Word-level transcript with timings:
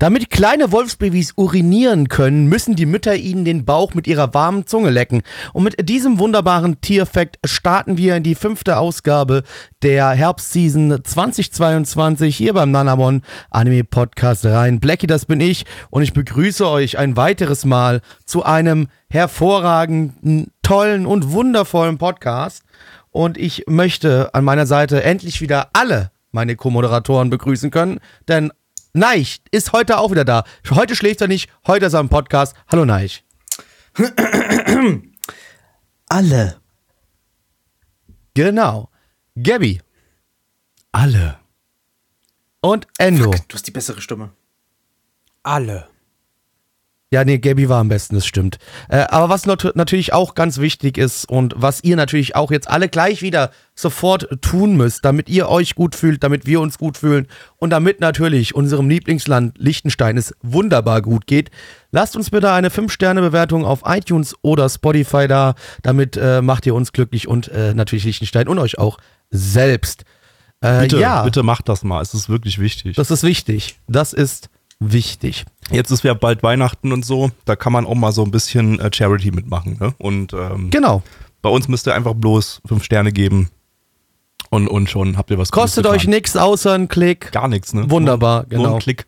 Damit 0.00 0.30
kleine 0.30 0.70
Wolfsbabys 0.70 1.32
urinieren 1.34 2.06
können, 2.06 2.46
müssen 2.46 2.76
die 2.76 2.86
Mütter 2.86 3.16
ihnen 3.16 3.44
den 3.44 3.64
Bauch 3.64 3.94
mit 3.94 4.06
ihrer 4.06 4.32
warmen 4.32 4.64
Zunge 4.64 4.90
lecken. 4.90 5.22
Und 5.52 5.64
mit 5.64 5.88
diesem 5.88 6.20
wunderbaren 6.20 6.80
Tierfakt 6.80 7.40
starten 7.44 7.96
wir 7.96 8.14
in 8.14 8.22
die 8.22 8.36
fünfte 8.36 8.76
Ausgabe 8.76 9.42
der 9.82 10.10
Herbstseason 10.10 11.00
2022 11.02 12.36
hier 12.36 12.54
beim 12.54 12.70
Nanamon 12.70 13.22
Anime 13.50 13.82
Podcast 13.82 14.46
rein. 14.46 14.78
Blackie, 14.78 15.08
das 15.08 15.26
bin 15.26 15.40
ich 15.40 15.66
und 15.90 16.04
ich 16.04 16.12
begrüße 16.12 16.68
euch 16.68 16.96
ein 16.96 17.16
weiteres 17.16 17.64
Mal 17.64 18.00
zu 18.24 18.44
einem 18.44 18.86
hervorragenden, 19.10 20.52
tollen 20.62 21.06
und 21.06 21.32
wundervollen 21.32 21.98
Podcast. 21.98 22.62
Und 23.10 23.36
ich 23.36 23.64
möchte 23.66 24.32
an 24.32 24.44
meiner 24.44 24.66
Seite 24.66 25.02
endlich 25.02 25.40
wieder 25.40 25.70
alle 25.72 26.12
meine 26.30 26.54
Co-Moderatoren 26.54 27.30
begrüßen 27.30 27.72
können, 27.72 27.98
denn 28.28 28.52
Neich 28.98 29.40
ist 29.52 29.72
heute 29.72 29.98
auch 29.98 30.10
wieder 30.10 30.24
da. 30.24 30.44
Heute 30.70 30.96
schläft 30.96 31.20
er 31.20 31.28
nicht, 31.28 31.48
heute 31.66 31.86
ist 31.86 31.94
er 31.94 32.00
im 32.00 32.08
Podcast. 32.08 32.56
Hallo 32.66 32.84
Neich. 32.84 33.24
Alle. 36.08 36.60
Genau. 38.34 38.90
Gabby. 39.40 39.80
Alle. 40.90 41.38
Und 42.60 42.88
Endo. 42.98 43.30
Du 43.30 43.54
hast 43.54 43.66
die 43.66 43.70
bessere 43.70 44.00
Stimme. 44.00 44.32
Alle. 45.44 45.88
Ja, 47.10 47.24
nee, 47.24 47.38
Gabby 47.38 47.70
war 47.70 47.80
am 47.80 47.88
besten, 47.88 48.16
das 48.16 48.26
stimmt. 48.26 48.58
Äh, 48.90 49.06
aber 49.08 49.30
was 49.30 49.46
not 49.46 49.72
natürlich 49.74 50.12
auch 50.12 50.34
ganz 50.34 50.58
wichtig 50.58 50.98
ist 50.98 51.26
und 51.26 51.54
was 51.56 51.82
ihr 51.82 51.96
natürlich 51.96 52.36
auch 52.36 52.50
jetzt 52.50 52.68
alle 52.68 52.90
gleich 52.90 53.22
wieder 53.22 53.50
sofort 53.74 54.28
tun 54.42 54.76
müsst, 54.76 55.06
damit 55.06 55.30
ihr 55.30 55.48
euch 55.48 55.74
gut 55.74 55.94
fühlt, 55.94 56.22
damit 56.22 56.44
wir 56.44 56.60
uns 56.60 56.76
gut 56.76 56.98
fühlen 56.98 57.26
und 57.56 57.70
damit 57.70 58.00
natürlich 58.00 58.54
unserem 58.54 58.90
Lieblingsland 58.90 59.56
Liechtenstein 59.56 60.18
es 60.18 60.34
wunderbar 60.42 61.00
gut 61.00 61.26
geht, 61.26 61.50
lasst 61.92 62.14
uns 62.14 62.28
bitte 62.28 62.52
eine 62.52 62.68
5-Sterne-Bewertung 62.68 63.64
auf 63.64 63.80
iTunes 63.86 64.34
oder 64.42 64.68
Spotify 64.68 65.26
da. 65.28 65.54
Damit 65.82 66.18
äh, 66.18 66.42
macht 66.42 66.66
ihr 66.66 66.74
uns 66.74 66.92
glücklich 66.92 67.26
und 67.26 67.48
äh, 67.48 67.72
natürlich 67.72 68.04
Liechtenstein 68.04 68.48
und 68.48 68.58
euch 68.58 68.76
auch 68.76 68.98
selbst. 69.30 70.04
Äh, 70.60 70.82
Bitte, 70.82 70.98
ja, 70.98 71.22
bitte 71.22 71.42
macht 71.42 71.70
das 71.70 71.84
mal. 71.84 72.02
Es 72.02 72.12
ist 72.12 72.28
wirklich 72.28 72.58
wichtig. 72.58 72.96
das 72.96 73.10
ist 73.10 73.22
wichtig. 73.22 73.78
Das 73.86 74.12
ist 74.12 74.50
wichtig. 74.80 75.46
Jetzt 75.70 75.90
ist 75.90 76.02
ja 76.04 76.14
bald 76.14 76.42
Weihnachten 76.42 76.92
und 76.92 77.04
so. 77.04 77.30
Da 77.44 77.56
kann 77.56 77.72
man 77.72 77.86
auch 77.86 77.94
mal 77.94 78.12
so 78.12 78.24
ein 78.24 78.30
bisschen 78.30 78.80
äh, 78.80 78.90
Charity 78.92 79.30
mitmachen. 79.30 79.76
Ne? 79.80 79.94
Und 79.98 80.32
ähm, 80.32 80.70
Genau. 80.70 81.02
bei 81.42 81.50
uns 81.50 81.68
müsst 81.68 81.86
ihr 81.86 81.94
einfach 81.94 82.14
bloß 82.14 82.62
fünf 82.66 82.84
Sterne 82.84 83.12
geben. 83.12 83.50
Und, 84.50 84.66
und 84.68 84.88
schon 84.88 85.18
habt 85.18 85.30
ihr 85.30 85.38
was 85.38 85.50
Kostet 85.50 85.86
euch 85.86 86.06
nichts 86.06 86.36
außer 86.36 86.72
einen 86.72 86.88
Klick. 86.88 87.32
Gar 87.32 87.48
nichts, 87.48 87.74
ne? 87.74 87.90
Wunderbar, 87.90 88.46
nur, 88.48 88.56
Nur 88.56 88.64
genau. 88.64 88.74
ein 88.76 88.80
Klick. 88.80 89.06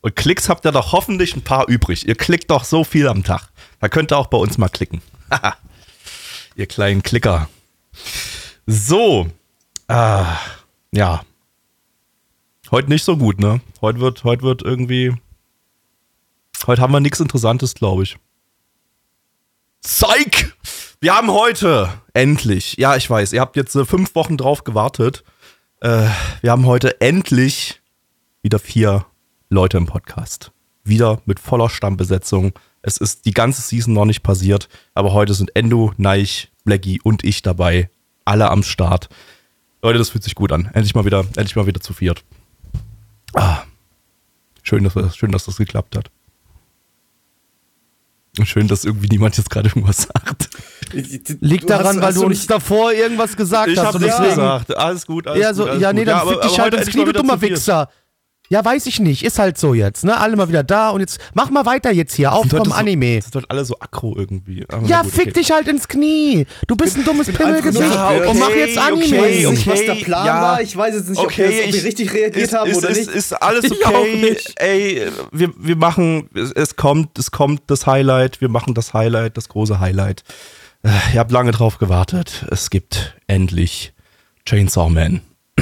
Und 0.00 0.14
Klicks 0.16 0.48
habt 0.48 0.64
ihr 0.64 0.72
doch 0.72 0.92
hoffentlich 0.92 1.34
ein 1.36 1.42
paar 1.42 1.68
übrig. 1.68 2.06
Ihr 2.06 2.14
klickt 2.14 2.50
doch 2.50 2.64
so 2.64 2.84
viel 2.84 3.08
am 3.08 3.24
Tag. 3.24 3.48
Da 3.80 3.88
könnt 3.88 4.12
ihr 4.12 4.16
auch 4.16 4.28
bei 4.28 4.38
uns 4.38 4.58
mal 4.58 4.68
klicken. 4.68 5.02
Haha. 5.30 5.56
ihr 6.54 6.66
kleinen 6.66 7.02
Klicker. 7.02 7.48
So. 8.66 9.26
Ah, 9.88 10.36
ja. 10.92 11.22
Heute 12.70 12.88
nicht 12.88 13.04
so 13.04 13.16
gut, 13.16 13.40
ne? 13.40 13.60
Heute 13.80 13.98
wird, 13.98 14.22
heute 14.22 14.42
wird 14.42 14.62
irgendwie. 14.62 15.14
Heute 16.66 16.82
haben 16.82 16.92
wir 16.92 17.00
nichts 17.00 17.20
Interessantes, 17.20 17.74
glaube 17.74 18.02
ich. 18.02 18.18
Psych! 19.82 20.52
Wir 21.00 21.14
haben 21.14 21.30
heute 21.30 21.88
endlich, 22.12 22.76
ja, 22.76 22.96
ich 22.96 23.08
weiß, 23.08 23.32
ihr 23.32 23.40
habt 23.40 23.56
jetzt 23.56 23.74
äh, 23.74 23.86
fünf 23.86 24.14
Wochen 24.14 24.36
drauf 24.36 24.64
gewartet. 24.64 25.24
Äh, 25.80 26.08
wir 26.42 26.50
haben 26.50 26.66
heute 26.66 27.00
endlich 27.00 27.80
wieder 28.42 28.58
vier 28.58 29.06
Leute 29.48 29.78
im 29.78 29.86
Podcast. 29.86 30.52
Wieder 30.84 31.22
mit 31.24 31.40
voller 31.40 31.70
Stammbesetzung. 31.70 32.52
Es 32.82 32.98
ist 32.98 33.24
die 33.24 33.32
ganze 33.32 33.62
Season 33.62 33.94
noch 33.94 34.04
nicht 34.04 34.22
passiert, 34.22 34.68
aber 34.94 35.14
heute 35.14 35.32
sind 35.32 35.56
Endo, 35.56 35.94
Neich, 35.96 36.52
Blackie 36.64 37.00
und 37.02 37.24
ich 37.24 37.40
dabei. 37.40 37.88
Alle 38.26 38.50
am 38.50 38.62
Start. 38.62 39.08
Leute, 39.82 39.98
das 39.98 40.10
fühlt 40.10 40.24
sich 40.24 40.34
gut 40.34 40.52
an. 40.52 40.66
Endlich 40.74 40.94
mal 40.94 41.06
wieder, 41.06 41.20
endlich 41.36 41.56
mal 41.56 41.66
wieder 41.66 41.80
zu 41.80 41.94
viert. 41.94 42.22
Ah. 43.32 43.62
Schön, 44.62 44.84
dass, 44.84 45.16
schön, 45.16 45.32
dass 45.32 45.46
das 45.46 45.56
geklappt 45.56 45.96
hat. 45.96 46.10
Schön, 48.44 48.68
dass 48.68 48.84
irgendwie 48.84 49.08
niemand 49.08 49.36
jetzt 49.36 49.50
gerade 49.50 49.68
irgendwas 49.68 50.08
sagt. 50.14 50.48
Liegt 51.40 51.68
daran, 51.68 52.00
weil 52.00 52.14
du 52.14 52.24
uns 52.24 52.46
davor 52.46 52.92
irgendwas 52.92 53.36
gesagt 53.36 53.68
Ich 53.70 53.78
hast. 53.78 53.86
habe 53.86 53.96
und 53.98 54.04
nichts 54.04 54.18
gesagt. 54.20 54.76
Alles 54.76 55.06
gut, 55.06 55.26
alles 55.26 55.42
Ja, 55.42 55.52
so, 55.54 55.62
gut. 55.64 55.70
Alles 55.72 55.82
ja, 55.82 55.92
nee, 55.92 56.00
gut. 56.00 56.08
dann 56.08 56.18
aber- 56.20 56.30
fick 56.32 56.42
dich 56.42 56.52
aber 56.52 56.62
halt 56.62 56.74
ins 56.74 56.86
Knie, 56.88 57.04
du 57.04 57.12
dummer. 57.12 57.40
Wichser. 57.40 57.88
Ja, 58.52 58.64
weiß 58.64 58.86
ich 58.86 58.98
nicht. 58.98 59.24
Ist 59.24 59.38
halt 59.38 59.56
so 59.58 59.74
jetzt, 59.74 60.02
ne? 60.04 60.18
Alle 60.18 60.34
mal 60.34 60.48
wieder 60.48 60.64
da 60.64 60.90
und 60.90 60.98
jetzt 61.00 61.20
mach 61.34 61.50
mal 61.50 61.66
weiter 61.66 61.92
jetzt 61.92 62.14
hier. 62.14 62.32
Auf 62.32 62.46
vom 62.48 62.64
so- 62.64 62.72
Anime. 62.72 63.20
Sind 63.22 63.48
alle 63.48 63.64
so 63.64 63.76
aggro 63.78 64.16
irgendwie. 64.18 64.64
Aber 64.68 64.84
Ja, 64.88 65.02
gut, 65.02 65.12
fick 65.12 65.28
okay. 65.28 65.32
dich 65.34 65.52
halt 65.52 65.68
ins 65.68 65.86
Knie. 65.86 66.46
Du 66.66 66.74
bist 66.74 66.96
ein 66.96 67.04
dummes 67.04 67.28
Pimmelgesicht 67.30 67.94
Ja, 67.94 68.08
okay, 68.10 68.26
und 68.26 68.38
mach 68.40 68.50
jetzt 68.50 68.76
Anime. 68.76 69.04
Ich 69.04 69.12
weiß 69.12 69.38
jetzt 69.38 69.50
nicht, 69.50 69.66
was 69.68 69.78
okay, 69.78 69.86
der 69.86 70.04
Plan 70.04 70.26
ja. 70.26 70.42
war. 70.42 70.60
Ich 70.62 70.76
weiß 70.76 70.94
jetzt 70.96 71.08
nicht, 71.10 71.18
ob, 71.20 71.26
Okay, 71.26 71.42
jetzt, 71.48 71.60
ob 71.68 71.72
wir 71.72 71.78
ich- 71.78 71.84
richtig 71.84 72.12
reagiert 72.12 72.44
ist, 72.44 72.52
haben 72.52 72.70
ist, 72.72 72.78
oder 72.78 72.88
ist, 72.90 72.98
nicht. 73.06 73.10
Ist 73.10 73.32
alles 73.40 73.64
Ich 73.70 73.86
auch 73.86 73.90
okay. 74.00 74.16
nicht. 74.16 74.52
Ey, 74.60 75.06
wir, 75.30 75.52
wir 75.56 75.76
machen, 75.76 76.28
es, 76.34 76.50
es 76.50 76.74
kommt, 76.74 77.20
es 77.20 77.30
kommt 77.30 77.62
das 77.68 77.86
Highlight. 77.86 78.40
Wir 78.40 78.48
machen 78.48 78.74
das 78.74 78.94
Highlight, 78.94 79.36
das 79.36 79.48
große 79.48 79.78
Highlight. 79.78 80.24
Äh, 80.82 80.88
Ihr 81.14 81.20
habt 81.20 81.30
lange 81.30 81.52
drauf 81.52 81.78
gewartet. 81.78 82.46
Es 82.50 82.68
gibt 82.70 83.16
endlich 83.28 83.92
Chainsaw 84.44 84.90
Man. 84.90 85.20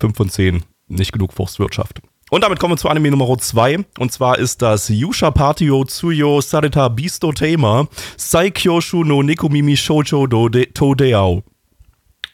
5 0.00 0.16
von 0.16 0.30
10. 0.30 0.62
Nicht 0.88 1.12
genug 1.12 1.32
Forstwirtschaft. 1.32 2.00
Und 2.30 2.44
damit 2.44 2.58
kommen 2.58 2.74
wir 2.74 2.78
zu 2.78 2.88
Anime 2.88 3.10
Nummer 3.10 3.38
2. 3.38 3.84
Und 3.98 4.12
zwar 4.12 4.38
ist 4.38 4.60
das 4.60 4.88
Yusha 4.88 5.30
Patio 5.30 5.84
Tsuyo 5.84 6.40
Sarita 6.40 6.88
Bisto 6.88 7.32
Thema 7.32 7.88
Saikyoshu 8.16 9.04
no 9.04 9.22
Nekomimi 9.22 9.76
Shoujo 9.76 10.26
do 10.26 10.48
de 10.48 10.66
Todeao. 10.66 11.42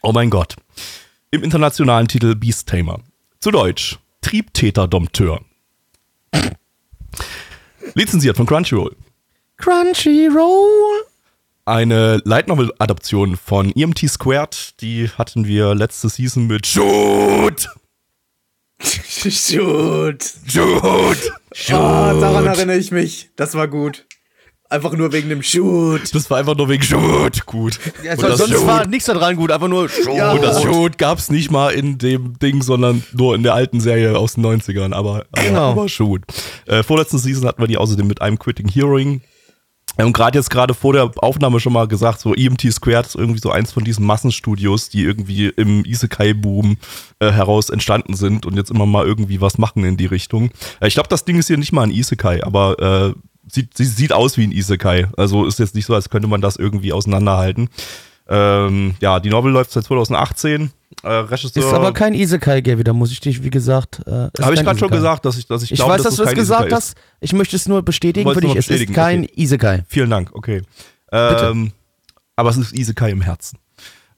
Oh 0.01 0.11
mein 0.11 0.29
Gott. 0.29 0.55
Im 1.31 1.43
internationalen 1.43 2.07
Titel 2.07 2.35
Beast 2.35 2.67
Tamer. 2.67 2.99
Zu 3.39 3.51
Deutsch 3.51 3.97
Triebtäter-Dompteur. 4.21 5.41
Lizenziert 7.93 8.35
von 8.35 8.45
Crunchyroll. 8.45 8.95
Crunchyroll. 9.57 11.05
Eine 11.65 12.21
Light 12.25 12.47
Novel 12.47 12.71
Adaption 12.79 13.37
von 13.37 13.71
EMT 13.71 14.09
Squared, 14.09 14.81
die 14.81 15.09
hatten 15.09 15.47
wir 15.47 15.73
letzte 15.73 16.09
Season 16.09 16.47
mit 16.47 16.67
Shoot! 16.67 17.67
Shoot. 18.81 20.23
Shoot! 20.45 21.17
Ah, 21.71 22.13
daran 22.13 22.45
erinnere 22.47 22.77
ich 22.77 22.91
mich. 22.91 23.29
Das 23.35 23.55
war 23.55 23.67
gut. 23.67 24.05
Einfach 24.67 24.93
nur 24.93 25.13
wegen 25.13 25.29
dem 25.29 25.43
Shoot. 25.43 26.13
Das 26.13 26.29
war 26.29 26.39
einfach 26.39 26.55
nur 26.57 26.67
wegen 26.69 26.83
Shoot. 26.83 27.45
Gut. 27.45 27.79
Ja, 28.03 28.13
Und 28.13 28.19
sonst 28.37 28.49
Shoot- 28.51 28.67
war 28.67 28.85
nichts 28.87 29.05
daran 29.05 29.35
gut, 29.35 29.51
einfach 29.51 29.67
nur 29.67 29.89
Ja. 30.13 30.31
Und 30.33 30.41
das 30.43 30.61
Shoot 30.63 30.97
gab's 30.97 31.29
nicht 31.29 31.51
mal 31.51 31.69
in 31.69 31.97
dem 31.99 32.37
Ding, 32.39 32.61
sondern 32.63 33.03
nur 33.13 33.35
in 33.35 33.43
der 33.43 33.53
alten 33.53 33.79
Serie 33.79 34.17
aus 34.17 34.33
den 34.33 34.45
90ern. 34.45 34.93
Aber, 34.93 35.25
aber, 35.31 35.43
Genau. 35.43 35.71
aber 35.71 35.87
Shoot. 35.87 36.23
Äh, 36.65 36.81
vorletzten 36.83 37.19
Season 37.19 37.47
hatten 37.47 37.61
wir 37.61 37.67
die 37.67 37.77
außerdem 37.77 38.07
mit 38.07 38.21
einem 38.21 38.39
Quitting 38.39 38.67
Hearing. 38.67 39.21
Äh, 39.97 40.03
Und 40.03 40.13
gerade 40.13 40.37
jetzt 40.37 40.49
gerade 40.49 40.73
vor 40.73 40.93
der 40.93 41.11
Aufnahme 41.17 41.59
schon 41.59 41.73
mal 41.73 41.87
gesagt, 41.87 42.19
so 42.19 42.33
EMT 42.33 42.71
Squared 42.71 43.05
ist 43.05 43.15
irgendwie 43.15 43.39
so 43.39 43.51
eins 43.51 43.71
von 43.71 43.83
diesen 43.83 44.05
Massenstudios, 44.05 44.89
die 44.89 45.03
irgendwie 45.03 45.47
im 45.47 45.85
Isekai-Boom 45.85 46.77
äh, 47.19 47.31
heraus 47.31 47.69
entstanden 47.69 48.15
sind 48.15 48.45
und 48.45 48.55
jetzt 48.55 48.71
immer 48.71 48.85
mal 48.85 49.05
irgendwie 49.05 49.41
was 49.41 49.57
machen 49.57 49.83
in 49.83 49.97
die 49.97 50.05
Richtung. 50.05 50.51
Äh, 50.79 50.87
ich 50.87 50.93
glaube, 50.93 51.09
das 51.09 51.25
Ding 51.25 51.37
ist 51.37 51.47
hier 51.47 51.57
nicht 51.57 51.71
mal 51.71 51.83
ein 51.83 51.91
Isekai, 51.91 52.43
aber 52.43 53.13
äh, 53.13 53.19
sieht, 53.47 53.77
sie, 53.77 53.85
sieht 53.85 54.13
aus 54.13 54.37
wie 54.37 54.43
ein 54.45 54.51
Isekai. 54.51 55.07
Also 55.17 55.45
ist 55.45 55.59
jetzt 55.59 55.75
nicht 55.75 55.85
so, 55.85 55.93
als 55.93 56.09
könnte 56.09 56.27
man 56.27 56.41
das 56.41 56.55
irgendwie 56.55 56.93
auseinanderhalten. 56.93 57.69
Ähm, 58.27 58.95
ja, 59.01 59.19
die 59.19 59.29
Novel 59.29 59.51
läuft 59.51 59.71
seit 59.71 59.83
2018. 59.83 60.71
Äh, 61.03 61.07
Regisseur. 61.09 61.63
Ist 61.63 61.73
aber 61.73 61.93
kein 61.93 62.13
Isekai, 62.13 62.61
Gaby, 62.61 62.83
da 62.83 62.93
muss 62.93 63.11
ich 63.11 63.19
dich, 63.19 63.43
wie 63.43 63.49
gesagt. 63.49 63.99
Äh, 64.07 64.27
ist 64.33 64.41
Habe 64.43 64.53
ich 64.53 64.57
kein 64.59 64.65
gerade 64.65 64.79
schon 64.79 64.87
Isekai. 64.89 64.95
gesagt, 64.97 65.25
dass 65.25 65.37
ich, 65.37 65.47
dass 65.47 65.63
ich, 65.63 65.71
Ich 65.71 65.77
glaube, 65.77 65.93
weiß, 65.93 66.03
dass, 66.03 66.15
du 66.15 66.23
das 66.23 66.29
kein 66.31 66.35
gesagt 66.39 66.61
Isekai 66.63 66.77
ist. 66.77 66.89
hast. 66.89 66.97
Ich 67.19 67.33
möchte 67.33 67.55
es 67.55 67.67
nur 67.67 67.81
bestätigen 67.83 68.33
für 68.33 68.41
dich. 68.41 68.55
Es 68.55 68.67
ist 68.69 68.93
kein 68.93 69.23
okay. 69.25 69.31
Isekai. 69.35 69.83
Vielen 69.87 70.09
Dank, 70.09 70.31
okay. 70.33 70.61
Bitte. 71.11 71.49
Ähm, 71.51 71.71
aber 72.35 72.49
es 72.49 72.57
ist 72.57 72.73
Isekai 72.73 73.11
im 73.11 73.21
Herzen. 73.21 73.59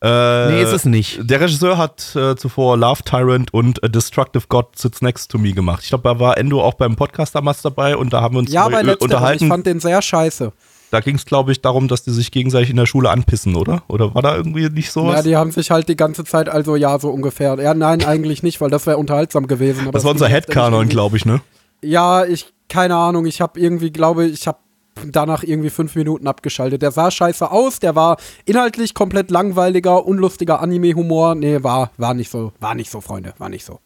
Äh, 0.01 0.51
Nee, 0.51 0.61
ist 0.63 0.71
es 0.73 0.85
nicht. 0.85 1.19
Der 1.23 1.41
Regisseur 1.41 1.77
hat 1.77 2.15
äh, 2.15 2.35
zuvor 2.35 2.77
Love 2.77 3.01
Tyrant 3.03 3.51
und 3.53 3.83
A 3.83 3.87
Destructive 3.87 4.45
God 4.47 4.77
Sits 4.77 5.01
Next 5.01 5.31
to 5.31 5.37
Me 5.39 5.53
gemacht. 5.53 5.81
Ich 5.83 5.89
glaube, 5.89 6.03
da 6.07 6.19
war 6.19 6.37
Endo 6.37 6.61
auch 6.63 6.75
beim 6.75 6.95
Podcast 6.95 7.33
damals 7.33 7.63
dabei 7.63 7.97
und 7.97 8.13
da 8.13 8.21
haben 8.21 8.35
wir 8.35 8.39
uns 8.39 8.51
Ja, 8.51 8.67
bei 8.69 8.81
äh, 8.81 8.83
letzterem, 8.83 8.95
ich 8.95 9.01
unterhalten. 9.01 9.47
fand 9.47 9.65
den 9.65 9.79
sehr 9.79 10.01
scheiße. 10.01 10.53
Da 10.89 11.01
ging 11.01 11.15
es, 11.15 11.25
glaube 11.25 11.51
ich, 11.51 11.61
darum, 11.61 11.87
dass 11.87 12.03
die 12.03 12.11
sich 12.11 12.31
gegenseitig 12.31 12.69
in 12.69 12.77
der 12.77 12.85
Schule 12.85 13.09
anpissen, 13.09 13.55
oder? 13.55 13.83
Oder 13.89 14.15
war 14.15 14.21
da 14.21 14.35
irgendwie 14.37 14.69
nicht 14.69 14.85
Ja, 14.87 14.91
sowas? 14.91 15.23
die 15.23 15.35
haben 15.35 15.51
sich 15.51 15.69
halt 15.69 15.89
die 15.89 15.97
ganze 15.97 16.23
Zeit, 16.23 16.47
also 16.47 16.75
ja, 16.75 16.97
so 16.99 17.09
ungefähr. 17.09 17.57
Ja, 17.59 17.73
nein, 17.73 18.05
eigentlich 18.05 18.41
nicht, 18.41 18.61
weil 18.61 18.69
das 18.69 18.85
wäre 18.87 18.97
unterhaltsam 18.97 19.47
gewesen. 19.47 19.81
aber 19.81 19.91
das 19.91 20.03
war 20.05 20.11
unser 20.11 20.27
Headcanon, 20.29 20.87
glaube 20.87 21.17
ich, 21.17 21.25
ne? 21.25 21.41
Ja, 21.81 22.23
ich, 22.25 22.53
keine 22.69 22.95
Ahnung, 22.95 23.25
ich 23.25 23.41
habe 23.41 23.59
irgendwie, 23.59 23.91
glaube 23.91 24.25
ich, 24.25 24.47
habe 24.47 24.59
danach 25.05 25.43
irgendwie 25.43 25.69
fünf 25.69 25.95
Minuten 25.95 26.25
abgeschaltet. 26.25 26.81
Der 26.81 26.91
sah 26.91 27.11
scheiße 27.11 27.51
aus, 27.51 27.79
der 27.79 27.95
war 27.95 28.17
inhaltlich 28.45 28.93
komplett 28.93 29.29
langweiliger, 29.29 30.05
unlustiger 30.05 30.61
Anime-Humor. 30.61 31.35
Nee, 31.35 31.63
war, 31.63 31.91
war 31.97 32.13
nicht 32.13 32.31
so, 32.31 32.53
war 32.59 32.75
nicht 32.75 32.89
so, 32.89 33.01
Freunde, 33.01 33.33
war 33.37 33.49
nicht 33.49 33.65
so. 33.65 33.79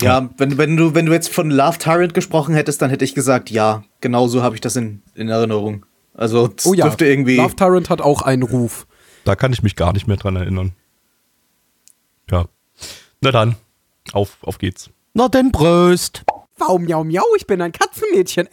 Ja, 0.00 0.30
wenn, 0.38 0.56
wenn, 0.56 0.76
du, 0.76 0.94
wenn 0.94 1.04
du 1.06 1.12
jetzt 1.12 1.28
von 1.28 1.50
Love 1.50 1.78
Tyrant 1.78 2.14
gesprochen 2.14 2.54
hättest, 2.54 2.80
dann 2.80 2.88
hätte 2.90 3.04
ich 3.04 3.14
gesagt, 3.14 3.50
ja, 3.50 3.84
genau 4.00 4.26
so 4.26 4.42
habe 4.42 4.54
ich 4.54 4.60
das 4.62 4.76
in, 4.76 5.02
in 5.14 5.28
Erinnerung. 5.28 5.84
Also, 6.14 6.48
das 6.48 6.64
Oh 6.66 6.74
ja, 6.74 6.84
dürfte 6.84 7.06
irgendwie. 7.06 7.36
Love 7.36 7.56
Tyrant 7.56 7.90
hat 7.90 8.00
auch 8.00 8.22
einen 8.22 8.42
Ruf. 8.42 8.86
Da 9.24 9.36
kann 9.36 9.52
ich 9.52 9.62
mich 9.62 9.76
gar 9.76 9.92
nicht 9.92 10.06
mehr 10.06 10.16
dran 10.16 10.36
erinnern. 10.36 10.72
Ja. 12.30 12.46
Na 13.20 13.30
dann, 13.32 13.56
auf, 14.12 14.38
auf 14.42 14.58
geht's. 14.58 14.90
Na 15.12 15.28
denn 15.28 15.50
Bröst. 15.50 16.24
Wow, 16.58 16.78
miau, 16.78 17.04
miau, 17.04 17.24
ich 17.36 17.46
bin 17.46 17.60
ein 17.60 17.72
Katzenmädchen. 17.72 18.48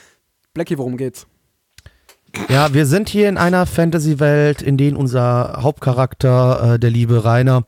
Blackie, 0.54 0.76
worum 0.78 0.96
geht's? 0.96 1.26
Ja, 2.48 2.72
wir 2.74 2.86
sind 2.86 3.08
hier 3.08 3.28
in 3.28 3.38
einer 3.38 3.66
Fantasy-Welt, 3.66 4.60
in 4.60 4.76
der 4.76 4.96
unser 4.98 5.58
Hauptcharakter, 5.62 6.74
äh, 6.74 6.78
der 6.78 6.90
liebe 6.90 7.24
Rainer, 7.24 7.64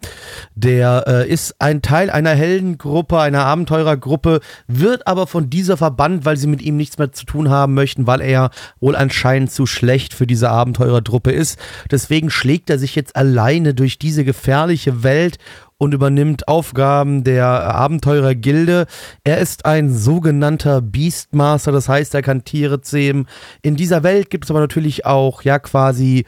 der 0.54 1.04
äh, 1.06 1.28
ist 1.28 1.56
ein 1.60 1.82
Teil 1.82 2.10
einer 2.10 2.30
Heldengruppe, 2.30 3.18
einer 3.18 3.44
Abenteurergruppe, 3.44 4.40
wird 4.66 5.06
aber 5.06 5.26
von 5.26 5.50
dieser 5.50 5.76
verbannt, 5.76 6.24
weil 6.24 6.36
sie 6.36 6.46
mit 6.46 6.62
ihm 6.62 6.76
nichts 6.76 6.98
mehr 6.98 7.12
zu 7.12 7.24
tun 7.24 7.48
haben 7.48 7.74
möchten, 7.74 8.06
weil 8.06 8.20
er 8.20 8.50
wohl 8.80 8.96
anscheinend 8.96 9.50
zu 9.50 9.66
schlecht 9.66 10.14
für 10.14 10.26
diese 10.26 10.50
Abenteurertruppe 10.50 11.32
ist. 11.32 11.58
Deswegen 11.90 12.30
schlägt 12.30 12.68
er 12.68 12.78
sich 12.78 12.94
jetzt 12.94 13.16
alleine 13.16 13.74
durch 13.74 13.98
diese 13.98 14.24
gefährliche 14.24 15.02
Welt 15.02 15.38
und 15.78 15.94
übernimmt 15.94 16.48
Aufgaben 16.48 17.24
der 17.24 17.46
Abenteurergilde. 17.46 18.86
Er 19.24 19.38
ist 19.38 19.66
ein 19.66 19.92
sogenannter 19.92 20.80
Beastmaster, 20.80 21.72
das 21.72 21.88
heißt, 21.88 22.14
er 22.14 22.22
kann 22.22 22.44
Tiere 22.44 22.80
zähmen. 22.80 23.26
In 23.62 23.76
dieser 23.76 24.02
Welt 24.02 24.30
gibt 24.30 24.44
es 24.44 24.50
aber 24.50 24.60
natürlich 24.60 25.04
auch, 25.04 25.42
ja, 25.42 25.58
quasi 25.58 26.24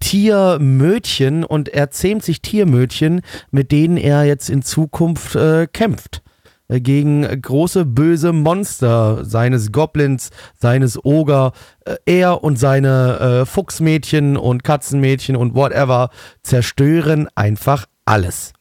Tiermödchen 0.00 1.44
und 1.44 1.68
er 1.68 1.90
zähmt 1.90 2.24
sich 2.24 2.42
Tiermödchen, 2.42 3.22
mit 3.50 3.72
denen 3.72 3.96
er 3.96 4.24
jetzt 4.24 4.50
in 4.50 4.62
Zukunft 4.62 5.34
äh, 5.36 5.66
kämpft 5.66 6.22
äh, 6.68 6.80
gegen 6.80 7.22
große 7.22 7.84
böse 7.84 8.32
Monster 8.32 9.24
seines 9.24 9.72
Goblins, 9.72 10.30
seines 10.58 11.02
Oger. 11.04 11.52
Äh, 11.84 11.96
Er 12.04 12.42
und 12.42 12.58
seine 12.58 13.42
äh, 13.42 13.46
Fuchsmädchen 13.46 14.36
und 14.36 14.64
Katzenmädchen 14.64 15.36
und 15.36 15.54
whatever 15.54 16.10
zerstören 16.42 17.28
einfach 17.34 17.86
alles. 18.04 18.52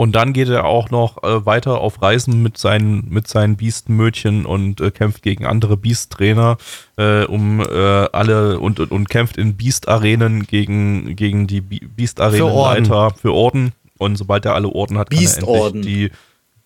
Und 0.00 0.12
dann 0.12 0.32
geht 0.32 0.48
er 0.48 0.64
auch 0.64 0.88
noch 0.88 1.22
äh, 1.22 1.44
weiter 1.44 1.82
auf 1.82 2.00
Reisen 2.00 2.42
mit 2.42 2.56
seinen, 2.56 3.10
mit 3.10 3.28
seinen 3.28 3.56
Biestmödchen 3.58 4.46
und 4.46 4.80
äh, 4.80 4.90
kämpft 4.90 5.22
gegen 5.22 5.44
andere 5.44 5.76
Beast-Trainer, 5.76 6.56
äh, 6.96 7.24
um 7.24 7.60
äh, 7.60 7.66
alle 8.10 8.60
und, 8.60 8.80
und, 8.80 8.92
und 8.92 9.10
kämpft 9.10 9.36
in 9.36 9.58
Beast-Arenen 9.58 10.46
gegen, 10.46 11.16
gegen 11.16 11.46
die 11.46 11.60
Bi- 11.60 11.86
Beast-Arenenleiter 11.96 13.10
für 13.10 13.34
Orden. 13.34 13.72
Und 13.98 14.16
sobald 14.16 14.46
er 14.46 14.54
alle 14.54 14.68
Orden 14.70 14.96
hat, 14.96 15.10
kann 15.10 15.18
er 15.18 15.26
endlich 15.36 15.82
die 15.82 16.10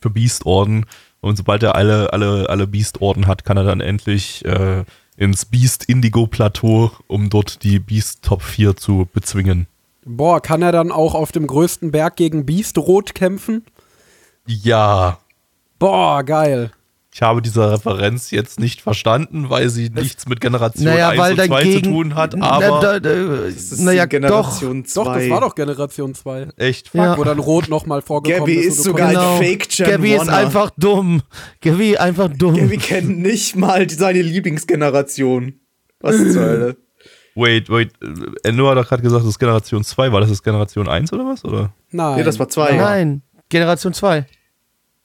für 0.00 0.10
Beast-Orden. 0.10 0.86
Und 1.20 1.36
sobald 1.36 1.64
er 1.64 1.74
alle, 1.74 2.12
alle, 2.12 2.48
alle 2.48 2.68
Beast-Orden 2.68 3.26
hat, 3.26 3.44
kann 3.44 3.56
er 3.56 3.64
dann 3.64 3.80
endlich 3.80 4.44
äh, 4.44 4.84
ins 5.16 5.44
Beast-Indigo-Plateau, 5.46 6.92
um 7.08 7.30
dort 7.30 7.64
die 7.64 7.80
Beast-Top 7.80 8.42
4 8.42 8.76
zu 8.76 9.08
bezwingen. 9.12 9.66
Boah, 10.06 10.40
kann 10.40 10.62
er 10.62 10.72
dann 10.72 10.92
auch 10.92 11.14
auf 11.14 11.32
dem 11.32 11.46
größten 11.46 11.90
Berg 11.90 12.16
gegen 12.16 12.44
Biest-Rot 12.46 13.14
kämpfen? 13.14 13.64
Ja, 14.46 15.18
Boah, 15.78 16.22
geil. 16.22 16.70
Ich 17.12 17.22
habe 17.22 17.42
diese 17.42 17.70
Referenz 17.70 18.30
jetzt 18.32 18.58
nicht 18.58 18.80
verstanden, 18.80 19.48
weil 19.50 19.68
sie 19.68 19.88
nichts 19.90 20.26
mit 20.26 20.40
Generation 20.40 20.84
Naja, 20.86 21.10
1 21.10 21.18
weil 21.20 21.30
und 21.32 21.36
2 21.46 21.46
dagegen. 21.48 21.84
zu 21.84 21.90
tun 21.90 22.14
hat, 22.16 22.34
Na, 22.36 22.50
aber 22.50 22.80
da, 22.80 22.98
da, 23.00 23.14
Das 23.44 23.54
ist 23.54 23.80
naja, 23.80 24.06
die 24.06 24.18
doch. 24.18 24.58
Generation 24.60 24.82
Doch, 24.82 25.04
das 25.04 25.14
2. 25.24 25.30
war 25.30 25.40
doch 25.42 25.54
Generation 25.54 26.14
2. 26.14 26.48
echt 26.56 26.88
fuck. 26.88 27.00
Ja. 27.00 27.16
Wo 27.18 27.22
dann 27.24 27.38
Rot 27.38 27.68
nochmal 27.68 28.02
vorgekommen 28.02 28.46
Gabby 28.46 28.54
ist. 28.58 28.66
ist 28.66 28.78
und 28.78 28.84
du 28.86 28.90
sogar 28.90 29.12
konntest- 29.12 29.26
ein 29.26 29.38
Genau. 29.40 29.50
Fake 29.52 29.68
Gen 29.68 29.86
Gabby 29.86 30.14
ist 30.14 30.28
einfach 30.28 30.70
dumm. 30.76 31.22
Gabby 31.60 31.96
einfach 31.98 32.28
dumm. 32.28 32.56
Gabby 32.56 32.78
kennt 32.78 33.18
nicht 33.18 33.54
mal 33.56 33.88
seine 33.90 34.22
Lieblingsgeneration. 34.22 35.60
Was 36.00 36.16
zur 36.16 36.42
Hölle? 36.42 36.76
Wait, 37.36 37.68
wait, 37.68 37.92
äh, 38.02 38.48
Endo 38.48 38.68
hat 38.70 38.76
doch 38.78 38.88
gerade 38.88 39.02
gesagt, 39.02 39.22
das 39.22 39.28
ist 39.30 39.38
Generation 39.38 39.82
2. 39.82 40.12
War 40.12 40.20
das 40.20 40.30
jetzt 40.30 40.44
Generation 40.44 40.88
1 40.88 41.12
oder 41.12 41.24
was? 41.26 41.44
Oder? 41.44 41.72
Nein. 41.90 42.16
Nee, 42.18 42.22
das 42.24 42.38
war 42.38 42.48
zwei. 42.48 42.76
Nein, 42.76 43.22
Generation 43.48 43.92
2. 43.92 44.26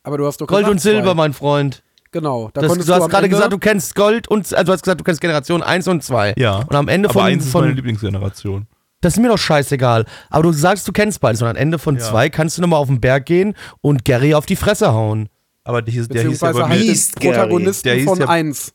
Aber 0.04 0.18
du 0.18 0.26
hast 0.26 0.40
doch 0.40 0.48
Gold 0.48 0.68
und 0.68 0.80
Silber, 0.80 1.08
zwei. 1.10 1.14
mein 1.16 1.34
Freund. 1.34 1.84
Genau. 2.12 2.50
Da 2.54 2.62
Das, 2.62 2.74
du 2.74 2.94
hast 2.94 3.10
gerade 3.10 3.30
gesagt, 3.30 3.54
du 3.54 3.58
kennst 3.60 3.96
Gold 3.96 4.28
und 4.28 4.52
also 4.54 4.64
du 4.64 4.72
hast 4.72 4.82
gesagt, 4.84 5.00
du 5.00 5.04
kennst 5.04 5.22
Generation 5.22 5.62
1 5.62 5.88
und 5.88 6.04
2. 6.04 6.34
Ja. 6.38 6.58
Und 6.58 6.76
am 6.76 6.88
Ende 6.88 7.08
aber 7.10 7.20
von, 7.20 7.24
1 7.24 7.46
ist 7.46 7.54
meine 7.54 7.68
von 7.68 7.76
Lieblingsgeneration. 7.76 8.68
das 9.02 9.14
ist 9.14 9.20
mir 9.20 9.28
doch 9.30 9.38
scheißegal. 9.38 10.06
Aber 10.32 10.44
du 10.44 10.52
sagst, 10.52 10.88
du 10.88 10.92
kennst 10.92 11.22
beides 11.22 11.42
und 11.42 11.48
am 11.50 11.56
Ende 11.56 11.78
von 11.78 11.96
Ja. 11.98 12.02
2 12.02 12.30
kannst 12.30 12.58
du 12.58 12.62
nochmal 12.62 12.80
auf 12.80 12.88
den 12.88 13.00
Berg 13.00 13.26
gehen 13.28 13.54
und 13.82 14.06
Gary 14.06 14.34
auf 14.34 14.46
die 14.48 14.56
Fresse 14.56 14.92
hauen. 14.94 15.30
Aber 15.64 15.82
der, 15.84 15.94
hieß- 15.94 16.12
der 16.12 16.24
hieß 16.28 16.42
ja 16.42 16.52
bei 16.52 16.68
halt 16.68 16.80
mir. 16.80 16.96
Protagonisten 17.22 17.88
Der 17.88 17.96
hieß 17.98 18.06
von 18.06 18.20
ja- 18.20 18.28
1, 18.28 18.74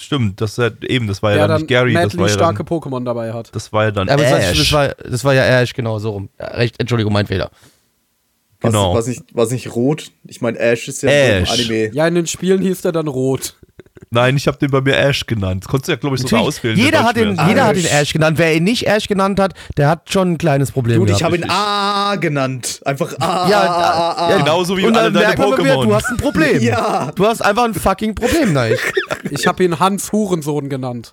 Stimmt, 0.00 0.40
das 0.40 0.52
ist 0.52 0.58
ja, 0.58 0.70
eben, 0.88 1.08
das 1.08 1.22
war 1.24 1.32
ja 1.32 1.38
dann 1.38 1.48
dann 1.48 1.60
nicht 1.62 1.68
Gary, 1.68 1.92
das 1.92 2.16
war 2.16 2.28
ja 2.28 2.32
starke 2.34 2.62
dann, 2.62 2.66
Pokémon 2.78 3.04
dabei 3.04 3.32
hat. 3.32 3.54
das 3.54 3.72
war 3.72 3.84
ja 3.86 3.90
dann 3.90 4.08
Aber 4.08 4.22
Ash. 4.22 4.56
das, 4.56 4.72
war, 4.72 4.88
das 4.94 5.24
war 5.24 5.34
ja 5.34 5.42
Ash, 5.60 5.74
genau 5.74 5.98
so 5.98 6.10
rum. 6.10 6.28
Ja, 6.38 6.46
recht, 6.52 6.76
Entschuldigung, 6.78 7.12
mein 7.12 7.26
Fehler. 7.26 7.50
Was, 8.60 8.72
Genau. 8.72 8.94
was, 8.94 9.06
nicht, 9.08 9.22
was 9.32 9.50
nicht 9.50 9.74
rot? 9.74 10.12
Ich 10.24 10.40
meine, 10.40 10.58
Ash 10.58 10.86
ist 10.86 11.02
ja 11.02 11.10
Ash. 11.10 11.48
im 11.48 11.54
Anime. 11.54 11.94
Ja, 11.94 12.06
in 12.06 12.14
den 12.14 12.26
Spielen 12.28 12.62
hieß 12.62 12.82
der 12.82 12.92
dann 12.92 13.08
Rot. 13.08 13.54
Nein, 14.10 14.36
ich 14.36 14.46
habe 14.46 14.56
den 14.58 14.70
bei 14.70 14.80
mir 14.80 14.96
Ash 14.96 15.26
genannt. 15.26 15.64
Das 15.64 15.68
konntest 15.68 15.88
du 15.88 15.92
ja, 15.92 15.96
glaube 15.96 16.16
ich, 16.16 16.22
sogar 16.22 16.38
Natürlich, 16.40 16.56
auswählen. 16.58 16.76
jeder, 16.78 16.90
der 16.90 17.02
hat 17.04 17.16
den, 17.16 17.28
jeder 17.48 17.64
hat 17.66 17.76
den 17.76 17.84
Ash. 17.84 18.12
Genannt. 18.12 18.38
Wer 18.38 18.54
ihn 18.56 18.64
nicht 18.64 18.86
Ash 18.86 19.06
genannt 19.06 19.38
hat, 19.38 19.52
der 19.76 19.88
hat 19.88 20.10
schon 20.10 20.32
ein 20.32 20.38
kleines 20.38 20.72
Problem 20.72 21.00
Dude, 21.00 21.12
ich 21.12 21.22
habe 21.22 21.36
ihn 21.36 21.44
A 21.50 22.16
genannt. 22.16 22.80
Einfach 22.86 23.12
A. 23.20 23.48
Ja, 23.50 23.60
A, 23.60 23.66
A, 23.66 24.12
A, 24.12 24.28
A. 24.28 24.36
Genauso 24.38 24.76
wie 24.78 24.86
und 24.86 24.96
alle 24.96 25.12
dann 25.12 25.22
deine 25.22 25.36
man 25.36 25.58
wieder, 25.58 25.74
Pokémon. 25.74 25.84
du 25.84 25.94
hast 25.94 26.08
ein 26.10 26.16
Problem. 26.16 26.62
Ja. 26.62 27.10
Du 27.14 27.26
hast 27.26 27.42
einfach 27.42 27.64
ein 27.64 27.74
fucking 27.74 28.14
Problem, 28.14 28.52
nein. 28.52 28.74
Ich 29.30 29.46
habe 29.48 29.64
ihn 29.64 29.78
Hans 29.78 30.12
Hurensohn 30.12 30.68
genannt. 30.70 31.12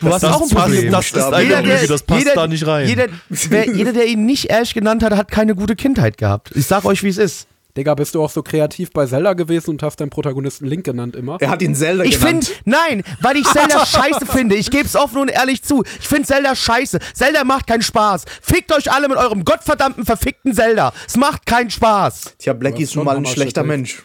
Du 0.00 0.12
hast 0.12 0.22
das 0.22 0.30
auch 0.30 0.42
ein 0.42 0.48
passt- 0.50 0.54
Problem. 0.54 0.92
das 0.92 1.06
ist 1.06 1.14
Jeder, 1.16 1.26
eine 1.36 1.42
Jeder, 1.44 1.62
Lüge, 1.62 1.78
der, 1.78 1.88
das 1.88 2.02
passt 2.02 2.20
jeder, 2.20 2.34
da 2.34 2.46
nicht 2.46 2.66
rein. 2.66 2.86
Jeder, 2.86 3.06
wer, 3.30 3.66
jeder, 3.74 3.92
der 3.94 4.06
ihn 4.06 4.26
nicht 4.26 4.50
Ash 4.50 4.74
genannt 4.74 5.02
hat, 5.02 5.16
hat 5.16 5.30
keine 5.30 5.54
gute 5.54 5.74
Kindheit 5.74 6.18
gehabt. 6.18 6.50
Ich 6.54 6.66
sag 6.66 6.84
euch, 6.84 7.02
wie 7.02 7.08
es 7.08 7.16
ist. 7.18 7.46
Digga, 7.76 7.94
bist 7.94 8.14
du 8.14 8.22
auch 8.22 8.30
so 8.30 8.42
kreativ 8.42 8.90
bei 8.90 9.06
Zelda 9.06 9.34
gewesen 9.34 9.70
und 9.70 9.82
hast 9.82 10.00
deinen 10.00 10.10
Protagonisten 10.10 10.66
Link 10.66 10.84
genannt 10.84 11.14
immer? 11.14 11.36
Er 11.40 11.50
hat 11.50 11.60
ihn 11.62 11.74
Zelda 11.74 12.04
Ich 12.04 12.18
genannt. 12.18 12.46
finde, 12.46 12.60
nein, 12.64 13.02
weil 13.20 13.36
ich 13.36 13.44
Zelda 13.46 13.84
scheiße 13.86 14.24
finde. 14.26 14.56
Ich 14.56 14.70
gebe 14.70 14.84
es 14.86 14.96
offen 14.96 15.18
und 15.18 15.28
ehrlich 15.28 15.62
zu. 15.62 15.84
Ich 16.00 16.08
finde 16.08 16.26
Zelda 16.26 16.54
scheiße. 16.56 16.98
Zelda 17.14 17.44
macht 17.44 17.66
keinen 17.66 17.82
Spaß. 17.82 18.24
Fickt 18.40 18.72
euch 18.72 18.90
alle 18.90 19.08
mit 19.08 19.18
eurem 19.18 19.44
gottverdammten 19.44 20.06
verfickten 20.06 20.54
Zelda. 20.54 20.92
Es 21.06 21.16
macht 21.16 21.44
keinen 21.44 21.70
Spaß. 21.70 22.36
Tja, 22.38 22.52
Blackie 22.54 22.82
ist 22.84 22.96
nun 22.96 23.04
schon 23.04 23.12
mal 23.12 23.16
ein 23.18 23.26
schlechter 23.26 23.60
Shit, 23.60 23.70
ey. 23.70 23.76
Mensch. 23.76 24.02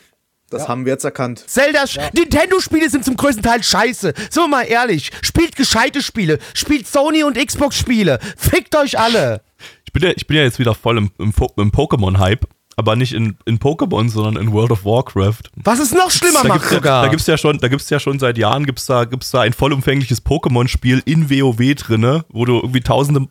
Das 0.49 0.67
haben 0.67 0.83
wir 0.85 0.91
jetzt 0.91 1.05
erkannt. 1.05 1.41
Zelda, 1.47 1.85
Nintendo-Spiele 2.13 2.89
sind 2.89 3.05
zum 3.05 3.15
größten 3.15 3.41
Teil 3.41 3.63
scheiße. 3.63 4.13
Sind 4.29 4.35
wir 4.35 4.47
mal 4.49 4.63
ehrlich. 4.63 5.11
Spielt 5.21 5.55
gescheite 5.55 6.01
Spiele. 6.01 6.39
Spielt 6.53 6.87
Sony 6.87 7.23
und 7.23 7.37
Xbox-Spiele. 7.37 8.19
Fickt 8.35 8.75
euch 8.75 8.99
alle. 8.99 9.43
Ich 9.85 9.93
bin 9.93 10.03
ja, 10.03 10.09
ich 10.13 10.27
bin 10.27 10.35
ja 10.35 10.43
jetzt 10.43 10.59
wieder 10.59 10.75
voll 10.75 10.97
im, 10.97 11.11
im, 11.17 11.33
im 11.55 11.71
Pokémon-Hype. 11.71 12.45
Aber 12.77 12.95
nicht 12.95 13.13
in, 13.13 13.35
in 13.45 13.59
Pokémon, 13.59 14.09
sondern 14.09 14.41
in 14.41 14.53
World 14.53 14.71
of 14.71 14.85
Warcraft. 14.85 15.51
Was 15.55 15.79
es 15.79 15.93
noch 15.93 16.09
schlimmer 16.09 16.41
Da 16.43 16.47
macht 16.47 16.59
gibt's, 16.61 16.71
ja, 16.71 16.77
sogar. 16.77 17.03
da 17.03 17.09
gibt's 17.09 17.27
ja 17.27 17.37
schon, 17.37 17.57
da 17.59 17.67
gibt's 17.67 17.89
ja 17.89 17.99
schon 17.99 18.17
seit 18.17 18.37
Jahren 18.37 18.65
gibt's 18.65 18.85
da, 18.85 19.05
gibt's 19.05 19.31
da 19.31 19.41
ein 19.41 19.53
vollumfängliches 19.53 20.25
Pokémon-Spiel 20.25 21.01
in 21.05 21.29
WoW 21.29 21.75
drinne, 21.75 22.25
wo 22.29 22.45
du 22.45 22.55
irgendwie 22.57 22.81
tausende 22.81 23.27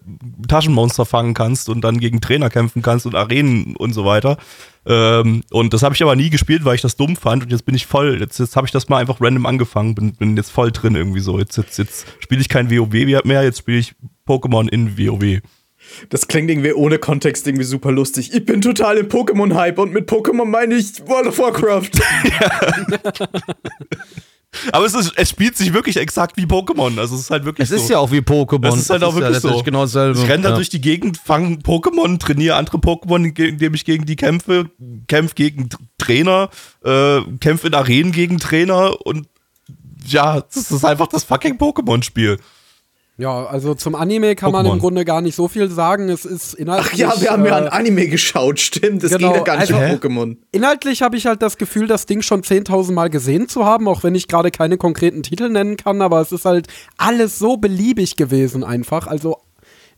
Taschenmonster 0.47 1.05
fangen 1.05 1.35
kannst 1.35 1.69
und 1.69 1.83
dann 1.83 1.99
gegen 1.99 2.21
Trainer 2.21 2.51
kämpfen 2.51 2.83
kannst 2.83 3.07
und 3.07 3.15
Arenen 3.15 3.77
und 3.77 3.93
so 3.93 4.05
weiter. 4.05 4.37
Ähm, 4.87 5.43
und 5.51 5.75
das 5.75 5.83
habe 5.83 5.95
ich 5.95 6.03
aber 6.03 6.17
nie 6.17 6.31
gespielt, 6.31 6.65
weil 6.65 6.75
ich 6.75 6.81
das 6.81 6.97
dumm 6.97 7.17
fand. 7.17 7.43
Und 7.43 7.51
jetzt 7.51 7.65
bin 7.67 7.75
ich 7.75 7.87
voll, 7.87 8.19
jetzt, 8.21 8.39
jetzt 8.39 8.57
habe 8.57 8.67
ich 8.67 8.73
das 8.73 8.89
mal 8.89 8.99
einfach 8.99 9.21
random 9.21 9.47
angefangen, 9.47 9.95
bin, 9.95 10.13
bin 10.15 10.37
jetzt 10.37 10.51
voll 10.51 10.71
drin 10.73 10.95
irgendwie 10.95 11.21
so. 11.21 11.39
Jetzt, 11.39 11.57
jetzt, 11.57 11.79
jetzt 11.79 12.07
spiele 12.21 12.41
ich 12.41 12.49
kein 12.49 12.71
WoW 12.71 13.25
mehr, 13.25 13.43
jetzt 13.43 13.59
spiele 13.59 13.79
ich 13.79 13.95
Pokémon 14.27 14.69
in 14.69 14.97
WoW. 14.99 15.41
Das 16.09 16.29
klingt 16.29 16.51
irgendwie 16.51 16.73
ohne 16.73 16.99
Kontext 16.99 17.47
irgendwie 17.47 17.65
super 17.65 17.93
lustig. 17.93 18.33
Ich 18.35 18.45
bin 18.45 18.61
total 18.61 18.99
im 18.99 19.09
Pokémon-Hype 19.09 19.79
und 19.79 19.93
mit 19.93 20.09
Pokémon 20.11 20.45
meine 20.45 20.75
ich 20.77 21.07
World 21.07 21.27
of 21.29 21.39
Warcraft. 21.39 21.91
Aber 24.73 24.85
es, 24.85 24.95
ist, 24.95 25.13
es 25.17 25.31
spielt 25.31 25.57
sich 25.57 25.73
wirklich 25.73 25.97
exakt 25.97 26.37
wie 26.37 26.45
Pokémon. 26.45 26.99
Also 26.99 27.15
es 27.15 27.23
ist 27.23 27.31
halt 27.31 27.45
wirklich 27.45 27.71
Es 27.71 27.77
so. 27.77 27.77
ist 27.85 27.89
ja 27.89 27.99
auch 27.99 28.11
wie 28.11 28.19
Pokémon. 28.19 28.67
Es 28.69 28.77
ist 28.81 28.91
halt 28.91 29.05
auch 29.05 29.15
wirklich 29.15 29.29
so. 29.39 29.49
letztendlich 29.49 29.65
Genau 29.65 29.83
dasselbe. 29.83 30.19
Ich 30.19 30.29
renne 30.29 30.43
da 30.43 30.49
Ja. 30.51 30.55
durch 30.57 30.69
die 30.71 30.81
Gegend, 30.81 31.19
fange 31.19 31.57
Pokémon, 31.59 32.19
trainiere 32.19 32.57
andere 32.57 32.79
Pokémon, 32.79 33.25
indem 33.39 33.75
ich 33.75 33.85
gegen 33.85 34.07
die 34.07 34.17
kämpfe, 34.17 34.69
kämpfe 35.07 35.35
gegen 35.37 35.69
Trainer, 35.99 36.51
äh, 36.85 37.21
kämpfe 37.41 37.69
in 37.69 37.75
Arenen 37.75 38.11
gegen 38.11 38.39
Trainer 38.39 38.95
und 39.07 39.29
ja, 40.05 40.41
das 40.41 40.71
ist 40.73 40.85
einfach 40.85 41.07
das 41.07 41.23
fucking 41.25 41.57
Pokémon-Spiel. 41.57 42.39
Ja, 43.21 43.45
also 43.47 43.75
zum 43.75 43.95
Anime 43.95 44.35
kann 44.35 44.51
man 44.53 44.67
Pokémon. 44.67 44.73
im 44.73 44.79
Grunde 44.79 45.05
gar 45.05 45.21
nicht 45.21 45.35
so 45.37 45.47
viel 45.49 45.69
sagen. 45.71 46.09
Es 46.09 46.25
ist 46.25 46.55
Ach 46.55 46.59
inhaltlich. 46.59 46.99
ja, 47.01 47.13
wir 47.21 47.31
haben 47.31 47.45
ja 47.45 47.59
äh, 47.59 47.63
ein 47.63 47.69
Anime 47.69 48.07
geschaut, 48.09 48.59
stimmt. 48.59 49.03
Das 49.03 49.13
genau, 49.13 49.29
ging 49.29 49.37
ja 49.39 49.45
gar 49.45 49.59
nicht 49.61 49.73
also- 49.73 49.77
um 49.77 49.99
Pokémon. 50.01 50.37
Inhaltlich 50.53 51.03
habe 51.03 51.17
ich 51.17 51.27
halt 51.27 51.43
das 51.43 51.59
Gefühl, 51.59 51.87
das 51.87 52.07
Ding 52.07 52.23
schon 52.23 52.43
10.000 52.43 52.93
Mal 52.93 53.11
gesehen 53.11 53.49
zu 53.49 53.65
haben, 53.67 53.87
auch 53.89 54.03
wenn 54.03 54.15
ich 54.15 54.27
gerade 54.27 54.51
keine 54.51 54.77
konkreten 54.79 55.23
Titel 55.23 55.49
nennen 55.51 55.77
kann, 55.77 56.01
aber 56.03 56.21
es 56.21 56.33
ist 56.33 56.45
halt 56.47 56.67
alles 56.97 57.39
so 57.39 57.57
beliebig 57.57 58.17
gewesen 58.17 58.65
einfach. 58.65 59.07
Also 59.07 59.37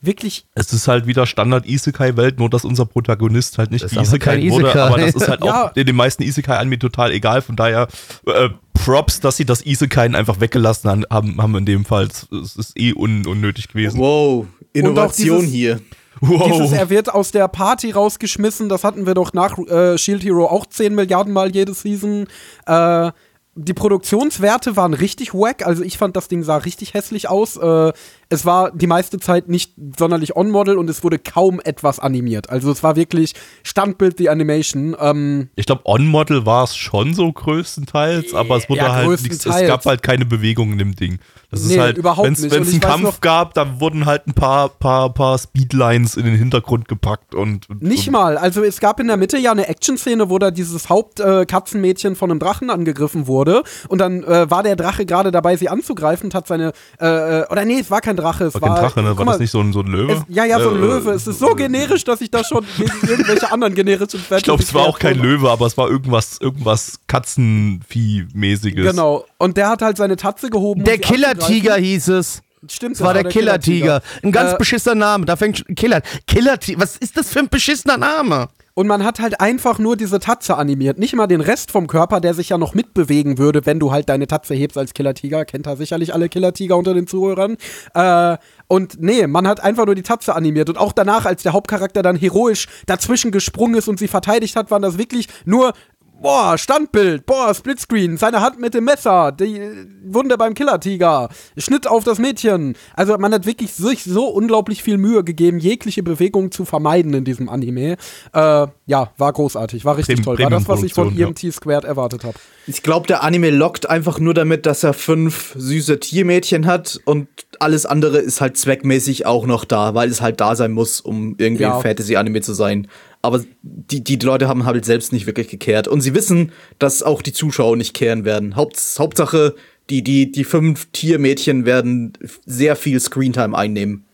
wirklich, 0.01 0.47
Es 0.57 0.73
ist 0.73 0.89
halt 0.89 1.07
wieder 1.07 1.27
Standard-Isekai-Welt, 1.27 2.39
nur 2.41 2.51
dass 2.51 2.65
unser 2.65 2.87
Protagonist 2.87 3.59
halt 3.59 3.71
nicht 3.71 3.85
Das 3.85 3.93
ist 3.93 3.99
aber 3.99 4.07
Isekai 4.07 4.37
kein 4.41 4.51
wurde, 4.51 4.65
Isekai. 4.65 4.81
aber 4.81 4.99
das 4.99 5.15
ist 5.15 5.29
halt 5.29 5.41
Ja. 5.45 5.67
auch 5.69 5.77
in 5.77 5.87
den 5.87 5.95
meisten 5.97 6.23
Isekai-Anime 6.25 6.79
total 6.81 7.13
egal, 7.13 7.41
von 7.41 7.55
daher 7.57 7.87
äh, 8.27 8.49
Props, 8.85 9.21
dass 9.21 9.37
sie 9.37 9.45
das 9.45 9.65
Isekai 9.65 10.07
einfach 10.15 10.41
weggelassen 10.41 11.05
haben, 11.11 11.37
haben 11.41 11.57
in 11.57 11.67
dem 11.67 11.85
Fall. 11.85 12.09
Es 12.43 12.57
ist 12.57 12.73
eh 12.79 12.93
un 12.95 13.27
unnötig 13.27 13.69
gewesen. 13.69 13.99
Wow, 13.99 14.47
Innovation 14.73 15.41
dieses- 15.41 15.53
hier. 15.53 15.81
dieses, 16.21 16.73
er 16.73 16.89
wird 16.91 17.13
aus 17.13 17.31
der 17.33 17.49
Party 17.49 17.91
rausgeschmissen, 17.91 18.69
das 18.69 18.85
hatten 18.85 19.07
wir 19.07 19.15
doch 19.15 19.33
nach 19.33 19.59
äh, 19.59 19.99
Shield 19.99 20.23
Hero 20.23 20.47
auch 20.47 20.67
10 20.67 20.95
Milliarden 20.95 21.33
Mal 21.33 21.51
jede 21.55 21.75
Season. 21.75 22.27
Äh, 22.67 23.11
die 23.55 23.75
Produktionswerte 23.75 24.77
waren 24.77 24.95
richtig 24.95 25.35
wack, 25.35 25.67
also 25.67 25.83
ich 25.83 25.99
fand 25.99 26.17
das 26.17 26.29
Ding 26.29 26.43
sah 26.43 26.57
richtig 26.57 26.95
hässlich 26.95 27.29
aus. 27.29 27.57
Äh, 27.59 27.93
es 28.31 28.47
war 28.47 28.71
die 28.71 28.87
meiste 28.87 29.19
Zeit 29.21 29.49
nicht 29.51 29.75
sonderlich 29.99 30.35
on-model 30.37 30.79
und 30.79 30.89
es 30.89 31.05
wurde 31.05 31.19
kaum 31.19 31.61
etwas 31.63 31.99
animiert. 31.99 32.49
Also 32.49 32.71
es 32.73 32.83
war 32.83 32.97
wirklich 32.97 33.35
Standbild 33.63 34.19
die 34.19 34.31
Animation. 34.31 34.97
Ähm, 34.99 35.51
Ich 35.55 35.67
glaube, 35.67 35.83
On-Model 35.85 36.47
war 36.47 36.65
es 36.65 36.75
schon 36.75 37.13
so 37.13 37.31
größtenteils, 37.31 38.33
aber 38.33 38.57
es 38.57 38.71
wurde 38.71 38.79
Ja, 38.81 38.95
halt 38.95 39.21
nichts, 39.23 39.45
es 39.45 39.67
gab 39.67 39.85
halt 39.85 40.03
keine 40.03 40.25
Bewegung 40.25 40.73
in 40.73 40.79
dem 40.79 40.97
Ding. 40.97 41.19
Das 41.51 41.65
Nee, 41.65 41.75
ist 41.75 41.81
halt, 41.81 41.99
überhaupt 41.99 42.27
wenn's, 42.27 42.41
nicht. 42.41 42.55
Wenn 42.55 42.63
es 42.63 42.71
einen 42.71 42.81
Kampf 42.81 43.03
noch- 43.03 43.21
gab, 43.21 43.53
da 43.53 43.79
wurden 43.81 44.07
halt 44.07 44.27
ein 44.27 44.33
paar, 44.33 44.71
paar, 44.71 45.13
paar 45.13 45.37
Speedlines 45.37 46.17
in 46.17 46.25
den 46.25 46.37
Hintergrund 46.37 46.89
gepackt 46.89 47.35
und. 47.35 47.69
und 47.69 47.83
Nicht 47.83 48.07
und, 48.07 48.13
mal. 48.15 48.39
Also 48.39 48.63
es 48.65 48.81
gab 48.81 48.99
in 48.99 49.09
der 49.09 49.19
Mitte 49.19 49.37
ja 49.37 49.51
eine 49.53 49.69
Action-Szene, 49.69 50.31
wo 50.31 50.39
da 50.39 50.51
dieses 50.51 50.89
Hauptkatzenmädchen 50.89 52.17
von 52.17 52.31
einem 52.31 52.41
Drachen 52.41 52.71
angegriffen 52.71 53.27
wurde. 53.27 53.42
Und 53.89 53.99
dann 53.99 54.23
äh, 54.25 54.51
war 54.51 54.63
der 54.63 54.77
Drache 54.77 55.05
gerade 55.07 55.31
dabei, 55.31 55.57
sie 55.57 55.69
anzugreifen 55.69 56.27
und 56.27 56.35
hat 56.35 56.47
seine. 56.47 56.73
Äh, 57.01 57.41
äh, 57.41 57.47
oder 57.51 57.65
nee, 57.65 57.79
es 57.81 57.91
war 57.91 58.01
kein 58.01 58.17
Drache. 58.17 58.45
Es 58.45 58.55
War 58.55 58.63
war, 58.63 58.75
kein 58.75 58.85
Drache, 58.85 59.03
ne? 59.03 59.17
War 59.17 59.25
mal, 59.25 59.33
das 59.33 59.41
nicht 59.41 59.51
so 59.51 59.61
ein, 59.61 59.73
so 59.73 59.81
ein 59.81 59.87
Löwe? 59.87 60.13
Es, 60.13 60.23
ja, 60.29 60.45
ja, 60.45 60.61
so 60.61 60.71
ein 60.71 60.77
Äh, 60.77 60.81
Löwe. 60.81 61.11
Es 61.13 61.27
ist 61.27 61.39
so 61.39 61.55
generisch, 61.55 62.05
dass 62.05 62.21
ich 62.21 62.31
da 62.31 62.43
schon 62.45 62.65
gegen 62.77 63.09
irgendwelche 63.09 63.51
anderen 63.53 63.75
generischen 63.75 64.21
Fantasy 64.21 64.37
Ich 64.39 64.45
glaube, 64.45 64.63
es 64.63 64.73
war 64.75 64.83
auch 64.83 64.99
kein 64.99 65.19
Löwe, 65.19 65.51
aber 65.51 65.67
es 65.67 65.77
war 65.77 65.89
irgendwas, 65.89 66.39
irgendwas 66.41 66.99
Katzenvieh-mäßiges. 67.09 68.91
Genau. 68.91 69.25
Und 69.39 69.57
der 69.57 69.69
hat 69.69 69.83
halt 69.83 69.97
seine 69.97 70.17
Tatze 70.17 70.51
gehoben. 70.51 70.85
Der 70.85 70.99
Killer-Tiger 70.99 71.77
hieß 71.77 72.09
es. 72.09 72.43
Stimmt, 72.69 72.97
Das 72.97 73.05
war 73.05 73.13
der 73.15 73.25
Killer-Tiger. 73.25 74.03
Ein 74.23 74.31
ganz 74.31 74.53
Äh, 74.53 74.57
beschissener 74.59 74.95
Name. 74.95 75.25
Da 75.27 75.35
fängt 75.37 75.59
schon. 75.59 75.75
Killer. 75.75 76.01
Killer-Tiger. 76.29 76.81
Was 76.81 76.97
ist 76.97 77.17
das 77.17 77.29
für 77.31 77.41
ein 77.41 77.49
beschissener 77.49 77.97
Name? 77.97 78.49
Und 78.75 78.87
man 78.87 79.05
hat 79.05 79.21
halt 79.21 79.41
einfach 79.41 79.79
nur 79.79 79.97
diese 79.97 80.19
Tatze 80.19 80.57
animiert. 80.57 80.99
Nicht 80.99 81.15
mal 81.15 81.27
den 81.27 81.43
Rest 81.43 81.71
vom 81.71 81.87
Körper, 81.87 82.21
der 82.21 82.33
sich 82.33 82.49
ja 82.49 82.59
noch 82.59 82.75
mitbewegen 82.75 83.37
würde, 83.37 83.67
wenn 83.67 83.79
du 83.79 83.93
halt 83.93 84.09
deine 84.09 84.27
Tatze 84.27 84.55
hebst 84.55 84.79
als 84.79 84.95
Killer-Tiger. 84.95 85.45
Kennt 85.45 85.67
da 85.67 85.77
sicherlich 85.77 86.15
alle 86.15 86.29
Killer-Tiger 86.31 86.77
unter 86.77 86.95
den 86.95 87.07
Zuhörern. 87.07 87.57
Äh, 87.95 88.39
und 88.69 89.01
nee, 89.01 89.27
man 89.27 89.47
hat 89.47 89.63
einfach 89.63 89.85
nur 89.85 89.95
die 89.95 90.03
Tatze 90.03 90.35
animiert. 90.35 90.71
Und 90.71 90.79
auch 90.79 90.93
danach, 90.93 91.27
als 91.27 91.43
der 91.43 91.53
Hauptcharakter 91.53 92.03
dann 92.03 92.17
heroisch 92.17 92.67
dazwischen 92.87 93.31
gesprungen 93.31 93.75
ist 93.75 93.89
und 93.89 93.99
sie 93.99 94.09
verteidigt 94.09 94.57
hat, 94.57 94.71
waren 94.71 94.83
das 94.83 94.97
wirklich 94.97 95.29
nur. 95.45 95.75
Boah, 96.23 96.57
Standbild, 96.57 97.27
boah, 97.27 97.53
Splitscreen, 97.53 98.17
seine 98.17 98.41
Hand 98.41 98.61
mit 98.61 98.75
dem 98.75 98.85
Messer, 98.85 99.33
die 99.33 99.59
äh, 99.59 99.87
Wunde 100.05 100.39
beim 100.39 100.55
Killer-Tiger, 100.55 101.29
Schnitt 101.57 101.87
auf 101.89 102.05
das 102.05 102.19
Mädchen. 102.19 102.77
Also 102.95 103.19
man 103.19 103.35
hat 103.35 103.45
wirklich 103.45 103.73
sich 103.73 104.05
so 104.05 104.27
unglaublich 104.29 104.83
viel 104.85 104.99
Mühe 104.99 105.25
gegeben, 105.25 105.59
jegliche 105.59 106.03
Bewegung 106.05 106.53
zu 106.53 106.65
vermeiden 106.65 107.13
in 107.13 107.25
diesem 107.25 107.49
Anime. 107.49 107.97
Äh, 108.33 108.67
ja, 108.87 109.11
war 109.19 109.33
großartig, 109.33 109.85
war 109.85 109.97
richtig 109.97 110.17
Prem- 110.17 110.25
toll. 110.25 110.39
War 110.39 110.51
das, 110.51 110.69
was 110.69 110.83
ich 110.85 110.95
von 110.95 111.19
EMT 111.19 111.53
Squared 111.53 111.85
erwartet 111.85 112.23
habe. 112.25 112.37
Ich 112.69 112.85
glaube, 112.85 113.09
der 113.09 113.25
Anime 113.25 113.51
lockt 113.51 113.91
einfach 113.91 114.21
nur 114.21 114.35
damit, 114.35 114.65
dass 114.67 114.85
er 114.85 114.93
fünf 114.95 115.55
süße 115.59 115.99
Tiermädchen 115.99 116.67
hat 116.67 117.01
und 117.05 117.27
alles 117.59 117.85
andere 117.87 118.19
ist 118.19 118.41
halt 118.41 118.57
zweckmäßig 118.57 119.27
auch 119.27 119.47
noch 119.47 119.65
da, 119.65 119.95
weil 119.95 120.09
es 120.09 120.21
halt 120.21 120.41
da 120.41 120.55
sein 120.55 120.71
muss, 120.71 121.01
um 121.01 121.35
irgendwie 121.39 121.65
Ja. 121.65 121.77
ein 121.77 121.83
Fantasy-Anime 121.83 122.41
zu 122.43 122.53
sein. 122.55 122.87
Aber 123.23 123.43
die, 123.63 124.03
die 124.03 124.17
Leute 124.17 124.49
haben 124.49 124.65
halt 124.67 124.85
selbst 124.85 125.13
nicht 125.13 125.27
wirklich 125.27 125.49
gekehrt. 125.49 125.87
Und 125.87 126.01
sie 126.01 126.13
wissen, 126.15 126.51
dass 126.81 127.03
auch 127.05 127.23
die 127.23 127.33
Zuschauer 127.33 127.77
nicht 127.77 127.95
kehren 127.95 128.25
werden. 128.25 128.57
Haupt, 128.57 128.81
Hauptsache, 128.99 129.55
die, 129.91 130.03
die, 130.03 130.33
die 130.33 130.45
fünf 130.45 130.87
Tiermädchen 130.93 131.65
werden 131.65 132.13
sehr 132.47 132.75
viel 132.77 132.99
Screentime 132.99 133.57
einnehmen. 133.57 134.05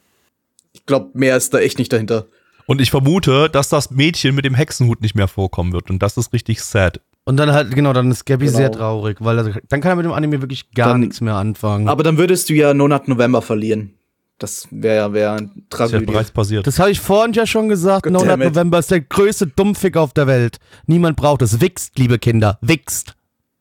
Ich 0.74 0.84
glaube, 0.86 1.10
mehr 1.14 1.36
ist 1.36 1.54
da 1.54 1.58
echt 1.58 1.78
nicht 1.78 1.92
dahinter. 1.92 2.26
Und 2.66 2.82
ich 2.82 2.90
vermute, 2.90 3.48
dass 3.48 3.70
das 3.70 3.90
Mädchen 3.90 4.34
mit 4.34 4.44
dem 4.44 4.54
Hexenhut 4.54 5.00
nicht 5.00 5.14
mehr 5.14 5.28
vorkommen 5.28 5.72
wird. 5.72 5.88
Und 5.90 6.02
das 6.02 6.18
ist 6.18 6.34
richtig 6.34 6.60
sad. 6.62 7.00
Und 7.24 7.38
dann 7.38 7.52
halt, 7.52 7.74
genau, 7.74 7.94
dann 7.94 8.10
ist 8.10 8.26
Gabby 8.26 8.46
Genau. 8.46 8.56
sehr 8.58 8.72
traurig, 8.72 9.16
weil 9.20 9.38
er, 9.38 9.54
dann 9.68 9.80
kann 9.80 9.92
er 9.92 9.96
mit 9.96 10.04
dem 10.04 10.12
Anime 10.12 10.42
wirklich 10.42 10.70
gar 10.72 10.88
Dann- 10.88 11.00
nichts 11.00 11.20
mehr 11.22 11.34
anfangen. 11.34 11.88
Aber 11.88 12.02
dann 12.02 12.18
würdest 12.18 12.48
du 12.50 12.54
ja 12.54 12.74
Nonat 12.74 13.08
November 13.08 13.40
verlieren. 13.42 13.94
Das 14.38 14.68
wäre 14.70 15.12
wär 15.12 15.32
ein 15.32 15.46
Das 15.46 15.54
ist 15.54 15.56
ja 15.56 15.98
Tragödie. 15.98 16.06
bereits 16.12 16.30
passiert. 16.30 16.66
Das 16.66 16.78
habe 16.78 16.90
ich 16.92 17.00
vorhin 17.00 17.32
ja 17.32 17.44
schon 17.46 17.68
gesagt. 17.68 18.04
God 18.04 18.12
No 18.12 18.20
damn 18.24 18.38
Nut 18.38 18.48
it. 18.48 18.54
November 18.54 18.78
ist 18.78 18.90
der 18.90 19.00
größte 19.00 19.48
Dummfick 19.48 19.96
auf 19.96 20.12
der 20.12 20.26
Welt. 20.28 20.58
Niemand 20.86 21.16
braucht 21.16 21.42
es. 21.42 21.60
Wichst, 21.60 21.98
liebe 21.98 22.18
Kinder. 22.20 22.58
Wichst. 22.60 23.16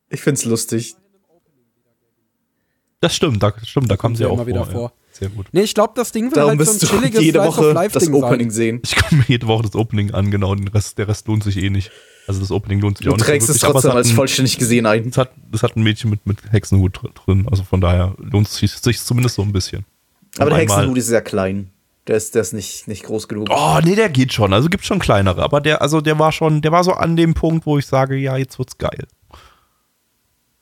Ich 0.10 0.22
find's 0.22 0.46
lustig. 0.46 0.96
Das 3.00 3.16
stimmt, 3.16 3.42
da, 3.44 3.54
stimmt, 3.64 3.92
da 3.92 3.98
kommen 3.98 4.16
sie 4.16 4.24
ja 4.24 4.30
auch 4.30 4.34
immer 4.34 4.48
wieder 4.48 4.66
vor. 4.66 4.72
vor. 4.74 4.82
Ja. 4.90 4.92
Sehr 5.12 5.30
gut. 5.30 5.48
Nee, 5.52 5.62
ich 5.62 5.74
glaube, 5.74 5.94
das 5.96 6.12
Ding 6.12 6.26
will 6.26 6.32
Darum 6.34 6.58
halt 6.58 6.68
so 6.68 6.74
ein 6.74 6.80
du 6.80 6.86
chilliges 6.88 7.22
jede 7.22 7.40
of 7.40 7.58
Woche 7.58 7.72
Life 7.72 7.94
das 7.94 8.04
Ding 8.04 8.14
Opening 8.14 8.50
sein. 8.52 8.56
sehen. 8.56 8.82
Ich 8.84 8.96
komme 8.96 9.20
mir 9.22 9.26
jede 9.28 9.48
Woche 9.48 9.64
das 9.64 9.76
Opening 9.76 10.12
an, 10.12 10.30
genau. 10.30 10.54
Den 10.54 10.68
Rest, 10.68 10.98
der 11.00 11.08
Rest 11.08 11.28
lohnt 11.28 11.44
sich 11.44 11.58
eh 11.58 11.70
nicht. 11.72 11.92
Also 12.28 12.40
das 12.40 12.52
Opening 12.52 12.82
lohnt 12.82 12.98
sich 12.98 13.06
Du 13.06 13.12
auch 13.12 13.16
nicht. 13.18 13.26
so 13.26 13.32
trägst 13.32 13.50
es 13.50 13.60
trotzdem 13.60 13.92
als 13.92 14.10
ein- 14.10 14.16
vollständig 14.16 14.58
gesehen 14.60 14.86
ein. 14.86 15.08
Es 15.10 15.18
hat, 15.18 15.32
es 15.52 15.64
hat 15.64 15.76
ein 15.76 15.82
Mädchen 15.84 16.10
mit, 16.12 16.26
mit 16.28 16.38
Hexenhut 16.52 16.98
dr- 17.02 17.12
drin. 17.14 17.48
Also 17.50 17.64
von 17.64 17.82
daher 17.82 18.16
lohnt 18.20 18.48
es 18.48 18.58
sich, 18.58 18.72
sich 18.72 19.00
zumindest 19.02 19.36
so 19.36 19.42
ein 19.42 19.52
bisschen. 19.52 19.86
Aber 20.40 20.50
der 20.50 20.60
Hexenhut 20.60 20.98
ist 20.98 21.08
sehr 21.08 21.22
klein. 21.22 21.72
Der 22.08 22.16
ist, 22.16 22.36
der 22.36 22.42
ist 22.42 22.54
nicht, 22.54 22.88
nicht 22.88 23.04
groß 23.04 23.28
genug. 23.28 23.48
Oh, 23.52 23.80
nee, 23.84 23.96
der 23.96 24.10
geht 24.10 24.32
schon. 24.32 24.54
Also 24.54 24.70
gibt 24.70 24.86
schon 24.86 25.00
kleinere. 25.00 25.42
Aber 25.44 25.60
der, 25.60 25.82
also 25.82 26.00
der 26.00 26.18
war 26.20 26.32
schon, 26.32 26.62
der 26.62 26.72
war 26.72 26.84
so 26.84 26.94
an 26.94 27.16
dem 27.18 27.34
Punkt, 27.34 27.66
wo 27.66 27.78
ich 27.78 27.86
sage, 27.86 28.16
ja, 28.16 28.38
jetzt 28.38 28.58
wird's 28.60 28.78
geil. 28.78 29.08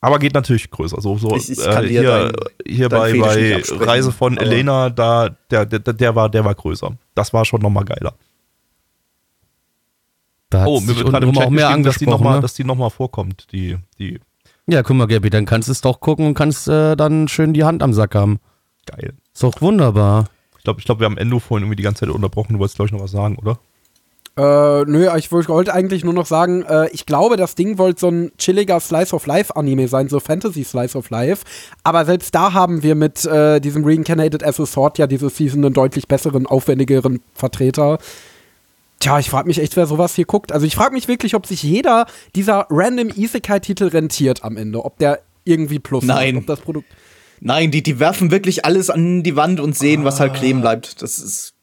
Aber 0.02 0.18
geht 0.20 0.34
natürlich 0.34 0.70
größer. 0.72 1.02
So, 1.02 1.18
so 1.18 1.36
Ich- 1.36 1.50
ich 1.52 1.60
äh, 1.66 1.88
hier, 1.88 2.04
dein- 2.04 2.32
hier 2.66 2.90
dein 2.90 3.20
bei, 3.20 3.62
bei 3.70 3.86
Reise 3.86 4.12
von 4.12 4.38
aber- 4.38 4.46
Elena, 4.48 4.90
da, 4.90 5.30
der, 5.52 5.66
der, 5.66 5.80
der, 5.80 6.16
war, 6.16 6.30
der 6.30 6.46
war 6.46 6.56
größer. 6.56 6.92
Das 7.16 7.34
war 7.34 7.46
schon 7.46 7.62
nochmal 7.62 7.86
geiler. 7.86 8.14
Oh, 10.54 10.80
mir 10.80 10.96
wird 10.96 11.10
gerade 11.10 11.28
auch 11.28 11.50
mehr 11.50 11.78
dass 11.80 11.98
die 11.98 12.06
nochmal 12.08 12.36
ne? 12.36 12.42
dass 12.42 12.54
die 12.54 12.64
noch 12.64 12.76
mal 12.76 12.90
vorkommt. 12.90 13.48
Die, 13.52 13.78
die, 14.00 14.20
Ja, 14.68 14.84
guck 14.84 14.96
mal, 14.96 15.06
Gabby, 15.08 15.30
dann 15.30 15.46
kannst 15.46 15.68
du 15.68 15.74
es 15.74 15.82
doch 15.82 16.00
gucken 16.00 16.28
und 16.28 16.34
kannst 16.34 16.68
äh, 16.70 16.96
dann 16.96 17.28
schön 17.28 17.54
die 17.54 17.64
Hand 17.66 17.84
am 17.84 17.94
Sack 17.94 18.16
haben. 18.16 18.40
geil. 18.86 19.14
Ist 19.36 19.44
doch 19.44 19.62
wunderbar. 19.62 20.30
Ich 20.58 20.64
glaube, 20.64 20.80
ich 20.80 20.86
glaub, 20.86 21.00
wir 21.00 21.06
haben 21.06 21.18
Endo 21.18 21.40
vorhin 21.40 21.66
irgendwie 21.66 21.76
die 21.76 21.84
ganze 21.84 22.06
Zeit 22.06 22.10
unterbrochen. 22.10 22.54
Du 22.54 22.60
wolltest, 22.60 22.78
glaube 22.78 22.88
ich, 22.88 22.94
noch 22.94 23.02
was 23.02 23.12
sagen, 23.12 23.36
oder? 23.36 23.60
Äh, 24.38 24.86
nö, 24.86 25.10
ich 25.18 25.32
wollte 25.32 25.74
eigentlich 25.74 26.04
nur 26.04 26.14
noch 26.14 26.26
sagen, 26.26 26.64
äh, 26.64 26.90
ich 26.92 27.06
glaube, 27.06 27.36
das 27.36 27.56
Ding 27.56 27.78
wollte 27.78 28.00
so 28.00 28.10
ein 28.10 28.32
chilliger 28.38 28.80
Slice 28.80 29.14
of 29.14 29.26
Life 29.28 29.56
Anime 29.56 29.88
sein, 29.88 30.08
so 30.08 30.20
Fantasy 30.20 30.64
Slice 30.64 30.98
of 30.98 31.10
Life. 31.10 31.44
Aber 31.84 32.06
selbst 32.06 32.34
da 32.34 32.54
haben 32.54 32.82
wir 32.82 32.96
mit 32.96 33.26
äh, 33.26 33.60
diesem 33.60 33.86
Reincarnated 33.86 34.44
as 34.44 34.60
a 34.60 34.66
Sword 34.66 34.98
ja 34.98 35.08
diese 35.08 35.30
Season 35.30 35.64
einen 35.64 35.74
deutlich 35.74 36.08
besseren, 36.08 36.48
aufwendigeren 36.48 37.22
Vertreter. 37.34 37.98
Tja, 39.00 39.20
ich 39.20 39.30
frage 39.30 39.48
mich 39.48 39.60
echt, 39.60 39.76
wer 39.76 39.86
sowas 39.86 40.16
hier 40.16 40.26
guckt. 40.26 40.54
Also 40.54 40.66
ich 40.66 40.76
frage 40.76 40.94
mich 40.94 41.10
wirklich, 41.10 41.36
ob 41.36 41.46
sich 41.46 41.62
jeder 41.62 42.06
dieser 42.36 42.68
random 42.70 43.10
Isekai-Titel 43.10 43.88
rentiert 43.88 44.44
am 44.44 44.56
Ende. 44.58 44.84
Ob 44.84 44.98
der 44.98 45.20
irgendwie 45.44 45.80
Plus 45.80 46.06
Nein. 46.06 46.36
hat. 46.36 46.42
Ob 46.42 46.48
das 46.48 46.62
Produkt. 46.62 46.88
Nein, 47.40 47.72
die, 47.72 47.84
die 47.84 48.00
werfen 48.00 48.32
wirklich 48.32 48.66
alles 48.66 48.90
an 48.90 49.24
die 49.24 49.36
Wand 49.36 49.60
und 49.60 49.76
sehen, 49.76 50.04
was 50.04 50.20
halt 50.20 50.34
kleben 50.34 50.62
bleibt. 50.62 51.02
Das 51.02 51.20
ist. 51.20 51.54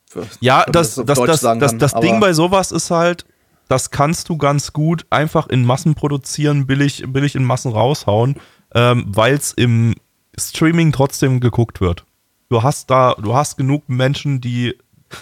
Ja, 0.40 0.64
das, 0.66 0.96
das, 0.96 1.18
das, 1.18 1.40
sagen 1.40 1.60
das, 1.60 1.76
das 1.78 1.94
aber- 1.94 2.02
Ding 2.02 2.20
bei 2.20 2.34
sowas 2.34 2.70
ist 2.70 2.90
halt, 2.90 3.24
das 3.68 3.90
kannst 3.90 4.28
du 4.28 4.36
ganz 4.36 4.74
gut 4.74 5.06
einfach 5.08 5.48
in 5.48 5.64
Massen 5.64 5.94
produzieren, 5.94 6.66
billig, 6.66 7.04
billig 7.08 7.34
in 7.34 7.44
Massen 7.44 7.72
raushauen, 7.72 8.36
ähm, 8.74 9.06
weil 9.08 9.34
es 9.34 9.52
im 9.52 9.94
Streaming 10.38 10.92
trotzdem 10.92 11.40
geguckt 11.40 11.80
wird. 11.80 12.04
Du 12.50 12.62
hast 12.62 12.90
da, 12.90 13.14
du 13.14 13.34
hast 13.34 13.56
genug 13.56 13.88
Menschen, 13.88 14.40
die. 14.42 14.76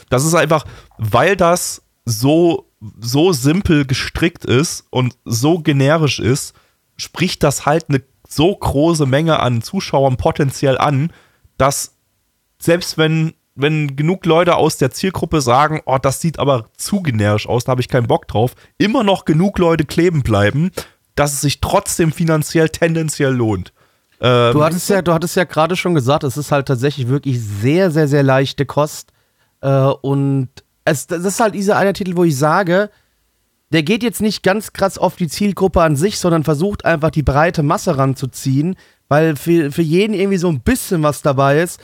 Das 0.09 0.25
ist 0.25 0.35
einfach, 0.35 0.65
weil 0.99 1.37
das 1.37 1.83
so, 2.05 2.67
so 3.01 3.33
simpel 3.33 3.85
gestrickt 3.87 4.45
ist 4.45 4.85
und 4.91 5.17
so 5.25 5.61
generisch 5.61 6.19
ist, 6.19 6.55
spricht 6.97 7.43
das 7.45 7.67
halt 7.67 7.87
eine 7.89 8.03
so 8.31 8.55
große 8.55 9.07
Menge 9.07 9.41
an 9.41 9.63
Zuschauern 9.63 10.17
potenziell 10.17 10.79
an, 10.79 11.13
dass 11.59 11.97
selbst 12.59 12.97
wenn, 12.97 13.35
wenn 13.55 13.97
genug 13.97 14.25
Leute 14.25 14.57
aus 14.57 14.77
der 14.77 14.91
Zielgruppe 14.91 15.41
sagen, 15.41 15.81
oh, 15.85 15.99
das 15.99 16.21
sieht 16.21 16.39
aber 16.39 16.71
zu 16.77 17.03
generisch 17.03 17.49
aus, 17.49 17.65
da 17.65 17.73
habe 17.73 17.81
ich 17.81 17.89
keinen 17.89 18.07
Bock 18.07 18.29
drauf, 18.29 18.55
immer 18.79 19.03
noch 19.03 19.25
genug 19.25 19.59
Leute 19.59 19.85
kleben 19.85 20.23
bleiben, 20.23 20.71
dass 21.17 21.33
es 21.33 21.41
sich 21.41 21.61
trotzdem 21.61 22.13
finanziell 22.13 22.69
tendenziell 22.69 23.33
lohnt. 23.33 23.73
Ähm, 24.21 24.53
Du 24.53 24.63
hattest 24.63 24.89
ja, 24.89 25.03
du 25.03 25.13
hattest 25.13 25.37
ja 25.37 25.45
gerade 25.45 25.77
schon 25.77 25.95
gesagt, 25.95 26.25
es 26.25 26.37
ist 26.37 26.53
halt 26.53 26.69
tatsächlich 26.69 27.09
wirklich 27.09 27.41
sehr, 27.41 27.91
sehr, 27.91 28.07
sehr 28.07 28.23
leichte 28.23 28.65
Kost. 28.65 29.13
Äh, 29.61 29.69
und 30.03 30.49
es, 30.85 31.07
das 31.07 31.25
ist 31.25 31.41
halt 31.41 31.55
dieser 31.55 31.77
eine 31.77 31.93
Titel, 31.93 32.17
wo 32.17 32.25
ich 32.25 32.37
sage, 32.37 32.91
der 33.73 33.83
geht 33.83 34.03
jetzt 34.03 34.21
nicht 34.21 34.43
ganz 34.43 34.73
krass 34.73 34.99
auf 34.99 35.17
die 35.17 35.29
Zielgruppe 35.29 35.83
an 35.83 35.97
sich, 35.97 36.19
sondern 36.19 36.45
versucht 36.45 36.85
einfach 36.85 37.11
die 37.11 37.23
breite 37.23 37.63
Masse 37.63 37.97
ranzuziehen, 37.97 38.77
weil 39.09 39.37
für, 39.37 39.71
für 39.71 39.83
jeden 39.83 40.15
irgendwie 40.15 40.39
so 40.39 40.49
ein 40.49 40.61
bisschen 40.61 41.03
was 41.03 41.23
dabei 41.23 41.61
ist. 41.61 41.81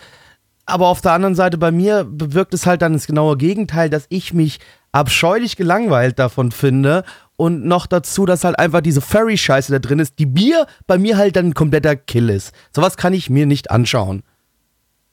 Aber 0.66 0.88
auf 0.88 1.00
der 1.00 1.12
anderen 1.12 1.37
Seite 1.37 1.59
bei 1.59 1.71
mir 1.71 2.05
bewirkt 2.05 2.52
es 2.52 2.66
halt 2.66 2.83
dann 2.83 2.95
das 2.95 3.07
genaue 3.07 3.37
Gegenteil, 3.37 3.88
dass 3.88 4.07
ich 4.09 4.35
mich 4.35 4.59
abscheulich 4.90 5.57
gelangweilt 5.57 6.19
davon 6.19 6.50
finde. 6.50 7.05
Und 7.37 7.64
noch 7.66 7.87
dazu, 7.87 8.26
dass 8.26 8.45
halt 8.45 8.59
einfach 8.59 8.81
diese 8.81 9.00
Furry-Scheiße 9.00 9.71
da 9.71 9.78
drin 9.78 9.99
ist, 9.99 10.19
die 10.19 10.26
Bier 10.26 10.66
bei 10.87 10.99
mir 10.99 11.16
halt 11.19 11.37
dann 11.37 11.49
ein 11.49 11.55
kompletter 11.55 11.95
Kill 11.95 12.31
ist. 12.31 12.52
Sowas 12.75 12.97
kann 12.97 13.12
ich 13.12 13.31
mir 13.31 13.47
nicht 13.47 13.71
anschauen. 13.71 14.23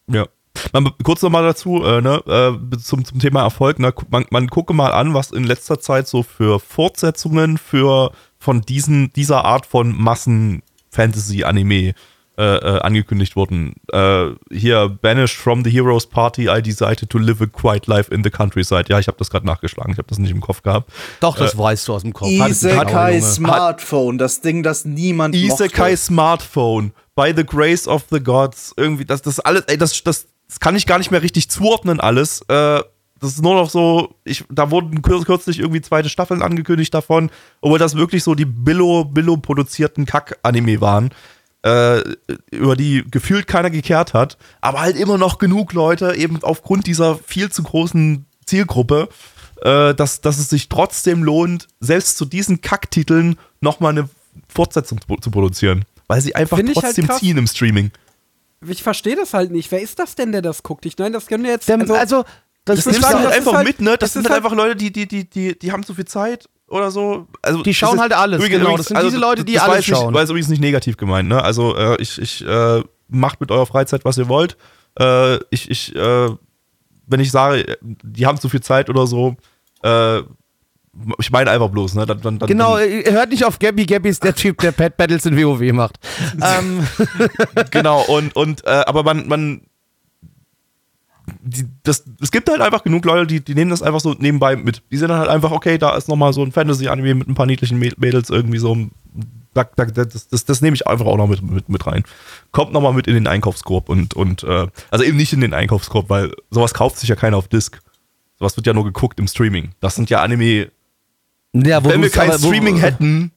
Ja. 0.08 0.26
Man, 0.72 0.92
kurz 1.04 1.22
nochmal 1.22 1.44
dazu, 1.44 1.84
äh, 1.84 2.02
ne, 2.02 2.22
äh, 2.28 2.78
zum, 2.78 3.06
zum 3.06 3.20
Thema 3.20 3.44
Erfolg, 3.44 3.80
ne, 3.80 3.94
man, 4.10 4.26
man 4.30 4.48
gucke 4.48 4.74
mal 4.74 4.92
an, 4.92 5.14
was 5.14 5.32
in 5.32 5.44
letzter 5.44 5.80
Zeit 5.80 6.08
so 6.08 6.24
für 6.24 6.60
Fortsetzungen 6.60 7.58
für 7.58 8.12
von 8.40 8.62
diesen, 8.62 9.12
dieser 9.14 9.46
Art 9.46 9.66
von 9.66 9.96
Massen-Fantasy-Anime 9.96 11.94
äh, 12.36 12.44
äh, 12.56 12.80
angekündigt 12.80 13.36
wurden. 13.36 13.76
Äh, 13.92 14.32
hier, 14.52 14.90
Banished 14.90 15.38
from 15.38 15.64
the 15.64 15.70
Heroes 15.70 16.08
Party, 16.08 16.50
I 16.50 16.64
decided 16.64 17.08
to 17.12 17.20
live 17.20 17.42
a 17.42 17.46
quiet 17.46 17.86
life 17.86 18.12
in 18.12 18.24
the 18.24 18.32
countryside. 18.32 18.86
Ja, 18.90 18.98
ich 18.98 19.08
habe 19.08 19.20
das 19.20 19.30
gerade 19.30 19.46
nachgeschlagen, 19.46 19.92
ich 19.92 20.00
habe 20.00 20.08
das 20.08 20.18
nicht 20.18 20.32
im 20.32 20.42
Kopf 20.42 20.64
gehabt. 20.64 20.92
Doch, 21.20 21.38
das 21.38 21.56
weißt 21.56 21.88
du 21.88 21.94
aus 21.94 22.02
dem 22.02 22.12
Kopf. 22.12 22.30
Isekai. 22.30 23.22
Smartphone, 23.22 24.18
das 24.18 24.42
Ding, 24.42 24.64
das 24.64 24.84
niemand 24.84 25.36
Isekai 25.36 25.92
mochte. 25.92 25.98
Smartphone, 25.98 26.94
by 27.16 27.34
the 27.36 27.46
grace 27.46 27.88
of 27.88 28.06
the 28.10 28.20
gods, 28.20 28.74
irgendwie, 28.78 29.06
das, 29.06 29.22
das 29.22 29.40
alles, 29.40 29.66
ey, 29.66 29.78
das, 29.78 30.02
das, 30.04 30.26
das 30.54 30.60
kann 30.60 30.76
ich 30.76 30.86
gar 30.86 31.00
nicht 31.00 31.10
mehr 31.10 31.24
richtig 31.24 31.50
zuordnen, 31.50 32.00
alles. 32.00 32.42
Äh, 32.42 32.84
das 33.20 33.32
ist 33.32 33.42
nur 33.42 33.56
noch 33.56 33.72
so, 33.72 34.14
ich, 34.24 34.44
da 34.52 34.70
wurden 34.70 35.02
kür 35.02 35.24
kürzlich 35.24 35.58
irgendwie 35.58 35.82
zweite 35.82 36.10
Staffeln 36.10 36.44
angekündigt 36.44 36.94
davon, 36.94 37.32
obwohl 37.60 37.80
das 37.80 37.96
wirklich 37.96 38.24
so 38.24 38.36
die 38.36 38.46
Billo, 38.46 39.04
Billo 39.04 39.38
produzierten 39.38 40.06
Kack-Anime 40.06 40.80
waren, 40.80 41.10
äh, 41.64 42.02
über 42.52 42.76
die 42.76 43.04
gefühlt 43.10 43.48
keiner 43.48 43.72
gekehrt 43.72 44.14
hat, 44.14 44.38
aber 44.62 44.82
halt 44.82 44.96
immer 44.96 45.18
noch 45.18 45.40
genug 45.40 45.74
Leute, 45.74 46.14
eben 46.16 46.44
aufgrund 46.44 46.86
dieser 46.86 47.16
viel 47.16 47.52
zu 47.52 47.64
großen 47.64 48.28
Zielgruppe, 48.46 49.10
äh, 49.64 49.96
dass, 49.96 50.22
dass 50.22 50.38
es 50.38 50.50
sich 50.50 50.70
trotzdem 50.70 51.24
lohnt, 51.24 51.68
selbst 51.80 52.16
zu 52.18 52.26
diesen 52.26 52.62
Kacktiteln 52.62 53.40
nochmal 53.60 53.94
eine 53.94 54.08
Fortsetzung 54.50 55.00
zu, 55.20 55.32
produzieren. 55.32 55.86
Weil 56.06 56.22
sie 56.22 56.36
einfach 56.36 56.58
halt 56.58 56.74
trotzdem 56.74 57.08
krass. 57.08 57.22
ziehen 57.22 57.40
im 57.40 57.48
Streaming. 57.48 57.90
Ich 58.68 58.84
verstehe 58.84 59.16
das 59.16 59.34
halt 59.34 59.52
nicht. 59.52 59.72
Wer 59.72 59.82
ist 59.82 60.00
das 60.00 60.16
denn, 60.16 60.32
der 60.32 60.42
das 60.42 60.64
guckt? 60.64 60.86
Ich 60.86 60.98
meine, 60.98 61.12
das 61.12 61.28
können 61.28 61.44
wir 61.44 61.52
jetzt. 61.52 61.68
Der, 61.70 61.80
also, 61.80 62.24
das, 62.66 62.78
Das 62.78 62.80
ist 62.80 62.86
nimmst 62.94 63.02
du 63.04 63.08
halt 63.16 63.26
das 63.26 63.34
einfach 63.34 63.54
halt- 63.54 63.68
mit, 63.68 63.82
ne? 63.82 63.92
Das 63.92 64.00
das 64.00 64.14
sind 64.14 64.24
halt 64.24 64.34
halt- 64.34 64.44
einfach 64.46 64.56
Leute, 64.58 64.76
die, 64.76 64.92
die, 64.92 65.08
die, 65.08 65.30
die, 65.30 65.58
die 65.60 65.72
haben 65.72 65.84
zu 65.84 65.94
viel 65.94 66.06
Zeit 66.06 66.48
oder 66.68 66.92
so. 66.92 67.28
Also, 67.42 67.62
Die 67.64 67.74
schauen 67.74 67.94
das 67.94 68.02
halt 68.02 68.14
alles, 68.14 68.48
genau. 68.48 68.78
Das 68.78 68.88
sind 68.88 69.02
diese 69.04 69.18
Leute, 69.18 69.44
die 69.44 69.54
das 69.54 69.64
alles 69.64 69.76
weiß 69.78 69.88
ich, 69.88 69.94
schauen. 69.94 70.14
Weiß 70.14 70.30
übrigens 70.30 70.50
nicht 70.50 70.62
negativ 70.62 70.98
gemeint, 70.98 71.28
ne? 71.30 71.44
Also, 71.44 71.76
äh, 71.76 72.02
ich, 72.02 72.20
ich 72.22 72.46
äh, 72.46 72.82
macht 73.10 73.42
mit 73.42 73.52
eurer 73.52 73.66
Freizeit, 73.66 74.06
was 74.06 74.18
ihr 74.18 74.28
wollt. 74.30 74.58
Äh, 75.00 75.36
ich, 75.50 75.70
ich, 75.70 75.96
äh, 75.96 76.30
wenn 77.08 77.20
ich 77.20 77.32
sage, 77.32 77.78
die 77.82 78.26
haben 78.26 78.40
zu 78.40 78.48
viel 78.50 78.62
Zeit 78.62 78.90
oder 78.90 79.08
so, 79.08 79.36
äh, 79.84 80.22
ich 81.18 81.32
meine 81.32 81.50
einfach 81.50 81.70
bloß, 81.70 81.96
ne? 81.96 82.06
Dann, 82.06 82.22
dann, 82.22 82.40
dann, 82.40 82.48
Genau, 82.48 82.78
ihr 82.78 83.12
hört 83.12 83.30
nicht 83.30 83.44
auf 83.46 83.58
Gabby. 83.60 83.86
Gabby 83.86 84.10
ist 84.10 84.24
der 84.24 84.36
Typ, 84.36 84.60
der 84.60 84.72
Pet 84.72 84.96
Battles 84.98 85.26
in 85.26 85.36
WoW 85.38 85.60
macht. 85.74 85.98
ähm, 86.42 86.86
genau, 87.72 88.02
und, 88.04 88.36
und 88.36 88.66
äh, 88.66 88.70
aber 88.86 89.04
man, 89.04 89.28
man 89.28 89.62
die, 91.42 91.66
das, 91.84 92.04
es 92.22 92.32
gibt 92.32 92.50
halt 92.50 92.62
einfach 92.62 92.84
genug 92.84 93.06
Leute, 93.06 93.26
die, 93.28 93.40
die 93.44 93.56
nehmen 93.56 93.72
das 93.72 93.82
einfach 93.82 94.02
so 94.02 94.14
nebenbei 94.18 94.56
mit. 94.56 94.82
Die 94.92 94.98
sind 94.98 95.10
dann 95.10 95.20
halt 95.20 95.30
einfach, 95.30 95.52
okay, 95.52 95.78
da 95.78 95.96
ist 95.96 96.10
nochmal 96.10 96.34
so 96.34 96.44
ein 96.44 96.52
Fantasy-Anime 96.52 97.16
mit 97.16 97.28
ein 97.28 97.36
paar 97.36 97.46
niedlichen 97.46 97.80
Mäd- 97.82 97.96
Mädels 97.98 98.30
irgendwie 98.30 98.60
so. 98.60 98.76
Da, 99.54 99.64
da, 99.76 99.86
das, 99.86 100.28
das, 100.28 100.46
das 100.46 100.62
nehme 100.62 100.76
ich 100.76 100.88
einfach 100.88 101.06
auch 101.06 101.18
noch 101.18 101.28
mit, 101.28 101.42
mit, 101.42 101.70
mit 101.70 101.86
rein. 101.88 102.04
Kommt 102.52 102.74
nochmal 102.74 102.94
mit 102.94 103.08
in 103.08 103.14
den 103.14 103.28
Einkaufskorb 103.28 103.88
und, 103.88 104.16
und 104.16 104.44
äh, 104.44 104.68
also 104.90 105.04
eben 105.06 105.16
nicht 105.18 105.32
in 105.32 105.42
den 105.42 105.54
Einkaufskorb, 105.54 106.10
weil 106.10 106.34
sowas 106.50 106.74
kauft 106.74 106.98
sich 106.98 107.10
ja 107.10 107.16
keiner 107.16 107.38
auf 107.38 107.48
Disc. 107.48 107.80
Sowas 108.40 108.58
wird 108.58 108.68
ja 108.68 108.74
nur 108.74 108.84
geguckt 108.84 109.20
im 109.20 109.28
Streaming. 109.28 109.72
Das 109.80 109.96
sind 109.96 110.10
ja 110.10 110.22
Anime, 110.22 110.72
ja, 111.54 111.84
wenn 111.84 112.02
wir 112.02 112.10
kein 112.10 112.30
aber- 112.30 112.40
Streaming 112.40 112.78
hätten, 112.78 113.32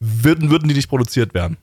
würden, 0.00 0.50
würden 0.50 0.68
die 0.68 0.74
nicht 0.74 0.88
produziert 0.88 1.34
werden. 1.34 1.56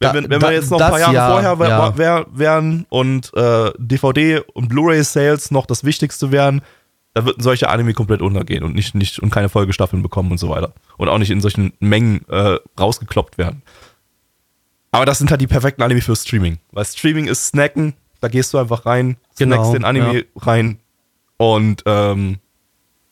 Wenn, 0.00 0.08
Da- 0.08 0.14
wir, 0.14 0.30
wenn 0.30 0.40
da- 0.40 0.48
wir 0.48 0.54
jetzt 0.54 0.70
noch 0.70 0.80
ein 0.80 0.90
paar 0.90 1.00
Jahre 1.00 1.14
ja, 1.14 1.30
vorher 1.30 1.58
wär, 1.58 1.68
ja. 1.68 1.98
wär, 1.98 2.26
wären 2.32 2.86
und 2.88 3.32
äh, 3.34 3.72
DVD 3.78 4.40
und 4.52 4.68
Blu-ray-Sales 4.68 5.50
noch 5.50 5.66
das 5.66 5.84
Wichtigste 5.84 6.30
wären, 6.32 6.62
dann 7.14 7.26
würden 7.26 7.42
solche 7.42 7.68
Anime 7.68 7.94
komplett 7.94 8.20
untergehen 8.22 8.64
und 8.64 8.74
nicht, 8.74 8.94
nicht 8.96 9.20
und 9.20 9.30
keine 9.30 9.48
Folgestaffeln 9.48 10.02
bekommen 10.02 10.32
und 10.32 10.38
so 10.38 10.48
weiter. 10.48 10.74
Und 10.96 11.08
auch 11.08 11.18
nicht 11.18 11.30
in 11.30 11.40
solchen 11.40 11.72
Mengen 11.78 12.26
äh, 12.28 12.58
rausgekloppt 12.78 13.38
werden. 13.38 13.62
Aber 14.90 15.06
das 15.06 15.18
sind 15.18 15.30
halt 15.30 15.40
die 15.40 15.46
perfekten 15.46 15.82
Anime 15.82 16.00
für 16.02 16.16
Streaming. 16.16 16.58
Weil 16.72 16.84
Streaming 16.84 17.26
ist 17.26 17.46
Snacken, 17.46 17.94
da 18.20 18.28
gehst 18.28 18.52
du 18.52 18.58
einfach 18.58 18.84
rein, 18.86 19.16
Genau, 19.38 19.56
snackst 19.56 19.74
den 19.74 19.84
Anime 19.84 20.18
ja. 20.18 20.22
rein 20.38 20.78
und 21.36 21.82
ähm, 21.86 22.38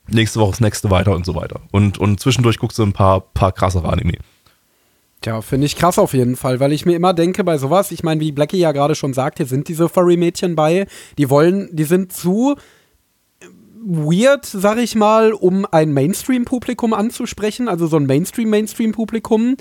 nächste 0.08 0.40
Woche 0.40 0.52
das 0.52 0.60
nächste 0.60 0.90
weiter 0.90 1.14
und 1.14 1.24
so 1.24 1.34
weiter. 1.34 1.60
Und, 1.70 1.98
und 1.98 2.20
zwischendurch 2.20 2.58
guckst 2.58 2.78
du 2.78 2.82
ein 2.82 2.92
paar, 2.92 3.20
paar 3.20 3.52
krassere 3.52 3.88
Anime. 3.88 4.18
Tja, 5.20 5.40
finde 5.40 5.66
ich 5.66 5.76
krass 5.76 5.98
auf 5.98 6.14
jeden 6.14 6.34
Fall, 6.34 6.58
weil 6.58 6.72
ich 6.72 6.84
mir 6.84 6.96
immer 6.96 7.14
denke 7.14 7.44
bei 7.44 7.56
sowas, 7.56 7.92
ich 7.92 8.02
meine, 8.02 8.20
wie 8.20 8.32
Blackie 8.32 8.58
ja 8.58 8.72
gerade 8.72 8.96
schon 8.96 9.14
sagte, 9.14 9.46
sind 9.46 9.68
diese 9.68 9.88
Furry-Mädchen 9.88 10.56
bei, 10.56 10.86
die 11.16 11.30
wollen, 11.30 11.68
die 11.72 11.84
sind 11.84 12.12
zu 12.12 12.56
weird, 13.84 14.44
sag 14.44 14.78
ich 14.78 14.94
mal, 14.94 15.32
um 15.32 15.66
ein 15.70 15.92
Mainstream-Publikum 15.92 16.92
anzusprechen, 16.92 17.68
also 17.68 17.86
so 17.86 17.96
ein 17.96 18.06
Mainstream-Mainstream-Publikum. 18.06 19.56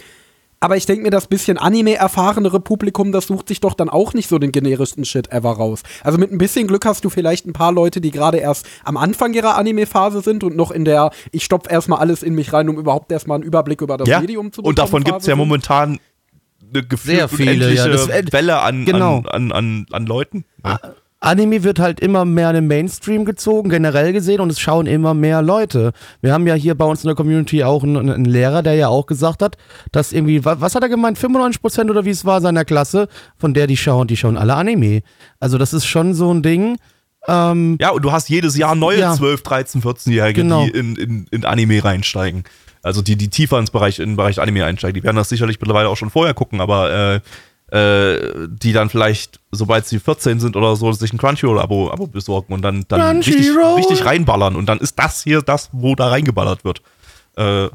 Aber 0.64 0.78
ich 0.78 0.86
denke 0.86 1.02
mir, 1.02 1.10
das 1.10 1.26
bisschen 1.26 1.58
Anime-erfahrenere 1.58 2.60
Publikum, 2.60 3.12
das 3.12 3.26
sucht 3.26 3.48
sich 3.48 3.60
doch 3.62 3.74
dann 3.74 3.90
auch 3.90 4.14
nicht 4.14 4.30
so 4.30 4.38
den 4.38 4.52
generischsten 4.52 5.06
Shit 5.06 5.32
ever 5.32 5.50
raus. 5.54 5.82
Also 6.04 6.20
mit 6.20 6.32
ein 6.32 6.38
bisschen 6.38 6.68
Glück 6.68 6.86
hast 6.86 7.04
du 7.04 7.10
vielleicht 7.10 7.48
ein 7.48 7.54
paar 7.54 7.72
Leute, 7.72 8.00
die 8.00 8.12
gerade 8.12 8.38
erst 8.38 8.68
am 8.84 8.96
Anfang 8.96 9.34
ihrer 9.34 9.58
Anime-Phase 9.58 10.22
sind 10.22 10.44
und 10.44 10.56
noch 10.56 10.70
in 10.70 10.86
der, 10.86 11.10
ich 11.32 11.44
stopf 11.46 11.70
erstmal 11.70 11.98
alles 12.00 12.22
in 12.22 12.36
mich 12.36 12.54
rein, 12.54 12.70
um 12.70 12.78
überhaupt 12.78 13.12
erstmal 13.12 13.36
einen 13.36 13.44
Überblick 13.44 13.82
über 13.82 13.98
das 13.98 14.08
ja, 14.08 14.20
Medium 14.22 14.52
zu 14.52 14.62
bekommen. 14.62 14.70
und 14.70 14.78
davon 14.80 15.04
gibt 15.04 15.22
es 15.22 15.26
ja 15.26 15.36
momentan 15.36 16.00
eine 16.74 16.84
gefühlt 16.86 17.18
Sehr 17.18 17.28
viele, 17.28 17.74
ja. 17.74 17.88
Das- 17.88 18.08
äh, 18.08 18.24
Welle 18.32 18.60
an, 18.60 18.86
genau. 18.86 19.18
an, 19.18 19.26
an, 19.28 19.52
an, 19.52 19.86
an 19.92 20.06
Leuten. 20.06 20.46
Ja. 20.64 20.80
Anime 21.22 21.64
wird 21.64 21.80
halt 21.80 22.00
immer 22.00 22.26
mehr 22.26 22.50
in 22.50 22.56
den 22.56 22.68
Mainstream 22.68 23.26
gezogen, 23.26 23.70
generell 23.70 24.12
gesehen, 24.12 24.42
und 24.42 24.50
es 24.52 24.60
schauen 24.60 24.88
immer 24.88 25.14
mehr 25.14 25.42
Leute. 25.42 25.92
Wir 26.22 26.34
haben 26.34 26.48
ja 26.48 26.56
hier 26.56 26.76
bei 26.76 26.84
uns 26.86 27.04
in 27.04 27.08
der 27.08 27.16
Community 27.16 27.64
auch 27.64 27.84
einen, 27.84 28.10
einen 28.10 28.26
Lehrer, 28.26 28.64
der 28.64 28.74
ja 28.74 28.88
auch 28.88 29.06
gesagt 29.06 29.42
hat, 29.44 29.56
dass 29.92 30.12
irgendwie, 30.12 30.44
wa- 30.44 30.58
was 30.60 30.74
hat 30.76 30.82
er 30.84 30.90
gemeint, 30.90 31.20
95% 31.20 31.90
oder 31.92 32.06
wie 32.06 32.10
es 32.10 32.26
war 32.26 32.42
seiner 32.42 32.66
Klasse, 32.66 33.08
von 33.38 33.54
der 33.54 33.68
die 33.68 33.78
schauen, 33.78 34.08
die 34.08 34.18
schauen 34.18 34.36
alle 34.36 34.56
Anime. 34.56 35.02
Also 35.40 35.58
das 35.60 35.74
ist 35.74 35.86
schon 35.86 36.14
so 36.16 36.34
ein 36.34 36.42
Ding. 36.42 36.78
Ähm, 37.28 37.78
Ja, 37.80 37.92
und 37.92 38.02
du 38.04 38.12
hast 38.12 38.30
jedes 38.30 38.58
Jahr 38.58 38.74
neue 38.74 39.00
Ja. 39.00 39.14
12, 39.14 39.44
13, 39.44 39.82
14-Jährige, 39.84 40.42
Genau. 40.42 40.66
die 40.66 40.72
in, 40.72 40.96
in, 40.96 41.28
in 41.30 41.46
Anime 41.46 41.84
reinsteigen. 41.84 42.46
Also 42.82 43.04
die, 43.04 43.16
die 43.16 43.30
tiefer 43.30 43.60
ins 43.60 43.70
Bereich, 43.70 44.00
in 44.00 44.10
den 44.10 44.16
Bereich 44.16 44.42
Anime 44.42 44.66
einsteigen. 44.66 44.96
Die 45.00 45.04
werden 45.04 45.18
das 45.18 45.30
sicherlich 45.30 45.60
mittlerweile 45.62 45.88
auch 45.88 45.98
schon 45.98 46.10
vorher 46.10 46.34
gucken, 46.34 46.62
aber 46.62 47.14
äh, 47.16 47.20
äh, 47.72 48.48
die 48.50 48.74
dann 48.74 48.90
vielleicht, 48.90 49.40
sobald 49.52 49.88
sie 49.88 50.00
14 50.00 50.40
sind 50.40 50.56
oder 50.58 50.76
so, 50.76 50.92
sich 50.92 51.14
ein 51.14 51.18
Crunchyroll-Abo 51.18 51.90
Abo 51.90 52.08
besorgen 52.08 52.54
und 52.54 52.62
dann, 52.62 52.86
dann 52.90 53.18
richtig, 53.18 53.50
richtig 53.78 54.06
reinballern. 54.06 54.56
Und 54.56 54.68
dann 54.68 54.80
ist 54.80 55.00
das 55.00 55.24
hier 55.24 55.42
das, 55.42 55.70
wo 55.72 55.96
da 55.96 56.10
reingeballert 56.10 56.66
wird. 56.66 56.82
Äh, 57.38 57.70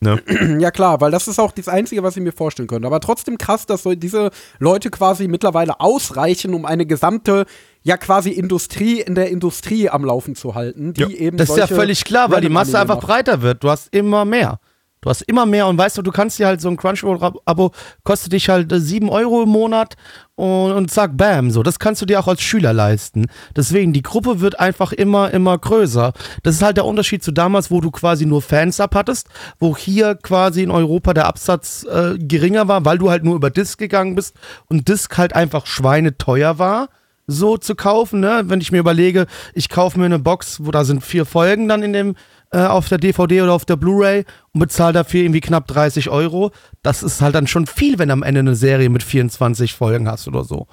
ne? 0.00 0.22
Ja 0.58 0.70
klar, 0.70 1.02
weil 1.02 1.10
das 1.10 1.28
ist 1.28 1.38
auch 1.38 1.52
das 1.52 1.68
Einzige, 1.68 2.02
was 2.02 2.16
ich 2.16 2.22
mir 2.22 2.32
vorstellen 2.32 2.66
könnte. 2.66 2.86
Aber 2.86 3.00
trotzdem 3.00 3.36
krass, 3.36 3.66
dass 3.66 3.82
so 3.82 3.94
diese 3.94 4.30
Leute 4.58 4.90
quasi 4.90 5.28
mittlerweile 5.28 5.80
ausreichen, 5.80 6.54
um 6.54 6.64
eine 6.64 6.86
gesamte, 6.86 7.44
ja 7.82 7.98
quasi 7.98 8.30
Industrie 8.30 9.02
in 9.02 9.14
der 9.14 9.28
Industrie 9.28 9.90
am 9.90 10.02
Laufen 10.02 10.34
zu 10.34 10.54
halten, 10.54 10.94
die 10.94 11.02
Ja, 11.02 11.08
eben 11.08 11.36
das 11.36 11.50
ist 11.50 11.58
ja 11.58 11.66
völlig 11.66 12.04
klar, 12.04 12.30
weil 12.30 12.40
die 12.40 12.48
Masse 12.48 12.78
einfach 12.78 12.96
macht. 12.96 13.06
breiter 13.06 13.42
wird. 13.42 13.62
Du 13.62 13.68
hast 13.68 13.94
immer 13.94 14.24
mehr. 14.24 14.60
Du 15.02 15.08
hast 15.08 15.22
immer 15.22 15.46
mehr 15.46 15.66
und 15.66 15.78
weißt 15.78 15.96
du, 15.96 16.02
du 16.02 16.10
kannst 16.10 16.38
dir 16.38 16.46
halt 16.46 16.60
so 16.60 16.68
ein 16.68 16.76
Crunchyroll-Abo, 16.76 17.72
kostet 18.04 18.34
dich 18.34 18.50
halt 18.50 18.70
äh, 18.70 18.80
7 18.80 19.08
Euro 19.08 19.44
im 19.44 19.48
Monat 19.48 19.96
und, 20.34 20.72
und 20.72 20.90
zack, 20.90 21.16
bam, 21.16 21.50
so. 21.50 21.62
Das 21.62 21.78
kannst 21.78 22.02
du 22.02 22.06
dir 22.06 22.20
auch 22.20 22.28
als 22.28 22.42
Schüler 22.42 22.74
leisten. 22.74 23.26
Deswegen, 23.56 23.94
die 23.94 24.02
Gruppe 24.02 24.40
wird 24.40 24.60
einfach 24.60 24.92
immer, 24.92 25.30
immer 25.30 25.56
größer. 25.56 26.12
Das 26.42 26.56
ist 26.56 26.62
halt 26.62 26.76
der 26.76 26.84
Unterschied 26.84 27.24
zu 27.24 27.32
damals, 27.32 27.70
wo 27.70 27.80
du 27.80 27.90
quasi 27.90 28.26
nur 28.26 28.42
Fansub 28.42 28.94
hattest, 28.94 29.28
wo 29.58 29.74
hier 29.74 30.16
quasi 30.16 30.62
in 30.62 30.70
Europa 30.70 31.14
der 31.14 31.26
Absatz 31.26 31.84
äh, 31.84 32.18
geringer 32.18 32.68
war, 32.68 32.84
weil 32.84 32.98
du 32.98 33.08
halt 33.08 33.24
nur 33.24 33.36
über 33.36 33.48
Disc 33.48 33.78
gegangen 33.78 34.16
bist 34.16 34.36
und 34.68 34.88
Disc 34.88 35.16
halt 35.16 35.34
einfach 35.34 35.66
schweineteuer 35.66 36.58
war 36.58 36.88
so 37.30 37.56
zu 37.56 37.74
kaufen, 37.76 38.20
ne? 38.20 38.42
Wenn 38.46 38.60
ich 38.60 38.72
mir 38.72 38.78
überlege, 38.78 39.26
ich 39.54 39.68
kaufe 39.68 39.98
mir 39.98 40.06
eine 40.06 40.18
Box, 40.18 40.64
wo 40.64 40.72
da 40.72 40.84
sind 40.84 41.04
vier 41.04 41.24
Folgen 41.24 41.68
dann 41.68 41.82
in 41.82 41.92
dem 41.92 42.16
äh, 42.52 42.64
auf 42.66 42.88
der 42.88 42.98
DVD 42.98 43.42
oder 43.42 43.52
auf 43.52 43.64
der 43.64 43.76
Blu-ray 43.76 44.24
und 44.52 44.60
bezahle 44.60 44.92
dafür 44.92 45.22
irgendwie 45.22 45.40
knapp 45.40 45.66
30 45.68 46.08
Euro. 46.10 46.50
Das 46.82 47.02
ist 47.02 47.20
halt 47.20 47.34
dann 47.34 47.46
schon 47.46 47.66
viel, 47.66 47.98
wenn 47.98 48.08
du 48.08 48.12
am 48.14 48.22
Ende 48.22 48.40
eine 48.40 48.56
Serie 48.56 48.88
mit 48.88 49.02
24 49.02 49.72
Folgen 49.74 50.08
hast 50.08 50.26
oder 50.28 50.44
so. 50.44 50.66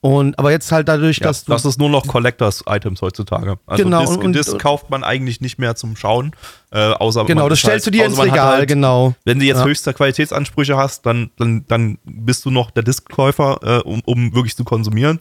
Und 0.00 0.38
aber 0.38 0.50
jetzt 0.50 0.70
halt 0.70 0.86
dadurch, 0.88 1.16
Ja, 1.20 1.28
dass 1.28 1.46
du 1.46 1.52
das 1.52 1.64
ist 1.64 1.78
nur 1.78 1.88
noch 1.88 2.06
Collectors-Items 2.06 3.00
heutzutage. 3.00 3.56
Also 3.66 3.84
Genau, 3.84 4.00
Disc, 4.04 4.18
und- 4.22 4.32
Disc 4.34 4.58
kauft 4.58 4.90
man 4.90 5.02
eigentlich 5.02 5.40
nicht 5.40 5.58
mehr 5.58 5.76
zum 5.76 5.96
Schauen. 5.96 6.32
Äh, 6.70 6.90
außer 6.90 7.24
genau, 7.24 7.48
das 7.48 7.60
stellst 7.60 7.86
halt, 7.86 7.94
du 7.94 7.98
dir 7.98 8.04
ins 8.04 8.20
Regal, 8.20 8.58
halt, 8.58 8.68
genau. 8.68 9.14
Wenn 9.24 9.38
du 9.38 9.46
jetzt 9.46 9.60
Ja. 9.60 9.64
höchste 9.64 9.94
Qualitätsansprüche 9.94 10.76
hast, 10.76 11.06
dann, 11.06 11.30
dann, 11.38 11.64
dann 11.68 11.96
bist 12.04 12.44
du 12.44 12.50
noch 12.50 12.70
der 12.70 12.82
Diskkäufer, 12.82 13.58
äh, 13.62 13.78
um, 13.88 14.02
um 14.04 14.34
wirklich 14.34 14.54
zu 14.56 14.64
konsumieren. 14.64 15.20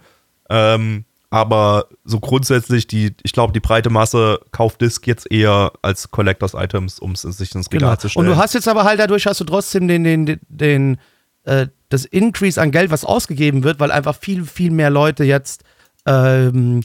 Ähm, 0.50 1.06
aber 1.34 1.88
so 2.06 2.20
grundsätzlich, 2.20 2.86
die, 2.86 3.16
ich 3.24 3.34
glaube, 3.34 3.54
die 3.54 3.60
breite 3.60 3.90
Masse 3.90 4.40
kauft 4.52 4.82
Disc 4.82 5.08
jetzt 5.08 5.32
eher 5.32 5.72
als 5.82 6.12
Collectors-Items, 6.12 7.00
um 7.00 7.14
es 7.14 7.22
sich 7.24 7.56
ins 7.56 7.72
Regal 7.72 7.90
Genau. 7.90 7.96
zu 7.96 8.06
Und 8.06 8.12
stellen. 8.12 8.28
du 8.28 8.36
hast 8.38 8.54
jetzt 8.54 8.68
aber 8.68 8.84
halt 8.84 9.00
dadurch 9.00 9.26
hast 9.26 9.40
du 9.40 9.44
trotzdem 9.44 9.88
den, 9.88 10.04
den, 10.04 10.26
den, 10.28 10.40
den 10.48 10.98
äh, 11.46 11.66
das 11.90 12.06
Increase 12.06 12.62
an 12.62 12.70
Geld, 12.70 12.92
was 12.92 13.04
ausgegeben 13.04 13.64
wird, 13.64 13.80
weil 13.80 13.92
einfach 13.92 14.16
viel, 14.16 14.46
viel 14.46 14.70
mehr 14.70 14.92
Leute 14.92 15.24
jetzt 15.24 15.64
ähm, 16.06 16.82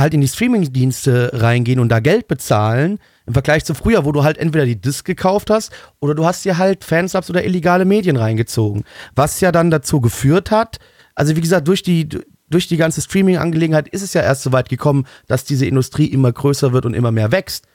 halt 0.00 0.14
in 0.14 0.20
die 0.20 0.26
Streaming-Dienste 0.26 1.30
reingehen 1.34 1.78
und 1.78 1.90
da 1.90 2.00
Geld 2.00 2.26
bezahlen, 2.26 2.98
im 3.26 3.34
Vergleich 3.34 3.64
zu 3.64 3.74
früher, 3.74 4.04
wo 4.04 4.10
du 4.10 4.24
halt 4.24 4.36
entweder 4.36 4.66
die 4.66 4.80
Disc 4.80 5.04
gekauft 5.06 5.48
hast 5.50 5.70
oder 6.00 6.16
du 6.16 6.26
hast 6.26 6.44
dir 6.44 6.58
halt 6.58 6.82
Fansubs 6.82 7.30
oder 7.30 7.44
illegale 7.44 7.84
Medien 7.84 8.16
reingezogen. 8.16 8.82
Was 9.14 9.40
ja 9.40 9.52
dann 9.52 9.70
dazu 9.70 10.00
geführt 10.00 10.50
hat, 10.50 10.78
also 11.14 11.36
wie 11.36 11.40
gesagt, 11.40 11.68
durch 11.68 11.84
die, 11.84 12.08
durch 12.54 12.68
die 12.68 12.76
ganze 12.76 13.02
Streaming-Angelegenheit 13.02 13.88
ist 13.88 14.02
es 14.02 14.14
ja 14.14 14.22
erst 14.22 14.42
so 14.42 14.52
weit 14.52 14.68
gekommen, 14.68 15.06
dass 15.26 15.44
diese 15.44 15.66
Industrie 15.66 16.06
immer 16.06 16.32
größer 16.32 16.72
wird 16.72 16.86
und 16.86 16.94
immer 16.94 17.10
mehr 17.10 17.32
wächst. 17.32 17.66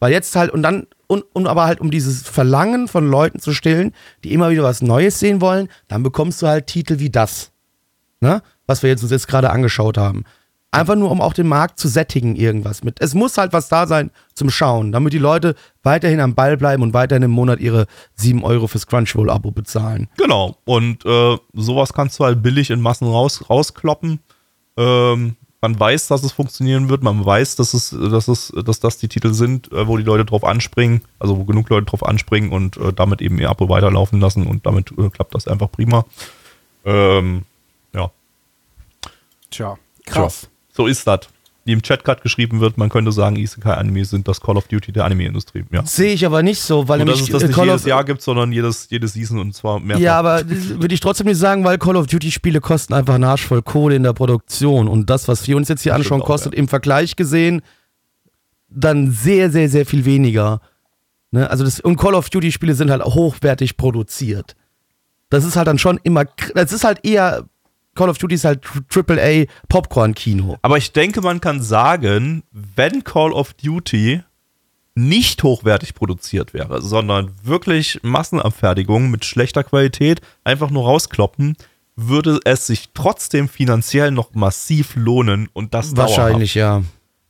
Weil 0.00 0.12
jetzt 0.12 0.34
halt, 0.36 0.50
und 0.50 0.62
dann, 0.62 0.86
und, 1.06 1.24
und 1.32 1.46
aber 1.46 1.64
halt, 1.64 1.80
um 1.80 1.90
dieses 1.90 2.22
Verlangen 2.22 2.88
von 2.88 3.08
Leuten 3.08 3.40
zu 3.40 3.52
stillen, 3.52 3.94
die 4.24 4.32
immer 4.32 4.50
wieder 4.50 4.62
was 4.62 4.82
Neues 4.82 5.18
sehen 5.18 5.40
wollen, 5.40 5.68
dann 5.86 6.02
bekommst 6.02 6.42
du 6.42 6.46
halt 6.46 6.66
Titel 6.66 6.98
wie 6.98 7.10
das. 7.10 7.52
Ne? 8.20 8.42
Was 8.66 8.82
wir 8.82 8.90
jetzt 8.90 9.02
uns 9.02 9.12
jetzt 9.12 9.28
gerade 9.28 9.50
angeschaut 9.50 9.96
haben. 9.96 10.24
Einfach 10.70 10.96
nur, 10.96 11.10
um 11.10 11.22
auch 11.22 11.32
den 11.32 11.48
Markt 11.48 11.78
zu 11.78 11.88
sättigen, 11.88 12.36
irgendwas 12.36 12.84
mit. 12.84 13.00
Es 13.00 13.14
muss 13.14 13.38
halt 13.38 13.54
was 13.54 13.68
da 13.68 13.86
sein 13.86 14.10
zum 14.34 14.50
Schauen, 14.50 14.92
damit 14.92 15.14
die 15.14 15.18
Leute 15.18 15.54
weiterhin 15.82 16.20
am 16.20 16.34
Ball 16.34 16.58
bleiben 16.58 16.82
und 16.82 16.92
weiterhin 16.92 17.22
im 17.22 17.30
Monat 17.30 17.58
ihre 17.58 17.86
7 18.16 18.44
Euro 18.44 18.66
fürs 18.66 18.86
Crunchyroll-Abo 18.86 19.50
bezahlen. 19.50 20.08
Genau. 20.18 20.58
Und 20.66 21.06
äh, 21.06 21.38
sowas 21.54 21.94
kannst 21.94 22.18
du 22.18 22.24
halt 22.24 22.42
billig 22.42 22.68
in 22.68 22.82
Massen 22.82 23.08
raus, 23.08 23.48
rauskloppen. 23.48 24.20
Ähm, 24.76 25.36
man 25.60 25.80
weiß, 25.80 26.08
dass 26.08 26.22
es 26.22 26.32
funktionieren 26.32 26.88
wird. 26.88 27.02
Man 27.02 27.24
weiß, 27.24 27.56
dass 27.56 27.72
es, 27.74 27.90
dass 27.90 28.28
es, 28.28 28.52
dass 28.64 28.78
das 28.78 28.98
die 28.98 29.08
Titel 29.08 29.32
sind, 29.32 29.72
äh, 29.72 29.88
wo 29.88 29.96
die 29.96 30.04
Leute 30.04 30.24
drauf 30.24 30.44
anspringen, 30.44 31.00
also 31.18 31.38
wo 31.38 31.44
genug 31.44 31.70
Leute 31.70 31.86
drauf 31.86 32.04
anspringen 32.04 32.52
und 32.52 32.76
äh, 32.76 32.92
damit 32.92 33.22
eben 33.22 33.38
ihr 33.38 33.48
Abo 33.48 33.68
weiterlaufen 33.70 34.20
lassen 34.20 34.46
und 34.46 34.66
damit 34.66 34.92
äh, 34.98 35.08
klappt 35.08 35.34
das 35.34 35.48
einfach 35.48 35.70
prima. 35.70 36.04
Ähm, 36.84 37.42
ja. 37.92 38.10
Tja, 39.50 39.78
krass. 40.04 40.42
Tja, 40.42 40.48
so 40.78 40.86
ist 40.86 41.06
das. 41.06 41.20
Wie 41.64 41.72
im 41.72 41.82
Chat 41.82 42.04
gerade 42.04 42.22
geschrieben 42.22 42.60
wird, 42.60 42.78
man 42.78 42.88
könnte 42.88 43.12
sagen, 43.12 43.36
Isekai-Anime 43.36 44.04
sind 44.04 44.26
das 44.26 44.40
Call 44.40 44.56
of 44.56 44.68
Duty 44.68 44.92
der 44.92 45.04
Anime-Industrie. 45.04 45.64
Ja. 45.70 45.84
Sehe 45.84 46.14
ich 46.14 46.24
aber 46.24 46.42
nicht 46.42 46.62
so, 46.62 46.88
weil 46.88 46.98
Nur, 46.98 47.08
dass 47.08 47.16
nämlich 47.16 47.28
es 47.28 47.32
das 47.32 47.42
äh, 47.42 47.46
nicht 47.48 47.56
Call 47.56 47.66
jedes 47.66 47.82
of, 47.82 47.88
Jahr 47.88 48.04
gibt, 48.04 48.22
sondern 48.22 48.52
jedes, 48.52 48.88
jedes 48.88 49.12
Season 49.12 49.38
und 49.38 49.54
zwar 49.54 49.80
mehrfach. 49.80 50.00
Ja, 50.00 50.18
aber 50.18 50.48
würde 50.48 50.94
ich 50.94 51.00
trotzdem 51.00 51.26
nicht 51.26 51.36
sagen, 51.36 51.64
weil 51.64 51.76
Call 51.76 51.96
of 51.96 52.06
Duty 52.06 52.30
Spiele 52.30 52.60
kosten 52.60 52.94
einfach 52.94 53.16
einen 53.16 53.24
Arsch 53.24 53.44
voll 53.44 53.60
Kohle 53.60 53.96
in 53.96 54.04
der 54.04 54.14
Produktion 54.14 54.88
und 54.88 55.10
das, 55.10 55.28
was 55.28 55.46
wir 55.46 55.56
uns 55.58 55.68
jetzt 55.68 55.82
hier 55.82 55.92
Das 55.92 55.96
anschauen, 56.00 56.22
auch, 56.22 56.26
kostet 56.26 56.54
ja. 56.54 56.58
im 56.58 56.68
Vergleich 56.68 57.16
gesehen 57.16 57.60
dann 58.70 59.10
sehr, 59.10 59.50
sehr, 59.50 59.68
sehr 59.68 59.84
viel 59.84 60.04
weniger. 60.04 60.60
Ne? 61.32 61.50
Also 61.50 61.64
das, 61.64 61.80
und 61.80 61.96
Call 61.96 62.14
of 62.14 62.30
Duty 62.30 62.52
Spiele 62.52 62.74
sind 62.74 62.90
halt 62.90 63.04
hochwertig 63.04 63.76
produziert. 63.76 64.54
Das 65.28 65.44
ist 65.44 65.56
halt 65.56 65.66
dann 65.66 65.78
schon 65.78 65.98
immer, 66.02 66.24
das 66.54 66.72
ist 66.72 66.84
halt 66.84 67.04
eher, 67.04 67.44
Call 67.98 68.10
of 68.10 68.18
Duty 68.18 68.36
ist 68.36 68.44
halt 68.44 68.64
AAA 68.94 69.46
Popcorn-Kino. 69.68 70.56
Aber 70.62 70.78
ich 70.78 70.92
denke, 70.92 71.20
man 71.20 71.40
kann 71.40 71.60
sagen, 71.60 72.44
wenn 72.52 73.02
Call 73.02 73.32
of 73.32 73.54
Duty 73.54 74.22
nicht 74.94 75.42
hochwertig 75.42 75.94
produziert 75.94 76.54
wäre, 76.54 76.80
sondern 76.80 77.32
wirklich 77.42 77.98
Massenabfertigung 78.02 79.10
mit 79.10 79.24
schlechter 79.24 79.64
Qualität 79.64 80.20
einfach 80.44 80.70
nur 80.70 80.84
rauskloppen, 80.84 81.56
würde 81.96 82.38
es 82.44 82.68
sich 82.68 82.90
trotzdem 82.94 83.48
finanziell 83.48 84.12
noch 84.12 84.32
massiv 84.32 84.94
lohnen 84.94 85.48
und 85.52 85.74
das 85.74 85.96
Wahrscheinlich, 85.96 86.54
ja. 86.54 86.82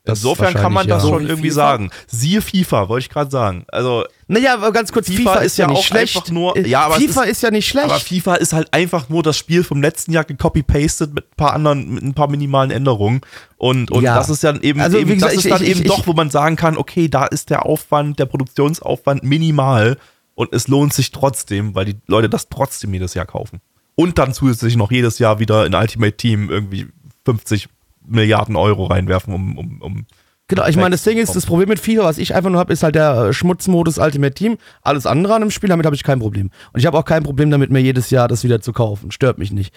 Das 0.04 0.18
Insofern 0.18 0.52
kann 0.52 0.74
man 0.74 0.86
das 0.86 1.02
ja. 1.02 1.08
schon 1.08 1.26
irgendwie 1.26 1.48
FIFA? 1.48 1.54
sagen. 1.54 1.90
Siehe 2.06 2.42
FIFA, 2.42 2.90
wollte 2.90 3.04
ich 3.04 3.10
gerade 3.10 3.30
sagen. 3.30 3.64
Also 3.68 4.04
Naja, 4.30 4.54
aber 4.54 4.72
ganz 4.72 4.92
kurz, 4.92 5.06
FIFA, 5.08 5.16
FIFA 5.16 5.34
ist, 5.40 5.46
ist 5.52 5.56
ja 5.58 5.64
ja 5.64 5.68
nicht 5.70 5.78
auch 5.78 5.84
schlecht. 5.84 6.30
nur- 6.32 6.56
Äh, 6.56 6.68
ja, 6.68 6.82
aber 6.82 6.96
FIFA 6.96 7.22
ist- 7.22 7.30
ist, 7.30 7.42
ja 7.42 7.50
nicht 7.50 7.66
schlecht. 7.66 7.86
Aber 7.86 7.98
FIFA 7.98 8.34
ist 8.34 8.52
halt 8.52 8.72
einfach 8.74 9.08
nur 9.08 9.22
das 9.22 9.36
Spiel 9.38 9.64
vom 9.64 9.80
letzten 9.80 10.12
Jahr 10.12 10.24
gecopy-pasted 10.24 11.14
mit 11.14 11.24
ein 11.24 11.36
paar 11.36 11.54
anderen, 11.54 11.94
mit 11.94 12.02
ein 12.04 12.12
paar 12.14 12.28
minimalen 12.28 12.70
Änderungen. 12.70 13.22
Und, 13.56 13.90
und 13.90 14.02
Ja. 14.04 14.16
das 14.16 14.28
ist 14.28 14.44
dann 14.44 14.60
eben, 14.60 14.80
Also, 14.80 14.98
eben 14.98 15.14
gesagt, 15.14 15.32
das 15.32 15.38
ist 15.38 15.44
ich- 15.46 15.50
dann 15.52 15.62
ich- 15.62 15.70
eben 15.70 15.80
ich- 15.80 15.86
doch, 15.86 16.06
wo 16.06 16.12
man 16.12 16.30
sagen 16.30 16.56
kann, 16.56 16.76
okay, 16.76 17.08
da 17.08 17.24
ist 17.24 17.48
der 17.50 17.64
Aufwand, 17.66 18.18
der 18.18 18.26
Produktionsaufwand 18.26 19.22
minimal 19.24 19.96
und 20.34 20.52
es 20.52 20.68
lohnt 20.68 20.92
sich 20.92 21.10
trotzdem, 21.10 21.74
weil 21.74 21.86
die 21.86 21.96
Leute 22.06 22.28
das 22.28 22.48
trotzdem 22.50 22.92
jedes 22.92 23.14
Jahr 23.14 23.26
kaufen. 23.26 23.60
Und 23.94 24.18
dann 24.18 24.34
zusätzlich 24.34 24.76
noch 24.76 24.92
jedes 24.92 25.18
Jahr 25.18 25.38
wieder 25.40 25.64
in 25.66 25.74
Ultimate 25.74 26.16
Team 26.16 26.50
irgendwie 26.50 26.86
50 27.24 27.68
Milliarden 28.06 28.56
Euro 28.56 28.84
reinwerfen, 28.86 29.34
um, 29.34 29.58
um, 29.58 29.80
um 29.82 30.06
Genau, 30.48 30.66
ich 30.66 30.76
meine, 30.76 30.90
das 30.90 31.02
Ding 31.02 31.18
ist, 31.18 31.36
das 31.36 31.44
Problem 31.44 31.68
mit 31.68 31.78
FIFA, 31.78 32.04
was 32.04 32.16
ich 32.16 32.34
einfach 32.34 32.48
nur 32.48 32.58
habe, 32.58 32.72
ist 32.72 32.82
halt 32.82 32.94
der 32.94 33.16
äh, 33.16 33.34
Schmutzmodus 33.34 33.98
Ultimate 33.98 34.32
Team. 34.32 34.56
Alles 34.80 35.04
andere 35.04 35.34
an 35.34 35.42
dem 35.42 35.50
Spiel, 35.50 35.68
damit 35.68 35.84
habe 35.84 35.94
ich 35.94 36.02
kein 36.02 36.20
Problem. 36.20 36.50
Und 36.72 36.80
ich 36.80 36.86
habe 36.86 36.96
auch 36.96 37.04
kein 37.04 37.22
Problem 37.22 37.50
damit, 37.50 37.70
mir 37.70 37.80
jedes 37.80 38.08
Jahr 38.08 38.28
das 38.28 38.44
wieder 38.44 38.62
zu 38.62 38.72
kaufen. 38.72 39.10
Stört 39.10 39.36
mich 39.36 39.52
nicht. 39.52 39.74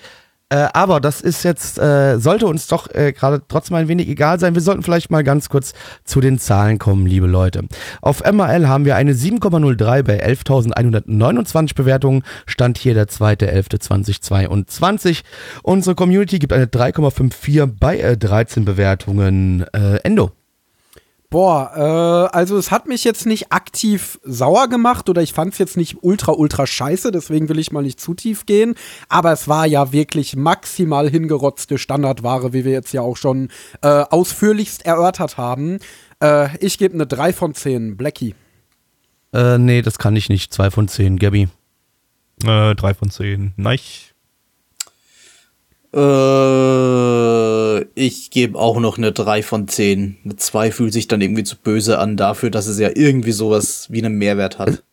Äh, 0.47 0.69
aber 0.73 1.01
das 1.01 1.19
ist 1.21 1.43
jetzt, 1.43 1.77
äh, 1.77 2.19
sollte 2.19 2.45
uns 2.45 2.67
doch 2.67 2.93
äh, 2.93 3.11
gerade 3.13 3.41
trotzdem 3.47 3.75
ein 3.75 3.87
wenig 3.89 4.09
egal 4.09 4.39
sein. 4.39 4.53
Wir 4.53 4.61
sollten 4.61 4.83
vielleicht 4.83 5.09
mal 5.11 5.23
ganz 5.23 5.49
kurz 5.49 5.73
zu 6.05 6.21
den 6.21 6.39
Zahlen 6.39 6.77
kommen, 6.77 7.05
liebe 7.05 7.27
Leute. 7.27 7.63
Auf 8.01 8.23
MRL 8.23 8.69
haben 8.69 8.85
wir 8.85 8.95
eine 8.97 9.13
7,03 9.13 10.03
bei 10.03 10.25
11.129 10.25 11.75
Bewertungen. 11.75 12.23
Stand 12.45 12.77
hier 12.77 12.93
der 12.93 13.07
2.11.2022. 13.07 15.23
Unsere 15.63 15.95
Community 15.95 16.39
gibt 16.39 16.53
eine 16.53 16.65
3,54 16.65 17.69
bei 17.79 17.99
äh, 17.99 18.17
13 18.17 18.65
Bewertungen. 18.65 19.65
Äh, 19.73 19.97
Endo. 20.03 20.31
Boah, 21.31 21.71
äh, 22.31 22.35
also 22.37 22.57
es 22.57 22.71
hat 22.71 22.87
mich 22.87 23.05
jetzt 23.05 23.25
nicht 23.25 23.53
aktiv 23.53 24.19
sauer 24.21 24.67
gemacht 24.67 25.07
oder 25.07 25.21
ich 25.21 25.33
fand 25.33 25.53
es 25.53 25.59
jetzt 25.59 25.77
nicht 25.77 26.03
ultra, 26.03 26.33
ultra 26.33 26.67
scheiße, 26.67 27.09
deswegen 27.11 27.47
will 27.47 27.57
ich 27.57 27.71
mal 27.71 27.81
nicht 27.81 28.01
zu 28.01 28.13
tief 28.13 28.45
gehen. 28.45 28.75
Aber 29.07 29.31
es 29.31 29.47
war 29.47 29.65
ja 29.65 29.93
wirklich 29.93 30.35
maximal 30.35 31.09
hingerotzte 31.09 31.77
Standardware, 31.77 32.51
wie 32.51 32.65
wir 32.65 32.73
jetzt 32.73 32.91
ja 32.91 33.01
auch 33.01 33.15
schon 33.15 33.47
äh, 33.81 33.87
ausführlichst 33.87 34.85
erörtert 34.85 35.37
haben. 35.37 35.79
Äh, 36.21 36.57
ich 36.57 36.77
gebe 36.77 36.95
eine 36.95 37.07
3 37.07 37.31
von 37.31 37.55
10, 37.55 37.95
Blackie. 37.95 38.35
Äh, 39.33 39.57
nee, 39.57 39.81
das 39.81 39.97
kann 39.97 40.15
ich 40.15 40.29
nicht. 40.29 40.53
Zwei 40.53 40.69
von 40.69 40.87
zehn, 40.87 41.17
Gabby. 41.17 41.47
äh, 42.43 42.75
drei 42.75 42.93
von 42.93 43.09
zehn. 43.09 43.53
Nein. 43.55 43.79
Äh, 45.93 47.81
ich 47.95 48.31
gebe 48.31 48.57
auch 48.57 48.79
noch 48.79 48.97
eine 48.97 49.11
3 49.11 49.43
von 49.43 49.67
10. 49.67 50.17
Eine 50.23 50.35
2 50.35 50.71
fühlt 50.71 50.93
sich 50.93 51.07
dann 51.07 51.21
irgendwie 51.21 51.43
zu 51.43 51.55
böse 51.57 51.99
an 51.99 52.17
dafür, 52.17 52.49
dass 52.49 52.67
es 52.67 52.79
ja 52.79 52.89
irgendwie 52.93 53.31
sowas 53.31 53.87
wie 53.89 54.03
einen 54.03 54.17
Mehrwert 54.17 54.59
hat. 54.59 54.83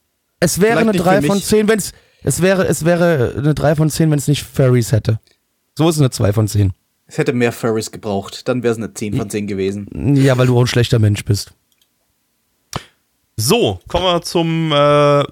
Es 0.41 0.61
wäre 0.61 0.73
Vielleicht 0.73 0.83
eine 0.83 0.91
nicht 0.93 1.05
drei 1.05 1.21
für 1.21 1.27
von 1.29 1.37
mich. 1.37 1.45
zehn, 1.47 1.69
wenn 1.69 1.79
es. 1.79 1.93
Es 2.25 2.43
wäre, 2.43 2.67
es 2.67 2.85
wäre 2.85 3.35
eine 3.37 3.55
3 3.55 3.77
von 3.77 3.91
10, 3.91 4.11
wenn 4.11 4.19
es 4.19 4.27
nicht 4.29 4.43
Furries 4.43 4.91
hätte. 4.93 5.21
So 5.77 5.89
ist 5.89 5.97
es 5.97 6.01
eine 6.01 6.11
2 6.11 6.33
von 6.33 6.49
10. 6.49 6.73
Es 7.07 7.17
hätte 7.17 7.33
mehr 7.33 7.53
Furries 7.53 7.91
gebraucht, 7.93 8.49
dann 8.49 8.63
wäre 8.63 8.73
es 8.73 8.79
eine 8.79 8.93
10 8.93 9.15
von 9.17 9.31
10 9.31 9.47
gewesen. 9.47 10.15
Ja, 10.17 10.37
weil 10.37 10.47
du 10.49 10.57
auch 10.57 10.63
ein 10.63 10.67
schlechter 10.67 10.99
Mensch 10.99 11.25
bist. 11.25 11.53
So, 13.41 13.79
kommen 13.87 14.05
wir 14.05 14.21
zum 14.23 14.73
äh, 14.73 15.23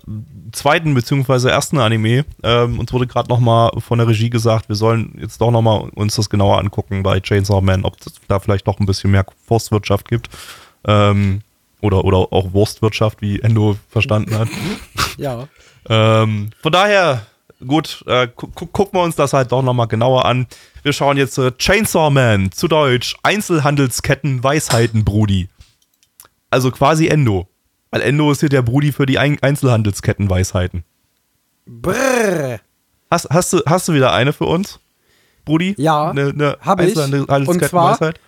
zweiten 0.53 0.95
beziehungsweise 0.95 1.51
ersten 1.51 1.79
Anime. 1.79 2.25
Ähm, 2.45 2.79
uns 2.79 2.93
wurde 2.93 3.09
gerade 3.09 3.29
nochmal 3.29 3.73
von 3.79 3.99
der 3.99 4.07
Regie 4.07 4.31
gesagt, 4.31 4.69
wir 4.69 4.77
sollen 4.77 5.19
jetzt 5.21 5.41
doch 5.41 5.51
nochmal 5.51 5.89
uns 5.93 6.15
das 6.15 6.31
genauer 6.31 6.59
angucken 6.59 7.03
bei 7.03 7.19
Chainsaw 7.19 7.61
Man, 7.61 7.85
ob 7.85 7.97
es 7.99 8.13
da 8.29 8.39
vielleicht 8.39 8.69
noch 8.69 8.79
ein 8.79 8.87
bisschen 8.87 9.11
mehr 9.11 9.27
Forstwirtschaft 9.49 10.09
gibt. 10.09 10.31
Ähm, 10.87 11.41
oder, 11.81 12.05
oder 12.05 12.33
auch 12.33 12.53
Wurstwirtschaft, 12.53 13.23
wie 13.23 13.41
Endo 13.41 13.77
verstanden 13.91 14.39
hat. 14.39 14.49
Ja. 15.19 15.49
Ähm, 15.89 16.51
von 16.61 16.73
daher, 16.73 17.27
gut, 17.67 18.05
äh, 18.07 18.29
gu 18.37 18.49
gu 18.55 18.67
gucken 18.67 19.01
wir 19.01 19.03
uns 19.03 19.17
das 19.17 19.33
halt 19.33 19.51
doch 19.51 19.63
nochmal 19.63 19.89
genauer 19.89 20.27
an. 20.27 20.47
Wir 20.83 20.93
schauen 20.93 21.17
jetzt 21.17 21.39
äh, 21.39 21.53
Chainsaw 21.57 22.11
Man, 22.11 22.53
zu 22.53 22.69
Deutsch 22.69 23.17
Einzelhandelsketten 23.23 24.45
Weisheiten 24.45 25.07
Brudi. 25.07 25.49
Also 26.51 26.71
quasi 26.71 27.09
Endo. 27.09 27.49
Weil 27.97 28.03
Endo 28.03 28.31
ist 28.31 28.41
hier 28.41 28.51
der 28.51 28.61
Brudi 28.61 28.93
für 28.93 29.07
die 29.07 29.19
Ein 29.19 29.39
Einzelhandelsketten 29.41 30.29
Weisheiten. 30.29 30.85
Brrr. 31.65 32.61
Hast, 33.11 33.31
hast, 33.31 33.55
du, 33.55 33.63
hast 33.65 33.89
du 33.89 33.95
wieder 33.95 34.13
eine 34.13 34.35
für 34.35 34.45
uns? 34.45 34.81
Brudi? 35.47 35.75
Ja, 35.79 36.11
eine, 36.11 36.29
eine 36.29 36.59
hab 36.61 36.79
ich. 36.83 36.89
Einzelhandelsketten-Weisheit? 36.89 38.21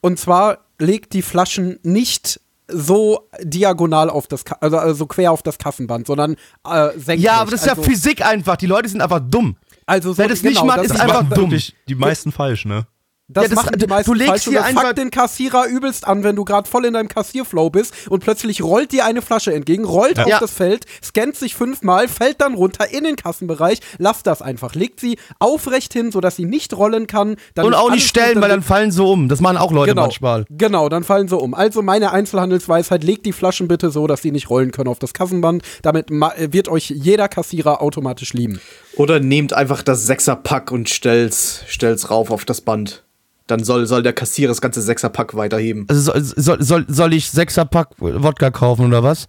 Und 0.00 0.18
zwar 0.18 0.60
legt 0.78 1.12
die 1.12 1.20
Flaschen 1.20 1.78
nicht 1.82 2.40
so 2.66 3.28
diagonal 3.42 4.08
auf 4.08 4.26
das, 4.26 4.46
Ka 4.46 4.56
also, 4.62 4.78
also 4.78 5.04
quer 5.04 5.32
auf 5.32 5.42
das 5.42 5.58
Kassenband, 5.58 6.06
sondern 6.06 6.36
äh, 6.66 6.88
senkrecht. 6.92 7.20
Ja, 7.20 7.42
aber 7.42 7.50
das 7.50 7.60
ist 7.60 7.68
also, 7.68 7.82
ja 7.82 7.88
Physik 7.88 8.24
einfach. 8.24 8.56
Die 8.56 8.66
Leute 8.66 8.88
sind 8.88 9.02
einfach 9.02 9.20
dumm. 9.20 9.56
Also 9.84 10.12
so, 10.12 10.18
Wer 10.18 10.28
das 10.28 10.42
nicht 10.42 10.64
macht, 10.64 10.80
ist 10.80 10.98
einfach 10.98 11.28
dumm. 11.28 11.54
die 11.86 11.94
meisten 11.94 12.32
falsch, 12.32 12.64
ne? 12.64 12.86
Das, 13.32 13.44
Ja, 13.44 13.48
das- 13.50 13.56
machen 13.56 13.72
die 13.78 13.86
du 13.86 13.86
meisten 13.86 14.14
legst 14.14 14.28
falsch 14.28 14.46
und 14.48 14.52
hier 14.52 14.60
das 14.60 14.68
einfach- 14.68 14.92
den 14.92 15.10
Kassierer 15.10 15.66
übelst 15.66 16.06
an, 16.06 16.24
wenn 16.24 16.34
du 16.34 16.44
gerade 16.44 16.68
voll 16.68 16.84
in 16.84 16.94
deinem 16.94 17.08
Kassierflow 17.08 17.70
bist 17.70 17.94
und 18.10 18.24
plötzlich 18.24 18.62
rollt 18.62 18.90
dir 18.90 19.04
eine 19.04 19.22
Flasche 19.22 19.52
entgegen, 19.54 19.84
rollt 19.84 20.18
auf 20.18 20.26
Ja. 20.26 20.40
das 20.40 20.50
Feld, 20.50 20.84
scannt 21.04 21.36
sich 21.36 21.54
fünfmal, 21.54 22.08
fällt 22.08 22.40
dann 22.40 22.54
runter 22.54 22.90
in 22.90 23.04
den 23.04 23.14
Kassenbereich. 23.16 23.78
Lass 23.98 24.22
das 24.24 24.42
einfach. 24.42 24.74
Legt 24.74 24.98
sie 24.98 25.16
aufrecht 25.38 25.92
hin, 25.92 26.10
sodass 26.10 26.34
sie 26.36 26.44
nicht 26.44 26.76
rollen 26.76 27.06
kann. 27.06 27.36
Dann 27.54 27.66
Und 27.66 27.74
auch 27.74 27.90
nicht 27.90 28.08
stellen, 28.08 28.40
weil 28.40 28.48
dann 28.48 28.62
fallen 28.62 28.90
sie 28.90 29.02
um. 29.02 29.28
Das 29.28 29.40
machen 29.40 29.56
auch 29.58 29.70
Leute 29.70 29.90
Genau, 29.92 30.02
manchmal. 30.02 30.44
genau, 30.50 30.88
dann 30.88 31.04
fallen 31.04 31.28
sie 31.28 31.36
um. 31.38 31.54
Also 31.54 31.82
meine 31.82 32.10
Einzelhandelsweisheit, 32.12 33.04
legt 33.04 33.26
die 33.26 33.32
Flaschen 33.32 33.68
bitte 33.68 33.90
so, 33.90 34.06
dass 34.06 34.22
sie 34.22 34.32
nicht 34.32 34.50
rollen 34.50 34.72
können 34.72 34.88
auf 34.88 34.98
das 34.98 35.12
Kassenband. 35.14 35.62
Damit 35.82 36.10
ma- 36.10 36.32
wird 36.36 36.68
euch 36.68 36.90
jeder 36.90 37.28
Kassierer 37.28 37.80
automatisch 37.82 38.32
lieben. 38.32 38.60
Oder 38.96 39.20
nehmt 39.20 39.52
einfach 39.52 39.82
das 39.82 40.04
Sechserpack 40.06 40.72
und 40.72 40.88
stellt's, 40.88 41.62
stellt's 41.68 42.10
rauf 42.10 42.30
auf 42.30 42.44
das 42.44 42.60
Band. 42.60 43.04
Dann 43.50 43.64
soll, 43.64 43.86
soll 43.86 44.02
der 44.02 44.12
Kassierer 44.12 44.48
das 44.50 44.60
ganze 44.60 44.80
Sechserpack 44.80 45.34
weiterheben. 45.34 45.86
Also 45.88 46.12
soll, 46.12 46.22
soll, 46.22 46.62
soll, 46.62 46.84
soll 46.88 47.12
ich 47.14 47.30
Sechserpack 47.30 47.88
Wodka 47.98 48.50
kaufen 48.50 48.86
oder 48.86 49.02
was? 49.02 49.26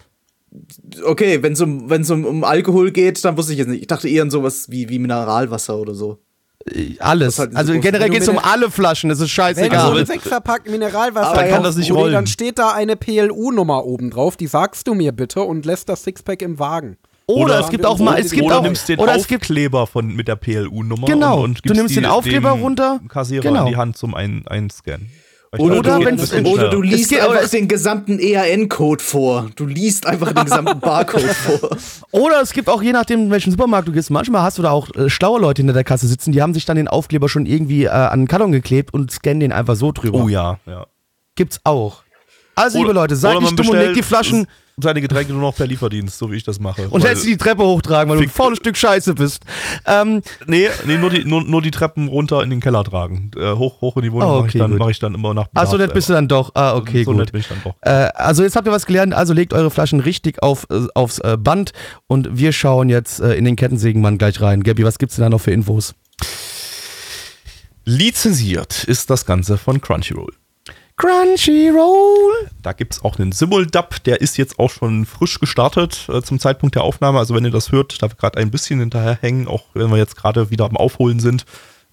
Okay, 1.05 1.41
wenn 1.41 1.53
es 1.53 1.62
um, 1.62 1.89
wenn's 1.89 2.10
um, 2.12 2.25
um 2.25 2.43
Alkohol 2.43 2.91
geht, 2.91 3.23
dann 3.25 3.38
wusste 3.38 3.53
ich 3.53 3.60
jetzt 3.60 3.69
nicht. 3.69 3.81
Ich 3.81 3.88
dachte 3.88 4.10
eher 4.10 4.21
an 4.23 4.29
sowas 4.29 4.65
wie, 4.69 4.89
wie 4.89 4.99
Mineralwasser 4.99 5.77
oder 5.77 5.95
so. 5.95 6.19
Alles. 6.99 7.38
Das 7.38 7.45
ist 7.45 7.55
halt 7.55 7.55
Also 7.55 7.73
generell 7.73 8.01
Wenn 8.01 8.07
du 8.10 8.13
geht 8.13 8.21
es 8.23 8.29
um 8.29 8.38
alle 8.38 8.69
Flaschen, 8.69 9.10
das 9.10 9.17
ist 9.19 9.23
Wenn 9.23 9.29
scheißegal. 9.29 9.93
du 9.93 9.99
ein 9.99 10.05
Sechserpack 10.05 10.69
Mineralwasser 10.69 11.31
Aber 11.31 11.43
kann 11.47 11.63
das 11.63 11.75
nicht 11.77 11.91
Uli, 11.91 11.99
rollen. 12.01 12.13
dann 12.13 12.27
steht 12.27 12.60
da 12.60 12.71
eine 12.73 12.95
PLU-Nummer 12.95 13.86
oben 13.86 14.12
drauf, 14.12 14.38
die 14.38 14.45
sagst 14.47 14.88
du 14.88 14.93
mir 14.93 15.12
bitte 15.13 15.41
und 15.41 15.65
lässt 15.65 15.89
das 15.89 16.03
Sixpack 16.03 16.41
im 16.43 16.60
Wagen. 16.60 16.97
Oder, 17.32 17.44
Oder- 17.56 17.60
es 17.62 17.70
gibt 17.70 17.86
auch 17.86 17.98
mal, 18.00 18.20
es 18.20 18.32
gibt 18.32 18.46
oder 18.46 18.60
auch, 18.60 18.63
nimmst 18.63 18.88
den 18.89 19.00
oder 19.00 19.15
es 19.15 19.28
gibt, 19.28 19.44
Aufkleber 19.44 19.88
von, 19.88 20.08
mit 20.15 20.28
der 20.28 20.36
PLU-Nummer 20.36 21.08
Genau, 21.08 21.38
und, 21.44 21.62
und 21.62 21.70
du 21.70 21.74
nimmst 21.74 21.91
die 21.91 22.02
den 22.02 22.06
Aufkleber 22.06 22.52
runter, 22.52 23.00
Kassierer 23.08 23.41
genau. 23.44 23.62
in 23.65 23.72
die 23.72 23.78
Hand 23.78 23.98
zum 23.98 24.13
ein 24.15 24.44
Einscannen. 24.48 25.10
Oder, 25.58 25.80
Oder 25.80 26.00
es- 26.13 26.30
bisschen 26.30 26.46
oder 26.46 26.70
du 26.70 26.82
liest 26.82 27.10
geht- 27.10 27.20
oder 27.20 27.32
einfach 27.32 27.44
es- 27.44 27.52
den 27.52 27.67
gesamten 27.67 28.20
EAN-Code 28.20 29.04
vor. 29.04 29.50
Du 29.58 29.65
liest 29.65 30.06
einfach 30.06 30.32
den 30.32 30.46
gesamten 30.46 30.80
Barcode 30.80 31.24
vor. 31.24 31.78
oder 32.12 32.39
es 32.41 32.54
gibt 32.54 32.70
auch, 32.70 32.82
je 32.82 32.94
nachdem, 32.94 33.24
in 33.24 33.32
welchen 33.32 33.52
Supermarkt 33.52 33.86
du 33.86 33.91
gehst, 33.91 34.12
manchmal 34.12 34.44
hast 34.44 34.58
du 34.60 34.62
da 34.62 34.72
auch 34.72 34.88
äh, 34.96 35.10
schlaue 35.10 35.41
Leute 35.41 35.62
hinter 35.62 35.74
der 35.74 35.84
Kasse 35.84 36.08
sitzen, 36.08 36.32
die 36.32 36.41
haben 36.41 36.54
sich 36.54 36.63
dann 36.65 36.78
den 36.78 36.88
Aufkleber 36.88 37.28
schon 37.28 37.46
irgendwie 37.46 37.84
äh, 37.84 37.89
an 37.89 38.22
den 38.22 38.28
Karton 38.30 38.54
geklebt 38.54 38.94
und 38.94 39.12
scannen 39.12 39.41
den 39.41 39.52
einfach 39.52 39.76
so 39.76 39.91
drüber. 39.91 40.20
Oh 40.24 40.30
ja, 40.30 40.58
ja. 40.65 40.86
Gibt's 41.36 41.60
auch. 41.65 42.04
Also, 42.56 42.78
liebe 42.80 42.94
Leute, 42.94 43.17
seid 43.17 43.39
nicht 43.41 43.60
dumm 43.60 43.70
und 43.70 43.78
legt 43.78 43.98
die 43.98 44.04
Flaschen 44.04 44.48
Seine 44.82 45.02
Getränke 45.02 45.34
nur 45.34 45.41
noch 45.41 45.56
per 45.56 45.67
Lieferdienst, 45.67 46.17
so 46.17 46.32
wie 46.32 46.36
ich 46.36 46.44
das 46.44 46.60
mache. 46.60 46.88
und 46.89 47.04
lässt 47.04 47.26
die 47.26 47.38
Treppe 47.38 47.63
hochtragen, 47.63 48.10
weil 48.12 48.17
du 48.17 48.24
ein 48.24 48.30
faules 48.30 48.58
Stück 48.60 48.78
Scheiße 48.78 49.13
bist. 49.15 49.44
Ähm, 49.86 50.22
Nee, 50.48 50.67
nee 50.86 50.98
nur, 50.98 51.10
die, 51.10 51.24
nur, 51.26 51.44
nur 51.44 51.62
die 51.62 51.72
Treppen 51.72 52.08
runter 52.08 52.41
in 52.44 52.50
den 52.50 52.60
Keller 52.60 52.84
tragen. 52.84 53.32
Äh, 53.38 53.54
hoch, 53.54 53.82
hoch 53.82 53.96
in 53.98 54.04
die 54.04 54.12
Wohnung 54.12 54.30
Oh, 54.30 54.36
mache 54.38 54.48
ich, 54.48 54.56
okay, 54.56 54.60
dann- 54.60 54.78
mach 54.78 54.89
ich 54.89 55.00
dann 55.00 55.13
immer 55.15 55.34
nach 55.34 55.48
ach 55.54 55.65
so 55.65 55.72
Bedarf 55.74 55.88
nett 55.88 55.94
bist 55.94 56.10
du 56.10 56.13
dann 56.13 56.28
doch. 56.28 56.52
Ah, 56.56 56.76
okay, 56.76 57.04
so 57.04 57.12
gut. 57.12 57.20
nett 57.20 57.32
bin 57.32 57.41
ich 57.41 57.48
dann 57.48 57.62
doch. 57.63 57.76
Äh, 57.82 58.10
also 58.15 58.44
jetzt 58.44 58.56
habt 58.56 58.67
ihr 58.67 58.72
was 58.72 58.86
gelernt, 58.86 59.13
also 59.13 59.34
legt 59.34 59.54
eure 59.54 59.70
Flaschen 59.72 60.00
richtig 60.00 60.41
auf, 60.44 60.65
äh, 60.70 60.88
aufs 60.96 61.20
äh, 61.20 61.38
Band 61.38 61.72
und 62.08 62.38
wir 62.38 62.52
schauen 62.54 62.89
jetzt 62.89 63.20
äh, 63.20 63.34
in 63.36 63.46
den 63.46 63.56
Kettensägenmann 63.56 64.17
gleich 64.17 64.41
rein. 64.41 64.63
Gabi, 64.63 64.84
was 64.84 64.98
gibt's 65.00 65.15
denn 65.15 65.24
da 65.24 65.30
noch 65.30 65.41
für 65.41 65.52
Infos? 65.52 65.94
Lizenziert 67.84 68.84
ist 68.84 69.10
das 69.10 69.26
Ganze 69.26 69.58
von 69.58 69.82
Crunchyroll. 69.82 70.34
Crunchyroll! 71.01 72.51
Da 72.61 72.73
gibt 72.73 72.93
es 72.93 73.03
auch 73.03 73.17
einen 73.17 73.31
Simuldub, 73.31 74.03
der 74.03 74.21
ist 74.21 74.37
jetzt 74.37 74.59
auch 74.59 74.69
schon 74.69 75.07
frisch 75.07 75.39
gestartet 75.39 76.07
äh, 76.09 76.21
zum 76.21 76.39
Zeitpunkt 76.39 76.75
der 76.75 76.83
Aufnahme. 76.83 77.17
Also 77.17 77.33
wenn 77.33 77.43
ihr 77.43 77.49
das 77.49 77.71
hört, 77.71 78.03
da 78.03 78.07
wir 78.07 78.15
gerade 78.15 78.37
ein 78.37 78.51
bisschen 78.51 78.79
hinterherhängen, 78.79 79.47
auch 79.47 79.63
wenn 79.73 79.89
wir 79.89 79.97
jetzt 79.97 80.15
gerade 80.15 80.51
wieder 80.51 80.65
am 80.65 80.77
Aufholen 80.77 81.19
sind, 81.19 81.45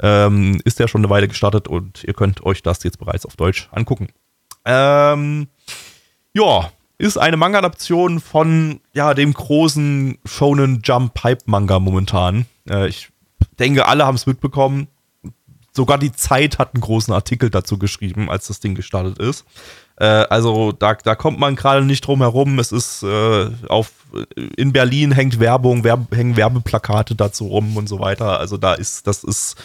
ähm, 0.02 0.60
ist 0.66 0.78
der 0.78 0.88
schon 0.88 1.00
eine 1.00 1.08
Weile 1.08 1.26
gestartet 1.26 1.68
und 1.68 2.04
ihr 2.04 2.12
könnt 2.12 2.44
euch 2.44 2.62
das 2.62 2.82
jetzt 2.82 2.98
bereits 2.98 3.24
auf 3.24 3.34
Deutsch 3.36 3.70
angucken. 3.72 4.08
Ähm, 4.66 5.48
ja, 6.34 6.70
ist 6.98 7.16
eine 7.16 7.38
Manga-Adaption 7.38 8.20
von 8.20 8.80
ja, 8.92 9.14
dem 9.14 9.32
großen 9.32 10.18
Shonen 10.26 10.82
Jump 10.84 11.14
Pipe 11.14 11.44
Manga 11.46 11.78
momentan. 11.78 12.44
Äh, 12.68 12.88
ich 12.88 13.08
denke, 13.58 13.86
alle 13.86 14.04
haben 14.04 14.16
es 14.16 14.26
mitbekommen. 14.26 14.86
Sogar 15.72 15.98
die 15.98 16.12
Zeit 16.12 16.58
hat 16.58 16.74
einen 16.74 16.80
großen 16.80 17.12
Artikel 17.14 17.50
dazu 17.50 17.78
geschrieben, 17.78 18.30
als 18.30 18.48
das 18.48 18.60
Ding 18.60 18.74
gestartet 18.74 19.18
ist. 19.18 19.44
Äh, 19.96 20.04
also 20.04 20.72
da, 20.72 20.94
da 20.94 21.14
kommt 21.14 21.38
man 21.38 21.56
gerade 21.56 21.84
nicht 21.84 22.06
drum 22.06 22.20
herum. 22.20 22.58
Es 22.58 22.72
ist 22.72 23.02
äh, 23.02 23.50
auf 23.68 23.92
in 24.56 24.72
Berlin 24.72 25.12
hängt 25.12 25.38
Werbung, 25.38 25.84
Werb, 25.84 26.14
hängen 26.14 26.36
Werbeplakate 26.36 27.14
dazu 27.14 27.46
rum 27.46 27.76
und 27.76 27.88
so 27.88 28.00
weiter. 28.00 28.40
Also 28.40 28.56
da 28.56 28.74
ist 28.74 29.06
das 29.06 29.22
ist 29.22 29.56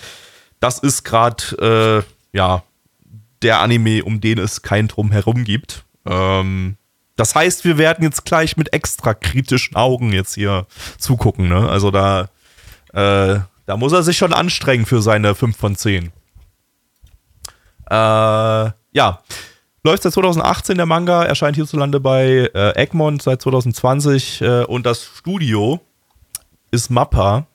das 0.60 0.80
ist 0.80 1.04
gerade 1.04 2.04
äh, 2.34 2.38
ja 2.38 2.63
der 3.42 3.60
Anime, 3.60 4.04
um 4.04 4.22
den 4.22 4.39
es 4.39 4.62
kein 4.62 4.88
Drumherum 4.88 5.44
gibt. 5.44 5.86
Ähm, 6.06 6.78
das 7.16 7.36
heißt, 7.36 7.63
wir 7.63 7.78
werden 7.78 8.04
jetzt 8.04 8.26
gleich 8.26 8.58
mit 8.58 8.74
extra 8.74 9.13
kritischen 9.13 9.76
Augen 9.76 10.13
jetzt 10.13 10.34
hier 10.34 10.66
zugucken. 10.98 11.48
Ne? 11.48 11.70
Also 11.70 11.92
da, 11.92 12.30
äh, 12.94 13.39
da 13.65 13.78
muss 13.78 13.93
er 13.93 14.04
sich 14.04 14.17
schon 14.17 14.34
anstrengen 14.34 14.86
für 14.86 15.02
seine 15.02 15.36
5 15.36 15.56
von 15.56 15.76
10. 15.76 16.12
Äh, 17.89 17.91
ja. 17.91 19.19
Läuft 19.86 20.04
seit 20.04 20.13
2018 20.13 20.78
der 20.78 20.86
Manga, 20.86 21.23
erscheint 21.23 21.58
hierzulande 21.58 21.99
bei 21.99 22.49
äh, 22.54 22.82
Egmont 22.82 23.21
seit 23.21 23.41
2020 23.41 24.41
äh, 24.41 24.63
und 24.63 24.86
das 24.86 25.04
Studio 25.04 25.82
ist 26.71 26.89
Mappa 26.89 27.47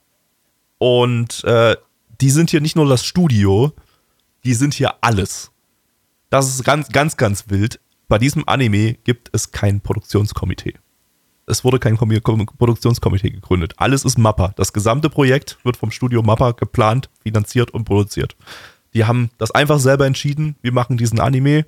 und 0.76 1.42
äh, 1.44 1.76
die 2.20 2.30
sind 2.30 2.50
hier 2.50 2.60
nicht 2.60 2.76
nur 2.76 2.86
das 2.86 3.04
Studio, 3.04 3.72
die 4.44 4.54
sind 4.54 4.74
hier 4.74 4.94
alles. 5.00 5.50
Das 6.30 6.48
ist 6.48 6.64
ganz, 6.64 6.90
ganz, 6.90 7.16
ganz 7.16 7.44
wild. 7.48 7.80
Bei 8.08 8.18
diesem 8.18 8.46
Anime 8.46 8.94
gibt 9.04 9.30
es 9.32 9.50
kein 9.50 9.80
Produktionskomitee. 9.80 10.74
Es 11.48 11.64
wurde 11.64 11.78
kein 11.78 11.96
Komi- 11.96 12.20
Kom- 12.20 12.46
Produktionskomitee 12.58 13.30
gegründet. 13.30 13.74
Alles 13.76 14.04
ist 14.04 14.18
Mappa. 14.18 14.52
Das 14.56 14.72
gesamte 14.72 15.08
Projekt 15.10 15.58
wird 15.64 15.76
vom 15.76 15.90
Studio 15.90 16.22
Mappa 16.22 16.52
geplant, 16.52 17.08
finanziert 17.22 17.70
und 17.72 17.84
produziert. 17.84 18.36
Die 18.94 19.04
haben 19.04 19.30
das 19.38 19.50
einfach 19.50 19.78
selber 19.78 20.06
entschieden. 20.06 20.56
Wir 20.62 20.72
machen 20.72 20.96
diesen 20.96 21.20
Anime. 21.20 21.66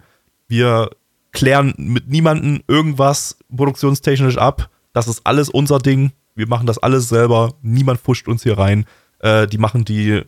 Wir 0.49 0.91
klären 1.33 1.75
mit 1.77 2.09
niemandem 2.09 2.63
irgendwas 2.67 3.39
produktionstechnisch 3.55 4.37
ab. 4.39 4.71
Das 4.93 5.07
ist 5.09 5.21
alles 5.25 5.49
unser 5.49 5.79
Ding. 5.79 6.13
Wir 6.35 6.49
machen 6.49 6.67
das 6.67 6.79
alles 6.79 7.09
selber. 7.09 7.55
Niemand 7.63 8.01
fuscht 8.01 8.27
uns 8.29 8.43
hier 8.43 8.59
rein. 8.59 8.85
Äh, 9.21 9.47
die 9.47 9.59
machen 9.59 9.85
die, 9.85 10.23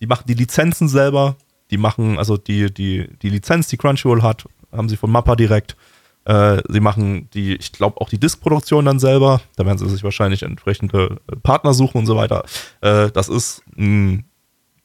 die 0.00 0.06
machen 0.06 0.24
die 0.26 0.34
Lizenzen 0.34 0.88
selber. 0.88 1.36
Die 1.70 1.78
machen, 1.78 2.18
also 2.18 2.36
die, 2.36 2.72
die, 2.72 3.08
die 3.22 3.30
Lizenz, 3.30 3.68
die 3.68 3.76
Crunchyroll 3.76 4.22
hat, 4.22 4.46
haben 4.72 4.88
sie 4.88 4.96
von 4.96 5.10
Mappa 5.10 5.36
direkt. 5.36 5.76
Äh, 6.24 6.62
sie 6.68 6.80
machen 6.80 7.28
die, 7.34 7.56
ich 7.56 7.72
glaube, 7.72 8.00
auch 8.00 8.08
die 8.08 8.18
Diskproduktion 8.18 8.84
dann 8.84 8.98
selber. 8.98 9.40
Da 9.56 9.66
werden 9.66 9.78
sie 9.78 9.88
sich 9.88 10.04
wahrscheinlich 10.04 10.42
entsprechende 10.42 11.20
äh, 11.30 11.36
Partner 11.36 11.74
suchen 11.74 11.98
und 11.98 12.06
so 12.06 12.16
weiter. 12.16 12.44
Äh, 12.80 13.10
das 13.10 13.28
ist 13.28 13.62
ein 13.76 14.24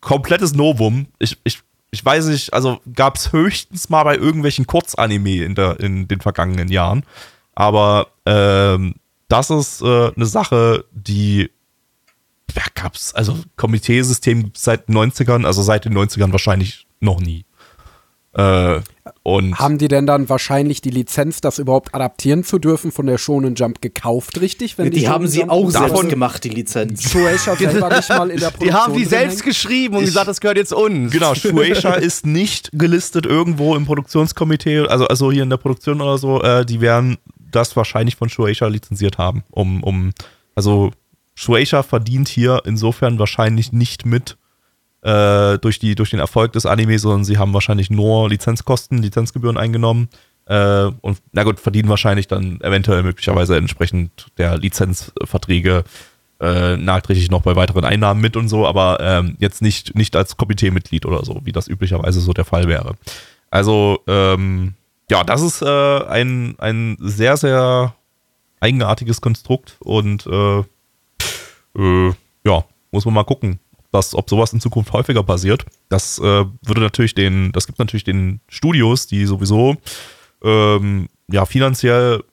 komplettes 0.01 0.53
Novum. 0.53 1.07
Ich, 1.19 1.37
ich, 1.43 1.59
ich 1.91 2.03
weiß 2.03 2.27
nicht, 2.27 2.53
also 2.53 2.79
gab 2.93 3.17
es 3.17 3.31
höchstens 3.31 3.89
mal 3.89 4.03
bei 4.03 4.15
irgendwelchen 4.15 4.65
Kurzanime 4.65 5.43
in, 5.43 5.55
der, 5.55 5.79
in 5.79 6.07
den 6.07 6.21
vergangenen 6.21 6.69
Jahren. 6.69 7.03
Aber 7.53 8.07
ähm, 8.25 8.95
das 9.27 9.49
ist 9.49 9.81
äh, 9.81 10.11
eine 10.15 10.25
Sache, 10.25 10.85
die 10.91 11.51
ja, 12.55 12.63
gab's, 12.73 13.13
also 13.13 13.37
Komiteesystem 13.55 14.51
seit 14.55 14.87
den 14.87 14.97
90ern, 14.97 15.45
also 15.45 15.61
seit 15.61 15.85
den 15.85 15.95
90ern 15.95 16.31
wahrscheinlich 16.31 16.87
noch 16.99 17.19
nie. 17.19 17.45
Äh, 18.33 18.81
und 19.27 19.59
Haben 19.59 19.77
die 19.77 19.89
denn 19.89 20.05
dann 20.05 20.29
wahrscheinlich 20.29 20.79
die 20.79 20.89
Lizenz, 20.89 21.41
das 21.41 21.59
überhaupt 21.59 21.93
adaptieren 21.93 22.45
zu 22.45 22.59
dürfen, 22.59 22.93
von 22.93 23.07
der 23.07 23.17
Shonen 23.17 23.55
Jump 23.55 23.81
gekauft, 23.81 24.39
richtig? 24.39 24.77
Wenn 24.77 24.89
Die, 24.89 25.01
Shonen 25.01 25.11
haben 25.11 25.27
sie 25.27 25.39
Jump- 25.41 25.51
auch 25.51 25.69
Davon- 25.69 25.89
selbst 25.97 26.09
gemacht, 26.09 26.43
die 26.45 26.49
Lizenz. 26.49 27.11
Shueisha 27.11 27.55
selber 27.57 27.93
nicht 27.93 28.07
mal 28.07 28.29
in 28.31 28.39
der 28.39 28.51
Die 28.51 28.57
Produktion 28.57 28.81
haben 28.81 28.93
die 28.95 29.03
selbst 29.03 29.35
hängt? 29.39 29.43
geschrieben 29.45 29.95
und 29.97 30.05
gesagt, 30.05 30.29
das 30.29 30.39
gehört 30.39 30.55
jetzt 30.57 30.71
uns. 30.71 31.11
Genau, 31.11 31.35
Shueisha 31.35 31.93
ist 31.95 32.25
nicht 32.25 32.69
gelistet 32.71 33.25
irgendwo 33.25 33.75
im 33.75 33.85
Produktionskomitee, 33.85 34.79
also, 34.87 35.05
also 35.07 35.29
hier 35.29 35.43
in 35.43 35.49
der 35.49 35.57
Produktion 35.57 35.99
oder 35.99 36.17
so. 36.17 36.41
Äh, 36.41 36.65
die 36.65 36.79
werden 36.79 37.17
das 37.51 37.75
wahrscheinlich 37.75 38.15
von 38.15 38.29
Shueisha 38.29 38.67
lizenziert 38.67 39.17
haben, 39.17 39.43
um, 39.51 39.83
um 39.83 40.11
Also 40.55 40.91
Shueisha 41.35 41.83
verdient 41.83 42.29
hier 42.29 42.61
insofern 42.65 43.19
wahrscheinlich 43.19 43.73
nicht 43.73 44.05
mit 44.05 44.37
äh, 45.01 45.57
durch, 45.59 45.79
die, 45.79 45.95
durch 45.95 46.09
den 46.09 46.19
Erfolg 46.19 46.53
des 46.53 46.65
Animes, 46.65 47.01
sondern 47.03 47.23
sie 47.23 47.37
haben 47.37 47.53
wahrscheinlich 47.53 47.89
nur 47.89 48.29
Lizenzkosten, 48.29 49.01
Lizenzgebühren 49.01 49.57
eingenommen 49.57 50.09
äh, 50.47 50.91
und 51.01 51.19
na 51.31 51.43
gut, 51.43 51.59
verdienen 51.59 51.89
wahrscheinlich 51.89 52.27
dann 52.27 52.61
eventuell 52.61 53.03
möglicherweise 53.03 53.57
entsprechend 53.57 54.27
der 54.37 54.57
Lizenzverträge 54.57 55.83
äh, 56.39 56.77
nachträglich 56.77 57.29
noch 57.31 57.41
bei 57.41 57.55
weiteren 57.55 57.83
Einnahmen 57.83 58.21
mit 58.21 58.37
und 58.37 58.47
so, 58.47 58.65
aber 58.65 58.99
ähm, 59.01 59.35
jetzt 59.39 59.61
nicht, 59.61 59.95
nicht 59.95 60.15
als 60.15 60.37
Komiteemitglied 60.37 61.05
oder 61.05 61.25
so, 61.25 61.41
wie 61.43 61.51
das 61.51 61.67
üblicherweise 61.67 62.21
so 62.21 62.31
der 62.31 62.45
Fall 62.45 62.67
wäre. 62.67 62.95
Also, 63.49 63.99
ähm, 64.07 64.73
ja, 65.09 65.23
das 65.23 65.41
ist 65.41 65.61
äh, 65.61 66.03
ein, 66.05 66.55
ein 66.59 66.97
sehr, 66.99 67.37
sehr 67.37 67.95
eigenartiges 68.59 69.19
Konstrukt 69.21 69.77
und 69.79 70.27
äh, 70.27 70.59
äh, 71.77 72.13
ja, 72.45 72.63
muss 72.91 73.05
man 73.05 73.13
mal 73.13 73.23
gucken, 73.23 73.59
dass, 73.91 74.13
ob 74.13 74.29
sowas 74.29 74.53
in 74.53 74.59
Zukunft 74.59 74.93
häufiger 74.93 75.23
passiert. 75.23 75.65
Das 75.89 76.19
äh, 76.19 76.45
würde 76.65 76.81
natürlich 76.81 77.15
den, 77.15 77.51
das 77.51 77.67
gibt 77.67 77.79
natürlich 77.79 78.03
den 78.03 78.41
Studios, 78.49 79.07
die 79.07 79.25
sowieso 79.25 79.77
ähm, 80.43 81.07
ja 81.31 81.45
finanziell 81.45 82.23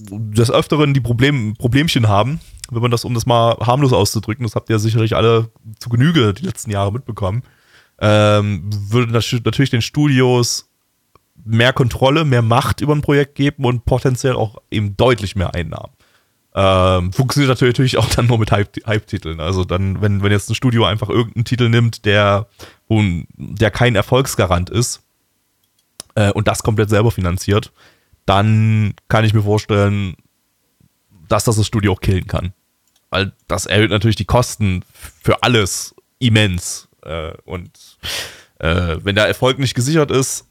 des 0.00 0.50
Öfteren 0.50 0.94
die 0.94 1.00
Problem, 1.00 1.54
Problemchen 1.58 2.08
haben, 2.08 2.40
wenn 2.70 2.82
man 2.82 2.90
das, 2.90 3.04
um 3.04 3.14
das 3.14 3.26
mal 3.26 3.56
harmlos 3.60 3.92
auszudrücken, 3.92 4.44
das 4.44 4.54
habt 4.54 4.70
ihr 4.70 4.78
sicherlich 4.78 5.16
alle 5.16 5.50
zu 5.80 5.88
Genüge 5.88 6.34
die 6.34 6.44
letzten 6.44 6.70
Jahre 6.70 6.92
mitbekommen, 6.92 7.42
ähm, 8.00 8.70
würde 8.70 9.12
natürlich 9.12 9.70
den 9.70 9.82
Studios 9.82 10.70
mehr 11.44 11.72
Kontrolle, 11.72 12.24
mehr 12.24 12.42
Macht 12.42 12.80
über 12.80 12.94
ein 12.94 13.00
Projekt 13.00 13.34
geben 13.34 13.64
und 13.64 13.84
potenziell 13.84 14.34
auch 14.34 14.58
eben 14.70 14.96
deutlich 14.96 15.34
mehr 15.34 15.54
Einnahmen. 15.54 15.92
Ähm, 16.54 17.12
funktioniert 17.12 17.60
natürlich 17.60 17.98
auch 17.98 18.08
dann 18.08 18.26
nur 18.26 18.38
mit 18.38 18.50
Hype-Titeln. 18.50 19.40
also 19.40 19.64
dann, 19.64 20.00
wenn, 20.00 20.22
wenn 20.22 20.32
jetzt 20.32 20.50
ein 20.50 20.54
Studio 20.54 20.84
einfach 20.84 21.08
irgendeinen 21.08 21.44
Titel 21.44 21.68
nimmt, 21.68 22.04
der, 22.04 22.46
der 22.88 23.70
kein 23.70 23.94
Erfolgsgarant 23.94 24.70
ist 24.70 25.02
äh, 26.14 26.32
und 26.32 26.48
das 26.48 26.62
komplett 26.62 26.88
selber 26.88 27.10
finanziert, 27.10 27.72
dann 28.26 28.94
kann 29.08 29.24
ich 29.24 29.34
mir 29.34 29.42
vorstellen, 29.42 30.16
dass 31.28 31.44
das 31.44 31.56
das 31.56 31.66
Studio 31.66 31.92
auch 31.92 32.00
killen 32.00 32.26
kann. 32.26 32.52
Weil 33.10 33.32
das 33.46 33.66
erhöht 33.66 33.90
natürlich 33.90 34.16
die 34.16 34.24
Kosten 34.24 34.84
für 34.92 35.42
alles 35.42 35.94
immens. 36.18 36.88
Äh, 37.02 37.32
und 37.44 37.70
äh, 38.58 38.96
wenn 39.02 39.14
der 39.14 39.28
Erfolg 39.28 39.58
nicht 39.58 39.74
gesichert 39.74 40.10
ist 40.10 40.46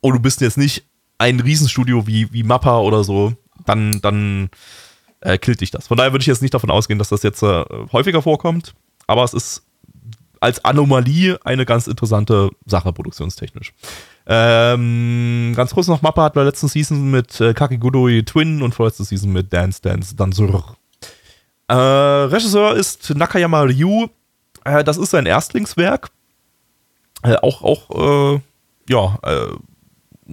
und 0.00 0.14
du 0.14 0.20
bist 0.20 0.40
jetzt 0.40 0.58
nicht 0.58 0.84
ein 1.18 1.40
Riesenstudio 1.40 2.06
wie, 2.06 2.32
wie 2.32 2.42
Mappa 2.42 2.78
oder 2.78 3.04
so, 3.04 3.34
dann, 3.64 4.00
dann 4.00 4.50
äh, 5.26 5.38
killt 5.38 5.60
dich 5.60 5.70
das. 5.70 5.88
Von 5.88 5.96
daher 5.96 6.12
würde 6.12 6.22
ich 6.22 6.26
jetzt 6.28 6.42
nicht 6.42 6.54
davon 6.54 6.70
ausgehen, 6.70 6.98
dass 6.98 7.08
das 7.08 7.22
jetzt 7.22 7.42
äh, 7.42 7.64
häufiger 7.92 8.22
vorkommt, 8.22 8.74
aber 9.06 9.24
es 9.24 9.34
ist 9.34 9.62
als 10.38 10.64
Anomalie 10.64 11.38
eine 11.44 11.64
ganz 11.64 11.86
interessante 11.86 12.50
Sache 12.66 12.92
produktionstechnisch. 12.92 13.72
Ähm, 14.26 15.52
ganz 15.56 15.74
kurz 15.74 15.88
noch, 15.88 16.02
Mappa 16.02 16.24
hat 16.24 16.34
bei 16.34 16.40
der 16.40 16.50
letzten 16.50 16.68
Season 16.68 17.10
mit 17.10 17.40
äh, 17.40 17.54
Kakigurui 17.54 18.22
Twin 18.24 18.62
und 18.62 18.74
vorletzte 18.74 19.04
Season 19.04 19.32
mit 19.32 19.52
Dance 19.52 19.80
Dance 19.82 20.14
Dansur. 20.14 20.76
Äh, 21.68 21.74
Regisseur 21.74 22.76
ist 22.76 23.10
Nakayama 23.14 23.62
Ryu. 23.62 24.06
Äh, 24.64 24.84
das 24.84 24.96
ist 24.96 25.10
sein 25.10 25.26
Erstlingswerk. 25.26 26.10
Äh, 27.22 27.36
auch, 27.36 27.62
auch, 27.62 28.34
äh, 28.34 28.40
ja, 28.88 29.18
äh, 29.22 29.48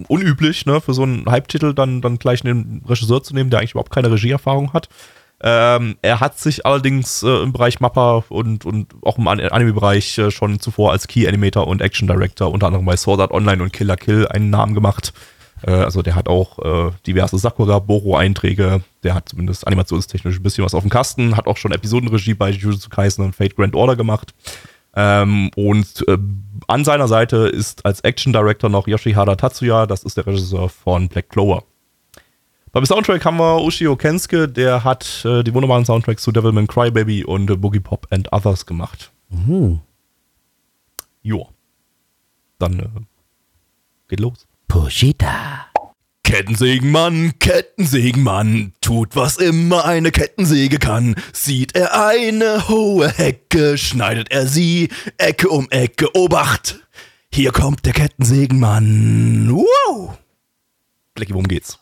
unüblich, 0.08 0.66
ne, 0.66 0.80
für 0.80 0.94
so 0.94 1.02
einen 1.02 1.26
Hype-Titel 1.26 1.74
dann, 1.74 2.00
dann 2.00 2.18
gleich 2.18 2.44
einen 2.44 2.82
Regisseur 2.88 3.22
zu 3.22 3.34
nehmen, 3.34 3.50
der 3.50 3.60
eigentlich 3.60 3.72
überhaupt 3.72 3.92
keine 3.92 4.10
Regieerfahrung 4.10 4.72
hat. 4.72 4.88
Ähm, 5.40 5.96
er 6.00 6.20
hat 6.20 6.38
sich 6.38 6.64
allerdings 6.64 7.22
äh, 7.22 7.42
im 7.42 7.52
Bereich 7.52 7.80
Mappa 7.80 8.24
und, 8.28 8.64
und 8.64 8.94
auch 9.02 9.18
im 9.18 9.28
Anime-Bereich 9.28 10.16
äh, 10.18 10.30
schon 10.30 10.60
zuvor 10.60 10.92
als 10.92 11.06
Key 11.06 11.28
Animator 11.28 11.66
und 11.66 11.82
Action 11.82 12.08
Director 12.08 12.50
unter 12.50 12.68
anderem 12.68 12.86
bei 12.86 12.96
Sword 12.96 13.20
Art 13.20 13.30
Online 13.32 13.62
und 13.62 13.72
Killer 13.72 13.96
Kill 13.96 14.26
einen 14.28 14.50
Namen 14.50 14.74
gemacht. 14.74 15.12
Äh, 15.66 15.72
also 15.72 16.02
der 16.02 16.14
hat 16.14 16.28
auch 16.28 16.58
äh, 16.60 16.92
diverse 17.06 17.38
Sakura 17.38 17.78
Boro-Einträge. 17.78 18.82
Der 19.02 19.14
hat 19.14 19.28
zumindest 19.28 19.66
animationstechnisch 19.66 20.36
ein 20.36 20.42
bisschen 20.42 20.64
was 20.64 20.74
auf 20.74 20.82
dem 20.82 20.90
Kasten. 20.90 21.36
Hat 21.36 21.46
auch 21.46 21.56
schon 21.56 21.72
Episodenregie 21.72 22.34
bei 22.34 22.50
Jujutsu 22.50 22.88
Kaisen 22.88 23.24
und 23.24 23.36
Fate 23.36 23.56
Grand 23.56 23.74
Order 23.74 23.96
gemacht. 23.96 24.34
Ähm, 24.96 25.50
und 25.56 26.06
äh, 26.08 26.18
an 26.68 26.84
seiner 26.84 27.08
Seite 27.08 27.48
ist 27.48 27.84
als 27.84 28.00
Action 28.00 28.32
Director 28.32 28.70
noch 28.70 28.86
Yoshihara 28.86 29.36
Tatsuya. 29.36 29.86
Das 29.86 30.04
ist 30.04 30.16
der 30.16 30.26
Regisseur 30.26 30.68
von 30.68 31.08
Black 31.08 31.28
Clover. 31.28 31.64
Beim 32.72 32.84
Soundtrack 32.86 33.24
haben 33.24 33.36
wir 33.38 33.62
Ushio 33.62 33.94
Kensuke, 33.94 34.48
der 34.48 34.82
hat 34.82 35.24
äh, 35.24 35.44
die 35.44 35.54
wunderbaren 35.54 35.84
Soundtracks 35.84 36.24
zu 36.24 36.32
Devilman 36.32 36.66
Crybaby 36.66 37.24
und 37.24 37.48
äh, 37.48 37.56
Boogie 37.56 37.78
Pop 37.78 38.08
and 38.10 38.32
Others 38.32 38.66
gemacht. 38.66 39.12
Mhm. 39.28 39.80
Jo. 41.22 41.48
Dann 42.58 42.80
äh, 42.80 42.88
geht 44.08 44.18
los. 44.18 44.48
Pushita. 44.66 45.66
Kettensägenmann, 46.24 47.34
Kettensägenmann, 47.38 48.72
tut 48.80 49.14
was 49.14 49.36
immer 49.36 49.84
eine 49.84 50.10
Kettensäge 50.10 50.78
kann. 50.78 51.14
Sieht 51.32 51.76
er 51.76 52.06
eine 52.08 52.68
hohe 52.68 53.08
Hecke, 53.08 53.78
schneidet 53.78 54.32
er 54.32 54.46
sie 54.46 54.88
Ecke 55.18 55.48
um 55.48 55.68
Ecke. 55.70 56.08
Obacht! 56.16 56.80
Hier 57.32 57.52
kommt 57.52 57.86
der 57.86 57.92
Kettensägenmann. 57.92 59.48
Wow! 59.52 60.18
Blecki, 61.14 61.34
worum 61.34 61.46
geht's? 61.46 61.78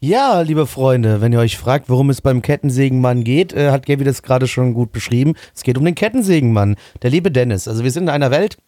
Ja, 0.00 0.42
liebe 0.42 0.66
Freunde, 0.66 1.22
wenn 1.22 1.32
ihr 1.32 1.38
euch 1.38 1.56
fragt, 1.56 1.88
worum 1.88 2.10
es 2.10 2.20
beim 2.20 2.42
Kettensägenmann 2.42 3.24
geht, 3.24 3.54
äh, 3.54 3.70
hat 3.70 3.86
Gaby 3.86 4.04
das 4.04 4.22
gerade 4.22 4.46
schon 4.46 4.74
gut 4.74 4.92
beschrieben. 4.92 5.34
Es 5.54 5.62
geht 5.62 5.78
um 5.78 5.84
den 5.84 5.94
Kettensägenmann, 5.94 6.76
der 7.02 7.10
liebe 7.10 7.30
Dennis. 7.30 7.66
Also 7.66 7.82
wir 7.82 7.90
sind 7.90 8.04
in 8.04 8.08
einer 8.10 8.30
Welt, 8.30 8.58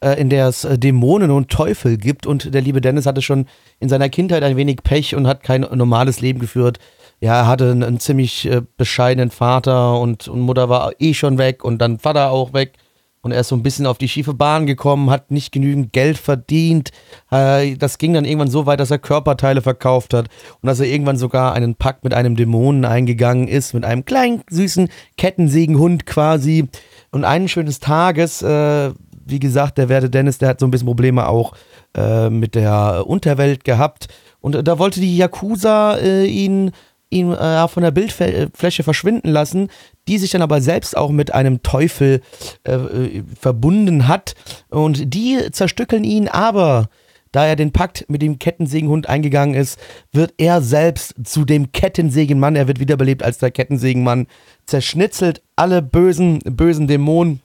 in 0.00 0.30
der 0.30 0.48
es 0.48 0.64
äh, 0.64 0.78
Dämonen 0.78 1.30
und 1.30 1.50
Teufel 1.50 1.96
gibt 1.96 2.26
und 2.26 2.54
der 2.54 2.60
liebe 2.60 2.80
Dennis 2.80 3.06
hatte 3.06 3.22
schon 3.22 3.46
in 3.80 3.88
seiner 3.88 4.08
Kindheit 4.08 4.42
ein 4.42 4.56
wenig 4.56 4.82
Pech 4.82 5.14
und 5.14 5.26
hat 5.26 5.42
kein 5.42 5.62
normales 5.62 6.20
Leben 6.20 6.38
geführt. 6.38 6.78
Ja, 7.20 7.34
er 7.40 7.46
hatte 7.46 7.70
einen, 7.70 7.82
einen 7.82 8.00
ziemlich 8.00 8.48
äh, 8.48 8.62
bescheidenen 8.76 9.30
Vater 9.30 9.98
und, 9.98 10.28
und 10.28 10.40
Mutter 10.40 10.68
war 10.68 10.92
eh 10.98 11.14
schon 11.14 11.38
weg 11.38 11.64
und 11.64 11.78
dann 11.78 11.98
Vater 11.98 12.30
auch 12.30 12.52
weg 12.52 12.74
und 13.22 13.32
er 13.32 13.40
ist 13.40 13.48
so 13.48 13.56
ein 13.56 13.62
bisschen 13.62 13.86
auf 13.86 13.98
die 13.98 14.08
schiefe 14.08 14.34
Bahn 14.34 14.66
gekommen, 14.66 15.10
hat 15.10 15.30
nicht 15.30 15.50
genügend 15.50 15.92
Geld 15.92 16.18
verdient. 16.18 16.92
Äh, 17.30 17.76
das 17.76 17.98
ging 17.98 18.14
dann 18.14 18.24
irgendwann 18.24 18.50
so 18.50 18.66
weit, 18.66 18.80
dass 18.80 18.90
er 18.90 18.98
Körperteile 18.98 19.60
verkauft 19.60 20.14
hat 20.14 20.28
und 20.62 20.66
dass 20.66 20.80
er 20.80 20.86
irgendwann 20.86 21.16
sogar 21.16 21.52
einen 21.52 21.74
Pakt 21.74 22.04
mit 22.04 22.14
einem 22.14 22.36
Dämonen 22.36 22.84
eingegangen 22.84 23.48
ist, 23.48 23.74
mit 23.74 23.84
einem 23.84 24.04
kleinen, 24.04 24.42
süßen 24.48 24.88
Kettensägenhund 25.16 26.06
quasi. 26.06 26.68
Und 27.10 27.24
eines 27.24 27.50
schönes 27.50 27.80
Tages, 27.80 28.42
äh, 28.42 28.92
wie 29.28 29.38
gesagt, 29.38 29.78
der 29.78 29.88
werte 29.88 30.10
Dennis, 30.10 30.38
der 30.38 30.48
hat 30.48 30.60
so 30.60 30.66
ein 30.66 30.70
bisschen 30.70 30.86
Probleme 30.86 31.28
auch 31.28 31.54
äh, 31.96 32.30
mit 32.30 32.54
der 32.54 33.04
Unterwelt 33.06 33.64
gehabt. 33.64 34.08
Und 34.40 34.66
da 34.66 34.78
wollte 34.78 35.00
die 35.00 35.16
Yakuza 35.16 35.98
ihn 35.98 36.72
ihn 37.10 37.32
äh, 37.32 37.68
von 37.68 37.82
der 37.82 37.90
Bildfläche 37.90 38.82
verschwinden 38.82 39.30
lassen, 39.30 39.68
die 40.08 40.18
sich 40.18 40.30
dann 40.30 40.42
aber 40.42 40.60
selbst 40.60 40.96
auch 40.96 41.10
mit 41.10 41.32
einem 41.32 41.62
Teufel 41.62 42.20
äh, 42.64 42.72
äh, 42.72 43.22
verbunden 43.38 44.08
hat. 44.08 44.34
Und 44.68 45.14
die 45.14 45.50
zerstückeln 45.50 46.04
ihn, 46.04 46.28
aber 46.28 46.88
da 47.32 47.46
er 47.46 47.56
den 47.56 47.72
Pakt 47.72 48.06
mit 48.08 48.22
dem 48.22 48.38
Kettensägenhund 48.38 49.08
eingegangen 49.08 49.54
ist, 49.54 49.78
wird 50.12 50.34
er 50.38 50.62
selbst 50.62 51.14
zu 51.24 51.44
dem 51.44 51.72
Kettensägenmann. 51.72 52.56
Er 52.56 52.68
wird 52.68 52.80
wiederbelebt 52.80 53.22
als 53.22 53.38
der 53.38 53.50
Kettensägenmann, 53.50 54.26
zerschnitzelt 54.66 55.42
alle 55.56 55.82
bösen, 55.82 56.38
bösen 56.44 56.86
Dämonen 56.86 57.40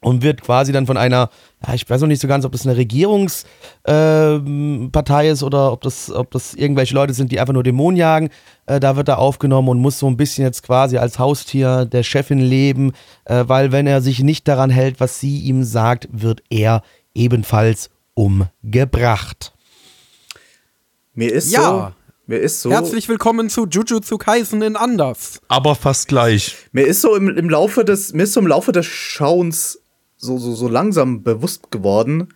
und 0.00 0.22
wird 0.22 0.42
quasi 0.42 0.72
dann 0.72 0.86
von 0.86 0.96
einer, 0.96 1.30
ja, 1.66 1.74
ich 1.74 1.88
weiß 1.88 2.00
noch 2.00 2.08
nicht 2.08 2.20
so 2.20 2.28
ganz, 2.28 2.44
ob 2.44 2.52
das 2.52 2.66
eine 2.66 2.76
Regierungspartei 2.76 5.26
äh, 5.26 5.30
ist 5.30 5.42
oder 5.42 5.72
ob 5.72 5.80
das, 5.80 6.10
ob 6.10 6.30
das 6.30 6.54
irgendwelche 6.54 6.94
Leute 6.94 7.14
sind, 7.14 7.32
die 7.32 7.40
einfach 7.40 7.54
nur 7.54 7.62
Dämonen 7.62 7.96
jagen. 7.96 8.30
Äh, 8.66 8.78
da 8.78 8.96
wird 8.96 9.08
er 9.08 9.18
aufgenommen 9.18 9.68
und 9.68 9.78
muss 9.78 9.98
so 9.98 10.06
ein 10.06 10.16
bisschen 10.16 10.44
jetzt 10.44 10.62
quasi 10.62 10.98
als 10.98 11.18
Haustier 11.18 11.86
der 11.86 12.02
Chefin 12.02 12.38
leben, 12.38 12.92
äh, 13.24 13.44
weil 13.46 13.72
wenn 13.72 13.86
er 13.86 14.02
sich 14.02 14.22
nicht 14.22 14.46
daran 14.46 14.70
hält, 14.70 15.00
was 15.00 15.18
sie 15.18 15.40
ihm 15.40 15.64
sagt, 15.64 16.08
wird 16.12 16.42
er 16.50 16.82
ebenfalls 17.14 17.90
umgebracht. 18.14 19.54
Mir 21.14 21.32
ist 21.32 21.50
ja. 21.50 21.62
so, 21.62 21.88
mir 22.26 22.38
ist 22.38 22.60
so. 22.60 22.70
Herzlich 22.70 23.08
willkommen 23.08 23.48
zu 23.48 23.66
Jujutsu 23.66 24.18
Kaisen 24.18 24.60
in 24.60 24.76
Anders. 24.76 25.40
Aber 25.48 25.74
fast 25.74 26.08
gleich. 26.08 26.54
Mir 26.72 26.86
ist 26.86 27.00
so 27.00 27.16
im, 27.16 27.28
im 27.28 27.48
Laufe 27.48 27.84
des, 27.84 28.12
mir 28.12 28.24
ist 28.24 28.34
so 28.34 28.40
im 28.40 28.46
Laufe 28.46 28.72
des 28.72 28.84
Schauens 28.84 29.78
so, 30.26 30.38
so, 30.38 30.54
so 30.54 30.68
langsam 30.68 31.22
bewusst 31.22 31.70
geworden, 31.70 32.28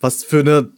was 0.00 0.24
für 0.24 0.40
eine 0.40 0.72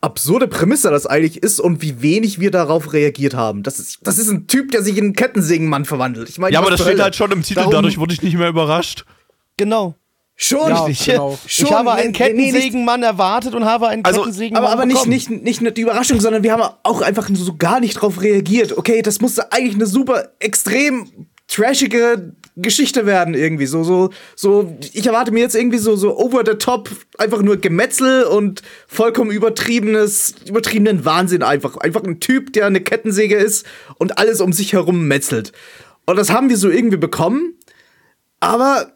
absurde 0.00 0.48
Prämisse 0.48 0.90
das 0.90 1.06
eigentlich 1.06 1.42
ist 1.42 1.60
und 1.60 1.82
wie 1.82 2.02
wenig 2.02 2.40
wir 2.40 2.50
darauf 2.50 2.92
reagiert 2.92 3.34
haben. 3.34 3.62
Das 3.62 3.78
ist, 3.78 3.98
das 4.02 4.18
ist 4.18 4.30
ein 4.30 4.46
Typ, 4.46 4.70
der 4.72 4.82
sich 4.82 4.96
in 4.96 5.04
einen 5.04 5.12
Kettensägenmann 5.14 5.84
verwandelt. 5.84 6.28
Ich 6.28 6.38
meine, 6.38 6.54
ja, 6.54 6.60
aber 6.60 6.70
das 6.70 6.80
steht 6.80 7.00
halt 7.00 7.14
schon 7.14 7.30
im 7.32 7.42
Titel, 7.42 7.60
Darum, 7.60 7.72
dadurch 7.72 7.98
wurde 7.98 8.14
ich 8.14 8.22
nicht 8.22 8.36
mehr 8.36 8.48
überrascht. 8.48 9.04
Genau. 9.56 9.94
Schon, 10.42 10.70
ja, 10.70 10.86
genau. 10.86 11.38
Schon, 11.46 11.66
ich 11.66 11.72
habe 11.72 11.92
einen 11.92 12.14
Kettensägenmann 12.14 13.02
erwartet 13.02 13.54
und 13.54 13.66
habe 13.66 13.88
einen 13.88 14.06
also, 14.06 14.20
Kettensägenmann 14.20 14.64
Aber, 14.64 14.72
aber 14.72 14.86
nicht, 14.86 15.06
nicht, 15.06 15.30
nicht 15.30 15.76
die 15.76 15.82
Überraschung, 15.82 16.18
sondern 16.18 16.42
wir 16.42 16.52
haben 16.52 16.62
auch 16.82 17.02
einfach 17.02 17.28
so 17.30 17.56
gar 17.56 17.78
nicht 17.78 18.00
drauf 18.00 18.22
reagiert. 18.22 18.78
Okay, 18.78 19.02
das 19.02 19.20
musste 19.20 19.52
eigentlich 19.52 19.74
eine 19.74 19.84
super 19.84 20.30
extrem 20.38 21.28
trashige 21.46 22.32
Geschichte 22.62 23.06
werden 23.06 23.34
irgendwie. 23.34 23.66
So 23.66 23.82
so 23.84 24.10
so 24.36 24.76
ich 24.92 25.06
erwarte 25.06 25.32
mir 25.32 25.40
jetzt 25.40 25.54
irgendwie 25.54 25.78
so 25.78 25.96
so 25.96 26.18
over 26.18 26.42
the 26.44 26.54
top 26.54 26.90
einfach 27.18 27.42
nur 27.42 27.56
Gemetzel 27.56 28.24
und 28.24 28.62
vollkommen 28.86 29.30
übertriebenes 29.30 30.34
übertriebenen 30.46 31.04
Wahnsinn 31.04 31.42
einfach. 31.42 31.76
Einfach 31.76 32.02
ein 32.04 32.20
Typ 32.20 32.52
der 32.52 32.66
eine 32.66 32.80
Kettensäge 32.80 33.36
ist 33.36 33.66
und 33.98 34.18
alles 34.18 34.40
um 34.40 34.52
sich 34.52 34.72
herum 34.72 35.08
metzelt. 35.08 35.52
Und 36.06 36.16
das 36.16 36.30
haben 36.30 36.48
wir 36.48 36.56
so 36.56 36.70
irgendwie 36.70 36.96
bekommen. 36.96 37.54
Aber 38.40 38.92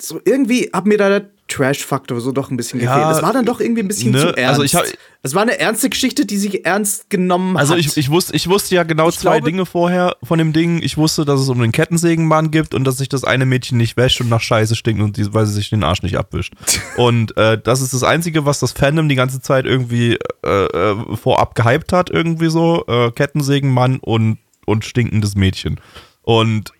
so 0.00 0.20
irgendwie 0.24 0.70
hat 0.72 0.86
mir 0.86 0.98
da 0.98 1.08
der 1.08 1.35
Trash-Faktor 1.48 2.20
so 2.20 2.32
doch 2.32 2.50
ein 2.50 2.56
bisschen 2.56 2.80
Ja, 2.80 2.96
gefehlt. 2.96 3.16
Es 3.16 3.22
war 3.22 3.32
dann 3.32 3.44
doch 3.44 3.60
irgendwie 3.60 3.82
ein 3.82 3.88
bisschen 3.88 4.12
ne, 4.12 4.18
zu 4.20 4.26
ernst. 4.36 4.48
also 4.50 4.62
ich 4.62 4.74
hab- 4.74 4.84
es 5.22 5.34
war 5.34 5.42
eine 5.42 5.58
ernste 5.58 5.88
Geschichte, 5.90 6.24
die 6.26 6.36
sich 6.38 6.64
ernst 6.66 7.10
genommen 7.10 7.56
Also 7.56 7.72
hat. 7.74 7.80
ich, 7.80 7.96
ich, 7.96 8.10
wusste, 8.10 8.34
ich 8.36 8.48
wusste 8.48 8.74
ja 8.76 8.82
genau 8.84 9.10
zwei 9.10 9.36
glaube- 9.38 9.50
Dinge 9.50 9.66
vorher 9.66 10.16
von 10.22 10.38
dem 10.38 10.52
Ding. 10.52 10.80
Ich 10.82 10.96
wusste, 10.96 11.24
dass 11.24 11.40
es 11.40 11.48
um 11.48 11.60
den 11.60 11.72
Kettensägenmann 11.72 12.50
gibt 12.50 12.74
und 12.74 12.84
dass 12.84 12.98
sich 12.98 13.08
das 13.08 13.24
eine 13.24 13.44
Mädchen 13.46 13.76
nicht 13.78 13.96
wäscht 13.96 14.20
und 14.20 14.28
nach 14.28 14.40
Scheiße 14.40 14.76
stinkt 14.76 15.02
und 15.02 15.16
die, 15.16 15.32
weil 15.34 15.46
sie 15.46 15.54
sich 15.54 15.70
den 15.70 15.82
Arsch 15.84 16.02
nicht 16.02 16.16
abwischt. 16.16 16.54
und 16.96 17.36
äh, 17.36 17.58
das 17.62 17.80
ist 17.80 17.92
das 17.92 18.02
Einzige, 18.02 18.44
was 18.44 18.60
das 18.60 18.72
Fandom 18.72 19.08
die 19.08 19.14
ganze 19.16 19.40
Zeit 19.40 19.64
irgendwie 19.66 20.18
äh, 20.44 20.48
äh, 20.64 21.16
vorab 21.16 21.54
gehypt 21.54 21.92
hat, 21.92 22.10
irgendwie 22.10 22.48
so. 22.50 22.84
Äh, 22.86 23.10
Kettensägenmann 23.12 23.98
und, 23.98 24.38
und 24.64 24.84
stinkendes 24.84 25.34
Mädchen. 25.34 25.80
Und 26.22 26.72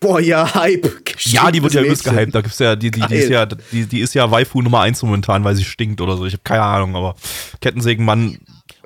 Boah, 0.00 0.20
ja, 0.20 0.54
Hype. 0.54 0.88
ja, 1.20 1.50
die 1.50 1.62
wird 1.62 1.74
ja 1.74 1.82
übelst 1.82 2.04
gehypt. 2.04 2.34
Da 2.34 2.40
gibt's 2.40 2.58
ja, 2.60 2.76
die, 2.76 2.90
die, 2.90 3.00
die 3.00 3.14
ist 3.16 3.30
ja, 3.30 3.46
die, 3.46 3.86
die 3.86 4.00
ist 4.00 4.14
ja 4.14 4.30
Waifu 4.30 4.62
Nummer 4.62 4.80
1 4.82 5.02
momentan, 5.02 5.42
weil 5.42 5.56
sie 5.56 5.64
stinkt 5.64 6.00
oder 6.00 6.16
so. 6.16 6.24
Ich 6.24 6.34
habe 6.34 6.42
keine 6.44 6.62
Ahnung, 6.62 6.94
aber 6.94 7.16
Kettensägenmann 7.60 8.38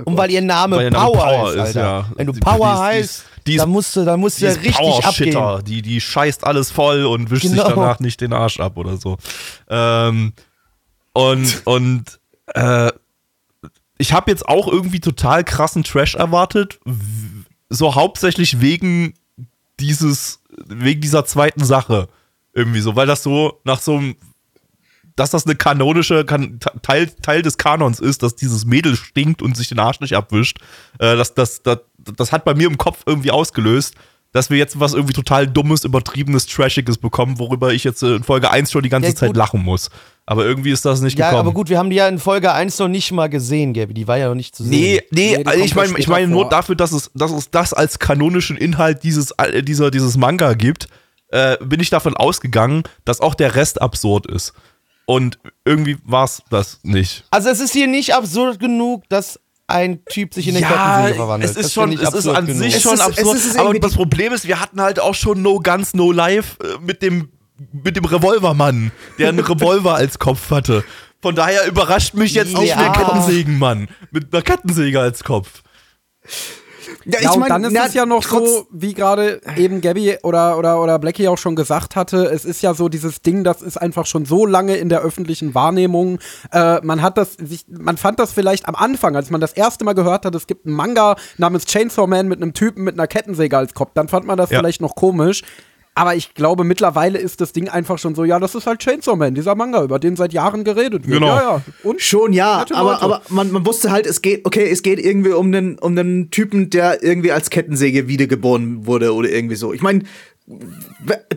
Und 0.05 0.17
weil 0.17 0.31
ihr 0.31 0.41
Name, 0.41 0.77
Weil 0.77 0.85
ihr 0.85 0.91
Name 0.91 1.13
Power, 1.13 1.23
Power 1.25 1.49
ist, 1.51 1.55
ist, 1.55 1.61
Alter. 1.61 1.81
ja. 1.81 2.09
Wenn 2.17 2.27
du 2.29 2.33
Power 2.33 2.69
ist- 2.73 2.79
ist- 2.79 2.81
heißt, 2.81 3.25
die 3.47 3.55
ist- 3.57 3.61
dann 3.61 3.69
musst 3.71 3.95
du, 3.97 4.05
dann 4.07 4.21
musst 4.21 4.41
du 4.41 4.47
ja 4.47 4.53
ist 4.53 4.65
richtig 4.65 5.05
abgehen. 5.05 5.65
Die, 5.67 5.83
die 5.83 6.01
scheißt 6.01 6.47
alles 6.47 6.71
voll 6.71 7.05
und 7.05 7.31
wischt 7.31 7.43
Genau. 7.43 7.55
sich 7.67 7.75
danach 7.75 8.01
nicht 8.01 8.21
den 8.23 8.33
Arsch 8.33 8.59
ab 8.61 8.77
oder 8.79 8.97
so. 8.97 9.19
Ähm, 9.69 10.33
und 11.13 11.63
und 11.67 12.21
äh, 12.55 12.91
ich 13.99 14.13
habe 14.15 14.31
jetzt 14.31 14.49
auch 14.49 14.67
irgendwie 14.67 15.01
total 15.01 15.45
krassen 15.45 15.85
Trash 15.85 16.15
erwartet. 16.15 16.81
So 17.69 17.95
hauptsächlich 17.95 18.61
wegen 18.61 19.15
dieses, 19.79 20.41
wegen 20.67 21.01
dieser 21.01 21.25
zweiten 21.25 21.65
Sache. 21.65 22.09
Irgendwie 22.55 22.81
so, 22.81 22.97
weil 22.97 23.07
das 23.07 23.23
so 23.23 23.61
nach 23.65 23.81
so 23.81 23.97
einem 23.97 24.17
dass 25.17 25.31
das 25.31 25.47
eine 25.47 25.57
kanonische 25.57 26.25
kan 26.25 26.59
Teil, 26.83 27.07
Teil 27.07 27.43
des 27.43 27.59
Kanons 27.59 28.01
ist, 28.01 28.23
dass 28.23 28.35
dieses 28.35 28.65
Mädel 28.65 28.97
stinkt 28.97 29.43
und 29.43 29.57
sich 29.57 29.69
den 29.69 29.79
Arsch 29.79 30.01
nicht 30.01 30.17
abwischt. 30.17 30.59
Äh, 30.99 31.17
das, 31.17 31.35
das, 31.35 31.63
das, 31.63 31.81
das 31.99 32.33
hat 32.33 32.45
bei 32.45 32.55
mir 32.55 32.67
im 32.67 32.79
Kopf 32.79 33.03
irgendwie 33.05 33.31
ausgelöst, 33.31 33.95
dass 34.33 34.51
wir 34.51 34.57
jetzt 34.59 34.81
was 34.81 34.95
irgendwie 34.95 35.13
total 35.13 35.47
dummes, 35.47 35.85
übertriebenes, 35.85 36.47
trashiges 36.47 36.99
bekommen, 36.99 37.39
worüber 37.39 37.73
ich 37.73 37.85
jetzt 37.85 38.03
äh, 38.03 38.17
in 38.17 38.23
Folge 38.23 38.51
1 38.51 38.71
schon 38.73 38.83
die 38.83 38.89
ganze 38.89 39.11
Ja, 39.11 39.15
Zeit 39.15 39.37
lachen 39.37 39.63
muss. 39.63 39.91
Aber 40.25 40.45
irgendwie 40.45 40.71
ist 40.71 40.85
das 40.85 41.01
nicht 41.01 41.19
Ja, 41.19 41.27
gekommen. 41.31 41.41
aber 41.49 41.53
gut, 41.53 41.69
wir 41.69 41.79
haben 41.79 41.91
die 41.91 41.97
ja 41.97 42.09
in 42.09 42.19
Folge 42.19 42.53
1 42.53 42.79
noch 42.79 42.89
nicht 42.89 43.11
mal 43.13 43.29
gesehen, 43.29 43.75
Gabi. 43.75 43.93
Die 43.93 44.07
war 44.09 44.19
ja 44.19 44.29
noch 44.29 44.35
nicht 44.37 44.55
zu 44.55 44.63
sehen. 44.63 44.71
Nee, 44.71 45.03
nee, 45.11 45.37
Nee, 45.39 45.45
also 45.45 45.65
ich 45.65 45.71
ja 45.71 45.77
meine, 45.77 45.99
ich 45.99 46.09
meine 46.09 46.29
nur 46.29 46.49
dafür, 46.49 46.77
dass 46.77 46.93
es, 46.93 47.11
dass 47.15 47.31
es 47.33 47.51
das 47.51 47.73
als 47.75 47.99
kanonischen 47.99 48.57
Inhalt 48.57 49.03
dieses, 49.03 49.33
äh, 49.33 49.63
dieser, 49.63 49.91
dieses 49.91 50.17
Manga 50.17 50.55
gibt, 50.55 50.87
äh, 51.29 51.57
bin 51.65 51.81
ich 51.81 51.91
davon 51.91 52.17
ausgegangen, 52.17 52.85
dass 53.05 53.21
auch 53.21 53.35
der 53.35 53.55
Rest 53.57 53.83
absurd 53.83 54.27
ist. 54.27 54.53
Und 55.05 55.39
irgendwie 55.65 55.97
war 56.05 56.25
es 56.25 56.43
das 56.51 56.79
nicht. 56.85 57.25
Also 57.31 57.49
es 57.49 57.59
ist 57.61 57.73
hier 57.73 57.89
nicht 57.89 58.15
absurd 58.15 58.61
genug, 58.61 59.03
dass 59.09 59.41
ein 59.73 60.05
Typ 60.05 60.33
sich 60.35 60.47
in 60.49 60.57
eine 60.57 60.65
Kettensäge 60.67 61.15
verwandelt. 61.17 61.51
es 61.51 61.57
Das 61.57 61.67
ist 61.67 61.73
schon, 61.73 61.91
finde 61.91 62.03
ich 62.03 62.09
es 62.09 62.15
ist 62.15 62.17
absurd 62.27 62.37
an 62.37 62.47
genug. 62.47 62.63
sich 62.63 62.75
Es 62.77 62.83
schon 62.83 62.95
ist- 62.95 63.01
es 63.01 63.07
absurd. 63.19 63.37
ist 63.37 63.59
aber 63.59 63.75
das 63.79 63.95
Problem 63.95 64.33
ist, 64.33 64.47
wir 64.47 64.61
hatten 64.61 64.81
halt 64.81 65.01
auch 65.01 65.15
schon 65.15 65.43
No 65.43 65.59
Guns, 65.61 65.95
No 65.95 66.13
Life 66.13 66.57
äh, 66.63 66.79
mit 66.81 67.03
dem, 67.03 67.31
mit 67.73 67.97
dem 67.97 68.05
Revolvermann, 68.05 68.93
der 69.19 69.31
einen 69.31 69.39
Revolver 69.45 69.95
als 69.95 70.19
Kopf 70.19 70.51
hatte. 70.51 70.85
Von 71.21 71.35
daher 71.37 71.67
überrascht 71.67 72.15
mich 72.15 72.35
jetzt 72.35 72.57
nicht 72.57 72.71
Ja. 72.71 72.83
der 72.83 72.93
Kettensägenmann 72.93 73.89
mit 74.11 74.33
einer 74.33 74.43
Kettensäge 74.43 74.99
als 75.01 75.23
Kopf. 75.25 75.63
Ja, 77.05 77.21
Ja, 77.21 77.29
ich 77.29 77.31
und 77.35 77.41
mein, 77.41 77.49
dann 77.49 77.65
ist 77.65 77.73
na, 77.73 77.87
es 77.87 77.95
ja 77.95 78.07
noch 78.07 78.23
so, 78.23 78.67
wie 78.71 78.95
gerade 78.95 79.41
eben 79.57 79.81
Gabby 79.81 80.17
oder, 80.23 80.59
oder, 80.59 80.81
oder 80.83 80.99
Blackie 80.99 81.29
auch 81.29 81.39
schon 81.39 81.57
gesagt 81.57 81.97
hatte, 81.97 82.25
es 82.27 82.45
ist 82.45 82.63
ja 82.63 82.75
so 82.75 82.89
dieses 82.89 83.23
Ding, 83.23 83.45
das 83.45 83.63
ist 83.63 83.77
einfach 83.77 84.07
schon 84.07 84.25
so 84.25 84.47
lange 84.47 84.77
in 84.77 84.89
der 84.89 85.01
öffentlichen 85.03 85.55
Wahrnehmung. 85.55 86.19
Äh, 86.53 86.81
man 86.83 87.03
hat 87.03 87.19
das, 87.19 87.35
sich, 87.35 87.65
man 87.69 87.97
fand 87.97 88.19
das 88.19 88.33
vielleicht 88.33 88.67
am 88.69 88.75
Anfang, 88.75 89.17
als 89.17 89.31
man 89.31 89.41
das 89.41 89.53
erste 89.53 89.85
Mal 89.85 89.95
gehört 89.95 90.25
hat, 90.25 90.35
es 90.35 90.47
gibt 90.47 90.67
einen 90.67 90.75
Manga 90.75 91.17
namens 91.39 91.65
Chainsaw 91.67 92.07
Man 92.07 92.29
mit 92.29 92.43
einem 92.43 92.55
Typen 92.55 92.85
mit 92.85 92.95
einer 92.95 93.07
Kettensäge 93.07 93.57
als 93.57 93.75
Kopf, 93.75 93.93
dann 93.95 94.09
fand 94.09 94.27
man 94.27 94.37
das 94.39 94.51
Ja. 94.51 94.59
vielleicht 94.59 94.81
noch 94.81 94.95
komisch. 94.95 95.43
Aber 95.95 96.15
ich 96.15 96.33
glaube, 96.35 96.65
mittlerweile 96.65 97.19
ist 97.19 97.43
das 97.43 97.53
Ding 97.53 97.69
einfach 97.69 97.99
schon 97.99 98.15
so, 98.15 98.25
ja, 98.25 98.39
das 98.39 98.55
ist 98.55 98.67
halt 98.67 98.81
Chainsaw 98.81 99.15
Man, 99.15 99.35
dieser 99.35 99.55
Manga, 99.55 99.83
über 99.85 99.99
den 99.99 100.17
seit 100.17 100.33
Jahren 100.33 100.65
geredet 100.65 101.07
wird. 101.07 101.21
Genau. 101.21 101.27
Ja, 101.27 101.43
ja. 101.43 101.63
Und 101.83 102.01
Schon 102.01 102.33
ja, 102.33 102.65
aber, 102.73 103.03
aber 103.03 103.23
man, 103.29 103.51
man 103.53 103.67
wusste 103.67 103.91
halt, 103.91 104.07
es 104.07 104.23
geht, 104.23 104.47
okay, 104.47 104.71
es 104.71 104.83
geht 104.83 104.99
irgendwie 104.99 105.33
um 105.33 105.47
einen, 105.49 105.79
um 105.79 105.97
einen 105.97 106.31
Typen, 106.31 106.71
der 106.71 107.03
irgendwie 107.03 107.31
als 107.31 107.51
Kettensäge 107.51 108.09
wiedergeboren 108.09 108.87
wurde 108.87 109.13
oder 109.13 109.29
irgendwie 109.29 109.57
so. 109.57 109.75
Ich 109.75 109.83
meine, 109.83 110.05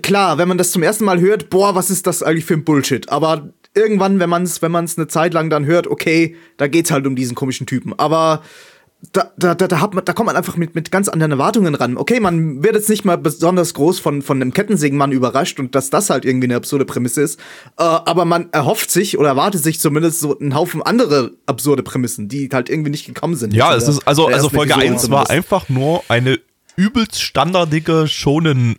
klar, 0.02 0.38
wenn 0.38 0.48
man 0.48 0.58
das 0.58 0.72
zum 0.72 0.84
ersten 0.84 1.04
Mal 1.04 1.20
hört, 1.20 1.50
boah, 1.50 1.76
was 1.76 1.90
ist 1.90 2.08
das 2.08 2.24
eigentlich 2.24 2.46
für 2.46 2.54
ein 2.54 2.64
Bullshit? 2.64 3.10
Aber 3.10 3.50
irgendwann, 3.74 4.20
wenn 4.20 4.30
man 4.30 4.44
es 4.44 4.62
wenn 4.62 4.72
man's 4.72 4.98
eine 4.98 5.08
Zeit 5.08 5.34
lang 5.34 5.50
dann 5.50 5.66
hört, 5.66 5.88
okay, 5.88 6.36
da 6.56 6.68
geht's 6.68 6.92
halt 6.92 7.06
um 7.06 7.18
diesen 7.18 7.36
komischen 7.36 7.68
Typen. 7.68 7.94
Aber 7.98 8.42
da, 9.12 9.32
da, 9.38 9.56
da, 9.56 9.68
da, 9.68 9.82
hat 9.82 9.94
man, 9.94 10.06
da 10.06 10.14
kommt 10.14 10.28
man 10.28 10.36
einfach 10.36 10.56
mit, 10.58 10.76
mit 10.76 10.92
ganz 10.92 11.10
anderen 11.10 11.32
Erwartungen 11.32 11.76
ran. 11.76 11.98
Okay, 11.98 12.20
man 12.20 12.64
wird 12.64 12.76
jetzt 12.76 12.90
nicht 12.90 13.06
mal 13.06 13.18
besonders 13.18 13.74
groß 13.74 14.00
von, 14.00 14.22
von 14.22 14.42
einem 14.42 14.54
Kettensägenmann 14.54 15.12
überrascht 15.12 15.60
und 15.60 15.76
dass 15.76 15.90
das 15.90 16.10
halt 16.10 16.26
irgendwie 16.26 16.48
eine 16.48 16.56
absurde 16.56 16.86
Prämisse 16.86 17.22
ist. 17.22 17.40
Äh, 17.78 17.84
aber 17.84 18.26
man 18.26 18.52
erhofft 18.52 18.92
sich 18.92 19.18
oder 19.18 19.30
erwartet 19.30 19.64
sich 19.64 19.80
zumindest 19.80 20.20
so 20.20 20.38
einen 20.38 20.56
Haufen 20.56 20.82
andere 20.82 21.32
absurde 21.46 21.84
Prämissen, 21.84 22.28
die 22.28 22.50
halt 22.52 22.70
irgendwie 22.70 22.92
nicht 22.92 23.06
gekommen 23.06 23.36
sind. 23.36 23.54
Ja, 23.54 23.76
es 23.76 23.88
ist, 23.88 24.08
also, 24.08 24.28
also 24.28 24.50
Folge 24.50 24.74
Episode 24.74 24.94
1 24.94 25.12
war 25.12 25.30
einfach 25.30 25.70
nur 25.70 26.04
eine 26.08 26.40
übelst 26.76 27.22
standardige 27.22 28.08
schonen 28.08 28.78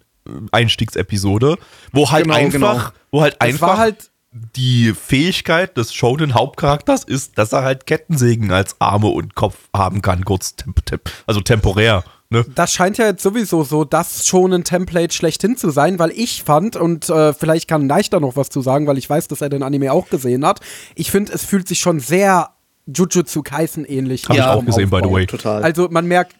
Einstiegsepisode, 0.51 1.57
wo 1.93 2.11
halt 2.11 2.25
Genau, 2.25 2.37
einfach, 2.37 2.93
genau. 2.93 2.99
wo 3.11 3.23
halt 3.23 3.35
es 3.35 3.41
einfach 3.41 3.79
halt 3.79 4.11
die 4.57 4.93
Fähigkeit 4.95 5.77
des 5.77 5.95
shonen 5.95 6.35
Hauptcharakters 6.35 7.05
ist, 7.05 7.39
dass 7.39 7.53
er 7.53 7.63
halt 7.63 7.87
Kettensägen 7.87 8.51
als 8.51 8.77
Arme 8.81 9.09
und 9.09 9.35
Kopf 9.35 9.57
haben 9.75 10.03
kann, 10.03 10.25
kurz, 10.25 10.57
temp 10.57 10.85
temp 10.85 11.11
also 11.27 11.41
temporär. 11.41 12.05
Ne? 12.29 12.45
Das 12.55 12.73
scheint 12.73 12.99
ja 12.99 13.07
jetzt 13.07 13.23
sowieso 13.23 13.63
so 13.63 13.85
das 13.85 14.27
schon 14.27 14.53
ein 14.53 14.65
Template 14.65 15.15
schlechthin 15.15 15.57
zu 15.57 15.71
sein, 15.71 15.99
weil 15.99 16.11
ich 16.11 16.43
fand, 16.43 16.75
und 16.75 17.09
äh, 17.09 17.33
vielleicht 17.33 17.69
kann 17.69 17.87
Neich 17.87 18.11
da 18.11 18.19
noch 18.19 18.35
was 18.35 18.49
zu 18.49 18.63
sagen, 18.63 18.87
weil 18.89 18.99
ich 18.99 19.09
weiß, 19.09 19.29
dass 19.29 19.41
er 19.41 19.49
den 19.49 19.63
Anime 19.63 19.93
auch 19.93 20.09
gesehen 20.09 20.45
hat, 20.45 20.61
ich 20.97 21.11
finde, 21.11 21.33
es 21.33 21.45
fühlt 21.45 21.69
sich 21.69 21.79
schon 21.79 22.01
sehr 22.01 22.51
Jujutsu 22.87 23.43
Kaisen 23.43 23.85
ähnlich 23.85 24.29
Hab 24.29 24.37
ich 24.37 24.43
an 24.43 24.59
auch 24.59 24.65
gesehen, 24.65 24.91
by 24.91 25.01
the 25.05 25.11
way. 25.11 25.27
Total. 25.27 25.63
Also 25.63 25.89
man 25.91 26.07
merkt, 26.07 26.35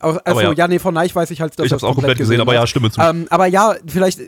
also 0.00 0.20
Aber 0.24 0.42
ja. 0.42 0.52
ja. 0.52 0.68
nee, 0.68 0.78
von 0.78 0.94
Neich 0.94 1.14
weiß 1.14 1.30
ich 1.30 1.40
halt, 1.40 1.58
dass 1.58 1.66
Ich 1.66 1.72
er 1.72 1.76
hab's 1.76 1.84
auch 1.84 1.94
komplett 1.94 2.18
gesehen, 2.18 2.40
aber 2.40 2.52
hat. 2.52 2.60
ja, 2.60 2.66
stimme 2.66 2.90
zu. 2.90 3.00
Ähm, 3.00 3.26
aber 3.30 3.46
ja, 3.46 3.74
vielleicht 3.86 4.20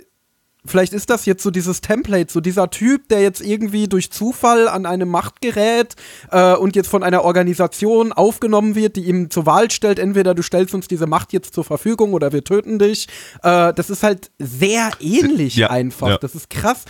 Vielleicht 0.66 0.92
ist 0.92 1.10
das 1.10 1.26
jetzt 1.26 1.42
so 1.42 1.50
dieses 1.50 1.80
Template, 1.80 2.32
so 2.32 2.40
dieser 2.40 2.70
Typ, 2.70 3.08
der 3.08 3.20
jetzt 3.22 3.40
irgendwie 3.40 3.88
durch 3.88 4.10
Zufall 4.10 4.68
an 4.68 4.86
eine 4.86 5.06
Macht 5.06 5.40
gerät 5.40 5.94
äh, 6.30 6.54
und 6.54 6.76
jetzt 6.76 6.88
von 6.88 7.02
einer 7.02 7.24
Organisation 7.24 8.12
aufgenommen 8.12 8.74
wird, 8.74 8.96
die 8.96 9.04
ihm 9.04 9.30
zur 9.30 9.46
Wahl 9.46 9.70
stellt, 9.70 9.98
entweder 9.98 10.34
du 10.34 10.42
stellst 10.42 10.74
uns 10.74 10.88
diese 10.88 11.06
Macht 11.06 11.32
jetzt 11.32 11.54
zur 11.54 11.64
Verfügung 11.64 12.12
oder 12.12 12.32
wir 12.32 12.44
töten 12.44 12.78
dich. 12.78 13.08
Äh, 13.42 13.72
das 13.74 13.90
ist 13.90 14.02
halt 14.02 14.30
sehr 14.38 14.90
ähnlich 15.00 15.56
Ja, 15.56 15.70
einfach. 15.70 16.08
ja. 16.08 16.18
Das 16.18 16.34
ist 16.34 16.50
krass. 16.50 16.84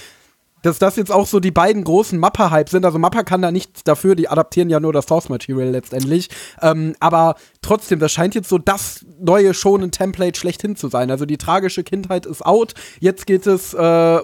Dass 0.66 0.80
das 0.80 0.96
jetzt 0.96 1.12
auch 1.12 1.28
so 1.28 1.38
die 1.38 1.52
beiden 1.52 1.84
großen 1.84 2.18
Mappa-Hype 2.18 2.68
sind. 2.68 2.84
Also 2.84 2.98
Mappa 2.98 3.22
kann 3.22 3.40
da 3.40 3.52
nichts 3.52 3.84
dafür, 3.84 4.16
die 4.16 4.28
adaptieren 4.28 4.68
ja 4.68 4.80
nur 4.80 4.92
das 4.92 5.06
Source-Material 5.06 5.68
letztendlich. 5.68 6.28
Ähm, 6.60 6.96
aber 6.98 7.36
trotzdem, 7.62 8.00
das 8.00 8.10
scheint 8.10 8.34
jetzt 8.34 8.48
so 8.48 8.58
das 8.58 9.06
neue 9.20 9.54
schonen 9.54 9.92
Template 9.92 10.36
schlechthin 10.36 10.74
zu 10.74 10.88
sein. 10.88 11.12
Also 11.12 11.24
die 11.24 11.38
tragische 11.38 11.84
Kindheit 11.84 12.26
ist 12.26 12.44
out. 12.44 12.74
Jetzt 12.98 13.26
geht 13.26 13.46
es 13.46 13.74
äh, 13.74 14.20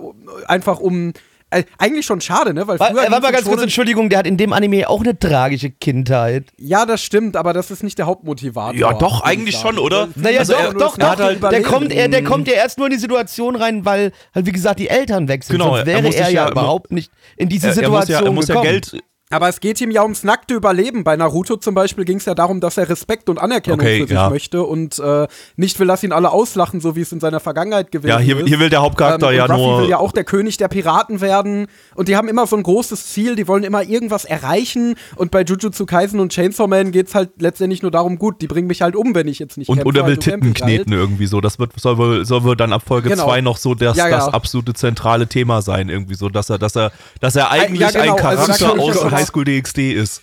einfach 0.47 0.81
um. 0.81 1.13
Äh, 1.53 1.65
eigentlich 1.79 2.07
schon 2.07 2.21
schade, 2.21 2.55
ne? 2.55 2.67
Weil 2.67 2.81
War, 2.81 2.89
früher 2.89 3.07
äh, 3.07 3.11
warte 3.11 3.23
mal 3.23 3.33
ganz 3.33 3.45
kurz, 3.45 3.63
Entschuldigung, 3.63 4.09
der 4.09 4.21
hat 4.21 4.27
in 4.27 4.37
dem 4.37 4.53
Anime 4.53 4.89
auch 4.89 5.01
eine 5.03 5.19
tragische 5.19 5.71
Kindheit. 5.71 6.47
Ja, 6.57 6.87
das 6.87 7.03
stimmt, 7.03 7.37
aber 7.37 7.53
das 7.53 7.71
ist 7.71 7.83
nicht 7.83 7.99
der 7.99 8.07
Hauptmotivator. 8.07 8.75
Ja, 8.75 8.95
doch, 8.95 9.21
eigentlich 9.23 9.57
schon, 9.57 9.79
oder? 9.79 10.09
Naja, 10.15 10.41
Also 10.41 10.55
doch, 10.55 10.61
er- 10.61 10.73
doch, 10.75 10.99
er 10.99 11.17
doch. 11.17 11.19
halt 11.19 11.43
der, 11.43 11.63
kommt, 11.63 11.93
er, 11.93 12.09
der 12.09 12.25
kommt 12.25 12.49
ja 12.49 12.55
erst 12.55 12.79
nur 12.79 12.87
in 12.87 12.93
die 12.93 12.99
Situation 12.99 13.55
rein, 13.57 13.85
weil 13.85 14.13
halt, 14.35 14.47
wie 14.47 14.53
gesagt, 14.53 14.81
die 14.81 14.89
Eltern 14.89 15.29
wechseln. 15.29 15.59
Genau, 15.59 15.71
Sonst 15.77 15.81
er 15.81 15.87
wäre 15.87 15.99
er, 16.07 16.13
sich 16.13 16.21
ja, 16.21 16.29
ja 16.29 16.51
überhaupt 16.51 16.91
nicht 16.91 17.13
in 17.37 17.49
diese 17.49 17.69
er, 17.69 17.83
er 17.83 17.89
muss 17.91 18.07
Situation 18.07 18.25
ja, 18.25 18.31
er 18.31 18.33
muss 18.33 18.49
ja 18.49 18.55
gekommen. 18.55 18.71
Geld 18.71 19.03
Aber 19.33 19.49
es 19.49 19.61
geht 19.61 19.81
ihm 19.81 19.91
ja 19.91 20.03
ums 20.03 20.25
nackte 20.25 20.55
Überleben. 20.55 21.05
Bei 21.05 21.17
Naruto 21.17 21.57
zum 21.57 21.75
Beispiel 21.75 22.05
ging 22.05 22.19
es 22.19 22.25
ja 22.27 22.35
darum, 22.35 22.61
dass 22.61 22.77
er 22.77 22.89
Respekt 22.89 23.29
und 23.29 23.39
Anerkennung 23.39 23.81
Okay, 23.81 24.01
für 24.03 24.07
sich 24.07 24.15
ja. 24.15 24.31
möchte 24.31 24.63
und 24.63 24.99
äh, 24.99 25.27
nicht 25.57 25.81
will, 25.81 25.87
dass 25.89 26.03
ihn 26.03 26.13
alle 26.13 26.31
auslachen, 26.31 26.81
so 26.81 26.95
wie 26.97 27.01
es 27.01 27.13
in 27.13 27.21
seiner 27.21 27.41
Vergangenheit 27.41 27.91
gewesen 27.91 28.09
Ja, 28.11 28.19
hier, 28.19 28.39
ist. 28.39 28.49
hier 28.49 28.61
will 28.61 28.69
der 28.71 28.83
Hauptcharakter 28.83 29.31
Ähm, 29.31 29.37
ja 29.39 29.45
Ruffy 29.47 29.61
nur. 29.61 29.83
will 29.83 29.89
ja 29.89 29.99
auch 29.99 30.13
der 30.13 30.25
König 30.25 30.57
der 30.59 30.69
Piraten 30.69 31.21
werden. 31.21 31.67
Und 31.95 32.09
die 32.09 32.17
haben 32.17 32.29
immer 32.29 32.47
so 32.47 32.57
ein 32.57 32.63
großes 32.63 33.09
Ziel, 33.09 33.35
die 33.37 33.49
wollen 33.49 33.65
immer 33.65 33.83
irgendwas 33.83 34.25
erreichen. 34.25 34.95
Und 35.17 35.31
bei 35.31 35.43
Jujutsu 35.43 35.87
Kaisen 35.87 36.21
und 36.21 36.33
Chainsaw 36.33 36.67
Man 36.69 36.93
geht's 36.93 37.15
halt 37.15 37.31
letztendlich 37.41 37.83
nur 37.83 37.91
darum, 37.91 38.19
gut, 38.19 38.41
die 38.43 38.47
bringen 38.47 38.69
mich 38.69 38.83
halt 38.83 38.95
um, 38.97 39.15
wenn 39.15 39.29
ich 39.29 39.39
jetzt 39.39 39.57
nicht 39.57 39.69
und, 39.69 39.77
kämpfe. 39.77 39.89
und 39.89 39.97
er 39.97 40.05
will 40.07 40.17
also 40.17 40.31
Titten 40.31 40.45
halt. 40.49 40.57
kneten 40.57 40.93
irgendwie 40.93 41.27
so. 41.27 41.41
Das 41.41 41.59
wird, 41.59 41.73
soll, 41.81 41.97
wohl, 41.99 42.25
soll 42.27 42.45
wohl 42.45 42.57
dann 42.57 42.73
ab 42.73 42.83
Folge 42.87 43.09
Genau. 43.09 43.25
2 43.25 43.41
noch 43.41 43.57
so 43.57 43.75
das, 43.75 43.97
Ja, 43.97 44.09
ja. 44.09 44.17
das 44.17 44.29
absolute 44.35 44.75
zentrale 44.75 45.27
Thema 45.27 45.63
sein, 45.63 45.89
irgendwie 45.89 46.15
so, 46.15 46.29
dass 46.29 46.51
er, 46.51 46.59
dass 46.59 46.77
er, 46.77 46.93
dass 47.21 47.35
er 47.37 47.51
eigentlich 47.51 47.81
ja, 47.81 47.91
genau. 47.91 48.17
ein 48.17 48.25
Also 48.25 48.47
Charakter 48.53 48.77
ja 48.77 48.83
aus 48.83 48.97
Highschool 49.23 49.45
DxD 49.45 49.93
ist. 49.93 50.23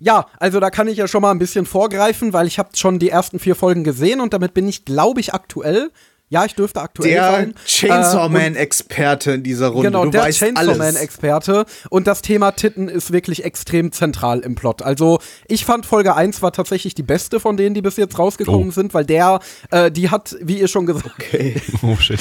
Ja, 0.00 0.26
also 0.38 0.60
da 0.60 0.70
kann 0.70 0.86
ich 0.86 0.96
ja 0.96 1.08
schon 1.08 1.22
mal 1.22 1.32
ein 1.32 1.38
bisschen 1.38 1.66
vorgreifen, 1.66 2.32
weil 2.32 2.46
ich 2.46 2.58
habe 2.58 2.70
schon 2.76 2.98
die 2.98 3.10
ersten 3.10 3.38
vier 3.38 3.56
Folgen 3.56 3.82
gesehen 3.82 4.20
und 4.20 4.32
damit 4.32 4.54
bin 4.54 4.68
ich, 4.68 4.84
glaube 4.84 5.20
ich, 5.20 5.34
aktuell. 5.34 5.90
Ja, 6.30 6.44
ich 6.44 6.54
dürfte 6.54 6.80
aktuell 6.82 7.10
Der 7.10 7.30
sein. 7.30 7.54
Chainsaw 7.66 8.26
Äh, 8.26 8.28
Man-Experte 8.28 9.32
in 9.32 9.42
dieser 9.42 9.68
Runde. 9.68 9.88
Genau, 9.88 10.04
du 10.04 10.10
der 10.10 10.30
Chainsaw. 10.30 10.76
Man-Experte. 10.76 11.64
Und 11.88 12.06
das 12.06 12.20
Thema 12.20 12.50
Titten 12.52 12.88
ist 12.88 13.12
wirklich 13.12 13.44
extrem 13.44 13.92
zentral 13.92 14.40
im 14.40 14.54
Plot. 14.54 14.82
Also, 14.82 15.20
ich 15.46 15.64
fand 15.64 15.86
Folge 15.86 16.14
1 16.14 16.42
war 16.42 16.52
tatsächlich 16.52 16.94
die 16.94 17.02
beste 17.02 17.40
von 17.40 17.56
denen, 17.56 17.74
die 17.74 17.80
bis 17.82 17.96
jetzt 17.96 18.18
rausgekommen 18.18 18.68
Oh. 18.68 18.72
sind, 18.72 18.92
weil 18.92 19.06
der, 19.06 19.40
äh, 19.70 19.90
die 19.90 20.10
hat, 20.10 20.36
wie 20.42 20.58
ihr 20.60 20.68
schon 20.68 20.84
gesagt 20.86 21.12
Okay. 21.18 21.54
Oh 21.82 21.96
shit. 21.96 22.20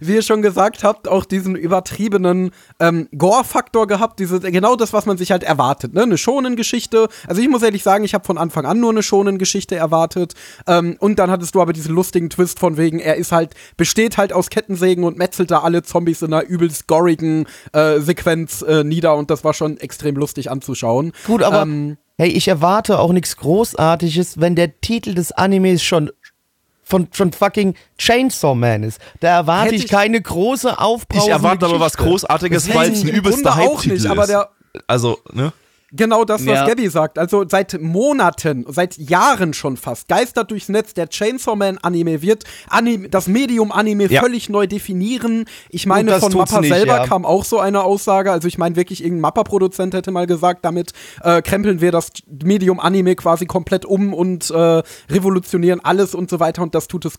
wie 0.00 0.14
ihr 0.16 0.22
schon 0.22 0.42
gesagt 0.42 0.84
habt, 0.84 1.08
auch 1.08 1.24
diesen 1.24 1.54
übertriebenen 1.56 2.50
ähm, 2.80 3.08
Gore-Faktor 3.16 3.86
gehabt, 3.86 4.18
diese, 4.20 4.40
genau 4.40 4.76
das, 4.76 4.92
was 4.92 5.06
man 5.06 5.16
sich 5.16 5.30
halt 5.30 5.44
erwartet, 5.44 5.94
ne? 5.94 6.02
Eine 6.02 6.18
Shonen-Geschichte. 6.18 7.08
Also 7.26 7.40
ich 7.40 7.48
muss 7.48 7.62
ehrlich 7.62 7.82
sagen, 7.82 8.04
ich 8.04 8.12
habe 8.14 8.24
von 8.24 8.36
Anfang 8.36 8.66
an 8.66 8.80
nur 8.80 8.90
eine 8.90 9.02
Shonen-Geschichte 9.02 9.76
erwartet. 9.76 10.34
Ähm, 10.66 10.96
und 10.98 11.18
dann 11.18 11.30
hattest 11.30 11.54
du 11.54 11.62
aber 11.62 11.72
diesen 11.72 11.94
lustigen 11.94 12.28
Twist 12.30 12.58
von 12.58 12.76
wegen, 12.76 12.98
er 12.98 13.13
ist 13.16 13.32
halt, 13.32 13.54
besteht 13.76 14.16
halt 14.16 14.32
aus 14.32 14.50
Kettensägen 14.50 15.04
und 15.04 15.16
metzelt 15.18 15.50
da 15.50 15.60
alle 15.60 15.82
Zombies 15.82 16.22
in 16.22 16.32
einer 16.32 16.44
übelst 16.44 16.86
gorigen 16.86 17.46
äh, 17.72 18.00
Sequenz 18.00 18.62
äh, 18.62 18.84
nieder 18.84 19.16
und 19.16 19.30
das 19.30 19.44
war 19.44 19.54
schon 19.54 19.76
extrem 19.78 20.16
lustig 20.16 20.50
anzuschauen. 20.50 21.12
Gut, 21.26 21.42
aber 21.42 21.62
Ähm, 21.62 21.96
hey, 22.18 22.28
ich 22.30 22.48
erwarte 22.48 22.98
auch 22.98 23.12
nichts 23.12 23.36
Großartiges, 23.36 24.40
wenn 24.40 24.54
der 24.54 24.80
Titel 24.80 25.14
des 25.14 25.32
Animes 25.32 25.82
schon 25.82 26.10
von, 26.82 27.08
von 27.12 27.32
fucking 27.32 27.74
Chainsaw 27.98 28.54
Man 28.54 28.82
ist. 28.82 29.00
Da 29.20 29.28
erwarte 29.28 29.74
ich 29.74 29.84
ich- 29.84 29.90
keine 29.90 30.20
große 30.20 30.78
Aufbau. 30.78 31.18
Ich 31.18 31.28
erwarte 31.28 31.64
aber 31.66 31.80
was 31.80 31.96
Großartiges, 31.96 32.74
weil 32.74 32.90
ich 32.92 32.98
es 32.98 33.04
ein 33.04 33.08
übelster 33.08 33.54
Hype-Titel 33.56 33.94
nicht, 33.94 34.06
aber 34.06 34.22
ist. 34.24 34.28
der- 34.30 34.50
Also, 34.86 35.18
ne? 35.32 35.52
Genau 35.96 36.24
das, 36.24 36.44
was 36.44 36.54
Ja. 36.54 36.66
Gabby 36.66 36.88
sagt. 36.88 37.18
Also 37.18 37.44
seit 37.48 37.80
Monaten, 37.80 38.64
seit 38.68 38.98
Jahren 38.98 39.54
schon 39.54 39.76
fast, 39.76 40.08
geistert 40.08 40.50
durchs 40.50 40.68
Netz. 40.68 40.92
Der 40.94 41.08
Chainsaw 41.08 41.54
Man 41.54 41.78
Anime 41.78 42.20
wird 42.20 42.44
Anime, 42.68 43.08
das 43.08 43.28
Medium 43.28 43.70
Anime 43.70 44.06
Ja. 44.10 44.20
völlig 44.20 44.48
neu 44.48 44.66
definieren. 44.66 45.44
Ich 45.70 45.86
meine, 45.86 46.18
von 46.18 46.32
Mappa 46.32 46.60
nicht, 46.60 46.72
selber 46.72 46.96
ja. 46.96 47.06
kam 47.06 47.24
auch 47.24 47.44
so 47.44 47.60
eine 47.60 47.84
Aussage. 47.84 48.32
Also 48.32 48.48
ich 48.48 48.58
meine 48.58 48.74
wirklich, 48.76 49.02
irgendein 49.02 49.22
Mappa-Produzent 49.22 49.94
hätte 49.94 50.10
mal 50.10 50.26
gesagt, 50.26 50.64
damit 50.64 50.92
äh, 51.22 51.42
krempeln 51.42 51.80
wir 51.80 51.92
das 51.92 52.10
Medium 52.42 52.80
Anime 52.80 53.14
quasi 53.14 53.46
komplett 53.46 53.84
um 53.84 54.12
und 54.14 54.50
äh, 54.50 54.82
revolutionieren 55.10 55.80
alles 55.84 56.14
und 56.14 56.28
so 56.28 56.40
weiter. 56.40 56.62
Und 56.62 56.74
das 56.74 56.88
tut 56.88 57.04
es 57.04 57.14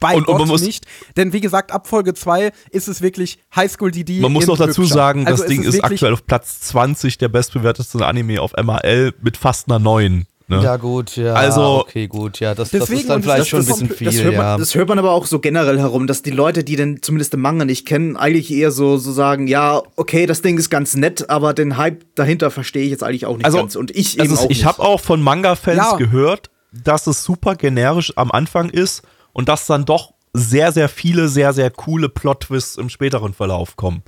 bei 0.00 0.14
Und- 0.16 0.28
und 0.28 0.34
man 0.34 0.38
Gott 0.42 0.48
muss- 0.48 0.62
nicht. 0.62 0.84
Denn 1.16 1.32
wie 1.32 1.40
gesagt, 1.40 1.72
ab 1.72 1.86
Folge 1.88 2.14
2 2.14 2.52
ist 2.70 2.88
es 2.88 3.02
wirklich 3.02 3.38
Highschool 3.54 3.90
DD. 3.90 4.20
Man 4.20 4.32
muss 4.32 4.46
noch 4.46 4.58
dazu 4.58 4.84
sagen, 4.84 5.26
Also 5.26 5.42
das 5.42 5.50
Ding 5.50 5.62
ist, 5.62 5.82
aktuell 5.82 6.12
auf 6.12 6.26
Platz 6.26 6.60
20 6.60 7.18
der 7.18 7.28
bestbewerteste 7.28 8.04
Anime 8.06 8.40
auf 8.40 8.52
MAL 8.62 9.12
mit 9.22 9.36
fast 9.36 9.68
einer 9.68 9.78
9. 9.78 10.26
Ne? 10.46 10.62
Ja, 10.62 10.76
gut, 10.76 11.16
ja. 11.16 11.32
Also- 11.32 11.80
okay, 11.80 12.06
gut, 12.06 12.38
ja. 12.38 12.54
Das, 12.54 12.68
das 12.70 12.80
Deswegen, 12.82 13.00
ist 13.00 13.08
dann 13.08 13.16
und 13.16 13.22
vielleicht 13.22 13.40
das- 13.40 13.48
schon 13.48 13.60
ein 13.60 13.66
das- 13.66 13.76
bisschen 13.78 13.88
das 13.88 13.96
viel, 13.96 14.06
Das 14.08 14.16
hört, 14.16 14.36
man, 14.36 14.44
ja. 14.44 14.58
das 14.58 14.74
hört 14.74 14.88
man 14.90 14.98
aber 14.98 15.12
auch 15.12 15.24
so 15.24 15.38
generell 15.38 15.78
herum, 15.78 16.06
dass 16.06 16.20
die 16.20 16.30
Leute, 16.32 16.64
die 16.64 16.76
denn 16.76 17.00
zumindest 17.00 17.32
den 17.32 17.40
Manga 17.40 17.64
nicht 17.64 17.86
kennen, 17.86 18.18
eigentlich 18.18 18.50
eher 18.52 18.70
so, 18.70 18.98
so 18.98 19.10
sagen, 19.10 19.46
ja, 19.46 19.80
okay, 19.96 20.26
das 20.26 20.42
Ding 20.42 20.58
ist 20.58 20.68
ganz 20.68 20.96
nett, 20.96 21.30
aber 21.30 21.54
den 21.54 21.78
Hype 21.78 22.04
dahinter 22.14 22.50
verstehe 22.50 22.84
ich 22.84 22.90
jetzt 22.90 23.02
eigentlich 23.02 23.24
auch 23.24 23.38
nicht 23.38 23.46
Also, 23.46 23.56
ganz. 23.56 23.74
Und 23.74 23.90
ich 23.92 24.18
eben 24.18 24.30
Also 24.30 24.44
auch 24.44 24.50
ich 24.50 24.66
habe 24.66 24.80
auch 24.82 25.00
von 25.00 25.22
Manga-Fans 25.22 25.78
Ja. 25.78 25.96
gehört, 25.96 26.50
dass 26.72 27.06
es 27.06 27.24
super 27.24 27.54
generisch 27.56 28.12
am 28.16 28.30
Anfang 28.30 28.68
ist 28.68 29.00
und 29.34 29.50
dass 29.50 29.66
dann 29.66 29.84
doch 29.84 30.14
sehr, 30.32 30.72
sehr 30.72 30.88
viele, 30.88 31.28
sehr, 31.28 31.52
sehr 31.52 31.70
coole 31.70 32.08
Plot-Twists 32.08 32.76
im 32.76 32.88
späteren 32.88 33.34
Verlauf 33.34 33.76
kommen. 33.76 34.02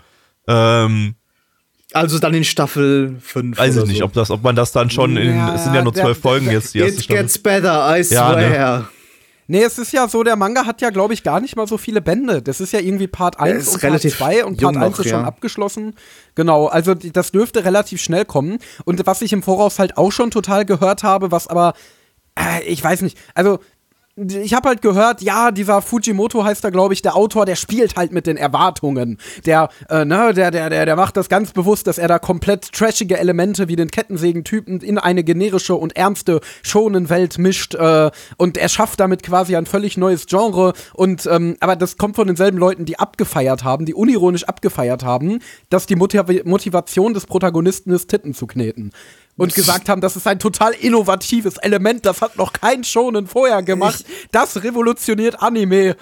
Ähm, 0.49 1.17
also 1.93 2.19
dann 2.19 2.35
in 2.35 2.45
Staffel 2.45 3.17
5 3.21 3.59
weiß 3.59 3.75
oder 3.75 3.83
ich 3.85 3.89
nicht, 3.91 3.99
so. 3.99 4.05
ob, 4.07 4.13
das, 4.15 4.31
ob 4.31 4.43
man 4.43 4.57
das 4.57 4.73
dann 4.73 4.91
schon 4.91 5.17
in, 5.17 5.37
Ja, 5.37 5.55
es 5.55 5.65
sind 5.65 5.75
ja 5.75 5.83
nur 5.83 5.95
zwölf 5.95 6.19
Folgen 6.19 6.51
jetzt, 6.51 6.75
die 6.75 6.81
erste 6.81 7.01
It 7.01 7.09
gets 7.09 7.39
better, 7.39 7.97
I 7.97 8.03
Ja, 8.03 8.35
ne? 8.35 8.49
swear. 8.49 8.89
Nee, 9.49 9.63
es 9.63 9.79
ist 9.79 9.93
ja 9.93 10.09
so, 10.09 10.25
der 10.25 10.35
Manga 10.35 10.67
hat 10.67 10.81
ja, 10.81 10.91
glaube 10.91 11.15
ich, 11.15 11.23
gar 11.23 11.41
nicht 11.41 11.55
mal 11.55 11.69
so 11.69 11.79
viele 11.79 12.01
Bände. 12.01 12.43
Das 12.43 12.61
ist 12.61 12.73
ja 12.73 12.81
irgendwie 12.81 13.07
Part 13.07 13.39
1 13.39 13.63
ist 13.63 13.75
und 13.75 13.83
relativ 13.85 14.19
Part 14.19 14.33
2 14.33 14.45
und 14.45 14.61
Part 14.61 14.77
1 14.77 14.85
noch, 14.85 14.99
ist 14.99 15.09
schon 15.09 15.21
ja. 15.21 15.27
abgeschlossen. 15.27 15.95
Genau, 16.35 16.67
also 16.67 16.95
das 16.95 17.31
dürfte 17.31 17.65
relativ 17.65 18.03
schnell 18.03 18.25
kommen. 18.25 18.59
Und 18.85 19.07
was 19.07 19.23
ich 19.23 19.33
im 19.33 19.45
Voraus 19.45 19.79
halt 19.79 19.97
auch 19.97 20.11
schon 20.11 20.33
total 20.33 20.65
gehört 20.65 21.05
habe, 21.05 21.31
was 21.31 21.47
aber, 21.47 21.75
äh, 22.37 22.65
ich 22.65 22.83
weiß 22.83 23.03
nicht, 23.03 23.17
also 23.35 23.61
ich 24.17 24.55
habe 24.55 24.71
halt 24.71 24.81
gehört, 24.81 25.21
ja, 25.21 25.51
dieser 25.51 25.83
Fujimoto 25.83 26.43
heißt 26.43 26.65
da, 26.65 26.71
glaube 26.71 26.95
ich, 26.95 27.03
der 27.03 27.17
Autor, 27.17 27.45
der 27.45 27.55
spielt 27.55 27.97
halt 27.97 28.13
mit 28.13 28.27
den 28.27 28.39
Erwartungen. 28.39 29.19
Der, 29.45 29.69
äh, 29.91 30.07
ne, 30.07 30.33
der, 30.33 30.51
der, 30.51 30.71
der, 30.71 30.87
der 30.87 30.97
macht 30.97 31.19
das 31.19 31.29
ganz 31.29 31.53
bewusst, 31.53 31.87
dass 31.87 31.99
er 31.99 32.09
da 32.09 32.19
komplett 32.19 32.73
trashige 32.73 33.19
Elemente 33.19 33.69
wie 33.69 33.77
den 33.77 33.91
Kettensägen-Typen 33.91 34.81
in 34.81 34.97
eine 34.97 35.23
generische 35.23 35.75
und 35.75 35.97
ernste 35.97 36.41
Shonen-Welt 36.63 37.37
mischt. 37.37 37.75
Äh, 37.75 38.11
und 38.39 38.57
er 38.57 38.71
schafft 38.71 39.01
damit 39.01 39.23
quasi 39.23 39.55
ein 39.55 39.67
völlig 39.67 39.99
neues 39.99 40.25
Genre. 40.25 40.73
Und, 40.95 41.27
ähm, 41.27 41.59
aber 41.61 41.77
das 41.77 41.99
kommt 41.99 42.17
von 42.17 42.27
denselben 42.27 42.57
Leuten, 42.57 42.87
die 42.87 42.99
abgefeiert 42.99 43.65
haben, 43.65 43.85
die 43.85 43.95
unironisch 43.95 44.45
abgefeiert 44.45 45.05
haben, 45.05 45.41
dass 45.69 45.85
die 45.85 45.97
Motiv 45.97 46.23
Motivation 46.45 47.13
des 47.13 47.27
Protagonisten 47.27 47.91
ist, 47.91 48.09
Titten 48.09 48.33
zu 48.33 48.47
kneten. 48.47 48.93
Und 49.37 49.55
gesagt 49.55 49.89
haben, 49.89 50.01
das 50.01 50.17
ist 50.17 50.27
ein 50.27 50.39
total 50.39 50.73
innovatives 50.73 51.59
Element, 51.59 52.07
das 52.07 52.23
hat 52.23 52.37
noch 52.37 52.55
kein 52.55 52.85
Shonen 52.85 53.27
vorher 53.27 53.63
gemacht. 53.63 54.05
Das 54.33 54.63
revolutioniert 54.63 55.43
Anime. 55.43 55.97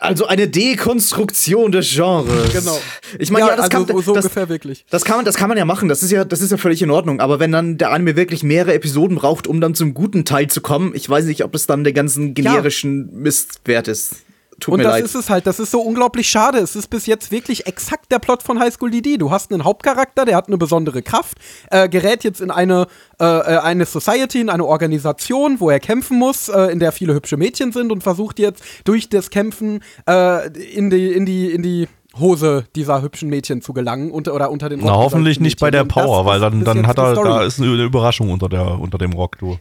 Also 0.00 0.26
eine 0.26 0.48
Dekonstruktion 0.48 1.70
des 1.70 1.90
Genres. 1.90 2.52
Genau. 2.52 2.80
Ich 3.18 3.30
meine, 3.30 3.46
ja, 3.46 3.56
das, 3.56 3.70
also 3.70 3.86
kann, 3.86 4.02
so 4.02 4.14
das, 4.14 4.24
ungefähr 4.24 4.48
wirklich. 4.48 4.84
das, 4.90 5.04
kann 5.04 5.16
man, 5.16 5.24
das 5.24 5.36
kann 5.36 5.48
man 5.48 5.56
ja 5.56 5.64
machen. 5.64 5.88
Das 5.88 6.02
ist 6.02 6.10
ja, 6.10 6.24
das 6.24 6.40
ist 6.40 6.50
ja 6.50 6.56
völlig 6.56 6.82
in 6.82 6.90
Ordnung. 6.90 7.20
Aber 7.20 7.38
wenn 7.38 7.52
dann 7.52 7.78
der 7.78 7.92
Anime 7.92 8.16
wirklich 8.16 8.42
mehrere 8.42 8.74
Episoden 8.74 9.16
braucht, 9.16 9.46
um 9.46 9.60
dann 9.60 9.74
zum 9.74 9.94
guten 9.94 10.24
Teil 10.24 10.48
zu 10.48 10.60
kommen, 10.60 10.92
ich 10.94 11.08
weiß 11.08 11.26
nicht, 11.26 11.44
ob 11.44 11.52
das 11.52 11.66
dann 11.66 11.84
der 11.84 11.92
ganzen 11.92 12.34
generischen 12.34 13.12
Mist 13.12 13.60
wert 13.66 13.88
ist. 13.88 14.16
Tut 14.64 14.72
Und 14.74 14.82
das 14.82 14.94
leid. 14.94 15.04
ist 15.04 15.14
es 15.14 15.28
halt, 15.28 15.46
das 15.46 15.60
ist 15.60 15.70
so 15.70 15.80
unglaublich 15.82 16.26
schade. 16.26 16.56
Es 16.56 16.74
ist 16.74 16.88
bis 16.88 17.04
jetzt 17.04 17.30
wirklich 17.30 17.66
exakt 17.66 18.10
der 18.10 18.18
Plot 18.18 18.42
von 18.42 18.58
High 18.58 18.72
School 18.72 18.90
DD. 18.90 19.18
Du 19.18 19.30
hast 19.30 19.52
einen 19.52 19.62
Hauptcharakter, 19.62 20.24
der 20.24 20.36
hat 20.36 20.48
eine 20.48 20.56
besondere 20.56 21.02
Kraft, 21.02 21.36
äh, 21.70 21.86
gerät 21.86 22.24
jetzt 22.24 22.40
in 22.40 22.50
eine, 22.50 22.86
äh, 23.20 23.24
äh, 23.26 23.58
eine 23.58 23.84
Society, 23.84 24.40
in 24.40 24.48
eine 24.48 24.64
Organisation, 24.64 25.60
wo 25.60 25.68
er 25.68 25.80
kämpfen 25.80 26.18
muss, 26.18 26.48
äh, 26.48 26.72
in 26.72 26.78
der 26.78 26.92
viele 26.92 27.12
hübsche 27.12 27.36
Mädchen 27.36 27.72
sind 27.72 27.92
und 27.92 28.02
versucht 28.02 28.38
jetzt 28.38 28.64
durch 28.84 29.10
das 29.10 29.28
Kämpfen 29.28 29.80
äh, 30.08 30.46
in 30.72 30.88
die, 30.88 31.12
in 31.12 31.26
die, 31.26 31.50
in 31.50 31.62
die 31.62 31.86
Hose 32.18 32.64
dieser 32.74 33.02
hübschen 33.02 33.28
Mädchen 33.28 33.60
zu 33.60 33.74
gelangen 33.74 34.12
unter, 34.12 34.32
oder 34.34 34.50
unter 34.50 34.70
den 34.70 34.80
Na, 34.82 34.92
Rock 34.92 35.04
hoffentlich 35.04 35.36
dieser 35.36 35.44
nicht 35.44 35.60
bei 35.60 35.70
der 35.70 35.84
Mädchen. 35.84 36.04
Und 36.04 36.08
das 36.08 36.16
Power, 36.16 36.24
weil 36.24 36.40
dann, 36.40 36.64
dann 36.64 36.86
hat 36.86 36.98
er, 36.98 37.12
da 37.12 37.42
ist 37.42 37.60
eine 37.60 37.70
Überraschung 37.82 38.30
unter, 38.30 38.48
der, 38.48 38.80
unter 38.80 38.96
dem 38.96 39.12
Rock, 39.12 39.36
du. 39.36 39.58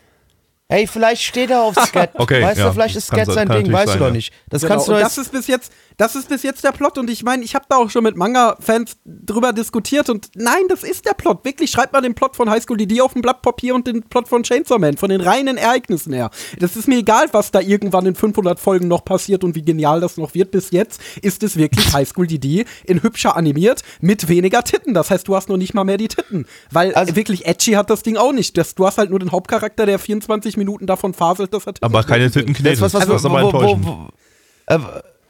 Hey, 0.74 0.88
vielleicht 0.88 1.22
steht 1.22 1.52
er 1.52 1.62
auf 1.62 1.76
Skat. 1.76 2.10
Okay, 2.16 2.42
weißt 2.42 2.58
ja, 2.58 2.66
du, 2.66 2.74
vielleicht 2.74 2.96
ist 2.96 3.06
Skat 3.06 3.28
sein- 3.32 3.48
Ding, 3.48 3.72
weißt 3.72 3.90
sein, 3.90 3.98
du 4.00 4.00
doch 4.00 4.08
ja. 4.08 4.14
nicht. 4.14 4.34
Das 4.50 4.64
Genau, 4.64 4.74
kannst 4.74 4.88
du 4.88 4.94
und 4.94 4.98
jetzt. 4.98 5.18
das 5.18 5.26
ist 5.26 5.32
bis 5.32 5.46
jetzt, 5.46 5.72
das 5.98 6.16
ist 6.16 6.30
bis 6.30 6.44
jetzt 6.44 6.64
der 6.64 6.72
Plot 6.72 6.98
und 6.98 7.10
ich 7.10 7.24
meine, 7.24 7.44
ich 7.44 7.56
habe 7.56 7.66
da 7.70 7.78
auch 7.78 7.90
schon 7.90 8.04
mit 8.04 8.16
Manga-Fans 8.16 8.98
drüber 9.06 9.54
diskutiert 9.54 10.10
und 10.10 10.30
nein, 10.36 10.64
das 10.70 10.84
ist 10.84 11.06
der 11.06 11.14
Plot. 11.14 11.46
Wirklich, 11.46 11.72
schreibt 11.72 11.94
mal 11.94 12.02
den 12.02 12.16
Plot 12.16 12.36
von 12.36 12.50
High 12.50 12.64
School 12.64 12.78
DD 12.78 13.02
auf 13.02 13.16
ein 13.16 13.22
Blatt 13.22 13.42
Papier 13.42 13.76
und 13.76 13.88
den 13.88 14.04
Plot 14.04 14.28
von 14.28 14.44
Chainsaw 14.44 14.80
Man, 14.80 14.98
von 14.98 15.10
den 15.10 15.22
reinen 15.22 15.58
Ereignissen 15.58 16.14
her. 16.14 16.30
Das 16.60 16.76
ist 16.76 16.88
mir 16.88 16.98
egal, 16.98 17.28
was 17.32 17.52
da 17.52 17.60
irgendwann 17.60 18.06
in 18.06 18.16
500 18.16 18.60
Folgen 18.60 18.88
noch 18.88 19.06
passiert 19.06 19.44
und 19.44 19.56
wie 19.56 19.62
genial 19.64 20.00
das 20.02 20.18
noch 20.18 20.34
wird. 20.34 20.52
Bis 20.52 20.72
jetzt 20.72 21.00
ist 21.22 21.44
es 21.44 21.56
wirklich 21.58 21.94
High 21.94 22.08
School 22.08 22.28
DD 22.28 22.66
in 22.86 23.02
hübscher 23.04 23.36
animiert 23.36 23.82
mit 24.02 24.28
weniger 24.28 24.64
Titten. 24.64 24.94
Das 24.94 25.10
heißt, 25.12 25.28
du 25.28 25.36
hast 25.36 25.50
noch 25.50 25.58
nicht 25.58 25.74
mal 25.74 25.84
mehr 25.84 25.98
die 25.98 26.08
Titten. 26.08 26.46
Weil 26.72 26.94
Also- 26.96 27.16
wirklich 27.16 27.46
edgy 27.46 27.72
hat 27.74 27.90
das 27.90 28.04
Ding 28.04 28.18
auch 28.18 28.32
nicht. 28.34 28.58
Das, 28.58 28.76
du 28.76 28.86
hast 28.86 28.98
halt 28.98 29.10
nur 29.10 29.20
den 29.20 29.32
Hauptcharakter, 29.32 29.86
der 29.86 30.00
24 30.00 30.58
Minuten 30.58 30.86
davon 30.86 31.14
faselt, 31.14 31.54
dass 31.54 31.66
er 31.68 31.74
Titten 31.74 31.86
Aber 31.86 32.04
keine 32.04 32.30
kneten 32.30 32.36
will. 32.36 32.42
Titten 32.42 32.54
kneten. 32.56 32.82
Das, 32.82 32.94
was, 32.94 32.94
was, 32.94 33.08
das 33.08 33.16
ist 33.22 33.26
aber 33.26 33.42
wo, 33.44 33.54
wo, 33.54 33.58
enttäuschend. 33.60 33.86
wo, 33.86 34.08
äh, 34.68 34.80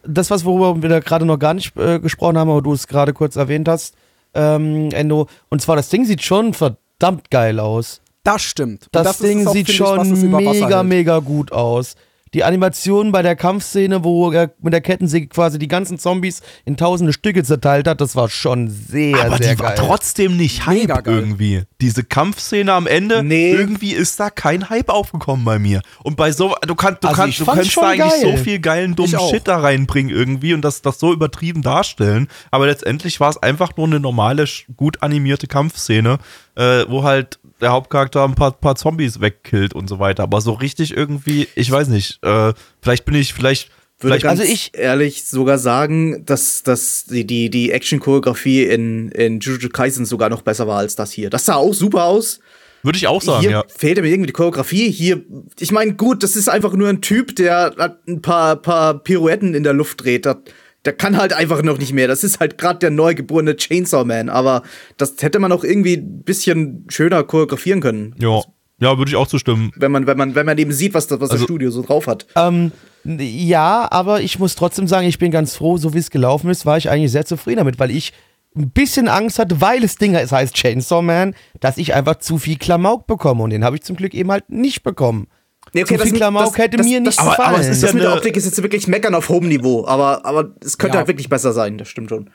das, 0.03 0.29
was 0.31 0.45
worüber 0.45 0.81
wir 0.81 0.89
da 0.89 0.99
gerade 0.99 1.25
noch 1.25 1.37
gar 1.39 1.53
nicht 1.53 1.75
äh, 1.77 1.99
gesprochen 1.99 2.37
haben, 2.37 2.49
aber 2.49 2.61
du 2.61 2.73
es 2.73 2.87
gerade 2.87 3.13
kurz 3.13 3.35
erwähnt 3.35 3.67
hast, 3.67 3.95
ähm, 4.33 4.89
Endo. 4.91 5.27
Und 5.49 5.61
zwar, 5.61 5.75
das 5.75 5.89
Ding 5.89 6.05
sieht 6.05 6.21
schon 6.21 6.53
verdammt 6.53 7.29
geil 7.29 7.59
aus. 7.59 8.01
Das 8.23 8.41
stimmt. 8.41 8.87
Das, 8.91 9.11
ist 9.11 9.23
Ding 9.23 9.45
auch, 9.45 9.53
sieht 9.53 9.69
ich, 9.69 9.75
schon 9.75 10.31
mega, 10.31 10.83
mega 10.83 11.19
gut 11.19 11.51
aus. 11.51 11.95
Die 12.33 12.43
Animation 12.43 13.11
bei 13.11 13.21
der 13.21 13.35
Kampfszene, 13.35 14.03
wo 14.03 14.31
er 14.31 14.51
mit 14.61 14.73
der 14.73 14.81
Kettensäge 14.81 15.27
quasi 15.27 15.59
die 15.59 15.67
ganzen 15.67 15.99
Zombies 15.99 16.41
in 16.65 16.77
tausende 16.77 17.13
Stücke 17.13 17.43
zerteilt 17.43 17.87
hat, 17.87 18.01
das 18.01 18.15
war 18.15 18.29
schon 18.29 18.69
sehr, 18.69 19.25
Aber 19.25 19.37
sehr 19.37 19.55
die 19.55 19.59
war 19.61 19.69
geil. 19.73 19.77
trotzdem 19.85 20.37
nicht 20.37 20.65
Hype 20.65 20.81
Mega 20.81 21.01
geil. 21.01 21.15
irgendwie. 21.19 21.63
Diese 21.81 22.03
Kampfszene 22.03 22.73
am 22.73 22.87
Ende, 22.87 23.23
Nee. 23.23 23.51
irgendwie 23.51 23.91
ist 23.91 24.19
da 24.19 24.29
kein 24.29 24.69
Hype 24.69 24.89
aufgekommen 24.89 25.45
bei 25.45 25.59
mir. 25.59 25.81
Und 26.03 26.15
bei 26.17 26.31
so, 26.31 26.55
du 26.65 26.75
kannst, 26.75 27.03
du 27.03 27.07
Also 27.09 27.21
kannst, 27.21 27.39
ich 27.39 27.45
du 27.45 27.51
kannst 27.51 27.77
da 27.77 27.89
eigentlich 27.89 28.21
geil. 28.23 28.37
so 28.37 28.43
viel 28.43 28.59
geilen, 28.59 28.95
dummen. 28.95 29.19
Shit 29.29 29.47
da 29.47 29.57
reinbringen 29.59 30.11
irgendwie 30.13 30.53
und 30.53 30.61
das, 30.61 30.81
das 30.81 30.99
so 30.99 31.13
übertrieben 31.13 31.61
darstellen. 31.61 32.27
Aber 32.51 32.65
letztendlich 32.65 33.19
war 33.19 33.29
es 33.29 33.37
einfach 33.37 33.75
nur 33.77 33.85
eine 33.87 33.99
normale, 33.99 34.45
gut 34.75 35.03
animierte 35.03 35.47
Kampfszene, 35.47 36.17
äh, 36.55 36.85
wo 36.87 37.03
halt 37.03 37.39
der 37.63 37.71
Hauptcharakter 37.71 38.23
ein 38.23 38.35
paar, 38.35 38.51
paar 38.51 38.75
Zombies 38.75 39.19
wegkillt 39.21 39.73
und 39.73 39.87
so 39.87 39.99
weiter. 39.99 40.23
Aber 40.23 40.41
so 40.41 40.51
richtig 40.53 40.95
irgendwie, 40.95 41.47
ich 41.55 41.71
weiß 41.71 41.87
nicht, 41.87 42.19
äh, 42.23 42.53
vielleicht 42.81 43.05
bin 43.05 43.15
ich, 43.15 43.33
vielleicht, 43.33 43.69
würde 43.99 44.19
vielleicht, 44.19 44.23
ganz 44.23 44.39
also 44.41 44.51
ich- 44.51 44.71
ehrlich 44.73 45.23
sogar 45.25 45.57
sagen, 45.57 46.25
dass, 46.25 46.63
dass 46.63 47.05
die, 47.05 47.25
die, 47.25 47.49
die 47.49 47.71
Action-Choreografie 47.71 48.63
in, 48.65 49.09
in 49.09 49.39
Jujutsu 49.39 49.69
Kaisen 49.69 50.05
sogar 50.05 50.29
noch 50.29 50.41
besser 50.41 50.67
war 50.67 50.77
als 50.77 50.95
das 50.95 51.11
hier. 51.11 51.29
Das 51.29 51.45
sah 51.45 51.55
auch 51.55 51.73
super 51.73 52.03
aus. 52.03 52.39
würde 52.83 52.97
ich 52.97 53.07
auch 53.07 53.21
sagen, 53.21 53.41
hier 53.41 53.51
ja. 53.51 53.63
fehlte 53.67 54.01
mir 54.01 54.09
irgendwie 54.09 54.27
die 54.27 54.33
Choreografie. 54.33 54.91
Hier, 54.91 55.23
ich 55.59 55.71
meine, 55.71 55.95
gut, 55.95 56.21
das 56.21 56.35
ist 56.35 56.49
einfach 56.49 56.73
nur 56.73 56.89
ein 56.89 57.01
Typ, 57.01 57.35
der 57.37 57.73
hat 57.77 58.07
ein 58.07 58.21
paar, 58.21 58.57
paar 58.57 58.99
Pirouetten 58.99 59.53
in 59.55 59.63
der 59.63 59.73
Luft 59.73 60.03
dreht. 60.03 60.25
Der, 60.25 60.41
der 60.85 60.93
kann 60.93 61.17
halt 61.17 61.33
einfach 61.33 61.61
noch 61.63 61.77
nicht 61.77 61.93
mehr. 61.93 62.07
Das 62.07 62.23
ist 62.23 62.39
halt 62.39 62.57
gerade 62.57 62.79
der 62.79 62.89
neugeborene 62.89 63.55
Chainsaw 63.55 64.03
Man. 64.03 64.29
Aber 64.29 64.63
das 64.97 65.15
hätte 65.21 65.39
man 65.39 65.51
auch 65.51 65.63
irgendwie 65.63 65.95
ein 65.95 66.23
bisschen 66.23 66.85
schöner 66.89 67.23
choreografieren 67.23 67.81
können. 67.81 68.15
Ja, 68.19 68.41
ja 68.79 68.97
würde 68.97 69.09
ich 69.09 69.15
auch 69.15 69.27
zustimmen. 69.27 69.71
Wenn 69.75 69.91
man, 69.91 70.07
wenn 70.07 70.17
man, 70.17 70.35
wenn 70.35 70.45
man 70.45 70.57
eben 70.57 70.71
sieht, 70.73 70.93
was 70.93 71.07
das, 71.07 71.19
was 71.19 71.31
Also- 71.31 71.43
das 71.43 71.45
Studio 71.45 71.71
so 71.71 71.83
drauf 71.83 72.07
hat. 72.07 72.27
Ähm, 72.35 72.71
ja, 73.05 73.87
aber 73.91 74.21
ich 74.21 74.39
muss 74.39 74.55
trotzdem 74.55 74.87
sagen, 74.87 75.07
ich 75.07 75.19
bin 75.19 75.31
ganz 75.31 75.55
froh, 75.55 75.77
so 75.77 75.93
wie 75.93 75.99
es 75.99 76.09
gelaufen 76.09 76.49
ist, 76.49 76.65
war 76.65 76.77
ich 76.77 76.89
eigentlich 76.89 77.11
sehr 77.11 77.25
zufrieden 77.25 77.57
damit, 77.57 77.79
weil 77.79 77.91
ich 77.91 78.13
ein 78.55 78.69
bisschen 78.69 79.07
Angst 79.07 79.39
hatte, 79.39 79.61
weil 79.61 79.83
es 79.83 79.95
Ding 79.95 80.15
es 80.15 80.31
heißt 80.31 80.53
Chainsaw 80.53 81.01
Man, 81.01 81.33
dass 81.59 81.77
ich 81.77 81.93
einfach 81.93 82.17
zu 82.17 82.37
viel 82.37 82.57
Klamauk 82.57 83.07
bekomme 83.07 83.43
und 83.43 83.49
den 83.49 83.63
habe 83.63 83.75
ich 83.75 83.83
zum 83.83 83.95
Glück 83.95 84.13
eben 84.13 84.31
halt 84.31 84.49
nicht 84.49 84.83
bekommen. 84.83 85.27
Nee, 85.73 85.85
Zu 85.85 85.97
viel 85.97 86.13
Klamauk 86.13 86.57
hätte 86.57 86.77
mir 86.77 86.99
nicht 86.99 87.17
das, 87.17 87.25
gefallen. 87.25 87.49
Aber 87.49 87.59
es 87.59 87.67
ist 87.67 87.81
ja 87.81 87.87
das 87.87 87.93
mit 87.95 88.03
der 88.03 88.13
Optik 88.13 88.37
ist 88.37 88.45
jetzt 88.45 88.61
wirklich 88.61 88.87
meckern 88.87 89.15
auf 89.15 89.29
hohem 89.29 89.47
Niveau. 89.47 89.85
Aber, 89.87 90.23
aber 90.25 90.51
es 90.63 90.77
könnte 90.77 90.95
Ja. 90.95 90.99
halt 90.99 91.07
wirklich 91.07 91.29
besser 91.29 91.51
sein, 91.51 91.77
das 91.77 91.87
stimmt 91.87 92.09
schon. 92.09 92.29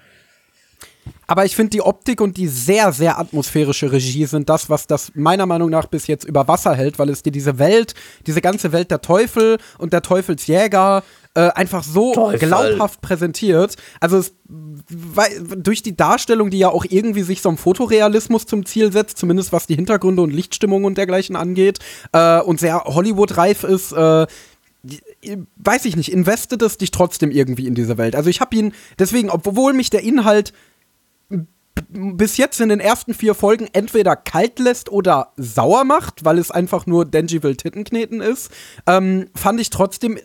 Aber 1.26 1.44
ich 1.44 1.54
finde, 1.54 1.70
die 1.70 1.82
Optik 1.82 2.20
und 2.20 2.36
die 2.36 2.48
sehr, 2.48 2.90
sehr 2.92 3.18
atmosphärische 3.18 3.92
Regie 3.92 4.24
sind 4.24 4.48
das, 4.48 4.70
was 4.70 4.86
das 4.86 5.12
meiner 5.14 5.46
Meinung 5.46 5.70
nach 5.70 5.86
bis 5.86 6.06
jetzt 6.06 6.24
über 6.24 6.48
Wasser 6.48 6.74
hält, 6.74 6.98
weil 6.98 7.10
es 7.10 7.22
dir 7.22 7.30
diese 7.32 7.58
Welt, 7.58 7.94
diese 8.26 8.40
ganze 8.40 8.72
Welt 8.72 8.90
der 8.90 9.02
Teufel 9.02 9.58
und 9.78 9.92
der 9.92 10.02
Teufelsjäger 10.02 11.02
äh, 11.38 11.52
einfach 11.54 11.84
so 11.84 12.14
Teufel. 12.14 12.48
glaubhaft 12.48 13.00
präsentiert. 13.00 13.76
Also 14.00 14.18
es, 14.18 14.34
weil, 14.48 15.30
durch 15.56 15.84
die 15.84 15.96
Darstellung, 15.96 16.50
die 16.50 16.58
ja 16.58 16.68
auch 16.68 16.84
irgendwie 16.88 17.22
sich 17.22 17.42
so 17.42 17.48
einem 17.48 17.58
Fotorealismus 17.58 18.44
zum 18.46 18.66
Ziel 18.66 18.90
setzt, 18.90 19.18
zumindest 19.18 19.52
was 19.52 19.68
die 19.68 19.76
Hintergründe 19.76 20.20
und 20.20 20.32
Lichtstimmung 20.32 20.82
und 20.82 20.98
dergleichen 20.98 21.36
angeht, 21.36 21.78
äh, 22.10 22.40
und 22.40 22.58
sehr 22.58 22.82
Hollywood-reif 22.82 23.62
ist, 23.62 23.92
äh, 23.92 24.26
weiß 25.58 25.84
ich 25.84 25.94
nicht, 25.96 26.10
investet 26.10 26.60
es 26.62 26.76
dich 26.76 26.90
trotzdem 26.90 27.30
irgendwie 27.30 27.68
in 27.68 27.76
diese 27.76 27.98
Welt. 27.98 28.16
Also 28.16 28.30
ich 28.30 28.40
habe 28.40 28.56
ihn, 28.56 28.72
deswegen, 28.98 29.30
obwohl 29.30 29.74
mich 29.74 29.90
der 29.90 30.02
Inhalt 30.02 30.52
bis 31.90 32.36
jetzt 32.36 32.60
in 32.60 32.68
den 32.68 32.80
ersten 32.80 33.14
vier 33.14 33.36
Folgen 33.36 33.68
entweder 33.72 34.16
kalt 34.16 34.58
lässt 34.58 34.90
oder 34.90 35.32
sauer 35.36 35.84
macht, 35.84 36.24
weil 36.24 36.38
es 36.38 36.50
einfach 36.50 36.86
nur 36.86 37.04
Denji 37.04 37.44
will 37.44 37.54
Tittenkneten 37.54 38.20
ist, 38.20 38.50
ähm, 38.88 39.28
fand 39.36 39.60
ich 39.60 39.70
trotzdem 39.70 40.18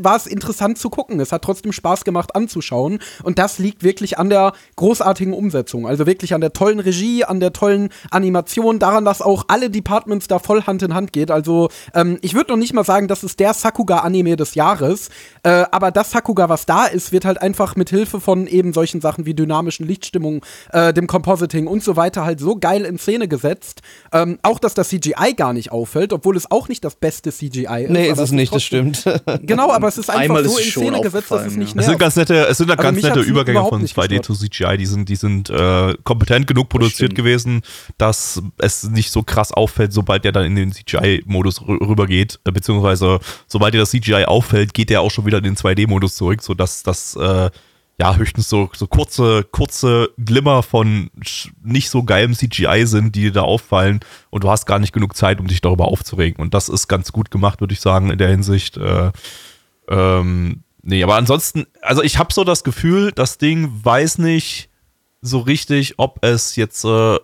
war 0.00 0.16
es 0.16 0.26
interessant 0.26 0.78
zu 0.78 0.90
gucken. 0.90 1.20
Es 1.20 1.32
hat 1.32 1.42
trotzdem 1.42 1.72
Spaß 1.72 2.04
gemacht 2.04 2.34
anzuschauen. 2.34 3.00
Und 3.22 3.38
das 3.38 3.58
liegt 3.58 3.82
wirklich 3.82 4.18
an 4.18 4.30
der 4.30 4.52
großartigen 4.76 5.34
Umsetzung. 5.34 5.86
Also 5.86 6.06
wirklich 6.06 6.34
an 6.34 6.40
der 6.40 6.52
tollen 6.52 6.80
Regie, 6.80 7.24
an 7.24 7.40
der 7.40 7.52
tollen 7.52 7.90
Animation, 8.10 8.78
daran, 8.78 9.04
dass 9.04 9.22
auch 9.22 9.44
alle 9.48 9.70
Departments 9.70 10.28
da 10.28 10.38
voll 10.38 10.62
Hand 10.62 10.82
in 10.82 10.94
Hand 10.94 11.12
geht. 11.12 11.30
Also 11.30 11.68
ähm, 11.94 12.18
ich 12.22 12.34
würde 12.34 12.52
noch 12.52 12.58
nicht 12.58 12.72
mal 12.72 12.84
sagen, 12.84 13.08
das 13.08 13.24
ist 13.24 13.40
der 13.40 13.54
Sakuga-Anime 13.54 14.36
des 14.36 14.54
Jahres. 14.54 15.10
Äh, 15.42 15.64
aber 15.70 15.90
das 15.90 16.10
Sakuga, 16.10 16.48
was 16.48 16.66
da 16.66 16.86
ist, 16.86 17.12
wird 17.12 17.24
halt 17.24 17.40
einfach 17.40 17.76
mit 17.76 17.90
Hilfe 17.90 18.20
von 18.20 18.46
eben 18.46 18.72
solchen 18.72 19.00
Sachen 19.00 19.26
wie 19.26 19.34
dynamischen 19.34 19.86
Lichtstimmung, 19.86 20.44
äh, 20.72 20.92
dem 20.92 21.06
Compositing 21.06 21.66
und 21.66 21.82
so 21.82 21.96
weiter 21.96 22.24
halt 22.24 22.40
so 22.40 22.56
geil 22.56 22.84
in 22.84 22.98
Szene 22.98 23.28
gesetzt. 23.28 23.82
Ähm, 24.12 24.38
auch, 24.42 24.58
dass 24.58 24.74
das 24.74 24.88
CGI 24.88 25.34
gar 25.36 25.52
nicht 25.52 25.72
auffällt, 25.72 26.12
obwohl 26.12 26.36
es 26.36 26.50
auch 26.50 26.68
nicht 26.68 26.84
das 26.84 26.96
beste 26.96 27.32
CGI 27.32 27.84
ist. 27.84 27.90
Nee, 27.90 28.06
ist 28.06 28.12
aber 28.12 28.22
es 28.22 28.32
nicht, 28.32 28.54
das 28.54 28.62
stimmt. 28.62 29.04
Genau, 29.42 29.70
aber 29.80 29.88
es 29.88 29.98
ist 29.98 30.10
einfach 30.10 30.38
ist 30.38 30.50
so 30.52 30.58
es 30.58 30.64
in 30.66 30.70
Szene 30.70 31.00
gesetzt, 31.00 31.30
dass 31.30 31.46
es 31.46 31.56
nicht 31.56 31.68
Es 31.70 31.74
nervt. 31.74 31.88
sind 31.88 31.98
ganz 31.98 32.16
nette, 32.16 32.46
es 32.46 32.58
sind 32.58 32.70
Aber 32.70 32.82
ganz 32.82 33.02
nette 33.02 33.20
Übergänge 33.20 33.64
von 33.68 33.82
nicht 33.82 33.96
2D 33.96 34.08
gestört. 34.18 34.24
zu 34.24 34.34
CGI. 34.34 34.76
Die 34.76 34.86
sind, 34.86 35.08
die 35.08 35.16
sind 35.16 35.50
äh, 35.50 35.94
kompetent 36.04 36.46
genug 36.46 36.68
produziert 36.68 37.12
stimmt. 37.12 37.14
gewesen, 37.16 37.62
dass 37.98 38.42
es 38.58 38.84
nicht 38.90 39.10
so 39.10 39.22
krass 39.22 39.52
auffällt, 39.52 39.92
sobald 39.92 40.24
der 40.24 40.32
dann 40.32 40.44
in 40.44 40.56
den 40.56 40.72
CGI-Modus 40.72 41.60
rü- 41.62 41.86
rübergeht. 41.88 42.38
Äh, 42.44 42.52
beziehungsweise, 42.52 43.18
sobald 43.46 43.74
dir 43.74 43.78
das 43.78 43.90
CGI 43.90 44.24
auffällt, 44.26 44.74
geht 44.74 44.90
der 44.90 45.00
auch 45.00 45.10
schon 45.10 45.26
wieder 45.26 45.38
in 45.38 45.44
den 45.44 45.56
2D-Modus 45.56 46.14
zurück, 46.16 46.42
sodass 46.42 46.82
das 46.82 47.16
äh, 47.16 47.50
ja 47.98 48.16
höchstens 48.16 48.48
so, 48.48 48.70
so 48.74 48.86
kurze, 48.86 49.44
kurze 49.50 50.08
Glimmer 50.16 50.62
von 50.62 51.10
nicht 51.62 51.90
so 51.90 52.02
geilem 52.02 52.32
CGI 52.34 52.86
sind, 52.86 53.14
die 53.14 53.20
dir 53.24 53.32
da 53.32 53.42
auffallen 53.42 54.00
und 54.30 54.42
du 54.42 54.48
hast 54.50 54.64
gar 54.64 54.78
nicht 54.78 54.94
genug 54.94 55.14
Zeit, 55.14 55.38
um 55.38 55.46
dich 55.46 55.60
darüber 55.60 55.86
aufzuregen. 55.88 56.42
Und 56.42 56.54
das 56.54 56.70
ist 56.70 56.88
ganz 56.88 57.12
gut 57.12 57.30
gemacht, 57.30 57.60
würde 57.60 57.74
ich 57.74 57.80
sagen, 57.80 58.10
in 58.10 58.16
der 58.16 58.28
Hinsicht. 58.30 58.78
Äh, 58.78 59.10
ähm, 59.90 60.62
nee, 60.82 61.02
aber 61.02 61.16
ansonsten, 61.16 61.66
also 61.82 62.02
ich 62.02 62.18
habe 62.18 62.32
so 62.32 62.44
das 62.44 62.64
Gefühl, 62.64 63.12
das 63.12 63.38
Ding 63.38 63.70
weiß 63.82 64.18
nicht 64.18 64.70
so 65.20 65.40
richtig, 65.40 65.94
ob 65.98 66.24
es 66.24 66.56
jetzt 66.56 66.84
äh, 66.84 67.18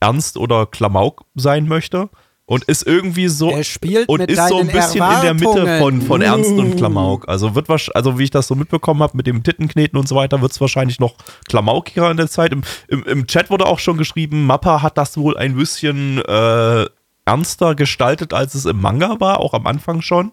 ernst 0.00 0.36
oder 0.36 0.66
Klamauk 0.66 1.24
sein 1.34 1.66
möchte. 1.68 2.10
Und 2.46 2.64
ist 2.64 2.84
irgendwie 2.84 3.28
so 3.28 3.48
Er 3.50 3.62
spielt 3.62 4.08
und 4.08 4.22
ist 4.22 4.48
so 4.48 4.58
ein 4.58 4.66
bisschen 4.66 5.04
in 5.04 5.20
der 5.22 5.34
Mitte 5.34 5.78
von, 5.78 6.02
von 6.02 6.20
Ernst 6.20 6.50
und 6.50 6.76
Klamauk. 6.76 7.28
Also 7.28 7.54
wird 7.54 7.68
wahrsch- 7.68 7.92
also 7.92 8.18
wie 8.18 8.24
ich 8.24 8.30
das 8.30 8.48
so 8.48 8.56
mitbekommen 8.56 9.04
habe 9.04 9.16
mit 9.16 9.28
dem 9.28 9.44
Tittenkneten 9.44 9.96
und 9.96 10.08
so 10.08 10.16
weiter, 10.16 10.42
wird 10.42 10.50
es 10.50 10.60
wahrscheinlich 10.60 10.98
noch 10.98 11.14
klamaukiger 11.48 12.10
in 12.10 12.16
der 12.16 12.28
Zeit. 12.28 12.52
Im, 12.52 12.62
im, 12.88 13.04
Im 13.04 13.26
Chat 13.28 13.50
wurde 13.50 13.66
auch 13.66 13.78
schon 13.78 13.98
geschrieben, 13.98 14.46
Mappa 14.46 14.82
hat 14.82 14.98
das 14.98 15.16
wohl 15.16 15.36
ein 15.36 15.54
bisschen 15.54 16.18
äh, 16.24 16.86
ernster 17.24 17.76
gestaltet, 17.76 18.34
als 18.34 18.56
es 18.56 18.64
im 18.64 18.80
Manga 18.80 19.20
war, 19.20 19.38
auch 19.38 19.54
am 19.54 19.68
Anfang 19.68 20.02
schon 20.02 20.32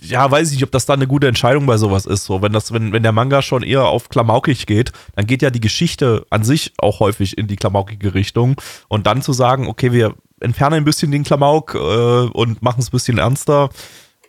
ja, 0.00 0.30
weiß 0.30 0.48
ich 0.48 0.54
nicht, 0.54 0.64
ob 0.64 0.72
das 0.72 0.86
dann 0.86 0.98
eine 0.98 1.06
gute 1.06 1.28
Entscheidung 1.28 1.66
bei 1.66 1.76
sowas 1.76 2.06
ist. 2.06 2.24
So, 2.24 2.42
wenn 2.42 2.52
das, 2.52 2.72
wenn, 2.72 2.92
wenn 2.92 3.02
der 3.02 3.12
Manga 3.12 3.42
schon 3.42 3.62
eher 3.62 3.86
auf 3.86 4.08
klamaukig 4.08 4.66
geht, 4.66 4.92
dann 5.14 5.26
geht 5.26 5.42
ja 5.42 5.50
die 5.50 5.60
Geschichte 5.60 6.26
an 6.30 6.44
sich 6.44 6.72
auch 6.78 7.00
häufig 7.00 7.38
in 7.38 7.46
die 7.46 7.56
klamaukige 7.56 8.14
Richtung. 8.14 8.56
Und 8.88 9.06
dann 9.06 9.22
zu 9.22 9.32
sagen, 9.32 9.66
okay, 9.66 9.92
wir 9.92 10.14
entfernen 10.40 10.76
ein 10.76 10.84
bisschen 10.84 11.10
den 11.10 11.24
Klamauk 11.24 11.74
äh, 11.74 11.78
und 11.78 12.62
machen 12.62 12.80
es 12.80 12.88
ein 12.88 12.92
bisschen 12.92 13.18
ernster, 13.18 13.70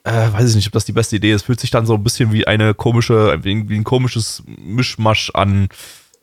äh, 0.04 0.32
weiß 0.32 0.50
ich 0.50 0.56
nicht, 0.56 0.68
ob 0.68 0.74
das 0.74 0.86
die 0.86 0.92
beste 0.92 1.16
Idee 1.18 1.34
ist. 1.34 1.44
Fühlt 1.44 1.60
sich 1.60 1.72
dann 1.72 1.86
so 1.86 1.96
ein 1.96 2.04
bisschen 2.04 2.32
wie 2.32 2.48
eine 2.48 2.74
komische, 2.74 3.40
wie, 3.44 3.54
ein 3.54 3.84
komisches 3.84 4.44
Mischmasch 4.46 5.32
an. 5.34 5.68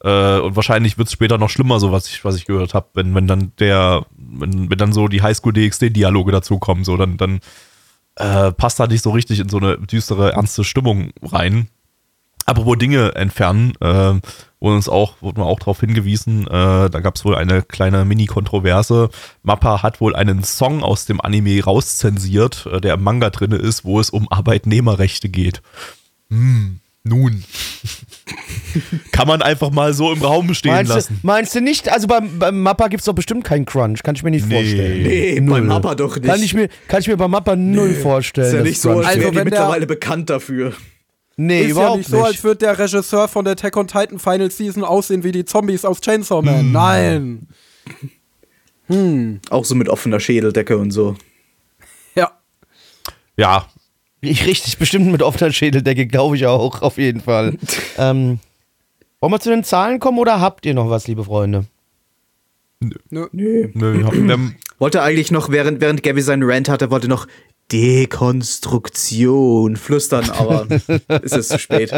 Äh, 0.05 0.39
und 0.39 0.57
wahrscheinlich 0.57 0.99
wird 0.99 1.09
es 1.09 1.13
später 1.13 1.37
noch 1.37 1.51
schlimmer, 1.51 1.81
so 1.81 1.93
was 1.93 2.09
ich, 2.09 2.25
was 2.25 2.37
ich 2.37 2.45
gehört 2.45 2.75
habe, 2.75 2.89
wenn, 2.95 3.15
wenn 3.15 3.27
dann 3.27 3.53
der, 3.59 4.07
wenn, 4.17 4.71
wenn 4.71 4.79
dann 4.79 4.93
so 4.93 5.09
die 5.09 5.23
Highschool 5.23 5.53
DxD-Dialoge 5.53 6.33
dazukommen, 6.33 6.85
so 6.85 6.97
dann, 6.97 7.17
dann 7.17 7.41
äh, 8.17 8.53
passt 8.53 8.81
da 8.81 8.87
nicht 8.87 9.03
so 9.03 9.11
richtig 9.11 9.41
in 9.41 9.49
so 9.49 9.59
eine 9.59 9.79
düstere, 9.79 10.33
ernste 10.33 10.65
Stimmung 10.65 11.11
rein. 11.23 11.69
Apropos 12.45 12.77
Dinge 12.77 13.15
entfernen, 13.15 13.73
äh, 13.81 14.21
wurde 14.59 14.77
uns 14.77 14.89
auch, 14.89 15.23
wurde 15.23 15.41
man 15.41 15.49
auch 15.49 15.61
darauf 15.61 15.81
hingewiesen, 15.81 16.47
äh, 16.47 16.91
da 16.91 17.01
gab 17.01 17.15
es 17.15 17.25
wohl 17.25 17.37
eine 17.37 17.63
kleine 17.63 18.05
Mini-Kontroverse. 18.05 19.11
Mappa 19.43 19.83
hat 19.83 20.01
wohl 20.01 20.17
einen 20.17 20.43
Song 20.43 20.83
aus 20.83 21.07
dem 21.07 21.21
Anime 21.21 21.63
rauszensiert, 21.63 22.67
äh, 22.67 22.81
der 22.81 22.95
im 22.95 23.03
Manga 23.03 23.31
drinne 23.31 23.57
ist, 23.57 23.85
wo 23.85 24.01
es 24.01 24.11
um 24.11 24.31
Arbeitnehmerrechte 24.31 25.29
geht. 25.29 25.63
Hm, 26.31 26.81
nun. 27.05 27.43
Kann 29.13 29.29
man 29.29 29.43
einfach 29.43 29.71
mal 29.71 29.93
so 29.93 30.13
im 30.13 30.23
Raum 30.23 30.55
stehen 30.55 30.73
Meinst 30.73 30.91
du, 30.91 30.95
lassen. 30.95 31.21
meinst 31.23 31.55
du 31.55 31.61
nicht? 31.61 31.89
Also 31.91 32.07
beim, 32.07 32.39
beim 32.39 32.61
Mappa 32.63 32.89
gibt 32.89 33.01
es 33.01 33.05
doch 33.05 33.15
bestimmt 33.15 33.45
keinen 33.45 33.67
Crunch. 33.67 34.03
Kann 34.03 34.15
ich 34.15 34.23
mir 34.23 34.31
nicht 34.31 34.47
Nee. 34.47 34.55
vorstellen. 34.55 35.03
Nee, 35.03 35.41
Null. 35.41 35.61
beim 35.61 35.67
Mappa 35.67 35.95
doch 35.95 36.17
nicht. 36.17 36.27
Kann 36.27 36.43
ich 36.43 36.55
mir, 36.55 36.69
kann 36.89 37.01
ich 37.01 37.09
mir 37.09 37.17
beim 37.17 37.31
Mappa 37.31 37.57
null 37.57 37.95
vorstellen. 37.95 38.47
ist 38.47 38.53
ja 38.55 38.63
nicht 38.63 38.81
so, 38.81 38.91
als 38.93 39.07
Also, 39.09 39.21
wäre 39.21 39.45
mittlerweile 39.45 39.87
bekannt 39.87 40.31
dafür. 40.31 40.73
Nee, 41.37 41.61
ist 41.63 41.67
ja 41.67 41.71
überhaupt 41.73 41.99
nicht 41.99 42.11
so, 42.11 42.23
als 42.23 42.43
würde 42.45 42.59
der 42.59 42.79
Regisseur 42.79 43.27
von 43.29 43.45
der 43.45 43.53
Attack 43.53 43.77
on 43.77 43.89
Titan 43.89 44.19
Final 44.19 44.51
Season 44.51 44.85
aussehen 44.85 45.25
wie 45.25 45.33
die 45.33 45.45
Zombies 45.45 45.85
aus 45.85 46.01
Chainsaw 46.01 46.43
Man. 46.43 46.61
Hm. 46.61 46.73
Nein. 46.73 47.49
Auch 49.51 49.65
so 49.65 49.75
mit 49.75 49.89
offener 49.89 50.21
Schädeldecke 50.21 50.77
und 50.77 50.91
so. 50.91 51.17
Ja. 52.15 52.33
Ja, 53.37 53.67
Ich 54.25 54.47
richtig, 54.47 54.79
bestimmt 54.79 55.11
mit 55.11 55.21
offener 55.23 55.53
Schädeldecke, 55.53 56.07
glaube 56.07 56.37
ich 56.37 56.47
auch, 56.47 56.81
auf 56.81 56.97
jeden 56.97 57.21
Fall. 57.21 57.59
ähm, 57.99 58.39
wollen 59.21 59.33
wir 59.33 59.41
zu 59.41 59.51
den 59.51 59.65
Zahlen 59.65 59.99
kommen 59.99 60.19
oder 60.19 60.41
habt 60.41 60.65
ihr 60.65 60.75
noch 60.75 60.89
was, 60.89 61.09
liebe 61.09 61.25
Freunde? 61.25 61.65
Nö. 63.11 63.27
Nö. 63.33 63.69
nö, 63.75 64.05
haben- 64.05 64.57
Wollte 64.79 65.03
eigentlich 65.03 65.31
noch, 65.31 65.51
während, 65.51 65.81
während 65.81 66.03
Gabby 66.03 66.23
seinen 66.23 66.43
Rant 66.45 66.69
hatte, 66.69 66.91
wollte 66.91 67.07
noch 67.09 67.27
Dekonstruktion 67.73 69.77
flüstern, 69.77 70.31
aber 70.31 70.67
ist 71.23 71.37
es 71.37 71.49
zu 71.49 71.59
spät. 71.59 71.93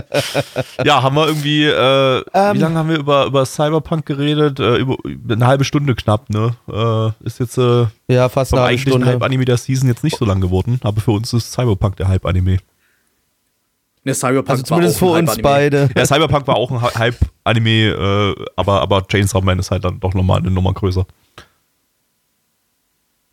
Ja, 0.84 1.02
haben 1.02 1.16
wir 1.16 1.26
irgendwie, 1.28 1.64
äh, 1.64 2.22
Ähm. 2.32 2.54
wie 2.54 2.58
lange 2.58 2.78
haben 2.78 2.88
wir 2.88 2.98
über, 2.98 3.26
über 3.26 3.44
Cyberpunk 3.46 4.06
geredet? 4.06 4.60
Äh, 4.60 4.76
über, 4.76 4.96
über 5.04 5.34
eine 5.34 5.46
halbe 5.46 5.64
Stunde 5.64 5.94
knapp, 5.94 6.30
ne? 6.30 6.56
Äh, 6.68 7.26
ist 7.26 7.40
jetzt 7.40 7.58
äh, 7.58 7.86
Ja, 8.08 8.28
fast 8.28 8.50
vom 8.50 8.58
eine 8.58 8.66
halbe 8.66 8.78
eigentlichen 8.78 8.92
Stunde. 9.02 9.06
Hype-Anime 9.06 9.44
der 9.44 9.56
Season 9.56 9.88
jetzt 9.88 10.04
nicht 10.04 10.16
so 10.18 10.24
lang 10.24 10.40
geworden, 10.40 10.80
aber 10.82 11.00
für 11.00 11.12
uns 11.12 11.32
ist 11.32 11.52
Cyberpunk 11.52 11.96
der 11.96 12.08
Hype-Anime. 12.08 12.58
Ne, 14.06 14.12
Cyberpunk 14.14 14.50
Also 14.50 14.62
zumindest 14.64 14.98
für 14.98 15.06
war 15.06 15.12
auch 15.12 15.16
ein 15.16 15.28
uns 15.28 15.38
beide. 15.40 15.88
Ja, 15.96 16.04
Cyberpunk 16.04 16.46
war 16.46 16.56
auch 16.56 16.70
ein 16.70 16.78
Hy- 16.82 16.94
Hype-Anime, 16.98 17.70
äh, 17.70 18.34
aber, 18.56 18.82
aber 18.82 19.06
Chainsaw 19.08 19.42
Man 19.42 19.58
ist 19.58 19.70
halt 19.70 19.84
dann 19.84 19.98
doch 20.00 20.12
nochmal 20.14 20.40
eine 20.40 20.50
Nummer 20.50 20.72
größer. 20.74 21.06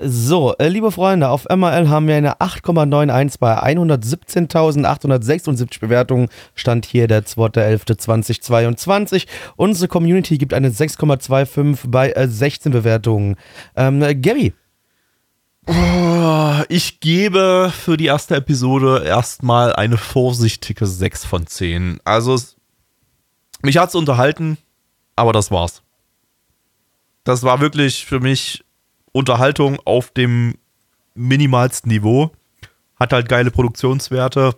So, 0.04 0.56
äh, 0.58 0.68
liebe 0.68 0.92
Freunde, 0.92 1.30
auf 1.30 1.46
MRL 1.48 1.88
haben 1.88 2.08
wir 2.08 2.16
eine 2.16 2.42
8,91 2.42 3.36
bei 3.40 3.62
117.876 3.62 5.80
Bewertungen. 5.80 6.28
Stand 6.56 6.88
hier 6.88 7.08
der 7.08 7.24
2.11.2022. 7.24 9.28
Unsere 9.58 9.88
Community 9.88 10.40
gibt 10.40 10.56
eine 10.56 10.70
6,25 10.70 11.82
bei 11.86 12.14
äh, 12.14 12.28
16 12.28 12.72
Bewertungen. 12.72 13.36
Ähm, 13.76 14.02
äh, 14.02 14.16
Oh, 15.68 16.62
Ich 16.70 17.00
gebe 17.00 17.72
für 17.72 17.96
die 17.96 18.08
erste 18.08 18.38
Episode 18.38 19.04
erstmal 19.06 19.74
eine 19.74 19.98
vorsichtige 19.98 20.88
6 20.88 21.26
von 21.26 21.46
10. 21.46 22.00
Also, 22.04 22.34
es, 22.34 22.56
mich 23.62 23.78
hat's 23.78 23.94
unterhalten, 23.94 24.58
aber 25.16 25.32
das 25.32 25.52
war's. 25.52 25.84
Das 27.24 27.44
war 27.44 27.62
wirklich 27.62 28.04
für 28.04 28.20
mich 28.20 28.64
Unterhaltung 29.12 29.80
auf 29.86 30.12
dem 30.12 30.56
minimalsten 31.16 31.92
Niveau. 31.92 32.32
Hat 33.00 33.14
halt 33.14 33.28
geile 33.28 33.52
Produktionswerte, 33.52 34.56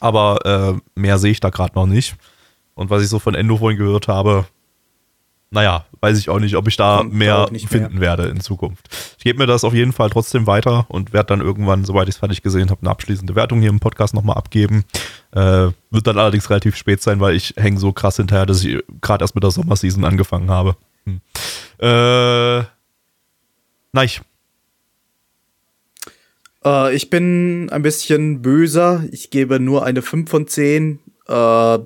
aber 0.00 0.76
äh, 0.76 1.00
mehr 1.00 1.18
sehe 1.18 1.32
ich 1.32 1.40
da 1.40 1.50
gerade 1.50 1.74
noch 1.74 1.86
nicht. 1.86 2.16
Und 2.74 2.90
was 2.90 3.02
ich 3.02 3.08
so 3.08 3.18
von 3.18 3.34
Endo 3.34 3.56
vorhin 3.56 3.78
gehört 3.78 4.06
habe, 4.06 4.46
naja, 5.50 5.86
weiß 6.00 6.18
ich 6.18 6.28
auch 6.28 6.38
nicht, 6.38 6.56
ob 6.56 6.68
ich 6.68 6.76
da 6.76 6.98
Kommt 6.98 7.14
mehr 7.14 7.48
nicht 7.50 7.72
mehr. 7.72 7.82
finden 7.82 8.00
werde 8.00 8.28
in 8.28 8.40
Zukunft. 8.40 8.88
Ich 9.16 9.24
gebe 9.24 9.38
mir 9.38 9.46
das 9.46 9.64
auf 9.64 9.72
jeden 9.74 9.92
Fall 9.92 10.10
trotzdem 10.10 10.46
weiter 10.46 10.86
und 10.88 11.12
werde 11.12 11.28
dann 11.28 11.40
irgendwann, 11.40 11.84
sobald 11.84 12.08
ich 12.08 12.16
es 12.16 12.18
fertig 12.18 12.42
gesehen 12.42 12.70
habe, 12.70 12.82
eine 12.82 12.90
abschließende 12.90 13.34
Wertung 13.34 13.60
hier 13.60 13.70
im 13.70 13.80
Podcast 13.80 14.14
nochmal 14.14 14.36
abgeben. 14.36 14.84
Äh, 15.32 15.70
wird 15.90 16.06
dann 16.06 16.18
allerdings 16.18 16.50
relativ 16.50 16.76
spät 16.76 17.02
sein, 17.02 17.18
weil 17.20 17.34
ich 17.34 17.54
hänge 17.56 17.78
so 17.80 17.92
krass 17.92 18.16
hinterher, 18.16 18.46
dass 18.46 18.62
ich 18.62 18.78
gerade 19.00 19.24
erst 19.24 19.34
mit 19.34 19.42
der 19.42 19.50
Sommerseason 19.50 20.04
angefangen 20.04 20.50
habe. 20.50 20.76
Hm. 21.04 21.20
Äh, 21.78 22.64
nein, 23.92 24.10
Äh, 26.64 26.94
ich 26.94 27.10
bin 27.10 27.70
ein 27.70 27.82
bisschen 27.82 28.42
böser. 28.42 29.04
Ich 29.12 29.30
gebe 29.30 29.60
nur 29.60 29.84
eine 29.84 30.02
5 30.02 30.28
von 30.28 30.46
10. 30.46 30.98
Äh, 31.28 31.78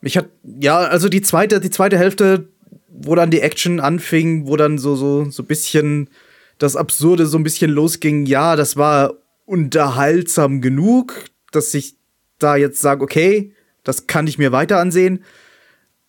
mich 0.00 0.16
hat, 0.16 0.28
ja, 0.60 0.78
also 0.78 1.08
die 1.08 1.22
zweite, 1.22 1.60
die 1.60 1.70
zweite 1.70 1.98
Hälfte, 1.98 2.48
wo 2.88 3.14
dann 3.14 3.30
die 3.30 3.40
Action 3.40 3.80
anfing, 3.80 4.46
wo 4.46 4.56
dann 4.56 4.78
so, 4.78 4.96
so, 4.96 5.30
so 5.30 5.42
ein 5.42 5.46
bisschen 5.46 6.08
das 6.58 6.76
Absurde 6.76 7.26
so 7.26 7.36
ein 7.36 7.44
bisschen 7.44 7.70
losging, 7.70 8.24
ja, 8.24 8.56
das 8.56 8.76
war 8.76 9.14
unterhaltsam 9.44 10.60
genug, 10.60 11.24
dass 11.52 11.74
ich 11.74 11.96
da 12.38 12.56
jetzt 12.56 12.80
sage, 12.80 13.02
okay, 13.02 13.52
das 13.84 14.06
kann 14.06 14.26
ich 14.26 14.38
mir 14.38 14.52
weiter 14.52 14.78
ansehen. 14.78 15.24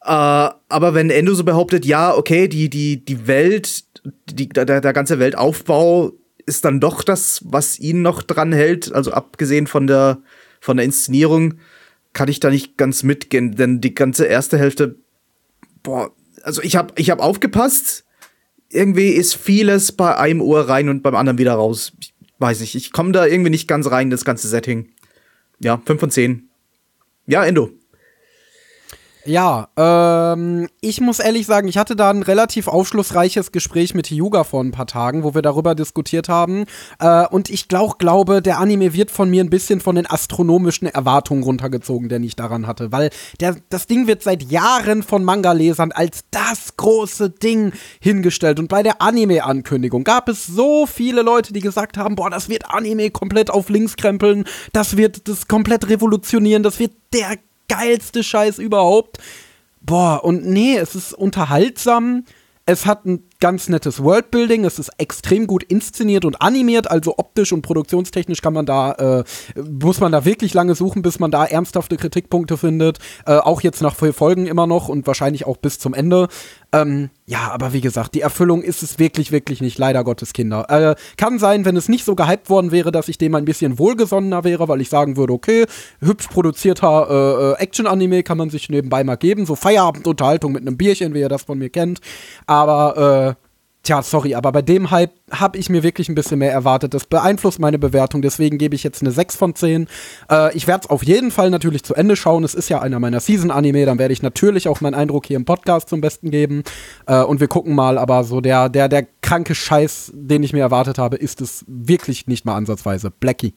Äh, 0.02 0.08
aber 0.10 0.94
wenn 0.94 1.10
Endo 1.10 1.34
so 1.34 1.44
behauptet, 1.44 1.86
ja, 1.86 2.16
okay, 2.16 2.48
die, 2.48 2.70
die, 2.70 3.04
die 3.04 3.28
Welt, 3.28 3.87
die, 4.30 4.50
der, 4.50 4.66
der 4.66 4.94
ganze 4.94 5.20
Weltaufbau 5.20 6.14
ist 6.46 6.66
dann 6.66 6.80
doch 6.80 7.04
das, 7.04 7.42
was 7.46 7.80
ihn 7.80 8.02
noch 8.02 8.24
dran 8.24 8.54
hält, 8.54 8.94
also 8.94 9.12
abgesehen 9.12 9.68
von 9.68 9.88
der, 9.88 10.20
von 10.62 10.78
der 10.78 10.86
Inszenierung, 10.86 11.56
kann 12.14 12.30
ich 12.30 12.40
da 12.40 12.50
nicht 12.50 12.78
ganz 12.78 13.04
mitgehen, 13.04 13.56
denn 13.56 13.82
die 13.82 13.94
ganze 13.94 14.26
erste 14.26 14.58
Hälfte, 14.58 14.96
boah, 15.84 16.12
also 16.44 16.62
ich 16.62 16.76
hab, 16.76 16.98
ich 16.98 17.10
hab 17.10 17.20
aufgepasst, 17.20 18.06
irgendwie 18.70 19.10
ist 19.10 19.36
vieles 19.36 19.92
bei 19.92 20.18
einem 20.18 20.42
Ohr 20.42 20.68
rein 20.68 20.90
und 20.90 21.04
beim 21.04 21.16
anderen 21.16 21.38
wieder 21.38 21.54
raus. 21.54 21.94
Ich 22.00 22.14
weiß 22.40 22.60
nicht, 22.62 22.76
ich 22.76 22.92
komme 22.92 23.12
da 23.12 23.26
irgendwie 23.26 23.50
nicht 23.50 23.68
ganz 23.68 23.90
rein, 23.90 24.10
das 24.10 24.26
ganze 24.26 24.48
Setting. 24.48 24.90
Ja, 25.60 25.82
5 25.86 26.00
von 26.00 26.12
10. 26.12 26.50
Ja, 27.28 27.44
Endo. 27.44 27.72
Ja, 29.28 29.68
ähm, 29.76 30.70
ich 30.80 31.02
muss 31.02 31.20
ehrlich 31.20 31.46
sagen, 31.46 31.68
ich 31.68 31.78
hatte 31.78 31.98
da 31.98 32.10
ein 32.10 32.24
relativ 32.24 32.70
aufschlussreiches 32.70 33.52
Gespräch 33.52 33.94
mit 33.94 34.08
Hyuga 34.08 34.46
vor 34.46 34.64
ein 34.64 34.72
paar 34.72 34.88
Tagen, 34.88 35.26
wo 35.26 35.36
wir 35.36 35.42
darüber 35.42 35.76
diskutiert 35.76 36.30
haben. 36.30 36.64
Äh, 37.00 37.28
und 37.28 37.50
ich 37.50 37.68
glaub, 37.68 38.00
glaube, 38.00 38.42
der 38.42 38.58
Anime 38.58 38.94
wird 38.94 39.12
von 39.12 39.30
mir 39.30 39.44
ein 39.44 39.50
bisschen 39.50 39.82
von 39.82 39.96
den 39.96 40.10
astronomischen 40.10 40.88
Erwartungen 40.88 41.44
runtergezogen, 41.44 42.08
den 42.08 42.24
ich 42.24 42.38
daran 42.38 42.68
hatte. 42.68 42.94
Weil 42.94 43.10
der, 43.42 43.58
das 43.70 43.86
Ding 43.86 44.08
wird 44.08 44.24
seit 44.24 44.44
Jahren 44.44 45.04
von 45.04 45.26
Manga-Lesern 45.26 45.92
als 45.92 46.24
das 46.32 46.78
große 46.78 47.30
Ding 47.30 47.74
hingestellt. 48.00 48.60
Und 48.60 48.70
bei 48.70 48.82
der 48.82 49.02
Anime-Ankündigung 49.02 50.06
gab 50.06 50.30
es 50.30 50.48
so 50.48 50.86
viele 50.86 51.22
Leute, 51.22 51.52
die 51.52 51.60
gesagt 51.60 51.98
haben, 51.98 52.16
boah, 52.16 52.30
das 52.30 52.48
wird 52.48 52.72
Anime 52.72 53.12
komplett 53.12 53.50
auf 53.50 53.68
links 53.68 53.98
krempeln, 53.98 54.46
das 54.72 54.96
wird 54.96 55.28
das 55.28 55.50
komplett 55.50 55.90
revolutionieren, 55.90 56.64
das 56.64 56.80
wird 56.80 56.94
der 57.14 57.38
geilste 57.68 58.24
Scheiß 58.24 58.60
überhaupt. 58.60 59.18
Boah, 59.82 60.24
und 60.24 60.46
nee, 60.46 60.76
es 60.78 60.96
ist 60.96 61.14
unterhaltsam. 61.14 62.26
Es 62.66 62.86
hat 62.86 63.06
ein 63.06 63.24
ganz 63.40 63.70
nettes 63.70 64.04
Worldbuilding. 64.04 64.66
Es 64.66 64.80
ist 64.80 64.92
extrem 64.98 65.48
gut 65.48 65.64
inszeniert 65.64 66.26
und 66.26 66.42
animiert. 66.42 66.90
Also 66.90 67.16
optisch 67.18 67.54
und 67.54 67.62
produktionstechnisch 67.62 68.42
kann 68.42 68.54
man 68.54 68.66
da, 68.66 68.94
äh, 68.94 69.24
muss 69.62 70.00
man 70.00 70.12
da 70.12 70.26
wirklich 70.26 70.54
lange 70.54 70.76
suchen, 70.76 71.02
bis 71.02 71.20
man 71.20 71.32
da 71.32 71.46
ernsthafte 71.46 71.98
Kritikpunkte 71.98 72.58
findet. 72.58 73.00
Äh, 73.26 73.38
auch 73.38 73.62
jetzt 73.62 73.82
nach 73.82 73.96
vier 73.96 74.14
Folgen 74.14 74.48
immer 74.48 74.68
noch 74.68 74.90
und 74.90 75.06
wahrscheinlich 75.08 75.46
auch 75.46 75.58
bis 75.58 75.80
zum 75.80 75.94
Ende. 75.94 76.28
Ähm, 76.74 77.10
ja, 77.26 77.52
aber 77.52 77.74
wie 77.74 77.82
gesagt, 77.82 78.16
die 78.16 78.22
Erfüllung 78.22 78.62
ist 78.62 78.84
es 78.84 79.00
wirklich, 79.00 79.32
wirklich 79.32 79.62
nicht. 79.62 79.78
Leider 79.78 80.04
Gottes 80.04 80.34
Kinder. 80.34 80.70
Äh, 80.70 80.96
kann 81.18 81.40
sein, 81.40 81.66
wenn 81.66 81.78
es 81.78 81.90
nicht 81.90 82.06
so 82.06 82.16
gehypt 82.16 82.50
worden 82.50 82.72
wäre, 82.72 82.92
dass 82.92 83.08
ich 83.08 83.18
dem 83.18 83.36
ein 83.36 83.46
bisschen 83.46 83.80
wohlgesonnener 83.80 84.44
wäre, 84.44 84.68
weil 84.68 84.82
ich 84.82 84.90
sagen 84.90 85.18
würde, 85.18 85.34
okay, 85.34 85.66
hübsch 86.00 86.28
produzierter 86.28 87.08
äh, 87.10 87.52
äh, 87.52 87.64
Action-Anime 87.64 88.24
kann 88.24 88.38
man 88.38 88.50
sich 88.50 88.70
nebenbei 88.70 89.04
mal 89.04 89.16
geben. 89.16 89.46
So 89.46 89.56
Feierabendunterhaltung 89.56 90.54
mit 90.54 90.62
einem 90.62 90.78
Bierchen, 90.78 91.14
wie 91.14 91.20
ihr 91.20 91.30
das 91.30 91.44
von 91.44 91.58
mir 91.58 91.70
kennt. 91.70 92.00
Aber, 92.46 93.27
äh, 93.27 93.27
Tja, 93.88 94.02
sorry, 94.02 94.36
aber 94.36 94.52
bei 94.52 94.62
dem 94.62 94.92
Hype 94.92 95.14
habe 95.32 95.58
ich 95.58 95.70
mir 95.70 95.82
wirklich 95.82 96.10
ein 96.10 96.16
bisschen 96.16 96.40
mehr 96.40 96.52
erwartet. 96.52 96.94
Das 96.94 97.06
beeinflusst 97.06 97.58
meine 97.58 97.80
Bewertung, 97.80 98.22
deswegen 98.22 98.58
gebe 98.58 98.76
ich 98.76 98.84
jetzt 98.84 99.02
eine 99.02 99.12
6 99.12 99.38
von 99.38 99.56
10. 99.56 99.88
Äh, 100.30 100.54
ich 100.58 100.68
werde 100.68 100.82
es 100.84 100.90
auf 100.90 101.06
jeden 101.06 101.32
Fall 101.32 101.50
natürlich 101.50 101.86
zu 101.86 101.96
Ende 101.96 102.18
schauen. 102.18 102.44
Es 102.44 102.54
ist 102.54 102.68
ja 102.68 102.82
einer 102.82 103.00
meiner 103.00 103.22
Season-Anime, 103.22 103.86
dann 103.86 103.98
werde 103.98 104.12
ich 104.12 104.22
natürlich 104.22 104.68
auch 104.68 104.82
meinen 104.82 104.94
Eindruck 104.94 105.28
hier 105.28 105.38
im 105.38 105.46
Podcast 105.46 105.88
zum 105.88 106.02
Besten 106.02 106.32
geben. 106.32 106.64
Äh, 107.06 107.24
und 107.24 107.40
wir 107.40 107.48
gucken 107.48 107.76
mal, 107.76 107.98
aber 107.98 108.26
so 108.26 108.42
der, 108.42 108.68
der, 108.68 108.90
der 108.90 109.08
kranke 109.22 109.56
Scheiß, 109.56 110.12
den 110.14 110.44
ich 110.44 110.52
mir 110.52 110.64
erwartet 110.64 110.98
habe, 110.98 111.16
ist 111.16 111.40
es 111.40 111.64
wirklich 111.66 112.28
nicht 112.28 112.46
mal 112.46 112.58
ansatzweise. 112.58 113.10
Blackie. 113.10 113.54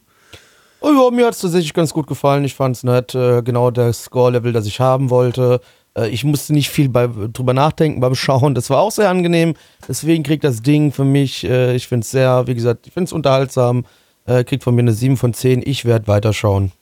Oh 0.80 0.92
ja, 0.92 1.10
mir 1.10 1.26
hat 1.26 1.34
es 1.34 1.40
tatsächlich 1.40 1.74
ganz 1.74 1.92
gut 1.92 2.06
gefallen. 2.06 2.44
Ich 2.44 2.54
fand 2.54 2.76
es 2.76 2.84
nett. 2.84 3.16
Äh, 3.16 3.42
genau 3.42 3.72
der 3.72 3.92
Score-Level, 3.92 4.52
das 4.52 4.66
ich 4.66 4.78
haben 4.78 5.10
wollte. 5.10 5.60
Äh, 5.96 6.08
ich 6.08 6.24
musste 6.24 6.52
nicht 6.52 6.70
viel 6.70 6.88
bei, 6.88 7.06
drüber 7.06 7.54
nachdenken 7.54 8.00
beim 8.00 8.14
Schauen. 8.14 8.54
Das 8.54 8.70
war 8.70 8.80
auch 8.80 8.92
sehr 8.92 9.10
angenehm. 9.10 9.54
Deswegen 9.88 10.22
kriegt 10.22 10.44
das 10.44 10.62
Ding 10.62 10.92
für 10.92 11.04
mich, 11.04 11.44
äh, 11.44 11.74
ich 11.74 11.88
finde 11.88 12.04
es 12.04 12.10
sehr, 12.10 12.46
wie 12.46 12.54
gesagt, 12.54 12.86
ich 12.86 12.92
finde 12.92 13.06
es 13.06 13.12
unterhaltsam. 13.12 13.84
Äh, 14.26 14.44
kriegt 14.44 14.62
von 14.62 14.74
mir 14.74 14.82
eine 14.82 14.92
7 14.92 15.16
von 15.16 15.34
10. 15.34 15.62
Ich 15.64 15.84
werde 15.84 16.06
weiterschauen. 16.06 16.72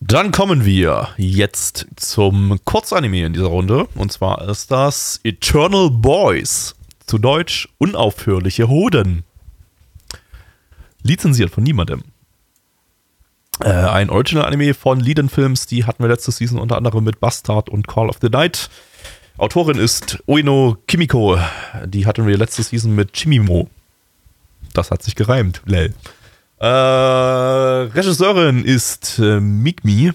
Dann 0.00 0.32
kommen 0.32 0.64
wir 0.64 1.10
jetzt 1.16 1.86
zum 1.94 2.58
Kurzanime 2.64 3.24
in 3.24 3.34
dieser 3.34 3.46
Runde. 3.46 3.86
Und 3.94 4.10
zwar 4.10 4.48
ist 4.48 4.70
das 4.72 5.20
Eternal 5.22 5.90
Boys. 5.90 6.74
Zu 7.06 7.18
Deutsch 7.18 7.68
unaufhörliche 7.78 8.68
Hoden. 8.68 9.22
Lizenziert 11.04 11.50
von 11.50 11.62
niemandem. 11.62 12.02
Äh, 13.64 13.68
ein 13.68 14.10
Original-Anime 14.10 14.74
von 14.74 14.98
Leadin 14.98 15.28
Films, 15.28 15.66
die 15.66 15.84
hatten 15.84 16.02
wir 16.02 16.08
letzte 16.08 16.32
Season 16.32 16.58
unter 16.58 16.76
anderem 16.76 17.04
mit 17.04 17.20
Bastard 17.20 17.68
und 17.68 17.86
Call 17.86 18.08
of 18.08 18.16
the 18.20 18.28
Night. 18.28 18.68
Autorin 19.38 19.78
ist 19.78 20.22
Ueno 20.26 20.76
Kimiko. 20.88 21.38
Die 21.86 22.06
hatten 22.06 22.26
wir 22.26 22.36
letzte 22.36 22.62
Season 22.64 22.94
mit 22.94 23.12
Chimimo. 23.12 23.68
Das 24.72 24.90
hat 24.90 25.02
sich 25.02 25.14
gereimt. 25.14 25.62
Lel. 25.64 25.94
Äh, 26.58 26.66
Regisseurin 26.66 28.64
ist 28.64 29.20
äh, 29.20 29.38
Migmi. 29.40 30.12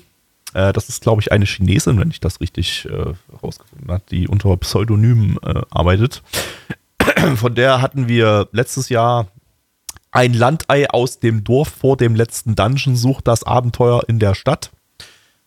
Äh, 0.53 0.73
das 0.73 0.89
ist, 0.89 1.01
glaube 1.01 1.21
ich, 1.21 1.31
eine 1.31 1.45
Chinesin, 1.45 1.99
wenn 1.99 2.09
ich 2.09 2.19
das 2.19 2.41
richtig 2.41 2.85
äh, 2.85 3.13
herausgefunden 3.31 3.89
habe, 3.89 4.03
die 4.11 4.27
unter 4.27 4.55
Pseudonym 4.57 5.39
äh, 5.43 5.61
arbeitet. 5.69 6.21
Von 7.35 7.55
der 7.55 7.81
hatten 7.81 8.09
wir 8.09 8.49
letztes 8.51 8.89
Jahr 8.89 9.27
ein 10.11 10.33
Landei 10.33 10.89
aus 10.89 11.19
dem 11.19 11.43
Dorf 11.43 11.69
vor 11.69 11.97
dem 11.97 12.15
letzten 12.15 12.55
Dungeon 12.55 12.95
sucht 12.95 13.27
das 13.27 13.43
Abenteuer 13.43 14.03
in 14.07 14.19
der 14.19 14.35
Stadt. 14.35 14.71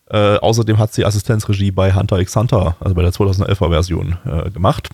Äh, 0.09 0.37
außerdem 0.39 0.79
hat 0.79 0.93
sie 0.93 1.05
Assistenzregie 1.05 1.71
bei 1.71 1.95
Hunter 1.95 2.19
x 2.19 2.35
Hunter, 2.35 2.77
also 2.81 2.95
bei 2.95 3.03
der 3.03 3.13
2011er 3.13 3.69
Version, 3.71 4.19
äh, 4.25 4.51
gemacht. 4.51 4.91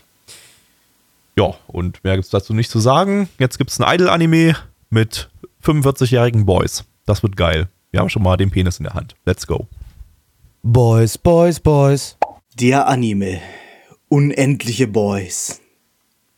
Ja, 1.37 1.55
und 1.67 2.03
mehr 2.05 2.15
gibt 2.15 2.25
es 2.25 2.31
dazu 2.31 2.55
nicht 2.55 2.71
zu 2.71 2.81
sagen. 2.81 3.29
Jetzt 3.39 3.59
gibt 3.59 3.71
es 3.71 3.81
ein 3.81 3.95
Idol-Anime 3.95 4.57
mit 4.91 5.29
45-jährigen 5.65 6.47
Boys. 6.47 6.85
Das 7.07 7.23
wird 7.23 7.37
geil. 7.37 7.69
Wir 7.91 8.01
haben 8.01 8.09
schon 8.09 8.23
mal 8.23 8.37
den 8.37 8.51
Penis 8.51 8.79
in 8.79 8.85
der 8.85 8.95
Hand. 8.95 9.15
Let's 9.25 9.47
go. 9.47 9.67
Boys, 10.63 11.17
Boys, 11.17 11.61
Boys. 11.61 12.17
Der 12.55 12.87
Anime. 12.89 13.41
Unendliche 14.09 14.87
Boys. 14.87 15.61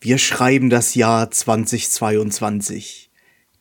Wir 0.01 0.17
schreiben 0.17 0.69
das 0.69 0.95
Jahr 0.95 1.31
2022. 1.31 3.08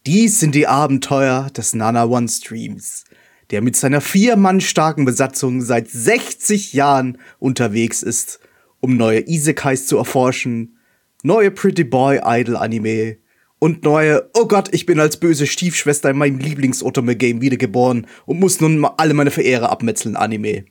Dies 0.07 0.41
sind 0.41 0.55
die 0.55 0.67
Abenteuer 0.67 1.51
des 1.51 1.75
Nana 1.75 2.05
One 2.07 2.29
Streams, 2.29 3.05
der 3.51 3.63
mit 3.63 3.77
seiner 3.77 4.01
vier 4.01 4.37
Mann 4.37 4.61
starken 4.61 5.05
Besatzung 5.05 5.61
seit 5.61 5.89
60 5.89 6.73
Jahren 6.73 7.19
unterwegs 7.39 8.03
ist, 8.03 8.41
um 8.81 8.97
neue 8.97 9.29
Isekais 9.29 9.87
zu 9.87 9.97
erforschen, 9.97 10.79
neue 11.23 11.51
Pretty 11.51 11.85
Boy 11.85 12.21
Idol 12.25 12.57
Anime 12.57 13.19
und 13.59 13.83
neue 13.83 14.31
Oh 14.35 14.47
Gott, 14.47 14.73
ich 14.73 14.87
bin 14.87 15.01
als 15.01 15.19
böse 15.19 15.47
Stiefschwester 15.47 16.11
in 16.11 16.19
meinem 16.19 16.39
Lieblings-Otome-Game 16.39 17.41
wiedergeboren 17.41 18.07
und 18.25 18.39
muss 18.39 18.61
nun 18.61 18.79
mal 18.79 18.95
alle 18.99 19.15
meine 19.15 19.33
Verehrer 19.33 19.71
abmetzeln 19.71 20.17
Anime. 20.17 20.65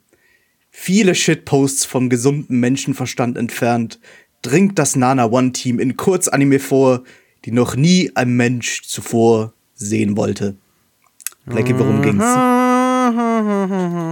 Viele 0.69 1.15
Shitposts 1.15 1.86
vom 1.86 2.09
gesunden 2.09 2.59
Menschenverstand 2.59 3.38
entfernt, 3.38 3.99
dringt 4.41 4.80
das 4.80 4.95
Nana 4.95 5.25
One 5.25 5.51
Team 5.51 5.80
in 5.80 5.97
Kurzanime 5.97 6.59
vor, 6.59 7.03
die 7.48 7.54
noch 7.54 7.78
nie 7.78 8.12
ein 8.14 8.36
Mensch 8.36 8.84
zuvor 8.84 9.54
sehen 9.74 10.18
wollte. 10.18 10.58
Blackie, 11.45 11.80
worum 11.80 12.02
ging's? 12.02 12.26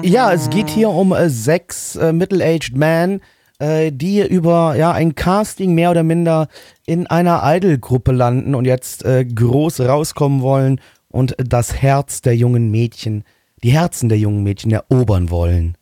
Ja, 0.09 0.31
es 0.31 0.49
geht 0.49 0.69
hier 0.69 0.89
um 0.89 1.11
äh, 1.11 1.29
sechs 1.29 1.97
äh, 1.97 2.13
middle-aged 2.13 2.77
men, 2.77 3.19
äh, 3.59 3.91
die 3.91 4.25
über 4.25 4.77
ja 4.77 4.93
ein 4.93 5.15
Casting 5.15 5.75
mehr 5.75 5.91
oder 5.91 6.03
minder 6.03 6.47
in 6.85 7.07
einer 7.07 7.41
Idol-Gruppe 7.43 8.13
landen 8.13 8.55
und 8.55 8.63
jetzt 8.63 9.03
äh, 9.03 9.25
groß 9.25 9.81
rauskommen 9.81 10.41
wollen 10.41 10.79
und 11.09 11.35
das 11.37 11.81
Herz 11.81 12.21
der 12.21 12.37
jungen 12.37 12.71
Mädchen, 12.71 13.25
die 13.63 13.71
Herzen 13.71 14.07
der 14.07 14.17
jungen 14.17 14.43
Mädchen 14.43 14.71
erobern 14.71 15.29
wollen. 15.29 15.75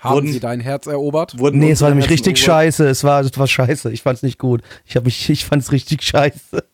Haben 0.00 0.14
Wurden- 0.14 0.32
sie 0.32 0.40
dein 0.40 0.60
Herz 0.60 0.86
erobert? 0.86 1.38
Wurden 1.38 1.58
Nee, 1.58 1.72
es 1.72 1.82
war 1.82 1.90
nämlich 1.90 2.08
richtig 2.08 2.38
erobert? 2.38 2.46
scheiße. 2.46 2.88
Es 2.88 3.04
war, 3.04 3.20
es 3.20 3.36
war 3.38 3.46
scheiße. 3.46 3.92
Ich 3.92 4.00
fand's 4.02 4.22
nicht 4.22 4.38
gut. 4.38 4.62
Ich, 4.86 4.96
hab 4.96 5.04
mich, 5.04 5.28
ich 5.30 5.44
fand's 5.44 5.72
richtig 5.72 6.02
scheiße. 6.02 6.64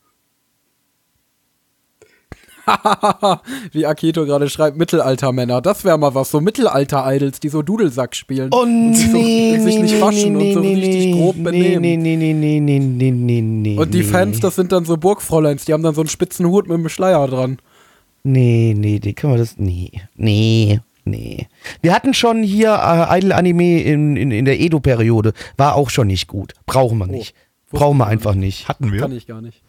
Wie 3.72 3.86
Akito 3.86 4.26
gerade 4.26 4.48
schreibt, 4.48 4.76
Mittelaltermänner. 4.76 5.60
Das 5.60 5.84
wäre 5.84 5.98
mal 5.98 6.14
was. 6.14 6.30
So 6.30 6.40
Mittelalter-Idols, 6.40 7.40
die 7.40 7.48
so 7.48 7.62
Dudelsack 7.62 8.14
spielen. 8.14 8.50
Oh 8.52 8.62
und 8.62 8.94
sich, 8.94 9.10
so, 9.10 9.16
nee, 9.16 9.58
sich 9.58 9.78
nicht 9.78 9.94
nee, 9.94 10.00
waschen 10.00 10.36
nee, 10.36 10.48
und 10.48 10.54
so 10.54 10.60
nee, 10.60 10.74
richtig 10.74 11.04
nee, 11.06 11.12
grob 11.12 11.36
nee, 11.36 11.42
benehmen. 11.42 11.80
Nee, 11.82 11.96
nee, 11.96 12.16
nee, 12.16 12.32
nee, 12.32 12.60
nee, 12.60 12.78
nee, 12.80 13.10
nee, 13.10 13.40
nee. 13.40 13.78
Und 13.78 13.94
die 13.94 13.98
nee. 13.98 14.04
Fans, 14.04 14.40
das 14.40 14.56
sind 14.56 14.72
dann 14.72 14.84
so 14.84 14.96
Burgfräuleins, 14.96 15.64
die 15.64 15.72
haben 15.72 15.82
dann 15.82 15.94
so 15.94 16.00
einen 16.00 16.08
spitzen 16.08 16.46
Hut 16.46 16.66
mit 16.66 16.74
einem 16.74 16.88
Schleier 16.88 17.26
dran. 17.28 17.58
Nee, 18.24 18.74
nee, 18.76 18.98
die 18.98 19.14
können 19.14 19.34
wir 19.34 19.38
das. 19.38 19.56
Nee, 19.58 19.92
nee, 20.16 20.80
nee. 21.07 21.46
Wir 21.80 21.94
hatten 21.94 22.12
schon 22.12 22.42
hier 22.42 22.74
äh, 22.74 23.18
Idol-Anime 23.18 23.80
in, 23.82 24.16
in, 24.16 24.30
in 24.30 24.44
der 24.44 24.61
Edo-Periode. 24.61 25.32
War 25.57 25.74
auch 25.76 25.88
schon 25.88 26.09
nicht 26.09 26.26
gut. 26.28 26.52
Brauchen 26.66 26.98
wir 26.98 27.07
nicht. 27.07 27.34
wusste 27.70 27.78
Brauchen 27.78 27.96
wir 27.98 28.07
einfach 28.07 28.34
nicht. 28.34 28.68
Hatten 28.68 28.92
wir? 28.92 29.00
Kann 29.00 29.12
ich 29.12 29.26
gar 29.26 29.40
nicht. 29.40 29.62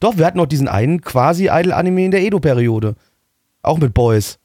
Doch, 0.00 0.16
wir 0.18 0.26
hatten 0.26 0.38
noch 0.38 0.46
diesen 0.46 0.68
einen 0.68 1.00
quasi 1.00 1.48
Idol-Anime 1.50 2.04
in 2.04 2.10
der 2.12 2.22
Edo-Periode. 2.22 2.94
Auch 3.62 3.78
mit 3.78 3.92
Boys. 3.94 4.38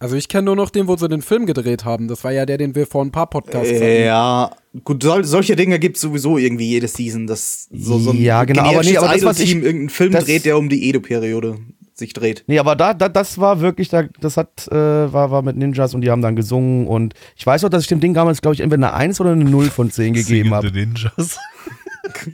Also 0.00 0.14
ich 0.14 0.28
kenne 0.28 0.44
nur 0.44 0.54
noch 0.56 0.70
den, 0.70 0.86
wo 0.86 0.96
sie 0.96 1.08
den 1.08 1.22
Film 1.22 1.44
gedreht 1.46 1.84
haben. 1.84 2.06
Das 2.06 2.22
war 2.22 2.30
ja 2.30 2.46
der, 2.46 2.56
den 2.56 2.76
wir 2.76 2.86
vor 2.86 3.04
ein 3.04 3.10
paar 3.10 3.28
Podcasts 3.28 3.72
hatten. 3.72 4.04
Ja, 4.04 4.50
gut, 4.84 5.02
sol 5.02 5.24
solche 5.24 5.56
Dinge 5.56 5.80
gibt's 5.80 6.00
sowieso 6.00 6.38
irgendwie 6.38 6.68
jede 6.68 6.86
Season, 6.86 7.26
dass 7.26 7.68
so, 7.72 7.98
so 7.98 8.10
ein 8.10 8.20
Ja, 8.22 8.44
genau, 8.44 8.62
aber 8.62 8.82
nee, 8.84 8.96
aber 8.96 9.08
das, 9.08 9.24
was 9.24 9.40
ich- 9.40 9.50
irgendeinen 9.54 9.88
Film 9.88 10.12
das- 10.12 10.24
dreht, 10.26 10.44
der 10.44 10.56
um 10.56 10.68
die 10.68 10.88
Edo-Periode 10.88 11.58
sich 11.98 12.12
dreht. 12.12 12.44
Nee, 12.46 12.58
aber 12.58 12.76
da, 12.76 12.94
da 12.94 13.08
das 13.08 13.38
war 13.38 13.60
wirklich, 13.60 13.88
da, 13.88 14.04
das 14.20 14.36
hat, 14.36 14.68
äh, 14.68 14.74
war, 15.12 15.30
war 15.30 15.42
mit 15.42 15.56
Ninjas 15.56 15.94
und 15.94 16.00
die 16.00 16.10
haben 16.10 16.22
dann 16.22 16.36
gesungen 16.36 16.86
und 16.86 17.14
ich 17.36 17.46
weiß 17.46 17.62
noch, 17.62 17.70
dass 17.70 17.82
ich 17.82 17.88
dem 17.88 18.00
Ding 18.00 18.14
damals, 18.14 18.40
glaube 18.40 18.54
ich, 18.54 18.60
entweder 18.60 18.88
eine 18.88 18.94
1 18.94 19.20
oder 19.20 19.32
eine 19.32 19.44
0 19.44 19.70
von 19.70 19.90
10 19.90 20.14
gegeben 20.14 20.54
habe. 20.54 20.70
Ninjas. 20.70 21.38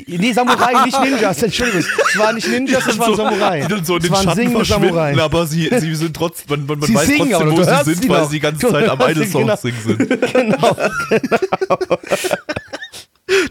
Nee, 0.06 0.32
Samurai, 0.32 0.84
nicht 0.84 1.00
Ninjas, 1.00 1.42
Entschuldigung. 1.42 1.80
Es 1.80 2.18
war 2.18 2.32
nicht 2.32 2.48
Ninjas, 2.48 2.86
es 2.86 2.98
waren 2.98 3.16
Samurai. 3.16 3.60
Die 3.62 3.68
dann 3.68 3.84
so 3.84 3.96
in 3.96 4.04
es 4.04 4.10
waren 4.10 4.22
Schatten 4.22 4.36
singende 4.36 4.64
Samurai. 4.64 5.20
aber 5.20 5.46
sie, 5.46 5.68
sie 5.80 5.94
sind 5.96 6.14
trotzdem, 6.14 6.46
man, 6.50 6.66
man, 6.66 6.78
man 6.78 6.86
Sie 6.86 6.94
weiß 6.94 7.06
singen, 7.06 7.30
trotzdem, 7.30 7.50
wo 7.50 7.62
sie 7.62 7.84
sind, 7.84 8.02
sie 8.02 8.08
weil 8.08 8.20
noch. 8.20 8.28
sie 8.28 8.36
die 8.36 8.40
ganze 8.40 8.68
Zeit 8.68 8.88
am 8.88 9.00
Idol-Songs 9.00 9.32
genau. 9.32 9.56
singen 9.56 9.98
sind. 9.98 10.32
Genau. 10.32 10.76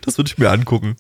Das 0.05 0.17
würde 0.17 0.29
ich 0.29 0.37
mir 0.37 0.49
angucken. 0.51 0.95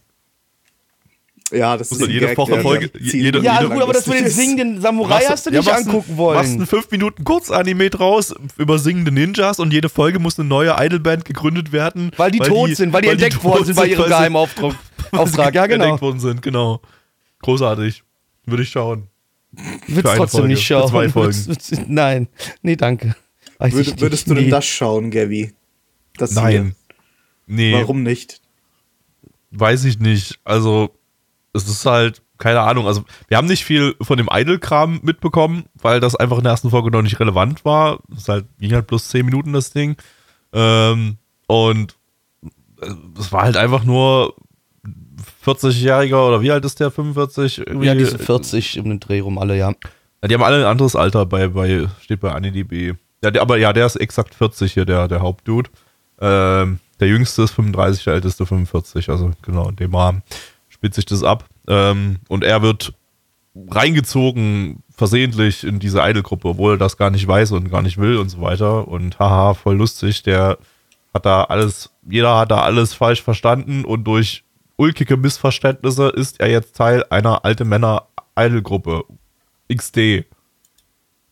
Ja, 1.53 1.77
das 1.77 1.91
Muss 1.91 1.99
ist 2.01 2.07
jede 2.09 2.35
Woche 2.35 2.51
der 2.53 2.61
Folge- 2.61 2.91
jede- 2.99 3.39
Ja, 3.41 3.61
jede- 3.61 3.73
gut, 3.73 3.83
aber 3.83 3.93
das 3.93 4.07
mit 4.07 4.19
den 4.19 4.29
singenden 4.29 4.81
Samurai 4.81 5.21
hast 5.27 5.45
du 5.45 5.51
nicht 5.51 5.65
machst 5.65 5.85
angucken 5.85 6.17
wollen. 6.17 6.37
machst 6.37 6.53
ein 6.59 6.65
5 6.65 6.89
Minuten 6.91 7.23
Kurzanime 7.23 7.89
draus 7.89 8.33
über 8.57 8.79
singende 8.79 9.11
Ninjas 9.11 9.59
und 9.59 9.71
jede 9.71 9.89
Folge 9.89 10.19
muss 10.19 10.39
eine 10.39 10.47
neue 10.47 10.75
Idolband 10.79 11.25
gegründet 11.25 11.71
werden. 11.71 12.11
weil 12.17 12.31
die 12.31 12.39
tot 12.39 12.75
sind, 12.75 12.91
weil 12.93 13.03
die 13.03 13.09
entdeckt 13.09 13.35
tot 13.35 13.43
worden 13.43 13.65
sind 13.65 13.75
bei 13.75 13.87
ihrem 13.87 14.01
weil 14.01 14.09
Geheimauftrag. 14.09 14.75
weil 15.11 15.19
Auftrag, 15.21 15.53
ja, 15.55 15.67
genau. 15.67 15.83
Entdeckt 15.85 16.01
worden 16.01 16.19
sind, 16.19 16.41
genau. 16.41 16.81
Großartig. 17.43 18.03
Würde 18.45 18.63
ich 18.63 18.69
schauen. 18.69 19.07
Würdest 19.87 20.15
trotzdem 20.15 20.39
Folge, 20.39 20.47
nicht 20.47 20.65
für 20.65 20.73
schauen. 20.73 20.89
zwei 20.89 21.09
Folgen. 21.09 21.45
Würdest- 21.45 21.81
Nein, 21.87 22.27
nee, 22.63 22.75
danke. 22.75 23.15
Weiß 23.59 23.69
ich 23.69 23.75
Würd, 23.75 23.87
nicht, 23.87 24.01
würdest 24.01 24.27
du 24.29 24.33
denn 24.33 24.45
nee. 24.45 24.49
das 24.49 24.65
schauen, 24.65 25.11
Gavi? 25.11 25.53
Das 26.17 26.31
Nein. 26.31 26.75
Nee, 27.45 27.69
Hier. 27.69 27.81
Warum 27.81 28.01
nicht? 28.01 28.41
weiß 29.51 29.83
ich 29.85 29.99
nicht. 29.99 30.39
Also, 30.43 30.89
es 31.53 31.67
ist 31.67 31.85
halt, 31.85 32.21
keine 32.37 32.61
Ahnung. 32.61 32.87
Also, 32.87 33.03
wir 33.27 33.37
haben 33.37 33.47
nicht 33.47 33.63
viel 33.63 33.95
von 34.01 34.17
dem 34.17 34.27
Idol-Kram 34.31 34.99
mitbekommen, 35.03 35.65
weil 35.75 35.99
das 35.99 36.15
einfach 36.15 36.37
in 36.37 36.43
der 36.43 36.51
ersten 36.51 36.71
Folge 36.71 36.91
noch 36.91 37.01
nicht 37.01 37.19
relevant 37.19 37.63
war. 37.63 37.99
Es 38.11 38.23
ist 38.23 38.29
halt, 38.29 38.45
ging 38.59 38.73
halt 38.73 38.87
plus 38.87 39.07
10 39.09 39.25
Minuten 39.25 39.53
das 39.53 39.71
Ding. 39.71 39.95
Ähm, 40.51 41.17
und 41.47 41.95
es 43.17 43.31
war 43.31 43.43
halt 43.43 43.57
einfach 43.57 43.83
nur 43.83 44.35
40-Jähriger 45.45 46.27
oder 46.27 46.41
wie 46.41 46.51
alt 46.51 46.65
ist 46.65 46.79
der? 46.79 46.91
45? 46.91 47.59
Irgendwie, 47.59 47.87
Ja, 47.87 47.95
diese 47.95 48.17
40 48.19 48.79
um 48.79 48.89
den 48.89 48.99
Dreh 48.99 49.19
rum 49.19 49.37
alle, 49.37 49.57
ja. 49.57 49.73
Ja, 50.21 50.27
die 50.27 50.33
haben 50.33 50.43
alle 50.43 50.57
ein 50.57 50.71
anderes 50.71 50.95
Alter 50.95 51.25
bei, 51.25 51.47
bei 51.47 51.87
steht 52.01 52.21
bei 52.21 52.31
AniDB. 52.31 52.95
Ja, 53.23 53.31
der, 53.31 53.41
aber 53.41 53.57
ja, 53.57 53.73
der 53.73 53.85
ist 53.85 53.95
exakt 53.95 54.35
40 54.35 54.73
hier, 54.73 54.85
der, 54.85 55.07
der 55.07 55.21
Hauptdude. 55.21 55.69
Ähm, 56.19 56.79
der 56.99 57.07
jüngste 57.07 57.43
ist 57.43 57.51
35, 57.51 58.03
der 58.03 58.13
älteste 58.13 58.45
45. 58.45 59.09
Also 59.09 59.31
genau, 59.41 59.69
in 59.69 59.75
dem 59.75 59.95
Rahmen 59.95 60.23
spielt 60.83 60.95
sich 60.95 61.05
das 61.05 61.23
ab. 61.23 61.45
Ähm, 61.69 62.17
und 62.27 62.43
er 62.43 62.61
wird 62.61 62.93
reingezogen, 63.69 64.83
versehentlich 64.93 65.63
in 65.63 65.79
diese 65.79 65.99
Idol-Gruppe, 66.01 66.49
obwohl 66.49 66.73
er 66.73 66.77
das 66.77 66.97
gar 66.97 67.09
nicht 67.09 67.25
weiß 67.25 67.51
und 67.53 67.71
gar 67.71 67.81
nicht 67.81 67.97
will 67.97 68.17
und 68.17 68.27
so 68.27 68.41
weiter. 68.41 68.85
Und 68.89 69.17
haha, 69.17 69.53
voll 69.53 69.77
lustig, 69.77 70.23
der 70.23 70.57
hat 71.13 71.25
da 71.25 71.45
alles, 71.45 71.89
jeder 72.05 72.37
hat 72.37 72.51
da 72.51 72.63
alles 72.63 72.93
falsch 72.93 73.21
verstanden 73.21 73.85
und 73.85 74.03
durch 74.03 74.43
ulkige 74.75 75.15
Missverständnisse 75.15 76.09
ist 76.09 76.41
er 76.41 76.49
jetzt 76.49 76.75
Teil 76.75 77.05
einer 77.09 77.45
alte 77.45 77.63
Männer 77.63 78.07
Idol-Gruppe. 78.37 79.05
XD. 79.73 80.25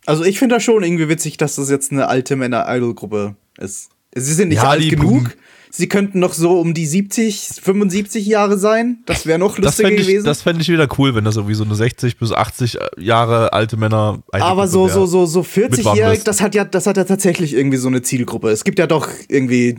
Also 0.05 0.23
ich 0.23 0.39
finde 0.39 0.55
das 0.55 0.63
schon 0.63 0.81
irgendwie 0.81 1.09
witzig, 1.09 1.35
dass 1.35 1.55
das 1.55 1.69
jetzt 1.69 1.91
eine 1.91 2.07
alte 2.07 2.37
Männer-Idol-Gruppe 2.37 3.35
ist. 3.57 3.89
Sie 4.15 4.33
sind 4.33 4.47
nicht 4.49 4.63
Ja, 4.63 4.69
alt 4.69 4.89
genug. 4.89 5.35
Sie 5.73 5.87
könnten 5.87 6.19
noch 6.19 6.33
so 6.33 6.59
um 6.59 6.73
die 6.73 6.85
70, 6.85 7.61
75 7.63 8.25
Jahre 8.25 8.57
sein. 8.57 8.99
Das 9.05 9.25
wäre 9.25 9.39
noch 9.39 9.55
Das 9.55 9.63
lustiger 9.65 9.87
fände 9.87 10.01
ich, 10.01 10.07
gewesen. 10.07 10.25
das 10.25 10.41
fänd 10.41 10.61
ich 10.61 10.67
wieder 10.69 10.87
cool, 10.97 11.15
wenn 11.15 11.23
das 11.23 11.37
irgendwie 11.37 11.55
so 11.55 11.63
eine 11.63 11.75
60 11.75 12.17
bis 12.17 12.33
80 12.33 12.77
Jahre 12.97 13.53
alte 13.53 13.77
Männer 13.77 14.21
Aber 14.31 14.67
so, 14.67 14.89
so, 14.89 15.05
so, 15.05 15.25
so 15.25 15.39
Mitmachen 15.41 15.79
40-jährig, 15.79 16.13
lässt. 16.15 16.27
das 16.27 16.41
hat 16.41 16.55
ja, 16.55 16.65
das 16.65 16.87
hat 16.87 16.97
ja 16.97 17.05
tatsächlich 17.05 17.53
irgendwie 17.53 17.77
so 17.77 17.87
eine 17.87 18.01
Zielgruppe. 18.01 18.49
Es 18.49 18.65
gibt 18.65 18.79
ja 18.79 18.87
doch 18.87 19.07
irgendwie, 19.29 19.77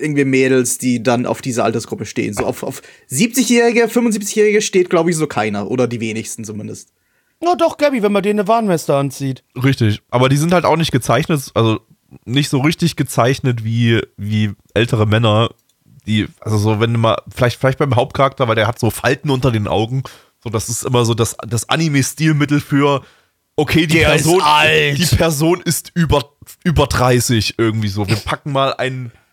irgendwie 0.00 0.24
Mädels, 0.24 0.78
die 0.78 1.02
dann 1.02 1.26
auf 1.26 1.42
diese 1.42 1.64
Altersgruppe 1.64 2.06
stehen. 2.06 2.34
So 2.34 2.44
auf, 2.44 2.62
auf 2.62 2.80
70-Jährige, 3.10 3.86
75-Jährige 3.86 4.62
steht, 4.62 4.88
glaube 4.88 5.10
ich, 5.10 5.16
so 5.16 5.26
keiner. 5.26 5.68
Oder 5.70 5.88
die 5.88 6.00
wenigsten 6.00 6.44
zumindest. 6.44 6.90
Na 7.40 7.56
doch, 7.56 7.76
Gabby, 7.76 8.02
wenn 8.04 8.12
man 8.12 8.22
denen 8.22 8.38
eine 8.38 8.48
Warnweste 8.48 8.94
anzieht. 8.94 9.42
Richtig. 9.60 10.00
Aber 10.10 10.28
die 10.28 10.36
sind 10.36 10.52
halt 10.52 10.64
auch 10.64 10.76
nicht 10.76 10.92
gezeichnet, 10.92 11.50
also 11.54 11.80
nicht 12.24 12.48
so 12.48 12.60
richtig 12.60 12.96
gezeichnet 12.96 13.64
wie, 13.64 14.00
wie 14.16 14.54
ältere 14.74 15.06
Männer, 15.06 15.50
die, 16.06 16.28
also 16.40 16.58
so, 16.58 16.80
wenn 16.80 16.92
du 16.92 16.98
mal, 16.98 17.22
vielleicht, 17.34 17.58
vielleicht 17.58 17.78
beim 17.78 17.96
Hauptcharakter, 17.96 18.48
weil 18.48 18.56
der 18.56 18.66
hat 18.66 18.78
so 18.78 18.90
Falten 18.90 19.30
unter 19.30 19.50
den 19.50 19.68
Augen. 19.68 20.02
So, 20.42 20.50
das 20.50 20.68
ist 20.68 20.84
immer 20.84 21.04
so 21.04 21.14
das, 21.14 21.36
das 21.46 21.68
Anime-Stilmittel 21.68 22.60
für, 22.60 23.04
okay, 23.56 23.86
die 23.86 23.98
Der 23.98 24.08
Person, 24.08 24.42
die 24.96 25.16
Person 25.16 25.60
ist 25.60 25.92
über, 25.94 26.32
über 26.64 26.86
30 26.86 27.54
irgendwie 27.58 27.88
so. 27.88 28.08
Wir 28.08 28.16
packen 28.16 28.52
mal 28.52 28.74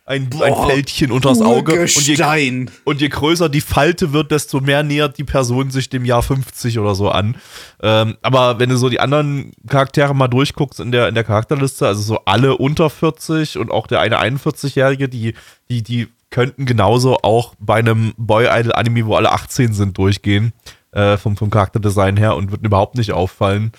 ein, 0.10 0.24
ein, 0.24 0.24
ein 0.24 0.54
Boah, 0.54 0.68
Fältchen 0.68 1.12
unters 1.12 1.42
Auge. 1.42 1.82
Und 1.82 2.08
je, 2.08 2.68
und 2.84 3.02
je 3.02 3.10
größer 3.10 3.50
die 3.50 3.62
Falte 3.62 4.12
wird, 4.12 4.32
desto 4.32 4.60
mehr 4.60 4.84
nähert 4.84 5.18
die 5.18 5.24
Person 5.24 5.72
sich 5.72 5.90
dem 5.90 6.04
Jahr 6.06 6.24
50 6.24 6.80
oder 6.80 6.96
so 6.96 7.10
an. 7.10 7.38
Ähm, 7.82 8.18
aber 8.22 8.60
wenn 8.60 8.70
du 8.70 8.78
so 8.78 8.90
die 8.90 9.00
anderen 9.00 9.52
Charaktere 9.68 10.16
mal 10.16 10.28
durchguckst 10.28 10.80
in 10.80 10.92
der, 10.92 11.08
in 11.08 11.16
der 11.16 11.24
Charakterliste, 11.24 11.88
also 11.88 12.02
so 12.02 12.20
alle 12.26 12.58
unter 12.58 12.90
40 12.90 13.58
und 13.58 13.72
auch 13.72 13.88
der 13.88 14.00
eine 14.02 14.20
41-Jährige, 14.20 15.10
die, 15.10 15.36
die, 15.70 15.84
die 15.84 16.08
könnten 16.32 16.66
genauso 16.66 17.20
auch 17.22 17.56
bei 17.60 17.76
einem 17.76 18.14
Boy-Idol-Anime, 18.18 19.06
wo 19.06 19.16
alle 19.16 19.32
18 19.32 19.74
sind, 19.74 19.98
durchgehen. 19.98 20.54
äh, 20.92 21.18
vom, 21.18 21.38
vom 21.38 21.50
Charakterdesign 21.50 22.18
her 22.18 22.36
und 22.36 22.52
würden 22.52 22.66
überhaupt 22.66 22.96
nicht 22.96 23.12
auffallen. 23.12 23.72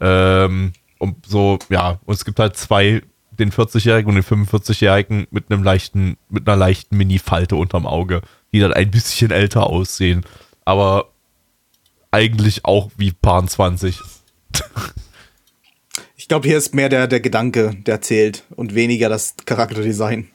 Ähm, 0.00 0.72
und 0.98 1.26
so, 1.26 1.58
ja, 1.68 1.98
und 2.04 2.14
es 2.14 2.24
gibt 2.24 2.38
halt 2.38 2.56
zwei, 2.56 3.02
den 3.38 3.50
40-Jährigen 3.50 4.08
und 4.08 4.14
den 4.16 4.24
45-Jährigen 4.24 5.26
mit 5.30 5.50
einem 5.50 5.62
leichten, 5.62 6.16
mit 6.28 6.48
einer 6.48 6.56
leichten 6.56 6.96
Mini-Falte 6.96 7.56
unterm 7.56 7.86
Auge, 7.86 8.22
die 8.52 8.60
dann 8.60 8.72
ein 8.72 8.90
bisschen 8.90 9.30
älter 9.30 9.66
aussehen. 9.66 10.24
Aber 10.64 11.10
eigentlich 12.10 12.64
auch 12.64 12.90
wie 12.96 13.12
Paar 13.12 13.46
20. 13.46 13.98
Ich 16.14 16.28
glaube, 16.28 16.46
hier 16.46 16.56
ist 16.56 16.72
mehr 16.72 16.88
der, 16.88 17.08
der 17.08 17.18
Gedanke, 17.18 17.74
der 17.84 18.00
zählt 18.00 18.44
und 18.54 18.76
weniger 18.76 19.08
das 19.08 19.34
Charakterdesign. 19.44 20.28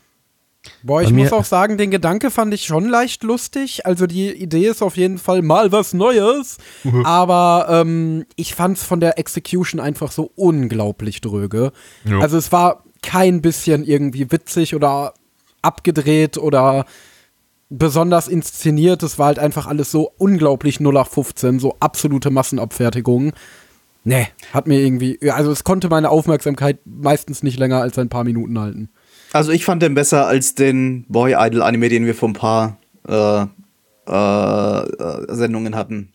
Boah, 0.83 1.01
ich 1.01 1.11
muss 1.11 1.31
auch 1.31 1.45
sagen, 1.45 1.77
den 1.77 1.91
Gedanke 1.91 2.29
fand 2.29 2.53
ich 2.53 2.65
schon 2.65 2.89
leicht 2.89 3.23
lustig. 3.23 3.85
Also 3.85 4.05
die 4.05 4.29
Idee 4.31 4.67
ist 4.67 4.81
auf 4.81 4.97
jeden 4.97 5.17
Fall 5.17 5.41
mal 5.41 5.71
was 5.71 5.93
Neues. 5.93 6.57
Aber 7.03 7.67
ähm, 7.69 8.25
ich 8.35 8.53
fand 8.53 8.77
es 8.77 8.83
von 8.83 8.99
der 8.99 9.17
Execution 9.17 9.79
einfach 9.79 10.11
so 10.11 10.31
unglaublich 10.35 11.21
dröge. 11.21 11.71
Ja. 12.03 12.19
Also 12.19 12.37
es 12.37 12.51
war 12.51 12.83
kein 13.01 13.41
bisschen 13.41 13.83
irgendwie 13.83 14.31
witzig 14.31 14.75
oder 14.75 15.13
abgedreht 15.61 16.37
oder 16.37 16.85
besonders 17.69 18.27
inszeniert. 18.27 19.03
Es 19.03 19.19
war 19.19 19.27
halt 19.27 19.39
einfach 19.39 19.67
alles 19.67 19.91
so 19.91 20.11
unglaublich 20.17 20.79
0815, 20.79 21.59
so 21.59 21.75
absolute 21.79 22.29
Massenabfertigung. 22.29 23.33
Nee, 24.03 24.27
hat 24.53 24.67
mir 24.67 24.79
irgendwie, 24.79 25.19
also 25.31 25.51
es 25.51 25.63
konnte 25.65 25.89
meine 25.89 26.09
Aufmerksamkeit 26.09 26.79
meistens 26.85 27.43
nicht 27.43 27.59
länger 27.59 27.81
als 27.81 27.97
ein 27.97 28.07
paar 28.07 28.23
Minuten 28.23 28.57
halten. 28.57 28.89
Also 29.33 29.51
ich 29.51 29.65
fand 29.65 29.81
den 29.83 29.95
besser 29.95 30.25
als 30.27 30.55
den 30.55 31.03
Boy 31.09 31.35
Idol 31.37 31.61
Anime, 31.61 31.89
den 31.89 32.05
wir 32.05 32.15
vor 32.15 32.29
ein 32.29 32.33
paar 32.33 32.77
äh, 33.07 33.41
äh, 34.07 34.79
äh, 34.87 35.35
Sendungen 35.35 35.75
hatten. 35.75 36.13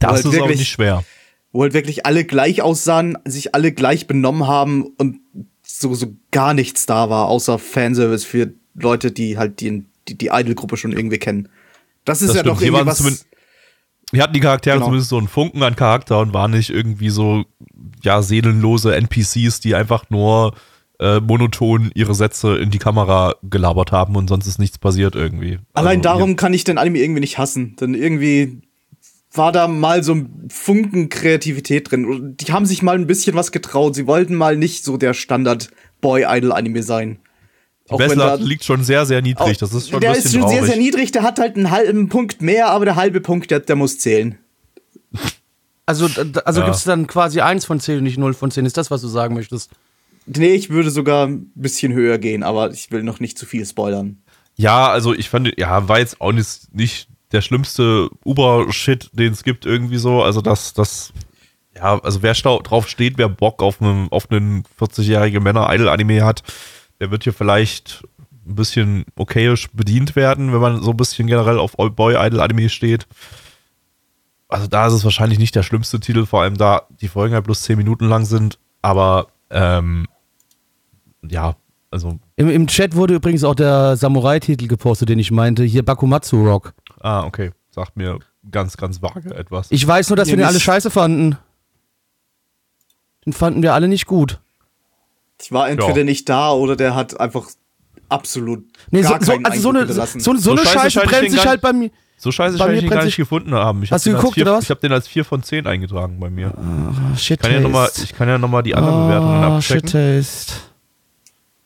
Das 0.00 0.10
halt 0.10 0.20
ist 0.20 0.26
auch 0.26 0.32
wirklich- 0.32 0.58
nicht 0.58 0.70
schwer. 0.70 1.04
Wo 1.52 1.62
halt 1.62 1.74
wirklich 1.74 2.06
alle 2.06 2.24
gleich 2.24 2.62
aussahen, 2.62 3.18
sich 3.24 3.54
alle 3.56 3.72
gleich 3.72 4.06
benommen 4.06 4.46
haben 4.46 4.84
und 4.98 5.18
so, 5.80 5.94
so 5.94 6.14
gar 6.30 6.54
nichts 6.54 6.86
da 6.86 7.08
war, 7.10 7.28
außer 7.28 7.58
Fanservice 7.58 8.24
für 8.24 8.52
Leute, 8.74 9.10
die 9.12 9.38
halt 9.38 9.60
die, 9.60 9.84
die, 10.08 10.16
die 10.18 10.28
Idol-Gruppe 10.32 10.76
schon 10.76 10.92
irgendwie 10.92 11.18
kennen. 11.18 11.48
Das 12.04 12.22
ist 12.22 12.28
Das 12.28 12.36
ja 12.36 12.42
stimmt. 12.42 12.56
doch 12.58 12.62
irgendwie 12.62 12.86
was. 12.86 13.26
Hier 14.12 14.22
hatten 14.24 14.32
die 14.34 14.40
Charaktere 14.40 14.74
Genau. 14.76 14.86
zumindest 14.86 15.10
so 15.10 15.18
einen 15.18 15.28
Funken 15.28 15.62
an 15.62 15.76
Charakter 15.76 16.18
und 16.20 16.34
waren 16.34 16.50
nicht 16.50 16.70
irgendwie 16.70 17.10
so, 17.10 17.44
ja, 18.02 18.22
seelenlose 18.22 18.94
NPCs, 18.96 19.60
die 19.60 19.74
einfach 19.76 20.10
nur 20.10 20.54
äh, 20.98 21.20
monoton 21.20 21.90
ihre 21.94 22.14
Sätze 22.14 22.58
in 22.58 22.70
die 22.70 22.78
Kamera 22.78 23.34
gelabert 23.42 23.92
haben 23.92 24.16
und 24.16 24.28
sonst 24.28 24.46
ist 24.48 24.58
nichts 24.58 24.78
passiert 24.78 25.14
irgendwie. 25.14 25.58
Allein 25.74 25.98
Also, 25.98 26.02
darum 26.02 26.36
kann 26.36 26.52
ich 26.52 26.64
den 26.64 26.76
Anime 26.76 26.98
irgendwie 26.98 27.20
nicht 27.20 27.38
hassen. 27.38 27.76
Denn 27.80 27.94
irgendwie 27.94 28.60
war 29.32 29.52
da 29.52 29.68
mal 29.68 30.02
so 30.02 30.14
ein 30.14 30.48
Funken 30.50 31.08
Kreativität 31.08 31.90
drin. 31.90 32.04
Und 32.04 32.36
Die 32.38 32.52
haben 32.52 32.66
sich 32.66 32.82
mal 32.82 32.96
ein 32.96 33.06
bisschen 33.06 33.34
was 33.36 33.52
getraut. 33.52 33.94
Sie 33.94 34.06
wollten 34.06 34.34
mal 34.34 34.56
nicht 34.56 34.84
so 34.84 34.96
der 34.96 35.14
Standard-Boy-Idol-Anime 35.14 36.82
sein. 36.82 37.18
Die 37.86 37.92
Auch 37.92 37.98
wenn 37.98 38.08
Messlatte 38.08 38.42
da- 38.42 38.48
liegt 38.48 38.64
schon 38.64 38.82
sehr, 38.84 39.06
sehr 39.06 39.22
niedrig. 39.22 39.58
Das 39.58 39.72
ist 39.72 39.90
schon 39.90 40.00
der 40.00 40.10
ein 40.10 40.16
ist 40.16 40.24
bisschen 40.24 40.40
schon 40.40 40.48
sehr, 40.50 40.58
traurig. 40.58 40.72
sehr 40.74 40.82
niedrig. 40.82 41.12
Der 41.12 41.22
hat 41.22 41.38
halt 41.38 41.56
einen 41.56 41.70
halben 41.70 42.08
Punkt 42.08 42.42
mehr, 42.42 42.68
aber 42.70 42.84
der 42.84 42.96
halbe 42.96 43.20
Punkt, 43.20 43.50
der, 43.50 43.60
der 43.60 43.76
muss 43.76 43.98
zählen. 43.98 44.36
Also, 45.86 46.06
also 46.44 46.60
Ja. 46.60 46.66
gibt 46.66 46.76
es 46.76 46.84
dann 46.84 47.06
quasi 47.06 47.40
1 47.40 47.64
von 47.64 47.80
10 47.80 47.98
und 47.98 48.04
nicht 48.04 48.18
0 48.18 48.32
von 48.34 48.50
10. 48.50 48.64
Ist 48.64 48.76
das, 48.76 48.90
was 48.90 49.00
du 49.00 49.08
sagen 49.08 49.34
möchtest? 49.34 49.70
Nee, 50.26 50.54
ich 50.54 50.70
würde 50.70 50.90
sogar 50.90 51.26
ein 51.26 51.50
bisschen 51.56 51.92
höher 51.92 52.18
gehen, 52.18 52.42
aber 52.44 52.70
ich 52.70 52.92
will 52.92 53.02
noch 53.02 53.18
nicht 53.18 53.38
zu 53.38 53.46
viel 53.46 53.66
spoilern. 53.66 54.18
Ja, 54.54 54.88
also 54.90 55.14
ich 55.14 55.28
fand, 55.28 55.52
ja, 55.58 55.88
war 55.88 55.98
jetzt 55.98 56.20
auch 56.20 56.32
nicht, 56.32 56.72
nicht 56.74 57.08
der 57.32 57.40
schlimmste 57.40 58.10
Uber-Shit, 58.24 59.10
den 59.12 59.32
es 59.32 59.44
gibt, 59.44 59.66
irgendwie 59.66 59.98
so. 59.98 60.22
Also 60.22 60.40
das, 60.40 60.74
das, 60.74 61.12
ja, 61.74 61.98
also 62.00 62.22
wer 62.22 62.34
drauf 62.34 62.88
steht, 62.88 63.18
wer 63.18 63.28
Bock 63.28 63.62
auf 63.62 63.80
einen, 63.80 64.08
auf 64.10 64.30
einen 64.30 64.64
40-jährige 64.78 65.40
Männer-Idol-Anime 65.40 66.24
hat, 66.24 66.42
der 67.00 67.10
wird 67.10 67.24
hier 67.24 67.32
vielleicht 67.32 68.04
ein 68.46 68.54
bisschen 68.54 69.04
okayisch 69.16 69.70
bedient 69.72 70.16
werden, 70.16 70.52
wenn 70.52 70.60
man 70.60 70.82
so 70.82 70.90
ein 70.90 70.96
bisschen 70.96 71.26
generell 71.26 71.58
auf 71.58 71.76
Boy-Idol-Anime 71.76 72.68
steht. 72.68 73.06
Also 74.48 74.66
da 74.66 74.88
ist 74.88 74.94
es 74.94 75.04
wahrscheinlich 75.04 75.38
nicht 75.38 75.54
der 75.54 75.62
schlimmste 75.62 76.00
Titel, 76.00 76.26
vor 76.26 76.42
allem 76.42 76.56
da 76.56 76.82
die 77.00 77.08
Folgen 77.08 77.34
halt 77.34 77.44
bloß 77.44 77.62
10 77.62 77.78
Minuten 77.78 78.08
lang 78.08 78.24
sind, 78.24 78.58
aber 78.82 79.28
ähm, 79.50 80.06
ja, 81.22 81.54
also 81.90 82.18
Im, 82.36 82.48
Im 82.48 82.66
Chat 82.66 82.94
wurde 82.96 83.14
übrigens 83.14 83.44
auch 83.44 83.54
der 83.54 83.96
Samurai-Titel 83.96 84.66
gepostet, 84.66 85.08
den 85.08 85.18
ich 85.18 85.30
meinte. 85.30 85.64
Hier 85.64 85.84
Bakumatsu 85.84 86.44
Rock. 86.44 86.74
Ah, 87.00 87.24
okay. 87.24 87.50
Sagt 87.70 87.96
mir 87.96 88.18
ganz, 88.50 88.76
ganz 88.76 89.00
vage 89.02 89.34
etwas. 89.34 89.68
Ich 89.70 89.86
weiß 89.86 90.08
nur, 90.10 90.16
dass 90.16 90.26
Mir 90.28 90.32
wir 90.32 90.36
den 90.38 90.46
alle 90.46 90.60
scheiße 90.60 90.90
fanden. 90.90 91.36
Den 93.26 93.32
fanden 93.32 93.62
wir 93.62 93.74
alle 93.74 93.88
nicht 93.88 94.06
gut. 94.06 94.40
Ich 95.40 95.52
war 95.52 95.68
entweder 95.68 95.98
Ja. 95.98 96.04
nicht 96.04 96.28
da 96.28 96.52
oder 96.52 96.76
der 96.76 96.94
hat 96.94 97.18
einfach 97.20 97.46
absolut 98.08 98.64
Nee, 98.90 99.02
so, 99.02 99.10
gar 99.10 99.22
so, 99.24 99.32
keinen 99.32 99.46
also 99.46 99.60
so 99.60 99.68
eine, 99.70 99.86
so, 99.86 100.04
so, 100.18 100.34
so 100.36 100.50
eine 100.52 100.60
scheiße 100.62 100.90
Scheiße 100.90 101.00
ich 101.04 101.08
brennt 101.10 101.24
den 101.24 101.30
sich 101.30 101.40
gar- 101.42 101.50
halt 101.50 101.60
bei 101.60 101.72
mir. 101.72 101.90
so 102.18 102.32
scheiße 102.32 102.58
bei 102.58 102.74
ich 102.74 102.82
ihn 102.82 102.88
brennt 102.88 103.00
gar 103.00 103.04
nicht 103.04 103.16
gefunden 103.16 103.54
haben. 103.54 103.82
Ich 103.82 103.92
Hast 103.92 104.04
hab 104.06 104.12
du 104.12 104.16
geguckt, 104.18 104.34
vier, 104.34 104.44
oder 104.44 104.54
was? 104.54 104.64
Ich 104.64 104.70
habe 104.70 104.80
den 104.80 104.92
als 104.92 105.06
4 105.08 105.24
von 105.24 105.42
10 105.42 105.66
eingetragen 105.66 106.18
bei 106.18 106.28
mir. 106.28 106.52
Ah, 106.58 107.16
shit 107.16 107.38
Ich 107.38 107.42
kann 107.42 107.52
ja 107.52 107.60
nochmal 107.60 107.86
taste. 107.88 108.14
ja 108.26 108.38
noch 108.38 108.48
mal 108.48 108.62
die 108.62 108.74
anderen 108.74 109.06
Bewertungen 109.06 109.44
Ah, 109.44 109.60
shit 109.62 109.84
abchecken. 109.84 110.18
taste. 110.18 110.52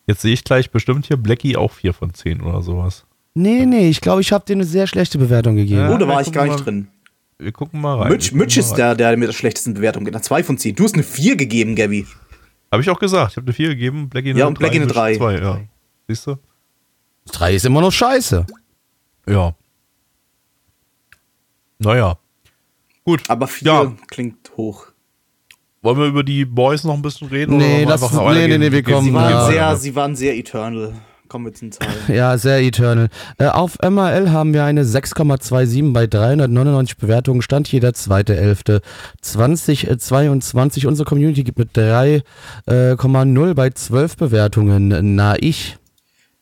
Jetzt 0.07 0.20
sehe 0.20 0.35
ich 0.35 0.45
gleich 0.45 0.70
bestimmt 0.70 1.07
hier 1.07 1.16
Blackie 1.16 1.57
auch 1.57 1.72
4 1.72 1.95
von 1.95 2.12
10 2.14 2.43
oder 2.43 2.62
sowas. 2.62 3.07
Nee, 3.35 3.66
nee, 3.66 3.89
ich 3.89 4.01
glaube, 4.01 4.20
ich 4.20 4.32
habe 4.32 4.45
dir 4.45 4.53
eine 4.55 4.64
sehr 4.64 4.87
schlechte 4.87 5.18
Bewertung 5.18 5.57
gegeben. 5.57 5.80
Ja. 5.80 5.93
oh, 5.95 5.99
da 5.99 6.07
war 6.07 6.20
ich 6.20 6.30
gar 6.32 6.45
nicht 6.45 6.59
mal. 6.59 6.64
drin. 6.64 6.89
Wir 7.39 7.51
gucken 7.51 7.80
mal 7.80 7.99
rein. 7.99 8.12
Mitch, 8.12 8.32
Mitch 8.35 8.59
ist 8.61 8.74
der, 8.74 8.95
der 8.95 9.16
mit 9.16 9.28
der 9.28 9.32
schlechtesten 9.35 9.74
Bewertung 9.74 10.05
geht. 10.05 10.14
Nach 10.14 10.20
zwei 10.20 10.45
von 10.45 10.57
zehn. 10.57 10.76
Du 10.76 10.85
hast 10.85 10.95
eine 10.95 11.03
4 11.03 11.35
gegeben, 11.37 11.74
Gabby. 11.74 12.07
Habe 12.70 12.82
ich 12.82 12.89
auch 12.91 12.99
gesagt. 13.01 13.32
Ich 13.32 13.37
habe 13.37 13.47
eine 13.47 13.53
4 13.55 13.68
gegeben, 13.70 14.09
Blackie 14.09 14.30
eine 14.30 14.39
Ja, 14.39 14.47
und 14.47 14.59
Blackie 14.59 14.76
eine 14.76 14.87
Mitch 14.87 14.95
drei. 14.95 15.16
zwei, 15.16 15.35
ja. 15.39 15.61
Siehst 16.07 16.28
du? 16.28 16.37
Drei 17.26 17.55
ist 17.57 17.64
immer 17.66 17.80
noch 17.80 17.91
scheiße. 17.91 18.47
Ja. 19.28 19.55
Naja. 21.80 22.16
Gut. 23.05 23.22
Aber 23.28 23.49
4 23.49 23.66
Ja. 23.66 23.93
klingt 24.09 24.53
hoch. 24.57 24.87
Wollen 25.82 25.99
wir 25.99 26.07
über 26.07 26.22
die 26.22 26.45
Boys 26.45 26.85
noch 26.85 26.95
ein 26.95 27.03
bisschen 27.03 27.28
reden? 27.28 27.57
Nee, 27.59 27.80
wir 27.80 27.87
lass- 27.87 28.03
einfach 28.03 28.16
nee, 28.20 28.24
weitergehen? 28.26 28.61
nee, 28.61 28.68
nee, 28.68 28.72
wir 28.72 28.82
kommen, 28.85 29.07
Sie 29.09 29.12
waren, 29.12 29.30
Ja. 29.32 29.47
sehr, 29.47 29.76
sie 29.76 29.95
waren 29.97 30.14
sehr 30.16 30.37
eternal. 30.37 30.95
Kommen 31.35 31.47
wir 31.47 31.53
zum 31.53 31.72
Teil. 31.72 31.89
Ja, 32.14 32.39
sehr 32.39 32.62
eternal. 32.62 33.09
Äh, 33.39 33.47
auf 33.47 33.78
MRL 33.82 34.30
haben 34.30 34.55
wir 34.55 34.62
eine 34.62 34.85
6,27 34.85 35.93
bei 35.93 36.07
399 36.07 36.97
Bewertungen. 36.97 37.43
Stand 37.43 37.66
hier 37.66 37.80
der 37.80 37.91
2.11.2022. 37.91 40.87
Unsere 40.87 41.09
Community 41.09 41.43
gibt 41.43 41.59
mit 41.59 41.76
3,0 41.76 43.55
bei 43.55 43.70
12 43.70 44.16
Bewertungen. 44.16 45.16
Na, 45.16 45.35
ich. 45.37 45.76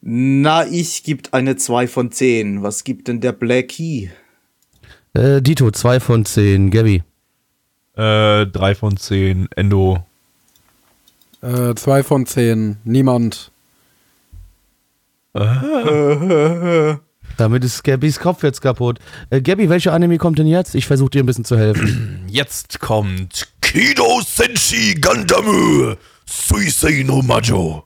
Na, 0.03 0.67
ich 0.67 1.05
gibt 1.05 1.33
eine 1.33 1.57
2 1.57 1.89
von 1.89 2.13
10. 2.13 2.63
Was 2.63 2.85
gibt 2.85 3.09
denn 3.09 3.23
der 3.23 3.33
Blackie? 3.33 4.11
Äh, 5.15 5.41
Dito, 5.41 5.71
2 5.71 6.01
von 6.01 6.27
10. 6.27 6.71
Gabby. 6.71 7.03
Äh, 7.97 8.45
3 8.45 8.75
von 8.75 8.99
10. 8.99 9.49
Endo. 9.57 10.05
Äh, 11.41 11.75
zwei 11.77 12.03
von 12.03 12.27
zehn. 12.27 12.77
Niemand. 12.85 13.52
Damit 17.39 17.65
ist 17.65 17.83
Gabbys 17.85 18.21
Kopf 18.21 18.43
jetzt 18.43 18.61
kaputt. 18.61 18.99
Äh, 19.31 19.41
Gabby, 19.41 19.71
welche 19.71 19.93
Anime 19.93 20.19
kommt 20.19 20.39
denn 20.39 20.47
jetzt? 20.47 20.75
Ich 20.75 20.87
versuche 20.87 21.11
dir 21.11 21.23
ein 21.23 21.27
bisschen 21.27 21.47
zu 21.47 21.57
helfen. 21.59 22.25
Jetzt 22.29 22.81
kommt 22.81 23.49
Kido 23.61 24.21
Senshi 24.25 24.95
Gundam 24.95 25.97
Suisei 26.27 27.03
no 27.05 27.23
Majo. 27.23 27.85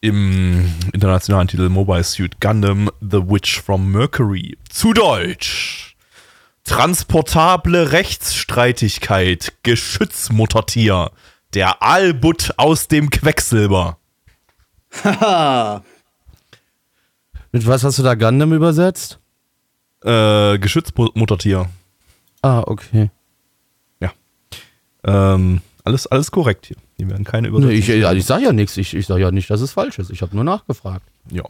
Im 0.00 0.72
internationalen 0.92 1.48
Titel 1.48 1.68
Mobile 1.68 2.04
Suit 2.04 2.40
Gundam 2.40 2.90
The 3.00 3.22
Witch 3.28 3.60
from 3.60 3.92
Mercury. 3.92 4.56
Zu 4.70 4.94
Deutsch. 4.94 5.96
Transportable 6.64 7.92
Rechtsstreitigkeit. 7.92 9.52
Geschützmuttertier. 9.62 11.10
Der 11.52 11.82
Albut 11.82 12.54
aus 12.56 12.88
dem 12.88 13.10
Quecksilber. 13.10 13.98
Haha. 15.04 15.84
Mit 17.54 17.68
was 17.68 17.84
hast 17.84 18.00
du 18.00 18.02
da 18.02 18.16
Gundam 18.16 18.52
übersetzt? 18.52 19.20
Äh, 20.02 20.58
Geschützmuttertier. 20.58 21.66
Ah, 22.42 22.64
okay. 22.66 23.12
Ja. 24.00 24.12
Ähm, 25.04 25.60
alles, 25.84 26.08
alles 26.08 26.32
korrekt 26.32 26.66
hier. 26.66 26.76
Die 26.98 27.08
werden 27.08 27.22
keine 27.22 27.42
Nee, 27.48 27.56
Übersetzung. 27.56 27.78
ich, 27.78 27.86
ja, 27.86 28.12
ich 28.12 28.24
sag 28.26 28.42
ja 28.42 28.52
nichts. 28.52 28.76
Ich, 28.76 28.92
ich 28.94 29.06
sag 29.06 29.18
ja 29.20 29.30
nicht, 29.30 29.48
dass 29.50 29.60
es 29.60 29.70
falsch 29.70 30.00
ist. 30.00 30.10
Ich 30.10 30.20
habe 30.20 30.34
nur 30.34 30.42
nachgefragt. 30.42 31.06
Ja. 31.30 31.44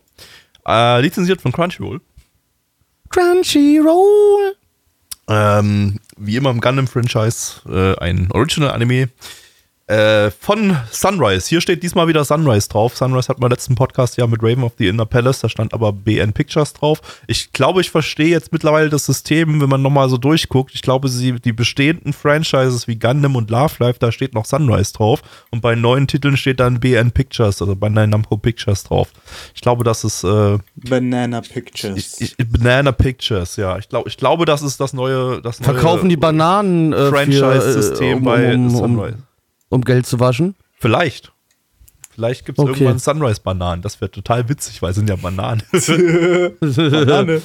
Äh, 0.67 1.01
lizenziert 1.01 1.41
von 1.41 1.53
Crunchyroll. 1.53 2.03
Crunchyroll. 3.09 4.57
Ähm, 5.27 6.01
wie 6.19 6.37
immer 6.37 6.51
im 6.51 6.61
Gundam-Franchise 6.61 7.63
äh, 7.67 7.99
ein 7.99 8.31
Original-Anime. 8.31 9.09
Äh, 9.87 10.31
von 10.31 10.79
Sunrise. 10.91 11.47
Hier 11.47 11.61
steht 11.61 11.83
diesmal 11.83 12.09
wieder 12.09 12.25
Sunrise 12.25 12.71
drauf. 12.71 12.97
Sunrise 12.97 13.29
hat 13.29 13.39
mal 13.39 13.51
letzten 13.51 13.75
Podcast 13.75 14.17
ja 14.17 14.27
mit 14.27 14.43
Raven 14.43 14.65
of 14.65 14.73
the 14.79 14.89
Inner 14.89 15.05
Palace, 15.05 15.41
da 15.41 15.51
stand 15.51 15.75
aber 15.75 15.93
BN 15.93 16.33
Pictures 16.33 16.73
drauf. 16.73 17.03
Ich 17.27 17.53
glaube, 17.53 17.83
ich 17.83 17.91
verstehe 17.91 18.29
jetzt 18.29 18.51
mittlerweile 18.51 18.89
das 18.89 19.05
System, 19.05 19.61
wenn 19.61 19.69
man 19.69 19.83
nochmal 19.83 20.09
so 20.09 20.17
durchguckt. 20.17 20.75
Ich 20.75 20.81
glaube, 20.81 21.11
sie, 21.11 21.33
die 21.33 21.53
bestehenden 21.53 22.15
Franchises 22.15 22.89
wie 22.89 22.97
Gundam 22.97 23.37
und 23.37 23.51
Love 23.51 23.75
Life, 23.79 23.99
da 23.99 24.11
steht 24.11 24.33
noch 24.33 24.47
Sunrise 24.47 24.95
drauf. 24.95 25.21
Und 25.51 25.61
bei 25.61 25.75
neuen 25.75 26.07
Titeln 26.07 26.39
steht 26.39 26.61
dann 26.61 26.81
BN 26.81 27.13
Pictures, 27.13 27.61
also 27.61 27.77
bei 27.77 27.91
Namco 27.91 28.39
Pictures 28.39 28.85
drauf. 28.85 29.11
Ich 29.55 29.61
glaube, 29.61 29.85
das 29.85 30.03
ist 30.03 30.25
äh, 30.25 30.57
Banana 30.77 31.43
Pictures. 31.43 32.23
ich, 32.23 32.39
ich, 32.39 32.49
Banana 32.49 32.93
Pictures, 32.93 33.57
ja. 33.57 33.77
Ich, 33.77 33.91
glaub, 33.91 34.07
ich 34.07 34.17
glaube, 34.17 34.47
das 34.47 34.63
ist 34.63 34.81
das 34.81 34.95
neue, 34.95 35.43
das 35.43 35.61
neue 35.61 35.75
Verkaufen 35.75 36.09
die 36.09 36.17
Bananen 36.17 36.95
äh, 36.95 37.11
Franchise-System 37.11 38.09
äh, 38.09 38.15
um, 38.15 38.25
bei 38.25 38.55
um, 38.55 38.65
um, 38.65 38.71
Sunrise. 38.71 39.19
Um 39.69 39.83
Geld 39.83 40.07
zu 40.07 40.21
waschen? 40.21 40.55
Vielleicht. 40.79 41.33
Vielleicht 42.11 42.47
gibt 42.47 42.59
es 42.59 42.63
Okay. 42.65 42.73
irgendwann 42.75 42.99
Sunrise-Bananen. 42.99 43.83
Das 43.83 44.01
wäre 44.01 44.11
total 44.11 44.49
witzig, 44.49 44.81
weil 44.83 44.91
es 44.91 44.97
sind 44.97 45.09
ja 45.09 45.17
Bananen. 45.17 45.63
Banane. 46.61 47.43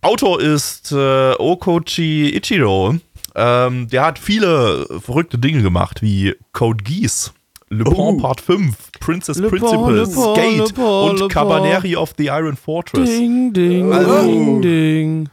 Autor 0.00 0.40
ist 0.40 0.92
äh, 0.92 1.32
Okochi 1.38 2.30
Ichiro. 2.36 2.96
Ähm, 3.34 3.88
der 3.88 4.04
hat 4.04 4.18
viele 4.18 4.86
verrückte 5.00 5.38
Dinge 5.38 5.62
gemacht, 5.62 6.02
wie 6.02 6.34
Code 6.52 6.84
Geass, 6.84 7.32
Le 7.68 7.82
Pont 7.84 8.18
Oh. 8.20 8.22
Part 8.22 8.40
5, 8.40 8.92
Princess 9.00 9.38
Le 9.38 9.48
Le 9.48 9.58
Pont, 9.58 10.06
Skate 10.12 10.58
Le 10.58 10.64
Pont, 10.74 11.10
und 11.10 11.20
Le 11.20 11.28
Cabaneri 11.28 11.96
of 11.96 12.14
the 12.16 12.26
Iron 12.26 12.56
Fortress. 12.56 13.08
Ding, 13.08 13.52
ding, 13.52 13.92
Also- 13.92 14.22
ding, 14.22 14.62
ding. 14.62 15.28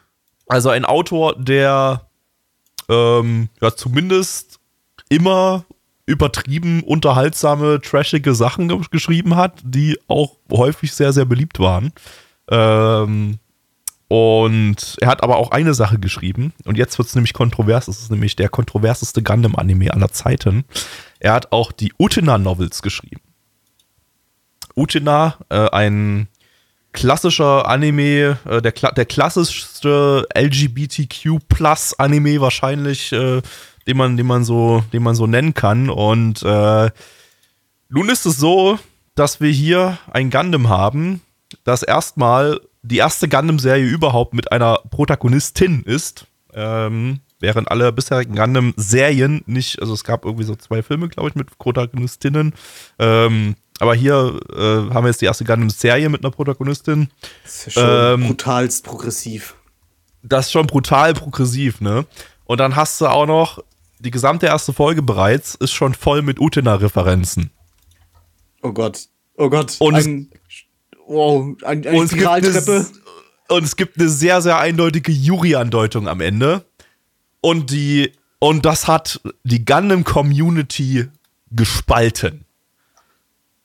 Also 0.47 0.69
ein 0.69 0.83
Autor, 0.83 1.35
der 1.37 2.07
ähm, 2.89 3.49
ja 3.61 3.75
zumindest 3.75 4.59
immer 5.11 5.65
übertrieben 6.05 6.83
unterhaltsame, 6.83 7.81
trashige 7.81 8.33
Sachen 8.33 8.69
ge 8.69 8.79
geschrieben 8.89 9.35
hat, 9.35 9.59
die 9.63 9.99
auch 10.07 10.37
häufig 10.49 10.93
sehr, 10.93 11.13
sehr 11.13 11.25
beliebt 11.25 11.59
waren. 11.59 11.91
Ähm, 12.49 13.37
und 14.07 14.97
er 14.99 15.07
hat 15.07 15.23
aber 15.23 15.37
auch 15.37 15.51
eine 15.51 15.73
Sache 15.73 15.99
geschrieben, 15.99 16.53
und 16.65 16.77
jetzt 16.77 16.97
wird 16.97 17.07
es 17.07 17.15
nämlich 17.15 17.33
kontrovers, 17.33 17.87
es 17.87 18.01
ist 18.01 18.11
nämlich 18.11 18.35
der 18.35 18.49
kontroverseste 18.49 19.21
Gundam-Anime 19.21 19.93
aller 19.93 20.11
Zeiten. 20.11 20.65
Er 21.19 21.33
hat 21.33 21.51
auch 21.51 21.71
die 21.71 21.93
Utena-Novels 21.99 22.81
geschrieben. 22.81 23.21
Utena, 24.75 25.35
äh, 25.49 25.69
ein 25.69 26.27
klassischer 26.93 27.67
Anime, 27.67 28.37
äh, 28.45 28.61
der, 28.61 28.71
der 28.71 29.05
klassischste 29.05 30.25
LGBTQ-Plus-Anime 30.35 32.41
wahrscheinlich, 32.41 33.13
äh, 33.13 33.41
den, 33.91 33.97
man, 33.97 34.17
den, 34.17 34.25
man 34.25 34.43
so, 34.45 34.83
den 34.93 35.03
man 35.03 35.15
so 35.15 35.27
nennen 35.27 35.53
kann. 35.53 35.89
Und 35.89 36.41
äh, 36.43 36.89
nun 37.89 38.09
ist 38.09 38.25
es 38.25 38.37
so, 38.37 38.79
dass 39.15 39.41
wir 39.41 39.51
hier 39.51 39.97
ein 40.11 40.29
Gundam 40.29 40.69
haben, 40.69 41.21
das 41.65 41.83
erstmal 41.83 42.61
die 42.81 42.97
erste 42.97 43.27
Gundam-Serie 43.27 43.85
überhaupt 43.85 44.33
mit 44.33 44.51
einer 44.51 44.79
Protagonistin 44.89 45.83
ist. 45.83 46.25
Ähm, 46.53 47.19
während 47.39 47.69
alle 47.69 47.91
bisherigen 47.91 48.35
Gundam-Serien 48.35 49.43
nicht, 49.45 49.81
also 49.81 49.93
es 49.93 50.03
gab 50.03 50.25
irgendwie 50.25 50.45
so 50.45 50.55
zwei 50.55 50.81
Filme, 50.81 51.09
glaube 51.09 51.29
ich, 51.29 51.35
mit 51.35 51.57
Protagonistinnen. 51.57 52.53
Ähm, 52.97 53.55
aber 53.79 53.95
hier 53.95 54.39
äh, 54.53 54.93
haben 54.93 55.03
wir 55.03 55.09
jetzt 55.09 55.21
die 55.21 55.25
erste 55.25 55.43
Gundam-Serie 55.43 56.07
mit 56.07 56.23
einer 56.23 56.31
Protagonistin. 56.31 57.09
Das 57.43 57.67
ist 57.67 57.75
ja 57.75 57.81
schon 57.81 58.21
Ähm, 58.21 58.27
brutalst 58.27 58.85
progressiv. 58.85 59.55
Das 60.23 60.45
ist 60.45 60.51
schon 60.53 60.67
brutal 60.67 61.13
progressiv, 61.13 61.81
ne? 61.81 62.05
Und 62.45 62.59
dann 62.59 62.75
hast 62.75 63.01
du 63.01 63.07
auch 63.07 63.25
noch, 63.25 63.63
die 64.03 64.11
gesamte 64.11 64.47
erste 64.47 64.73
Folge 64.73 65.01
bereits 65.01 65.55
ist 65.55 65.71
schon 65.71 65.93
voll 65.93 66.21
mit 66.21 66.39
Utena-Referenzen. 66.39 67.51
Oh 68.63 68.71
Gott. 68.73 69.07
Oh 69.37 69.49
Gott. 69.49 69.75
Und 69.79 69.95
es- 69.95 70.05
ein, 70.05 70.29
wow, 71.07 71.55
ein, 71.63 71.85
eine 71.85 71.97
Und 71.97 72.05
es, 72.05 72.11
gibt 72.11 72.27
eine, 72.27 72.47
Spiraltreppe. 72.47 72.87
und 73.49 73.63
es 73.63 73.75
gibt 73.75 73.99
eine 73.99 74.09
sehr, 74.09 74.41
sehr 74.41 74.57
eindeutige 74.59 75.11
Yuri-Andeutung 75.11 76.07
am 76.07 76.21
Ende. 76.21 76.65
Und 77.41 77.71
die, 77.71 78.11
und 78.39 78.65
das 78.65 78.87
hat 78.87 79.21
die 79.43 79.65
Gundam-Community 79.65 81.07
gespalten. 81.51 82.45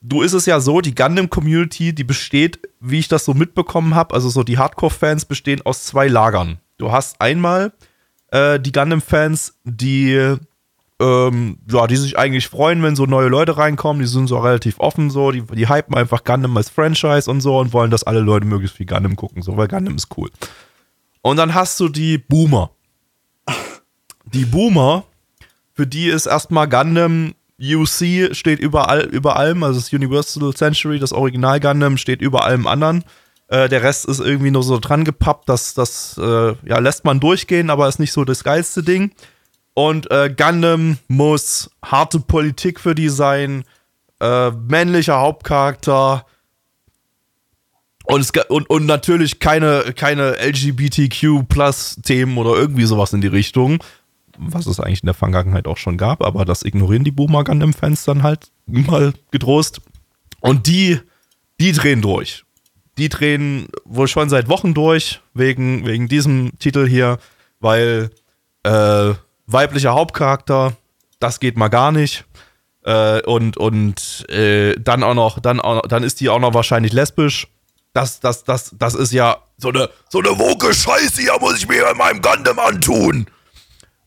Du 0.03 0.23
ist 0.23 0.35
es 0.35 0.47
ja 0.47 0.61
so, 0.61 0.81
die 0.81 0.95
Gundam-Community, 0.95 1.95
die 1.95 2.05
besteht, 2.05 2.61
wie 2.81 2.99
ich 2.99 3.09
das 3.09 3.25
so 3.25 3.35
mitbekommen 3.35 3.95
habe, 3.95 4.15
also 4.15 4.29
so 4.29 4.43
die 4.45 4.59
Hardcore-Fans 4.59 5.25
bestehen 5.25 5.63
aus 5.63 5.85
zwei 5.85 6.07
Lagern. 6.09 6.59
Du 6.79 6.93
hast 6.93 7.21
einmal 7.21 7.73
äh, 8.31 8.61
die 8.61 8.73
Gundam-Fans, 8.73 9.59
die 9.65 10.37
ähm, 10.99 11.59
ja, 11.71 11.87
die 11.87 11.97
sich 11.97 12.19
eigentlich 12.19 12.49
freuen, 12.49 12.83
wenn 12.83 12.97
so 12.97 13.05
neue 13.05 13.29
Leute 13.29 13.59
reinkommen. 13.59 14.01
Die 14.01 14.09
sind 14.09 14.29
so 14.29 14.39
relativ 14.39 14.79
offen, 14.79 15.11
so. 15.11 15.31
Die, 15.31 15.43
die 15.43 15.69
hypen 15.69 15.95
einfach 15.95 16.25
Gundam 16.25 16.57
als 16.57 16.71
Franchise 16.71 17.31
und 17.31 17.41
so 17.41 17.59
und 17.59 17.73
wollen, 17.73 17.91
dass 17.91 18.05
alle 18.05 18.21
Leute 18.21 18.47
möglichst 18.47 18.77
viel 18.77 18.87
Gundam 18.87 19.17
gucken, 19.17 19.43
so, 19.43 19.57
weil 19.57 19.69
Gundam 19.69 19.97
ist 19.97 20.09
cool. 20.17 20.31
Und 21.23 21.37
dann 21.37 21.55
hast 21.55 21.79
du 21.81 21.89
die 21.89 22.19
Boomer. 22.19 22.71
Die 24.33 24.45
Boomer, 24.45 25.05
für 25.75 25.87
die 25.87 26.09
ist 26.09 26.27
erstmal 26.27 26.69
Gundam 26.69 27.35
UC 27.61 28.35
steht 28.35 28.59
überall, 28.59 29.01
über 29.07 29.37
allem, 29.37 29.63
also 29.63 29.81
das 29.81 29.93
Universal 29.93 30.53
Century, 30.53 30.99
das 30.99 31.13
Original 31.13 31.59
Gundam 31.61 31.97
steht 31.97 32.21
über 32.21 32.45
allem 32.45 32.67
anderen. 32.67 33.05
Äh, 33.49 33.69
der 33.69 33.83
Rest 33.83 34.07
ist 34.07 34.21
irgendwie 34.21 34.51
nur 34.51 34.63
so 34.63 34.79
dran 34.79 35.05
gepappt, 35.05 35.49
das, 35.49 35.75
das 35.75 36.19
äh, 36.19 36.55
ja, 36.67 36.79
lässt 36.79 37.05
man 37.05 37.21
durchgehen, 37.21 37.71
aber 37.71 37.89
ist 37.89 38.01
nicht 38.01 38.13
so 38.13 38.25
das 38.25 38.43
geilste 38.43 38.83
Ding. 38.83 39.13
Und 39.75 40.11
äh, 40.11 40.35
Gundam 40.35 40.99
muss 41.07 41.71
harte 41.85 42.19
Politik 42.19 42.81
für 42.81 42.95
die 42.95 43.11
sein, 43.11 43.65
äh, 44.21 44.51
männlicher 44.51 45.21
Hauptcharakter 45.21 46.25
und, 48.07 48.21
es, 48.21 48.31
und, 48.49 48.71
und 48.71 48.87
natürlich 48.87 49.41
keine, 49.41 49.93
keine 49.95 50.37
LGBTQ-Plus-Themen 50.41 52.39
oder 52.39 52.55
irgendwie 52.55 52.87
sowas 52.87 53.13
in 53.13 53.21
die 53.21 53.27
Richtung, 53.27 53.83
was 54.39 54.67
es 54.67 54.81
eigentlich 54.81 55.03
in 55.03 55.07
der 55.07 55.15
Vergangenheit 55.15 55.67
auch 55.67 55.77
schon 55.77 55.99
gab, 55.99 56.23
aber 56.23 56.45
das 56.45 56.63
ignorieren 56.63 57.05
die 57.05 57.11
Boomer 57.11 57.45
Gundam-Fans 57.45 58.05
dann 58.05 58.23
halt 58.23 58.51
mal 58.67 59.13
getrost. 59.31 59.81
Und 60.41 60.69
die, 60.69 61.01
die 61.61 61.73
drehen 61.73 62.01
durch. 62.01 62.46
Die 62.99 63.09
drehen 63.09 63.69
wohl 63.85 64.09
schon 64.09 64.29
seit 64.29 64.49
Wochen 64.49 64.75
durch, 64.75 65.21
wegen, 65.35 65.87
wegen 65.87 66.09
diesem 66.09 66.59
Titel 66.59 66.87
hier, 66.89 67.19
weil 67.61 68.11
äh, 68.63 69.15
weiblicher 69.47 69.95
Hauptcharakter, 69.95 70.77
das 71.21 71.41
geht 71.41 71.57
mal 71.57 71.69
gar 71.69 71.93
nicht. 71.93 72.25
Äh, 72.85 73.21
und 73.23 73.57
und 73.57 74.29
äh, 74.31 74.77
dann 74.79 75.03
auch 75.03 75.15
noch, 75.15 75.41
dann 75.41 75.61
auch 75.61 75.75
noch, 75.75 75.83
dann 75.83 76.05
ist 76.05 76.21
die 76.21 76.29
auch 76.29 76.39
noch 76.39 76.55
wahrscheinlich 76.55 76.93
lesbisch. 76.93 77.49
Das, 77.93 78.21
das, 78.21 78.45
das, 78.45 78.75
das 78.79 78.95
ist 78.95 79.13
ja 79.13 79.39
so 79.57 79.71
eine, 79.71 79.89
so 80.09 80.21
eine 80.21 80.39
woke 80.39 80.73
Scheiße, 80.73 81.23
hier 81.23 81.37
muss 81.41 81.59
ich 81.59 81.69
mir 81.69 81.91
in 81.91 81.97
meinem 81.97 82.21
Gundam 82.21 82.59
antun. 82.59 83.27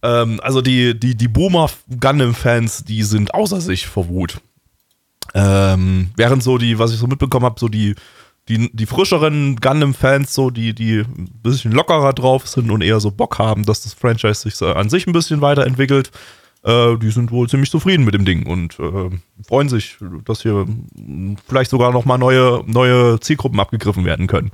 Ähm, 0.01 0.39
also 0.43 0.61
die, 0.61 0.97
die, 0.97 1.15
die 1.15 1.27
Boomer 1.27 1.69
Gundam-Fans, 1.99 2.85
die 2.85 3.03
sind 3.03 3.33
außer 3.33 3.61
sich 3.61 3.87
vor 3.87 4.07
Wut. 4.07 4.39
Ähm, 5.33 6.11
während 6.15 6.41
so 6.41 6.57
die, 6.57 6.79
was 6.79 6.91
ich 6.91 6.99
so 6.99 7.07
mitbekommen 7.07 7.45
habe, 7.45 7.59
so 7.59 7.67
die, 7.67 7.95
die, 8.49 8.69
die 8.75 8.85
frischeren 8.87 9.57
Gundam-Fans, 9.57 10.33
so 10.33 10.49
die, 10.49 10.73
die 10.73 10.99
ein 10.99 11.29
bisschen 11.43 11.71
lockerer 11.71 12.13
drauf 12.13 12.47
sind 12.47 12.71
und 12.71 12.81
eher 12.81 12.99
so 12.99 13.11
Bock 13.11 13.37
haben, 13.37 13.63
dass 13.63 13.83
das 13.83 13.93
Franchise 13.93 14.49
sich 14.49 14.61
an 14.61 14.89
sich 14.89 15.05
ein 15.05 15.13
bisschen 15.13 15.41
weiterentwickelt, 15.41 16.11
äh, 16.63 16.97
die 16.97 17.11
sind 17.11 17.31
wohl 17.31 17.47
ziemlich 17.47 17.69
zufrieden 17.69 18.03
mit 18.03 18.15
dem 18.15 18.25
Ding 18.25 18.47
und 18.47 18.79
äh, 18.79 19.09
freuen 19.47 19.69
sich, 19.69 19.97
dass 20.25 20.41
hier 20.41 20.65
vielleicht 21.47 21.69
sogar 21.69 21.93
noch 21.93 22.05
mal 22.05 22.17
neue, 22.17 22.63
neue 22.65 23.19
Zielgruppen 23.19 23.59
abgegriffen 23.59 24.03
werden 24.03 24.27
können. 24.27 24.51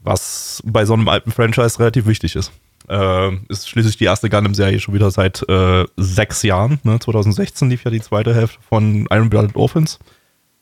Was 0.00 0.62
bei 0.64 0.84
so 0.84 0.94
einem 0.94 1.08
alten 1.08 1.30
Franchise 1.30 1.78
relativ 1.78 2.06
wichtig 2.06 2.34
ist. 2.34 2.50
Äh, 2.88 3.36
ist 3.48 3.68
schließlich 3.68 3.98
die 3.98 4.04
erste 4.04 4.28
Gundam-Serie 4.30 4.80
schon 4.80 4.94
wieder 4.94 5.10
seit 5.12 5.48
äh, 5.48 5.84
sechs 5.96 6.42
Jahren. 6.42 6.80
Ne? 6.82 6.98
2016 6.98 7.70
lief 7.70 7.84
ja 7.84 7.90
die 7.90 8.00
zweite 8.00 8.34
Hälfte 8.34 8.58
von 8.68 9.06
Iron 9.10 9.30
Blooded 9.30 9.54
Orphans. 9.54 10.00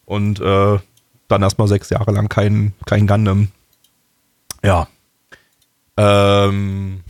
Und 0.05 0.41
äh, 0.41 0.79
dann 1.31 1.43
erstmal 1.43 1.69
sechs 1.69 1.91
Jahre 1.91 2.13
lang 2.13 2.29
kein, 2.29 2.73
kein 2.87 3.07
Gundam. 3.07 3.49
Ja. 4.63 4.89
Ähm, 5.97 7.01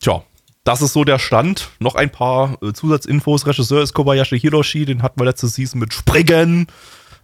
tja, 0.00 0.22
das 0.64 0.82
ist 0.82 0.92
so 0.92 1.04
der 1.04 1.18
Stand. 1.18 1.70
Noch 1.78 1.94
ein 1.94 2.10
paar 2.10 2.62
äh, 2.62 2.72
Zusatzinfos. 2.72 3.46
Regisseur 3.46 3.82
ist 3.82 3.94
Kobayashi 3.94 4.38
Hiroshi, 4.38 4.84
den 4.84 5.02
hatten 5.02 5.20
wir 5.20 5.24
letzte 5.24 5.48
Season 5.48 5.80
mit 5.80 5.92
Springen. 5.92 6.66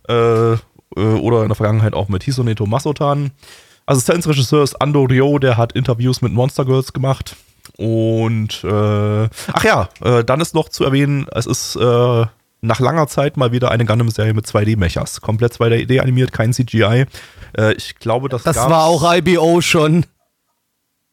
Äh, 0.09 0.53
äh, 0.53 0.57
oder 0.97 1.43
in 1.43 1.49
der 1.49 1.57
Vergangenheit 1.57 1.95
auch 1.95 2.09
mit 2.09 2.23
Hisoneto 2.23 2.67
Masotan. 2.67 3.31
Assistenzregisseur 3.87 4.63
ist 4.63 4.81
Ando 4.81 5.05
Ryo, 5.05 5.39
der 5.39 5.57
hat 5.57 5.73
Interviews 5.73 6.23
mit 6.23 6.33
Monster 6.33 6.65
Girls 6.65 6.93
gemacht. 6.93 7.37
Und 7.77 8.63
äh, 8.65 9.29
ach 9.53 9.65
ja, 9.65 9.89
äh, 10.03 10.25
dann 10.25 10.41
ist 10.41 10.55
noch 10.55 10.69
zu 10.69 10.85
erwähnen, 10.85 11.27
es 11.33 11.47
ist 11.47 11.77
äh, 11.77 12.27
nach 12.63 12.81
langer 12.81 13.07
Zeit 13.09 13.37
mal 13.37 13.53
wieder 13.53 13.71
eine 13.71 13.85
Gundam-Serie 13.87 14.35
mit 14.35 14.47
2D-Mechas. 14.47 15.21
Komplett 15.21 15.55
2D 15.55 16.01
animiert, 16.01 16.33
kein 16.33 16.53
CGI. 16.53 17.07
Äh, 17.57 17.73
ich 17.75 17.97
glaube, 17.99 18.29
das 18.29 18.43
Das 18.43 18.57
war 18.57 18.85
auch 18.85 19.15
IBO 19.15 19.61
schon. 19.61 20.05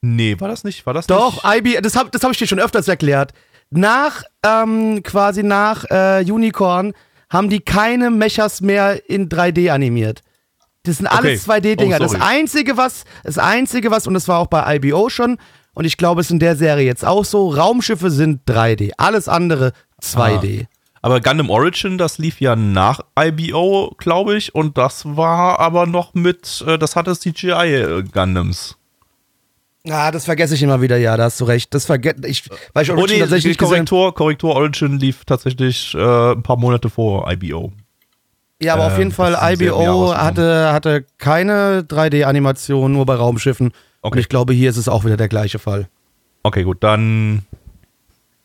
Nee, 0.02 0.40
war 0.40 0.48
das 0.48 0.64
nicht? 0.64 0.86
War 0.86 0.94
das 0.94 1.08
Doch, 1.08 1.44
nicht? 1.44 1.58
IB, 1.76 1.82
das 1.82 1.96
habe 1.96 2.10
das 2.12 2.24
hab 2.24 2.32
ich 2.32 2.38
dir 2.38 2.48
schon 2.48 2.60
öfters 2.60 2.88
erklärt. 2.88 3.34
nach, 3.70 4.24
ähm, 4.46 5.02
quasi 5.04 5.44
nach 5.44 5.84
äh, 5.90 6.24
Unicorn, 6.30 6.94
haben 7.30 7.50
die 7.50 7.60
keine 7.60 8.10
Mechas 8.12 8.62
mehr 8.62 9.10
in 9.10 9.28
3D 9.28 9.70
animiert. 9.72 10.22
Das 10.84 10.98
sind 10.98 11.08
alles 11.08 11.46
Okay. 11.48 11.60
2D-Dinger. 11.74 11.98
Oh, 11.98 12.00
das 12.00 12.16
einzige, 12.16 12.78
was, 12.78 13.04
das 13.26 13.38
einzige, 13.38 13.92
was, 13.92 14.08
und 14.08 14.14
das 14.14 14.28
war 14.30 14.40
auch 14.40 14.48
bei 14.48 14.76
IBO 14.78 15.10
schon, 15.10 15.38
und 15.74 15.84
ich 15.86 15.98
glaube, 15.98 16.22
es 16.22 16.28
ist 16.28 16.32
in 16.32 16.40
der 16.40 16.56
Serie 16.56 16.86
jetzt 16.86 17.04
auch 17.04 17.26
so, 17.26 17.50
Raumschiffe 17.50 18.10
sind 18.10 18.50
3D. 18.50 18.92
Alles 18.98 19.28
andere 19.28 19.74
2D. 20.02 20.68
Aber 21.02 21.22
Gundam 21.22 21.50
Origin, 21.50 21.98
das 21.98 22.18
lief 22.18 22.42
ja 22.42 22.56
nach 22.56 23.02
IBO, 23.20 23.94
glaube 23.98 24.36
ich, 24.38 24.54
und 24.56 24.78
das 24.78 25.06
war 25.18 25.60
aber 25.60 25.86
noch 25.86 26.14
mit, 26.14 26.64
äh, 26.68 26.78
das 26.78 26.96
hatte 26.96 27.16
CGI 27.18 27.52
äh, 27.52 28.04
Gundams. 28.04 28.78
Ah, 29.90 30.12
das 30.12 30.26
vergesse 30.26 30.56
ich 30.56 30.64
immer 30.64 30.82
wieder, 30.82 30.98
ja, 30.98 31.16
da 31.16 31.24
hast 31.26 31.40
du 31.40 31.46
recht. 31.46 31.74
Das 31.74 31.86
vergesse 31.86 32.18
ich, 32.26 32.44
weil 32.74 32.84
ich 32.84 32.92
Oh 32.92 32.96
Origin 32.96 33.16
nee, 33.16 33.20
tatsächlich 33.22 33.52
nicht 33.52 33.60
gesehen 33.60 33.86
Korrektor, 33.86 34.14
Korrektor 34.14 34.56
Origin 34.56 35.00
lief 35.00 35.24
tatsächlich 35.24 35.94
äh, 35.96 36.32
ein 36.34 36.44
paar 36.44 36.58
Monate 36.58 36.90
vor 36.90 37.32
IBO. 37.32 37.72
Ja, 38.62 38.74
aber 38.74 38.88
auf 38.88 38.94
Ähm, 38.94 39.00
jeden 39.00 39.12
Fall, 39.12 39.38
IBO 39.54 40.14
hatte, 40.16 40.74
hatte 40.74 41.06
keine 41.20 41.82
3D-Animation, 41.88 42.92
nur 42.92 43.06
bei 43.06 43.16
Raumschiffen. 43.16 43.68
Und 43.68 43.74
Okay. 44.02 44.20
ich 44.20 44.30
glaube, 44.30 44.54
hier 44.54 44.70
ist 44.70 44.78
es 44.78 44.90
auch 44.90 45.06
wieder 45.06 45.18
der 45.18 45.28
gleiche 45.28 45.60
Fall. 45.60 45.88
Okay, 46.44 46.64
gut, 46.64 46.78
dann 46.82 47.46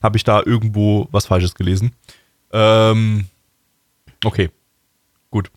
habe 0.02 0.16
ich 0.16 0.24
da 0.24 0.42
irgendwo 0.44 1.08
was 1.12 1.26
Falsches 1.26 1.54
gelesen. 1.54 1.92
Ähm, 2.52 3.26
okay, 4.24 4.50
gut. 5.30 5.50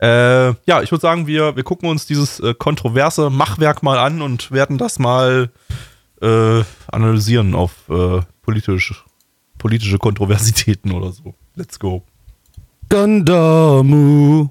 Äh, 0.00 0.48
ja, 0.66 0.82
ich 0.82 0.90
würde 0.90 1.00
sagen, 1.00 1.26
wir, 1.26 1.54
wir 1.54 1.62
gucken 1.62 1.88
uns 1.88 2.06
dieses 2.06 2.40
äh, 2.40 2.54
kontroverse 2.54 3.30
Machwerk 3.30 3.82
mal 3.82 3.98
an 3.98 4.20
und 4.20 4.50
werden 4.50 4.76
das 4.76 4.98
mal 4.98 5.50
äh, 6.20 6.62
analysieren 6.90 7.54
auf 7.54 7.88
äh, 7.88 8.20
politisch, 8.42 9.04
politische 9.58 9.98
Kontroversitäten 9.98 10.92
oder 10.92 11.12
so. 11.12 11.34
Let's 11.54 11.78
go. 11.78 12.02
Gandamu. 12.88 14.48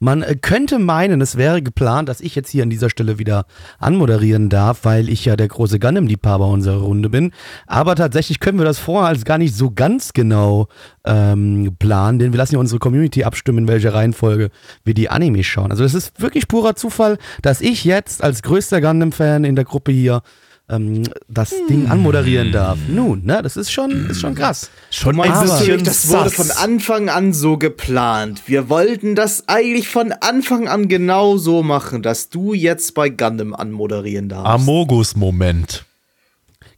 Man 0.00 0.22
äh, 0.22 0.36
könnte 0.36 0.78
meinen, 0.78 1.20
es 1.20 1.36
wäre 1.36 1.60
geplant, 1.60 2.08
dass 2.08 2.20
ich 2.20 2.34
jetzt 2.36 2.50
hier 2.50 2.62
an 2.62 2.70
dieser 2.70 2.88
Stelle 2.88 3.18
wieder 3.18 3.46
anmoderieren 3.78 4.48
darf, 4.48 4.84
weil 4.84 5.08
ich 5.08 5.24
ja 5.24 5.34
der 5.34 5.48
große 5.48 5.80
Gundam-Liebhaber 5.80 6.46
unserer 6.46 6.82
Runde 6.82 7.10
bin. 7.10 7.32
Aber 7.66 7.96
tatsächlich 7.96 8.38
können 8.38 8.58
wir 8.58 8.64
das 8.64 8.78
vorher 8.78 9.08
als 9.08 9.24
gar 9.24 9.38
nicht 9.38 9.56
so 9.56 9.72
ganz 9.72 10.12
genau 10.12 10.68
ähm, 11.04 11.74
planen, 11.80 12.20
denn 12.20 12.32
wir 12.32 12.38
lassen 12.38 12.54
ja 12.54 12.60
unsere 12.60 12.78
Community 12.78 13.24
abstimmen, 13.24 13.58
in 13.58 13.68
welcher 13.68 13.92
Reihenfolge 13.92 14.50
wir 14.84 14.94
die 14.94 15.10
Anime 15.10 15.42
schauen. 15.42 15.72
Also 15.72 15.82
es 15.82 15.94
ist 15.94 16.20
wirklich 16.20 16.46
purer 16.46 16.76
Zufall, 16.76 17.18
dass 17.42 17.60
ich 17.60 17.84
jetzt 17.84 18.22
als 18.22 18.42
größter 18.42 18.80
Gundam-Fan 18.80 19.42
in 19.42 19.56
der 19.56 19.64
Gruppe 19.64 19.90
hier 19.90 20.22
ähm, 20.68 21.04
das 21.28 21.54
Ding 21.68 21.88
anmoderieren 21.88 22.52
darf. 22.52 22.78
Nun, 22.88 23.24
ne, 23.24 23.42
das 23.42 23.56
ist 23.56 23.70
schon, 23.70 24.10
ist 24.10 24.20
schon 24.20 24.34
krass. 24.34 24.70
Schon 24.90 25.16
du, 25.16 25.22
bisschen 25.22 25.84
das 25.84 26.08
wurde 26.08 26.30
sass. 26.30 26.34
von 26.34 26.50
Anfang 26.50 27.08
an 27.08 27.32
so 27.32 27.56
geplant? 27.56 28.42
Wir 28.46 28.68
wollten 28.68 29.14
das 29.14 29.48
eigentlich 29.48 29.88
von 29.88 30.12
Anfang 30.12 30.68
an 30.68 30.88
genau 30.88 31.36
so 31.36 31.62
machen, 31.62 32.02
dass 32.02 32.28
du 32.28 32.54
jetzt 32.54 32.94
bei 32.94 33.08
Gundam 33.08 33.54
anmoderieren 33.54 34.28
darfst. 34.28 34.46
Amogus-Moment. 34.46 35.84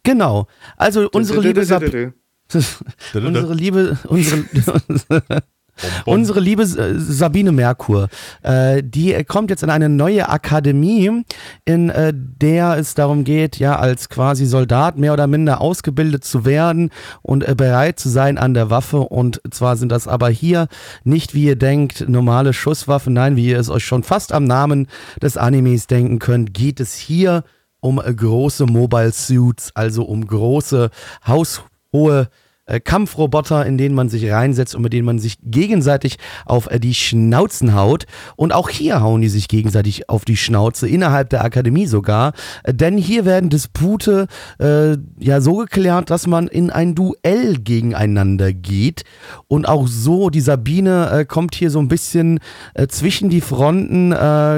Genau. 0.03 0.47
Also 0.77 1.09
unsere 1.13 1.41
liebe 1.41 1.61
unsere 3.15 3.55
liebe, 3.55 3.99
unsere, 4.09 4.45
unsere 6.05 6.41
liebe 6.41 6.63
äh, 6.63 6.99
Sabine 6.99 7.53
Merkur, 7.53 8.09
äh, 8.43 8.83
die 8.83 9.25
kommt 9.25 9.51
jetzt 9.51 9.63
in 9.63 9.71
eine 9.71 9.89
neue 9.89 10.29
Akademie, 10.29 11.25
in 11.65 11.91
äh, 11.91 12.13
der 12.15 12.77
es 12.79 12.95
darum 12.95 13.25
geht, 13.25 13.59
ja, 13.59 13.77
als 13.77 14.09
quasi 14.09 14.47
Soldat 14.47 14.99
mehr 14.99 15.13
oder 15.13 15.27
minder 15.27 15.61
ausgebildet 15.61 16.25
zu 16.25 16.45
werden 16.45 16.91
und 17.23 17.47
äh, 17.47 17.55
bereit 17.55 17.99
zu 17.99 18.09
sein 18.09 18.39
an 18.39 18.55
der 18.55 18.71
Waffe. 18.71 19.01
Und 19.01 19.41
zwar 19.51 19.77
sind 19.77 19.91
das 19.93 20.09
aber 20.09 20.29
hier 20.29 20.69
nicht, 21.05 21.35
wie 21.35 21.45
ihr 21.45 21.57
denkt, 21.57 22.09
normale 22.09 22.53
Schusswaffen. 22.53 23.13
Nein, 23.15 23.37
wie 23.37 23.49
ihr 23.49 23.59
es 23.59 23.71
euch 23.71 23.85
schon 23.85 24.03
fast 24.03 24.33
am 24.33 24.45
Namen 24.45 24.89
des 25.23 25.37
Animes 25.37 25.87
denken 25.87 26.19
könnt, 26.19 26.55
geht 26.55 26.81
es 26.81 26.95
hier 26.95 27.45
um 27.81 28.01
äh, 28.01 28.15
große 28.15 28.67
Mobile 28.67 29.13
Suits, 29.13 29.73
also 29.75 30.05
um 30.05 30.27
große 30.27 30.91
haushohe 31.27 32.29
äh, 32.71 32.81
Kampfroboter, 32.81 33.67
in 33.67 33.79
denen 33.79 33.95
man 33.95 34.09
sich 34.09 34.31
reinsetzt 34.31 34.75
und 34.75 34.83
mit 34.83 34.93
denen 34.93 35.05
man 35.05 35.19
sich 35.19 35.37
gegenseitig 35.43 36.17
auf 36.47 36.71
äh, 36.71 36.79
die 36.79 36.95
Schnauzen 36.95 37.75
haut. 37.75 38.07
Und 38.37 38.53
auch 38.53 38.69
hier 38.69 39.01
hauen 39.01 39.21
die 39.21 39.29
sich 39.29 39.49
gegenseitig 39.49 40.09
auf 40.09 40.25
die 40.25 40.37
Schnauze, 40.37 40.89
innerhalb 40.89 41.31
der 41.31 41.45
Akademie 41.45 41.87
sogar. 41.87 42.33
Äh, 42.63 42.75
denn 42.75 42.97
hier 42.97 43.25
werden 43.25 43.51
Dispute 43.51 44.27
ja 45.19 45.41
so 45.41 45.57
geklärt, 45.57 46.11
dass 46.11 46.27
man 46.27 46.47
in 46.47 46.71
ein 46.71 46.95
Duell 46.95 47.59
gegeneinander 47.59 48.53
geht. 48.53 49.03
Und 49.49 49.69
auch 49.69 49.87
so, 49.87 50.31
die 50.31 50.41
Sabine 50.41 51.25
kommt 51.29 51.55
hier 51.55 51.71
so 51.71 51.79
ein 51.79 51.89
bisschen 51.89 52.41
zwischen 52.89 53.31
die 53.31 53.41
Fronten, 53.41 54.15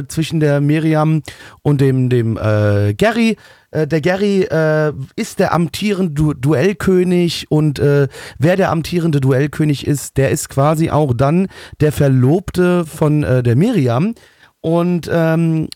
zwischen 0.08 0.40
der 0.40 0.60
Miriam 0.60 1.22
und 1.62 1.80
dem, 1.80 2.08
dem 2.08 2.36
äh, 2.36 2.94
Gary. 2.94 3.36
Äh, 3.72 3.88
der 3.88 4.00
Gary 4.00 4.42
äh, 4.42 4.92
ist 5.16 5.40
der 5.40 5.52
amtierende 5.52 6.12
du 6.12 6.34
Duellkönig 6.34 7.50
und 7.50 7.78
äh, 7.78 8.06
wer 8.38 8.56
der 8.56 8.70
amtierende 8.70 9.20
Duellkönig 9.20 9.86
ist, 9.86 10.16
der 10.16 10.30
ist 10.30 10.48
quasi 10.48 10.90
auch 10.90 11.14
dann 11.14 11.48
der 11.80 11.90
Verlobte 11.90 12.86
von 12.86 13.24
äh, 13.24 13.42
der 13.42 13.56
Miriam. 13.56 14.14
Und 14.60 15.10
ähm, 15.12 15.68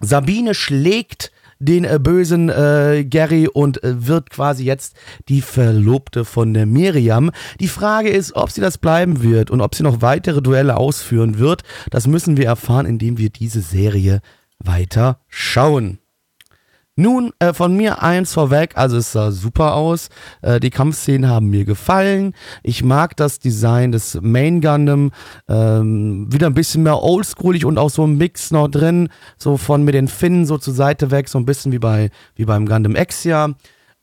Sabine 0.00 0.54
schlägt 0.54 1.30
den 1.60 1.84
äh, 1.84 2.00
bösen 2.00 2.48
äh, 2.48 3.04
Gary 3.08 3.46
und 3.46 3.84
äh, 3.84 4.06
wird 4.06 4.30
quasi 4.30 4.64
jetzt 4.64 4.96
die 5.28 5.42
Verlobte 5.42 6.24
von 6.24 6.52
der 6.54 6.66
Miriam. 6.66 7.30
Die 7.60 7.68
Frage 7.68 8.08
ist, 8.08 8.34
ob 8.34 8.50
sie 8.50 8.60
das 8.60 8.78
bleiben 8.78 9.22
wird 9.22 9.50
und 9.50 9.60
ob 9.60 9.76
sie 9.76 9.84
noch 9.84 10.02
weitere 10.02 10.42
Duelle 10.42 10.76
ausführen 10.76 11.38
wird. 11.38 11.62
Das 11.90 12.08
müssen 12.08 12.36
wir 12.36 12.46
erfahren, 12.46 12.86
indem 12.86 13.16
wir 13.16 13.30
diese 13.30 13.60
Serie 13.60 14.20
weiter 14.58 15.20
schauen. 15.28 16.01
Nun, 17.02 17.32
äh, 17.40 17.52
von 17.52 17.76
mir 17.76 18.00
eins 18.00 18.32
vorweg, 18.32 18.76
also 18.76 18.96
es 18.96 19.10
sah 19.10 19.32
super 19.32 19.74
aus. 19.74 20.08
Äh, 20.40 20.60
die 20.60 20.70
Kampfszenen 20.70 21.28
haben 21.28 21.48
mir 21.48 21.64
gefallen. 21.64 22.32
Ich 22.62 22.84
mag 22.84 23.16
das 23.16 23.40
Design 23.40 23.90
des 23.90 24.20
Main 24.22 24.60
Gundam. 24.60 25.10
Ähm, 25.48 26.32
wieder 26.32 26.46
ein 26.46 26.54
bisschen 26.54 26.84
mehr 26.84 27.02
oldschoolig 27.02 27.64
und 27.64 27.76
auch 27.76 27.90
so 27.90 28.06
ein 28.06 28.16
Mix 28.18 28.52
noch 28.52 28.68
drin. 28.68 29.08
So 29.36 29.56
von 29.56 29.82
mit 29.82 29.94
den 29.94 30.06
Finnen 30.06 30.46
so 30.46 30.58
zur 30.58 30.74
Seite 30.74 31.10
weg, 31.10 31.28
so 31.28 31.38
ein 31.38 31.44
bisschen 31.44 31.72
wie, 31.72 31.80
bei, 31.80 32.10
wie 32.36 32.44
beim 32.44 32.66
Gundam 32.66 32.94
Exia. 32.94 33.48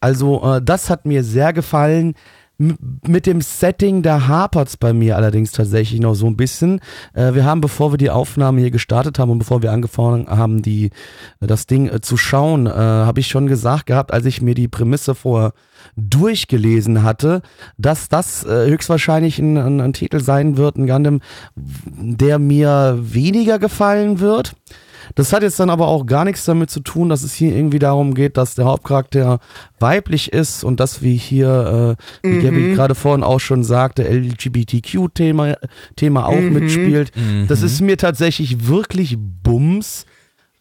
Also, 0.01 0.43
äh, 0.43 0.61
das 0.61 0.89
hat 0.89 1.05
mir 1.05 1.23
sehr 1.23 1.53
gefallen. 1.53 2.15
Mit 2.61 3.25
dem 3.25 3.39
Setting, 3.39 4.01
da 4.01 4.27
hapert's 4.27 4.75
bei 4.75 4.91
mir 4.91 5.15
allerdings 5.15 5.53
tatsächlich 5.53 6.01
noch 6.01 6.13
so 6.13 6.27
ein 6.27 6.35
bisschen. 6.35 6.81
Äh, 7.13 7.33
wir 7.33 7.45
haben, 7.45 7.61
bevor 7.61 7.93
wir 7.93 7.97
die 7.97 8.09
Aufnahme 8.09 8.59
hier 8.59 8.69
gestartet 8.69 9.17
haben 9.17 9.31
und 9.31 9.39
bevor 9.39 9.61
wir 9.61 9.71
angefangen 9.71 10.27
haben, 10.27 10.61
die, 10.61 10.89
äh, 11.39 11.47
das 11.47 11.67
Ding 11.67 11.87
äh, 11.87 12.01
zu 12.01 12.17
schauen, 12.17 12.67
äh, 12.67 12.71
habe 12.71 13.21
ich 13.21 13.27
schon 13.27 13.47
gesagt 13.47 13.85
gehabt, 13.85 14.11
als 14.11 14.25
ich 14.25 14.41
mir 14.41 14.55
die 14.55 14.67
Prämisse 14.67 15.15
vorher 15.15 15.53
durchgelesen 15.95 17.01
hatte, 17.01 17.41
dass 17.77 18.09
das 18.09 18.45
höchstwahrscheinlich 18.45 19.39
ein, 19.39 19.57
ein, 19.57 19.79
ein 19.79 19.93
Titel 19.93 20.19
sein 20.19 20.57
wird, 20.57 20.75
ein 20.75 20.87
Gundam, 20.87 21.21
der 21.85 22.39
mir 22.39 22.99
weniger 22.99 23.57
gefallen 23.57 24.19
wird. 24.19 24.55
Das 25.15 25.33
hat 25.33 25.43
jetzt 25.43 25.59
dann 25.59 25.69
aber 25.69 25.87
auch 25.87 26.05
gar 26.05 26.25
nichts 26.25 26.45
damit 26.45 26.69
zu 26.69 26.79
tun, 26.79 27.09
dass 27.09 27.23
es 27.23 27.33
hier 27.33 27.55
irgendwie 27.55 27.79
darum 27.79 28.13
geht, 28.13 28.37
dass 28.37 28.55
der 28.55 28.65
Hauptcharakter 28.65 29.39
weiblich 29.79 30.33
ist 30.33 30.63
und 30.63 30.79
dass 30.79 31.01
wir 31.01 31.13
hier, 31.13 31.97
äh, 32.23 32.27
wie 32.27 32.39
Gabby 32.41 32.73
gerade 32.75 32.95
vorhin 32.95 33.23
auch 33.23 33.39
schon 33.39 33.63
sagte, 33.63 34.03
LGBTQ-Thema 34.03 35.55
Thema 35.95 36.25
auch 36.27 36.39
mitspielt. 36.41 37.11
Das 37.47 37.61
ist 37.61 37.81
mir 37.81 37.97
tatsächlich 37.97 38.67
wirklich 38.67 39.17
Bums. 39.19 40.05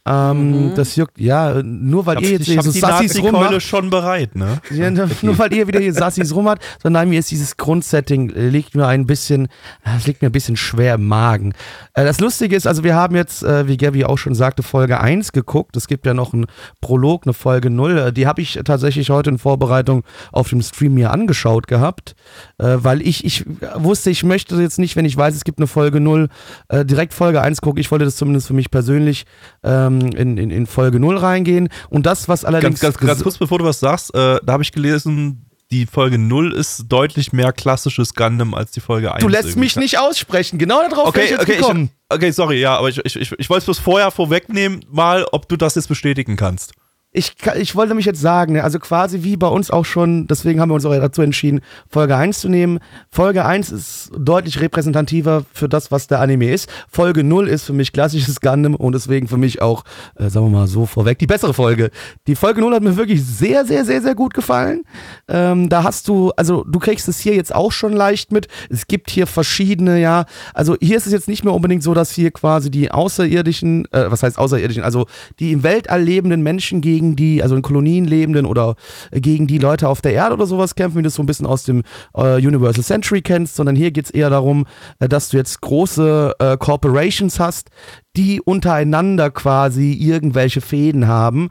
Ähm, 0.09 0.73
Das 0.75 0.97
juckt, 0.97 1.19
ja, 1.21 1.63
nur 1.63 2.07
weil 2.07 2.23
ihr 2.23 2.31
jetzt 2.31 2.49
ich 2.49 2.61
so 2.63 2.73
die 2.73 2.79
Sassis 2.79 3.21
rummacht. 3.23 3.61
schon 3.63 3.91
bereit, 3.91 4.35
ne? 4.37 4.61
Ja, 4.71 4.91
nur 4.91 5.39
weil 5.39 5.53
ihr 5.53 5.67
wieder 5.67 5.81
hier 5.81 5.93
Sassis 5.93 6.35
rum 6.35 6.49
hat, 6.49 6.61
sondern 6.83 7.09
mir 7.09 7.19
ist 7.19 7.31
dieses 7.31 7.57
Grundsetting, 7.57 8.31
äh, 8.31 8.49
liegt 8.49 8.75
mir 8.75 8.87
ein 8.87 9.07
bisschen, 9.07 9.47
äh, 9.85 9.97
es 9.99 10.07
liegt 10.07 10.23
mir 10.23 10.29
ein 10.29 10.33
bisschen 10.33 10.57
schwer 10.57 10.95
im 10.95 11.07
Magen. 11.07 11.53
Äh, 11.95 12.05
Das 12.05 12.21
Lustige 12.21 12.57
ist, 12.57 12.67
also 12.67 12.85
wir 12.85 12.95
haben 12.95 13.15
jetzt, 13.17 13.43
äh, 13.43 13.67
wie 13.69 13.77
Gabby 13.77 14.05
auch 14.05 14.17
schon 14.19 14.35
sagte, 14.35 14.63
Folge 14.63 15.01
1 15.01 15.33
geguckt. 15.33 15.77
Es 15.77 15.87
gibt 15.89 16.07
ja 16.07 16.15
noch 16.15 16.33
einen 16.33 16.47
Prolog, 16.81 17.23
eine 17.27 17.33
Folge 17.35 17.69
0. 17.71 17.99
Äh, 17.99 18.13
Die 18.13 18.27
habe 18.27 18.41
ich 18.41 18.59
tatsächlich 18.65 19.11
heute 19.11 19.31
in 19.31 19.39
Vorbereitung 19.39 20.05
auf 20.33 20.49
dem 20.49 20.63
Stream 20.63 20.95
mir 20.95 21.11
angeschaut 21.11 21.67
gehabt, 21.67 22.15
äh, 22.59 22.77
weil 22.79 23.03
ich, 23.03 23.25
ich 23.25 23.45
wusste, 23.77 24.11
ich 24.11 24.23
möchte 24.25 24.55
jetzt 24.57 24.79
nicht, 24.79 24.97
wenn 24.97 25.05
ich 25.05 25.17
weiß, 25.17 25.35
es 25.35 25.45
gibt 25.45 25.59
eine 25.59 25.67
Folge 25.67 26.01
0, 26.01 26.29
äh, 26.69 26.85
direkt 26.85 27.13
Folge 27.15 27.43
1 27.43 27.61
gucken. 27.61 27.81
Ich 27.81 27.91
wollte 27.91 28.05
das 28.05 28.17
zumindest 28.17 28.47
für 28.47 28.55
mich 28.55 28.71
persönlich 28.71 29.25
ähm, 29.65 29.98
in, 30.01 30.39
in, 30.39 30.51
in 30.51 30.67
Folge 30.67 31.01
0 31.01 31.17
reingehen. 31.17 31.69
Und 31.89 32.07
das, 32.07 32.29
was 32.29 32.45
allerdings... 32.45 32.81
Ganz, 32.81 32.99
ganz, 32.99 33.07
ganz 33.07 33.23
kurz, 33.23 33.39
bevor 33.39 33.59
du 33.59 33.65
was 33.65 33.81
sagst, 33.81 34.15
äh, 34.15 34.39
da 34.45 34.53
habe 34.53 34.63
ich 34.63 34.73
gelesen, 34.73 35.45
die 35.71 35.87
Folge 35.87 36.19
0 36.19 36.55
ist 36.55 36.85
deutlich 36.89 37.33
mehr 37.33 37.53
klassisches 37.53 38.15
Gundam 38.15 38.55
als 38.55 38.71
die 38.71 38.81
Folge 38.81 39.13
1. 39.13 39.23
Du 39.23 39.29
lässt 39.29 39.45
irgendwie. 39.45 39.61
mich 39.61 39.77
nicht 39.77 39.99
aussprechen. 39.99 40.59
Genau 40.59 40.81
darauf 40.89 41.13
bin 41.13 41.23
ich 41.23 41.29
Okay, 41.29 41.35
jetzt 41.35 41.43
okay, 41.43 41.57
gekommen. 41.57 41.91
ich, 41.93 42.17
okay, 42.17 42.31
sorry, 42.31 42.61
ja, 42.61 42.77
aber 42.79 42.89
ich, 42.89 42.99
ich, 43.05 43.17
ich, 43.17 43.33
ich 43.39 43.51
wollte 43.51 43.59
es 43.59 43.65
bloß 43.67 43.79
vorher 43.79 44.11
vorwegnehmen, 44.11 44.81
mal, 44.91 45.27
ob 45.33 45.49
du 45.49 45.57
das 45.57 45.75
jetzt 45.75 45.89
bestätigen 45.89 46.37
kannst. 46.37 46.73
Ich, 47.19 47.35
ich 47.57 47.75
wollte 47.75 47.95
mich 47.95 48.07
jetzt 48.07 48.21
sagen, 48.21 48.53
ne, 48.53 48.63
also 48.63 48.79
quasi 48.79 49.25
wie 49.25 49.37
bei 49.37 49.49
uns 49.49 49.73
auch 49.73 49.85
schon, 49.85 50.29
deswegen 50.29 50.61
haben 50.61 50.71
wir 50.71 50.77
uns 50.77 50.87
auch 50.87 50.95
dazu 50.95 51.21
entschieden, 51.21 51.61
Folge 51.91 52.17
1 52.17 52.39
zu 52.39 52.49
nehmen. 52.49 52.79
Folge 53.11 53.45
1 53.45 53.73
ist 53.73 54.13
deutlich 54.17 54.61
repräsentativer 54.61 55.45
für 55.53 55.69
das, 55.69 55.91
was 55.91 56.07
der 56.07 56.21
Anime 56.21 56.53
ist. 56.53 56.71
Folge 56.89 57.25
0 57.25 57.49
ist 57.49 57.65
für 57.65 57.73
mich 57.73 57.93
klassisches 57.93 58.41
Gundam 58.41 58.77
und 58.77 58.93
deswegen 58.95 59.27
für 59.27 59.37
mich 59.37 59.61
auch, 59.61 59.83
äh, 60.15 60.31
sagen 60.31 60.47
wir 60.47 60.61
mal 60.61 60.67
so 60.69 60.87
vorweg, 60.87 61.19
die 61.19 61.27
bessere 61.27 61.55
Folge. 61.55 61.91
Die 62.29 62.37
Folge 62.37 62.61
0 62.61 62.73
hat 62.73 62.83
mir 62.85 62.97
wirklich 62.97 63.25
sehr, 63.25 63.65
sehr, 63.65 63.85
sehr, 63.85 64.01
sehr 64.01 64.15
gut 64.15 64.33
gefallen. 64.33 64.85
Ähm, 65.27 65.69
da 65.69 65.83
hast 65.83 66.07
du, 66.07 66.31
also 66.37 66.63
du 66.63 66.79
kriegst 66.79 67.09
es 67.09 67.19
hier 67.19 67.35
jetzt 67.35 67.53
auch 67.53 67.73
schon 67.73 67.93
leicht 67.93 68.31
mit. 68.31 68.47
Es 68.71 68.87
gibt 68.87 69.11
hier 69.11 69.27
verschiedene, 69.27 70.01
ja, 70.01 70.25
also 70.55 70.77
hier 70.81 70.97
ist 70.97 71.07
es 71.07 71.13
jetzt 71.13 71.27
nicht 71.27 71.43
mehr 71.43 71.55
unbedingt 71.55 71.83
so, 71.83 71.95
dass 71.95 72.13
hier 72.13 72.31
quasi 72.31 72.71
die 72.71 72.93
Außerirdischen, 72.93 73.87
äh, 73.91 74.09
was 74.09 74.23
heißt 74.23 74.39
Außerirdischen, 74.39 74.85
also 74.85 75.07
die 75.41 75.51
im 75.51 75.65
Weltall 75.65 76.01
lebenden 76.01 76.43
Menschen 76.43 76.81
gegen 76.81 77.08
die, 77.17 77.43
also 77.43 77.57
in 77.57 77.63
Kolonien 77.63 78.05
lebenden 78.05 78.47
oder 78.47 78.77
äh, 79.11 79.21
gegen 79.21 79.47
die 79.47 79.59
Leute 79.59 79.89
auf 79.89 80.01
der 80.01 80.13
Erde 80.13 80.35
oder 80.35 80.47
sowas 80.47 80.75
kämpfen, 80.75 80.99
wie 80.99 81.03
du 81.03 81.09
es 81.09 81.15
so 81.15 81.23
ein 81.23 81.27
bisschen 81.27 81.47
aus 81.47 81.65
dem 81.65 81.83
äh, 82.15 82.37
Universal 82.37 82.85
Century 82.85 83.23
kennst, 83.23 83.57
sondern 83.57 83.77
hier 83.77 83.91
geht 83.91 84.07
es 84.07 84.11
eher 84.11 84.31
darum, 84.31 84.67
äh, 84.99 85.09
dass 85.09 85.29
du 85.29 85.37
jetzt 85.37 85.61
große 85.61 86.35
äh, 86.39 86.57
Corporations 86.57 87.41
hast, 87.41 87.71
die 88.17 88.41
untereinander 88.41 89.31
quasi 89.31 89.93
irgendwelche 89.93 90.61
Fäden 90.61 91.07
haben. 91.07 91.51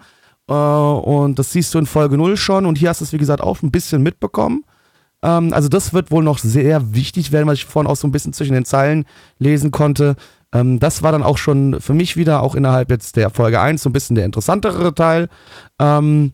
Äh, 0.49 0.53
und 0.53 1.39
das 1.39 1.51
siehst 1.51 1.73
du 1.73 1.79
in 1.79 1.85
Folge 1.85 2.17
0 2.17 2.37
schon 2.37 2.65
und 2.65 2.77
hier 2.77 2.89
hast 2.89 3.01
du 3.01 3.05
es, 3.05 3.13
wie 3.13 3.17
gesagt, 3.17 3.41
auch 3.41 3.61
ein 3.61 3.71
bisschen 3.71 4.01
mitbekommen. 4.03 4.63
Ähm, 5.23 5.53
also 5.53 5.69
das 5.69 5.93
wird 5.93 6.11
wohl 6.11 6.23
noch 6.23 6.37
sehr 6.37 6.93
wichtig 6.93 7.31
werden, 7.31 7.47
was 7.47 7.59
ich 7.59 7.65
vorhin 7.65 7.89
auch 7.89 7.95
so 7.95 8.07
ein 8.07 8.11
bisschen 8.11 8.33
zwischen 8.33 8.53
den 8.53 8.65
Zeilen 8.65 9.05
lesen 9.39 9.71
konnte. 9.71 10.15
Ähm, 10.53 10.79
das 10.79 11.03
war 11.03 11.11
dann 11.11 11.23
auch 11.23 11.37
schon 11.37 11.81
für 11.81 11.93
mich 11.93 12.17
wieder, 12.17 12.41
auch 12.41 12.55
innerhalb 12.55 12.89
jetzt 12.89 13.15
der 13.15 13.29
Folge 13.29 13.59
1, 13.59 13.83
so 13.83 13.89
ein 13.89 13.93
bisschen 13.93 14.15
der 14.15 14.25
interessantere 14.25 14.93
Teil. 14.93 15.29
Ähm, 15.79 16.33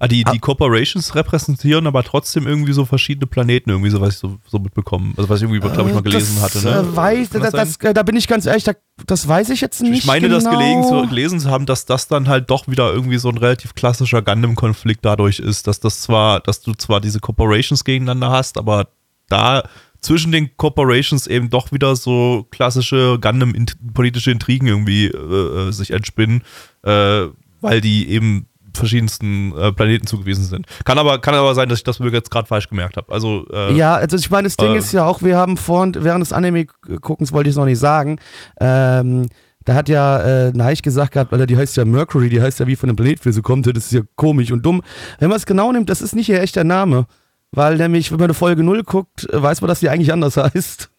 Ah, 0.00 0.08
die, 0.08 0.24
die 0.24 0.38
Corporations 0.38 1.14
repräsentieren 1.14 1.86
aber 1.86 2.02
trotzdem 2.02 2.46
irgendwie 2.46 2.72
so 2.72 2.84
verschiedene 2.84 3.26
Planeten, 3.26 3.70
irgendwie 3.70 3.90
so, 3.90 4.00
was 4.00 4.14
ich 4.14 4.18
so, 4.18 4.38
so 4.46 4.58
mitbekommen. 4.58 5.14
Also 5.16 5.28
was 5.28 5.38
ich 5.40 5.48
irgendwie, 5.48 5.60
glaube 5.60 5.88
ich, 5.88 5.94
mal 5.94 6.02
gelesen 6.02 6.36
das, 6.40 6.56
hatte. 6.56 6.66
Ne? 6.66 6.90
Äh, 6.92 6.96
weiß, 6.96 7.30
das, 7.30 7.52
das 7.52 7.78
das, 7.78 7.94
da 7.94 8.02
bin 8.02 8.16
ich 8.16 8.28
ganz 8.28 8.46
ehrlich, 8.46 8.64
da, 8.64 8.72
das 9.06 9.26
weiß 9.26 9.50
ich 9.50 9.60
jetzt 9.60 9.80
nicht. 9.82 10.00
Ich 10.00 10.06
meine, 10.06 10.28
genau. 10.28 10.40
das 10.40 10.50
gelegen 10.50 10.84
zu, 10.84 11.06
gelesen 11.08 11.40
zu 11.40 11.50
haben, 11.50 11.66
dass 11.66 11.86
das 11.86 12.08
dann 12.08 12.28
halt 12.28 12.50
doch 12.50 12.68
wieder 12.68 12.92
irgendwie 12.92 13.18
so 13.18 13.28
ein 13.28 13.38
relativ 13.38 13.74
klassischer 13.74 14.22
Gundam-Konflikt 14.22 15.04
dadurch 15.04 15.38
ist, 15.38 15.66
dass 15.66 15.80
das 15.80 16.02
zwar, 16.02 16.40
dass 16.40 16.60
du 16.60 16.74
zwar 16.74 17.00
diese 17.00 17.20
Corporations 17.20 17.84
gegeneinander 17.84 18.30
hast, 18.30 18.58
aber 18.58 18.88
da 19.28 19.62
zwischen 20.00 20.32
den 20.32 20.56
Corporations 20.56 21.26
eben 21.26 21.50
doch 21.50 21.72
wieder 21.72 21.96
so 21.96 22.46
klassische 22.50 23.18
Gundam-politische 23.20 24.30
Intrigen 24.30 24.66
irgendwie 24.66 25.06
äh, 25.06 25.70
sich 25.72 25.90
entspinnen, 25.90 26.42
äh, 26.82 27.26
weil 27.60 27.80
die 27.80 28.08
eben 28.10 28.46
verschiedensten 28.74 29.56
äh, 29.56 29.72
Planeten 29.72 30.06
zugewiesen 30.06 30.44
sind. 30.44 30.66
Kann 30.84 30.98
aber, 30.98 31.18
kann 31.18 31.34
aber 31.34 31.54
sein, 31.54 31.68
dass 31.68 31.78
ich 31.78 31.84
das 31.84 31.98
mir 31.98 32.10
jetzt 32.10 32.30
gerade 32.30 32.46
falsch 32.46 32.68
gemerkt 32.68 32.96
habe. 32.96 33.12
Also, 33.12 33.46
äh, 33.52 33.74
Ja, 33.74 33.96
also 33.96 34.16
ich 34.16 34.30
meine, 34.30 34.44
das 34.44 34.56
Ding 34.56 34.72
äh, 34.72 34.78
ist 34.78 34.92
ja 34.92 35.04
auch, 35.04 35.22
wir 35.22 35.36
haben 35.36 35.56
vorhin, 35.56 35.96
während 35.98 36.22
des 36.22 36.32
Anime-Guckens 36.32 37.32
wollte 37.32 37.50
ich 37.50 37.54
es 37.54 37.58
noch 37.58 37.64
nicht 37.64 37.78
sagen, 37.78 38.18
ähm, 38.60 39.26
da 39.64 39.74
hat 39.74 39.88
ja 39.88 40.20
äh, 40.20 40.52
Neich 40.52 40.80
gesagt 40.80 41.12
gehabt, 41.12 41.30
weil 41.30 41.46
die 41.46 41.56
heißt 41.56 41.76
ja 41.76 41.84
Mercury, 41.84 42.30
die 42.30 42.40
heißt 42.40 42.58
ja 42.60 42.66
wie 42.66 42.76
von 42.76 42.88
einem 42.88 42.96
Planet, 42.96 43.24
wie 43.26 43.32
sie 43.32 43.42
kommt, 43.42 43.66
das 43.66 43.84
ist 43.84 43.92
ja 43.92 44.00
komisch 44.16 44.50
und 44.50 44.64
dumm. 44.64 44.82
Wenn 45.18 45.28
man 45.28 45.36
es 45.36 45.44
genau 45.44 45.70
nimmt, 45.72 45.90
das 45.90 46.00
ist 46.00 46.14
nicht 46.14 46.28
ihr 46.30 46.40
echter 46.40 46.64
Name. 46.64 47.06
Weil 47.52 47.76
nämlich, 47.76 48.10
wenn 48.10 48.18
man 48.18 48.24
eine 48.26 48.34
Folge 48.34 48.62
0 48.62 48.82
guckt, 48.84 49.26
weiß 49.32 49.60
man, 49.60 49.68
dass 49.68 49.80
die 49.80 49.88
eigentlich 49.88 50.12
anders 50.12 50.36
heißt. 50.36 50.90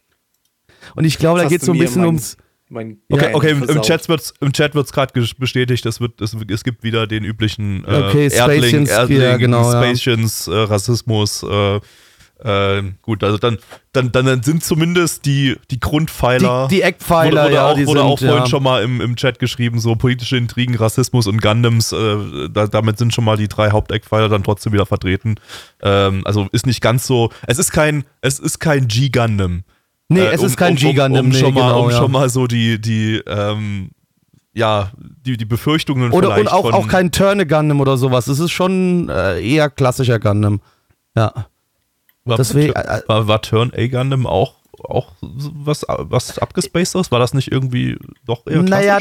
Und 0.96 1.06
ich 1.06 1.18
glaube, 1.18 1.42
da 1.42 1.48
geht 1.48 1.62
es 1.62 1.66
so 1.66 1.74
ein 1.74 1.80
bisschen 1.80 2.02
mein- 2.02 2.08
ums. 2.08 2.38
Mein 2.72 3.02
Okay, 3.10 3.34
okay 3.34 3.52
im. 3.52 3.82
Chat 3.82 4.08
wird's 4.10 4.32
im 4.42 4.54
Chat 4.54 4.76
wird's 4.76 4.94
gerade 4.94 5.12
bestätigt, 5.40 5.88
es 5.88 6.00
wird 6.00 6.22
es, 6.22 6.36
es 6.36 6.64
gibt 6.64 6.84
wieder 6.84 7.08
den 7.08 7.24
üblichen 7.24 7.84
äh, 7.84 8.04
Okay, 8.10 8.28
Erdling, 8.28 8.86
Erdling, 8.86 9.22
ja, 9.22 9.38
genau, 9.38 9.72
ja. 9.72 9.82
Spacians, 9.82 10.48
äh, 10.48 10.52
Rassismus, 10.54 11.42
äh, 11.42 11.80
äh, 12.44 12.84
gut, 13.02 13.24
also 13.24 13.38
dann, 13.38 13.58
dann, 13.92 14.12
dann 14.12 14.44
sind 14.44 14.64
zumindest 14.64 15.26
die, 15.26 15.58
die 15.72 15.80
Grundpfeiler. 15.80 16.68
Die, 16.70 16.76
die 16.76 16.82
Eckpfeiler, 16.82 17.44
wurde, 17.44 17.44
wurde 17.44 17.54
ja, 17.56 17.66
auch, 17.68 17.76
die 17.76 17.88
wurde 17.88 18.00
sind, 18.00 18.10
auch 18.10 18.20
vorhin 18.20 18.38
ja. 18.38 18.46
schon 18.48 18.64
mal 18.64 18.82
im, 18.82 19.02
im 19.02 19.16
Chat 19.18 19.40
geschrieben, 19.40 19.80
so 19.80 19.96
politische 19.96 20.38
Intrigen, 20.38 20.76
Rassismus 20.76 21.28
und 21.28 21.42
Gundams, 21.42 21.92
äh, 21.92 22.50
da, 22.50 22.68
damit 22.68 22.98
sind 22.98 23.14
schon 23.14 23.26
mal 23.26 23.36
die 23.36 23.50
drei 23.50 23.72
Haupteckpfeiler 23.72 24.30
dann 24.30 24.44
trotzdem 24.44 24.72
wieder 24.72 24.86
vertreten. 24.86 25.36
Ähm, 25.82 26.22
also 26.26 26.48
ist 26.54 26.66
nicht 26.66 26.82
ganz 26.82 27.06
so, 27.06 27.30
es 27.46 27.60
ist 27.60 27.72
kein, 27.72 28.06
es 28.22 28.40
ist 28.40 28.60
kein 28.60 28.88
G-Gundam. 28.88 29.64
Nee, 30.08 30.22
Äh, 30.22 30.34
es 30.34 30.40
um- 30.40 30.46
ist 30.46 30.58
kein 30.58 30.74
um, 30.74 30.78
G-Gundam, 30.78 31.12
um, 31.12 31.20
um 31.20 31.30
nee, 31.30 31.40
schon 31.40 31.54
mal, 31.54 31.68
genau, 31.68 31.84
um 31.84 31.92
ja. 31.92 31.98
schon 31.98 32.12
mal 32.12 32.30
so 32.30 32.48
die, 32.48 32.80
die, 32.80 33.22
ähm, 33.28 33.90
ja, 34.54 34.92
die, 34.98 35.38
die 35.38 35.46
Befürchtungen 35.46 36.12
Oder 36.12 36.34
vielleicht 36.34 36.54
und 36.54 36.54
auch, 36.54 36.72
auch 36.72 36.88
kein 36.88 37.12
Turne 37.12 37.46
Gundam 37.46 37.82
oder 37.82 37.98
sowas. 37.98 38.28
Es 38.28 38.40
ist 38.40 38.52
schon 38.52 39.10
äh, 39.10 39.40
eher 39.42 39.70
klassischer 39.70 40.20
Gundam. 40.20 40.62
Ja. 41.16 41.48
War, 42.30 42.38
deswegen- 42.38 42.74
äh, 42.74 43.02
war, 43.08 43.28
war 43.28 43.42
Turn 43.42 43.72
A 43.76 43.88
Gundam 43.88 44.26
auch, 44.26 44.54
auch 44.84 45.12
was, 45.22 45.86
was 45.88 46.40
abgespacedes? 46.40 47.12
War 47.12 47.20
das 47.20 47.34
nicht 47.34 47.52
irgendwie 47.52 47.98
doch 48.26 48.48
eher 48.48 48.62
Naja, 48.62 49.00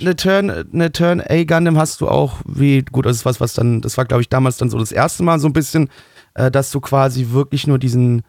eine 0.00 0.16
Turn, 0.16 0.50
eine 0.50 0.92
Turn 0.92 1.20
A 1.20 1.44
Gundam 1.44 1.78
hast 1.78 2.00
du 2.00 2.08
auch, 2.08 2.34
wie, 2.46 2.82
gut, 2.82 3.06
das 3.06 3.16
ist 3.16 3.24
was, 3.24 3.40
was 3.40 3.54
dann, 3.54 3.80
das 3.80 3.96
war 3.98 4.04
glaube 4.04 4.22
ich 4.22 4.28
damals 4.28 4.56
dann 4.56 4.70
so 4.70 4.78
das 4.78 4.92
erste 4.92 5.22
Mal 5.22 5.38
so 5.40 5.48
ein 5.48 5.52
bisschen, 5.52 5.88
äh, 6.34 6.50
dass 6.50 6.70
du 6.70 6.80
quasi 6.80 7.28
wirklich 7.30 7.66
nur 7.66 7.78
diesen 7.78 8.22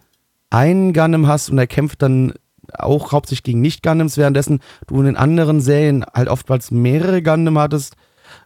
einen 0.50 0.94
Gundam 0.94 1.28
hast 1.28 1.50
und 1.50 1.58
der 1.58 1.68
kämpft 1.68 2.02
dann 2.02 2.34
auch 2.74 3.12
hauptsächlich 3.12 3.44
gegen 3.44 3.62
Nicht-Gundams, 3.62 4.18
währenddessen 4.18 4.60
du 4.88 5.00
in 5.00 5.06
den 5.06 5.18
anderen 5.18 5.62
Serien 5.62 6.06
halt 6.14 6.28
oftmals 6.30 6.72
mehrere 6.72 7.22
Gundam 7.22 7.58
hattest. 7.60 7.96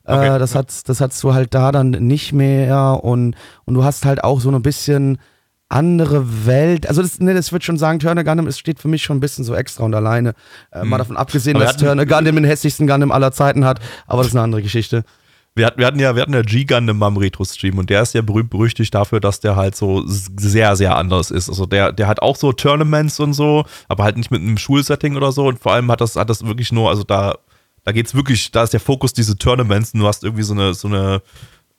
Okay, 0.03 0.36
äh, 0.36 0.40
das, 0.40 0.53
ja. 0.53 0.60
hat's, 0.60 0.84
das 0.84 1.02
hattest 1.02 1.23
du 1.23 1.34
halt 1.34 1.53
da 1.53 1.72
dann 1.72 1.90
nicht 1.91 2.34
mehr 2.34 3.03
und, 3.03 3.36
und 3.65 3.73
du 3.73 3.84
hast 3.84 4.06
halt 4.06 4.23
auch 4.23 4.40
so 4.40 4.52
ein 4.52 4.61
bisschen 4.61 5.18
andere 5.72 6.45
Welt. 6.45 6.88
Also 6.88 7.02
das, 7.02 7.19
ne, 7.19 7.34
das 7.34 7.52
wird 7.52 7.64
schon 7.64 7.77
sagen, 7.77 7.99
Turner 7.99 8.23
Gundam 8.23 8.48
ist, 8.48 8.60
steht 8.60 8.80
für 8.80 8.88
mich 8.88 9.03
schon 9.03 9.18
ein 9.18 9.22
bisschen 9.22 9.45
so 9.45 9.56
extra 9.56 9.84
und 9.84 9.95
alleine. 9.95 10.34
Äh, 10.72 10.84
Mal 10.84 10.98
davon 10.98 11.18
abgesehen, 11.18 11.57
dass 11.57 11.77
Turner 11.77 12.06
Gundam 12.06 12.35
den 12.35 12.43
hässlichsten 12.43 12.88
Gundam 12.88 13.11
aller 13.11 13.31
Zeiten 13.31 13.65
hat, 13.65 13.80
aber 14.07 14.19
das 14.22 14.27
ist 14.27 14.35
eine 14.35 14.43
andere 14.43 14.61
Geschichte. 14.61 15.03
Wir 15.53 15.65
hatten, 15.65 15.80
wir 15.80 15.88
hatten 15.88 15.99
ja, 15.99 16.15
wir 16.15 16.22
hatten 16.22 16.34
ja 16.34 16.43
G-Gundam 16.43 16.98
mal 16.98 17.10
im 17.10 17.18
Retro-Stream 17.18 17.77
und 17.77 17.89
der 17.89 18.02
ist 18.03 18.14
ja 18.14 18.22
berühmt 18.22 18.49
berüchtigt 18.49 18.95
dafür, 18.95 19.19
dass 19.19 19.41
der 19.41 19.57
halt 19.57 19.76
so 19.76 20.03
sehr, 20.06 20.77
sehr 20.77 20.95
anders 20.95 21.30
ist. 21.30 21.49
Also 21.49 21.65
der, 21.65 21.91
der 21.91 22.07
hat 22.07 22.22
auch 22.22 22.38
so 22.38 22.53
Tournaments 22.53 23.19
und 23.19 23.34
so, 23.34 23.65
aber 23.89 24.06
halt 24.06 24.15
nicht 24.15 24.31
mit 24.31 24.41
einem 24.41 24.57
Schulsetting 24.57 25.18
oder 25.18 25.34
so 25.34 25.48
und 25.48 25.60
vor 25.60 25.73
allem 25.73 25.91
hat 25.91 25.99
das, 25.99 26.15
hat 26.15 26.30
das 26.30 26.45
wirklich 26.45 26.72
nur, 26.72 26.89
also 26.89 27.03
da, 27.03 27.35
da 27.84 27.91
geht's 27.91 28.15
wirklich, 28.15 28.52
da 28.52 28.64
ist 28.64 28.72
der 28.72 28.80
Fokus 28.80 29.11
diese 29.11 29.38
Tournaments 29.38 29.93
und 29.93 29.99
du 29.99 30.07
hast 30.07 30.23
irgendwie 30.23 30.43
so 30.43 30.53
eine, 30.53 30.73
so 30.73 30.88
eine 30.88 31.22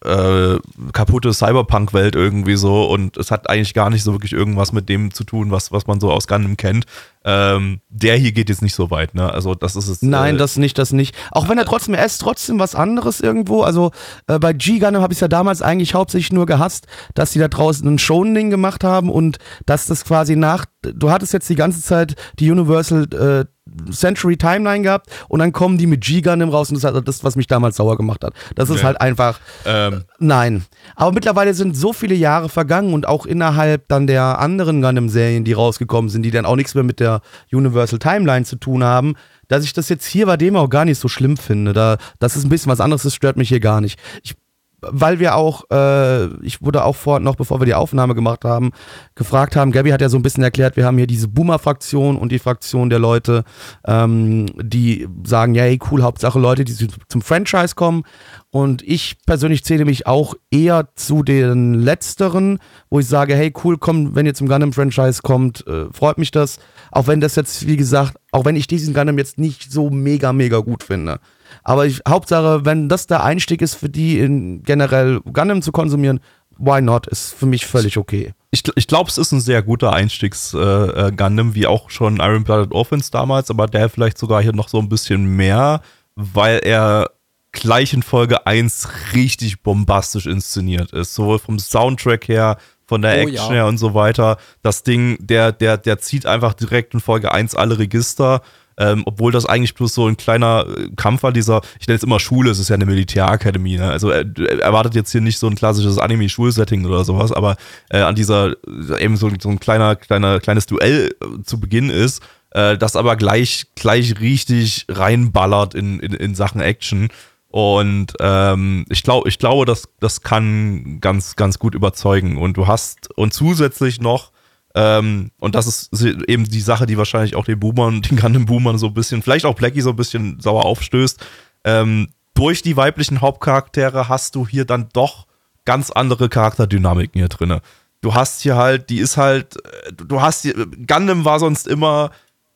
äh, 0.05 0.59
kaputte 0.93 1.33
Cyberpunk-Welt 1.33 2.15
irgendwie 2.15 2.57
so 2.57 2.85
und 2.85 3.17
es 3.17 3.31
hat 3.31 3.49
eigentlich 3.49 3.75
gar 3.75 3.91
nicht 3.91 4.03
so 4.03 4.13
wirklich 4.13 4.33
irgendwas 4.33 4.73
mit 4.73 4.89
dem 4.89 5.13
zu 5.13 5.25
tun, 5.25 5.51
was, 5.51 5.73
was 5.73 5.87
man 5.87 6.01
so 6.01 6.11
aus 6.11 6.27
Gundam 6.27 6.57
kennt. 6.57 6.87
Ähm, 7.25 7.81
der 7.89 8.17
hier 8.17 8.33
geht 8.33 8.49
jetzt 8.49 8.63
nicht 8.63 8.75
so 8.75 8.91
weit, 8.91 9.15
ne? 9.15 9.33
Also 9.33 9.55
das 9.55 9.77
ist 9.77 9.87
es. 9.87 10.03
Nein, 10.03 10.35
äh, 10.35 10.39
das 10.39 10.57
nicht, 10.57 10.77
das 10.77 10.93
nicht. 10.93 11.15
Auch 11.31 11.49
wenn 11.49 11.57
er 11.57 11.65
trotzdem, 11.65 11.95
er 11.95 12.05
ist 12.05 12.19
trotzdem 12.19 12.59
was 12.59 12.75
anderes 12.75 13.21
irgendwo. 13.21 13.63
Also 13.63 13.93
äh, 14.27 14.41
bei 14.41 14.53
G-Gundam 14.53 15.03
habe 15.03 15.13
ich 15.13 15.21
ja 15.21 15.29
damals 15.29 15.63
eigentlich 15.63 15.95
hauptsächlich 15.95 16.33
nur 16.33 16.47
gehasst, 16.47 16.87
dass 17.15 17.31
die 17.31 17.39
da 17.39 17.47
draußen 17.47 17.87
ein 17.87 17.99
Shonen-Ding 17.99 18.51
gemacht 18.51 18.83
haben 18.83 19.09
und 19.09 19.39
dass 19.67 19.87
das 19.87 20.05
quasi 20.05 20.35
nach, 20.35 20.65
du 20.83 21.11
hattest 21.11 21.33
jetzt 21.33 21.49
die 21.49 21.55
ganze 21.55 21.81
Zeit 21.81 22.17
die 22.41 22.51
Universal 22.51 23.07
äh, 23.15 23.62
Century 23.91 24.37
Timeline 24.37 24.83
gehabt 24.83 25.09
und 25.29 25.39
dann 25.41 25.53
kommen 25.53 25.79
die 25.79 25.87
mit 25.87 26.03
G-Gundam 26.03 26.51
raus 26.51 26.69
und 26.71 26.75
das 26.75 26.85
ist 26.91 26.95
halt 26.95 27.09
das, 27.09 27.25
was 27.25 27.37
mich 27.37 27.47
damals 27.47 27.77
sauer 27.77 27.97
gemacht 27.97 28.23
hat. 28.25 28.35
Das 28.55 28.69
ist 28.71 28.77
Nee. 28.77 28.83
halt 28.85 29.01
einfach, 29.01 29.41
ähm, 29.65 30.05
Nein. 30.19 30.65
Aber 30.95 31.13
mittlerweile 31.13 31.55
sind 31.55 31.77
so 31.77 31.93
viele 31.93 32.15
Jahre 32.15 32.49
vergangen 32.49 32.95
und 32.95 33.07
auch 33.09 33.27
innerhalb 33.27 33.89
dann 33.89 34.07
der 34.07 34.39
anderen 34.39 34.83
Gundam-Serien, 34.83 35.45
die 35.45 35.53
rausgekommen 35.53 36.09
sind, 36.11 36.23
die 36.23 36.31
dann 36.31 36.45
auch 36.47 36.57
nichts 36.57 36.75
mehr 36.75 36.85
mit 36.85 37.01
der 37.01 37.21
Universal 37.53 37.99
Timeline 37.99 38.45
zu 38.45 38.57
tun 38.57 38.85
haben, 38.85 39.15
dass 39.49 39.65
ich 39.65 39.73
das 39.73 39.89
jetzt 39.89 40.07
hier 40.07 40.27
bei 40.27 40.37
dem 40.37 40.57
auch 40.57 40.69
gar 40.71 40.85
nicht 40.85 40.99
so 40.99 41.09
schlimm 41.09 41.37
finde. 41.37 41.73
Da, 41.73 41.97
das 42.19 42.37
ist 42.37 42.45
ein 42.45 42.49
bisschen 42.49 42.71
was 42.73 42.81
anderes, 42.81 43.03
das 43.03 43.15
stört 43.15 43.37
mich 43.37 43.49
hier 43.49 43.61
gar 43.61 43.81
nicht. 43.81 43.99
Ich 44.23 44.35
weil 44.83 45.21
wir 45.21 45.37
auch, 45.37 45.65
äh, 45.71 46.27
ich 46.45 46.61
wurde 46.61 46.85
auch 46.85 46.97
vor, 46.97 47.21
noch 47.21 47.37
bevor 47.37 47.61
wir 47.61 47.67
die 47.67 47.75
Aufnahme 47.75 48.15
gemacht 48.15 48.45
haben, 48.45 48.73
gefragt 49.15 49.55
haben, 49.55 49.71
Gabby 49.71 49.91
hat 49.91 50.01
ja 50.01 50.09
so 50.09 50.19
ein 50.19 50.23
bisschen 50.23 50.43
erklärt, 50.43 50.77
wir 50.77 50.85
haben 50.85 50.99
hier 50.99 51.07
diese 51.07 51.29
Boomer-Fraktion 51.29 52.17
und 52.17 52.33
die 52.33 52.39
Fraktion 52.39 52.91
der 52.91 52.99
Leute, 52.99 53.45
ähm, 53.87 54.47
die 54.61 55.09
sagen, 55.25 55.55
ja, 55.55 55.63
hey, 55.63 55.79
cool, 55.91 56.03
Hauptsache 56.03 56.39
Leute, 56.39 56.65
die 56.65 56.75
zum 56.75 57.23
Franchise 57.23 57.75
kommen. 57.75 58.03
Und 58.51 58.83
ich 58.83 59.17
persönlich 59.25 59.65
zähle 59.65 59.87
mich 59.87 60.07
auch 60.07 60.35
eher 60.51 60.89
zu 60.95 61.23
den 61.23 61.75
Letzteren, 61.75 62.59
wo 62.91 62.99
ich 62.99 63.07
sage, 63.07 63.35
hey, 63.35 63.53
cool, 63.65 63.79
komm, 63.79 64.15
wenn 64.15 64.27
ihr 64.27 64.35
zum 64.35 64.49
Gundam-Franchise 64.49 65.23
kommt, 65.23 65.67
äh, 65.67 65.87
freut 65.93 66.19
mich 66.19 66.33
das. 66.33 66.59
Auch 66.91 67.07
wenn 67.07 67.21
das 67.21 67.37
jetzt, 67.37 67.67
wie 67.67 67.79
gesagt, 67.79 68.17
auch 68.31 68.45
wenn 68.45 68.57
ich 68.57 68.67
diesen 68.67 68.93
Gundam 68.93 69.17
jetzt 69.17 69.39
nicht 69.39 69.73
so 69.73 69.89
mega, 69.89 70.33
mega 70.33 70.59
gut 70.59 70.83
finde. 70.83 71.21
Aber 71.63 71.87
ich, 71.87 72.01
Hauptsache, 72.09 72.65
wenn 72.65 72.89
das 72.89 73.07
der 73.07 73.23
Einstieg 73.25 73.63
ist 73.63 73.75
für 73.75 73.89
die, 73.89 74.19
in 74.19 74.63
generell 74.63 75.21
Gundam 75.21 75.63
zu 75.63 75.73
konsumieren, 75.73 76.21
why 76.59 76.81
not? 76.81 77.07
Ist 77.07 77.35
für 77.35 77.47
mich 77.47 77.67
völlig 77.67 77.97
okay. 77.97 78.35
Ich, 78.51 78.63
ich 78.77 78.87
glaube, 78.87 79.09
es 79.09 79.19
ist 79.19 79.33
ein 79.33 79.41
sehr 79.41 79.63
guter 79.63 79.93
Einstiegs-Gundam, 79.93 81.09
äh, 81.09 81.13
Gundam, 81.13 81.55
wie 81.55 81.67
auch 81.67 81.91
schon 81.91 82.19
Iron 82.19 82.45
Blooded 82.45 82.73
Orphans 82.73 83.11
damals, 83.11 83.51
aber 83.51 83.67
der 83.67 83.89
vielleicht 83.89 84.19
sogar 84.19 84.43
hier 84.43 84.53
noch 84.53 84.69
so 84.69 84.79
ein 84.79 84.89
bisschen 84.89 85.25
mehr, 85.25 85.81
weil 86.15 86.61
er 86.63 87.11
gleich 87.53 87.93
in 87.93 88.03
Folge 88.03 88.47
1 88.47 88.89
richtig 89.15 89.63
bombastisch 89.63 90.27
inszeniert 90.27 90.93
ist. 90.93 91.15
Sowohl 91.15 91.39
vom 91.39 91.59
Soundtrack 91.59 92.29
her, 92.29 92.57
von 92.87 93.03
der 93.03 93.15
Oh, 93.17 93.29
Action 93.29 93.35
ja. 93.35 93.51
her 93.51 93.67
und 93.67 93.79
so 93.79 93.95
weiter. 93.95 94.37
Das 94.63 94.83
Ding, 94.83 95.17
der, 95.21 95.53
der, 95.53 95.79
der 95.79 95.99
zieht 95.99 96.27
einfach 96.27 96.55
direkt 96.55 96.95
in 96.95 97.01
Folge 97.01 97.33
1 97.33 97.55
alle 97.55 97.79
Register. 97.79 98.43
Ähm, 98.83 99.03
obwohl 99.07 99.31
das 99.31 99.47
eigentlich 99.47 99.75
bloß 99.75 99.95
so 99.95 100.09
ein 100.09 100.17
kleiner 100.17 100.67
äh, 100.67 100.89
Kampf 100.97 101.23
war, 101.23 101.33
dieser, 101.33 101.61
ich 101.79 101.87
nenne 101.87 101.99
es 101.99 102.03
immer 102.03 102.19
Schule, 102.19 102.51
es 102.51 102.59
ist 102.59 102.69
ja 102.69 102.75
eine 102.75 102.87
Militärakademie, 102.87 103.77
ne? 103.77 103.91
also 103.91 104.11
er, 104.11 104.25
er 104.37 104.59
erwartet 104.59 104.97
jetzt 104.97 105.13
hier 105.13 105.21
nicht 105.21 105.39
so 105.39 105.47
ein 105.47 105.55
klassisches 105.55 105.99
Anime-Schulsetting 105.99 106.85
oder 106.85 107.05
sowas, 107.05 107.31
aber 107.31 107.57
äh, 107.91 108.01
an 108.01 108.17
dieser, 108.17 108.55
äh, 108.67 109.05
eben 109.05 109.17
so, 109.17 109.31
so 109.41 109.51
ein 109.51 109.61
kleiner, 109.61 109.95
kleiner, 109.95 110.41
kleines 110.41 110.67
Duell 110.67 111.15
äh, 111.21 111.43
zu 111.45 111.61
Beginn 111.61 111.91
ist, 111.91 112.25
äh, 112.51 112.77
das 112.77 112.97
aber 112.97 113.15
gleich, 113.15 113.67
gleich 113.77 114.19
richtig 114.21 114.87
reinballert 114.89 115.75
in, 115.75 116.01
in, 116.01 116.15
in 116.15 116.35
Sachen 116.35 116.61
Action. 116.61 117.09
Und 117.53 118.15
ähm, 118.19 118.85
ich 118.89 119.05
glaube, 119.05 119.29
ich 119.29 119.39
glaube, 119.39 119.65
das, 119.65 119.89
das 120.01 120.23
kann 120.23 121.01
ganz, 121.01 121.37
ganz 121.37 121.59
gut 121.61 121.77
überzeugen. 121.77 122.37
Und 122.37 122.57
du 122.57 122.67
hast, 122.67 123.17
und 123.17 123.33
zusätzlich 123.33 124.01
noch, 124.01 124.32
ähm, 124.75 125.31
und 125.39 125.55
das 125.55 125.67
ist 125.67 126.03
eben 126.03 126.45
die 126.45 126.61
Sache, 126.61 126.87
die 126.87 126.97
wahrscheinlich 126.97 127.37
auch 127.37 127.45
den 127.45 127.61
Boomern, 127.61 128.03
den 128.03 128.17
Gundam-Boomern 128.17 128.79
so 128.79 128.87
ein 128.87 128.95
bisschen, 128.95 129.23
vielleicht 129.23 129.45
auch 129.45 129.55
Blackie 129.55 129.83
so 129.83 129.91
ein 129.91 129.97
bisschen 129.97 130.41
sauer 130.41 130.65
aufstößt. 130.65 131.25
Ähm, 131.65 132.09
durch 132.35 132.63
die 132.63 132.77
weiblichen 132.77 133.21
Hauptcharaktere 133.21 134.09
hast 134.09 134.35
du 134.35 134.47
hier 134.47 134.65
dann 134.65 134.89
doch 134.93 135.27
ganz 135.65 135.91
andere 135.91 136.29
Charakterdynamiken 136.29 137.21
hier 137.21 137.29
drinne. 137.29 137.61
Du 138.01 138.15
hast 138.15 138.41
hier 138.41 138.57
halt, 138.57 138.91
die 138.91 138.99
ist 138.99 139.17
halt, 139.17 139.57
äh, 139.57 139.93
du 139.93 140.21
hast 140.21 140.43
hier, 140.43 140.55
Gundam 140.55 141.25
war 141.25 141.39
sonst 141.39 141.69
immer 141.69 142.11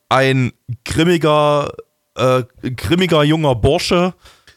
ein 0.09 0.52
grimmiger, 0.84 1.72
äh, 2.16 2.44
grimmiger 2.76 3.22
junger 3.24 3.55
Bursche, 3.55 4.14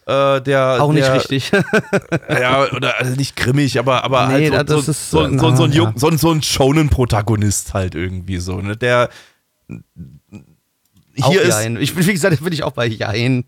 äh, 0.09 0.41
der 0.41 0.81
Auch 0.81 0.91
nicht 0.91 1.05
der, 1.07 1.13
richtig. 1.15 1.51
ja, 2.29 2.65
oder 2.71 2.97
also 2.99 3.15
nicht 3.15 3.35
grimmig, 3.35 3.77
aber, 3.79 4.03
aber 4.03 4.27
Nee, 4.27 4.49
halt 4.51 4.69
so, 4.69 4.75
das 4.77 4.85
so, 4.85 4.91
ist, 4.91 5.11
so, 5.11 5.25
äh, 5.25 5.37
so, 5.37 5.55
so, 5.55 5.63
ein, 5.65 5.71
ja. 5.71 5.93
so, 5.95 6.07
ein- 6.09 6.17
so 6.17 6.31
ein 6.31 6.41
Shonen-Protagonist 6.41 7.73
halt 7.73 7.95
irgendwie 7.95 8.37
so, 8.37 8.59
ne? 8.61 8.75
Der 8.75 9.09
Auch 11.21 11.31
hier 11.31 11.41
ist, 11.41 11.49
Jein. 11.49 11.77
Ich 11.81 11.93
bin, 11.95 12.05
wie 12.07 12.13
gesagt, 12.13 12.43
bin 12.43 12.53
ich 12.53 12.63
auch 12.63 12.71
bei 12.71 12.87
Jein. 12.87 13.45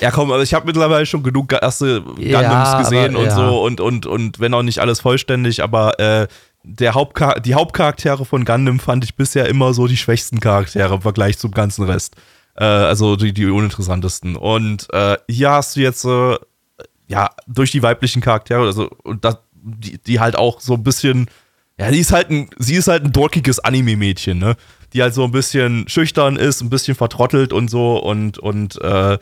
ja 0.00 0.10
komm, 0.10 0.30
aber 0.32 0.42
ich 0.42 0.52
habe 0.54 0.66
mittlerweile 0.66 1.06
schon 1.06 1.22
genug 1.22 1.52
erste 1.52 2.02
Gundams 2.02 2.28
Ja, 2.30 2.78
gesehen 2.82 3.14
aber, 3.14 3.18
und 3.20 3.24
ja. 3.26 3.34
so 3.34 3.62
und, 3.62 3.80
und, 3.80 4.06
und 4.06 4.40
wenn 4.40 4.52
auch 4.54 4.62
nicht 4.62 4.80
alles 4.80 5.00
vollständig, 5.00 5.62
aber 5.62 5.98
äh, 5.98 6.26
der 6.62 6.92
Hauptchar 6.94 7.40
die 7.40 7.54
Hauptcharaktere 7.54 8.24
von 8.26 8.44
Gundam 8.44 8.80
fand 8.80 9.04
ich 9.04 9.14
bisher 9.14 9.48
immer 9.48 9.72
so 9.72 9.86
die 9.86 9.96
schwächsten 9.96 10.40
Charaktere 10.40 10.94
im 10.96 11.00
Vergleich 11.02 11.38
zum 11.38 11.52
ganzen 11.52 11.84
Rest. 11.84 12.16
Äh, 12.60 12.64
also 12.64 13.16
die, 13.16 13.32
die 13.32 13.46
uninteressantesten. 13.46 14.36
Und 14.36 14.92
äh, 14.92 15.16
hier 15.28 15.50
hast 15.50 15.74
du 15.74 15.80
jetzt 15.80 16.04
äh, 16.04 16.36
ja, 17.08 17.30
durch 17.48 17.72
die 17.72 17.82
weiblichen 17.82 18.22
Charaktere, 18.22 18.66
also, 18.66 18.88
und 19.02 19.24
das, 19.24 19.38
die, 19.52 19.98
die 19.98 20.20
halt 20.20 20.36
auch 20.36 20.60
so 20.60 20.74
ein 20.74 20.84
bisschen, 20.84 21.28
ja, 21.78 21.90
die 21.90 21.98
ist 21.98 22.12
halt 22.12 22.30
ein, 22.30 22.48
sie 22.58 22.76
ist 22.76 22.86
halt 22.86 23.04
ein 23.04 23.12
dorkiges 23.12 23.58
Anime-Mädchen, 23.58 24.38
ne? 24.38 24.56
Die 24.92 25.02
halt 25.02 25.14
so 25.14 25.24
ein 25.24 25.32
bisschen 25.32 25.88
schüchtern 25.88 26.36
ist, 26.36 26.60
ein 26.60 26.70
bisschen 26.70 26.94
vertrottelt 26.94 27.52
und 27.52 27.68
so 27.68 27.96
und, 27.96 28.38
und, 28.38 28.80
äh, 28.80 29.18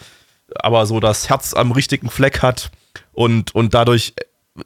aber 0.56 0.86
so 0.86 0.98
das 0.98 1.28
Herz 1.28 1.55
am 1.55 1.73
richtigen 1.73 2.10
Fleck 2.10 2.43
hat 2.43 2.70
und, 3.12 3.55
und 3.55 3.74
dadurch 3.74 4.15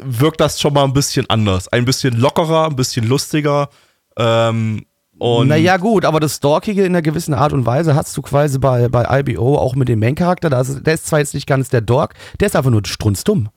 wirkt 0.02 0.40
das 0.40 0.60
schon 0.60 0.72
mal 0.72 0.84
ein 0.84 0.92
bisschen 0.92 1.28
anders. 1.28 1.68
Ein 1.68 1.84
bisschen 1.84 2.16
lockerer, 2.16 2.66
ein 2.66 2.76
bisschen 2.76 3.06
lustiger, 3.06 3.68
ähm, 4.16 4.86
und 5.18 5.48
naja, 5.48 5.76
gut, 5.76 6.04
aber 6.04 6.20
das 6.20 6.36
Stalkige 6.36 6.82
in 6.82 6.92
einer 6.92 7.02
gewissen 7.02 7.34
Art 7.34 7.52
und 7.52 7.66
Weise 7.66 7.94
hast 7.94 8.16
du 8.16 8.22
quasi 8.22 8.58
bei, 8.58 8.88
bei 8.88 9.20
IBO 9.20 9.56
auch 9.56 9.74
mit 9.74 9.88
dem 9.88 10.00
Main-Charakter. 10.00 10.50
Der 10.50 10.94
ist 10.94 11.06
zwar 11.06 11.18
jetzt 11.20 11.34
nicht 11.34 11.46
ganz 11.46 11.68
der 11.68 11.80
Dork, 11.80 12.14
der 12.40 12.46
ist 12.46 12.56
einfach 12.56 12.70
nur 12.70 12.82
strunzdumm. 12.84 13.48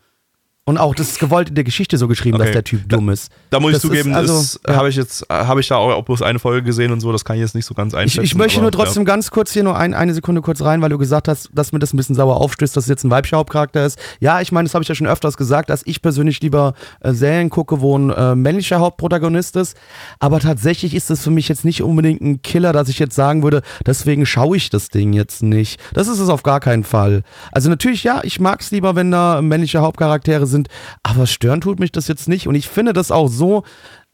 Und 0.68 0.80
auch 0.80 0.96
das 0.96 1.10
ist 1.12 1.20
gewollt 1.20 1.50
in 1.50 1.56
der 1.56 1.64
Geschichte 1.64 1.96
so 2.00 2.08
geschrieben, 2.08 2.38
Okay. 2.38 2.46
dass 2.46 2.54
der 2.54 2.64
Typ 2.64 2.90
dumm 2.90 3.10
ist. 3.10 3.32
Da 3.52 3.60
muss 3.60 3.70
ich 3.70 3.76
Das 3.76 3.84
ist 3.84 3.90
zugeben, 3.92 4.16
also- 4.16 4.40
ist, 4.40 4.60
ja. 4.68 4.76
habe 4.78 4.90
ich 4.90 4.96
jetzt, 4.96 5.24
habe 5.30 5.60
ich 5.62 5.68
da 5.68 5.76
auch 5.76 6.02
bloß 6.04 6.24
eine 6.24 6.40
Folge 6.40 6.64
gesehen 6.64 6.92
und 6.92 7.02
so, 7.02 7.12
das 7.12 7.24
kann 7.24 7.36
ich 7.36 7.42
jetzt 7.44 7.54
nicht 7.54 7.66
so 7.68 7.76
ganz 7.76 7.94
Ich, 7.94 8.00
einschätzen. 8.00 8.26
ich 8.26 8.34
möchte 8.34 8.58
aber, 8.58 8.64
nur 8.64 8.72
trotzdem 8.72 9.06
ganz 9.06 9.30
kurz 9.30 9.52
hier 9.54 9.62
nur 9.64 9.78
ein, 9.78 9.94
eine 9.94 10.16
Sekunde 10.16 10.42
kurz 10.42 10.64
rein, 10.64 10.82
weil 10.82 10.90
du 10.90 10.98
gesagt 10.98 11.28
hast, 11.28 11.52
dass 11.54 11.72
mir 11.72 11.78
das 11.78 11.94
ein 11.94 11.98
bisschen 11.98 12.16
sauer 12.16 12.38
aufstößt, 12.38 12.76
dass 12.76 12.86
es 12.86 12.90
jetzt 12.90 13.04
ein 13.04 13.12
weiblicher 13.12 13.38
Hauptcharakter 13.38 13.86
ist. 13.86 14.00
Ja, 14.20 14.42
ich 14.42 14.52
meine, 14.52 14.66
das 14.68 14.74
habe 14.74 14.82
ich 14.82 14.90
ja 14.90 14.96
schon 14.96 15.06
öfters 15.06 15.38
gesagt, 15.38 15.70
dass 15.70 15.84
ich 15.86 16.02
persönlich 16.02 16.42
lieber 16.42 16.74
äh, 17.02 17.14
Serien 17.14 17.52
gucke, 17.52 17.80
wo 17.82 17.96
ein 17.96 18.10
äh, 18.10 18.34
männlicher 18.34 18.80
Hauptprotagonist 18.80 19.58
ist. 19.58 19.78
Aber 20.18 20.40
tatsächlich 20.40 20.96
ist 20.96 21.12
das 21.12 21.22
für 21.22 21.30
mich 21.30 21.48
jetzt 21.48 21.64
nicht 21.64 21.84
unbedingt 21.84 22.22
ein 22.22 22.42
Killer, 22.42 22.74
dass 22.74 22.90
ich 22.90 22.98
jetzt 22.98 23.14
sagen 23.16 23.44
würde, 23.44 23.62
deswegen 23.86 24.26
schaue 24.26 24.58
ich 24.58 24.72
das 24.72 24.90
Ding 24.90 25.14
jetzt 25.14 25.44
nicht. 25.44 25.80
Das 25.94 26.08
ist 26.08 26.18
es 26.18 26.30
auf 26.30 26.42
gar 26.42 26.60
keinen 26.60 26.84
Fall. 26.84 27.22
Also 27.52 27.70
natürlich, 27.70 28.04
ja, 28.04 28.22
ich 28.24 28.40
mag 28.40 28.62
es 28.62 28.72
lieber, 28.72 28.96
wenn 28.96 29.12
da 29.12 29.44
männliche 29.44 29.82
Hauptcharaktere 29.82 30.48
sind, 30.48 30.55
aber 31.04 31.28
stören 31.28 31.62
tut 31.62 31.80
mich 31.80 31.92
das 31.92 32.08
jetzt 32.08 32.28
nicht. 32.28 32.48
Und 32.48 32.56
ich 32.56 32.68
finde 32.68 32.94
das 32.94 33.12
auch 33.12 33.28
so, 33.28 33.64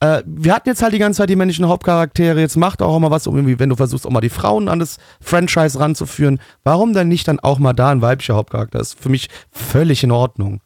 äh, 0.01 0.23
wir 0.25 0.53
hatten 0.53 0.67
jetzt 0.67 0.81
halt 0.81 0.93
die 0.93 0.99
ganze 0.99 1.19
Zeit 1.19 1.29
die 1.29 1.35
männlichen 1.35 1.67
Hauptcharaktere, 1.67 2.39
jetzt 2.39 2.57
macht 2.57 2.81
auch 2.81 2.99
mal 2.99 3.11
was, 3.11 3.27
um 3.27 3.35
irgendwie, 3.35 3.59
wenn 3.59 3.69
du 3.69 3.75
versuchst, 3.75 4.07
auch 4.07 4.11
mal 4.11 4.21
die 4.21 4.29
Frauen 4.29 4.67
an 4.67 4.79
das 4.79 4.97
Franchise 5.21 5.79
ranzuführen, 5.79 6.39
warum 6.63 6.93
dann 6.93 7.07
nicht 7.07 7.27
dann 7.27 7.39
auch 7.39 7.59
mal 7.59 7.73
da 7.73 7.91
ein 7.91 8.01
weiblicher 8.01 8.35
Hauptcharakter? 8.35 8.79
ist 8.79 8.99
für 8.99 9.09
mich 9.09 9.29
völlig 9.51 10.03
in 10.03 10.11
Ordnung. 10.11 10.59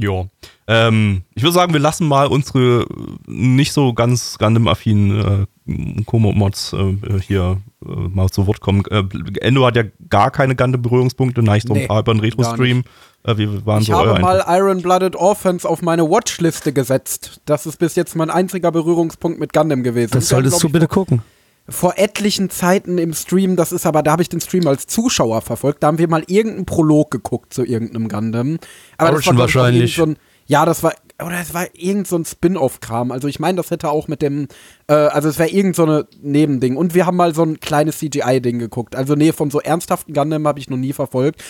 Ja. 0.00 0.24
Ähm, 0.66 1.22
ich 1.34 1.42
würde 1.42 1.52
sagen, 1.52 1.72
wir 1.72 1.80
lassen 1.80 2.08
mal 2.08 2.26
unsere 2.26 2.86
nicht 3.26 3.72
so 3.72 3.92
ganz 3.92 4.38
Gundam-affinen 4.38 5.46
äh, 5.66 6.02
Komo-Mods 6.04 6.72
äh, 6.72 7.20
hier 7.20 7.60
äh, 7.84 7.88
mal 7.88 8.28
zu 8.30 8.46
Wort 8.46 8.60
kommen. 8.60 8.82
Äh, 8.90 9.04
Endo 9.40 9.64
hat 9.64 9.76
ja 9.76 9.84
gar 10.08 10.30
keine 10.30 10.56
Gundam-Berührungspunkte, 10.56 11.42
neigt 11.42 11.68
so 11.68 11.74
ein 11.74 11.80
Nee, 11.80 11.86
paar 11.86 12.00
über 12.00 12.12
den 12.12 12.20
Retro-Stream. 12.20 12.84
Äh, 13.26 13.38
wie 13.38 13.66
waren 13.66 13.80
Ich 13.80 13.88
so 13.88 13.94
habe 13.94 14.20
mal? 14.20 14.44
Iron-Blooded 14.46 15.16
Orphans 15.16 15.64
auf 15.64 15.82
meine 15.82 16.08
Watchliste 16.08 16.72
gesetzt. 16.72 17.40
Das 17.46 17.66
ist 17.66 17.78
bis 17.78 17.96
jetzt 17.96 18.14
mein 18.16 18.30
einziger 18.30 18.70
Berührungspunkt 18.70 19.40
mit 19.40 19.52
Gundam 19.52 19.82
gewesen. 19.82 20.12
Das 20.12 20.24
wir 20.30 20.36
solltest 20.36 20.62
du 20.62 20.68
bitte 20.68 20.88
gucken. 20.88 21.22
vor 21.68 21.94
etlichen 21.96 22.50
Zeiten 22.50 22.98
im 22.98 23.14
Stream, 23.14 23.56
das 23.56 23.72
ist 23.72 23.86
aber, 23.86 24.02
da 24.02 24.12
habe 24.12 24.22
ich 24.22 24.28
den 24.28 24.40
Stream 24.40 24.66
als 24.66 24.86
Zuschauer 24.86 25.40
verfolgt, 25.40 25.82
da 25.82 25.86
haben 25.86 25.98
wir 25.98 26.08
mal 26.08 26.22
irgendeinen 26.26 26.66
Prolog 26.66 27.10
geguckt 27.10 27.54
zu 27.54 27.64
irgendeinem 27.64 28.08
Gundam. 28.08 28.58
Aber 28.98 29.12
das 29.12 29.26
Origin 29.26 29.38
war, 29.38 29.48
ich, 29.48 29.56
auch 29.56 29.56
wahrscheinlich. 29.56 29.96
So 29.96 30.02
ein, 30.04 30.16
ja, 30.46 30.66
das 30.66 30.82
war, 30.82 30.92
oder 31.24 31.40
es 31.40 31.54
war 31.54 31.66
irgend 31.72 32.06
so 32.06 32.16
ein 32.16 32.26
Spin-off-Kram. 32.26 33.10
Also 33.10 33.28
ich 33.28 33.40
meine, 33.40 33.56
das 33.56 33.70
hätte 33.70 33.88
auch 33.88 34.08
mit 34.08 34.20
dem, 34.20 34.48
äh, 34.88 34.92
also 34.92 35.30
es 35.30 35.38
wäre 35.38 35.48
irgend 35.48 35.76
so 35.76 35.84
eine 35.84 36.06
Nebending. 36.20 36.76
Und 36.76 36.94
wir 36.94 37.06
haben 37.06 37.16
mal 37.16 37.34
so 37.34 37.42
ein 37.42 37.60
kleines 37.60 37.98
CGI-Ding 38.00 38.58
geguckt. 38.58 38.94
Also 38.94 39.14
nee, 39.14 39.32
von 39.32 39.50
so 39.50 39.60
ernsthaften 39.60 40.12
Gundam 40.12 40.46
habe 40.46 40.58
ich 40.58 40.68
noch 40.68 40.76
nie 40.76 40.92
verfolgt. 40.92 41.42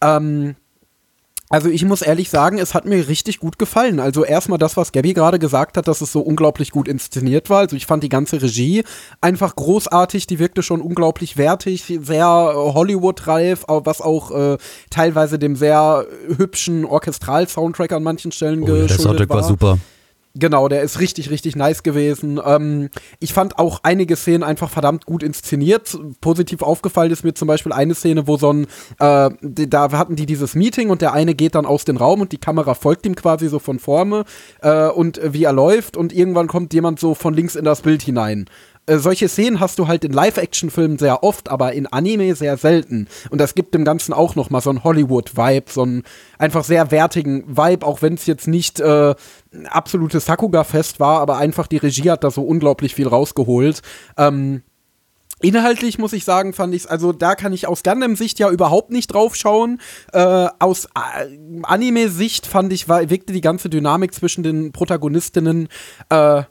Ähm, 0.00 0.56
also 1.52 1.68
ich 1.68 1.84
muss 1.84 2.00
ehrlich 2.00 2.30
sagen, 2.30 2.58
es 2.58 2.72
hat 2.72 2.86
mir 2.86 3.06
richtig 3.08 3.38
gut 3.38 3.58
gefallen. 3.58 4.00
Also 4.00 4.24
erstmal 4.24 4.58
das, 4.58 4.78
was 4.78 4.90
Gabby 4.90 5.12
gerade 5.12 5.38
gesagt 5.38 5.76
hat, 5.76 5.86
dass 5.86 6.00
es 6.00 6.10
so 6.10 6.20
unglaublich 6.20 6.70
gut 6.70 6.88
inszeniert 6.88 7.50
war. 7.50 7.58
Also 7.58 7.76
ich 7.76 7.84
fand 7.84 8.02
die 8.02 8.08
ganze 8.08 8.40
Regie 8.40 8.84
einfach 9.20 9.54
großartig, 9.54 10.26
die 10.26 10.38
wirkte 10.38 10.62
schon 10.62 10.80
unglaublich 10.80 11.36
wertig, 11.36 11.84
sehr 11.84 12.24
äh, 12.26 12.54
Hollywood-reif, 12.54 13.64
was 13.68 14.00
auch 14.00 14.30
äh, 14.30 14.56
teilweise 14.88 15.38
dem 15.38 15.54
sehr 15.54 16.06
hübschen 16.38 16.86
Orchestral-Soundtrack 16.86 17.92
an 17.92 18.02
manchen 18.02 18.32
Stellen 18.32 18.64
geschuldet 18.64 19.28
war. 19.28 19.42
super. 19.42 19.78
Genau, 20.34 20.68
der 20.68 20.80
ist 20.80 20.98
richtig, 20.98 21.28
richtig 21.28 21.56
nice 21.56 21.82
gewesen. 21.82 22.40
Ähm, 22.42 22.88
ich 23.20 23.34
fand 23.34 23.58
auch 23.58 23.80
einige 23.82 24.16
Szenen 24.16 24.42
einfach 24.42 24.70
verdammt 24.70 25.04
gut 25.04 25.22
inszeniert. 25.22 25.98
Positiv 26.22 26.62
aufgefallen 26.62 27.10
ist 27.10 27.22
mir 27.22 27.34
zum 27.34 27.48
Beispiel 27.48 27.72
eine 27.72 27.94
Szene, 27.94 28.26
wo 28.26 28.38
so 28.38 28.50
ein, 28.50 28.66
äh, 28.98 29.30
da 29.42 29.92
hatten 29.92 30.16
die 30.16 30.24
dieses 30.24 30.54
Meeting 30.54 30.88
und 30.88 31.02
der 31.02 31.12
eine 31.12 31.34
geht 31.34 31.54
dann 31.54 31.66
aus 31.66 31.84
dem 31.84 31.98
Raum 31.98 32.22
und 32.22 32.32
die 32.32 32.38
Kamera 32.38 32.72
folgt 32.74 33.04
ihm 33.04 33.14
quasi 33.14 33.48
so 33.48 33.58
von 33.58 33.78
vorne 33.78 34.24
äh, 34.62 34.88
und 34.88 35.20
wie 35.22 35.44
er 35.44 35.52
läuft 35.52 35.98
und 35.98 36.14
irgendwann 36.14 36.48
kommt 36.48 36.72
jemand 36.72 36.98
so 36.98 37.14
von 37.14 37.34
links 37.34 37.54
in 37.54 37.66
das 37.66 37.82
Bild 37.82 38.00
hinein. 38.00 38.46
Äh, 38.86 38.98
solche 38.98 39.28
Szenen 39.28 39.60
hast 39.60 39.78
du 39.78 39.86
halt 39.86 40.02
in 40.02 40.12
Live-Action-Filmen 40.12 40.98
sehr 40.98 41.22
oft, 41.22 41.50
aber 41.50 41.72
in 41.72 41.86
Anime 41.86 42.34
sehr 42.34 42.56
selten. 42.56 43.06
Und 43.30 43.40
das 43.40 43.54
gibt 43.54 43.74
dem 43.74 43.84
Ganzen 43.84 44.12
auch 44.12 44.34
noch 44.34 44.50
mal 44.50 44.60
so 44.60 44.70
einen 44.70 44.82
Hollywood-Vibe, 44.82 45.70
so 45.70 45.82
einen 45.82 46.02
einfach 46.38 46.64
sehr 46.64 46.90
wertigen 46.90 47.44
Vibe, 47.46 47.86
auch 47.86 48.02
wenn 48.02 48.14
es 48.14 48.26
jetzt 48.26 48.48
nicht 48.48 48.80
äh, 48.80 49.14
absolutes 49.68 50.26
Sakuga-Fest 50.26 51.00
war, 51.00 51.20
aber 51.20 51.38
einfach 51.38 51.66
die 51.66 51.76
Regie 51.76 52.10
hat 52.10 52.24
da 52.24 52.30
so 52.30 52.42
unglaublich 52.42 52.94
viel 52.94 53.08
rausgeholt. 53.08 53.82
Ähm, 54.16 54.62
Inhaltlich 55.42 55.98
muss 55.98 56.12
ich 56.12 56.24
sagen, 56.24 56.52
fand 56.52 56.72
ich 56.72 56.88
also 56.88 57.12
da 57.12 57.34
kann 57.34 57.52
ich 57.52 57.66
aus 57.66 57.82
Gundam-Sicht 57.82 58.38
ja 58.38 58.48
überhaupt 58.48 58.90
nicht 58.90 59.08
drauf 59.08 59.34
schauen. 59.34 59.80
Äh, 60.12 60.46
aus 60.60 60.84
äh, 60.84 61.36
Anime-Sicht 61.64 62.46
fand 62.46 62.72
ich, 62.72 62.88
war, 62.88 63.10
wirkte 63.10 63.32
die 63.32 63.40
ganze 63.40 63.68
Dynamik 63.68 64.14
zwischen 64.14 64.44
den 64.44 64.70
Protagonistinnen 64.70 65.68
äh, 66.10 66.44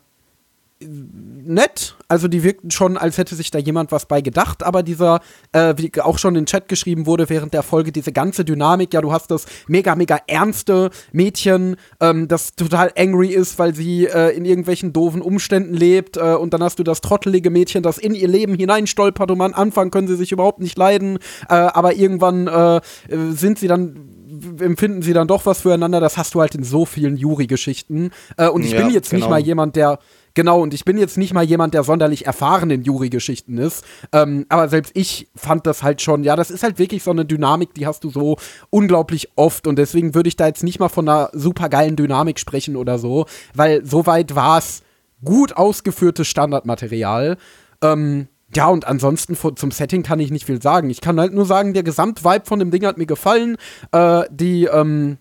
nett. 0.81 1.95
Also 2.07 2.27
die 2.27 2.43
wirkten 2.43 2.71
schon, 2.71 2.97
als 2.97 3.17
hätte 3.17 3.35
sich 3.35 3.51
da 3.51 3.59
jemand 3.59 3.91
was 3.91 4.05
bei 4.05 4.21
gedacht. 4.21 4.63
Aber 4.63 4.83
dieser, 4.83 5.21
äh, 5.51 5.73
wie 5.77 5.91
auch 6.01 6.17
schon 6.17 6.35
in 6.35 6.41
den 6.41 6.45
Chat 6.45 6.67
geschrieben 6.67 7.05
wurde 7.05 7.29
während 7.29 7.53
der 7.53 7.63
Folge, 7.63 7.91
diese 7.91 8.11
ganze 8.11 8.45
Dynamik, 8.45 8.93
ja, 8.93 9.01
du 9.01 9.11
hast 9.11 9.31
das 9.31 9.45
mega, 9.67 9.95
mega 9.95 10.19
ernste 10.27 10.89
Mädchen, 11.11 11.75
ähm, 11.99 12.27
das 12.27 12.55
total 12.55 12.91
angry 12.97 13.29
ist, 13.29 13.59
weil 13.59 13.75
sie 13.75 14.05
äh, 14.05 14.35
in 14.35 14.45
irgendwelchen 14.45 14.93
doofen 14.93 15.21
Umständen 15.21 15.73
lebt. 15.73 16.17
Äh, 16.17 16.35
und 16.35 16.53
dann 16.53 16.63
hast 16.63 16.79
du 16.79 16.83
das 16.83 17.01
trottelige 17.01 17.49
Mädchen, 17.49 17.83
das 17.83 17.97
in 17.97 18.13
ihr 18.13 18.27
Leben 18.27 18.55
hineinstolpert 18.55 19.31
und 19.31 19.41
am 19.41 19.53
Anfang 19.53 19.91
können 19.91 20.07
sie 20.07 20.15
sich 20.15 20.31
überhaupt 20.31 20.59
nicht 20.59 20.77
leiden. 20.77 21.17
Äh, 21.49 21.53
aber 21.53 21.95
irgendwann 21.95 22.47
äh, 22.47 22.81
sind 23.09 23.59
sie 23.59 23.67
dann 23.67 24.20
empfinden 24.59 25.01
sie 25.01 25.13
dann 25.13 25.27
doch 25.27 25.45
was 25.45 25.61
füreinander. 25.61 25.99
Das 25.99 26.17
hast 26.17 26.33
du 26.35 26.41
halt 26.41 26.55
in 26.55 26.63
so 26.63 26.85
vielen 26.85 27.17
Juri-Geschichten. 27.17 28.11
Äh, 28.37 28.47
und 28.49 28.63
ich 28.63 28.71
Ja, 28.71 28.81
bin 28.81 28.89
jetzt 28.89 29.09
genau. 29.09 29.19
nicht 29.25 29.29
mal 29.29 29.39
jemand, 29.39 29.75
der 29.75 29.99
Genau, 30.33 30.61
und 30.61 30.73
ich 30.73 30.85
bin 30.85 30.97
jetzt 30.97 31.17
nicht 31.17 31.33
mal 31.33 31.43
jemand, 31.43 31.73
der 31.73 31.83
sonderlich 31.83 32.25
erfahren 32.25 32.69
in 32.69 32.83
Juri-Geschichten 32.83 33.57
ist. 33.57 33.83
Ähm, 34.13 34.45
aber 34.47 34.69
selbst 34.69 34.93
ich 34.95 35.27
fand 35.35 35.67
das 35.67 35.83
halt 35.83 36.01
schon, 36.01 36.23
ja, 36.23 36.37
das 36.37 36.51
ist 36.51 36.63
halt 36.63 36.79
wirklich 36.79 37.03
so 37.03 37.11
eine 37.11 37.25
Dynamik, 37.25 37.73
die 37.73 37.85
hast 37.85 38.03
du 38.05 38.09
so 38.09 38.37
unglaublich 38.69 39.29
oft. 39.35 39.67
Und 39.67 39.75
deswegen 39.77 40.15
würde 40.15 40.29
ich 40.29 40.37
da 40.37 40.47
jetzt 40.47 40.63
nicht 40.63 40.79
mal 40.79 40.87
von 40.89 41.09
einer 41.09 41.29
supergeilen 41.33 41.97
Dynamik 41.97 42.39
sprechen 42.39 42.77
oder 42.77 42.97
so, 42.97 43.25
weil 43.53 43.85
soweit 43.85 44.33
war 44.33 44.59
es 44.59 44.83
gut 45.23 45.57
ausgeführtes 45.57 46.27
Standardmaterial. 46.27 47.35
Ähm, 47.83 48.27
ja, 48.55 48.67
und 48.67 48.85
ansonsten 48.85 49.35
zum 49.35 49.71
Setting 49.71 50.03
kann 50.03 50.19
ich 50.19 50.31
nicht 50.31 50.45
viel 50.45 50.61
sagen. 50.61 50.89
Ich 50.89 51.01
kann 51.01 51.19
halt 51.19 51.33
nur 51.33 51.45
sagen, 51.45 51.73
der 51.73 51.83
Gesamtvibe 51.83 52.45
von 52.45 52.59
dem 52.59 52.71
Ding 52.71 52.85
hat 52.85 52.97
mir 52.97 53.05
gefallen. 53.05 53.57
Äh, 53.91 54.23
die, 54.29 54.65
ähm, 54.65 55.17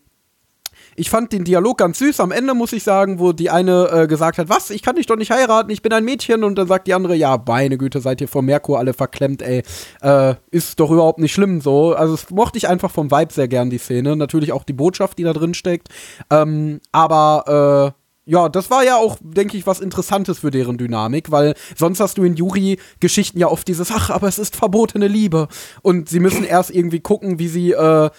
ich 0.96 1.08
fand 1.10 1.32
den 1.32 1.44
Dialog 1.44 1.78
ganz 1.78 1.98
süß. 1.98 2.20
Am 2.20 2.32
Ende 2.32 2.54
muss 2.54 2.72
ich 2.72 2.82
sagen, 2.82 3.18
wo 3.18 3.32
die 3.32 3.50
eine 3.50 3.88
äh, 3.90 4.06
gesagt 4.06 4.38
hat, 4.38 4.48
was, 4.48 4.70
ich 4.70 4.82
kann 4.82 4.96
dich 4.96 5.06
doch 5.06 5.16
nicht 5.16 5.30
heiraten, 5.30 5.70
ich 5.70 5.82
bin 5.82 5.92
ein 5.92 6.04
Mädchen. 6.04 6.44
Und 6.44 6.56
dann 6.56 6.66
sagt 6.66 6.86
die 6.88 6.94
andere, 6.94 7.14
ja, 7.14 7.42
meine 7.46 7.78
Güte, 7.78 8.00
seid 8.00 8.20
ihr 8.20 8.28
vom 8.28 8.46
Merkur 8.46 8.78
alle 8.78 8.92
verklemmt, 8.92 9.42
ey. 9.42 9.62
Äh, 10.02 10.34
ist 10.50 10.80
doch 10.80 10.90
überhaupt 10.90 11.18
nicht 11.18 11.32
schlimm 11.32 11.60
so. 11.60 11.94
Also 11.94 12.14
das 12.14 12.30
mochte 12.30 12.58
ich 12.58 12.68
einfach 12.68 12.90
vom 12.90 13.10
Vibe 13.10 13.32
sehr 13.32 13.48
gern, 13.48 13.70
die 13.70 13.78
Szene. 13.78 14.16
Natürlich 14.16 14.52
auch 14.52 14.64
die 14.64 14.72
Botschaft, 14.72 15.18
die 15.18 15.24
da 15.24 15.32
drin 15.32 15.54
steckt. 15.54 15.88
Ähm, 16.30 16.80
aber, 16.92 17.94
äh, 17.96 17.99
ja, 18.26 18.48
das 18.48 18.70
war 18.70 18.84
ja 18.84 18.96
auch, 18.96 19.18
denke 19.20 19.56
ich, 19.56 19.66
was 19.66 19.80
Interessantes 19.80 20.40
für 20.40 20.50
deren 20.50 20.78
Dynamik, 20.78 21.30
weil 21.30 21.54
sonst 21.76 22.00
hast 22.00 22.18
du 22.18 22.24
in 22.24 22.36
Yuri-Geschichten 22.36 23.38
ja 23.38 23.48
oft 23.48 23.66
dieses, 23.66 23.90
ach, 23.90 24.10
aber 24.10 24.28
es 24.28 24.38
ist 24.38 24.56
verbotene 24.56 25.08
Liebe. 25.08 25.48
Und 25.82 26.08
sie 26.08 26.20
müssen 26.20 26.44
erst 26.44 26.70
irgendwie 26.70 27.00
gucken, 27.00 27.38
wie 27.38 27.48
sie 27.48 27.72
äh, 27.72 28.10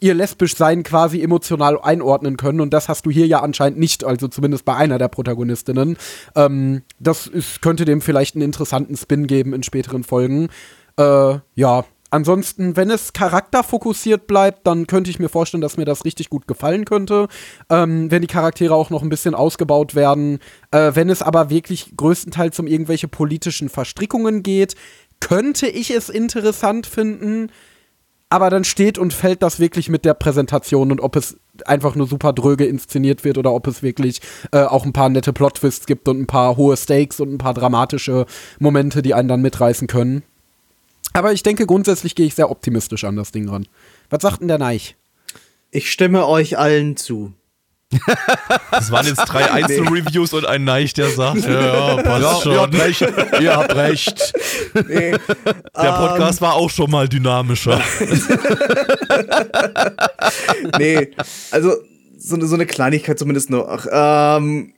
ihr 0.00 0.14
lesbisch 0.14 0.56
Sein 0.56 0.82
quasi 0.82 1.22
emotional 1.22 1.80
einordnen 1.80 2.36
können. 2.36 2.60
Und 2.60 2.72
das 2.72 2.88
hast 2.88 3.06
du 3.06 3.10
hier 3.10 3.26
ja 3.26 3.40
anscheinend 3.40 3.78
nicht, 3.78 4.04
also 4.04 4.28
zumindest 4.28 4.64
bei 4.64 4.74
einer 4.74 4.98
der 4.98 5.08
Protagonistinnen. 5.08 5.96
Ähm, 6.34 6.82
das 6.98 7.26
ist, 7.26 7.62
könnte 7.62 7.84
dem 7.84 8.00
vielleicht 8.00 8.34
einen 8.34 8.42
interessanten 8.42 8.96
Spin 8.96 9.26
geben 9.26 9.54
in 9.54 9.62
späteren 9.62 10.04
Folgen. 10.04 10.48
Äh, 10.96 11.38
ja. 11.54 11.84
Ansonsten, 12.10 12.76
wenn 12.76 12.90
es 12.90 13.12
charakterfokussiert 13.12 14.26
bleibt, 14.26 14.66
dann 14.66 14.86
könnte 14.86 15.10
ich 15.10 15.20
mir 15.20 15.28
vorstellen, 15.28 15.60
dass 15.60 15.76
mir 15.76 15.84
das 15.84 16.04
richtig 16.04 16.28
gut 16.28 16.48
gefallen 16.48 16.84
könnte. 16.84 17.28
Ähm, 17.68 18.10
wenn 18.10 18.22
die 18.22 18.28
Charaktere 18.28 18.74
auch 18.74 18.90
noch 18.90 19.02
ein 19.02 19.08
bisschen 19.08 19.34
ausgebaut 19.34 19.94
werden. 19.94 20.40
Äh, 20.72 20.92
wenn 20.94 21.08
es 21.08 21.22
aber 21.22 21.50
wirklich 21.50 21.92
größtenteils 21.96 22.58
um 22.58 22.66
irgendwelche 22.66 23.08
politischen 23.08 23.68
Verstrickungen 23.68 24.42
geht, 24.42 24.74
könnte 25.20 25.68
ich 25.68 25.90
es 25.92 26.08
interessant 26.08 26.86
finden. 26.86 27.52
Aber 28.28 28.48
dann 28.48 28.62
steht 28.64 28.96
und 28.96 29.12
fällt 29.12 29.42
das 29.42 29.58
wirklich 29.58 29.88
mit 29.88 30.04
der 30.04 30.14
Präsentation 30.14 30.92
und 30.92 31.00
ob 31.00 31.16
es 31.16 31.36
einfach 31.66 31.96
nur 31.96 32.06
super 32.06 32.32
dröge 32.32 32.64
inszeniert 32.64 33.24
wird 33.24 33.38
oder 33.38 33.52
ob 33.52 33.66
es 33.66 33.82
wirklich 33.82 34.20
äh, 34.52 34.62
auch 34.62 34.84
ein 34.84 34.92
paar 34.92 35.08
nette 35.08 35.32
Plot-Twists 35.32 35.86
gibt 35.86 36.08
und 36.08 36.20
ein 36.20 36.26
paar 36.26 36.56
hohe 36.56 36.76
Stakes 36.76 37.20
und 37.20 37.32
ein 37.32 37.38
paar 37.38 37.54
dramatische 37.54 38.26
Momente, 38.60 39.02
die 39.02 39.14
einen 39.14 39.28
dann 39.28 39.42
mitreißen 39.42 39.88
können. 39.88 40.22
Aber 41.12 41.32
ich 41.32 41.42
denke, 41.42 41.66
grundsätzlich 41.66 42.14
gehe 42.14 42.26
ich 42.26 42.34
sehr 42.34 42.50
optimistisch 42.50 43.04
an 43.04 43.16
das 43.16 43.32
Ding 43.32 43.48
ran. 43.48 43.66
Was 44.10 44.22
sagt 44.22 44.40
denn 44.40 44.48
der 44.48 44.58
Neich? 44.58 44.96
Ich 45.70 45.90
stimme 45.90 46.26
euch 46.26 46.58
allen 46.58 46.96
zu. 46.96 47.32
Das 48.70 48.92
waren 48.92 49.06
jetzt 49.06 49.24
drei 49.26 49.50
Einzelreviews 49.50 50.32
und 50.32 50.46
ein 50.46 50.64
Neich, 50.64 50.94
der 50.94 51.10
sagt, 51.10 51.44
ja, 51.44 51.96
ja, 51.96 52.02
passt 52.02 52.42
schon. 52.42 52.52
ihr 52.52 52.60
habt 52.60 52.78
recht. 52.78 53.00
Ihr 53.40 53.56
habt 53.56 53.74
recht. 53.74 54.32
Nee, 54.88 55.16
Der 55.76 55.92
Podcast 55.92 56.40
war 56.40 56.54
auch 56.54 56.70
schon 56.70 56.90
mal 56.90 57.08
dynamischer. 57.08 57.80
nee, 60.78 61.10
also 61.50 61.74
so 62.16 62.36
eine, 62.36 62.46
so 62.46 62.54
eine 62.54 62.66
Kleinigkeit 62.66 63.18
zumindest 63.18 63.50
noch. 63.50 63.86
Ähm, 63.90 64.72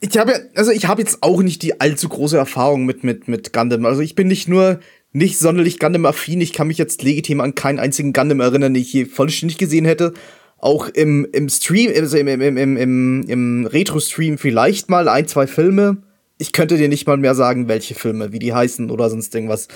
ich 0.00 0.16
habe 0.16 0.32
ja, 0.32 0.38
also 0.56 0.70
ich 0.70 0.86
habe 0.86 1.02
jetzt 1.02 1.22
auch 1.22 1.42
nicht 1.42 1.62
die 1.62 1.78
allzu 1.78 2.08
große 2.08 2.38
Erfahrung 2.38 2.86
mit, 2.86 3.04
mit, 3.04 3.28
mit 3.28 3.52
Gundam. 3.52 3.84
Also 3.84 4.00
ich 4.00 4.14
bin 4.14 4.28
nicht 4.28 4.48
nur 4.48 4.80
nicht 5.12 5.38
sonderlich 5.38 5.78
Gundam-affin, 5.78 6.40
ich 6.40 6.52
kann 6.52 6.68
mich 6.68 6.78
jetzt 6.78 7.02
legitim 7.02 7.40
an 7.40 7.54
keinen 7.54 7.78
einzigen 7.78 8.12
Gundam 8.12 8.40
erinnern, 8.40 8.74
den 8.74 8.82
ich 8.82 8.92
je 8.92 9.06
vollständig 9.06 9.58
gesehen 9.58 9.84
hätte. 9.84 10.14
Auch 10.58 10.88
im, 10.88 11.26
im 11.32 11.48
Stream, 11.48 11.90
also 11.96 12.16
im, 12.16 12.28
im, 12.28 12.56
im, 12.56 12.76
im, 12.76 13.24
im 13.26 13.66
Retro-Stream 13.66 14.38
vielleicht 14.38 14.90
mal 14.90 15.08
ein, 15.08 15.26
zwei 15.26 15.46
Filme. 15.46 16.02
Ich 16.38 16.52
könnte 16.52 16.76
dir 16.76 16.88
nicht 16.88 17.06
mal 17.06 17.16
mehr 17.16 17.34
sagen, 17.34 17.66
welche 17.66 17.94
Filme, 17.94 18.32
wie 18.32 18.38
die 18.38 18.54
heißen 18.54 18.90
oder 18.90 19.10
sonst 19.10 19.34
irgendwas. 19.34 19.68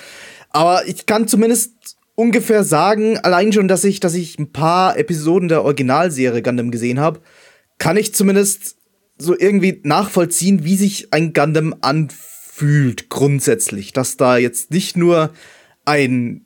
Aber 0.51 0.87
ich 0.87 1.05
kann 1.05 1.27
zumindest 1.27 1.97
ungefähr 2.13 2.63
sagen, 2.63 3.17
allein 3.17 3.51
schon, 3.51 3.67
dass 3.67 3.83
ich, 3.83 3.99
dass 3.99 4.13
ich 4.13 4.39
ein 4.39 4.51
paar 4.51 4.97
Episoden 4.97 5.49
der 5.49 5.63
Originalserie 5.63 6.41
Gundam 6.41 6.71
gesehen 6.71 6.99
habe, 6.99 7.19
kann 7.77 7.97
ich 7.97 8.13
zumindest 8.13 8.77
so 9.17 9.37
irgendwie 9.37 9.81
nachvollziehen, 9.83 10.63
wie 10.63 10.75
sich 10.77 11.11
ein 11.11 11.33
Gundam 11.33 11.75
anfühlt 11.81 12.34
grundsätzlich, 13.09 13.93
dass 13.93 14.17
da 14.17 14.37
jetzt 14.37 14.71
nicht 14.71 14.97
nur 14.97 15.33
ein 15.85 16.45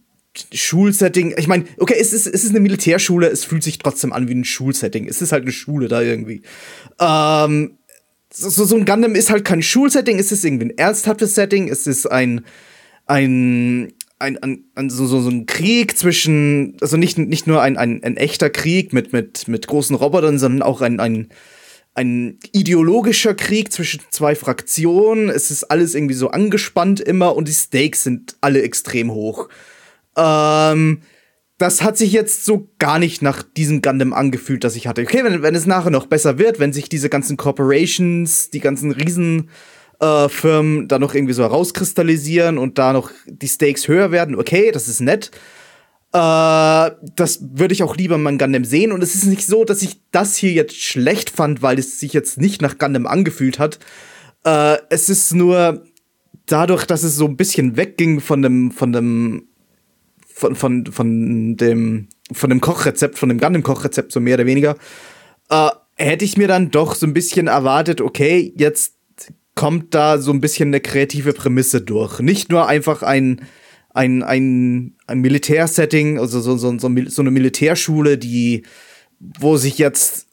Schulsetting, 0.53 1.33
ich 1.37 1.47
meine, 1.47 1.65
okay, 1.77 1.95
es 1.99 2.13
ist, 2.13 2.27
es 2.27 2.43
ist 2.43 2.51
eine 2.51 2.59
Militärschule, 2.59 3.27
es 3.27 3.43
fühlt 3.43 3.63
sich 3.63 3.79
trotzdem 3.79 4.13
an 4.13 4.27
wie 4.27 4.35
ein 4.35 4.45
Schulsetting. 4.45 5.07
Es 5.07 5.21
ist 5.21 5.31
halt 5.31 5.43
eine 5.43 5.51
Schule 5.51 5.87
da 5.87 6.01
irgendwie. 6.01 6.43
Ähm, 6.99 7.77
so, 8.31 8.49
so 8.49 8.65
so 8.65 8.75
ein 8.75 8.85
Gundam 8.85 9.15
ist 9.15 9.29
halt 9.29 9.43
kein 9.43 9.61
Schulsetting, 9.61 10.19
es 10.19 10.31
ist 10.31 10.45
irgendwie 10.45 10.67
ein 10.67 10.77
ernsthaftes 10.77 11.35
Setting, 11.35 11.67
es 11.67 11.87
ist 11.87 12.05
ein, 12.05 12.45
ein, 13.07 13.93
ein, 14.19 14.37
ein, 14.37 14.65
ein 14.75 14.89
so, 14.89 15.07
so, 15.07 15.21
so 15.21 15.29
ein 15.29 15.45
Krieg 15.45 15.97
zwischen, 15.97 16.77
also 16.81 16.95
nicht, 16.95 17.17
nicht 17.17 17.47
nur 17.47 17.61
ein, 17.61 17.77
ein, 17.77 18.03
ein 18.03 18.17
echter 18.17 18.49
Krieg 18.49 18.93
mit, 18.93 19.13
mit, 19.13 19.47
mit 19.47 19.65
großen 19.65 19.95
Robotern, 19.95 20.37
sondern 20.37 20.61
auch 20.61 20.81
ein, 20.81 20.99
ein, 20.99 21.29
ein 21.99 22.39
ideologischer 22.53 23.33
Krieg 23.33 23.73
zwischen 23.73 23.99
zwei 24.09 24.33
Fraktionen. 24.33 25.27
Es 25.27 25.51
ist 25.51 25.65
alles 25.65 25.95
irgendwie 25.95 26.15
so 26.15 26.29
angespannt 26.29 27.01
immer 27.01 27.35
und 27.35 27.49
die 27.49 27.53
Stakes 27.53 28.03
sind 28.03 28.37
alle 28.39 28.61
extrem 28.61 29.11
hoch. 29.11 29.49
Ähm, 30.15 31.01
das 31.57 31.81
hat 31.83 31.97
sich 31.97 32.13
jetzt 32.13 32.45
so 32.45 32.69
gar 32.79 32.99
nicht 32.99 33.21
nach 33.21 33.43
diesem 33.43 33.81
Gundam 33.81 34.13
angefühlt, 34.13 34.63
das 34.63 34.77
ich 34.77 34.87
hatte. 34.87 35.01
Okay, 35.01 35.25
wenn, 35.25 35.41
wenn 35.41 35.55
es 35.55 35.65
nachher 35.65 35.89
noch 35.89 36.05
besser 36.05 36.37
wird, 36.37 36.57
wenn 36.61 36.71
sich 36.71 36.87
diese 36.87 37.09
ganzen 37.09 37.35
Corporations, 37.35 38.49
die 38.49 38.61
ganzen 38.61 38.91
Riesen 38.91 39.49
äh, 39.99 40.29
da 40.29 40.99
noch 40.99 41.13
irgendwie 41.13 41.33
so 41.33 41.43
herauskristallisieren 41.43 42.57
und 42.57 42.77
da 42.77 42.93
noch 42.93 43.11
die 43.25 43.49
Stakes 43.49 43.89
höher 43.89 44.11
werden, 44.11 44.35
okay, 44.35 44.71
das 44.71 44.87
ist 44.87 45.01
nett. 45.01 45.31
Äh, 46.11 46.91
das 47.15 47.39
würde 47.53 47.73
ich 47.73 47.83
auch 47.83 47.95
lieber 47.95 48.17
mal 48.17 48.31
in 48.31 48.37
Gundam 48.37 48.65
sehen. 48.65 48.91
Und 48.91 49.03
es 49.03 49.15
ist 49.15 49.25
nicht 49.25 49.45
so, 49.45 49.63
dass 49.63 49.81
ich 49.81 50.01
das 50.11 50.35
hier 50.35 50.51
jetzt 50.51 50.75
schlecht 50.75 51.29
fand, 51.29 51.61
weil 51.61 51.77
es 51.77 51.99
sich 51.99 52.13
jetzt 52.13 52.39
nicht 52.39 52.61
nach 52.61 52.77
Gundam 52.77 53.05
angefühlt 53.05 53.59
hat. 53.59 53.79
Äh, 54.43 54.77
es 54.89 55.09
ist 55.09 55.33
nur 55.33 55.83
dadurch, 56.45 56.85
dass 56.85 57.03
es 57.03 57.15
so 57.15 57.25
ein 57.25 57.37
bisschen 57.37 57.77
wegging 57.77 58.21
von 58.21 58.41
dem, 58.41 58.71
von 58.71 58.91
dem, 58.91 59.47
von, 60.25 60.55
von, 60.55 60.85
von 60.87 61.57
dem, 61.57 62.07
von 62.31 62.49
dem 62.49 62.61
Kochrezept, 62.61 63.19
von 63.19 63.29
dem 63.29 63.39
Gundam-Kochrezept, 63.39 64.11
so 64.11 64.19
mehr 64.19 64.35
oder 64.35 64.45
weniger, 64.45 64.77
äh, 65.49 65.69
hätte 65.95 66.25
ich 66.25 66.37
mir 66.37 66.47
dann 66.47 66.71
doch 66.71 66.95
so 66.95 67.05
ein 67.05 67.13
bisschen 67.13 67.47
erwartet, 67.47 68.01
okay, 68.01 68.53
jetzt 68.57 68.95
kommt 69.55 69.93
da 69.93 70.19
so 70.19 70.31
ein 70.31 70.39
bisschen 70.39 70.69
eine 70.69 70.79
kreative 70.79 71.33
Prämisse 71.33 71.81
durch. 71.81 72.19
Nicht 72.19 72.49
nur 72.49 72.67
einfach 72.67 73.03
ein, 73.03 73.41
ein, 73.99 74.23
ein, 74.23 74.95
ein 75.07 75.19
Militärsetting, 75.19 76.19
also 76.19 76.39
so, 76.39 76.55
so, 76.55 76.79
so, 76.79 76.89
so 77.07 77.21
eine 77.21 77.31
Militärschule, 77.31 78.17
die, 78.17 78.63
wo 79.19 79.57
sich 79.57 79.77
jetzt, 79.77 80.27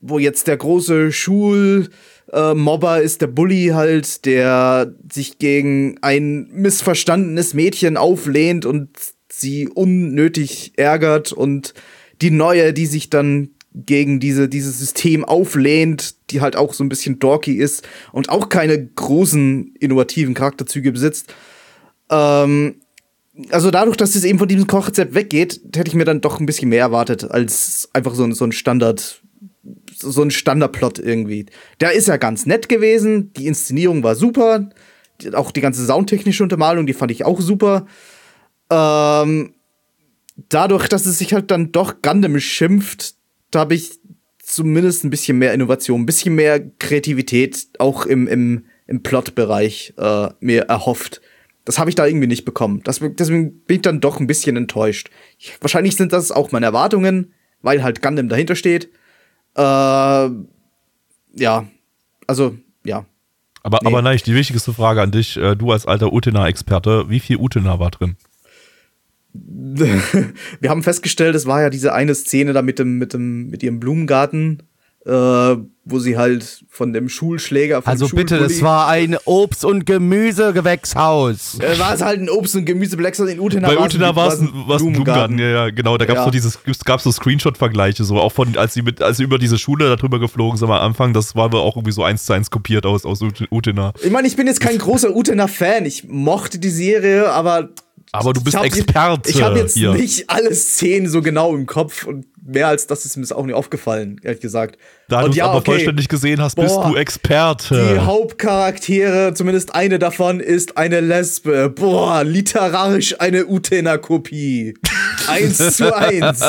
wo 0.00 0.18
jetzt 0.18 0.48
der 0.48 0.56
große 0.56 1.12
Schul, 1.12 1.88
äh, 2.32 3.00
ist 3.04 3.20
der 3.20 3.28
Bully 3.28 3.68
halt, 3.74 4.26
der 4.26 4.92
sich 5.12 5.38
gegen 5.38 5.98
ein 6.02 6.48
missverstandenes 6.50 7.54
Mädchen 7.54 7.96
auflehnt 7.96 8.66
und 8.66 8.90
sie 9.30 9.68
unnötig 9.68 10.72
ärgert 10.76 11.32
und 11.32 11.74
die 12.22 12.32
neue, 12.32 12.72
die 12.72 12.86
sich 12.86 13.08
dann 13.08 13.50
gegen 13.72 14.18
diese, 14.18 14.48
dieses 14.48 14.80
System 14.80 15.24
auflehnt, 15.24 16.16
die 16.30 16.40
halt 16.40 16.56
auch 16.56 16.74
so 16.74 16.82
ein 16.82 16.88
bisschen 16.88 17.20
dorky 17.20 17.54
ist 17.54 17.88
und 18.10 18.30
auch 18.30 18.48
keine 18.48 18.84
großen 18.84 19.76
innovativen 19.78 20.34
Charakterzüge 20.34 20.90
besitzt. 20.90 21.32
Ähm, 22.10 22.81
also 23.50 23.70
dadurch, 23.70 23.96
dass 23.96 24.14
es 24.14 24.24
eben 24.24 24.38
von 24.38 24.48
diesem 24.48 24.66
Kochrezept 24.66 25.14
weggeht, 25.14 25.60
hätte 25.74 25.88
ich 25.88 25.94
mir 25.94 26.04
dann 26.04 26.20
doch 26.20 26.38
ein 26.40 26.46
bisschen 26.46 26.68
mehr 26.68 26.80
erwartet, 26.80 27.24
als 27.30 27.88
einfach 27.92 28.14
so, 28.14 28.24
ein- 28.24 28.34
so 28.34 28.44
ein 28.44 28.52
Standard 28.52 29.22
so 29.94 30.22
ein 30.22 30.32
Standardplot 30.32 30.98
irgendwie. 30.98 31.46
Der 31.80 31.92
ist 31.92 32.08
ja 32.08 32.16
ganz 32.16 32.46
nett 32.46 32.68
gewesen, 32.68 33.32
die 33.34 33.46
Inszenierung 33.46 34.02
war 34.02 34.16
super, 34.16 34.68
auch 35.34 35.52
die 35.52 35.60
ganze 35.60 35.86
soundtechnische 35.86 36.42
Untermalung, 36.42 36.86
die 36.86 36.92
fand 36.94 37.12
ich 37.12 37.24
auch 37.24 37.40
super. 37.40 37.86
Ähm, 38.70 39.54
dadurch, 40.48 40.88
dass 40.88 41.06
es 41.06 41.18
sich 41.18 41.32
halt 41.32 41.50
dann 41.52 41.70
doch 41.70 42.02
Gundam 42.02 42.40
schimpft, 42.40 43.14
da 43.52 43.60
habe 43.60 43.74
ich 43.74 44.00
zumindest 44.42 45.04
ein 45.04 45.10
bisschen 45.10 45.38
mehr 45.38 45.54
Innovation, 45.54 46.00
ein 46.02 46.06
bisschen 46.06 46.34
mehr 46.34 46.58
Kreativität 46.80 47.68
auch 47.78 48.06
im, 48.06 48.26
im, 48.26 48.64
im 48.88 49.02
Plotbereich 49.04 49.94
äh, 49.98 50.28
mir 50.40 50.62
erhofft. 50.62 51.20
Das 51.64 51.78
habe 51.78 51.90
ich 51.90 51.94
da 51.94 52.06
irgendwie 52.06 52.26
nicht 52.26 52.44
bekommen. 52.44 52.80
Das, 52.84 53.00
deswegen 53.00 53.60
bin 53.60 53.76
ich 53.76 53.82
dann 53.82 54.00
doch 54.00 54.18
ein 54.18 54.26
bisschen 54.26 54.56
enttäuscht. 54.56 55.10
Ich, 55.38 55.56
wahrscheinlich 55.60 55.96
sind 55.96 56.12
das 56.12 56.32
auch 56.32 56.52
meine 56.52 56.66
Erwartungen, 56.66 57.32
weil 57.60 57.82
halt 57.82 58.02
Gundam 58.02 58.28
dahinter 58.28 58.56
steht. 58.56 58.86
Äh, 59.56 59.60
ja, 59.60 61.66
also, 62.26 62.56
ja. 62.84 63.04
Aber, 63.62 63.78
Nee. 63.82 63.88
aber 63.88 64.02
nein, 64.02 64.18
die 64.26 64.34
wichtigste 64.34 64.72
Frage 64.72 65.02
an 65.02 65.12
dich, 65.12 65.36
äh, 65.36 65.54
du 65.54 65.70
als 65.70 65.86
alter 65.86 66.12
Utena-Experte, 66.12 67.08
wie 67.08 67.20
viel 67.20 67.36
Utena 67.36 67.78
war 67.78 67.92
drin? 67.92 68.16
Wir 69.34 70.68
haben 70.68 70.82
festgestellt, 70.82 71.34
es 71.34 71.46
war 71.46 71.62
ja 71.62 71.70
diese 71.70 71.94
eine 71.94 72.14
Szene 72.14 72.52
da 72.52 72.60
mit 72.62 72.78
dem, 72.78 72.98
mit 72.98 73.14
dem, 73.14 73.48
mit 73.48 73.62
ihrem 73.62 73.80
Blumengarten, 73.80 74.62
äh, 75.04 75.56
wo 75.84 75.98
sie 75.98 76.16
halt 76.16 76.64
von 76.68 76.92
dem 76.92 77.08
Schulschläger, 77.08 77.82
vom 77.82 77.90
Also 77.90 78.08
bitte, 78.08 78.36
Schulpulli- 78.36 78.42
das 78.48 78.62
war 78.62 78.86
ein 78.88 79.16
Obst- 79.24 79.64
und 79.64 79.84
Gemüsegewächshaus. 79.84 81.58
Äh, 81.60 81.78
war 81.78 81.94
es 81.94 82.02
halt 82.02 82.20
ein 82.20 82.28
Obst- 82.28 82.54
und 82.56 82.64
Gemüsebleckser 82.64 83.26
in 83.28 83.40
Utena. 83.40 83.68
Bei 83.68 83.78
Utena 83.78 84.14
war 84.14 84.32
es 84.32 84.40
ein 84.40 84.48
ein 84.48 84.76
Blumengarten, 84.76 85.38
ja, 85.38 85.48
ja, 85.48 85.70
genau. 85.70 85.98
Da 85.98 86.04
gab 86.04 86.16
es 86.16 86.20
Ja. 86.20 86.24
so 86.26 86.30
dieses, 86.30 86.58
gab's 86.84 87.04
so 87.04 87.10
Screenshot-Vergleiche, 87.12 88.04
so 88.04 88.16
auch 88.20 88.32
von, 88.32 88.56
als 88.56 88.74
sie 88.74 88.82
mit, 88.82 89.02
als 89.02 89.16
sie 89.16 89.24
über 89.24 89.38
diese 89.38 89.58
Schule 89.58 89.88
da 89.88 89.96
drüber 89.96 90.18
geflogen 90.20 90.56
sind 90.56 90.68
am 90.70 90.72
Anfang, 90.80 91.12
das 91.12 91.34
war 91.34 91.52
wohl 91.52 91.60
auch 91.60 91.76
irgendwie 91.76 91.92
so 91.92 92.04
eins 92.04 92.24
zu 92.24 92.32
eins 92.32 92.50
kopiert 92.50 92.86
aus, 92.86 93.04
aus 93.04 93.20
Ut- 93.22 93.48
Utena. 93.50 93.92
Ich 94.04 94.10
meine, 94.10 94.28
ich 94.28 94.36
bin 94.36 94.46
jetzt 94.46 94.60
kein 94.60 94.78
großer 94.78 95.14
Utena-Fan. 95.14 95.84
Ich 95.86 96.04
mochte 96.08 96.58
die 96.58 96.70
Serie, 96.70 97.30
aber. 97.30 97.70
Aber 98.14 98.34
du 98.34 98.44
bist 98.44 98.54
ich 98.54 98.58
hab 98.58 98.66
Experte 98.66 99.28
Jetzt, 99.28 99.36
ich 99.36 99.42
habe 99.42 99.58
jetzt 99.58 99.74
hier. 99.74 99.94
nicht 99.94 100.28
alle 100.28 100.54
Szenen 100.54 101.08
so 101.08 101.22
genau 101.22 101.54
im 101.54 101.64
Kopf 101.64 102.04
und 102.04 102.26
mehr 102.44 102.68
als 102.68 102.86
das 102.86 103.06
ist 103.06 103.16
mir 103.16 103.24
auch 103.34 103.46
nicht 103.46 103.54
aufgefallen, 103.54 104.20
ehrlich 104.22 104.40
gesagt. 104.40 104.76
Da 105.08 105.20
du 105.20 105.26
und 105.26 105.32
es 105.32 105.40
aber 105.40 105.62
vollständig 105.62 106.08
gesehen 106.08 106.40
hast, 106.42 106.56
bist 106.56 106.74
Boah, 106.74 106.90
du 106.90 106.96
Experte. 106.96 107.94
Die 107.94 108.00
Hauptcharaktere, 108.00 109.32
zumindest 109.32 109.74
eine 109.74 109.98
davon, 109.98 110.40
ist 110.40 110.76
eine 110.76 111.00
Lesbe. 111.00 111.70
Boah, 111.70 112.22
literarisch 112.22 113.18
eine 113.18 113.46
Utena-Kopie. 113.46 114.74
eins 115.28 115.76
zu 115.76 115.96
eins. 115.96 116.40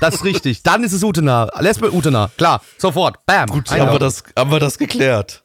Das 0.00 0.14
ist 0.14 0.24
richtig. 0.24 0.62
Dann 0.62 0.84
ist 0.84 0.92
es 0.92 1.02
Utena. 1.02 1.48
Lesbe 1.60 1.92
Utena. 1.92 2.30
Klar, 2.36 2.62
sofort. 2.78 3.26
Bam. 3.26 3.48
Gut, 3.48 3.70
haben 3.70 3.92
wir, 3.92 3.98
das, 3.98 4.22
haben 4.38 4.50
wir 4.50 4.60
das 4.60 4.78
geklärt. 4.78 5.42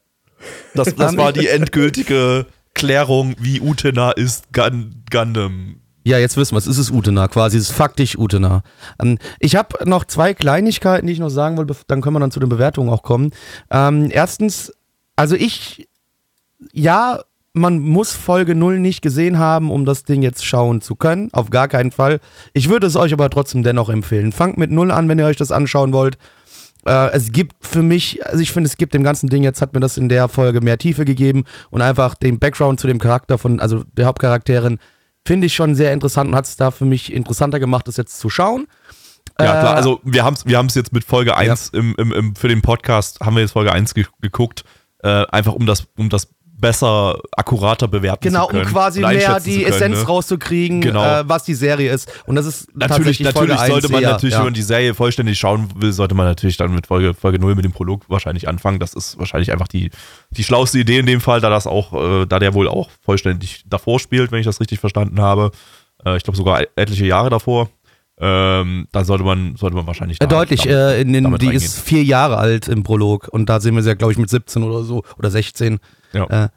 Das, 0.75 0.93
das 0.93 1.17
war 1.17 1.33
die 1.33 1.47
endgültige 1.47 2.45
Klärung, 2.77 3.35
wie 3.39 3.59
Utena 3.59 4.11
ist 4.11 4.53
Gun, 4.53 5.03
Gundam. 5.11 5.81
Ja, 6.03 6.17
jetzt 6.19 6.37
wissen 6.37 6.53
wir 6.53 6.59
es. 6.59 6.67
Es 6.67 6.77
ist 6.77 6.91
Utena 6.91 7.27
quasi. 7.27 7.57
Es 7.57 7.63
ist 7.69 7.75
faktisch 7.75 8.17
Utena. 8.17 8.61
Ähm, 9.01 9.17
ich 9.39 9.55
habe 9.55 9.77
noch 9.89 10.05
zwei 10.05 10.33
Kleinigkeiten, 10.33 11.07
die 11.07 11.13
ich 11.13 11.19
noch 11.19 11.29
sagen 11.29 11.57
will, 11.57 11.65
bef- 11.65 11.83
dann 11.87 12.01
können 12.01 12.15
wir 12.15 12.19
dann 12.21 12.31
zu 12.31 12.39
den 12.39 12.47
Bewertungen 12.49 12.89
auch 12.89 13.03
kommen. 13.03 13.31
Ähm, 13.71 14.09
erstens, 14.11 14.71
also 15.17 15.35
ich, 15.35 15.89
ja, 16.71 17.19
man 17.53 17.79
muss 17.79 18.11
Folge 18.13 18.53
0 18.55 18.79
nicht 18.79 19.01
gesehen 19.01 19.39
haben, 19.39 19.71
um 19.71 19.83
das 19.83 20.03
Ding 20.03 20.21
jetzt 20.21 20.45
schauen 20.45 20.79
zu 20.79 20.95
können. 20.95 21.29
Auf 21.33 21.49
gar 21.49 21.67
keinen 21.67 21.91
Fall. 21.91 22.19
Ich 22.53 22.69
würde 22.69 22.87
es 22.87 22.95
euch 22.95 23.11
aber 23.11 23.29
trotzdem 23.31 23.63
dennoch 23.63 23.89
empfehlen. 23.89 24.31
Fangt 24.31 24.57
mit 24.57 24.71
0 24.71 24.91
an, 24.91 25.09
wenn 25.09 25.17
ihr 25.19 25.25
euch 25.25 25.37
das 25.37 25.51
anschauen 25.51 25.91
wollt. 25.91 26.17
Äh, 26.85 27.11
es 27.11 27.31
gibt 27.31 27.55
für 27.65 27.81
mich, 27.83 28.25
also 28.25 28.39
ich 28.39 28.51
finde, 28.51 28.67
es 28.67 28.77
gibt 28.77 28.93
dem 28.93 29.03
ganzen 29.03 29.29
Ding, 29.29 29.43
jetzt 29.43 29.61
hat 29.61 29.73
mir 29.73 29.79
das 29.79 29.97
in 29.97 30.09
der 30.09 30.27
Folge 30.27 30.61
mehr 30.61 30.77
Tiefe 30.77 31.05
gegeben 31.05 31.45
und 31.69 31.81
einfach 31.81 32.15
den 32.15 32.39
Background 32.39 32.79
zu 32.79 32.87
dem 32.87 32.99
Charakter 32.99 33.37
von, 33.37 33.59
also 33.59 33.83
der 33.93 34.05
Hauptcharakterin, 34.05 34.79
finde 35.25 35.47
ich 35.47 35.53
schon 35.53 35.75
sehr 35.75 35.91
interessant 35.93 36.29
und 36.29 36.35
hat 36.35 36.45
es 36.45 36.55
da 36.55 36.71
für 36.71 36.85
mich 36.85 37.13
interessanter 37.13 37.59
gemacht, 37.59 37.87
das 37.87 37.97
jetzt 37.97 38.19
zu 38.19 38.29
schauen. 38.29 38.67
Ja, 39.39 39.45
Äh, 39.45 39.59
klar, 39.59 39.75
also 39.75 39.99
wir 40.03 40.23
haben 40.23 40.33
es 40.35 40.45
wir 40.45 40.57
haben's 40.57 40.75
jetzt 40.75 40.93
mit 40.93 41.03
Folge 41.03 41.35
1 41.35 41.69
im, 41.69 41.95
im, 41.97 42.11
im, 42.13 42.35
für 42.35 42.47
den 42.47 42.61
Podcast, 42.61 43.19
haben 43.19 43.35
wir 43.35 43.41
jetzt 43.41 43.51
Folge 43.51 43.71
1 43.71 43.93
ge 43.93 44.05
geguckt, 44.21 44.63
äh, 45.03 45.25
einfach 45.27 45.53
um 45.53 45.65
das, 45.65 45.87
um 45.97 46.09
das 46.09 46.29
besser, 46.59 47.19
akkurater 47.31 47.87
bewerten 47.87 48.23
Genau, 48.27 48.45
zu 48.45 48.51
können. 48.51 48.65
um 48.65 48.71
quasi 48.71 49.01
mehr 49.01 49.39
die 49.39 49.59
können, 49.61 49.73
Essenz 49.73 49.97
ne? 49.99 50.03
rauszukriegen, 50.07 50.81
Genau. 50.81 51.03
äh, 51.03 51.29
was 51.29 51.43
die 51.43 51.53
Serie 51.53 51.91
ist. 51.91 52.11
Und 52.25 52.35
das 52.35 52.45
ist 52.45 52.67
Natürlich, 52.75 53.19
natürlich 53.19 53.57
1 53.59 53.67
sollte 53.71 53.89
man 53.91 54.01
eher, 54.01 54.11
natürlich, 54.11 54.33
ja. 54.33 54.39
wenn 54.39 54.45
man 54.47 54.53
die 54.53 54.61
Serie 54.63 54.93
vollständig 54.93 55.37
schauen 55.37 55.69
will, 55.75 55.93
sollte 55.93 56.15
man 56.15 56.25
natürlich 56.25 56.57
dann 56.57 56.73
mit 56.73 56.87
Folge, 56.87 57.13
Folge 57.13 57.39
0 57.39 57.55
mit 57.55 57.63
dem 57.65 57.71
Prolog 57.71 58.05
wahrscheinlich 58.07 58.47
anfangen. 58.47 58.79
Das 58.79 58.93
ist 58.93 59.17
wahrscheinlich 59.19 59.51
einfach 59.51 59.67
die, 59.67 59.91
die 60.31 60.43
schlauste 60.43 60.79
Idee 60.79 60.99
in 60.99 61.05
dem 61.05 61.21
Fall, 61.21 61.41
da 61.41 61.49
das 61.49 61.67
auch, 61.67 61.93
äh, 61.93 62.25
da 62.25 62.39
der 62.39 62.53
wohl 62.53 62.67
auch 62.67 62.89
vollständig 63.05 63.63
davor 63.67 63.99
spielt, 63.99 64.31
wenn 64.31 64.39
ich 64.39 64.45
das 64.45 64.59
richtig 64.59 64.79
verstanden 64.79 65.21
habe. 65.21 65.51
Äh, 66.05 66.17
ich 66.17 66.23
glaube 66.23 66.37
sogar 66.37 66.61
etliche 66.75 67.05
Jahre 67.05 67.29
davor. 67.29 67.69
Ähm, 68.19 68.87
dann 68.91 69.05
sollte 69.05 69.23
man, 69.23 69.55
sollte 69.57 69.75
man 69.75 69.85
wahrscheinlich 69.85 70.17
Äh, 70.21 70.27
da- 70.27 70.35
deutlich, 70.37 70.61
damit- 70.61 70.75
äh, 70.75 71.01
in 71.01 71.13
den, 71.13 71.37
die 71.37 71.53
ist 71.53 71.79
vier 71.79 72.03
Jahre 72.03 72.37
alt 72.37 72.67
im 72.67 72.81
Prolog 72.83 73.27
und 73.31 73.47
da 73.47 73.59
sehen 73.59 73.75
wir 73.75 73.83
sie 73.83 73.89
ja, 73.89 73.95
glaube 73.95 74.11
ich, 74.11 74.17
mit 74.17 74.29
17 74.29 74.63
oder 74.63 74.83
so 74.83 75.03
oder 75.19 75.29
16. 75.29 75.77
Ja. 76.13 76.45
Äh, 76.45 76.49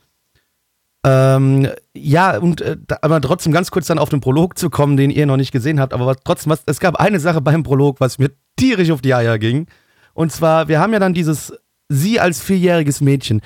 ähm, 1.07 1.69
ja, 1.95 2.37
und 2.39 2.61
äh, 2.61 2.77
da, 2.87 2.99
aber 3.03 3.20
trotzdem 3.23 3.53
ganz 3.53 3.70
kurz 3.70 3.87
dann 3.87 3.99
auf 3.99 4.11
den 4.11 4.20
Prolog 4.20 4.59
zu 4.59 4.69
kommen, 4.69 4.97
den 4.99 5.11
ihr 5.11 5.24
noch 5.27 5.39
nicht 5.39 5.51
gesehen 5.53 5.81
habt, 5.81 5.95
aber 5.95 6.05
was, 6.07 6.19
trotzdem, 6.24 6.51
was, 6.53 6.62
es 6.66 6.78
gab 6.81 6.97
eine 6.97 7.20
Sache 7.20 7.41
beim 7.41 7.62
Prolog, 7.62 8.01
was 8.01 8.19
mir 8.19 8.31
tierisch 8.57 8.91
auf 8.91 9.01
die 9.01 9.15
Eier 9.15 9.39
ging. 9.39 9.66
Und 10.12 10.31
zwar, 10.32 10.69
wir 10.69 10.78
haben 10.78 10.93
ja 10.93 10.99
dann 10.99 11.15
dieses, 11.15 11.55
sie 11.89 12.20
als 12.20 12.43
vierjähriges 12.43 13.01
Mädchen. 13.01 13.41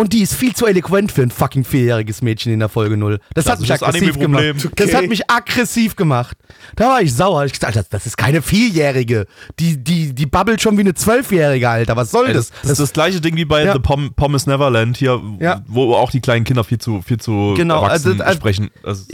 Und 0.00 0.14
die 0.14 0.22
ist 0.22 0.34
viel 0.34 0.54
zu 0.54 0.64
eloquent 0.64 1.12
für 1.12 1.20
ein 1.22 1.30
fucking 1.30 1.62
vierjähriges 1.64 2.22
Mädchen 2.22 2.52
in 2.54 2.58
der 2.60 2.70
Folge 2.70 2.96
0. 2.96 3.18
Das 3.34 3.46
hat 3.46 3.60
mich 3.60 3.70
aggressiv 3.70 4.18
gemacht. 4.18 4.40
Anime-Problem. 4.44 4.72
Das 4.76 4.86
Okay. 4.88 4.96
hat 4.96 5.08
mich 5.08 5.30
aggressiv 5.30 5.94
gemacht. 5.94 6.38
Da 6.74 6.86
war 6.88 7.02
ich 7.02 7.14
sauer. 7.14 7.44
Ich 7.44 7.52
gesagt, 7.52 7.76
das, 7.76 7.88
das 7.90 8.06
ist 8.06 8.16
keine 8.16 8.40
Vierjährige. 8.40 9.26
Die, 9.58 9.76
die, 9.76 10.14
die 10.14 10.24
babbelt 10.24 10.62
schon 10.62 10.78
wie 10.78 10.80
eine 10.80 10.94
Zwölfjährige, 10.94 11.68
Alter. 11.68 11.96
Was 11.96 12.10
soll 12.10 12.28
Ey, 12.28 12.32
das? 12.32 12.48
das, 12.48 12.60
das 12.62 12.70
ist 12.72 12.80
das 12.80 12.92
gleiche 12.94 13.20
Ding 13.20 13.36
wie 13.36 13.44
bei 13.44 13.64
Ja. 13.64 13.74
The 13.74 13.78
Pom 13.80 14.14
Pommes 14.14 14.46
Neverland 14.46 14.96
hier, 14.96 15.20
Ja. 15.38 15.62
wo 15.66 15.92
auch 15.94 16.10
die 16.10 16.20
kleinen 16.20 16.44
Kinder 16.46 16.64
viel 16.64 16.78
zu, 16.78 17.02
viel 17.02 17.18
zu 17.18 17.52
Genau, 17.56 17.82
erwachsen 17.84 18.12
also- 18.12 18.22
also- 18.24 18.36
sprechen. 18.38 18.70
Also, 18.82 19.04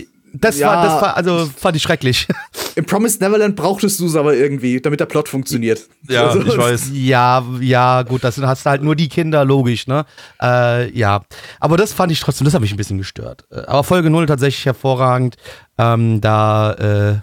Das, 0.40 0.58
Ja. 0.58 0.68
war, 0.68 0.84
das 0.84 1.02
war, 1.02 1.16
also 1.16 1.46
fand 1.56 1.76
ich 1.76 1.82
schrecklich. 1.82 2.26
Im 2.74 2.84
Promised 2.84 3.20
Neverland 3.20 3.56
brauchtest 3.56 4.00
du 4.00 4.06
es 4.06 4.16
aber 4.16 4.34
irgendwie, 4.34 4.80
damit 4.80 5.00
der 5.00 5.06
Plot 5.06 5.28
funktioniert. 5.28 5.88
ja, 6.08 6.26
Also, 6.28 6.42
ich 6.42 6.56
weiß. 6.58 6.90
ja, 6.92 7.44
ja, 7.60 8.02
gut, 8.02 8.22
das 8.24 8.34
sind, 8.36 8.46
hast 8.46 8.66
du 8.66 8.70
halt 8.70 8.82
nur 8.82 8.96
die 8.96 9.08
Kinder, 9.08 9.44
logisch, 9.44 9.86
ne? 9.86 10.04
Äh, 10.42 10.90
ja. 10.96 11.22
Aber 11.60 11.76
das 11.76 11.92
fand 11.92 12.12
ich 12.12 12.20
trotzdem, 12.20 12.44
das 12.44 12.54
hat 12.54 12.60
mich 12.60 12.72
ein 12.72 12.76
bisschen 12.76 12.98
gestört. 12.98 13.44
Äh, 13.50 13.60
Aber 13.66 13.84
Folge 13.84 14.10
0 14.10 14.26
tatsächlich 14.26 14.64
hervorragend. 14.66 15.36
Ähm, 15.78 16.20
da, 16.20 16.72
äh, 16.74 17.20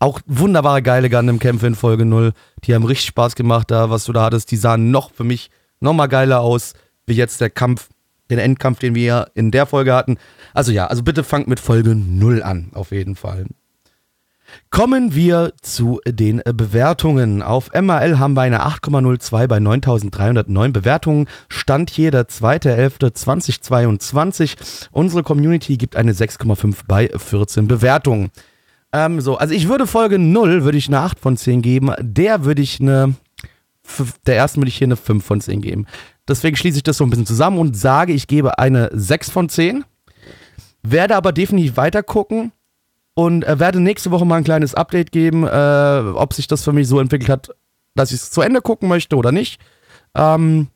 auch 0.00 0.20
wunderbare 0.26 0.80
geile 0.82 1.10
Gundam-Kämpfe 1.10 1.66
in 1.66 1.74
Folge 1.74 2.04
0. 2.04 2.32
Die 2.64 2.74
haben 2.74 2.84
richtig 2.84 3.08
Spaß 3.08 3.34
gemacht, 3.34 3.70
da, 3.70 3.90
was 3.90 4.04
du 4.04 4.12
da 4.12 4.22
hattest. 4.24 4.50
Die 4.50 4.56
sahen 4.56 4.90
noch 4.90 5.12
für 5.12 5.24
mich 5.24 5.50
noch 5.80 5.92
mal 5.92 6.06
geiler 6.06 6.40
aus, 6.40 6.74
wie 7.06 7.14
jetzt 7.14 7.40
der 7.40 7.50
Kampf, 7.50 7.88
den 8.30 8.38
Endkampf, 8.38 8.78
den 8.78 8.94
wir 8.94 9.28
in 9.34 9.50
der 9.50 9.66
Folge 9.66 9.94
hatten. 9.94 10.18
Also 10.58 10.72
ja, 10.72 10.88
also 10.88 11.04
bitte 11.04 11.22
fangt 11.22 11.46
mit 11.46 11.60
Folge 11.60 11.94
0 11.94 12.42
an, 12.42 12.70
auf 12.74 12.90
jeden 12.90 13.14
Fall. 13.14 13.46
Kommen 14.70 15.14
wir 15.14 15.52
zu 15.62 16.00
den 16.04 16.40
äh, 16.40 16.52
Bewertungen. 16.52 17.42
Auf 17.42 17.70
MRL 17.72 18.18
haben 18.18 18.34
wir 18.34 18.40
eine 18.40 18.66
8,02 18.66 19.46
bei 19.46 19.60
9309 19.60 20.72
Bewertungen. 20.72 21.28
Stand 21.48 21.90
hier 21.90 22.10
der 22.10 22.26
2.11.2022. 22.26 24.88
Unsere 24.90 25.22
Community 25.22 25.76
gibt 25.76 25.94
eine 25.94 26.12
6,5 26.12 26.78
bei 26.88 27.08
14 27.16 27.68
Bewertungen. 27.68 28.32
Ähm, 28.92 29.20
so, 29.20 29.36
also 29.36 29.54
ich 29.54 29.68
würde 29.68 29.86
Folge 29.86 30.18
0 30.18 30.64
würde 30.64 30.78
ich 30.78 30.88
eine 30.88 30.98
8 30.98 31.20
von 31.20 31.36
10 31.36 31.62
geben. 31.62 31.92
Der 32.00 32.44
würde 32.44 32.62
ich 32.62 32.80
eine, 32.80 33.14
der 34.26 34.34
ersten 34.34 34.60
würde 34.60 34.70
ich 34.70 34.78
hier 34.78 34.88
eine 34.88 34.96
5 34.96 35.24
von 35.24 35.40
10 35.40 35.60
geben. 35.60 35.86
Deswegen 36.26 36.56
schließe 36.56 36.78
ich 36.78 36.82
das 36.82 36.96
so 36.96 37.04
ein 37.04 37.10
bisschen 37.10 37.26
zusammen 37.26 37.58
und 37.58 37.76
sage, 37.76 38.12
ich 38.12 38.26
gebe 38.26 38.58
eine 38.58 38.90
6 38.92 39.30
von 39.30 39.48
10. 39.48 39.84
Werde 40.82 41.16
aber 41.16 41.32
definitiv 41.32 41.76
weiter 41.76 42.02
gucken 42.02 42.52
und 43.14 43.44
äh, 43.44 43.58
werde 43.58 43.80
nächste 43.80 44.10
Woche 44.10 44.24
mal 44.24 44.36
ein 44.36 44.44
kleines 44.44 44.74
Update 44.74 45.12
geben, 45.12 45.44
äh, 45.46 46.02
ob 46.14 46.32
sich 46.34 46.46
das 46.46 46.62
für 46.64 46.72
mich 46.72 46.86
so 46.88 47.00
entwickelt 47.00 47.28
hat, 47.28 47.50
dass 47.94 48.10
ich 48.10 48.16
es 48.16 48.30
zu 48.30 48.40
Ende 48.42 48.60
gucken 48.62 48.88
möchte 48.88 49.16
oder 49.16 49.32
nicht. 49.32 49.60
Ähm, 50.14 50.68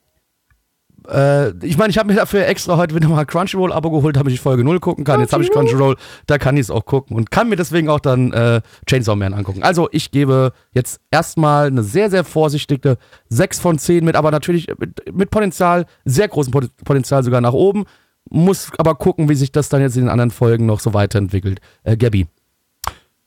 äh, 1.08 1.50
ich 1.64 1.76
meine, 1.78 1.90
ich 1.90 1.98
habe 1.98 2.12
mir 2.12 2.18
dafür 2.18 2.46
extra 2.46 2.76
heute 2.76 2.94
wieder 2.94 3.08
mal 3.08 3.24
Crunchyroll-Abo 3.26 3.90
geholt, 3.90 4.16
damit 4.16 4.32
ich 4.32 4.40
Folge 4.40 4.64
0 4.64 4.80
gucken 4.80 5.04
kann. 5.04 5.20
Jetzt 5.20 5.32
habe 5.32 5.42
ich 5.42 5.50
Crunchyroll, 5.50 5.96
da 6.26 6.38
kann 6.38 6.56
ich 6.56 6.62
es 6.62 6.70
auch 6.70 6.84
gucken 6.84 7.16
und 7.16 7.30
kann 7.30 7.48
mir 7.48 7.56
deswegen 7.56 7.88
auch 7.88 8.00
dann 8.00 8.32
äh, 8.32 8.60
Chainsaw 8.86 9.16
Man 9.16 9.34
angucken. 9.34 9.62
Also 9.62 9.88
ich 9.92 10.10
gebe 10.10 10.52
jetzt 10.72 11.00
erstmal 11.10 11.66
eine 11.68 11.82
sehr, 11.82 12.10
sehr 12.10 12.24
vorsichtige 12.24 12.98
6 13.28 13.60
von 13.60 13.78
10 13.78 14.04
mit, 14.04 14.16
aber 14.16 14.30
natürlich 14.30 14.68
mit, 14.78 15.14
mit 15.14 15.30
Potenzial, 15.30 15.86
sehr 16.04 16.28
großem 16.28 16.52
Pot- 16.52 16.70
Potenzial 16.84 17.22
sogar 17.24 17.40
nach 17.40 17.52
oben. 17.52 17.84
Muss 18.30 18.70
aber 18.78 18.94
gucken, 18.94 19.28
wie 19.28 19.34
sich 19.34 19.52
das 19.52 19.68
dann 19.68 19.82
jetzt 19.82 19.96
in 19.96 20.02
den 20.02 20.08
anderen 20.08 20.30
Folgen 20.30 20.66
noch 20.66 20.80
so 20.80 20.94
weiterentwickelt. 20.94 21.60
Äh, 21.82 21.96
Gabby. 21.96 22.26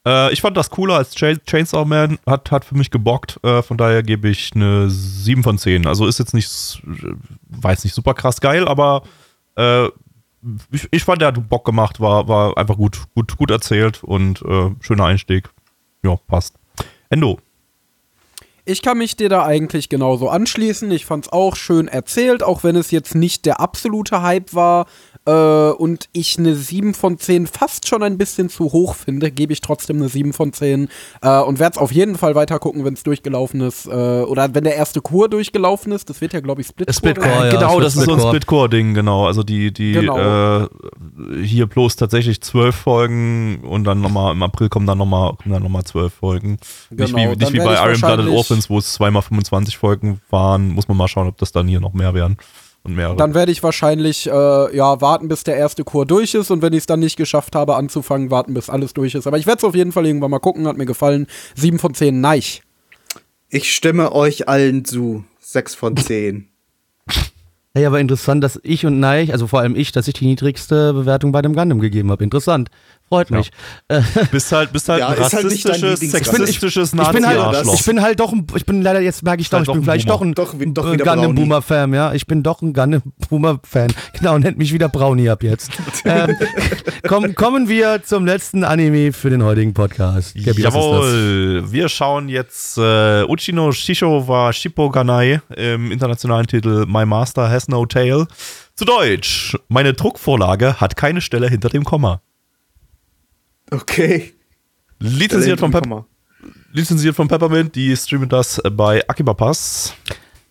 Äh, 0.06 0.32
ich 0.32 0.42
fand 0.42 0.56
das 0.56 0.70
cooler 0.70 0.96
als 0.96 1.16
Cha 1.16 1.34
Chainsaw 1.36 1.86
Man, 1.86 2.20
hat, 2.26 2.52
hat 2.52 2.66
für 2.66 2.76
mich 2.76 2.92
gebockt. 2.92 3.40
Äh, 3.44 3.62
von 3.62 3.78
daher 3.78 4.04
gebe 4.04 4.30
ich 4.30 4.52
eine 4.56 4.90
7 4.90 5.44
von 5.44 5.58
10. 5.58 5.88
Also 5.88 6.08
ist 6.08 6.20
jetzt 6.20 6.34
nicht, 6.34 6.82
jetzt 7.68 7.84
nicht 7.84 7.94
super 7.94 8.14
krass 8.14 8.40
geil, 8.40 8.68
aber 8.68 9.04
äh, 9.56 9.86
ich, 10.72 10.88
ich 10.92 11.04
fand, 11.04 11.22
der 11.22 11.30
hat 11.30 11.50
Bock 11.50 11.66
gemacht, 11.66 12.00
war, 12.00 12.28
war 12.28 12.58
einfach 12.58 12.78
gut, 12.78 13.04
gut, 13.16 13.36
gut 13.38 13.50
erzählt 13.50 14.04
und 14.04 14.44
äh, 14.44 14.72
schöner 14.80 15.06
Einstieg. 15.06 15.50
Ja, 16.04 16.18
passt. 16.28 16.56
Endo. 17.10 17.40
Ich 18.68 18.82
kann 18.82 18.98
mich 18.98 19.16
dir 19.16 19.30
da 19.30 19.46
eigentlich 19.46 19.90
genauso 19.90 20.28
anschließen. 20.28 20.90
Ich 20.90 21.06
fand's 21.06 21.30
auch 21.30 21.56
schön 21.56 21.88
erzählt, 21.88 22.42
auch 22.42 22.64
wenn 22.64 22.76
es 22.76 22.90
jetzt 22.90 23.14
nicht 23.14 23.46
der 23.46 23.60
absolute 23.60 24.24
Hype 24.24 24.56
war. 24.56 24.88
Äh, 25.26 25.32
und 25.32 26.10
ich 26.14 26.38
eine 26.38 26.56
7 26.56 26.94
von 26.94 27.18
10 27.18 27.48
fast 27.48 27.88
schon 27.88 28.04
ein 28.04 28.18
bisschen 28.18 28.50
zu 28.50 28.72
hoch 28.72 28.96
finde, 28.96 29.32
gebe 29.32 29.54
ich 29.54 29.62
trotzdem 29.62 29.98
eine 29.98 30.10
7 30.10 30.34
von 30.34 30.54
10. 30.54 30.90
Äh, 31.22 31.40
und 31.42 31.60
werde 31.60 31.76
es 31.76 31.78
auf 31.78 31.92
jeden 31.92 32.16
Fall 32.18 32.36
weiter 32.36 32.60
gucken, 32.60 32.86
wenn 32.86 32.94
es 32.94 33.04
durchgelaufen 33.04 33.62
ist. 33.62 33.86
Äh, 33.88 33.90
oder 33.90 34.54
wenn 34.54 34.64
der 34.64 34.76
erste 34.76 35.02
Kur 35.02 35.30
durchgelaufen 35.30 35.92
ist. 35.92 36.10
Das 36.10 36.22
wird 36.22 36.34
ja, 36.34 36.40
glaube 36.40 36.62
ich, 36.62 36.68
Split. 36.68 36.94
Splitcore, 36.94 37.28
werden. 37.28 37.46
ja, 37.46 37.60
genau, 37.60 37.80
das 37.80 37.96
ist 37.96 38.06
so 38.06 38.14
ein 38.14 38.20
Splitcore. 38.20 38.36
Splitcore-Ding, 38.36 38.94
genau. 38.94 39.26
Also 39.26 39.44
die, 39.44 39.72
die 39.74 39.94
Genau. 39.94 40.64
äh, 40.64 40.68
hier 41.44 41.68
bloß 41.68 41.96
tatsächlich 41.96 42.42
zwölf 42.42 42.76
Folgen 42.76 43.62
und 43.64 43.84
dann 43.86 44.02
nochmal 44.02 44.34
im 44.34 44.44
April 44.44 44.70
kommen 44.70 44.86
dann 44.86 44.98
nochmal 44.98 45.34
kommen 45.36 45.54
dann 45.54 45.64
nochmal 45.64 45.84
zwölf 45.84 46.14
Folgen. 46.14 46.58
nicht 46.90 47.14
Genau, 47.14 47.18
wie, 47.18 47.24
dann 47.24 47.38
nicht 47.38 47.54
wie 47.54 47.58
bei 47.58 47.76
Iron 47.76 48.00
Blooded 48.00 48.28
Orphans, 48.28 48.70
wo 48.70 48.78
es 48.78 48.94
zweimal 48.94 49.22
25 49.22 49.78
Folgen 49.78 50.22
waren. 50.30 50.70
Muss 50.70 50.88
man 50.88 50.98
mal 50.98 51.08
schauen, 51.08 51.28
ob 51.28 51.38
das 51.38 51.52
dann 51.52 51.68
hier 51.68 51.80
noch 51.80 51.94
mehr 51.94 52.14
werden. 52.14 52.38
Und 52.86 52.96
mehrere. 52.96 53.18
Dann 53.18 53.34
werde 53.34 53.52
ich 53.52 53.64
wahrscheinlich 53.64 54.28
äh, 54.28 54.32
ja 54.78 55.02
warten, 55.02 55.28
bis 55.28 55.44
der 55.44 55.58
erste 55.58 55.84
Kur 55.84 56.06
durch 56.06 56.36
ist 56.36 56.52
und 56.52 56.62
wenn 56.62 56.72
ich 56.74 56.80
es 56.80 56.86
dann 56.86 57.00
nicht 57.00 57.18
geschafft 57.18 57.56
habe 57.56 57.76
anzufangen, 57.76 58.30
warten, 58.30 58.54
bis 58.54 58.70
alles 58.70 58.94
durch 58.94 59.16
ist. 59.16 59.26
Aber 59.26 59.40
ich 59.40 59.48
werde 59.48 59.58
es 59.58 59.64
auf 59.64 59.74
jeden 59.74 59.92
Fall 59.92 60.06
irgendwann 60.06 60.30
mal 60.30 60.40
gucken, 60.40 60.68
hat 60.68 60.78
mir 60.78 60.86
gefallen. 60.86 61.26
7 61.56 61.80
von 61.80 61.96
10, 61.96 62.22
neich. 62.22 62.62
Ich 63.50 63.74
stimme 63.74 64.12
euch 64.12 64.48
allen 64.48 64.86
zu. 64.86 65.26
6 65.40 65.74
von 65.74 65.98
10. 65.98 66.48
Hey, 67.78 67.86
aber 67.86 68.00
interessant, 68.00 68.42
dass 68.42 68.58
ich 68.64 68.86
und 68.86 69.02
Neich, 69.02 69.34
also 69.34 69.48
vor 69.48 69.60
allem 69.60 69.76
ich, 69.76 69.92
dass 69.92 70.08
ich 70.08 70.14
die 70.14 70.26
niedrigste 70.26 70.94
Bewertung 70.94 71.34
bei 71.34 71.42
dem 71.42 71.54
Gundam 71.54 71.80
gegeben 71.80 72.10
habe. 72.10 72.24
Interessant. 72.24 72.70
Freut 73.08 73.30
mich. 73.30 73.52
Äh, 73.88 74.02
bist 74.32 74.52
halt, 74.52 74.74
bist 74.74 74.90
halt 74.90 75.00
Ja, 75.02 75.08
ein 75.10 75.12
halt 75.20 75.34
rassistisches, 75.34 76.02
Lieblingsrasse. 76.02 76.08
sexistisches 76.08 76.94
ich 76.94 77.10
bin 77.12 77.28
halt, 77.28 77.66
ich 77.74 77.86
bin 77.86 78.02
halt 78.02 78.20
doch 78.20 78.34
ein, 78.34 78.48
ich 78.56 78.66
bin 78.66 78.82
leider, 78.82 79.00
jetzt 79.00 79.22
merke 79.24 79.42
ich 79.42 79.50
doch, 79.50 79.60
halt 79.60 79.68
ich 79.68 79.74
bin 79.74 79.76
doch 79.76 79.82
ein 79.82 79.84
vielleicht 79.84 80.10
doch 80.10 80.22
ein 80.22 80.34
Doch 80.34 80.60
wie- 80.60 80.74
doch 80.74 80.92
wieder 80.92 81.06
Gundam. 81.06 81.36
Boomer 81.36 81.62
Fan, 81.62 81.94
ja. 81.94 82.14
Ich 82.14 82.26
bin 82.26 82.42
doch 82.42 82.62
ein 82.64 82.74
Gundam 82.74 83.04
Boomer 83.30 83.60
Fan. 83.64 83.94
Genau, 84.18 84.40
nennt 84.40 84.58
mich 84.58 84.74
wieder 84.74 84.90
Brownie 84.90 85.30
ab 85.30 85.44
jetzt. 85.44 85.72
ähm, 86.06 86.36
komm, 87.08 87.36
kommen 87.36 87.70
wir 87.70 88.02
zum 88.04 88.26
letzten 88.26 88.64
Anime 88.64 89.14
für 89.14 89.30
den 89.30 89.44
heutigen 89.44 89.74
Podcast. 89.74 90.34
Gabi, 90.36 90.48
was 90.48 90.58
ist 90.58 90.64
das? 90.66 90.74
Jawohl, 90.74 91.64
wir 91.72 91.90
schauen 91.90 92.28
jetzt 92.28 92.78
äh, 92.80 93.24
Uchino 93.26 93.72
Shisho 93.72 94.28
wa 94.28 94.52
Shippoganai 94.52 95.42
im 95.56 95.92
internationalen 95.92 96.48
Titel 96.48 96.86
My 96.88 97.06
Master 97.06 97.50
Has 97.50 97.68
No 97.68 97.86
Tail. 97.86 98.26
Zu 98.76 98.84
Deutsch, 98.86 99.56
meine 99.70 99.94
Druckvorlage 99.94 100.82
hat 100.82 100.96
keine 100.98 101.22
Stelle 101.22 101.48
hinter 101.48 101.70
dem 101.70 101.84
Komma. 101.86 102.22
Okay. 103.72 104.34
Lizenziert 105.00 105.60
von, 105.60 105.72
Pep 105.72 105.86
lizenziert 106.72 107.16
von 107.16 107.28
Peppermint, 107.28 107.76
die 107.76 107.96
streamen 107.96 108.30
das 108.30 108.62
bei 108.72 109.08
Akiba 109.08 109.34
Pass. 109.34 109.94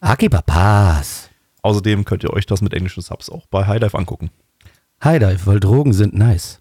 Akibapas. 0.01 1.31
Außerdem 1.63 2.05
könnt 2.05 2.25
ihr 2.25 2.33
euch 2.33 2.45
das 2.45 2.61
mit 2.61 2.75
englischen 2.75 3.03
Subs 3.03 3.31
auch 3.31 3.47
bei 3.47 3.67
High 3.67 3.81
Dive 3.81 3.97
angucken. 3.97 4.31
Hi 5.01 5.19
Dive, 5.19 5.47
weil 5.47 5.61
Drogen 5.61 5.93
sind 5.93 6.15
nice. 6.15 6.61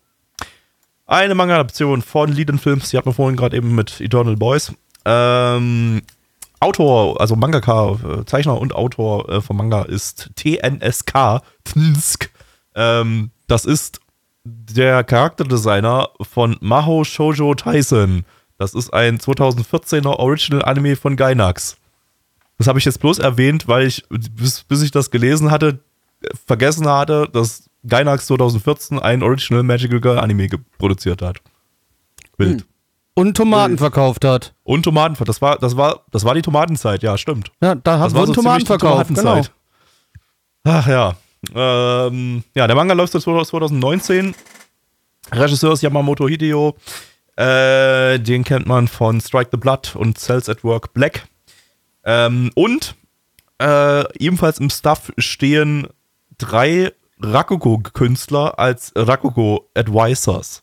Eine 1.06 1.36
Manga-Adaption 1.36 2.02
von 2.02 2.32
Lead 2.32 2.52
Films, 2.62 2.90
die 2.90 2.98
hatten 2.98 3.10
wir 3.10 3.14
vorhin 3.14 3.36
gerade 3.36 3.58
eben 3.58 3.76
mit 3.76 4.00
Eternal 4.00 4.38
Boys. 4.38 4.72
Ähm, 5.04 6.02
Autor, 6.62 7.20
also 7.20 7.36
Mangaka, 7.36 8.00
äh, 8.22 8.26
Zeichner 8.26 8.60
und 8.60 8.74
Autor 8.74 9.28
äh, 9.28 9.42
vom 9.42 9.58
Manga 9.58 9.84
ist 9.84 10.32
TNSK. 10.36 11.42
Tnsk. 11.66 12.30
Ähm, 12.76 13.32
das 13.48 13.66
ist 13.66 14.00
der 14.44 15.04
Charakterdesigner 15.04 16.10
von 16.22 16.58
Maho 16.60 17.04
Shoujo 17.04 17.56
Tyson. 17.56 18.26
Das 18.58 18.74
ist 18.74 18.94
ein 18.94 19.18
2014er 19.18 20.18
Original 20.18 20.64
Anime 20.64 20.96
von 20.96 21.16
Gainax. 21.16 21.78
Das 22.58 22.68
habe 22.68 22.80
ich 22.80 22.86
jetzt 22.86 23.00
bloß 23.00 23.20
erwähnt, 23.20 23.68
weil 23.68 23.88
ich, 23.88 24.04
bis, 24.10 24.64
bis 24.64 24.82
ich 24.84 24.92
das 24.92 25.12
gelesen 25.12 25.52
hatte, 25.52 25.80
vergessen 26.46 26.88
hatte, 26.88 27.28
dass 27.32 27.70
Gainax 27.88 28.28
2014 28.28 29.00
ein 29.00 29.24
Original 29.24 29.64
Magical 29.64 30.00
Girl 30.00 30.20
Anime 30.20 30.48
produziert 30.78 31.22
hat. 31.22 31.38
Bild. 32.38 32.66
Und 33.16 33.38
Tomaten 33.38 33.78
verkauft 33.78 34.26
hat. 34.26 34.56
Und 34.64 34.84
Tomaten, 34.84 35.16
das 35.26 35.42
war, 35.42 35.58
das 35.58 35.78
war, 35.78 36.02
das 36.12 36.26
war 36.26 36.34
die 36.34 36.42
Tomatenzeit, 36.42 37.04
ja, 37.04 37.18
stimmt. 37.18 37.52
Ja, 37.62 37.76
da 37.76 38.00
hat 38.00 38.14
wurden 38.14 38.28
so 38.28 38.34
Tomaten 38.34 38.66
verkauft. 38.66 39.14
Genau. 39.14 39.42
Ach 40.64 40.88
ja. 40.88 41.16
Ähm, 41.54 42.44
ja, 42.56 42.68
der 42.68 42.76
Manga 42.76 42.94
läuft 42.94 43.14
seit 43.14 43.22
2019. 43.22 44.36
Regisseur 45.32 45.74
ist 45.74 45.84
Yamamoto 45.84 46.28
Hideo. 46.28 46.76
Äh, 47.36 48.20
den 48.20 48.44
kennt 48.44 48.68
man 48.68 48.88
von 48.88 49.20
Strike 49.20 49.50
the 49.52 49.58
Blood 49.58 49.96
und 49.96 50.20
Cells 50.20 50.50
at 50.50 50.64
Work 50.64 50.94
Black. 50.94 51.28
Ähm, 52.06 52.52
und 52.56 52.96
äh, 53.60 54.04
ebenfalls 54.18 54.60
im 54.60 54.70
Stuff 54.70 55.12
stehen 55.18 55.88
drei 56.38 56.92
Rakugo-Künstler 57.22 58.60
als 58.60 58.92
Rakugo-Advisors. 58.96 60.62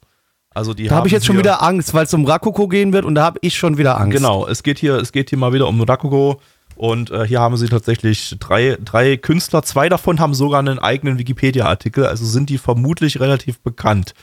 Also 0.52 0.74
die 0.74 0.89
Da 0.89 0.97
habe 0.97 1.07
ich 1.07 1.12
haben 1.12 1.16
jetzt 1.16 1.27
schon 1.27 1.39
wieder 1.39 1.62
Angst, 1.62 1.94
weil 1.94 2.05
es 2.05 2.15
um 2.15 2.24
Rakugo 2.24 2.69
gehen 2.69 2.93
wird 2.93 3.05
und 3.05 3.15
da 3.15 3.23
habe 3.23 3.39
ich 3.43 3.57
schon 3.57 3.78
wieder 3.78 4.01
Angst. 4.01 4.16
Genau, 4.16 4.47
es 4.47 4.62
geht 4.62 4.78
hier, 4.78 4.97
es 4.97 5.12
geht 5.12 5.31
hier 5.31 5.39
mal 5.39 5.52
wieder 5.52 5.69
um 5.69 5.81
Rakugo 5.81 6.40
und 6.81 7.11
äh, 7.11 7.27
hier 7.27 7.40
haben 7.40 7.59
sie 7.59 7.69
tatsächlich 7.69 8.36
drei, 8.40 8.78
drei 8.82 9.19
Künstler. 9.19 9.62
Zwei 9.62 9.90
davon 9.90 10.19
haben 10.19 10.32
sogar 10.32 10.61
einen 10.61 10.78
eigenen 10.78 11.19
Wikipedia-Artikel, 11.19 12.07
also 12.07 12.24
sind 12.24 12.48
die 12.48 12.57
vermutlich 12.57 13.20
relativ 13.20 13.61
bekannt. 13.61 14.15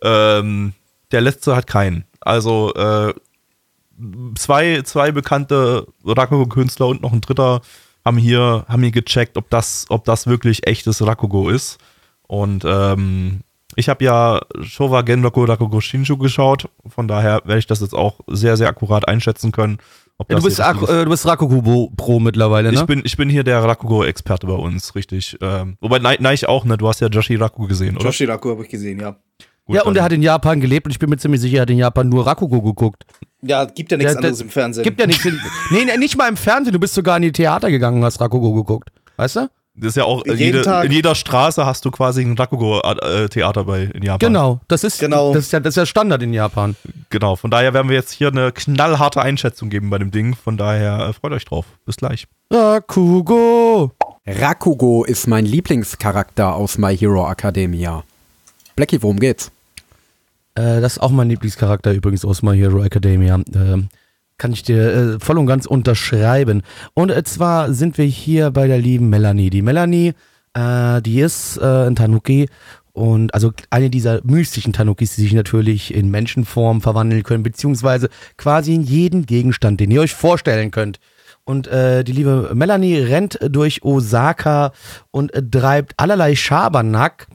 Ähm, 0.00 0.72
der 1.12 1.20
letzte 1.20 1.54
hat 1.54 1.66
keinen. 1.66 2.06
Also 2.22 2.72
äh, 2.72 3.12
zwei, 4.34 4.80
zwei 4.80 5.12
bekannte 5.12 5.88
Rakugo-Künstler 6.06 6.86
und 6.86 7.02
noch 7.02 7.12
ein 7.12 7.20
dritter 7.20 7.60
haben 8.02 8.16
hier, 8.16 8.64
haben 8.66 8.82
hier 8.82 8.92
gecheckt, 8.92 9.36
ob 9.36 9.50
das, 9.50 9.84
ob 9.90 10.06
das 10.06 10.26
wirklich 10.26 10.66
echtes 10.66 11.06
Rakugo 11.06 11.50
ist. 11.50 11.76
Und 12.22 12.64
ähm, 12.66 13.40
ich 13.74 13.90
habe 13.90 14.02
ja 14.02 14.40
Showa 14.62 15.02
Genroku 15.02 15.44
Rakugo 15.44 15.82
Shinshu 15.82 16.16
geschaut, 16.16 16.70
von 16.86 17.08
daher 17.08 17.42
werde 17.44 17.58
ich 17.58 17.66
das 17.66 17.82
jetzt 17.82 17.94
auch 17.94 18.20
sehr, 18.26 18.56
sehr 18.56 18.68
akkurat 18.68 19.06
einschätzen 19.06 19.52
können. 19.52 19.76
Ob 20.18 20.30
Ja, 20.30 20.38
du, 20.38 20.44
bist 20.44 20.58
äh, 20.58 21.04
du 21.04 21.10
bist 21.10 21.26
Rakugo 21.26 21.90
Pro 21.94 22.20
mittlerweile, 22.20 22.72
ne? 22.72 22.78
ich, 22.80 22.86
bin, 22.86 23.02
ich 23.04 23.16
bin 23.18 23.28
hier 23.28 23.44
der 23.44 23.62
Rakugo-Experte 23.62 24.46
bei 24.46 24.54
uns, 24.54 24.94
richtig. 24.94 25.36
Ähm, 25.42 25.76
wobei, 25.80 25.98
nein, 25.98 26.16
nein, 26.20 26.34
ich 26.34 26.48
auch, 26.48 26.64
ne? 26.64 26.78
Du 26.78 26.88
hast 26.88 27.00
ja 27.00 27.08
Joshi 27.08 27.34
Rakugo 27.36 27.68
gesehen, 27.68 27.96
oder? 27.96 28.06
Joshi 28.06 28.24
Raku 28.24 28.50
habe 28.50 28.62
ich 28.62 28.70
gesehen, 28.70 28.98
ja. 29.00 29.16
Gut, 29.66 29.76
ja, 29.76 29.82
und 29.82 29.96
er 29.96 30.04
hat 30.04 30.12
in 30.12 30.22
Japan 30.22 30.60
gelebt 30.60 30.86
und 30.86 30.92
ich 30.92 30.98
bin 30.98 31.10
mir 31.10 31.18
ziemlich 31.18 31.40
sicher, 31.40 31.56
er 31.58 31.62
hat 31.62 31.70
in 31.70 31.78
Japan 31.78 32.08
nur 32.08 32.26
Rakugo 32.26 32.62
geguckt. 32.62 33.04
Ja, 33.42 33.64
gibt 33.66 33.90
ja 33.90 33.98
nichts 33.98 34.12
Der- 34.12 34.18
anderes 34.18 34.38
der- 34.38 34.46
im 34.46 34.50
Fernsehen. 34.50 34.84
Gibt 34.84 34.98
ja 35.00 35.06
nichts. 35.06 35.26
Nee, 35.70 35.84
nicht 35.98 36.16
mal 36.16 36.28
im 36.28 36.36
Fernsehen. 36.36 36.72
Du 36.72 36.78
bist 36.80 36.94
sogar 36.94 37.16
in 37.16 37.22
die 37.24 37.32
Theater 37.32 37.70
gegangen 37.70 37.98
und 37.98 38.04
hast 38.04 38.20
Rakugo 38.20 38.54
geguckt. 38.54 38.88
Weißt 39.16 39.36
du? 39.36 39.50
Das 39.78 39.88
ist 39.90 39.96
ja 39.96 40.04
auch, 40.04 40.24
Jeden 40.24 40.38
jede, 40.38 40.62
Tag. 40.62 40.86
in 40.86 40.92
jeder 40.92 41.14
Straße 41.14 41.66
hast 41.66 41.84
du 41.84 41.90
quasi 41.90 42.22
ein 42.22 42.36
Rakugo-Theater 42.36 43.64
bei 43.64 43.82
in 43.82 44.02
Japan. 44.02 44.18
Genau. 44.18 44.60
Das 44.68 44.84
ist, 44.84 44.98
Genau. 45.00 45.34
Das 45.34 45.44
ist, 45.44 45.52
ja, 45.52 45.60
das 45.60 45.72
ist 45.72 45.76
ja 45.76 45.84
Standard 45.86 46.22
in 46.22 46.32
Japan. 46.32 46.76
Genau, 47.10 47.36
von 47.36 47.50
daher 47.50 47.74
werden 47.74 47.88
wir 47.88 47.96
jetzt 47.96 48.12
hier 48.12 48.28
eine 48.28 48.52
knallharte 48.52 49.20
Einschätzung 49.20 49.68
geben 49.68 49.90
bei 49.90 49.98
dem 49.98 50.10
Ding. 50.10 50.34
Von 50.34 50.56
daher 50.56 51.08
äh, 51.08 51.12
freut 51.12 51.32
euch 51.32 51.44
drauf. 51.44 51.66
Bis 51.84 51.96
gleich. 51.96 52.26
Rakugo. 52.52 53.92
Rakugo 54.26 55.04
ist 55.04 55.26
mein 55.26 55.44
Lieblingscharakter 55.44 56.54
aus 56.54 56.78
My 56.78 56.96
Hero 56.96 57.30
Academia. 57.30 58.02
Blackie, 58.76 59.02
worum 59.02 59.20
geht's? 59.20 59.50
Äh, 60.54 60.80
das 60.80 60.94
ist 60.94 60.98
auch 61.00 61.10
mein 61.10 61.28
Lieblingscharakter 61.28 61.92
übrigens 61.92 62.24
aus 62.24 62.42
My 62.42 62.56
Hero 62.56 62.82
Academia. 62.82 63.40
Ähm, 63.54 63.88
kann 64.38 64.52
ich 64.52 64.62
dir 64.62 64.94
äh, 64.94 65.20
voll 65.20 65.38
und 65.38 65.46
ganz 65.46 65.66
unterschreiben. 65.66 66.62
Und 66.94 67.10
äh, 67.10 67.22
zwar 67.24 67.72
sind 67.72 67.98
wir 67.98 68.04
hier 68.04 68.50
bei 68.50 68.66
der 68.66 68.78
lieben 68.78 69.08
Melanie. 69.08 69.50
Die 69.50 69.62
Melanie, 69.62 70.14
äh, 70.54 71.00
die 71.02 71.20
ist 71.20 71.58
äh, 71.58 71.86
ein 71.86 71.96
Tanuki 71.96 72.48
und 72.92 73.34
also 73.34 73.52
eine 73.68 73.90
dieser 73.90 74.20
mystischen 74.24 74.72
Tanukis, 74.72 75.16
die 75.16 75.20
sich 75.20 75.34
natürlich 75.34 75.94
in 75.94 76.10
Menschenform 76.10 76.80
verwandeln 76.80 77.22
können, 77.24 77.42
beziehungsweise 77.42 78.08
quasi 78.38 78.74
in 78.74 78.82
jeden 78.82 79.26
Gegenstand, 79.26 79.80
den 79.80 79.90
ihr 79.90 80.00
euch 80.00 80.14
vorstellen 80.14 80.70
könnt. 80.70 80.98
Und 81.44 81.68
äh, 81.68 82.02
die 82.04 82.12
liebe 82.12 82.50
Melanie 82.54 82.98
rennt 82.98 83.38
durch 83.42 83.84
Osaka 83.84 84.72
und 85.10 85.32
äh, 85.34 85.42
treibt 85.42 85.92
allerlei 85.96 86.34
Schabernack. 86.34 87.28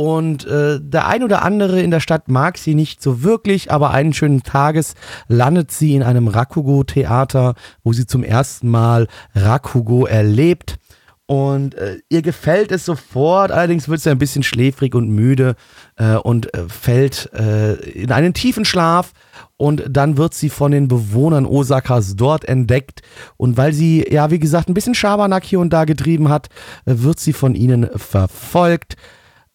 Und 0.00 0.46
äh, 0.46 0.80
der 0.80 1.08
ein 1.08 1.22
oder 1.22 1.42
andere 1.42 1.82
in 1.82 1.90
der 1.90 2.00
Stadt 2.00 2.28
mag 2.28 2.56
sie 2.56 2.74
nicht 2.74 3.02
so 3.02 3.22
wirklich, 3.22 3.70
aber 3.70 3.90
einen 3.90 4.14
schönen 4.14 4.42
Tages 4.42 4.94
landet 5.28 5.72
sie 5.72 5.94
in 5.94 6.02
einem 6.02 6.26
Rakugo-Theater, 6.26 7.54
wo 7.84 7.92
sie 7.92 8.06
zum 8.06 8.24
ersten 8.24 8.70
Mal 8.70 9.08
Rakugo 9.34 10.06
erlebt. 10.06 10.78
Und 11.26 11.74
äh, 11.74 11.98
ihr 12.08 12.22
gefällt 12.22 12.72
es 12.72 12.86
sofort, 12.86 13.52
allerdings 13.52 13.90
wird 13.90 14.00
sie 14.00 14.10
ein 14.10 14.16
bisschen 14.16 14.42
schläfrig 14.42 14.94
und 14.94 15.10
müde 15.10 15.54
äh, 15.96 16.14
und 16.14 16.54
äh, 16.54 16.66
fällt 16.66 17.30
äh, 17.34 17.74
in 17.74 18.10
einen 18.10 18.32
tiefen 18.32 18.64
Schlaf. 18.64 19.12
Und 19.58 19.84
dann 19.86 20.16
wird 20.16 20.32
sie 20.32 20.48
von 20.48 20.72
den 20.72 20.88
Bewohnern 20.88 21.44
Osakas 21.44 22.16
dort 22.16 22.46
entdeckt. 22.46 23.02
Und 23.36 23.58
weil 23.58 23.74
sie, 23.74 24.06
ja, 24.10 24.30
wie 24.30 24.38
gesagt, 24.38 24.70
ein 24.70 24.74
bisschen 24.74 24.94
Schabernack 24.94 25.44
hier 25.44 25.60
und 25.60 25.74
da 25.74 25.84
getrieben 25.84 26.30
hat, 26.30 26.48
äh, 26.86 26.94
wird 26.96 27.20
sie 27.20 27.34
von 27.34 27.54
ihnen 27.54 27.90
verfolgt. 27.96 28.96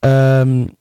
Ähm, 0.06 0.72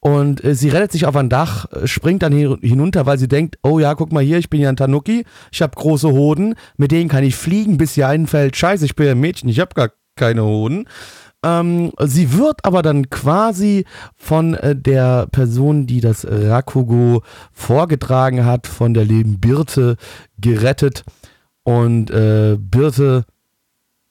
und 0.00 0.44
äh, 0.44 0.54
sie 0.54 0.68
rettet 0.68 0.92
sich 0.92 1.06
auf 1.06 1.16
ein 1.16 1.30
Dach, 1.30 1.64
äh, 1.72 1.86
springt 1.86 2.22
dann 2.22 2.32
hinunter, 2.32 3.06
weil 3.06 3.18
sie 3.18 3.28
denkt, 3.28 3.56
oh 3.62 3.78
ja, 3.78 3.94
guck 3.94 4.12
mal 4.12 4.22
hier, 4.22 4.36
ich 4.36 4.50
bin 4.50 4.60
ja 4.60 4.68
ein 4.68 4.76
Tanuki, 4.76 5.24
ich 5.50 5.62
habe 5.62 5.74
große 5.74 6.10
Hoden, 6.10 6.56
mit 6.76 6.92
denen 6.92 7.08
kann 7.08 7.24
ich 7.24 7.36
fliegen, 7.36 7.78
bis 7.78 7.96
ihr 7.96 8.06
einfällt, 8.06 8.54
scheiße, 8.54 8.84
ich 8.84 8.96
bin 8.96 9.06
ja 9.06 9.12
ein 9.12 9.20
Mädchen, 9.20 9.48
ich 9.48 9.60
habe 9.60 9.74
gar 9.74 9.88
keine 10.14 10.44
Hoden. 10.44 10.86
Ähm, 11.42 11.92
sie 12.02 12.34
wird 12.34 12.66
aber 12.66 12.82
dann 12.82 13.08
quasi 13.08 13.86
von 14.14 14.52
äh, 14.52 14.76
der 14.76 15.26
Person, 15.28 15.86
die 15.86 16.02
das 16.02 16.26
Rakugo 16.28 17.22
vorgetragen 17.52 18.44
hat, 18.44 18.66
von 18.66 18.92
der 18.92 19.06
lieben 19.06 19.40
Birte 19.40 19.96
gerettet. 20.38 21.04
Und 21.62 22.10
äh, 22.10 22.58
Birte, 22.58 23.24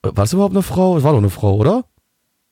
war 0.02 0.14
das 0.14 0.34
überhaupt 0.34 0.56
eine 0.56 0.64
Frau? 0.64 0.98
Es 0.98 1.04
war 1.04 1.12
doch 1.12 1.20
eine 1.20 1.30
Frau, 1.30 1.56
oder? 1.58 1.86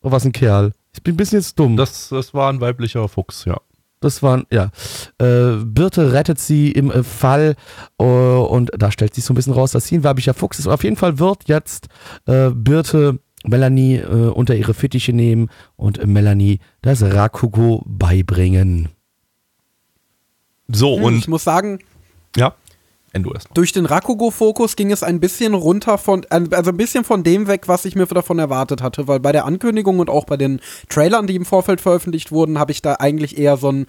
Oder 0.01 0.11
war 0.11 0.17
es 0.17 0.25
ein 0.25 0.31
Kerl? 0.31 0.73
Ich 0.93 1.03
bin 1.03 1.13
ein 1.13 1.17
bisschen 1.17 1.39
jetzt 1.39 1.57
dumm. 1.57 1.77
Das, 1.77 2.09
das 2.09 2.33
war 2.33 2.51
ein 2.51 2.61
weiblicher 2.61 3.07
Fuchs, 3.07 3.45
ja. 3.45 3.59
Das 4.01 4.23
waren, 4.23 4.45
ja. 4.51 4.71
Äh, 5.19 5.57
Birte 5.63 6.11
rettet 6.11 6.39
sie 6.39 6.71
im 6.71 6.89
äh, 6.89 7.03
Fall 7.03 7.55
äh, 7.99 8.03
und 8.03 8.71
da 8.77 8.91
stellt 8.91 9.13
sich 9.13 9.23
so 9.23 9.31
ein 9.31 9.35
bisschen 9.35 9.53
raus, 9.53 9.71
dass 9.71 9.85
sie 9.85 9.97
ein 9.97 10.03
weiblicher 10.03 10.33
Fuchs 10.33 10.57
ist. 10.59 10.67
Auf 10.67 10.83
jeden 10.83 10.95
Fall 10.95 11.19
wird 11.19 11.47
jetzt 11.47 11.87
äh, 12.25 12.49
Birte 12.49 13.19
Melanie 13.45 13.97
äh, 13.97 14.29
unter 14.29 14.55
ihre 14.55 14.73
Fittiche 14.73 15.13
nehmen 15.13 15.49
und 15.75 16.05
Melanie 16.05 16.59
das 16.81 17.03
Rakugo 17.03 17.83
beibringen. 17.85 18.89
So, 20.67 20.97
Hm, 20.97 21.03
und 21.03 21.17
ich 21.17 21.27
muss 21.27 21.43
sagen, 21.43 21.79
ja, 22.35 22.55
Endo 23.13 23.33
erstmal. 23.33 23.53
durch 23.55 23.73
den 23.73 23.85
Rakugo-Fokus 23.85 24.75
ging 24.75 24.91
es 24.91 25.03
ein 25.03 25.19
bisschen 25.19 25.53
runter 25.53 25.97
von, 25.97 26.25
also 26.29 26.71
ein 26.71 26.77
bisschen 26.77 27.03
von 27.03 27.23
dem 27.23 27.47
weg, 27.47 27.67
was 27.67 27.85
ich 27.85 27.95
mir 27.95 28.05
davon 28.05 28.39
erwartet 28.39 28.81
hatte, 28.81 29.07
weil 29.07 29.19
bei 29.19 29.31
der 29.31 29.45
Ankündigung 29.45 29.99
und 29.99 30.09
auch 30.09 30.25
bei 30.25 30.37
den 30.37 30.61
Trailern, 30.89 31.27
die 31.27 31.35
im 31.35 31.45
Vorfeld 31.45 31.81
veröffentlicht 31.81 32.31
wurden, 32.31 32.57
habe 32.57 32.71
ich 32.71 32.81
da 32.81 32.95
eigentlich 32.95 33.37
eher 33.37 33.57
so 33.57 33.71
ein 33.71 33.85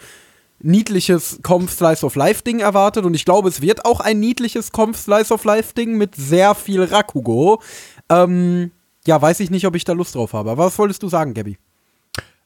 niedliches 0.58 1.40
Comf 1.42 1.72
Slice 1.72 2.04
of 2.04 2.14
Life 2.14 2.42
Ding 2.42 2.60
erwartet 2.60 3.04
und 3.04 3.14
ich 3.14 3.24
glaube, 3.24 3.48
es 3.48 3.60
wird 3.60 3.84
auch 3.84 4.00
ein 4.00 4.20
niedliches 4.20 4.72
Comf 4.72 4.96
Slice 4.98 5.32
of 5.32 5.44
Life 5.44 5.74
Ding 5.74 5.96
mit 5.96 6.14
sehr 6.14 6.54
viel 6.54 6.82
Rakugo. 6.82 7.60
Ähm, 8.08 8.70
ja, 9.06 9.20
weiß 9.20 9.40
ich 9.40 9.50
nicht, 9.50 9.66
ob 9.66 9.74
ich 9.74 9.84
da 9.84 9.92
Lust 9.92 10.14
drauf 10.14 10.32
habe. 10.32 10.50
Aber 10.50 10.66
was 10.66 10.78
wolltest 10.78 11.02
du 11.02 11.08
sagen, 11.08 11.34
Gabby? 11.34 11.58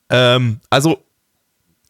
Ähm, 0.08 0.60
also, 0.70 0.98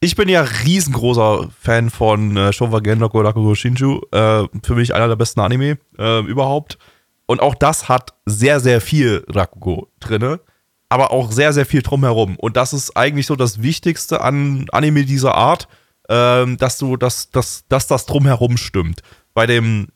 ich 0.00 0.14
bin 0.14 0.28
ja 0.28 0.42
riesengroßer 0.42 1.48
Fan 1.60 1.90
von 1.90 2.36
äh, 2.36 2.52
Showa 2.52 2.80
Genroku 2.80 3.20
Rakugo 3.20 3.54
Shinju. 3.54 4.00
Äh, 4.12 4.44
für 4.62 4.74
mich 4.74 4.94
einer 4.94 5.08
der 5.08 5.16
besten 5.16 5.40
Anime 5.40 5.78
äh, 5.98 6.20
überhaupt. 6.20 6.78
Und 7.26 7.40
auch 7.40 7.54
das 7.54 7.88
hat 7.88 8.14
sehr, 8.24 8.60
sehr 8.60 8.80
viel 8.80 9.24
Rakugo 9.28 9.88
drinne, 9.98 10.40
aber 10.88 11.10
auch 11.10 11.32
sehr, 11.32 11.52
sehr 11.52 11.66
viel 11.66 11.82
drumherum. 11.82 12.36
Und 12.36 12.56
das 12.56 12.72
ist 12.72 12.96
eigentlich 12.96 13.26
so 13.26 13.36
das 13.36 13.62
Wichtigste 13.62 14.20
an 14.20 14.66
Anime 14.70 15.04
dieser 15.04 15.34
Art, 15.34 15.66
ähm, 16.08 16.56
dass 16.56 16.78
du, 16.78 16.96
dass, 16.96 17.30
dass, 17.30 17.64
dass 17.68 17.88
das 17.88 18.06
drumherum 18.06 18.56
stimmt. 18.56 19.00
Bei 19.34 19.46
dem, 19.46 19.88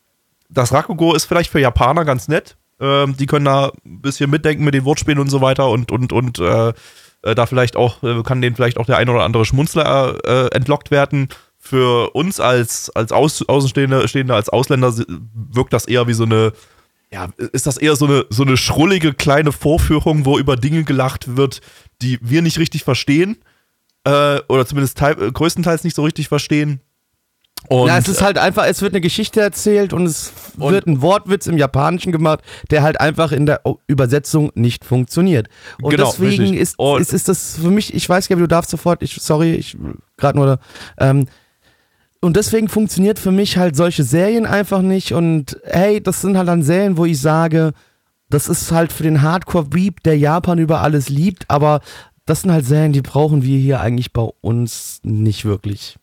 das 0.48 0.72
Rakugo 0.72 1.14
ist 1.14 1.27
vielleicht 1.27 1.51
für 1.51 1.60
Japaner 1.60 2.05
ganz 2.05 2.27
nett. 2.27 2.56
Ähm, 2.81 3.16
die 3.16 3.27
können 3.27 3.44
da 3.44 3.70
ein 3.85 4.01
bisschen 4.01 4.31
mitdenken 4.31 4.64
mit 4.64 4.74
den 4.74 4.85
Wortspielen 4.85 5.20
und 5.20 5.28
so 5.28 5.40
weiter 5.40 5.68
und, 5.68 5.93
und, 5.93 6.12
und 6.12 6.40
äh, 7.22 7.34
da 7.34 7.47
vielleicht 7.47 7.76
auch, 7.76 8.02
äh, 8.02 8.22
kann 8.22 8.40
denen 8.40 8.56
vielleicht 8.56 8.78
auch 8.78 8.86
der 8.86 8.97
ein 8.97 9.09
oder 9.09 9.24
andere 9.24 9.44
Schmunzler 9.44 10.18
äh, 10.24 10.55
entlockt 10.55 10.90
werden. 10.90 11.28
Für 11.59 12.14
uns 12.14 12.40
als, 12.40 12.90
als 12.90 13.12
Aus, 13.12 13.47
Außenstehende, 13.47 14.09
Stehende, 14.09 14.34
als 14.34 14.48
Ausländer 14.48 14.94
wirkt 15.34 15.74
das 15.74 15.86
eher 15.86 16.06
wie 16.06 16.14
so 16.14 16.24
eine, 16.24 16.52
ja, 17.12 17.28
ist 17.36 17.66
das 17.66 17.76
eher 17.76 17.97
so 17.97 18.06
eine, 18.06 18.24
so 18.30 18.44
eine 18.44 18.56
schrullige 18.56 19.12
kleine 19.12 19.52
Vorführung, 19.52 20.24
wo 20.24 20.38
über 20.38 20.56
Dinge 20.56 20.84
gelacht 20.84 21.36
wird, 21.36 21.60
die 22.01 22.18
wir 22.22 22.40
nicht 22.40 22.59
richtig 22.59 22.84
verstehen. 22.84 23.36
Äh, 24.05 24.40
oder 24.48 24.64
zumindest 24.64 25.01
äh, 25.02 25.14
größtenteils 25.14 25.84
nicht 25.84 25.94
so 25.94 26.02
richtig 26.02 26.28
verstehen. 26.28 26.80
Und, 27.69 27.87
ja, 27.89 27.99
es 27.99 28.09
ist 28.09 28.23
halt 28.23 28.37
einfach, 28.39 28.65
es 28.66 28.82
wird 28.82 28.95
eine 28.95 29.01
Geschichte 29.01 29.41
erzählt 29.41 29.93
und 29.93 30.05
es 30.07 30.32
Und- 30.59 30.73
wird 30.73 30.87
ein 30.87 31.03
Wortwitz 31.03 31.47
im 31.47 31.57
Japanischen 31.57 32.11
gemacht, 32.11 32.41
der 32.70 32.82
halt 32.82 33.01
einfach 33.01 33.31
in 33.32 33.47
der 33.47 33.61
Übersetzung 33.87 34.51
nicht 34.55 34.85
funktioniert. 34.85 35.49
Und 35.81 35.91
Genau, 35.91 36.07
deswegen 36.11 36.43
richtig. 36.43 36.59
ist, 36.61 36.78
Und- 36.78 37.01
ist, 37.01 37.12
ist 37.12 37.28
das 37.28 37.57
für 37.61 37.70
mich, 37.70 37.95
ich 37.95 38.09
weiß, 38.09 38.28
Gabi, 38.28 38.41
du 38.41 38.49
darfst 38.49 38.70
sofort, 38.70 39.03
ich, 39.03 39.15
sorry, 39.20 39.55
ich 39.55 39.77
gerade 40.16 40.39
nur, 40.39 40.59
ähm, 40.99 41.27
und 42.23 42.37
deswegen 42.37 42.69
funktioniert 42.69 43.19
für 43.19 43.31
mich 43.31 43.57
halt 43.57 43.77
solche 43.77 44.03
Serien 44.05 44.47
einfach 44.47 44.82
nicht 44.82 45.12
und 45.12 45.59
hey, 45.65 46.03
das 46.03 46.20
sind 46.20 46.37
halt 46.37 46.49
dann 46.49 46.62
Serien, 46.62 46.97
wo 46.97 47.05
ich 47.05 47.20
sage, 47.20 47.73
das 48.31 48.49
ist 48.49 48.73
halt 48.73 48.93
für 48.93 49.03
den 49.05 49.23
Hardcore-Beep, 49.23 50.03
der 50.03 50.19
Japan 50.19 50.59
über 50.59 50.81
alles 50.82 51.09
liebt, 51.09 51.45
aber 51.49 51.81
das 52.27 52.43
sind 52.43 52.53
halt 52.53 52.65
Serien, 52.66 52.93
die 52.93 53.01
brauchen 53.03 53.43
wir 53.43 53.59
hier 53.59 53.81
eigentlich 53.81 54.12
bei 54.12 54.28
uns 54.41 55.01
nicht 55.03 55.45
wirklich. 55.45 55.97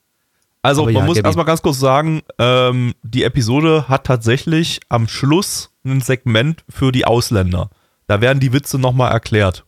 Also 0.62 0.84
Aber 0.84 0.92
man 0.92 1.02
ja, 1.02 1.06
muss 1.06 1.16
Gabi. 1.18 1.28
erstmal 1.28 1.46
ganz 1.46 1.62
kurz 1.62 1.80
sagen, 1.80 2.22
ähm, 2.40 2.94
die 3.04 3.24
Episode 3.24 3.88
hat 3.88 4.06
tatsächlich 4.06 4.80
am 4.90 5.08
Schluss 5.08 5.72
ein 5.86 6.02
Segment 6.02 6.64
für 6.70 6.92
die 6.92 7.06
Ausländer. 7.06 7.70
Da 8.08 8.22
werden 8.22 8.40
die 8.40 8.54
Witze 8.54 8.80
nochmal 8.80 9.12
erklärt. 9.12 9.66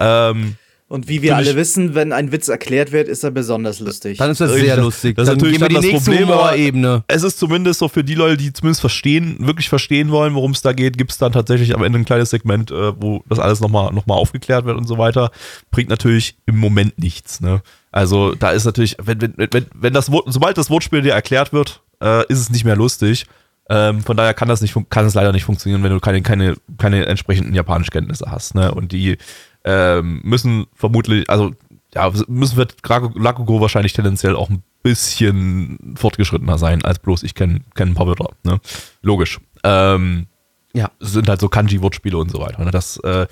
Ähm, 0.00 0.56
Und 0.90 1.06
wie 1.06 1.20
wir 1.20 1.36
alle 1.36 1.54
wissen, 1.54 1.94
wenn 1.94 2.14
ein 2.14 2.32
Witz 2.32 2.48
erklärt 2.48 2.92
wird, 2.92 3.08
ist 3.08 3.22
er 3.22 3.30
besonders 3.30 3.78
lustig. 3.78 4.16
Dann 4.16 4.30
ist 4.30 4.40
das 4.40 4.52
sehr 4.54 4.76
das- 4.76 4.84
lustig. 4.84 5.16
das 5.16 5.24
ist 5.24 5.28
dann 5.28 5.36
natürlich 5.36 5.58
gehen 5.58 5.68
wir 5.70 5.80
die 5.80 5.86
nächste 5.86 6.10
Problem, 6.10 6.28
Humorebene. 6.30 7.04
es 7.08 7.22
ist 7.22 7.38
zumindest 7.38 7.78
so 7.80 7.88
für 7.88 8.02
die 8.02 8.14
Leute, 8.14 8.38
die 8.38 8.54
zumindest 8.54 8.80
verstehen, 8.80 9.36
wirklich 9.40 9.68
verstehen 9.68 10.10
wollen, 10.10 10.34
worum 10.34 10.52
es 10.52 10.62
da 10.62 10.72
geht, 10.72 10.96
gibt 10.96 11.10
es 11.12 11.18
dann 11.18 11.32
tatsächlich 11.32 11.74
am 11.74 11.82
Ende 11.84 11.98
ein 11.98 12.06
kleines 12.06 12.30
Segment, 12.30 12.70
äh, 12.70 12.92
wo 12.98 13.22
das 13.28 13.38
alles 13.38 13.60
nochmal 13.60 13.92
noch 13.92 14.06
mal 14.06 14.14
aufgeklärt 14.14 14.64
wird 14.64 14.78
und 14.78 14.86
so 14.86 14.96
weiter. 14.96 15.30
Bringt 15.70 15.90
natürlich 15.90 16.38
im 16.46 16.56
Moment 16.56 16.98
nichts. 16.98 17.42
Ne? 17.42 17.60
Also 17.92 18.34
da 18.34 18.52
ist 18.52 18.64
natürlich, 18.64 18.96
wenn, 19.02 19.20
wenn, 19.20 19.34
wenn, 19.36 19.66
wenn 19.74 19.92
das 19.92 20.10
Wort, 20.10 20.24
sobald 20.32 20.56
das 20.56 20.70
Wortspiel 20.70 21.02
dir 21.02 21.12
erklärt 21.12 21.52
wird, 21.52 21.82
äh, 22.02 22.24
ist 22.32 22.38
es 22.40 22.48
nicht 22.50 22.64
mehr 22.64 22.76
lustig. 22.76 23.26
Ähm, 23.70 24.00
von 24.00 24.16
daher 24.16 24.32
kann 24.32 24.48
das 24.48 24.62
nicht, 24.62 24.74
kann 24.88 25.04
es 25.04 25.12
leider 25.12 25.32
nicht 25.32 25.44
funktionieren, 25.44 25.82
wenn 25.82 25.90
du 25.92 26.00
keine, 26.00 26.22
keine, 26.22 26.54
keine 26.78 27.04
entsprechenden 27.04 27.52
Japanischkenntnisse 27.54 28.24
hast. 28.30 28.54
Ne? 28.54 28.72
Und 28.72 28.92
die 28.92 29.18
ähm, 29.64 30.20
müssen 30.24 30.66
vermutlich, 30.74 31.28
also 31.28 31.52
ja, 31.94 32.10
müssen 32.28 32.56
wir 32.58 32.66
Rakugo 32.84 33.60
wahrscheinlich 33.60 33.92
tendenziell 33.92 34.36
auch 34.36 34.50
ein 34.50 34.62
bisschen 34.82 35.94
fortgeschrittener 35.96 36.58
sein 36.58 36.84
als 36.84 36.98
bloß 36.98 37.22
ich 37.22 37.34
kenne 37.34 37.60
kenn 37.74 37.88
ein 37.90 37.94
paar 37.94 38.06
Wörter. 38.06 38.30
Ne? 38.44 38.60
Logisch. 39.02 39.40
Ähm, 39.64 40.26
Ja. 40.74 40.90
sind 41.00 41.28
halt 41.28 41.40
so 41.40 41.48
Kanji-Wortspiele 41.48 42.16
und 42.16 42.30
so 42.30 42.38
weiter. 42.40 42.64
Ne? 42.64 42.70
Das, 42.70 42.98
äh, 42.98 43.26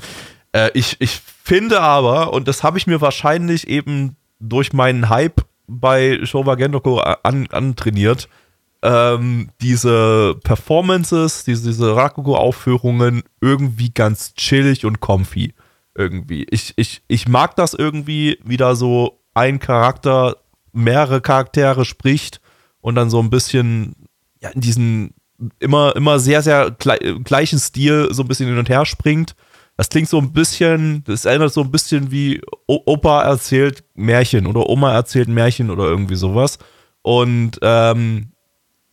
äh, 0.53 0.71
ich, 0.75 0.97
ich 1.01 1.21
finde 1.45 1.81
aber, 1.81 2.33
und 2.33 2.49
das 2.49 2.63
habe 2.65 2.79
ich 2.79 2.87
mir 2.87 3.01
wahrscheinlich 3.01 3.69
eben 3.69 4.17
durch 4.41 4.73
meinen 4.73 5.09
Hype 5.09 5.43
bei 5.69 6.21
Showa 6.25 6.55
Gendoku 6.55 6.99
an, 6.99 7.47
antrainiert, 7.49 8.29
ähm, 8.83 9.51
diese 9.61 10.37
Performances, 10.45 11.45
diese, 11.45 11.69
diese 11.69 11.95
Rakugo-Aufführungen 11.97 13.23
irgendwie 13.41 13.91
ganz 13.91 14.35
chillig 14.35 14.85
und 14.85 15.01
comfy. 15.01 15.55
Irgendwie. 15.97 16.47
Ich, 16.51 16.75
ich, 16.77 17.03
ich 17.09 17.29
mag 17.29 17.57
das 17.57 17.75
irgendwie, 17.75 18.39
wie 18.45 18.57
da 18.57 18.75
so 18.75 19.21
ein 19.35 19.59
Charakter 19.59 20.37
mehrere 20.73 21.21
Charaktere 21.21 21.85
spricht 21.85 22.41
und 22.81 22.95
dann 22.95 23.11
so 23.11 23.21
ein 23.21 23.31
bisschen 23.31 23.97
ja, 24.41 24.51
in 24.51 24.61
diesen 24.61 25.15
immer, 25.59 25.95
immer 25.97 26.19
sehr, 26.19 26.43
sehr 26.43 26.71
gle 26.71 27.21
gleichen 27.23 27.59
Stil 27.59 28.09
so 28.11 28.23
ein 28.23 28.29
bisschen 28.29 28.49
hin 28.49 28.59
und 28.59 28.69
her 28.69 28.85
springt. 28.87 29.35
Das 29.77 29.91
klingt 29.91 30.09
so 30.09 30.19
ein 30.19 30.33
bisschen, 30.33 31.05
das 31.05 31.27
erinnert 31.27 31.53
so 31.53 31.61
ein 31.61 31.71
bisschen 31.71 32.11
wie 32.11 32.41
Opa 32.67 33.25
erzählt 33.25 33.85
Märchen 33.95 34.47
oder 34.47 34.69
Oma 34.69 34.93
erzählt 34.93 35.29
Märchen 35.29 35.71
oder 35.71 35.85
irgendwie 35.85 36.17
sowas. 36.17 36.59
Und 37.03 37.59
ähm, 37.61 38.33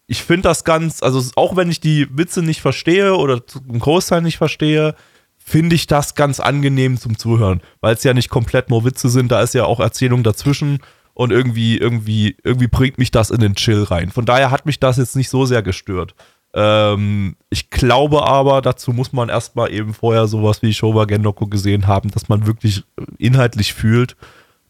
ich 0.08 0.24
finde 0.24 0.44
das 0.44 0.66
ganz, 0.66 1.02
also 1.02 1.24
auch 1.36 1.56
wenn 1.56 1.72
ich 1.72 1.80
die 1.80 2.08
Witze 2.18 2.42
nicht 2.42 2.62
verstehe 2.62 3.16
oder 3.16 3.42
einen 3.70 3.80
Großteil 3.80 4.22
nicht 4.22 4.38
verstehe, 4.38 4.96
finde 5.46 5.76
ich 5.76 5.88
das 5.88 6.16
ganz 6.16 6.40
angenehm 6.40 6.98
zum 6.98 7.18
Zuhören, 7.18 7.62
weil 7.82 7.96
es 7.96 8.04
ja 8.04 8.14
nicht 8.14 8.30
komplett 8.30 8.70
nur 8.70 8.86
Witze 8.86 9.10
sind, 9.10 9.32
da 9.32 9.42
ist 9.42 9.54
ja 9.54 9.66
auch 9.66 9.80
Erzählung 9.80 10.24
dazwischen 10.24 10.80
und 11.14 11.32
irgendwie, 11.32 11.78
irgendwie, 11.78 12.36
irgendwie 12.44 12.68
bringt 12.68 12.98
mich 12.98 13.12
das 13.12 13.30
in 13.30 13.40
den 13.40 13.56
Chill 13.56 13.84
rein. 13.84 14.10
Von 14.10 14.26
daher 14.26 14.52
hat 14.52 14.66
mich 14.66 14.80
das 14.80 14.98
jetzt 14.98 15.16
nicht 15.16 15.30
so 15.30 15.46
sehr 15.46 15.62
gestört. 15.62 16.16
Ähm, 16.56 17.36
ich 17.50 17.70
glaube 17.70 18.28
aber, 18.28 18.62
dazu 18.62 18.94
muss 18.94 19.12
man 19.12 19.30
erstmal 19.30 19.72
eben 19.72 19.94
vorher 19.94 20.28
sowas 20.28 20.62
wie 20.62 20.74
Showa 20.74 21.06
gesehen 21.06 21.88
haben, 21.88 22.12
dass 22.12 22.30
man 22.30 22.46
wirklich 22.46 22.84
inhaltlich 23.18 23.74
fühlt, 23.74 24.16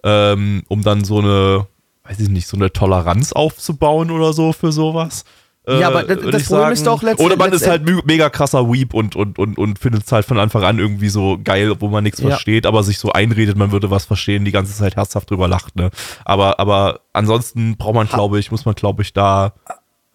ähm, 0.03 0.63
um 0.69 0.81
dann 0.81 1.03
so 1.03 1.19
eine, 1.19 1.67
weiß 2.05 2.19
ich 2.19 2.29
nicht, 2.29 2.47
so 2.47 2.57
eine 2.57 2.71
Toleranz 2.71 3.33
aufzubauen 3.33 4.11
oder 4.11 4.33
so 4.33 4.53
für 4.53 4.71
sowas. 4.71 5.25
Äh, 5.65 5.79
Ja, 5.79 5.87
aber 5.87 6.03
das- 6.03 6.19
das 6.31 6.41
ich 6.41 6.47
Problem 6.47 6.71
ist 6.73 6.85
doch 6.85 7.01
letzt- 7.03 7.21
Oder 7.21 7.37
man 7.37 7.53
ist 7.53 7.65
halt 7.67 7.83
mega 8.05 8.29
krasser 8.29 8.69
Weep 8.71 8.93
und, 8.93 9.15
und, 9.15 9.39
und, 9.39 9.57
und 9.57 9.79
findet 9.79 10.05
es 10.05 10.11
halt 10.11 10.25
von 10.25 10.37
Anfang 10.37 10.63
an 10.63 10.77
irgendwie 10.77 11.07
so 11.09 11.37
geil, 11.41 11.71
obwohl 11.71 11.89
man 11.89 12.03
nichts 12.03 12.19
Ja. 12.19 12.29
versteht, 12.29 12.65
aber 12.65 12.83
sich 12.83 12.97
so 12.97 13.11
einredet, 13.13 13.55
man 13.57 13.71
würde 13.71 13.89
was 13.89 14.03
verstehen, 14.05 14.43
die 14.43 14.51
ganze 14.51 14.73
Zeit 14.73 14.97
herzhaft 14.97 15.29
drüber 15.31 15.47
lacht, 15.47 15.75
ne? 15.77 15.89
Aber, 16.25 16.59
aber 16.59 16.99
ansonsten 17.13 17.77
braucht 17.77 17.95
man, 17.95 18.07
glaube 18.07 18.39
ich, 18.39 18.51
muss 18.51 18.65
man, 18.65 18.75
glaube 18.75 19.03
ich, 19.03 19.13
da. 19.13 19.53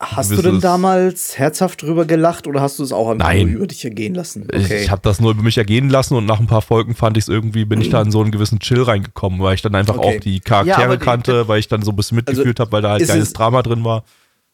Hast 0.00 0.30
du 0.30 0.40
denn 0.42 0.60
damals 0.60 1.38
herzhaft 1.38 1.82
drüber 1.82 2.04
gelacht 2.04 2.46
oder 2.46 2.60
hast 2.60 2.78
du 2.78 2.84
es 2.84 2.92
auch 2.92 3.10
einfach 3.10 3.32
nur 3.32 3.46
über 3.46 3.66
dich 3.66 3.84
ergehen 3.84 4.14
lassen? 4.14 4.46
Ich 4.52 4.90
habe 4.92 5.00
das 5.02 5.18
nur 5.20 5.32
über 5.32 5.42
mich 5.42 5.58
ergehen 5.58 5.88
lassen 5.90 6.14
und 6.14 6.24
nach 6.24 6.38
ein 6.38 6.46
paar 6.46 6.62
Folgen 6.62 6.94
fand 6.94 7.16
ich 7.16 7.24
es 7.24 7.28
irgendwie, 7.28 7.64
bin 7.64 7.80
ich 7.80 7.90
da 7.90 8.00
in 8.02 8.12
so 8.12 8.20
einen 8.20 8.30
gewissen 8.30 8.60
Chill 8.60 8.82
reingekommen, 8.82 9.40
weil 9.40 9.54
ich 9.56 9.62
dann 9.62 9.74
einfach 9.74 9.96
Okay. 9.98 10.18
auch 10.18 10.20
die 10.20 10.34
Ja, 10.36 10.40
Charaktere 10.44 10.98
die- 10.98 11.04
kannte, 11.04 11.48
weil 11.48 11.58
ich 11.58 11.66
dann 11.66 11.82
so 11.82 11.90
ein 11.90 11.96
bisschen 11.96 12.14
mitgefühlt 12.16 12.60
habe, 12.60 12.70
weil 12.70 12.82
da 12.82 12.90
halt 12.90 13.08
geiles 13.08 13.28
es- 13.28 13.32
Drama 13.32 13.62
drin 13.62 13.82
war. 13.82 14.04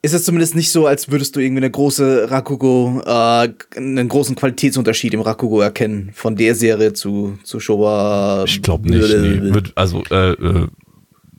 Ist 0.05 0.13
es 0.13 0.25
zumindest 0.25 0.55
nicht 0.55 0.71
so, 0.71 0.87
als 0.87 1.11
würdest 1.11 1.35
du 1.35 1.41
irgendwie 1.41 1.61
eine 1.63 1.71
große 1.71 2.31
Rakugo, 2.31 3.01
äh, 3.07 3.49
einen 3.77 4.07
großen 4.07 4.37
Qualitätsunterschied 4.37 5.15
im 5.15 5.23
Rakugo 5.23 5.63
erkennen 5.63 6.11
von 6.13 6.37
der 6.37 6.55
Serie 6.55 6.93
zu, 6.93 7.39
zu 7.43 7.59
Showa. 7.59 8.45
Ich 8.47 8.61
glaube 8.61 8.87
nicht. 8.91 9.09
Nee. 9.09 9.63
Also, 9.75 10.03
äh, 10.11 10.33
äh, 10.33 10.69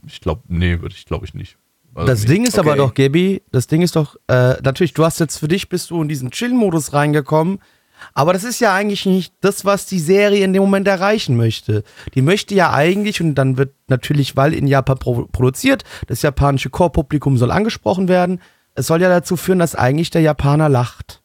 ich 0.07 0.19
glaube, 0.19 0.41
nee, 0.47 0.81
würde 0.81 0.95
ich 0.97 1.05
glaube 1.05 1.27
ich 1.27 1.35
nicht. 1.35 1.57
Also 1.93 2.07
Das 2.07 2.23
nee. 2.23 2.33
Ding 2.33 2.45
ist 2.47 2.57
aber 2.57 2.71
Okay. 2.71 2.77
doch, 2.79 2.93
Gabi, 2.95 3.43
das 3.51 3.67
Ding 3.67 3.83
ist 3.83 3.95
doch, 3.95 4.15
äh, 4.27 4.55
natürlich, 4.63 4.95
du 4.95 5.05
hast 5.05 5.19
jetzt 5.19 5.37
für 5.37 5.47
dich 5.47 5.69
bist 5.69 5.91
du 5.91 6.01
in 6.01 6.07
diesen 6.07 6.31
Chill-Modus 6.31 6.91
reingekommen, 6.91 7.59
aber 8.15 8.33
das 8.33 8.43
ist 8.43 8.59
ja 8.59 8.73
eigentlich 8.73 9.05
nicht 9.05 9.33
das, 9.41 9.63
was 9.63 9.85
die 9.85 9.99
Serie 9.99 10.43
in 10.43 10.53
dem 10.53 10.63
Moment 10.63 10.87
erreichen 10.87 11.37
möchte. 11.37 11.83
Die 12.15 12.23
möchte 12.23 12.55
ja 12.55 12.73
eigentlich, 12.73 13.21
und 13.21 13.35
dann 13.35 13.57
wird 13.57 13.73
natürlich, 13.87 14.35
weil 14.35 14.55
in 14.55 14.65
Japan 14.65 14.97
pro 14.97 15.27
produziert, 15.31 15.83
das 16.07 16.23
japanische 16.23 16.71
Core-Publikum 16.71 17.37
soll 17.37 17.51
angesprochen 17.51 18.07
werden, 18.07 18.41
es 18.75 18.87
soll 18.87 19.01
ja 19.01 19.09
dazu 19.09 19.37
führen, 19.37 19.59
dass 19.59 19.75
eigentlich 19.75 20.11
der 20.11 20.21
Japaner 20.21 20.69
lacht. 20.69 21.21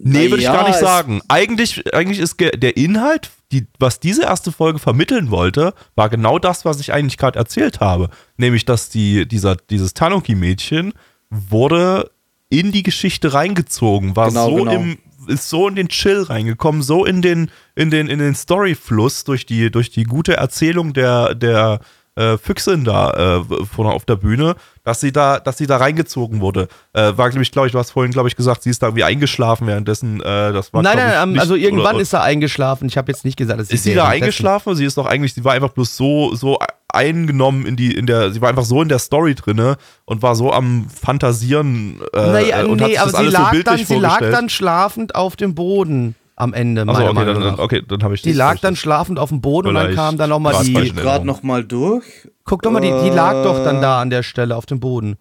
Nee, 0.00 0.30
würde 0.30 0.42
ich 0.42 0.48
gar 0.48 0.68
nicht 0.68 0.78
sagen. 0.78 1.20
Eigentlich, 1.28 1.92
eigentlich 1.92 2.20
ist 2.20 2.38
der 2.38 2.76
Inhalt, 2.76 3.30
die, 3.50 3.66
was 3.80 3.98
diese 3.98 4.22
erste 4.22 4.52
Folge 4.52 4.78
vermitteln 4.78 5.30
wollte, 5.30 5.74
war 5.96 6.08
genau 6.08 6.38
das, 6.38 6.64
was 6.64 6.78
ich 6.78 6.92
eigentlich 6.92 7.16
gerade 7.16 7.38
erzählt 7.38 7.80
habe. 7.80 8.08
Nämlich, 8.36 8.64
dass 8.64 8.90
die, 8.90 9.26
dieser, 9.26 9.56
dieses 9.56 9.94
Tanuki-Mädchen 9.94 10.92
wurde 11.30 12.10
in 12.48 12.70
die 12.70 12.84
Geschichte 12.84 13.34
reingezogen, 13.34 14.14
war 14.14 14.28
Genau, 14.28 14.50
so 14.50 14.56
genau. 14.56 14.72
im, 14.72 14.98
ist 15.26 15.48
so 15.48 15.68
in 15.68 15.74
den 15.74 15.88
Chill 15.88 16.22
reingekommen, 16.22 16.82
so 16.82 17.04
in 17.04 17.20
den, 17.20 17.50
in 17.74 17.90
den, 17.90 18.08
in 18.08 18.20
den 18.20 18.34
Storyfluss 18.34 19.24
durch 19.24 19.46
die, 19.46 19.70
durch 19.70 19.90
die 19.90 20.04
gute 20.04 20.36
Erzählung 20.36 20.92
der, 20.92 21.34
der 21.34 21.80
äh, 22.18 22.36
Füchsin 22.36 22.84
da 22.84 23.38
äh, 23.38 23.64
vorne 23.72 23.92
auf 23.92 24.04
der 24.04 24.16
Bühne, 24.16 24.56
dass 24.84 25.00
sie 25.00 25.12
da, 25.12 25.38
dass 25.38 25.58
sie 25.58 25.66
da 25.66 25.76
reingezogen 25.76 26.40
wurde. 26.40 26.68
Äh, 26.92 27.12
war, 27.16 27.30
glaube 27.30 27.42
ich, 27.42 27.52
glaube 27.52 27.68
ich, 27.68 27.72
du 27.72 27.78
hast 27.78 27.90
vorhin, 27.92 28.10
glaube 28.12 28.28
ich, 28.28 28.36
gesagt, 28.36 28.62
sie 28.62 28.70
ist 28.70 28.82
da 28.82 28.88
irgendwie 28.88 29.04
eingeschlafen 29.04 29.66
währenddessen. 29.66 30.20
Äh, 30.20 30.52
das 30.52 30.72
war, 30.72 30.82
nein, 30.82 30.96
nein, 30.96 31.08
ich, 31.14 31.22
ähm, 31.22 31.32
nicht- 31.32 31.40
also 31.40 31.54
irgendwann 31.54 31.94
oder, 31.94 32.02
ist 32.02 32.12
er 32.12 32.22
eingeschlafen. 32.22 32.88
Ich 32.88 32.96
habe 32.96 33.12
jetzt 33.12 33.24
nicht 33.24 33.36
gesagt, 33.36 33.60
dass 33.60 33.70
ist 33.70 33.84
sie 33.84 33.94
da 33.94 34.08
eingeschlafen? 34.08 34.74
Sie 34.74 34.84
ist 34.84 34.98
doch 34.98 35.06
eigentlich, 35.06 35.34
sie 35.34 35.44
war 35.44 35.52
einfach 35.52 35.70
bloß 35.70 35.96
so, 35.96 36.34
so 36.34 36.58
eingenommen 36.92 37.66
in 37.66 37.76
die, 37.76 37.94
in 37.94 38.06
der, 38.06 38.32
sie 38.32 38.40
war 38.40 38.48
einfach 38.48 38.64
so 38.64 38.82
in 38.82 38.88
der 38.88 38.98
Story 38.98 39.34
drinne 39.34 39.76
und 40.06 40.22
war 40.22 40.34
so 40.34 40.52
am 40.52 40.88
Fantasieren 40.88 42.00
äh, 42.14 42.16
Naja, 42.16 42.64
und 42.64 42.80
hat 42.80 42.88
nee, 42.88 42.94
sich 42.94 43.00
aber 43.00 43.10
das 43.12 43.12
sie 43.12 43.16
alles 43.18 43.32
so 43.34 43.40
lag, 43.42 43.50
bildlich 43.50 43.64
dann, 43.76 43.86
sie 43.86 44.02
lag 44.02 44.20
dann 44.20 44.48
schlafend 44.48 45.14
auf 45.14 45.36
dem 45.36 45.54
Boden 45.54 46.14
am 46.40 46.54
Ende, 46.54 46.84
meiner 46.84 47.04
okay, 47.06 47.12
Meinung 47.14 47.40
dann, 47.42 47.58
okay, 47.60 47.82
dann 47.86 48.02
habe 48.02 48.14
ich 48.14 48.22
Die 48.22 48.32
lag 48.32 48.58
dann 48.60 48.76
schlafend 48.76 49.18
auf 49.18 49.28
dem 49.30 49.40
Boden 49.40 49.68
und 49.68 49.74
dann 49.74 49.94
kam 49.94 50.16
dann 50.18 50.30
nochmal 50.30 50.52
grad 50.54 50.66
die. 50.66 50.92
gerade 50.92 51.26
noch 51.26 51.42
mal 51.42 51.64
durch. 51.64 52.04
Guck 52.44 52.62
doch 52.62 52.70
mal, 52.70 52.80
die, 52.80 52.92
die 53.04 53.10
lag 53.10 53.42
doch 53.42 53.62
dann 53.64 53.78
Äh, 53.78 53.80
da 53.82 54.00
an 54.00 54.10
der 54.10 54.22
Stelle 54.22 54.54
auf 54.56 54.64
dem 54.66 54.78
Boden. 54.80 55.16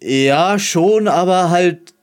Ja, 0.00 0.58
schon, 0.58 1.08
aber 1.08 1.50
halt. 1.50 1.94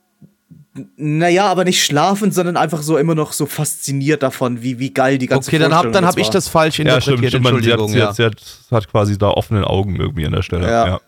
Naja, 0.96 1.46
aber 1.46 1.64
nicht 1.64 1.84
schlafend, 1.84 2.32
sondern 2.32 2.56
einfach 2.56 2.80
so 2.82 2.96
immer 2.96 3.16
noch 3.16 3.32
so 3.32 3.44
fasziniert 3.46 4.22
davon, 4.22 4.62
wie, 4.62 4.78
wie 4.78 4.94
geil 4.94 5.18
die 5.18 5.26
ganze 5.26 5.48
Okay, 5.50 5.58
dann 5.58 5.72
hab, 5.72 5.82
Vorstellung 5.82 5.92
dann 5.94 6.06
hab 6.06 6.16
ich 6.16 6.30
das 6.30 6.46
falsch 6.48 6.78
Ja, 6.78 6.84
interpretiert. 6.84 7.18
stimmt, 7.18 7.28
stimmt. 7.28 7.44
man- 7.44 7.62
Sie 7.62 7.72
hat, 7.72 7.80
Entschuldigung, 7.80 7.88
sie, 7.92 7.98
ja. 7.98 8.06
hat, 8.08 8.16
sie, 8.16 8.24
hat, 8.24 8.38
sie 8.68 8.74
hat 8.76 8.88
quasi 8.88 9.18
da 9.18 9.28
offene 9.30 9.66
Augen 9.66 9.96
irgendwie 9.96 10.24
an 10.26 10.32
der 10.32 10.42
Stelle. 10.42 10.66
Ja. 10.70 10.86
Ja. 10.86 11.00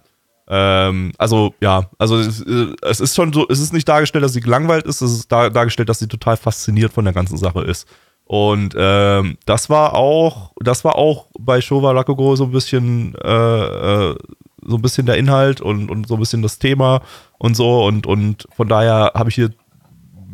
Ähm, 0.48 1.12
also, 1.18 1.54
ja, 1.60 1.90
also 1.98 2.18
es, 2.18 2.40
es 2.40 3.00
ist 3.00 3.14
schon 3.14 3.32
so, 3.32 3.46
es 3.48 3.60
ist 3.60 3.72
nicht 3.72 3.88
dargestellt, 3.88 4.24
dass 4.24 4.32
sie 4.32 4.40
gelangweilt 4.40 4.86
ist, 4.86 5.00
es 5.00 5.12
ist 5.12 5.32
dar 5.32 5.50
dargestellt, 5.50 5.88
dass 5.88 5.98
sie 5.98 6.08
total 6.08 6.36
fasziniert 6.36 6.92
von 6.92 7.04
der 7.04 7.14
ganzen 7.14 7.36
Sache 7.36 7.62
ist. 7.62 7.86
Und 8.24 8.74
ähm, 8.78 9.36
das 9.46 9.68
war 9.68 9.94
auch, 9.94 10.52
das 10.60 10.84
war 10.84 10.96
auch 10.96 11.26
bei 11.38 11.60
Showa 11.60 11.92
Rakugo 11.92 12.34
so 12.36 12.44
ein 12.44 12.50
bisschen, 12.50 13.14
äh, 13.22 14.08
äh, 14.08 14.16
so 14.64 14.76
ein 14.76 14.82
bisschen 14.82 15.06
der 15.06 15.16
Inhalt 15.16 15.60
und, 15.60 15.90
und 15.90 16.08
so 16.08 16.14
ein 16.14 16.20
bisschen 16.20 16.42
das 16.42 16.58
Thema 16.58 17.02
und 17.38 17.56
so. 17.56 17.84
Und, 17.84 18.06
und 18.06 18.46
von 18.56 18.68
daher 18.68 19.12
habe 19.14 19.28
ich 19.28 19.34
hier 19.34 19.50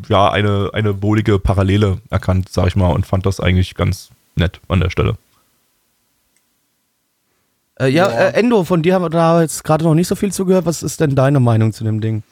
ja 0.09 0.31
eine, 0.31 0.71
eine 0.75 1.03
wohlige 1.03 1.39
Parallele 1.39 1.99
erkannt, 2.11 2.49
sag 2.51 2.69
ich 2.69 2.77
mal, 2.77 2.93
und 2.93 3.07
fand 3.07 3.27
das 3.27 3.41
eigentlich 3.41 3.75
ganz 3.75 4.11
nett 4.37 4.61
an 4.69 4.81
der 4.81 4.91
Stelle. 4.91 5.17
Äh, 7.81 7.89
ja, 7.89 8.09
Äh, 8.09 8.33
Endo, 8.35 8.65
von 8.65 8.83
dir 8.83 8.95
haben 8.95 9.03
wir 9.05 9.11
da 9.11 9.41
jetzt 9.43 9.65
gerade 9.65 9.85
noch 9.85 9.95
nicht 9.95 10.09
so 10.09 10.17
viel 10.17 10.33
zugehört. 10.33 10.67
Was 10.67 10.83
ist 10.83 11.01
denn 11.01 11.15
deine 11.15 11.41
Meinung 11.41 11.73
zu 11.73 11.85
dem 11.85 12.01
Ding? 12.01 12.23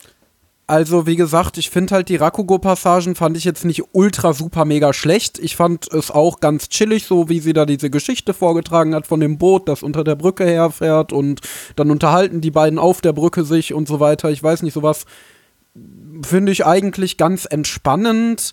Also, 0.69 1.07
wie 1.07 1.15
gesagt, 1.15 1.59
ich 1.59 1.71
finde 1.71 1.95
halt 1.95 2.09
die 2.09 2.17
Rakugo-Passagen 2.17 3.15
fand 3.15 3.37
ich 3.37 3.45
jetzt 3.45 3.65
nicht 3.65 3.85
ultra 3.93 4.33
super 4.33 4.65
mega 4.65 4.93
schlecht. 4.93 5.39
Ich 5.39 5.55
fand 5.55 5.93
es 5.93 6.11
auch 6.11 6.41
ganz 6.41 6.69
chillig, 6.69 7.07
so 7.07 7.29
wie 7.29 7.39
sie 7.39 7.53
da 7.53 7.67
diese 7.67 7.89
Geschichte 7.89 8.35
vorgetragen 8.35 8.93
hat 8.93 9.07
von 9.07 9.21
dem 9.21 9.39
Boot, 9.39 9.69
das 9.69 9.85
unter 9.85 10.03
der 10.03 10.17
Brücke 10.17 10.45
herfährt 10.45 11.13
und 11.13 11.41
dann 11.77 11.93
unterhalten 11.93 12.41
die 12.41 12.51
beiden 12.51 12.81
auf 12.81 13.01
der 13.01 13.13
Brücke 13.13 13.45
sich 13.45 13.75
und 13.75 13.87
so 13.87 14.01
weiter. 14.01 14.29
Ich 14.31 14.43
weiß 14.43 14.63
nicht, 14.63 14.75
sowas 14.75 15.05
finde 16.25 16.51
ich 16.51 16.67
eigentlich 16.67 17.17
ganz 17.17 17.47
entspannend. 17.49 18.53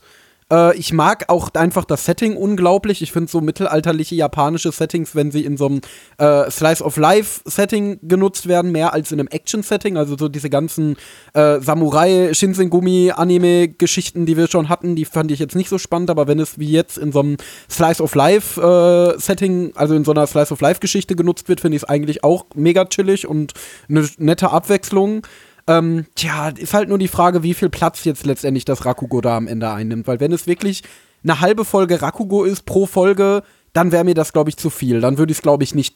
Äh, 0.52 0.78
ich 0.78 0.94
mag 0.94 1.26
auch 1.30 1.49
einfach 1.53 1.86
das 1.86 2.06
Setting 2.06 2.36
unglaublich. 2.36 3.02
Ich 3.02 3.11
finde 3.11 3.32
so 3.32 3.41
mittelalterliche 3.41 4.15
japanische 4.15 4.72
Settings, 4.72 5.15
wenn 5.15 5.32
sie 5.32 5.45
in 5.45 5.57
so 5.57 5.68
einem 5.68 5.82
äh, 6.18 6.49
Slice 6.49 6.84
of 6.84 6.98
Life 6.98 7.41
Setting 7.45 7.99
genutzt 8.03 8.48
werden, 8.48 8.72
mehr 8.72 8.94
als 8.94 9.11
in 9.11 9.20
einem 9.20 9.30
Action 9.30 9.64
Setting. 9.64 9.98
Also 9.98 10.18
so 10.18 10.30
diese 10.30 10.49
ganzen 10.49 10.98
äh, 11.34 11.60
Samurai, 11.60 12.34
Shinsengumi, 12.34 13.11
Anime-Geschichten, 13.11 14.26
die 14.26 14.38
wir 14.38 14.48
schon 14.48 14.70
hatten, 14.70 14.95
die 14.95 15.06
fand 15.06 15.32
ich 15.32 15.40
jetzt 15.40 15.56
nicht 15.56 15.70
so 15.70 15.78
spannend. 15.78 16.10
Aber 16.10 16.28
wenn 16.28 16.40
es 16.40 16.60
wie 16.60 16.72
jetzt 16.72 16.98
in 16.98 17.11
so 17.11 17.20
einem 17.20 17.38
Slice 17.70 18.02
of 18.02 18.15
Life 18.15 19.14
Setting, 19.18 19.74
also 19.76 19.95
in 19.95 20.03
so 20.03 20.11
einer 20.11 20.28
Slice 20.28 20.52
of 20.52 20.61
Life 20.61 20.80
Geschichte 20.80 21.15
genutzt 21.15 21.49
wird, 21.49 21.61
finde 21.61 21.78
ich 21.78 21.84
es 21.84 21.90
eigentlich 21.90 22.24
auch 22.24 22.45
mega 22.56 22.86
chillig 22.86 23.28
und 23.28 23.53
eine 23.90 24.07
nette 24.18 24.52
Abwechslung. 24.52 25.24
Ähm, 25.68 26.06
tja, 26.15 26.49
ist 26.49 26.73
halt 26.73 26.90
nur 26.90 26.98
die 26.98 27.07
Frage, 27.07 27.44
wie 27.44 27.53
viel 27.53 27.69
Platz 27.69 28.03
jetzt 28.03 28.26
letztendlich 28.26 28.65
das 28.65 28.85
Rakugo 28.85 29.22
da 29.22 29.38
am 29.38 29.48
Ende 29.48 29.69
einnimmt. 29.69 30.07
Weil 30.07 30.19
wenn 30.19 30.34
es 30.34 30.48
wirklich 30.48 30.84
eine 31.23 31.40
halbe 31.40 31.64
Folge 31.65 32.02
Rakugo 32.02 32.44
ist 32.44 32.65
pro 32.65 32.85
Folge, 32.85 33.44
dann 33.72 33.91
wäre 33.91 34.03
mir 34.03 34.14
das, 34.14 34.34
glaube 34.34 34.49
ich, 34.49 34.57
zu 34.57 34.69
viel. 34.69 35.02
Dann 35.02 35.18
würde 35.18 35.31
ich 35.31 35.38
es, 35.38 35.41
glaube 35.41 35.64
ich, 35.64 35.73
nicht 35.73 35.95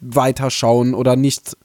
weiterschauen 0.00 0.94
oder 0.94 1.16
nicht 1.16 1.56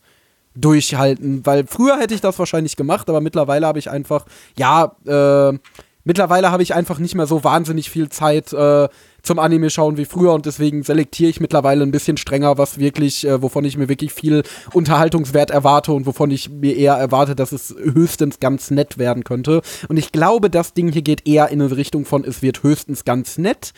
durchhalten. 0.56 1.46
Weil 1.46 1.66
früher 1.68 1.98
hätte 2.00 2.14
ich 2.14 2.22
das 2.22 2.40
wahrscheinlich 2.40 2.76
gemacht, 2.76 3.10
aber 3.10 3.22
mittlerweile 3.22 3.68
habe 3.68 3.80
ich 3.80 3.90
einfach, 3.90 4.26
ja, 4.58 4.96
äh, 5.06 5.58
mittlerweile 6.04 6.52
habe 6.52 6.64
ich 6.64 6.74
einfach 6.74 7.00
nicht 7.00 7.16
mehr 7.16 7.28
so 7.28 7.44
wahnsinnig 7.44 7.90
viel 7.90 8.10
Zeit 8.10 8.54
äh, 8.54 8.88
zum 9.24 9.40
Anime 9.40 9.70
schauen 9.70 9.98
wie 9.98 10.06
früher 10.06 10.34
und 10.34 10.46
deswegen 10.46 10.84
selektiere 10.84 11.30
ich 11.30 11.40
mittlerweile 11.40 11.84
ein 11.84 11.92
bisschen 11.92 12.18
strenger, 12.18 12.58
was 12.58 12.80
wirklich, 12.80 13.26
äh, 13.26 13.42
wovon 13.42 13.66
ich 13.66 13.78
mir 13.78 13.90
wirklich 13.90 14.14
viel 14.14 14.44
Unterhaltungswert 14.74 15.52
erwarte 15.52 15.92
und 15.94 16.06
wovon 16.06 16.32
ich 16.32 16.50
mir 16.50 16.76
eher 16.76 16.96
erwarte, 16.96 17.36
dass 17.36 17.52
es 17.52 17.76
höchstens 17.78 18.40
ganz 18.40 18.72
nett 18.72 18.98
werden 18.98 19.24
könnte. 19.24 19.62
Und 19.88 19.98
ich 19.98 20.12
glaube, 20.12 20.50
das 20.50 20.74
Ding 20.74 20.92
hier 20.92 21.02
geht 21.02 21.28
eher 21.28 21.50
in 21.50 21.62
eine 21.62 21.76
Richtung 21.76 22.06
von, 22.06 22.24
es 22.24 22.42
wird 22.42 22.64
höchstens 22.64 23.06
ganz 23.06 23.38
nett, 23.38 23.74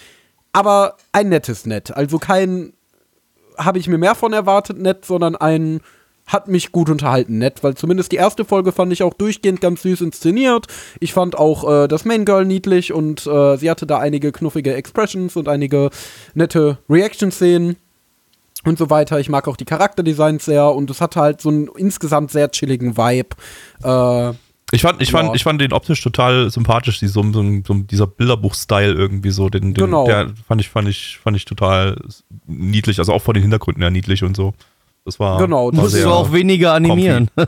aber 0.54 0.98
ein 1.12 1.30
nettes 1.30 1.66
Nett. 1.66 1.96
Also 1.96 2.20
kein, 2.20 2.74
habe 3.58 3.80
ich 3.80 3.88
mir 3.88 3.98
mehr 3.98 4.16
von 4.16 4.34
erwartet, 4.34 4.78
nett, 4.78 5.06
sondern 5.06 5.36
ein 5.36 5.82
hat 6.28 6.48
mich 6.48 6.72
gut 6.72 6.90
unterhalten, 6.90 7.40
nett, 7.40 7.64
weil 7.64 7.76
zumindest 7.76 8.12
die 8.12 8.16
erste 8.18 8.46
Folge 8.46 8.72
fand 8.72 8.94
ich 8.94 9.04
auch 9.04 9.14
durchgehend 9.14 9.60
ganz 9.60 9.82
süß 9.82 10.02
inszeniert. 10.02 10.68
Ich 11.00 11.14
fand 11.14 11.38
auch 11.38 11.70
äh, 11.84 11.88
das 11.88 12.06
Main 12.06 12.24
Girl 12.26 12.46
niedlich 12.46 12.94
und 12.94 13.28
äh, 13.28 13.58
sie 13.58 13.70
hatte 13.70 13.86
da 13.86 14.00
einige 14.00 14.32
knuffige 14.32 14.74
Expressions 14.74 15.36
und 15.36 15.48
einige 15.50 15.90
nette 16.34 16.78
Reaction-Szenen 16.90 17.76
und 18.64 18.78
so 18.78 18.90
weiter. 18.90 19.20
Ich 19.20 19.30
mag 19.30 19.48
auch 19.48 19.58
die 19.58 19.66
Charakterdesigns 19.66 20.46
sehr 20.46 20.72
und 20.74 20.90
es 20.90 21.02
hatte 21.02 21.20
halt 21.20 21.42
so 21.42 21.50
einen 21.50 21.68
insgesamt 21.76 22.32
sehr 22.32 22.50
chilligen 22.52 22.96
Vibe. 22.98 23.36
Äh, 23.84 24.34
Ich 24.74 24.84
fand, 24.84 25.02
ich, 25.02 25.12
fand, 25.12 25.30
Ja. 25.30 25.36
ich 25.36 25.44
fand 25.44 25.60
den 25.60 25.74
optisch 25.74 26.02
total 26.02 26.50
sympathisch, 26.50 27.00
die, 27.00 27.08
so, 27.08 27.24
so, 27.34 27.44
so, 27.68 27.74
dieser 27.74 28.08
Bilderbuch-Style 28.08 28.94
irgendwie 28.94 29.32
so. 29.32 29.50
Den, 29.50 29.74
den, 29.74 29.86
Genau. 29.86 30.06
Der 30.06 30.32
fand 30.48 30.62
ich, 30.62 30.70
fand, 30.70 30.88
ich, 30.88 31.20
fand 31.22 31.36
ich 31.36 31.44
total 31.44 31.98
niedlich, 32.48 33.00
also 33.00 33.12
auch 33.12 33.22
vor 33.22 33.34
den 33.34 33.42
Hintergründen 33.42 33.84
ja 33.84 33.90
niedlich 33.90 34.24
und 34.24 34.38
so. 34.38 34.54
Das 35.06 35.20
war, 35.20 35.40
Genau, 35.40 35.72
das 35.72 35.82
Musst 35.82 36.04
du 36.04 36.10
auch 36.10 36.32
weniger 36.32 36.74
animieren. 36.74 37.30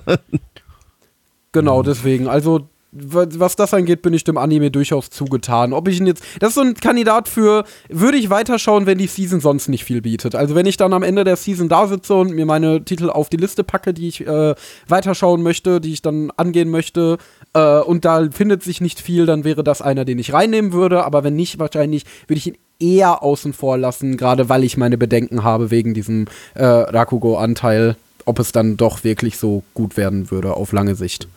Genau, 1.55 1.84
deswegen. 1.84 2.27
Also, 2.27 2.67
was 2.91 3.55
das 3.55 3.73
angeht, 3.73 4.01
bin 4.01 4.13
ich 4.13 4.23
dem 4.23 4.38
Anime 4.38 4.69
durchaus 4.69 5.09
zugetan. 5.09 5.73
Ob 5.73 5.88
ich 5.88 5.99
ihn 5.99 6.05
jetzt. 6.05 6.23
Das 6.39 6.49
ist 6.49 6.55
so 6.55 6.61
ein 6.61 6.75
Kandidat 6.75 7.27
für, 7.27 7.63
würde 7.89 8.17
ich 8.17 8.30
weiterschauen, 8.30 8.85
wenn 8.85 8.97
die 8.97 9.07
Season 9.07 9.39
sonst 9.39 9.67
nicht 9.67 9.84
viel 9.84 10.01
bietet. 10.01 10.35
Also 10.35 10.53
wenn 10.53 10.65
ich 10.65 10.77
dann 10.77 10.93
am 10.93 11.01
Ende 11.01 11.23
der 11.23 11.35
Season 11.35 11.69
da 11.69 11.88
sitze 11.88 12.13
und 12.13 12.34
mir 12.34 12.45
meine 12.45 12.84
Titel 12.85 13.09
auf 13.09 13.30
die 13.30 13.38
Liste 13.38 13.63
packe, 13.63 13.93
die 13.93 14.07
ich 14.07 14.25
äh, 14.27 14.53
weiterschauen 14.88 15.41
möchte, 15.41 15.81
die 15.81 15.93
ich 15.93 16.01
dann 16.03 16.31
angehen 16.38 16.69
möchte, 16.69 17.17
äh, 17.53 17.80
und 17.80 18.05
da 18.05 18.30
findet 18.31 18.63
sich 18.63 18.80
nicht 18.80 18.99
viel, 18.99 19.25
dann 19.25 19.43
wäre 19.43 19.63
das 19.63 19.81
einer, 19.81 20.05
den 20.05 20.19
ich 20.19 20.34
reinnehmen 20.34 20.71
würde. 20.71 21.03
Aber 21.03 21.23
wenn 21.23 21.35
nicht, 21.35 21.57
wahrscheinlich 21.57 22.05
würde 22.27 22.38
ich 22.38 22.47
ihn 22.47 22.57
eher 22.84 23.23
außen 23.23 23.53
vor 23.53 23.77
lassen, 23.77 24.18
gerade 24.18 24.49
weil 24.49 24.64
ich 24.64 24.77
meine 24.77 24.97
Bedenken 24.97 25.43
habe 25.43 25.72
wegen 25.72 25.93
diesem 25.93 26.26
äh, 26.53 26.65
Rakugo-Anteil, 26.65 27.95
ob 28.26 28.39
es 28.39 28.51
dann 28.51 28.77
doch 28.77 29.03
wirklich 29.03 29.38
so 29.38 29.64
gut 29.73 29.97
werden 29.97 30.30
würde 30.30 30.53
auf 30.53 30.72
lange 30.72 30.95
Sicht. 30.95 31.27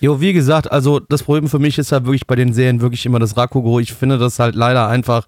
Jo, 0.00 0.20
wie 0.20 0.32
gesagt, 0.32 0.70
also 0.70 1.00
das 1.00 1.22
Problem 1.22 1.48
für 1.48 1.58
mich 1.58 1.78
ist 1.78 1.92
halt 1.92 2.04
wirklich 2.04 2.26
bei 2.26 2.36
den 2.36 2.52
Serien 2.52 2.80
wirklich 2.80 3.06
immer 3.06 3.18
das 3.18 3.36
Rakugo. 3.36 3.80
Ich 3.80 3.94
finde 3.94 4.18
das 4.18 4.38
halt 4.38 4.54
leider 4.54 4.88
einfach, 4.88 5.26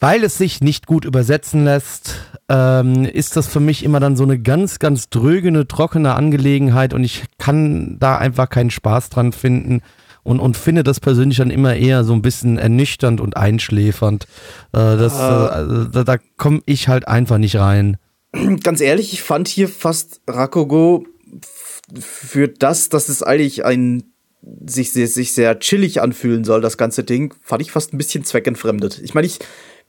weil 0.00 0.22
es 0.22 0.36
sich 0.36 0.60
nicht 0.60 0.86
gut 0.86 1.04
übersetzen 1.04 1.64
lässt, 1.64 2.16
ähm, 2.50 3.04
ist 3.04 3.36
das 3.36 3.46
für 3.46 3.60
mich 3.60 3.84
immer 3.84 4.00
dann 4.00 4.16
so 4.16 4.24
eine 4.24 4.38
ganz, 4.38 4.78
ganz 4.78 5.08
drögene, 5.08 5.66
trockene 5.66 6.14
Angelegenheit 6.14 6.92
und 6.92 7.04
ich 7.04 7.24
kann 7.38 7.98
da 7.98 8.18
einfach 8.18 8.50
keinen 8.50 8.70
Spaß 8.70 9.10
dran 9.10 9.32
finden 9.32 9.82
und, 10.28 10.40
und 10.40 10.58
finde 10.58 10.84
das 10.84 11.00
persönlich 11.00 11.38
dann 11.38 11.50
immer 11.50 11.74
eher 11.74 12.04
so 12.04 12.12
ein 12.12 12.20
bisschen 12.20 12.58
ernüchternd 12.58 13.18
und 13.18 13.38
einschläfernd. 13.38 14.24
Äh, 14.74 14.98
das, 14.98 15.14
äh, 15.14 15.88
da, 15.90 16.04
da 16.04 16.16
komme 16.36 16.60
ich 16.66 16.86
halt 16.86 17.08
einfach 17.08 17.38
nicht 17.38 17.56
rein. 17.56 17.96
Ganz 18.62 18.82
ehrlich, 18.82 19.14
ich 19.14 19.22
fand 19.22 19.48
hier 19.48 19.70
fast 19.70 20.20
Rakugo 20.28 21.06
für 21.98 22.46
das, 22.46 22.90
dass 22.90 23.08
es 23.08 23.22
eigentlich 23.22 23.64
ein 23.64 24.02
sich 24.66 24.92
sehr, 24.92 25.08
sich 25.08 25.32
sehr 25.32 25.58
chillig 25.60 26.02
anfühlen 26.02 26.44
soll, 26.44 26.60
das 26.60 26.76
ganze 26.76 27.04
Ding, 27.04 27.34
fand 27.42 27.62
ich 27.62 27.72
fast 27.72 27.94
ein 27.94 27.98
bisschen 27.98 28.24
zweckentfremdet. 28.24 29.00
Ich 29.02 29.14
meine, 29.14 29.26
ich 29.26 29.38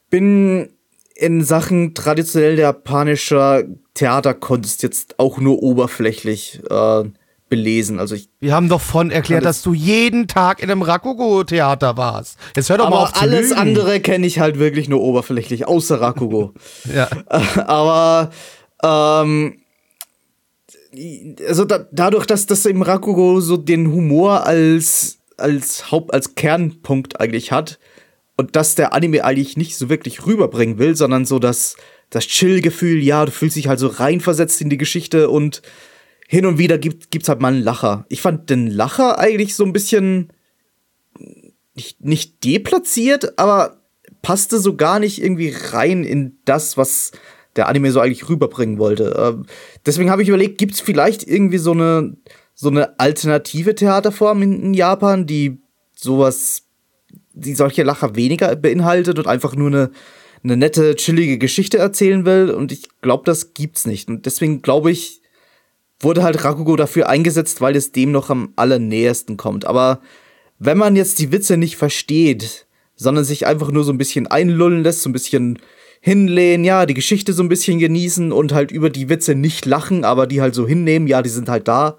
bin 0.09 0.69
in 1.15 1.43
Sachen 1.43 1.93
traditionell 1.93 2.57
japanischer 2.57 3.65
Theaterkunst 3.93 4.83
jetzt 4.83 5.19
auch 5.19 5.39
nur 5.39 5.61
oberflächlich 5.61 6.61
äh, 6.69 7.03
belesen. 7.49 7.99
Also 7.99 8.15
ich 8.15 8.29
Wir 8.39 8.53
haben 8.53 8.69
doch 8.69 8.81
von 8.81 9.11
erklärt, 9.11 9.43
dass 9.43 9.61
du 9.61 9.73
jeden 9.73 10.27
Tag 10.27 10.61
in 10.61 10.69
einem 10.71 10.81
Rakugo-Theater 10.81 11.97
warst. 11.97 12.37
Jetzt 12.55 12.69
hör 12.69 12.77
doch 12.77 12.87
aber 12.87 12.97
mal 12.97 13.03
auf 13.03 13.13
zu 13.13 13.21
alles 13.21 13.49
lügen. 13.49 13.59
andere 13.59 13.99
kenne 13.99 14.27
ich 14.27 14.39
halt 14.39 14.59
wirklich 14.59 14.87
nur 14.87 15.01
oberflächlich, 15.01 15.67
außer 15.67 15.99
Rakugo. 15.99 16.53
Ja. 16.93 17.09
aber 17.67 18.31
ähm, 18.83 19.57
also 21.47 21.65
da, 21.65 21.85
dadurch, 21.91 22.25
dass 22.25 22.45
das 22.45 22.65
im 22.65 22.81
Rakugo 22.81 23.41
so 23.41 23.57
den 23.57 23.91
Humor 23.91 24.45
als 24.45 25.19
als 25.37 25.91
Haupt 25.91 26.13
als 26.13 26.35
Kernpunkt 26.35 27.19
eigentlich 27.19 27.51
hat 27.51 27.79
und 28.35 28.55
dass 28.55 28.75
der 28.75 28.93
Anime 28.93 29.23
eigentlich 29.23 29.57
nicht 29.57 29.77
so 29.77 29.89
wirklich 29.89 30.25
rüberbringen 30.25 30.79
will, 30.79 30.95
sondern 30.95 31.25
so 31.25 31.39
das 31.39 31.75
das 32.09 32.25
Chill-Gefühl, 32.25 33.03
ja, 33.03 33.25
du 33.25 33.31
fühlst 33.31 33.55
dich 33.55 33.67
halt 33.67 33.79
so 33.79 33.87
reinversetzt 33.87 34.61
in 34.61 34.69
die 34.69 34.77
Geschichte 34.77 35.29
und 35.29 35.61
hin 36.31 36.45
und 36.45 36.59
wieder 36.59 36.77
gibt, 36.77 37.09
gibt's 37.09 37.27
halt 37.27 37.41
mal 37.41 37.51
einen 37.51 37.63
Lacher. 37.63 38.05
Ich 38.07 38.21
fand 38.21 38.51
den 38.51 38.67
Lacher 38.67 39.17
eigentlich 39.17 39.55
so 39.55 39.65
ein 39.65 39.73
bisschen 39.73 40.31
nicht, 41.73 42.05
nicht 42.05 42.45
deplatziert, 42.45 43.39
aber 43.39 43.81
passte 44.21 44.59
so 44.59 44.75
gar 44.75 44.99
nicht 44.99 45.23
irgendwie 45.23 45.51
rein 45.71 46.03
in 46.03 46.37
das, 46.45 46.77
was 46.77 47.13
der 47.55 47.67
Anime 47.67 47.91
so 47.91 47.99
eigentlich 47.99 48.29
rüberbringen 48.29 48.77
wollte. 48.77 49.15
Ähm, 49.17 49.47
deswegen 49.87 50.11
habe 50.11 50.21
ich 50.21 50.27
überlegt, 50.27 50.59
gibt's 50.59 50.81
vielleicht 50.81 51.27
irgendwie 51.27 51.57
so 51.57 51.71
eine, 51.71 52.15
so 52.53 52.69
eine 52.69 52.99
alternative 52.99 53.73
Theaterform 53.73 54.43
in, 54.43 54.61
in 54.61 54.73
Japan, 54.75 55.25
die 55.25 55.57
sowas, 55.95 56.61
die 57.33 57.55
solche 57.55 57.81
Lacher 57.81 58.15
weniger 58.15 58.55
beinhaltet 58.55 59.17
und 59.17 59.25
einfach 59.25 59.55
nur 59.55 59.69
eine, 59.69 59.89
eine 60.43 60.57
nette, 60.57 60.95
chillige 60.95 61.39
Geschichte 61.39 61.79
erzählen 61.79 62.23
will. 62.23 62.51
Und 62.51 62.71
ich 62.71 62.87
glaube, 63.01 63.23
das 63.25 63.55
gibt's 63.55 63.87
nicht. 63.87 64.09
Und 64.09 64.27
deswegen 64.27 64.61
glaube 64.61 64.91
ich, 64.91 65.18
wurde 65.99 66.23
halt 66.23 66.43
Rakugo 66.43 66.75
dafür 66.75 67.09
eingesetzt, 67.09 67.61
weil 67.61 67.75
es 67.75 67.91
dem 67.91 68.11
noch 68.11 68.29
am 68.29 68.53
allernähersten 68.55 69.37
kommt. 69.37 69.65
Aber 69.65 69.99
wenn 70.57 70.77
man 70.77 70.95
jetzt 70.95 71.19
die 71.19 71.31
Witze 71.31 71.57
nicht 71.57 71.75
versteht, 71.77 72.67
sondern 72.95 73.23
sich 73.23 73.45
einfach 73.47 73.71
nur 73.71 73.83
so 73.83 73.91
ein 73.91 73.97
bisschen 73.97 74.27
einlullen 74.27 74.83
lässt, 74.83 75.01
so 75.03 75.09
ein 75.09 75.13
bisschen 75.13 75.59
hinlehnen, 76.01 76.63
ja, 76.63 76.85
die 76.85 76.93
Geschichte 76.93 77.33
so 77.33 77.43
ein 77.43 77.49
bisschen 77.49 77.79
genießen 77.79 78.31
und 78.31 78.53
halt 78.53 78.71
über 78.71 78.89
die 78.89 79.09
Witze 79.09 79.35
nicht 79.35 79.65
lachen, 79.65 80.05
aber 80.05 80.27
die 80.27 80.41
halt 80.41 80.55
so 80.55 80.67
hinnehmen, 80.67 81.07
ja, 81.07 81.21
die 81.21 81.29
sind 81.29 81.49
halt 81.49 81.67
da, 81.67 81.97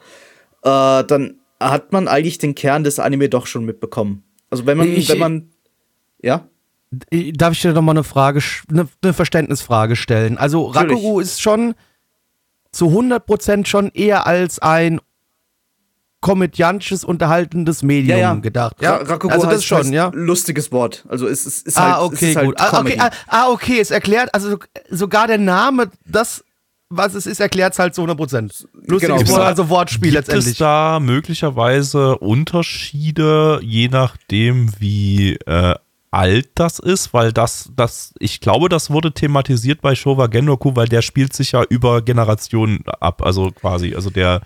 äh, 0.62 1.04
dann 1.04 1.36
hat 1.58 1.92
man 1.92 2.08
eigentlich 2.08 2.38
den 2.38 2.54
Kern 2.54 2.84
des 2.84 2.98
Anime 2.98 3.28
doch 3.28 3.46
schon 3.46 3.64
mitbekommen. 3.66 4.22
Also 4.48 4.64
wenn 4.66 4.78
man, 4.78 4.88
Ich- 4.88 5.08
wenn 5.10 5.18
man, 5.18 5.50
ja, 6.22 6.46
Darf 7.12 7.52
ich 7.52 7.60
dir 7.62 7.72
noch 7.72 7.82
mal 7.82 7.92
eine 7.92 8.02
Frage, 8.02 8.40
eine, 8.68 8.88
eine 9.04 9.12
Verständnisfrage 9.12 9.94
stellen? 9.94 10.38
Also 10.38 10.72
Natürlich. 10.72 10.96
Rakugo 10.96 11.20
ist 11.20 11.40
schon 11.40 11.74
zu 12.72 12.86
100% 12.86 13.66
schon 13.66 13.90
eher 13.92 14.26
als 14.26 14.58
ein 14.60 15.00
komödiantisches, 16.20 17.02
unterhaltendes 17.02 17.82
Medium 17.82 18.18
ja, 18.18 18.34
ja, 18.34 18.34
gedacht. 18.34 18.76
Ja, 18.80 18.96
Rakugo 18.96 19.32
also 19.32 19.46
das 19.46 19.54
heißt, 19.56 19.64
schon, 19.64 19.92
ja. 19.92 20.10
lustiges 20.12 20.70
Wort. 20.70 21.04
Also 21.08 21.26
es 21.26 21.46
ist, 21.46 21.66
ist 21.66 21.80
halt, 21.80 21.94
Ah, 21.94 22.02
okay, 22.04 22.14
es 22.16 22.22
ist 22.22 22.36
halt 22.36 22.46
gut. 22.46 22.60
Ah, 22.60 22.70
Comedy. 22.70 22.96
okay, 23.00 23.10
ah, 23.10 23.10
ah, 23.28 23.48
okay, 23.50 23.80
es 23.80 23.90
erklärt, 23.90 24.34
also 24.34 24.58
sogar 24.90 25.26
der 25.26 25.38
Name, 25.38 25.90
das, 26.04 26.44
was 26.90 27.14
es 27.14 27.24
ist, 27.26 27.40
erklärt 27.40 27.72
es 27.72 27.78
halt 27.78 27.94
zu 27.94 28.02
100%. 28.02 28.66
Lustiges 28.86 29.00
Genau. 29.00 29.28
Wort, 29.30 29.40
also 29.40 29.68
Wortspiel 29.70 30.10
Gibt 30.12 30.28
es 30.28 30.34
letztendlich. 30.34 30.58
da 30.58 31.00
möglicherweise 31.00 32.18
Unterschiede, 32.18 33.60
je 33.62 33.88
nachdem, 33.88 34.70
wie 34.78 35.36
äh, 35.46 35.74
alt 36.10 36.50
das 36.54 36.78
ist? 36.78 37.14
Weil 37.14 37.32
das, 37.32 37.70
das, 37.76 38.14
ich 38.18 38.40
glaube, 38.40 38.68
das 38.68 38.90
wurde 38.90 39.12
thematisiert 39.12 39.80
bei 39.80 39.94
Showa 39.94 40.26
Genroku, 40.26 40.76
weil 40.76 40.88
der 40.88 41.02
spielt 41.02 41.32
sich 41.32 41.52
ja 41.52 41.62
über 41.68 42.02
Generationen 42.02 42.84
ab, 43.00 43.22
also 43.22 43.50
quasi, 43.50 43.94
also 43.94 44.10
der, 44.10 44.40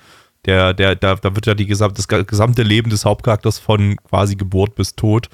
der, 0.44 0.74
der, 0.74 0.94
da, 0.96 1.14
da 1.14 1.34
wird 1.34 1.46
ja 1.46 1.54
die 1.54 1.66
gesamte, 1.66 2.02
das 2.06 2.26
gesamte 2.26 2.62
Leben 2.62 2.90
des 2.90 3.04
Hauptcharakters 3.04 3.58
von 3.58 3.96
quasi 4.08 4.36
Geburt 4.36 4.74
bis 4.74 4.94
Tod 4.94 5.28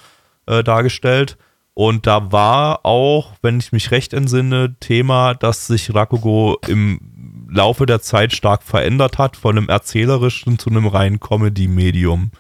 äh, 0.47 0.63
dargestellt. 0.63 1.37
Und 1.75 2.07
da 2.07 2.33
war 2.33 2.85
auch, 2.85 3.35
wenn 3.43 3.59
ich 3.59 3.73
mich 3.73 3.91
recht 3.91 4.13
entsinne, 4.13 4.77
Thema, 4.81 5.35
dass 5.35 5.67
sich 5.67 5.95
Rakugo 5.95 6.59
im 6.67 7.01
Laufe 7.49 7.87
der 7.87 8.01
Zeit 8.01 8.33
stark 8.33 8.63
verändert 8.63 9.19
hat, 9.19 9.37
von 9.37 9.57
einem 9.57 9.69
erzählerischen 9.69 10.59
zu 10.59 10.71
einem 10.71 10.87
reinen 10.87 11.21
Comedy-Medium. 11.21 12.31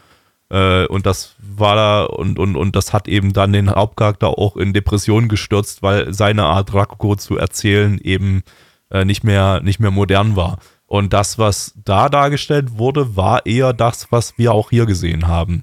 Äh, 0.50 0.86
und 0.86 1.06
das 1.06 1.36
war 1.38 1.76
da, 1.76 2.04
und, 2.04 2.38
und, 2.38 2.56
und 2.56 2.76
das 2.76 2.92
hat 2.92 3.08
eben 3.08 3.32
dann 3.32 3.52
den 3.52 3.70
Hauptcharakter 3.70 4.38
auch 4.38 4.56
in 4.56 4.72
Depressionen 4.72 5.28
gestürzt, 5.28 5.82
weil 5.82 6.12
seine 6.12 6.44
Art 6.44 6.74
Rakugo 6.74 7.16
zu 7.16 7.36
erzählen 7.36 7.98
eben 8.02 8.42
äh, 8.90 9.04
nicht, 9.04 9.24
mehr, 9.24 9.60
nicht 9.62 9.80
mehr 9.80 9.90
modern 9.90 10.36
war. 10.36 10.58
Und 10.86 11.12
das, 11.12 11.38
was 11.38 11.74
da 11.84 12.08
dargestellt 12.08 12.78
wurde, 12.78 13.16
war 13.16 13.46
eher 13.46 13.72
das, 13.72 14.10
was 14.10 14.38
wir 14.38 14.52
auch 14.52 14.70
hier 14.70 14.86
gesehen 14.86 15.28
haben. 15.28 15.62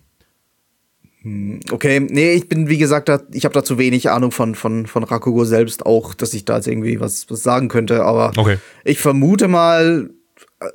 Okay, 1.71 1.99
nee, 1.99 2.31
ich 2.31 2.47
bin, 2.47 2.69
wie 2.69 2.77
gesagt, 2.77 3.09
da, 3.09 3.19
ich 3.33 3.43
habe 3.43 3.53
da 3.53 3.61
zu 3.61 3.77
wenig 3.77 4.09
Ahnung 4.09 4.31
von, 4.31 4.55
von, 4.55 4.85
von 4.85 5.03
Rakugo 5.03 5.43
selbst 5.43 5.85
auch, 5.85 6.13
dass 6.13 6.33
ich 6.33 6.45
da 6.45 6.55
jetzt 6.55 6.67
irgendwie 6.67 7.01
was, 7.01 7.29
was 7.29 7.43
sagen 7.43 7.67
könnte, 7.67 8.05
aber 8.05 8.31
Okay. 8.37 8.57
ich 8.85 8.99
vermute 8.99 9.49
mal, 9.49 10.09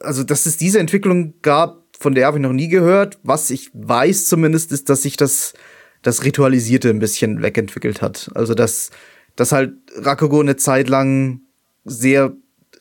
also, 0.00 0.22
dass 0.24 0.44
es 0.44 0.58
diese 0.58 0.78
Entwicklung 0.80 1.34
gab, 1.40 1.81
von 2.02 2.14
der 2.14 2.26
habe 2.26 2.38
ich 2.38 2.42
noch 2.42 2.52
nie 2.52 2.68
gehört. 2.68 3.18
Was 3.22 3.50
ich 3.50 3.70
weiß 3.72 4.26
zumindest, 4.26 4.72
ist, 4.72 4.88
dass 4.88 5.02
sich 5.02 5.16
das, 5.16 5.54
das 6.02 6.24
Ritualisierte 6.24 6.90
ein 6.90 6.98
bisschen 6.98 7.42
wegentwickelt 7.42 8.02
hat. 8.02 8.30
Also, 8.34 8.54
dass, 8.54 8.90
dass 9.36 9.52
halt 9.52 9.72
Rakugo 9.96 10.40
eine 10.40 10.56
Zeit 10.56 10.88
lang 10.88 11.40
sehr, 11.84 12.32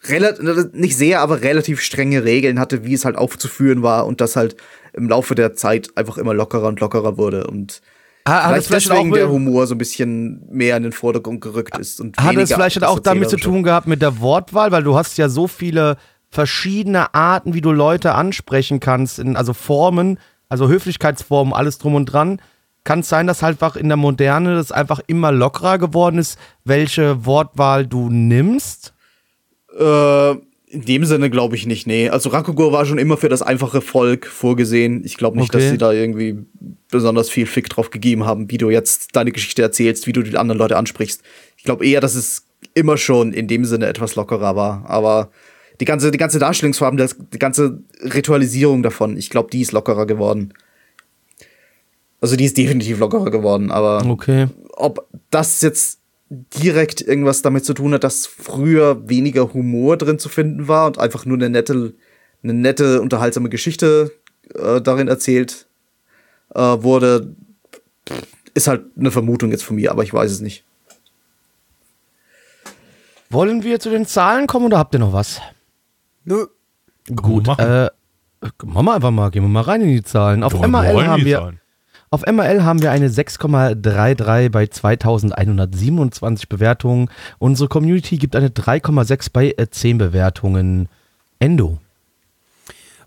relativ, 0.04 0.74
nicht 0.74 0.98
sehr, 0.98 1.22
aber 1.22 1.42
relativ 1.42 1.82
strenge 1.82 2.24
Regeln 2.24 2.60
hatte, 2.60 2.84
wie 2.84 2.94
es 2.94 3.06
halt 3.06 3.16
aufzuführen 3.16 3.84
war 3.84 4.08
und 4.08 4.22
das 4.22 4.36
halt 4.36 4.56
im 4.94 5.08
Laufe 5.08 5.36
der 5.36 5.54
Zeit 5.54 5.90
einfach 5.96 6.18
immer 6.18 6.34
lockerer 6.34 6.68
und 6.68 6.80
lockerer 6.80 7.18
wurde 7.18 7.48
und 7.48 7.82
Ah, 8.24 8.44
hat 8.44 8.50
vielleicht 8.50 8.68
vielleicht 8.68 8.90
deswegen 8.92 9.14
der 9.14 9.30
Humor 9.30 9.66
so 9.66 9.74
ein 9.74 9.80
bisschen 9.80 10.46
mehr 10.52 10.78
in 10.78 10.84
den 10.84 10.92
Vordergrund 10.92 11.42
gerückt 11.42 11.78
ist 11.80 12.00
und 12.00 12.18
hat 12.18 12.36
es 12.36 12.54
vielleicht 12.54 12.84
auch 12.84 13.00
damit 13.00 13.30
zu 13.30 13.38
tun 13.38 13.64
gehabt 13.64 13.88
mit 13.88 14.02
der 14.02 14.20
Wortwahl, 14.20 14.72
weil 14.72 14.84
du 14.84 14.96
hast 14.96 15.18
ja 15.18 15.28
so 15.28 15.48
viele 15.48 15.98
verschiedene 16.32 17.14
Arten, 17.14 17.54
wie 17.54 17.62
du 17.62 17.72
Leute 17.72 18.16
ansprechen 18.16 18.80
kannst, 18.80 19.20
in, 19.20 19.36
also 19.36 19.54
Formen, 19.54 20.18
also 20.50 20.68
Höflichkeitsformen, 20.70 21.54
alles 21.54 21.78
drum 21.78 21.96
und 21.96 22.06
dran. 22.06 22.42
Kann 22.84 23.02
es 23.02 23.10
sein, 23.10 23.28
dass 23.28 23.44
halt 23.44 23.56
einfach 23.62 23.76
in 23.76 23.90
der 23.90 23.98
Moderne 23.98 24.56
das 24.56 24.72
einfach 24.72 25.02
immer 25.06 25.32
lockerer 25.32 25.78
geworden 25.78 26.18
ist, 26.18 26.40
welche 26.64 27.26
Wortwahl 27.26 27.86
du 27.86 28.10
nimmst? 28.10 28.94
Äh, 29.78 30.32
in 30.32 30.86
dem 30.86 31.06
Sinne 31.06 31.30
glaube 31.30 31.56
ich 31.58 31.68
nicht, 31.68 31.86
nee. 31.86 32.10
Also 32.10 32.30
Rakugo 32.30 32.72
war 32.72 32.86
schon 32.86 32.98
immer 32.98 33.18
für 33.18 33.30
das 33.30 33.42
einfache 33.42 33.82
Volk 33.82 34.26
vorgesehen. 34.26 35.04
Ich 35.06 35.18
glaube 35.18 35.38
nicht, 35.38 35.54
Okay. 35.54 35.62
dass 35.62 35.70
sie 35.70 35.78
da 35.78 35.92
irgendwie 35.92 36.38
besonders 36.90 37.30
viel 37.30 37.46
Fick 37.46 37.70
drauf 37.70 37.90
gegeben 37.92 38.26
haben, 38.26 38.50
wie 38.50 38.58
du 38.58 38.70
jetzt 38.70 39.16
deine 39.16 39.32
Geschichte 39.32 39.62
erzählst, 39.62 40.08
wie 40.08 40.14
du 40.14 40.24
die 40.24 40.38
anderen 40.38 40.58
Leute 40.60 40.78
ansprichst. 40.78 41.22
Ich 41.58 41.66
glaube 41.66 41.86
eher, 41.86 42.00
dass 42.00 42.16
es 42.16 42.46
immer 42.74 42.98
schon 42.98 43.34
in 43.34 43.48
dem 43.48 43.66
Sinne 43.66 43.88
etwas 43.88 44.16
lockerer 44.16 44.56
war. 44.56 44.86
Aber 44.88 45.30
die 45.82 45.86
ganze, 45.86 46.12
die 46.12 46.18
ganze 46.18 46.40
Darstellungsform, 46.40 46.96
das, 46.96 47.16
die 47.34 47.40
ganze 47.40 47.80
Ritualisierung 48.02 48.84
davon, 48.84 49.18
ich 49.18 49.30
glaube, 49.30 49.50
die 49.52 49.62
ist 49.62 49.72
lockerer 49.74 50.06
geworden. 50.06 50.54
Also 52.22 52.36
die 52.36 52.46
ist 52.46 52.56
definitiv 52.56 53.00
lockerer 53.00 53.32
geworden, 53.32 53.72
aber 53.72 54.06
Okay. 54.06 54.48
ob 54.74 55.08
das 55.32 55.62
jetzt 55.62 56.00
direkt 56.30 57.02
irgendwas 57.02 57.42
damit 57.42 57.66
zu 57.66 57.74
tun 57.74 57.94
hat, 57.94 58.04
dass 58.04 58.28
früher 58.28 59.10
weniger 59.10 59.54
Humor 59.54 59.98
drin 59.98 60.20
zu 60.20 60.30
finden 60.30 60.68
war 60.68 60.86
und 60.86 61.00
einfach 61.00 61.26
nur 61.26 61.36
eine 61.36 61.50
nette, 61.50 61.94
eine 62.44 62.54
nette, 62.54 63.02
unterhaltsame 63.02 63.50
Geschichte 63.50 64.12
äh, 64.54 64.80
darin 64.82 65.08
erzählt 65.08 65.66
äh, 66.54 66.60
wurde, 66.60 67.36
ist 68.54 68.68
halt 68.68 68.84
eine 68.98 69.10
Vermutung 69.12 69.50
jetzt 69.50 69.64
von 69.64 69.76
mir, 69.78 69.92
aber 69.92 70.04
ich 70.04 70.14
weiß 70.14 70.32
es 70.32 70.42
nicht. 70.42 70.64
Wollen 73.32 73.64
wir 73.64 73.80
zu 73.80 73.90
den 73.90 74.06
Zahlen 74.06 74.46
kommen 74.46 74.68
oder 74.68 74.78
habt 74.78 74.94
ihr 74.94 75.00
noch 75.00 75.14
was? 75.14 75.42
Nö. 76.26 76.46
Gut. 77.16 77.48
machen. 77.48 77.66
Äh, 77.66 77.90
machen 78.64 78.86
wir 78.86 78.94
einfach 78.94 79.12
mal, 79.12 79.32
gehen 79.32 79.44
wir 79.44 79.50
mal 79.50 79.62
rein 79.62 79.82
in 79.82 79.90
die 79.90 80.04
Zahlen. 80.04 80.44
Auf 80.44 80.54
Ja, 80.54 80.68
MRL 80.68 81.08
haben 81.08 81.26
wir. 81.26 81.40
Zahlen. 81.40 81.62
Auf 82.14 82.26
MRL 82.26 82.64
haben 82.66 82.82
wir 82.82 82.92
eine 82.92 83.08
6,33 83.08 84.50
bei 84.50 84.68
2127 84.68 86.50
Bewertungen. 86.50 87.10
Unsere 87.40 87.70
Community 87.70 88.18
gibt 88.18 88.36
eine 88.36 88.50
3,6 88.50 89.30
bei 89.32 89.54
äh, 89.58 89.70
10 89.70 89.98
Bewertungen. 89.98 90.90
Endo. 91.40 91.78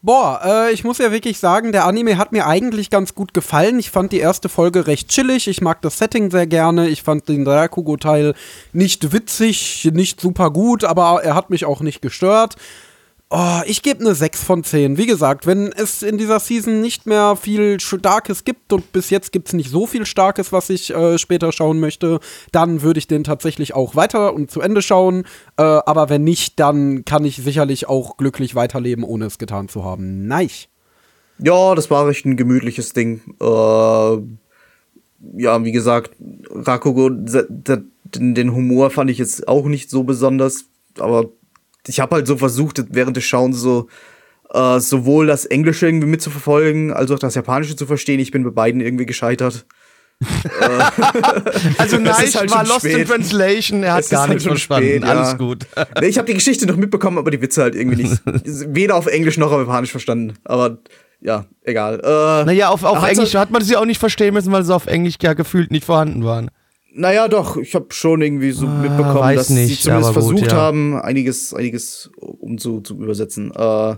Boah, 0.01 0.41
äh, 0.45 0.73
ich 0.73 0.85
muss 0.85 0.99
ja 0.99 1.13
wirklich 1.13 1.39
sagen, 1.39 1.73
der 1.73 1.87
Anime 1.87 2.19
hat 2.19 2.33
mir 2.33 2.47
eigentlich 2.47 2.91
ganz 2.91 3.15
gut 3.15 3.33
gefallen. 3.33 3.79
Ich 3.79 3.91
fand 3.91 4.13
die 4.13 4.19
erste 4.19 4.51
Folge 4.51 4.87
recht 4.87 5.09
chillig. 5.09 5.49
Ich 5.49 5.63
mag 5.63 5.81
das 5.81 5.97
Setting 5.97 6.31
sehr 6.31 6.47
gerne. 6.47 6.89
Ich 6.89 7.03
fand 7.03 7.27
den 7.29 7.47
Rakugo-Teil 7.47 8.35
nicht 8.75 9.13
witzig, 9.13 9.91
nicht 9.95 10.21
super 10.21 10.51
gut, 10.51 10.85
aber 10.85 11.23
er 11.25 11.35
hat 11.35 11.49
mich 11.49 11.65
auch 11.65 11.81
nicht 11.81 12.03
gestört. 12.03 12.57
Oh, 13.37 13.63
ich 13.67 13.83
gebe 13.83 13.99
eine 13.99 14.15
6 14.15 14.45
von 14.45 14.63
10. 14.63 14.97
Wie 14.97 15.07
gesagt, 15.07 15.45
wenn 15.45 15.73
es 15.73 16.05
in 16.05 16.19
dieser 16.19 16.39
Season 16.39 16.81
nicht 16.81 17.05
mehr 17.05 17.35
viel 17.35 17.81
Starkes 17.81 18.45
gibt 18.45 18.73
und 18.73 18.93
bis 18.93 19.11
jetzt 19.11 19.33
gibt 19.33 19.49
es 19.49 19.55
nicht 19.55 19.71
so 19.71 19.89
viel 19.89 20.07
Starkes, 20.07 20.53
was 20.53 20.71
ich 20.71 20.95
äh, 20.95 21.19
später 21.19 21.51
schauen 21.51 21.81
möchte, 21.81 22.21
dann 22.53 22.83
würde 22.83 22.99
ich 22.99 23.09
den 23.09 23.25
tatsächlich 23.25 23.75
auch 23.75 23.97
weiter 23.97 24.35
und 24.35 24.53
zu 24.53 24.61
Ende 24.61 24.83
schauen. 24.83 25.25
Äh, 25.57 25.63
aber 25.65 26.11
wenn 26.11 26.23
nicht, 26.23 26.61
dann 26.61 27.05
kann 27.05 27.25
ich 27.25 27.39
sicherlich 27.39 27.89
auch 27.89 28.19
glücklich 28.19 28.55
weiterleben, 28.55 29.03
ohne 29.03 29.25
es 29.25 29.39
getan 29.39 29.69
zu 29.69 29.83
haben. 29.83 30.29
Nein. 30.29 30.51
Ja, 31.41 31.75
das 31.75 31.91
war 31.91 32.09
echt 32.09 32.27
ein 32.27 32.37
gemütliches 32.37 32.93
Ding. 32.93 33.21
Äh, 33.41 34.17
ja, 35.43 35.65
wie 35.65 35.73
gesagt, 35.73 36.13
Rakugo, 36.51 37.11
den 37.11 38.55
Humor 38.55 38.91
fand 38.91 39.11
ich 39.11 39.19
jetzt 39.19 39.49
auch 39.49 39.67
nicht 39.67 39.91
so 39.91 40.05
besonders, 40.05 40.67
aber 41.01 41.31
ich 41.87 42.01
habe 42.01 42.17
halt 42.17 42.27
so 42.27 42.37
versucht, 42.37 42.83
während 42.91 43.17
des 43.17 43.25
Schauens 43.25 43.59
so 43.59 43.89
äh, 44.53 44.79
sowohl 44.81 45.27
das 45.27 45.45
Englische 45.47 45.87
irgendwie 45.87 46.07
mitzuverfolgen, 46.07 46.93
als 46.93 47.11
auch 47.11 47.19
das 47.19 47.35
Japanische 47.35 47.77
zu 47.77 47.87
verstehen. 47.87 48.21
Ich 48.21 48.31
bin 48.31 48.45
bei 48.45 48.51
beiden 48.51 48.81
irgendwie 48.81 49.07
gescheitert. 49.07 49.67
Also 51.79 51.97
Es 51.97 52.03
nein, 52.03 52.25
ist 52.25 52.39
halt 52.39 52.51
war 52.51 52.65
Lost 52.67 52.85
in. 52.85 53.05
Translation, 53.07 53.83
er 53.83 53.95
hat 53.95 54.01
Es 54.05 54.11
gar 54.11 54.21
halt 54.23 54.31
nichts 54.31 54.45
schon 54.45 54.53
verstanden. 54.53 54.89
spät, 54.89 55.03
ja. 55.05 55.09
Alles 55.11 55.39
gut. 55.39 55.67
Ich 56.03 56.19
habe 56.19 56.27
die 56.27 56.35
Geschichte 56.35 56.67
noch 56.67 56.77
mitbekommen, 56.77 57.19
aber 57.19 57.31
die 57.31 57.41
Witze 57.43 57.63
halt 57.63 57.75
irgendwie 57.75 58.05
nicht. 58.05 58.23
weder 58.75 58.95
auf 58.97 59.07
Englisch 59.07 59.37
noch 59.39 59.51
auf 59.53 59.59
Japanisch 59.61 59.91
verstanden. 59.91 60.35
Aber 60.45 60.79
ja, 61.21 61.47
egal. 61.63 62.01
Äh, 62.01 62.45
Naja, 62.45 62.69
auf, 62.69 62.85
auf 62.85 63.03
Englisch 63.03 63.35
halt- 63.35 63.47
hat 63.47 63.51
man 63.51 63.63
sie 63.63 63.77
auch 63.77 63.87
nicht 63.87 63.99
verstehen 63.99 64.35
müssen, 64.35 64.53
weil 64.53 64.63
sie 64.65 64.75
auf 64.75 64.87
Englisch 64.87 65.17
ja 65.23 65.33
gefühlt 65.35 65.71
nicht 65.71 65.85
vorhanden 65.85 66.25
waren. 66.25 66.51
Naja, 66.97 67.27
doch, 67.27 67.57
ich 67.57 67.75
habe 67.75 67.87
schon 67.91 68.23
irgendwie 68.23 68.53
so 68.53 68.67
mitbekommen, 68.67 69.17
weiß 69.17 69.37
dass 69.37 69.47
sie 69.49 69.55
nicht, 69.55 69.83
zumindest 69.83 70.11
aber 70.11 70.21
gut, 70.21 70.31
versucht 70.31 70.53
ja. 70.53 70.59
haben, 70.59 70.97
einiges, 71.01 71.53
einiges 71.53 72.11
um 72.21 72.57
zu, 72.57 72.81
zu 72.83 72.95
übersetzen. 72.95 73.51
Äh, 73.51 73.97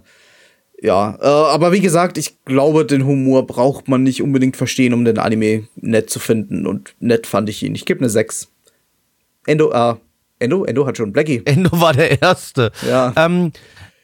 ja, 0.83 1.19
äh, 1.21 1.27
aber 1.27 1.73
wie 1.73 1.81
gesagt, 1.81 2.17
ich 2.17 2.43
glaube, 2.45 2.87
den 2.87 3.07
Humor 3.07 3.47
braucht 3.47 3.89
man 3.89 4.03
nicht 4.03 4.23
unbedingt 4.23 4.57
verstehen, 4.57 4.95
um 4.95 5.05
den 5.05 5.19
Anime 5.19 5.69
nett 5.77 6.09
zu 6.09 6.19
finden. 6.19 6.67
Und 6.67 6.95
nett 6.99 7.27
fand 7.27 7.49
ich 7.49 7.63
ihn. 7.63 7.75
Ich 7.75 7.85
gebe 7.85 8.01
eine 8.01 8.09
6. 8.09 8.49
Endo, 9.47 9.73
äh, 9.73 9.95
Endo? 10.39 10.65
Endo 10.65 10.87
hat 10.87 10.97
schon 10.97 11.13
Blackie. 11.13 11.43
Endo 11.45 11.71
war 11.73 11.93
der 11.93 12.23
Erste. 12.23 12.73
Ja. 12.87 13.13
Ähm, 13.17 13.53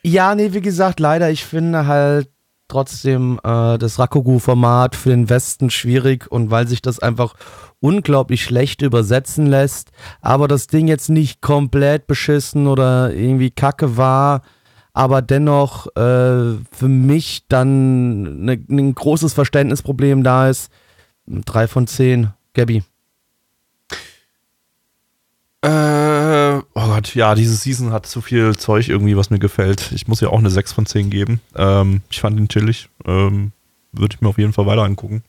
ja, 0.02 0.34
nee, 0.34 0.52
wie 0.52 0.60
gesagt, 0.60 1.00
leider, 1.00 1.30
ich 1.30 1.44
finde 1.44 1.86
halt 1.86 2.28
trotzdem 2.72 3.38
äh, 3.44 3.76
das 3.76 3.98
Rakugu-Format 3.98 4.96
für 4.96 5.10
den 5.10 5.28
Westen 5.28 5.68
schwierig 5.68 6.30
und 6.30 6.50
weil 6.50 6.66
sich 6.66 6.80
das 6.80 6.98
einfach 6.98 7.34
unglaublich 7.80 8.42
schlecht 8.42 8.80
übersetzen 8.80 9.46
lässt, 9.46 9.90
aber 10.20 10.48
das 10.48 10.68
Ding 10.68 10.88
jetzt 10.88 11.10
nicht 11.10 11.42
komplett 11.42 12.06
beschissen 12.06 12.66
oder 12.66 13.12
irgendwie 13.12 13.50
kacke 13.50 13.96
war, 13.96 14.42
aber 14.94 15.20
dennoch 15.20 15.86
äh, 15.96 16.56
für 16.70 16.88
mich 16.88 17.44
dann 17.48 18.44
ne, 18.44 18.64
ein 18.70 18.94
großes 18.94 19.34
Verständnisproblem 19.34 20.22
da 20.22 20.48
ist. 20.48 20.70
Drei 21.26 21.66
von 21.66 21.86
zehn, 21.86 22.30
Gabby. 22.54 22.82
Äh, 25.62 25.68
oh 26.74 26.86
Gott, 26.86 27.14
ja, 27.14 27.34
diese 27.34 27.54
Season 27.54 27.92
hat 27.92 28.06
zu 28.06 28.20
viel 28.20 28.56
Zeug 28.56 28.88
irgendwie, 28.88 29.16
was 29.16 29.30
mir 29.30 29.38
gefällt. 29.38 29.92
Ich 29.92 30.08
muss 30.08 30.20
ja 30.20 30.28
auch 30.28 30.38
eine 30.38 30.50
6 30.50 30.72
von 30.72 30.86
10 30.86 31.10
geben. 31.10 31.40
Ähm, 31.56 32.02
ich 32.10 32.20
fand 32.20 32.38
ihn 32.38 32.48
chillig. 32.48 32.88
Ähm, 33.06 33.52
Würde 33.92 34.14
ich 34.14 34.20
mir 34.20 34.28
auf 34.28 34.38
jeden 34.38 34.52
Fall 34.52 34.66
weiter 34.66 34.82
angucken. 34.82 35.22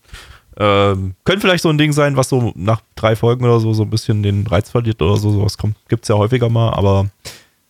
Ähm, 0.58 1.16
könnte 1.24 1.42
vielleicht 1.42 1.64
so 1.64 1.70
ein 1.70 1.78
Ding 1.78 1.94
sein, 1.94 2.16
was 2.16 2.30
so 2.30 2.54
nach 2.56 2.82
drei 2.96 3.16
Folgen 3.16 3.44
oder 3.44 3.60
so 3.60 3.74
so 3.74 3.84
ein 3.84 3.90
bisschen 3.90 4.22
den 4.22 4.46
Reiz 4.46 4.70
verliert 4.70 5.02
oder 5.02 5.18
so. 5.18 5.32
Sowas 5.32 5.58
kommt, 5.58 5.76
gibt's 5.90 6.08
ja 6.08 6.16
häufiger 6.16 6.50
mal, 6.50 6.74
aber 6.74 7.08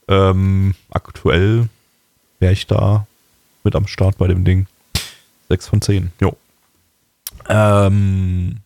ähm, 0.08 0.76
aktuell 0.92 1.70
wäre 2.40 2.54
ich 2.54 2.68
da 2.68 3.08
mit 3.64 3.76
am 3.76 3.88
Start 3.88 4.18
bei 4.18 4.28
dem 4.28 4.44
Ding. 4.44 4.68
6 5.50 5.68
von 5.68 5.82
10, 5.82 6.12
jo. 6.20 6.36
Ähm, 7.48 8.58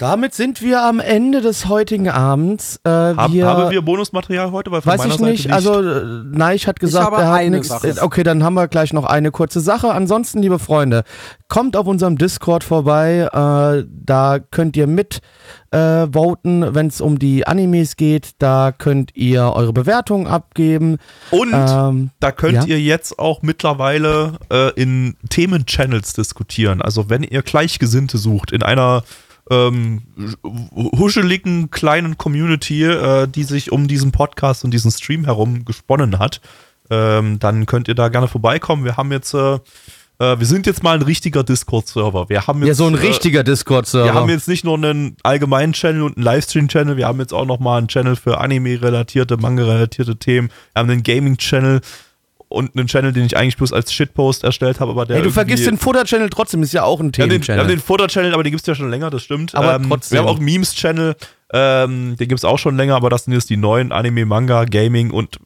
Damit 0.00 0.32
sind 0.32 0.62
wir 0.62 0.82
am 0.82 0.98
Ende 0.98 1.42
des 1.42 1.68
heutigen 1.68 2.08
Abends. 2.08 2.80
Äh, 2.84 2.88
hab, 2.88 3.32
wir, 3.32 3.46
haben 3.46 3.70
wir 3.70 3.82
Bonusmaterial 3.82 4.50
heute? 4.50 4.70
Weil 4.70 4.80
von 4.80 4.92
Weiß 4.92 4.98
meiner 5.00 5.12
ich 5.12 5.20
Seite 5.20 5.30
nicht. 5.32 5.52
Also 5.52 5.82
äh, 5.82 6.22
Neich 6.24 6.66
hat 6.66 6.80
gesagt, 6.80 7.12
er 7.12 7.30
hat 7.30 7.46
nichts. 7.48 7.84
Äh, 7.84 7.96
Okay, 8.00 8.22
dann 8.22 8.42
haben 8.42 8.54
wir 8.54 8.66
gleich 8.66 8.94
noch 8.94 9.04
eine 9.04 9.30
kurze 9.30 9.60
Sache. 9.60 9.92
Ansonsten, 9.92 10.40
liebe 10.40 10.58
Freunde, 10.58 11.04
kommt 11.48 11.76
auf 11.76 11.86
unserem 11.86 12.16
Discord 12.16 12.64
vorbei. 12.64 13.28
Äh, 13.30 13.84
da 13.90 14.38
könnt 14.38 14.74
ihr 14.78 14.86
mit 14.86 15.20
äh, 15.70 16.06
voten, 16.10 16.74
wenn 16.74 16.86
es 16.86 17.02
um 17.02 17.18
die 17.18 17.46
Animes 17.46 17.96
geht. 17.96 18.30
Da 18.38 18.72
könnt 18.72 19.14
ihr 19.16 19.52
eure 19.54 19.74
Bewertungen 19.74 20.26
abgeben. 20.26 20.96
Und 21.30 21.52
Ähm, 21.52 22.10
da 22.20 22.32
könnt 22.32 22.54
ja? 22.54 22.64
ihr 22.64 22.80
jetzt 22.80 23.18
auch 23.18 23.42
mittlerweile 23.42 24.38
äh, 24.50 24.70
in 24.80 25.16
Themen-Channels 25.28 26.14
diskutieren. 26.14 26.80
Also 26.80 27.10
wenn 27.10 27.22
ihr 27.22 27.42
Gleichgesinnte 27.42 28.16
sucht 28.16 28.50
in 28.50 28.62
einer 28.62 29.02
ähm, 29.50 30.02
huscheligen 30.72 31.70
kleinen 31.70 32.16
Community, 32.16 32.84
äh, 32.84 33.26
die 33.26 33.42
sich 33.42 33.72
um 33.72 33.88
diesen 33.88 34.12
Podcast 34.12 34.64
und 34.64 34.70
diesen 34.72 34.90
Stream 34.90 35.24
herum 35.24 35.64
gesponnen 35.64 36.18
hat, 36.18 36.40
ähm, 36.88 37.38
dann 37.38 37.66
könnt 37.66 37.88
ihr 37.88 37.94
da 37.94 38.08
gerne 38.08 38.28
vorbeikommen. 38.28 38.84
Wir 38.84 38.96
haben 38.96 39.10
jetzt, 39.10 39.34
äh, 39.34 39.54
äh, 40.18 40.38
wir 40.38 40.46
sind 40.46 40.66
jetzt 40.66 40.82
mal 40.82 40.96
ein 40.96 41.02
richtiger 41.02 41.42
Discord-Server. 41.42 42.28
Wir 42.28 42.46
haben 42.46 42.60
jetzt, 42.60 42.68
ja, 42.68 42.74
so 42.74 42.86
ein 42.86 42.94
äh, 42.94 42.98
richtiger 42.98 43.42
Discord-Server. 43.42 44.06
wir 44.06 44.14
haben 44.14 44.28
jetzt 44.28 44.48
nicht 44.48 44.64
nur 44.64 44.76
einen 44.76 45.16
allgemeinen 45.24 45.72
Channel 45.72 46.02
und 46.02 46.16
einen 46.16 46.24
Livestream-Channel, 46.24 46.96
wir 46.96 47.08
haben 47.08 47.18
jetzt 47.18 47.32
auch 47.32 47.46
noch 47.46 47.58
mal 47.58 47.78
einen 47.78 47.88
Channel 47.88 48.14
für 48.14 48.38
Anime-relatierte, 48.38 49.36
Manga-relatierte 49.36 50.16
Themen. 50.16 50.48
Wir 50.72 50.80
haben 50.80 50.90
einen 50.90 51.02
Gaming-Channel 51.02 51.80
und 52.50 52.76
einen 52.76 52.88
Channel, 52.88 53.12
den 53.12 53.24
ich 53.24 53.36
eigentlich 53.36 53.56
bloß 53.56 53.72
als 53.72 53.92
Shitpost 53.92 54.42
erstellt 54.42 54.80
habe, 54.80 54.90
aber 54.90 55.06
der 55.06 55.18
Ey, 55.18 55.22
du 55.22 55.30
vergisst 55.30 55.66
den 55.66 55.78
Futter-Channel 55.78 56.28
trotzdem, 56.30 56.62
ist 56.64 56.72
ja 56.72 56.82
auch 56.82 56.98
ein 57.00 57.16
wir 57.16 57.22
haben 57.22 57.30
den, 57.30 57.40
wir 57.40 57.46
Themen-Channel. 57.46 57.60
haben 57.60 57.68
den 57.68 57.80
Futter-Channel, 57.80 58.34
aber 58.34 58.42
den 58.42 58.50
gibt 58.50 58.60
es 58.62 58.66
ja 58.66 58.74
schon 58.74 58.90
länger, 58.90 59.08
das 59.08 59.22
stimmt. 59.22 59.54
Aber 59.54 59.76
ähm, 59.76 59.86
trotzdem. 59.88 60.16
Wir 60.16 60.22
haben 60.22 60.28
auch 60.28 60.40
Memes-Channel, 60.40 61.14
ähm, 61.52 62.16
den 62.18 62.28
gibt 62.28 62.38
es 62.40 62.44
auch 62.44 62.58
schon 62.58 62.76
länger, 62.76 62.96
aber 62.96 63.08
das 63.08 63.24
sind 63.24 63.34
jetzt 63.34 63.50
die 63.50 63.56
neuen 63.56 63.92
Anime, 63.92 64.26
Manga, 64.26 64.64
Gaming 64.64 65.12
und 65.12 65.38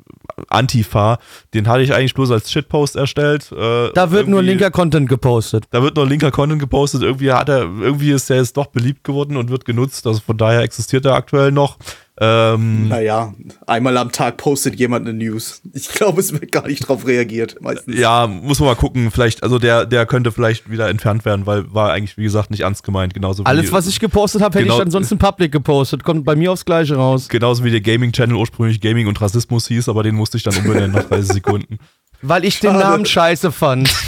Antifa. 0.49 1.19
Den 1.53 1.69
hatte 1.69 1.83
ich 1.83 1.95
eigentlich 1.95 2.15
bloß 2.15 2.31
als 2.31 2.51
Shitpost 2.51 2.97
erstellt. 2.97 3.53
Äh, 3.53 3.93
da 3.93 4.11
wird 4.11 4.27
nur 4.27 4.43
linker 4.43 4.71
Content 4.71 5.09
gepostet. 5.09 5.65
da 5.71 5.83
wird 5.83 5.97
nur 5.97 6.07
linker 6.07 6.31
Content 6.31 6.61
gepostet. 6.61 7.03
Irgendwie 7.03 7.33
hat 7.33 7.51
er, 7.51 7.63
irgendwie 7.63 8.13
ist 8.13 8.31
der 8.31 8.39
jetzt 8.39 8.57
doch 8.57 8.67
beliebt 8.67 9.05
geworden 9.05 9.37
und 9.37 9.51
wird 9.51 9.67
genutzt. 9.67 10.07
Also 10.07 10.21
von 10.21 10.39
daher 10.39 10.63
existiert 10.63 11.05
er 11.05 11.15
aktuell 11.15 11.53
noch. 11.53 11.77
Ähm, 12.21 12.87
Naja, 12.89 13.35
einmal 13.67 13.97
am 13.97 14.13
Tag 14.13 14.37
postet 14.37 14.77
jemand 14.79 15.09
eine 15.09 15.19
News. 15.19 15.61
Ich 15.73 15.89
glaube, 15.89 16.21
es 16.21 16.33
wird 16.33 16.53
gar 16.53 16.69
nicht 16.69 16.87
drauf 16.89 17.09
reagiert, 17.09 17.57
meistens. 17.61 17.99
ja, 17.99 18.29
muss 18.29 18.61
man 18.61 18.69
mal 18.69 18.77
gucken. 18.77 19.11
Vielleicht, 19.11 19.43
also 19.43 19.59
der, 19.59 19.85
der 19.85 20.07
könnte 20.07 20.31
vielleicht 20.31 20.71
wieder 20.71 20.89
entfernt 20.89 21.25
werden, 21.25 21.45
weil 21.47 21.75
war 21.75 21.93
eigentlich, 21.93 22.17
wie 22.17 22.23
gesagt, 22.23 22.53
nicht 22.53 22.61
ernst 22.61 22.85
gemeint. 22.85 23.15
Genauso 23.15 23.43
wie, 23.43 23.47
Alles, 23.47 23.73
was 23.73 23.89
ich 23.89 23.99
gepostet 23.99 24.43
habe, 24.43 24.55
hätte 24.55 24.65
Genau. 24.67 24.77
ich 24.77 24.83
ansonsten 24.83 25.19
public 25.19 25.51
gepostet. 25.51 26.05
Kommt 26.05 26.25
bei 26.25 26.37
mir 26.37 26.53
aufs 26.53 26.65
Gleiche 26.65 26.95
raus. 26.95 27.29
Genauso 27.29 27.65
wie 27.65 27.73
der 27.73 27.81
Gaming-Channel 27.81 28.37
ursprünglich 28.37 28.81
Gaming 28.81 29.09
und 29.09 29.21
Rassismus 29.21 29.67
hieß, 29.67 29.89
aber 29.89 30.05
den 30.05 30.15
musste 30.15 30.37
ich 30.37 30.45
dann 30.45 30.57
umbenennen 30.57 30.93
nach 30.93 31.03
30 31.05 31.29
Sekunden. 31.33 31.79
Weil 32.23 32.45
ich 32.45 32.61
den 32.61 32.71
Schade. 32.71 32.85
Namen 32.85 33.07
scheiße 33.07 33.51
fand. 33.51 33.93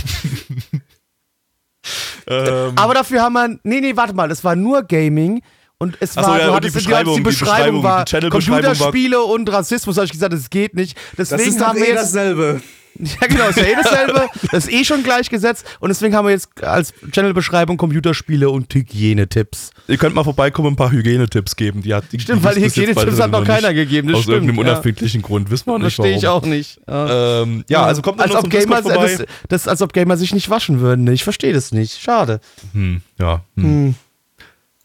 ähm, 2.29 2.73
Aber 2.77 2.95
dafür 2.95 3.23
haben 3.23 3.33
wir. 3.35 3.49
Nee, 3.65 3.81
nee, 3.81 3.97
warte 3.97 4.15
mal, 4.15 4.31
es 4.31 4.45
war 4.45 4.55
nur 4.57 4.83
Gaming. 4.85 5.43
Und 5.79 5.97
es 6.01 6.17
Ach 6.17 6.23
so, 6.25 6.31
war, 6.31 6.39
ja, 6.39 6.45
du 6.47 6.51
und 6.53 6.57
hattest 6.57 6.75
die 6.75 6.79
die, 6.79 6.85
Beschreibung, 6.87 7.17
die 7.17 7.21
Beschreibung, 7.21 7.57
Beschreibung 7.57 7.81
die 7.81 7.85
war 7.85 8.05
Channel-Beschreibung 8.07 8.63
war- 8.65 8.73
Computerspiele 8.73 9.23
und 9.23 9.53
Rassismus, 9.53 9.97
habe 9.97 10.07
ich 10.07 10.13
gesagt, 10.13 10.33
das 10.33 10.49
geht 10.49 10.75
nicht. 10.75 10.97
Das 11.19 11.29
Deswegen 11.29 11.51
ist 11.51 11.61
doch 11.61 11.67
haben 11.67 11.79
wir 11.79 11.85
eh 11.87 11.89
jetzt. 11.91 12.03
dasselbe. 12.03 12.63
Ja, 12.99 13.27
genau, 13.27 13.49
ist 13.49 13.59
ja 13.59 13.65
eh 13.65 13.75
dasselbe. 13.83 14.27
Das 14.51 14.67
ist 14.67 14.73
eh 14.73 14.83
schon 14.83 15.03
gleichgesetzt. 15.03 15.67
Und 15.81 15.91
deswegen 15.91 16.15
haben 16.15 16.25
wir 16.25 16.33
jetzt 16.33 16.65
als 16.65 16.95
Channelbeschreibung 17.13 17.77
Computerspiele 17.77 18.49
und 18.49 18.73
Hygienetipps. 18.73 19.69
Ihr 19.87 19.99
könnt 19.99 20.15
mal 20.15 20.25
vorbeikommen 20.25 20.69
und 20.69 20.73
ein 20.73 20.77
paar 20.77 20.91
Hygienetipps 20.93 21.57
geben. 21.57 21.83
Die 21.83 21.93
hat, 21.93 22.05
die, 22.11 22.19
Stimmt, 22.19 22.41
die 22.41 22.45
weil 22.45 22.55
das 22.55 22.75
Hygienetipps 22.75 23.21
hat 23.21 23.31
noch 23.31 23.41
nicht. 23.41 23.49
keiner 23.51 23.75
gegeben. 23.75 24.09
Das 24.09 24.17
Aus 24.17 24.23
stimmt. 24.23 24.37
irgendeinem 24.37 24.65
ja. 24.65 24.73
unerfindlichen 24.73 25.21
Grund. 25.21 25.51
Wissen 25.51 25.67
wir 25.67 25.79
nicht 25.79 25.95
Verstehe 25.95 26.17
ich 26.17 26.27
auch 26.27 26.47
nicht. 26.47 26.81
Ja. 26.89 27.43
Ähm, 27.43 27.65
ja, 27.69 27.85
also 27.85 28.01
kommt 28.01 28.19
als 28.19 28.35
ob 28.35 28.49
Gamer, 28.49 28.81
vorbei. 28.81 29.15
das, 29.19 29.27
das 29.51 29.61
ist, 29.61 29.69
als 29.69 29.83
ob 29.83 29.93
Gamer 29.93 30.17
sich 30.17 30.33
nicht 30.33 30.49
waschen 30.49 30.81
würden. 30.81 31.07
Ich 31.09 31.23
verstehe 31.23 31.53
das 31.53 31.73
nicht. 31.73 32.01
Schade. 32.01 32.41
Hm, 32.73 33.03
ja, 33.19 33.43
hm. 33.59 33.95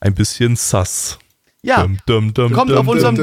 Ein 0.02 0.14
bisschen 0.14 0.56
sass. 0.57 1.18
Ja, 1.64 1.84
Dum, 1.84 1.98
dum, 2.06 2.34
dum, 2.34 2.52
Kommt 2.53 2.72
auf 2.73 2.88
unserem- 2.88 3.15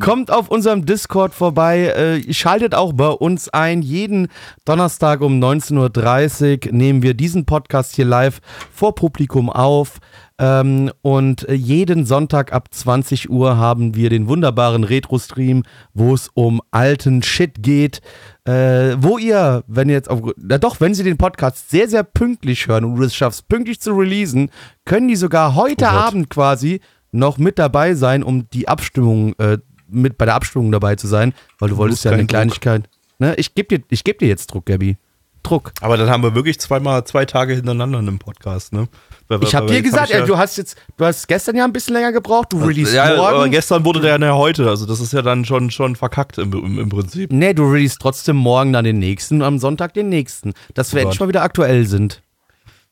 kommt 0.00 0.30
auf 0.32 0.48
unserem 0.48 0.84
Discord 0.84 1.32
vorbei. 1.34 1.86
Äh, 2.26 2.32
schaltet 2.32 2.74
auch 2.74 2.92
bei 2.92 3.08
uns 3.08 3.48
ein. 3.48 3.82
Jeden 3.82 4.26
Donnerstag 4.64 5.20
um 5.20 5.38
19.30 5.38 6.66
Uhr 6.66 6.72
nehmen 6.72 7.02
wir 7.02 7.14
diesen 7.14 7.44
Podcast 7.46 7.94
hier 7.94 8.04
live 8.04 8.40
vor 8.72 8.94
Publikum 8.96 9.48
auf. 9.48 9.98
Ähm, 10.38 10.90
und 11.02 11.48
äh, 11.48 11.54
jeden 11.54 12.04
Sonntag 12.06 12.52
ab 12.52 12.68
20 12.70 13.30
Uhr 13.30 13.56
haben 13.56 13.94
wir 13.94 14.10
den 14.10 14.28
wunderbaren 14.28 14.84
Retro-Stream, 14.84 15.62
wo 15.94 16.14
es 16.14 16.30
um 16.34 16.60
alten 16.70 17.22
Shit 17.22 17.62
geht. 17.62 18.00
Äh, 18.44 18.96
wo 18.98 19.18
ihr, 19.18 19.62
wenn 19.66 19.88
ihr 19.88 19.94
jetzt 19.94 20.10
auf, 20.10 20.20
na 20.36 20.58
doch, 20.58 20.80
wenn 20.80 20.94
sie 20.94 21.04
den 21.04 21.18
Podcast 21.18 21.70
sehr, 21.70 21.88
sehr 21.88 22.02
pünktlich 22.02 22.66
hören 22.66 22.84
und 22.84 22.96
du 22.96 23.02
es 23.04 23.14
schaffst, 23.14 23.48
pünktlich 23.48 23.80
zu 23.80 23.92
releasen, 23.92 24.50
können 24.84 25.08
die 25.08 25.16
sogar 25.16 25.54
heute 25.54 25.84
Oh. 25.84 25.88
Abend 25.88 26.30
quasi 26.30 26.80
noch 27.12 27.38
mit 27.38 27.58
dabei 27.58 27.94
sein, 27.94 28.22
um 28.22 28.48
die 28.50 28.68
Abstimmung, 28.68 29.34
äh, 29.38 29.58
mit 29.88 30.16
bei 30.18 30.24
der 30.24 30.34
Abstimmung 30.34 30.72
dabei 30.72 30.96
zu 30.96 31.06
sein, 31.06 31.34
weil 31.58 31.68
du 31.68 31.76
wolltest 31.76 32.04
ja 32.04 32.12
eine. 32.12 32.26
Kleinigkeit. 32.26 32.88
Ne? 33.18 33.34
Ich 33.36 33.54
gebe 33.54 33.78
dir, 33.78 33.84
ich 33.90 34.02
geb 34.04 34.18
dir 34.18 34.28
jetzt 34.28 34.46
Druck, 34.48 34.66
Gabby. 34.66 34.96
Druck. 35.42 35.72
Aber 35.80 35.96
dann 35.96 36.08
haben 36.10 36.22
wir 36.22 36.34
wirklich 36.34 36.60
zweimal 36.60 37.04
zwei 37.04 37.24
Tage 37.24 37.54
hintereinander 37.54 37.98
in 37.98 38.08
einem 38.08 38.18
Podcast, 38.18 38.72
ne? 38.72 38.88
Weil- 39.28 39.42
Ich 39.42 39.54
habe 39.54 39.66
dir 39.66 39.80
gesagt, 39.82 40.12
hab 40.12 40.20
ja, 40.20 40.26
du 40.26 40.36
hast 40.36 40.56
jetzt, 40.58 40.76
du 40.96 41.04
hast 41.04 41.26
gestern 41.26 41.56
ja 41.56 41.64
ein 41.64 41.72
bisschen 41.72 41.94
länger 41.94 42.12
gebraucht, 42.12 42.52
du 42.52 42.62
release 42.62 42.94
ja, 42.94 43.04
aber 43.04 43.16
morgen. 43.38 43.50
gestern 43.50 43.84
wurde 43.84 44.00
der 44.00 44.18
ja 44.20 44.34
heute, 44.34 44.68
also 44.68 44.84
das 44.86 45.00
ist 45.00 45.12
ja 45.12 45.22
dann 45.22 45.44
schon, 45.44 45.70
schon 45.70 45.96
verkackt 45.96 46.38
im, 46.38 46.52
im, 46.52 46.78
im 46.78 46.88
Prinzip. 46.88 47.32
Nee, 47.32 47.54
du 47.54 47.64
release 47.70 47.96
trotzdem 47.98 48.36
morgen 48.36 48.72
dann 48.72 48.84
den 48.84 48.98
nächsten 48.98 49.36
und 49.36 49.42
am 49.42 49.58
Sonntag 49.58 49.94
den 49.94 50.08
nächsten. 50.08 50.52
Dass 50.74 50.92
wir 50.92 51.00
Oh 51.00 51.02
endlich 51.04 51.20
mal 51.20 51.28
wieder 51.28 51.42
aktuell 51.42 51.86
sind. 51.86 52.22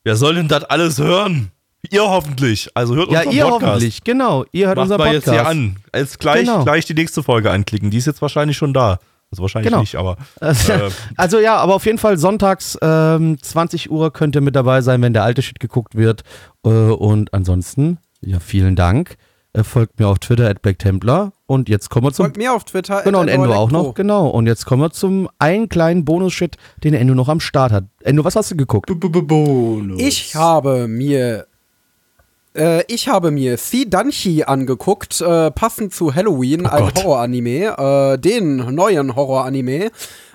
Wer 0.05 0.17
soll 0.17 0.35
denn 0.37 0.49
das 0.49 0.65
alles 0.65 0.99
hören? 0.99 1.51
Ihr 1.91 2.03
hoffentlich. 2.03 2.69
Also 2.75 2.95
hört 2.95 3.11
Ja, 3.11 3.21
unseren 3.21 3.35
ihr 3.37 3.45
Podcast. 3.45 3.63
hoffentlich, 3.73 4.05
genau. 4.05 4.45
Ihr 4.53 4.67
hört 4.67 4.77
Macht 4.77 4.83
unseren 4.85 4.99
mal 4.99 5.05
Podcast. 5.15 5.27
jetzt 5.27 5.35
hier 5.35 5.47
an. 5.49 5.77
Jetzt 5.95 6.19
gleich, 6.21 6.41
Genau. 6.47 6.65
gleich 6.65 6.85
die 6.87 6.95
nächste 6.95 7.23
Folge 7.23 7.51
anklicken. 7.51 7.91
Die 7.91 7.97
ist 7.99 8.07
jetzt 8.07 8.21
wahrscheinlich 8.23 8.57
schon 8.57 8.73
da. 8.75 8.99
Also 9.31 9.43
wahrscheinlich 9.43 9.71
Genau. 9.71 9.81
nicht, 9.83 9.95
aber 9.95 10.17
Also, 10.41 10.73
Äh, 10.73 10.91
also 11.17 11.39
ja, 11.39 11.57
aber 11.57 11.75
auf 11.77 11.87
jeden 11.87 11.99
Fall 11.99 12.19
sonntags 12.19 12.77
ähm, 12.83 13.39
20 13.41 13.91
Uhr 13.91 14.13
könnt 14.13 14.35
ihr 14.35 14.41
mit 14.41 14.57
dabei 14.57 14.81
sein, 14.83 15.03
wenn 15.03 15.13
der 15.13 15.23
alte 15.25 15.43
Shit 15.43 15.61
geguckt 15.61 15.95
wird. 15.95 16.23
Äh, 16.65 16.69
und 16.71 17.33
ansonsten, 17.33 17.99
ja, 18.21 18.41
vielen 18.41 18.75
Dank. 18.77 19.17
Äh, 19.53 19.65
folgt 19.65 19.99
mir 19.99 20.07
auf 20.07 20.21
Twitter 20.21 20.49
at 20.49 20.63
BlackTemplar. 20.63 21.33
Und 21.47 21.69
jetzt 21.69 21.91
kommen 21.91 22.07
wir 22.07 22.13
zum. 22.13 22.27
Folgt 22.27 22.37
mir 22.37 22.53
auf 22.53 22.63
Twitter. 22.65 23.03
Genau, 23.03 23.21
und 23.21 23.29
Endo 23.29 23.53
auch 23.53 23.71
noch. 23.73 23.95
Genau. 23.95 24.29
Und 24.29 24.47
jetzt 24.47 24.65
kommen 24.65 24.81
wir 24.83 24.91
zum 24.91 25.29
einen 25.41 25.69
kleinen 25.69 26.05
Bonus-Shit, 26.05 26.57
den 26.85 26.95
Endo 26.95 27.15
noch 27.15 27.29
am 27.29 27.41
Start 27.41 27.73
hat. 27.73 27.85
Endo, 28.03 28.25
was 28.25 28.37
hast 28.37 28.53
du 28.53 28.57
geguckt? 28.57 28.89
Bonus. 28.89 30.01
Ich 30.01 30.37
habe 30.37 30.87
mir 30.87 31.47
äh, 32.57 32.83
ich 32.89 33.09
habe 33.09 33.31
mir 33.31 33.57
See 33.57 33.87
Danchi 33.89 34.45
angeguckt, 34.45 35.21
äh, 35.21 35.51
passend 35.51 35.95
zu 35.95 36.15
Halloween, 36.15 36.67
ein 36.67 36.85
Gott. 36.85 37.05
Horror-Anime, 37.05 38.15
äh, 38.15 38.19
den 38.19 38.75
neuen 38.75 39.15
Horror-Anime. 39.15 39.91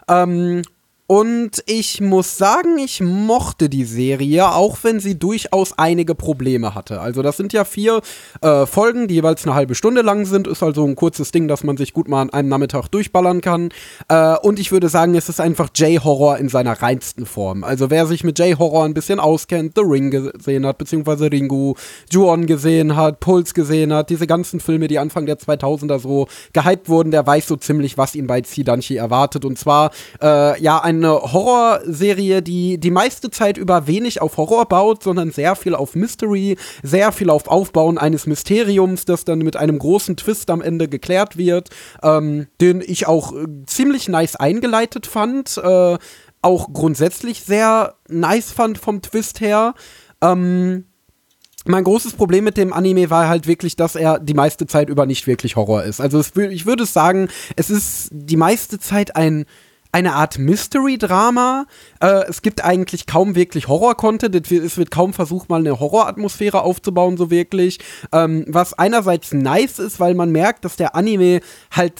Ähm, 0.07 0.61
und 1.07 1.63
ich 1.67 2.01
muss 2.01 2.35
sagen, 2.35 2.79
ich 2.79 2.99
mochte 2.99 3.69
die 3.69 3.85
Serie, 3.85 4.51
auch 4.51 4.77
wenn 4.81 4.99
sie 4.99 5.19
durchaus 5.19 5.77
einige 5.77 6.15
Probleme 6.15 6.73
hatte. 6.73 6.99
Also 6.99 7.21
das 7.21 7.37
sind 7.37 7.53
ja 7.53 7.63
vier 7.63 8.01
äh, 8.41 8.65
Folgen, 8.65 9.07
die 9.07 9.15
jeweils 9.15 9.45
eine 9.45 9.53
halbe 9.53 9.75
Stunde 9.75 10.01
lang 10.01 10.25
sind. 10.25 10.47
Ist 10.47 10.63
also 10.63 10.83
ein 10.83 10.95
kurzes 10.95 11.31
Ding, 11.31 11.47
das 11.47 11.63
man 11.63 11.77
sich 11.77 11.93
gut 11.93 12.07
mal 12.07 12.21
an 12.21 12.31
einem 12.31 12.49
Nachmittag 12.49 12.87
durchballern 12.87 13.41
kann. 13.41 13.69
Äh, 14.07 14.35
und 14.37 14.59
ich 14.59 14.71
würde 14.71 14.89
sagen, 14.89 15.13
es 15.13 15.29
ist 15.29 15.39
einfach 15.39 15.69
J-Horror 15.75 16.37
in 16.37 16.49
seiner 16.49 16.81
reinsten 16.81 17.27
Form. 17.27 17.63
Also 17.63 17.91
wer 17.91 18.07
sich 18.07 18.23
mit 18.23 18.39
J-Horror 18.39 18.85
ein 18.85 18.95
bisschen 18.95 19.19
auskennt, 19.19 19.73
The 19.75 19.83
Ring 19.85 20.09
gesehen 20.09 20.65
hat, 20.65 20.79
beziehungsweise 20.79 21.31
Ringu, 21.31 21.75
Ju-On 22.09 22.47
gesehen 22.47 22.95
hat, 22.95 23.19
Pulse 23.19 23.53
gesehen 23.53 23.93
hat, 23.93 24.09
diese 24.09 24.25
ganzen 24.25 24.59
Filme, 24.59 24.87
die 24.87 24.97
Anfang 24.97 25.27
der 25.27 25.37
2000er 25.37 25.99
so 25.99 26.27
gehypt 26.53 26.89
wurden, 26.89 27.11
der 27.11 27.27
weiß 27.27 27.47
so 27.47 27.57
ziemlich, 27.57 27.95
was 27.99 28.15
ihn 28.15 28.25
bei 28.25 28.41
Zidanchi 28.41 28.95
erwartet. 28.95 29.45
Und 29.45 29.59
zwar, 29.59 29.91
äh, 30.19 30.59
ja, 30.59 30.79
eine 30.97 31.33
Horrorserie, 31.33 32.41
die 32.41 32.77
die 32.77 32.91
meiste 32.91 33.29
Zeit 33.29 33.57
über 33.57 33.87
wenig 33.87 34.21
auf 34.21 34.37
Horror 34.37 34.65
baut, 34.65 35.03
sondern 35.03 35.31
sehr 35.31 35.55
viel 35.55 35.75
auf 35.75 35.95
Mystery, 35.95 36.57
sehr 36.83 37.11
viel 37.11 37.29
auf 37.29 37.47
Aufbauen 37.47 37.97
eines 37.97 38.25
Mysteriums, 38.27 39.05
das 39.05 39.25
dann 39.25 39.39
mit 39.39 39.55
einem 39.55 39.79
großen 39.79 40.17
Twist 40.17 40.49
am 40.49 40.61
Ende 40.61 40.87
geklärt 40.87 41.37
wird, 41.37 41.69
ähm, 42.03 42.47
den 42.61 42.81
ich 42.85 43.07
auch 43.07 43.33
äh, 43.33 43.45
ziemlich 43.65 44.07
nice 44.07 44.35
eingeleitet 44.35 45.07
fand, 45.07 45.57
äh, 45.57 45.97
auch 46.41 46.73
grundsätzlich 46.73 47.41
sehr 47.41 47.95
nice 48.07 48.51
fand 48.51 48.77
vom 48.77 49.01
Twist 49.01 49.41
her. 49.41 49.73
Ähm, 50.21 50.85
mein 51.67 51.83
großes 51.83 52.13
Problem 52.13 52.43
mit 52.43 52.57
dem 52.57 52.71
Anime 52.71 53.09
war 53.09 53.27
halt 53.27 53.47
wirklich, 53.47 53.75
dass 53.75 53.95
er 53.95 54.19
die 54.19 54.35
meiste 54.35 54.67
Zeit 54.67 54.87
über 54.87 55.07
nicht 55.07 55.25
wirklich 55.25 55.55
Horror 55.55 55.83
ist. 55.83 55.99
Also 55.99 56.19
es, 56.19 56.35
ich 56.35 56.67
würde 56.67 56.85
sagen, 56.85 57.27
es 57.55 57.71
ist 57.71 58.09
die 58.11 58.37
meiste 58.37 58.79
Zeit 58.79 59.15
ein 59.15 59.45
eine 59.95 60.13
Art 60.13 60.37
Mystery-Drama. 60.37 61.67
Äh, 62.01 62.25
es 62.27 62.41
gibt 62.41 62.65
eigentlich 62.65 63.05
kaum 63.05 63.35
wirklich 63.35 63.69
Horror-Content. 63.69 64.35
Es 64.51 64.77
wird- 64.77 64.91
kaum 64.91 65.13
versucht, 65.13 65.47
mal 65.49 65.61
eine 65.61 65.79
Horroratmosphäre 65.79 66.63
aufzubauen, 66.63 67.15
so 67.15 67.31
wirklich. 67.31 67.79
Ähm, 68.11 68.43
was 68.49 68.73
einerseits 68.73 69.33
nice 69.33 69.79
ist, 69.79 70.01
weil 70.01 70.13
man 70.13 70.31
merkt, 70.33 70.65
dass 70.65 70.75
der 70.75 70.95
Anime 70.95 71.39
halt 71.71 71.93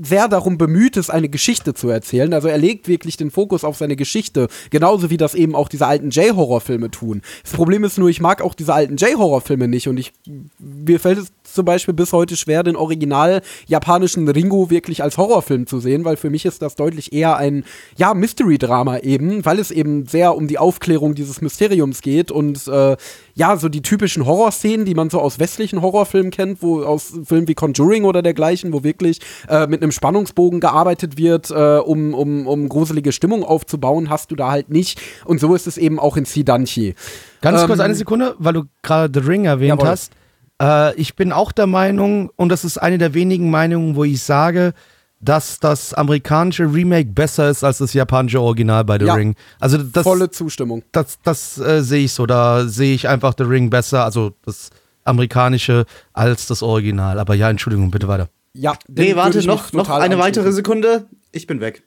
sehr 0.00 0.28
darum 0.28 0.58
bemüht 0.58 0.96
ist, 0.96 1.10
eine 1.10 1.28
Geschichte 1.28 1.74
zu 1.74 1.88
erzählen. 1.88 2.32
Also 2.32 2.46
er 2.48 2.56
legt 2.56 2.86
wirklich 2.86 3.16
den 3.16 3.30
Fokus 3.32 3.64
auf 3.64 3.76
seine 3.76 3.96
Geschichte, 3.96 4.46
genauso 4.70 5.10
wie 5.10 5.16
das 5.16 5.34
eben 5.34 5.56
auch 5.56 5.68
diese 5.68 5.86
alten 5.88 6.10
J-Horror-Filme 6.10 6.90
tun. 6.90 7.20
Das 7.42 7.52
Problem 7.52 7.82
ist 7.82 7.98
nur, 7.98 8.08
ich 8.08 8.20
mag 8.20 8.42
auch 8.42 8.54
diese 8.54 8.72
alten 8.72 8.96
J-Horror-Filme 8.96 9.66
nicht 9.66 9.88
und 9.88 9.96
ich 9.98 10.12
mir 10.58 11.00
fällt 11.00 11.18
es 11.18 11.32
zum 11.52 11.64
Beispiel 11.64 11.94
bis 11.94 12.12
heute 12.12 12.36
schwer, 12.36 12.62
den 12.62 12.76
original 12.76 13.42
japanischen 13.66 14.28
Ringo 14.28 14.70
wirklich 14.70 15.02
als 15.02 15.18
Horrorfilm 15.18 15.66
zu 15.66 15.80
sehen, 15.80 16.04
weil 16.04 16.16
für 16.16 16.30
mich 16.30 16.44
ist 16.44 16.62
das 16.62 16.74
deutlich 16.76 17.12
eher 17.12 17.36
ein, 17.36 17.64
ja, 17.96 18.14
Mystery-Drama 18.14 18.98
eben, 18.98 19.44
weil 19.44 19.58
es 19.58 19.70
eben 19.70 20.06
sehr 20.06 20.34
um 20.36 20.46
die 20.48 20.58
Aufklärung 20.58 21.14
dieses 21.14 21.40
Mysteriums 21.40 22.02
geht 22.02 22.30
und 22.30 22.66
äh, 22.68 22.96
ja, 23.34 23.56
so 23.56 23.68
die 23.68 23.82
typischen 23.82 24.24
Horrorszenen, 24.24 24.86
die 24.86 24.94
man 24.94 25.10
so 25.10 25.20
aus 25.20 25.38
westlichen 25.38 25.82
Horrorfilmen 25.82 26.30
kennt, 26.30 26.62
wo 26.62 26.82
aus 26.82 27.12
Filmen 27.24 27.48
wie 27.48 27.54
Conjuring 27.54 28.04
oder 28.04 28.22
dergleichen, 28.22 28.72
wo 28.72 28.82
wirklich 28.82 29.20
äh, 29.48 29.66
mit 29.66 29.82
einem 29.82 29.92
Spannungsbogen 29.92 30.60
gearbeitet 30.60 31.18
wird, 31.18 31.50
äh, 31.50 31.78
um, 31.78 32.14
um, 32.14 32.46
um 32.46 32.68
gruselige 32.68 33.12
Stimmung 33.12 33.44
aufzubauen, 33.44 34.10
hast 34.10 34.30
du 34.30 34.36
da 34.36 34.50
halt 34.50 34.70
nicht. 34.70 35.00
Und 35.24 35.40
so 35.40 35.54
ist 35.54 35.66
es 35.66 35.76
eben 35.78 35.98
auch 35.98 36.16
in 36.16 36.24
Sidanchi. 36.24 36.94
Ganz 37.42 37.60
Ähm, 37.60 37.66
kurz 37.66 37.80
eine 37.80 37.94
Sekunde, 37.94 38.34
weil 38.38 38.54
du 38.54 38.62
gerade 38.82 39.20
The 39.20 39.26
Ring 39.26 39.44
erwähnt 39.44 39.80
Jawohl. 39.80 39.88
hast. 39.88 40.12
Äh, 40.60 40.94
ich 40.96 41.16
bin 41.16 41.32
auch 41.32 41.52
der 41.52 41.66
Meinung, 41.66 42.30
und 42.36 42.48
das 42.48 42.64
ist 42.64 42.78
eine 42.78 42.98
der 42.98 43.14
wenigen 43.14 43.50
Meinungen, 43.50 43.96
wo 43.96 44.04
ich 44.04 44.22
sage, 44.22 44.72
dass 45.20 45.58
das 45.60 45.94
amerikanische 45.94 46.64
Remake 46.64 47.10
besser 47.10 47.48
ist 47.48 47.64
als 47.64 47.78
das 47.78 47.94
japanische 47.94 48.40
Original 48.40 48.84
bei 48.84 48.98
The 48.98 49.06
Ja. 49.06 49.14
Ring. 49.14 49.34
Also 49.60 49.78
das, 49.78 50.02
Volle 50.04 50.30
Zustimmung. 50.30 50.82
das, 50.92 51.18
das 51.22 51.58
äh, 51.58 51.82
sehe 51.82 52.04
ich 52.04 52.12
so. 52.12 52.26
Da 52.26 52.66
sehe 52.68 52.94
ich 52.94 53.08
einfach 53.08 53.34
The 53.36 53.44
Ring 53.44 53.70
besser, 53.70 54.04
also 54.04 54.32
das 54.44 54.70
amerikanische, 55.04 55.86
als 56.12 56.46
das 56.46 56.62
Original. 56.62 57.18
Aber 57.18 57.34
ja, 57.34 57.48
Entschuldigung, 57.48 57.90
bitte 57.90 58.08
weiter. 58.08 58.28
Ja, 58.52 58.76
Nee, 58.88 59.16
warte, 59.16 59.44
noch, 59.46 59.72
noch 59.72 59.88
eine 59.90 60.18
weitere. 60.18 60.52
Sekunde. 60.52 61.06
Ich 61.32 61.46
bin 61.46 61.60
weg. 61.60 61.82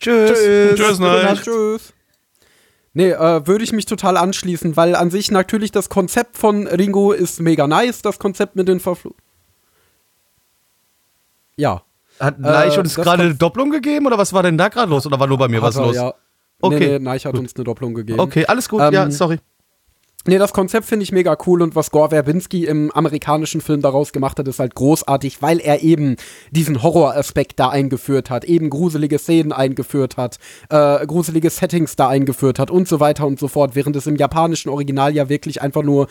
Tschüss. 0.00 0.32
Tschüss. 0.32 0.76
Tschüss. 0.76 1.42
Tschüss. 1.42 1.93
Nee, 2.96 3.10
äh, 3.10 3.46
würde 3.46 3.64
ich 3.64 3.72
mich 3.72 3.86
total 3.86 4.16
anschließen, 4.16 4.76
weil 4.76 4.94
an 4.94 5.10
sich 5.10 5.30
natürlich 5.30 5.72
das 5.72 5.88
Konzept 5.88 6.38
von 6.38 6.68
Ringo 6.68 7.10
ist 7.12 7.40
mega 7.40 7.66
nice, 7.66 8.02
das 8.02 8.18
Konzept 8.18 8.56
mit 8.56 8.68
den 8.68 8.80
Verfl... 8.80 9.10
Ja. 11.56 11.82
Hat 12.20 12.38
Neich 12.38 12.76
Äh, 12.76 12.80
uns 12.80 12.94
gerade 12.94 13.22
eine 13.24 13.34
Doppelung 13.34 13.70
gegeben 13.70 14.06
oder 14.06 14.16
was 14.18 14.32
war 14.32 14.42
denn 14.44 14.56
da 14.56 14.68
gerade 14.68 14.90
los? 14.90 15.06
Oder 15.06 15.18
war 15.18 15.26
nur 15.26 15.38
bei 15.38 15.48
mir 15.48 15.60
was 15.60 15.76
er, 15.76 15.82
los? 15.82 15.96
Ja. 15.96 16.14
Okay, 16.60 16.78
Nee, 16.78 16.86
nee, 16.86 16.98
Neich 17.00 17.26
hat 17.26 17.36
uns 17.36 17.54
eine 17.56 17.64
Doppelung 17.64 17.94
gegeben. 17.94 18.20
Okay, 18.20 18.46
alles 18.46 18.68
gut. 18.68 18.80
Ähm, 18.80 18.92
ja, 18.92 19.10
sorry. 19.10 19.38
Nee, 20.26 20.38
das 20.38 20.54
Konzept 20.54 20.86
finde 20.86 21.02
ich 21.02 21.12
mega 21.12 21.36
cool 21.46 21.60
und 21.60 21.76
was 21.76 21.90
Gore 21.90 22.08
Verbinski 22.08 22.64
im 22.64 22.90
amerikanischen 22.92 23.60
Film 23.60 23.82
daraus 23.82 24.10
gemacht 24.10 24.38
hat, 24.38 24.48
ist 24.48 24.58
halt 24.58 24.74
großartig, 24.74 25.42
weil 25.42 25.60
er 25.60 25.82
eben 25.82 26.16
diesen 26.50 26.82
Horroraspekt 26.82 27.60
da 27.60 27.68
eingeführt 27.68 28.30
hat, 28.30 28.44
eben 28.44 28.70
gruselige 28.70 29.18
Szenen 29.18 29.52
eingeführt 29.52 30.16
hat, 30.16 30.38
äh, 30.70 31.06
gruselige 31.06 31.50
Settings 31.50 31.96
da 31.96 32.08
eingeführt 32.08 32.58
hat 32.58 32.70
und 32.70 32.88
so 32.88 33.00
weiter 33.00 33.26
und 33.26 33.38
so 33.38 33.48
fort, 33.48 33.74
während 33.74 33.96
es 33.96 34.06
im 34.06 34.16
japanischen 34.16 34.70
Original 34.70 35.14
ja 35.14 35.28
wirklich 35.28 35.60
einfach 35.60 35.82
nur 35.82 36.06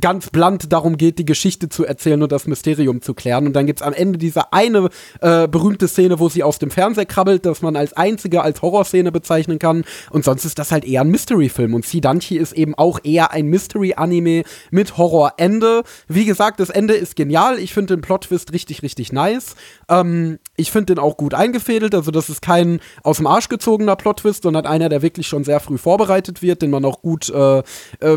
ganz 0.00 0.30
blunt 0.30 0.72
darum 0.72 0.96
geht, 0.96 1.18
die 1.18 1.24
Geschichte 1.24 1.68
zu 1.68 1.84
erzählen 1.84 2.22
und 2.22 2.32
das 2.32 2.46
Mysterium 2.46 3.02
zu 3.02 3.14
klären. 3.14 3.46
Und 3.46 3.52
dann 3.54 3.66
gibt 3.66 3.80
es 3.80 3.86
am 3.86 3.92
Ende 3.92 4.18
diese 4.18 4.52
eine 4.52 4.88
äh, 5.20 5.46
berühmte 5.46 5.88
Szene, 5.88 6.18
wo 6.18 6.28
sie 6.28 6.42
aus 6.42 6.58
dem 6.58 6.70
Fernseher 6.70 7.06
krabbelt, 7.06 7.46
das 7.46 7.62
man 7.62 7.76
als 7.76 7.92
einzige 7.92 8.42
als 8.42 8.62
Horrorszene 8.62 9.12
bezeichnen 9.12 9.58
kann. 9.58 9.84
Und 10.10 10.24
sonst 10.24 10.44
ist 10.44 10.58
das 10.58 10.72
halt 10.72 10.84
eher 10.84 11.02
ein 11.02 11.08
Mystery-Film. 11.08 11.74
Und 11.74 11.86
Sidanchi 11.86 12.36
ist 12.36 12.52
eben 12.52 12.74
auch 12.74 13.00
eher 13.04 13.32
ein 13.32 13.46
Mystery-Anime 13.46 14.42
mit 14.70 14.96
Horrorende. 14.96 15.82
Wie 16.08 16.24
gesagt, 16.24 16.58
das 16.58 16.70
Ende 16.70 16.94
ist 16.94 17.14
genial. 17.14 17.58
Ich 17.58 17.72
finde 17.72 17.94
den 17.94 18.00
Plot-Twist 18.00 18.52
richtig, 18.52 18.82
richtig 18.82 19.12
nice. 19.12 19.54
Ähm, 19.88 20.38
ich 20.56 20.72
finde 20.72 20.94
den 20.94 20.98
auch 20.98 21.16
gut 21.16 21.34
eingefädelt. 21.34 21.94
Also, 21.94 22.10
das 22.10 22.28
ist 22.28 22.42
kein 22.42 22.80
aus 23.02 23.18
dem 23.18 23.26
Arsch 23.26 23.48
gezogener 23.48 23.94
Plot-Twist, 23.94 24.42
sondern 24.42 24.66
einer, 24.66 24.88
der 24.88 25.02
wirklich 25.02 25.28
schon 25.28 25.44
sehr 25.44 25.60
früh 25.60 25.78
vorbereitet 25.78 26.42
wird, 26.42 26.62
den 26.62 26.70
man 26.70 26.84
auch 26.84 27.02
gut, 27.02 27.28
äh, 27.28 27.58
äh, 27.58 27.62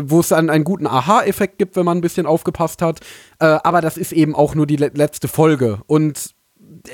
wo 0.04 0.20
es 0.20 0.28
dann 0.28 0.50
einen 0.50 0.64
guten 0.64 0.86
Aha-Effekt 0.86 1.59
gibt, 1.60 1.76
wenn 1.76 1.84
man 1.84 1.98
ein 1.98 2.00
bisschen 2.00 2.26
aufgepasst 2.26 2.82
hat. 2.82 2.98
Äh, 3.38 3.44
aber 3.44 3.80
das 3.80 3.96
ist 3.96 4.10
eben 4.10 4.34
auch 4.34 4.56
nur 4.56 4.66
die 4.66 4.76
le 4.76 4.90
letzte 4.94 5.28
Folge. 5.28 5.80
Und 5.86 6.34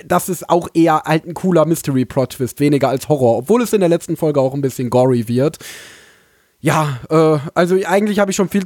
das 0.05 0.28
ist 0.28 0.51
auch 0.51 0.68
eher 0.74 1.02
halt 1.05 1.26
ein 1.26 1.34
cooler 1.34 1.64
Mystery-Plot-Twist, 1.64 2.60
weniger 2.60 2.88
als 2.88 3.09
Horror, 3.09 3.38
obwohl 3.38 3.62
es 3.62 3.72
in 3.72 3.80
der 3.80 3.88
letzten 3.88 4.16
Folge 4.16 4.40
auch 4.40 4.52
ein 4.52 4.60
bisschen 4.60 4.90
gory 4.90 5.28
wird 5.28 5.59
ja, 6.66 6.98
äh, 7.10 7.38
also 7.55 7.76
eigentlich 7.86 8.18
habe 8.18 8.32
ich 8.32 8.36
schon 8.36 8.48
viel, 8.48 8.64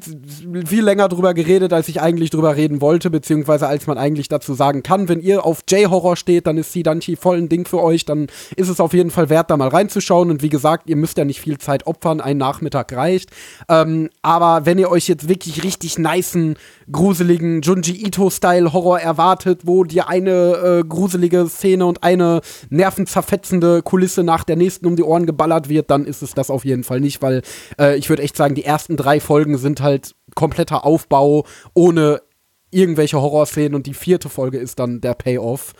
viel 0.64 0.82
länger 0.82 1.08
drüber 1.08 1.34
geredet, 1.34 1.74
als 1.74 1.86
ich 1.86 2.00
eigentlich 2.00 2.30
drüber 2.30 2.56
reden 2.56 2.80
wollte, 2.80 3.10
beziehungsweise 3.10 3.66
als 3.68 3.86
man 3.86 3.98
eigentlich 3.98 4.28
dazu 4.28 4.54
sagen 4.54 4.82
kann. 4.82 5.10
Wenn 5.10 5.20
ihr 5.20 5.44
auf 5.44 5.64
J-Horror 5.68 6.16
steht, 6.16 6.46
dann 6.46 6.56
ist 6.56 6.72
Sidanchi 6.72 7.16
voll 7.16 7.36
ein 7.36 7.50
Ding 7.50 7.68
für 7.68 7.82
euch, 7.82 8.06
dann 8.06 8.28
ist 8.56 8.70
es 8.70 8.80
auf 8.80 8.94
jeden 8.94 9.10
Fall 9.10 9.28
wert, 9.28 9.50
da 9.50 9.58
mal 9.58 9.68
reinzuschauen. 9.68 10.30
Und 10.30 10.40
wie 10.40 10.48
gesagt, 10.48 10.88
ihr 10.88 10.96
müsst 10.96 11.18
ja 11.18 11.26
nicht 11.26 11.42
viel 11.42 11.58
Zeit 11.58 11.86
opfern, 11.86 12.22
ein 12.22 12.38
Nachmittag 12.38 12.90
reicht. 12.94 13.32
Ähm, 13.68 14.08
aber 14.22 14.64
wenn 14.64 14.78
ihr 14.78 14.90
euch 14.90 15.06
jetzt 15.06 15.28
wirklich 15.28 15.62
richtig 15.62 15.98
niceen, 15.98 16.56
gruseligen 16.92 17.62
Junji 17.62 18.06
Ito-Style-Horror 18.06 19.00
erwartet, 19.00 19.62
wo 19.64 19.84
dir 19.84 20.08
eine 20.08 20.80
äh, 20.80 20.84
gruselige 20.86 21.46
Szene 21.48 21.86
und 21.86 22.02
eine 22.02 22.40
nervenzerfetzende 22.68 23.82
Kulisse 23.82 24.22
nach 24.22 24.44
der 24.44 24.56
nächsten 24.56 24.86
um 24.86 24.96
die 24.96 25.02
Ohren 25.02 25.26
geballert 25.26 25.68
wird, 25.68 25.90
dann 25.90 26.04
ist 26.04 26.22
es 26.22 26.34
das 26.34 26.50
auf 26.50 26.64
jeden 26.64 26.84
Fall 26.84 27.00
nicht, 27.00 27.22
weil 27.22 27.42
äh, 27.78 27.96
ich 27.96 28.08
würde 28.08 28.22
echt 28.22 28.36
sagen, 28.36 28.54
die 28.54 28.64
ersten 28.64 28.96
drei 28.96 29.20
Folgen 29.20 29.58
sind 29.58 29.80
halt 29.80 30.14
kompletter 30.34 30.84
Aufbau 30.84 31.44
ohne 31.74 32.22
irgendwelche 32.70 33.20
Horrorszenen 33.20 33.74
und 33.74 33.86
die 33.86 33.94
vierte 33.94 34.28
Folge 34.28 34.58
ist 34.58 34.78
dann 34.78 35.00
der 35.00 35.14
Payoff. 35.14 35.72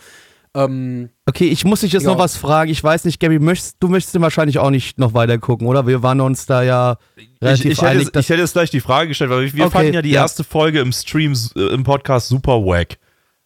Ähm, 0.53 1.09
okay, 1.25 1.45
ich 1.45 1.63
muss 1.63 1.79
dich 1.79 1.93
jetzt 1.93 2.03
ja. 2.03 2.11
noch 2.11 2.19
was 2.19 2.35
fragen. 2.35 2.69
Ich 2.69 2.83
weiß 2.83 3.05
nicht, 3.05 3.19
Gabby, 3.19 3.39
möchtest, 3.39 3.77
du 3.79 3.87
möchtest 3.87 4.19
wahrscheinlich 4.19 4.59
auch 4.59 4.69
nicht 4.69 4.99
noch 4.99 5.13
weiter 5.13 5.37
gucken, 5.37 5.67
oder? 5.67 5.87
Wir 5.87 6.03
waren 6.03 6.19
uns 6.19 6.45
da 6.45 6.61
ja 6.61 6.97
relativ 7.41 7.65
ich, 7.65 7.71
ich 7.71 7.83
einig. 7.83 8.07
Hätte, 8.07 8.19
ich 8.19 8.29
hätte 8.29 8.41
jetzt 8.41 8.53
gleich 8.53 8.69
die 8.69 8.81
Frage 8.81 9.09
gestellt, 9.09 9.29
weil 9.29 9.53
wir 9.53 9.65
okay, 9.65 9.71
fanden 9.71 9.93
ja 9.93 10.01
die 10.01 10.11
ja. 10.11 10.21
erste 10.21 10.43
Folge 10.43 10.79
im 10.79 10.91
Stream, 10.91 11.33
äh, 11.55 11.73
im 11.73 11.83
Podcast 11.83 12.27
super 12.27 12.65
wack. 12.65 12.97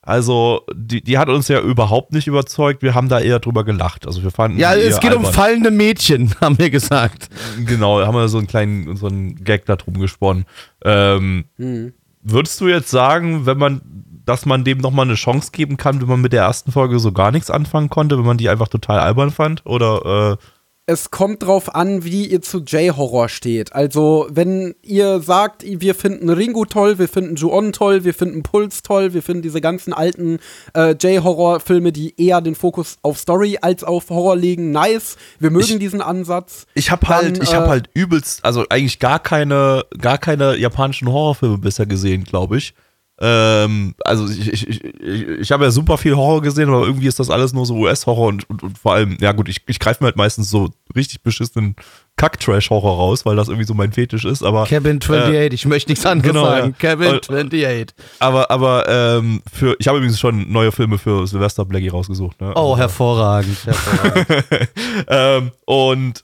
Also, 0.02 0.62
die, 0.72 1.04
die 1.04 1.18
hat 1.18 1.30
uns 1.30 1.48
ja 1.48 1.60
überhaupt 1.60 2.14
nicht 2.14 2.28
überzeugt. 2.28 2.84
Wir 2.84 2.94
haben 2.94 3.10
da 3.10 3.20
eher 3.20 3.40
drüber 3.40 3.64
gelacht. 3.64 4.06
Also, 4.06 4.22
wir 4.22 4.30
fanden. 4.30 4.60
Ja, 4.60 4.76
es 4.76 5.00
geht 5.00 5.12
albern. 5.12 5.26
um 5.26 5.34
fallende 5.34 5.72
Mädchen, 5.72 6.34
haben 6.42 6.60
wir 6.60 6.70
gesagt. 6.70 7.30
Genau, 7.66 8.06
haben 8.06 8.16
wir 8.16 8.28
so 8.28 8.38
einen 8.38 8.46
kleinen, 8.46 8.96
so 8.98 9.08
einen 9.08 9.44
Gag 9.44 9.66
da 9.66 9.76
drum 9.76 10.00
gesponnen. 10.00 10.46
Ähm, 10.84 11.46
mhm. 11.58 11.94
Würdest 12.22 12.62
du 12.62 12.68
jetzt 12.68 12.92
sagen, 12.92 13.48
wenn 13.48 13.58
man, 13.58 13.82
dass 14.26 14.46
man 14.46 14.64
dem 14.64 14.80
nochmal 14.80 15.06
eine 15.06 15.16
Chance 15.16 15.52
geben 15.52 15.78
kann, 15.78 16.02
wenn 16.02 16.08
man 16.08 16.22
mit 16.22 16.34
der 16.34 16.44
ersten 16.44 16.72
Folge 16.72 17.00
so 17.00 17.12
gar 17.12 17.32
nichts 17.32 17.50
anfangen 17.50 17.90
konnte, 17.90 18.18
wenn 18.18 18.26
man 18.26 18.38
die 18.38 18.50
einfach 18.50 18.68
total 18.68 19.00
albern 19.00 19.32
fand? 19.32 19.66
Oder, 19.66 20.38
äh, 20.40 20.46
es 20.88 21.10
kommt 21.10 21.42
drauf 21.42 21.74
an, 21.74 22.04
wie 22.04 22.28
ihr 22.28 22.44
zu 22.44 22.60
J-Horror 22.60 23.28
steht. 23.28 23.74
Also, 23.74 24.28
wenn 24.30 24.76
ihr 24.84 25.20
sagt, 25.20 25.64
wir 25.66 25.96
finden 25.96 26.30
Ringu 26.30 26.66
toll, 26.66 27.00
wir 27.00 27.08
finden 27.08 27.36
Ju-On 27.36 27.72
toll, 27.72 28.04
wir 28.04 28.14
finden 28.14 28.44
Puls 28.44 28.84
toll, 28.84 29.16
wir 29.16 29.24
finden 29.24 29.42
diese 29.42 29.62
ganzen 29.62 29.94
alten 29.94 30.38
äh, 30.76 30.92
J-Horror-Filme, 30.92 31.92
die 31.92 32.14
eher 32.22 32.40
den 32.40 32.54
Fokus 32.54 32.98
auf 33.02 33.18
Story 33.18 33.58
als 33.62 33.84
auf 33.84 34.12
Horror 34.12 34.36
legen, 34.36 34.70
nice. 34.70 35.18
Wir 35.40 35.50
mögen 35.50 35.66
ich, 35.66 35.80
diesen 35.80 36.02
Ansatz. 36.02 36.68
Ich 36.76 36.92
habe 36.92 37.08
halt, 37.08 37.42
ich 37.42 37.56
habe 37.56 37.66
äh, 37.66 37.70
halt 37.70 37.90
übelst, 37.96 38.46
also 38.46 38.64
eigentlich 38.70 39.00
gar 39.00 39.18
keine, 39.18 39.86
gar 39.98 40.20
keine 40.20 40.56
japanischen 40.56 41.12
Horrorfilme 41.12 41.58
bisher 41.58 41.88
gesehen, 41.88 42.26
glaube 42.26 42.58
ich. 42.58 42.76
Ähm, 43.18 43.96
also 44.04 44.28
ich, 44.28 44.52
ich, 44.52 44.68
ich, 44.68 44.84
ich 45.02 45.52
habe 45.52 45.64
ja 45.64 45.72
super 45.72 45.98
viel 45.98 46.18
Horror 46.18 46.42
gesehen, 46.42 46.68
aber 46.68 46.86
irgendwie 46.86 47.08
ist 47.08 47.18
das 47.18 47.30
alles 47.30 47.54
nur 47.54 47.66
so 47.66 47.76
US-Horror 47.76 48.28
und, 48.28 48.50
und, 48.50 48.62
und, 48.62 48.78
vor 48.78 48.94
allem, 48.94 49.18
ja 49.22 49.32
gut, 49.32 49.48
ich, 49.48 49.62
ich 49.68 49.80
greife 49.80 50.04
mir 50.04 50.08
halt 50.08 50.18
meistens 50.18 50.50
so 50.50 50.70
richtig 50.96 51.24
beschissenen 51.24 51.78
Kack-Trash-Horror 52.18 52.98
raus, 52.98 53.26
weil 53.26 53.38
das 53.38 53.48
irgendwie 53.48 53.66
so 53.66 53.74
mein 53.74 53.94
Fetisch 53.94 54.26
ist, 54.26 54.44
aber. 54.44 54.66
Cabin 54.66 54.98
28, 54.98 55.34
äh, 55.34 55.48
ich 55.48 55.66
möchte 55.66 55.92
nichts 55.92 56.06
anderes 56.06 56.34
genau, 56.34 56.46
sagen. 56.46 56.76
Ja. 56.82 56.90
Cabin 56.90 57.16
28. 57.16 57.88
Aber, 58.20 58.52
aber 58.52 58.90
ähm, 58.90 59.42
für, 59.52 59.78
ich 59.80 59.88
habe 59.88 60.00
übrigens 60.00 60.20
schon 60.20 60.52
neue 60.52 60.74
Filme 60.74 60.98
für 60.98 61.26
Sylvester 61.26 61.64
Blackie 61.64 61.90
rausgesucht. 61.90 62.42
Ne? 62.42 62.52
Oh, 62.56 62.72
also, 62.72 62.78
hervorragend. 62.78 63.58
hervorragend. 63.66 64.70
ähm, 65.08 65.52
und 65.66 66.24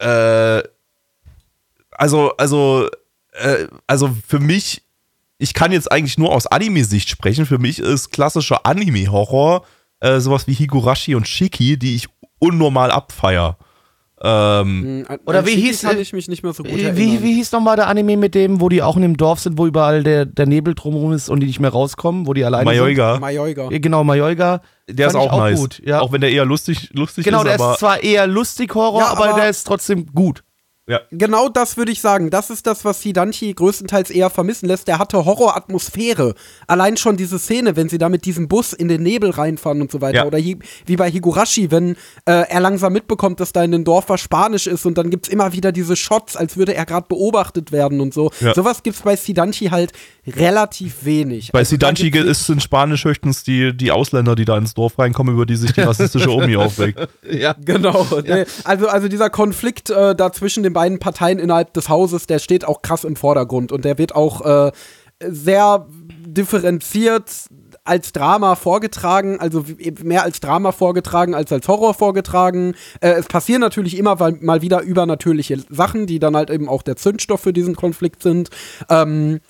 äh, 0.00 0.62
also, 1.92 2.36
also, 2.36 2.88
äh, 3.32 3.66
also 3.86 4.14
für 4.26 4.38
mich 4.38 4.82
ich 5.38 5.54
kann 5.54 5.72
jetzt 5.72 5.90
eigentlich 5.90 6.18
nur 6.18 6.32
aus 6.32 6.46
Anime-Sicht 6.46 7.08
sprechen. 7.08 7.46
Für 7.46 7.58
mich 7.58 7.78
ist 7.78 8.10
klassischer 8.10 8.64
Anime-Horror 8.64 9.64
äh, 10.00 10.20
sowas 10.20 10.46
wie 10.46 10.54
Higurashi 10.54 11.14
und 11.14 11.26
Shiki, 11.26 11.78
die 11.78 11.96
ich 11.96 12.08
unnormal 12.38 12.90
abfeier. 12.90 13.56
Ähm, 14.22 15.04
hm, 15.08 15.18
oder 15.26 15.44
wie 15.44 15.56
hieß 15.56 15.82
kann 15.82 15.98
ich 16.00 16.14
mich 16.14 16.26
nicht 16.26 16.42
mehr 16.42 16.54
so 16.54 16.62
gut 16.62 16.72
wie, 16.72 16.96
wie, 16.96 17.22
wie 17.22 17.34
hieß 17.34 17.52
nochmal 17.52 17.76
der 17.76 17.86
Anime 17.86 18.16
mit 18.16 18.34
dem, 18.34 18.62
wo 18.62 18.70
die 18.70 18.82
auch 18.82 18.96
in 18.96 19.02
dem 19.02 19.18
Dorf 19.18 19.40
sind, 19.40 19.58
wo 19.58 19.66
überall 19.66 20.02
der, 20.02 20.24
der 20.24 20.46
Nebel 20.46 20.74
drumherum 20.74 21.12
ist 21.12 21.28
und 21.28 21.40
die 21.40 21.46
nicht 21.46 21.60
mehr 21.60 21.70
rauskommen, 21.70 22.26
wo 22.26 22.32
die 22.32 22.42
alleine 22.42 22.64
Mayoiga. 22.64 23.12
sind? 23.12 23.20
Mayoiga. 23.20 23.68
Genau, 23.68 24.04
Mayoiga. 24.04 24.62
Der 24.88 25.08
ist 25.08 25.16
auch, 25.16 25.32
auch 25.32 25.38
nice. 25.40 25.60
Gut, 25.60 25.82
ja. 25.84 26.00
Auch 26.00 26.12
wenn 26.12 26.22
der 26.22 26.30
eher 26.30 26.46
lustig, 26.46 26.90
lustig 26.94 27.24
genau, 27.26 27.42
ist. 27.42 27.44
Genau, 27.44 27.56
der 27.58 27.72
ist 27.72 27.78
zwar 27.78 28.02
eher 28.02 28.26
lustig 28.26 28.74
Horror, 28.74 29.00
ja, 29.00 29.08
aber, 29.08 29.28
aber 29.28 29.40
der 29.40 29.50
ist 29.50 29.66
trotzdem 29.66 30.06
gut. 30.06 30.42
Ja. 30.88 31.00
Genau 31.10 31.48
das 31.48 31.76
würde 31.76 31.90
ich 31.90 32.00
sagen. 32.00 32.30
Das 32.30 32.48
ist 32.50 32.66
das, 32.66 32.84
was 32.84 33.02
Sidanchi 33.02 33.52
größtenteils 33.52 34.10
eher 34.10 34.30
vermissen 34.30 34.66
lässt. 34.66 34.86
Der 34.86 35.00
hatte 35.00 35.24
Horroratmosphäre. 35.24 36.34
Allein 36.68 36.96
schon 36.96 37.16
diese 37.16 37.40
Szene, 37.40 37.74
wenn 37.74 37.88
sie 37.88 37.98
da 37.98 38.08
mit 38.08 38.24
diesem 38.24 38.46
Bus 38.46 38.72
in 38.72 38.86
den 38.86 39.02
Nebel 39.02 39.30
reinfahren 39.30 39.80
und 39.80 39.90
so 39.90 40.00
weiter. 40.00 40.18
Ja. 40.18 40.26
Oder 40.26 40.38
wie 40.38 40.96
bei 40.96 41.10
Higurashi, 41.10 41.72
wenn 41.72 41.96
äh, 42.24 42.48
er 42.48 42.60
langsam 42.60 42.92
mitbekommt, 42.92 43.40
dass 43.40 43.52
da 43.52 43.64
in 43.64 43.72
dem 43.72 43.84
Dorf 43.84 44.08
was 44.08 44.20
Spanisch 44.20 44.68
ist 44.68 44.86
und 44.86 44.96
dann 44.96 45.10
gibt 45.10 45.26
es 45.26 45.32
immer 45.32 45.52
wieder 45.52 45.72
diese 45.72 45.96
Shots, 45.96 46.36
als 46.36 46.56
würde 46.56 46.74
er 46.74 46.86
gerade 46.86 47.06
beobachtet 47.08 47.72
werden 47.72 48.00
und 48.00 48.14
so. 48.14 48.30
Ja. 48.40 48.54
Sowas 48.54 48.84
gibt 48.84 48.96
es 48.96 49.02
bei 49.02 49.16
Sidanchi 49.16 49.66
halt 49.66 49.92
relativ 50.26 51.04
wenig. 51.04 51.50
Bei 51.52 51.60
also, 51.60 51.70
Sidanchi 51.70 52.08
ist 52.10 52.48
in 52.48 52.60
Spanisch 52.60 53.04
höchstens 53.04 53.42
die, 53.42 53.76
die 53.76 53.90
Ausländer, 53.90 54.36
die 54.36 54.44
da 54.44 54.56
ins 54.56 54.74
Dorf 54.74 54.98
reinkommen, 54.98 55.34
über 55.34 55.46
die 55.46 55.56
sich 55.56 55.72
die 55.72 55.80
rassistische 55.80 56.30
Omi 56.30 56.56
aufweckt. 56.56 57.08
Ja, 57.28 57.54
genau. 57.58 58.06
Ja. 58.24 58.44
Also, 58.64 58.88
also 58.88 59.08
dieser 59.08 59.30
Konflikt 59.30 59.90
äh, 59.90 60.14
da 60.14 60.32
zwischen 60.32 60.62
den 60.62 60.72
beiden 60.76 60.98
Parteien 60.98 61.38
innerhalb 61.38 61.72
des 61.72 61.88
Hauses, 61.88 62.26
der 62.26 62.38
steht 62.38 62.66
auch 62.66 62.82
krass 62.82 63.04
im 63.04 63.16
Vordergrund 63.16 63.72
und 63.72 63.86
der 63.86 63.96
wird 63.96 64.14
auch 64.14 64.44
äh, 64.44 64.72
sehr 65.20 65.86
differenziert 66.26 67.30
als 67.84 68.12
Drama 68.12 68.56
vorgetragen, 68.56 69.40
also 69.40 69.64
mehr 70.02 70.24
als 70.24 70.40
Drama 70.40 70.72
vorgetragen 70.72 71.34
als 71.34 71.50
als 71.50 71.66
Horror 71.66 71.94
vorgetragen. 71.94 72.74
Äh, 73.00 73.12
es 73.12 73.26
passieren 73.26 73.62
natürlich 73.62 73.96
immer 73.96 74.16
mal 74.40 74.60
wieder 74.60 74.82
übernatürliche 74.82 75.64
Sachen, 75.70 76.06
die 76.06 76.18
dann 76.18 76.36
halt 76.36 76.50
eben 76.50 76.68
auch 76.68 76.82
der 76.82 76.96
Zündstoff 76.96 77.40
für 77.40 77.54
diesen 77.54 77.74
Konflikt 77.74 78.22
sind. 78.22 78.50
Ähm, 78.90 79.40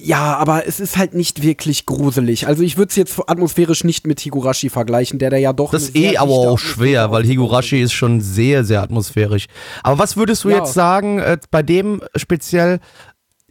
ja, 0.00 0.36
aber 0.36 0.66
es 0.66 0.80
ist 0.80 0.96
halt 0.96 1.14
nicht 1.14 1.42
wirklich 1.42 1.86
gruselig. 1.86 2.46
Also 2.46 2.62
ich 2.62 2.76
würde 2.76 2.90
es 2.90 2.96
jetzt 2.96 3.18
atmosphärisch 3.26 3.84
nicht 3.84 4.06
mit 4.06 4.20
Higurashi 4.20 4.70
vergleichen, 4.70 5.18
der 5.18 5.30
da 5.30 5.36
ja 5.36 5.52
doch. 5.52 5.70
Das 5.70 5.84
ist 5.84 5.96
eh 5.96 6.16
aber 6.16 6.32
auch 6.32 6.58
schwer, 6.58 7.10
weil 7.10 7.24
Higurashi 7.24 7.80
ist 7.80 7.92
schon 7.92 8.20
sehr, 8.20 8.64
sehr 8.64 8.82
atmosphärisch. 8.82 9.46
Aber 9.82 9.98
was 9.98 10.16
würdest 10.16 10.44
du 10.44 10.50
ja. 10.50 10.58
jetzt 10.58 10.74
sagen, 10.74 11.18
äh, 11.18 11.38
bei 11.50 11.62
dem 11.62 12.02
speziell, 12.16 12.80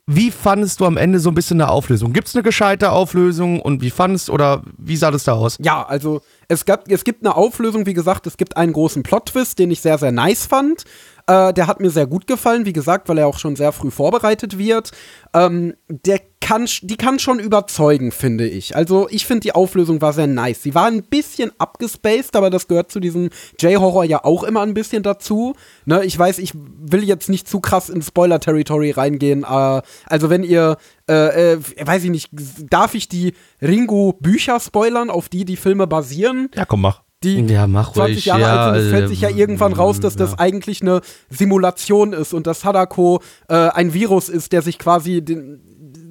wie 0.09 0.31
fandest 0.31 0.79
du 0.79 0.85
am 0.85 0.95
Ende 0.95 1.19
so 1.19 1.29
ein 1.29 1.35
bisschen 1.35 1.59
eine 1.59 1.69
Auflösung? 1.69 2.13
Gibt 2.13 2.29
es 2.29 2.35
eine 2.35 2.43
gescheite 2.43 2.91
Auflösung 2.91 3.59
und 3.59 3.81
wie 3.81 3.89
fandest 3.89 4.29
oder 4.29 4.63
wie 4.77 4.95
sah 4.95 5.11
das 5.11 5.25
da 5.25 5.33
aus? 5.33 5.57
Ja, 5.61 5.85
also 5.85 6.21
es, 6.47 6.63
gab, 6.63 6.89
es 6.89 7.03
gibt 7.03 7.25
eine 7.25 7.35
Auflösung, 7.35 7.85
wie 7.85 7.93
gesagt, 7.93 8.25
es 8.25 8.37
gibt 8.37 8.55
einen 8.55 8.71
großen 8.71 9.03
Plot-Twist, 9.03 9.59
den 9.59 9.69
ich 9.69 9.81
sehr, 9.81 9.97
sehr 9.97 10.13
nice 10.13 10.45
fand. 10.45 10.85
Äh, 11.27 11.53
der 11.53 11.67
hat 11.67 11.81
mir 11.81 11.89
sehr 11.89 12.07
gut 12.07 12.25
gefallen, 12.25 12.65
wie 12.65 12.73
gesagt, 12.73 13.09
weil 13.09 13.17
er 13.17 13.27
auch 13.27 13.37
schon 13.37 13.55
sehr 13.57 13.73
früh 13.73 13.91
vorbereitet 13.91 14.57
wird. 14.57 14.91
Ähm, 15.33 15.75
der 15.89 16.21
kann, 16.39 16.65
die 16.83 16.95
kann 16.95 17.19
schon 17.19 17.39
überzeugen, 17.39 18.13
finde 18.13 18.47
ich. 18.47 18.77
Also 18.77 19.09
ich 19.09 19.25
finde, 19.25 19.41
die 19.41 19.51
Auflösung 19.51 20.01
war 20.01 20.13
sehr 20.13 20.27
nice. 20.27 20.63
Sie 20.63 20.73
war 20.73 20.85
ein 20.85 21.03
bisschen 21.03 21.51
abgespaced, 21.57 22.37
aber 22.37 22.49
das 22.49 22.69
gehört 22.69 22.89
zu 22.89 23.01
diesem 23.01 23.29
J-Horror 23.59 24.05
ja 24.05 24.23
auch 24.23 24.43
immer 24.43 24.61
ein 24.61 24.73
bisschen 24.73 25.03
dazu. 25.03 25.53
Ne, 25.85 26.05
ich 26.05 26.17
weiß, 26.17 26.39
ich 26.39 26.53
will 26.55 27.03
jetzt 27.03 27.27
nicht 27.29 27.49
zu 27.49 27.59
krass 27.59 27.89
in 27.89 28.01
Spoiler-Territory 28.01 28.91
reingehen. 28.91 29.43
Äh, 29.43 29.81
also 30.05 30.29
wenn 30.29 30.43
ihr, 30.43 30.77
äh, 31.09 31.53
äh, 31.53 31.59
weiß 31.83 32.05
ich 32.05 32.09
nicht, 32.09 32.29
darf 32.69 32.95
ich 32.95 33.09
die 33.09 33.33
Ringo-Bücher 33.61 34.61
spoilern, 34.61 35.09
auf 35.09 35.27
die 35.27 35.43
die 35.43 35.57
Filme 35.57 35.87
basieren? 35.87 36.49
Ja, 36.55 36.63
komm, 36.63 36.81
mach 36.81 37.06
die 37.23 37.41
ja, 37.47 37.65
mach 37.65 37.93
20 37.93 38.25
Jahre 38.25 38.41
ja, 38.41 38.65
alt 38.71 38.75
sind. 38.75 38.85
Es 38.85 38.91
fällt 38.91 39.09
sich 39.09 39.21
ja 39.21 39.29
irgendwann 39.29 39.73
raus, 39.73 39.99
dass 39.99 40.13
ja. 40.13 40.19
das 40.19 40.37
eigentlich 40.37 40.81
eine 40.81 41.01
Simulation 41.29 42.13
ist 42.13 42.33
und 42.33 42.45
dass 42.45 42.61
Sadako 42.61 43.21
äh, 43.49 43.55
ein 43.55 43.93
Virus 43.93 44.29
ist, 44.29 44.51
der 44.51 44.61
sich 44.61 44.77
quasi 44.77 45.23
den, 45.23 45.61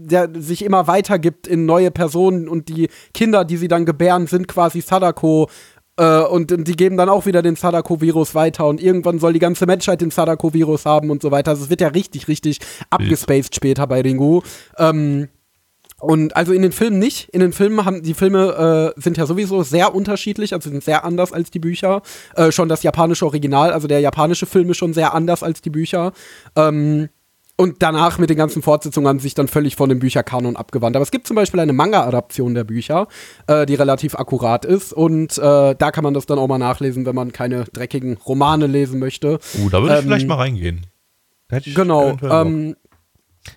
der 0.08 0.30
sich 0.34 0.64
immer 0.64 0.86
weitergibt 0.86 1.46
in 1.46 1.66
neue 1.66 1.90
Personen 1.90 2.48
und 2.48 2.68
die 2.68 2.88
Kinder, 3.14 3.44
die 3.44 3.56
sie 3.56 3.68
dann 3.68 3.84
gebären, 3.84 4.26
sind 4.26 4.48
quasi 4.48 4.80
Sadako. 4.80 5.48
Äh, 5.96 6.22
und, 6.22 6.52
und 6.52 6.66
die 6.66 6.76
geben 6.76 6.96
dann 6.96 7.08
auch 7.08 7.24
wieder 7.24 7.40
den 7.40 7.56
Sadako-Virus 7.56 8.34
weiter 8.34 8.66
und 8.66 8.82
irgendwann 8.82 9.18
soll 9.18 9.32
die 9.32 9.38
ganze 9.38 9.66
Menschheit 9.66 10.00
den 10.00 10.10
Sadako-Virus 10.10 10.86
haben 10.86 11.10
und 11.10 11.22
so 11.22 11.30
weiter. 11.30 11.52
Also 11.52 11.64
es 11.64 11.70
wird 11.70 11.80
ja 11.80 11.88
richtig, 11.88 12.28
richtig 12.28 12.58
abgespaced 12.90 13.54
später 13.54 13.86
bei 13.86 14.00
Ringu. 14.00 14.42
Ähm, 14.76 15.28
und 16.00 16.36
also 16.36 16.52
in 16.52 16.62
den 16.62 16.72
Filmen 16.72 16.98
nicht. 16.98 17.30
In 17.30 17.40
den 17.40 17.52
Filmen 17.52 17.84
haben 17.84 18.02
die 18.02 18.14
Filme 18.14 18.94
äh, 18.96 19.00
sind 19.00 19.16
ja 19.16 19.26
sowieso 19.26 19.62
sehr 19.62 19.94
unterschiedlich, 19.94 20.52
also 20.52 20.68
sind 20.68 20.84
sehr 20.84 21.04
anders 21.04 21.32
als 21.32 21.50
die 21.50 21.58
Bücher. 21.58 22.02
Äh, 22.34 22.52
schon 22.52 22.68
das 22.68 22.82
japanische 22.82 23.24
Original, 23.24 23.72
also 23.72 23.88
der 23.88 24.00
japanische 24.00 24.46
Film 24.46 24.70
ist 24.70 24.76
schon 24.76 24.92
sehr 24.92 25.14
anders 25.14 25.42
als 25.42 25.62
die 25.62 25.70
Bücher. 25.70 26.12
Ähm, 26.54 27.08
und 27.58 27.82
danach 27.82 28.18
mit 28.18 28.28
den 28.28 28.36
ganzen 28.36 28.60
Fortsetzungen 28.60 29.08
haben 29.08 29.18
sie 29.18 29.24
sich 29.24 29.34
dann 29.34 29.48
völlig 29.48 29.76
von 29.76 29.88
dem 29.88 29.98
Bücherkanon 29.98 30.56
abgewandt. 30.56 30.94
Aber 30.94 31.02
es 31.02 31.10
gibt 31.10 31.26
zum 31.26 31.36
Beispiel 31.36 31.60
eine 31.60 31.72
Manga-Adaption 31.72 32.54
der 32.54 32.64
Bücher, 32.64 33.08
äh, 33.46 33.64
die 33.64 33.74
relativ 33.74 34.14
akkurat 34.14 34.66
ist. 34.66 34.92
Und 34.92 35.38
äh, 35.38 35.74
da 35.74 35.90
kann 35.90 36.04
man 36.04 36.12
das 36.12 36.26
dann 36.26 36.38
auch 36.38 36.48
mal 36.48 36.58
nachlesen, 36.58 37.06
wenn 37.06 37.14
man 37.14 37.32
keine 37.32 37.64
dreckigen 37.64 38.18
Romane 38.18 38.66
lesen 38.66 38.98
möchte. 38.98 39.38
Uh, 39.58 39.70
da 39.70 39.80
würde 39.80 39.94
ich 39.94 40.00
Ähm, 40.00 40.06
vielleicht 40.06 40.28
mal 40.28 40.34
reingehen. 40.34 40.86
Ich 41.50 41.74
Genau. 41.74 42.18
Ähm, 42.22 42.76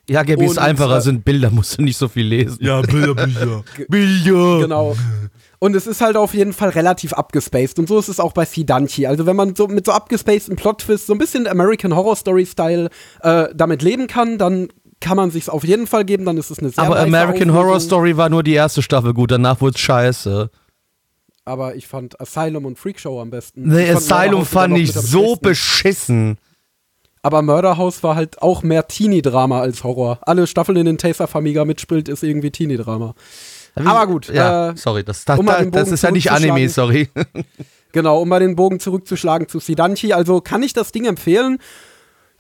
Ja, 0.10 0.24
Gabi, 0.24 0.46
ist 0.46 0.52
Und, 0.52 0.60
einfacher, 0.60 0.98
äh, 0.98 1.02
sind 1.02 1.26
Bilder, 1.26 1.50
musst 1.52 1.78
du 1.78 1.82
nicht 1.82 1.98
so 1.98 2.08
viel 2.08 2.26
lesen. 2.26 2.58
ja, 2.62 2.82
Bilder, 2.82 3.16
Bücher. 3.16 3.64
Bilder! 3.90 4.60
Genau. 4.62 4.96
Und 5.60 5.76
es 5.76 5.88
ist 5.88 6.00
halt 6.00 6.16
auf 6.16 6.34
jeden 6.34 6.54
Fall 6.54 6.70
relativ 6.70 7.14
abgespaced. 7.14 7.80
Und 7.80 7.88
so 7.90 8.00
ist 8.00 8.08
es 8.08 8.20
auch 8.20 8.32
bei 8.32 8.46
Fidanti. 8.46 9.06
Also 9.06 9.26
wenn 9.26 9.36
man 9.36 9.56
so 9.56 9.68
mit 9.68 9.86
so 9.86 9.92
abgespaceden 9.92 10.56
Plot-Twists, 10.56 11.08
so 11.08 11.14
ein 11.14 11.20
bisschen 11.20 11.48
American 11.48 11.94
Horror 11.96 12.16
Story-Style 12.16 12.90
äh, 13.22 13.48
damit 13.54 13.82
leben 13.82 14.08
kann, 14.08 14.38
dann 14.38 14.70
kann 15.02 15.18
man 15.18 15.32
sich's 15.32 15.50
auf 15.50 15.66
jeden 15.66 15.86
Fall 15.86 16.06
geben. 16.06 16.24
Dann 16.26 16.38
ist 16.38 16.50
es 16.50 16.60
eine 16.60 16.70
sehr 16.70 16.84
Aber 16.84 17.00
American 17.00 17.50
Auflösung. 17.50 17.56
Horror 17.56 17.80
Story 17.82 18.18
war 18.18 18.30
nur 18.30 18.44
die 18.44 18.54
erste 18.54 18.82
Staffel 18.82 19.14
gut, 19.14 19.32
danach 19.32 19.60
wurde 19.60 19.76
es 19.76 19.82
scheiße. 19.82 20.50
Aber 21.46 21.76
ich 21.76 21.88
fand 21.88 22.20
Asylum 22.22 22.66
und 22.66 22.78
Freakshow 22.78 23.20
am 23.20 23.30
besten. 23.30 23.72
The 23.72 23.90
Asylum 23.90 24.46
fand 24.46 24.78
ich 24.78 24.94
so 24.94 25.36
beschissen. 25.36 26.38
Aber 27.30 27.44
Murder 27.44 27.78
House 27.78 28.02
war 28.02 28.16
halt 28.16 28.42
auch 28.42 28.64
mehr 28.64 28.88
Teenie-Drama 28.88 29.62
als 29.62 29.84
Horror. 29.84 30.18
Alle 30.24 30.48
Staffeln, 30.48 30.80
in 30.80 30.86
denen 30.86 30.98
Taser 30.98 31.28
Famiga 31.28 31.64
mitspielt, 31.64 32.10
ist 32.10 32.24
irgendwie 32.24 32.50
Teenie-Drama. 32.50 33.14
Aber 33.76 34.08
gut, 34.08 34.34
Ja, 34.34 34.72
äh, 34.72 34.76
sorry, 34.76 35.04
das, 35.04 35.26
das, 35.26 35.38
um 35.38 35.46
das, 35.46 35.92
ist 35.92 36.02
ja 36.02 36.10
nicht 36.10 36.32
Anime, 36.32 36.68
sorry. 36.70 37.08
Genau, 37.92 38.22
um 38.22 38.30
mal 38.30 38.40
den 38.40 38.56
Bogen 38.56 38.80
zurückzuschlagen 38.80 39.48
zu 39.48 39.60
Sidanchi. 39.60 40.14
Also 40.14 40.42
kann 40.42 40.62
ich 40.64 40.74
das 40.74 40.92
Ding 40.92 41.06
empfehlen? 41.06 41.60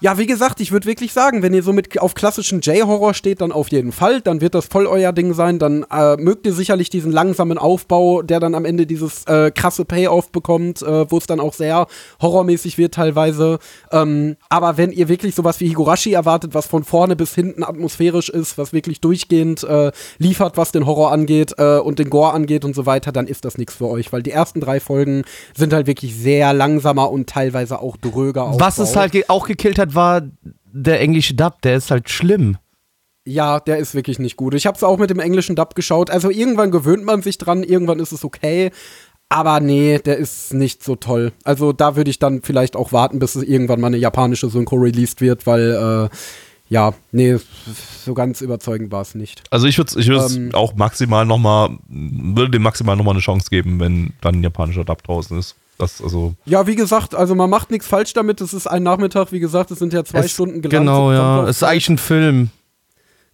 Ja, 0.02 0.18
wie 0.18 0.28
gesagt, 0.28 0.62
ich 0.62 0.72
würde 0.72 0.88
wirklich 0.88 1.12
sagen, 1.12 1.42
wenn 1.44 1.54
ihr 1.54 1.62
so 1.62 1.74
mit 1.74 2.00
auf 2.00 2.14
klassischen 2.14 2.62
J-Horror 2.62 3.14
steht, 3.14 3.42
dann 3.42 3.52
auf 3.52 3.68
jeden 3.70 3.92
Fall. 3.92 4.22
Dann 4.22 4.40
wird 4.40 4.56
das 4.56 4.66
voll 4.68 4.88
euer 4.88 5.12
Ding 5.12 5.34
sein. 5.34 5.60
Dann 5.60 5.86
äh, 5.92 6.16
mögt 6.16 6.46
ihr 6.48 6.54
sicherlich 6.54 6.90
diesen 6.90 7.12
langsamen 7.12 7.58
Aufbau, 7.58 8.22
der 8.22 8.40
dann 8.40 8.56
am 8.56 8.64
Ende 8.64 8.86
dieses 8.86 9.26
äh, 9.26 9.52
krasse 9.52 9.84
Payoff 9.84 10.32
bekommt, 10.32 10.82
äh, 10.82 11.12
wo 11.12 11.18
es 11.18 11.28
dann 11.28 11.42
auch 11.42 11.54
sehr 11.54 11.88
horrormäßig 12.22 12.78
wird 12.78 12.94
teilweise. 12.94 13.60
Ähm, 13.92 14.38
aber 14.48 14.78
wenn 14.78 14.94
ihr 14.94 15.10
wirklich 15.10 15.36
sowas 15.36 15.60
wie 15.60 15.68
Higurashi 15.68 16.14
erwartet, 16.14 16.54
was 16.54 16.66
von 16.68 16.86
vorne 16.86 17.18
bis 17.18 17.36
hinten 17.36 17.64
atmosphärisch 17.66 18.30
ist, 18.30 18.58
was 18.58 18.72
wirklich 18.72 19.02
durchgehend 19.02 19.66
äh, 19.66 19.92
liefert, 20.18 20.56
was 20.56 20.72
den 20.72 20.86
Horror 20.86 21.12
angeht 21.12 21.56
äh, 21.58 21.78
und 21.78 22.00
den 22.00 22.10
Gore 22.10 22.32
angeht 22.32 22.64
und 22.64 22.74
so 22.74 22.86
weiter, 22.86 23.12
dann 23.12 23.28
ist 23.28 23.44
das 23.44 23.58
nichts 23.58 23.76
für 23.76 23.90
euch, 23.90 24.14
weil 24.14 24.24
die 24.24 24.32
ersten 24.32 24.62
drei 24.62 24.80
Folgen 24.80 25.24
sind 25.58 25.74
halt 25.74 25.88
wirklich 25.88 26.16
sehr 26.16 26.54
langsamer 26.54 27.12
und 27.12 27.28
teilweise 27.30 27.82
auch 27.82 27.98
dröger 27.98 28.54
Was 28.60 28.78
es 28.78 28.96
halt 28.96 29.12
ge- 29.12 29.26
auch 29.28 29.46
gekillt 29.46 29.78
hat, 29.78 29.89
war 29.96 30.22
der 30.72 31.02
englische 31.02 31.34
Dub, 31.34 31.62
der 31.62 31.76
ist 31.76 31.92
halt 31.92 32.10
schlimm. 32.10 32.58
Ja, 33.26 33.60
der 33.60 33.78
ist 33.78 33.94
wirklich 33.94 34.18
nicht 34.18 34.38
gut. 34.38 34.54
Ich 34.54 34.66
habe 34.66 34.76
es 34.76 34.84
auch 34.84 34.98
mit 34.98 35.10
dem 35.10 35.20
englischen 35.20 35.56
Dub 35.56 35.76
geschaut. 35.76 36.10
Also 36.10 36.30
irgendwann 36.30 36.72
gewöhnt 36.72 37.04
man 37.04 37.22
sich 37.22 37.38
dran, 37.38 37.64
irgendwann 37.64 38.00
ist 38.00 38.12
es 38.12 38.24
okay. 38.24 38.72
Aber 39.30 39.60
nee, 39.60 40.00
der 40.00 40.18
ist 40.18 40.54
nicht 40.54 40.84
so 40.84 40.96
toll. 40.96 41.32
Also 41.44 41.72
da 41.72 41.96
würde 41.96 42.10
ich 42.10 42.18
dann 42.18 42.42
vielleicht 42.42 42.76
auch 42.76 42.92
warten, 42.92 43.20
bis 43.20 43.36
es 43.36 43.44
irgendwann 43.44 43.80
mal 43.80 43.88
eine 43.88 43.98
japanische 43.98 44.50
Synchro 44.50 44.78
released 44.78 45.22
wird, 45.22 45.46
weil 45.46 46.10
äh, 46.10 46.16
ja, 46.70 46.94
nee, 47.12 47.38
so 48.06 48.14
ganz 48.14 48.42
überzeugend 48.42 48.92
war 48.92 49.02
es 49.02 49.16
nicht. 49.16 49.44
Also 49.52 49.68
ich 49.68 49.78
würde 49.78 50.00
ich 50.00 50.08
würd's 50.08 50.36
Ähm, 50.36 50.52
auch 50.54 50.76
maximal 50.76 51.26
noch 51.26 51.38
mal, 51.38 51.78
würde 51.88 52.52
dem 52.52 52.64
maximal 52.64 52.96
noch 52.96 53.04
mal 53.04 53.12
eine 53.12 53.20
Chance 53.20 53.50
geben, 53.50 53.80
wenn 53.80 54.14
dann 54.22 54.36
ein 54.36 54.44
japanischer 54.44 54.84
Dub 54.84 55.04
draußen 55.04 55.38
ist. 55.38 55.56
Das, 55.80 56.02
also, 56.04 56.34
Ja, 56.46 56.68
wie 56.68 56.76
gesagt, 56.76 57.16
also 57.16 57.34
man 57.34 57.50
macht 57.50 57.72
nichts 57.72 57.88
falsch 57.88 58.14
damit. 58.14 58.42
Es 58.42 58.54
ist 58.54 58.68
ein 58.68 58.84
Nachmittag, 58.84 59.32
wie 59.32 59.40
gesagt, 59.40 59.72
es 59.72 59.80
sind 59.80 59.94
ja 59.94 60.04
zwei 60.04 60.20
Es- 60.20 60.32
Stunden 60.32 60.62
gelangt. 60.62 60.86
Genau, 60.86 61.12
ja. 61.12 61.48
Es 61.48 61.58
ist 61.58 61.64
eigentlich 61.64 61.90
ein 61.90 61.98
Film. 61.98 62.50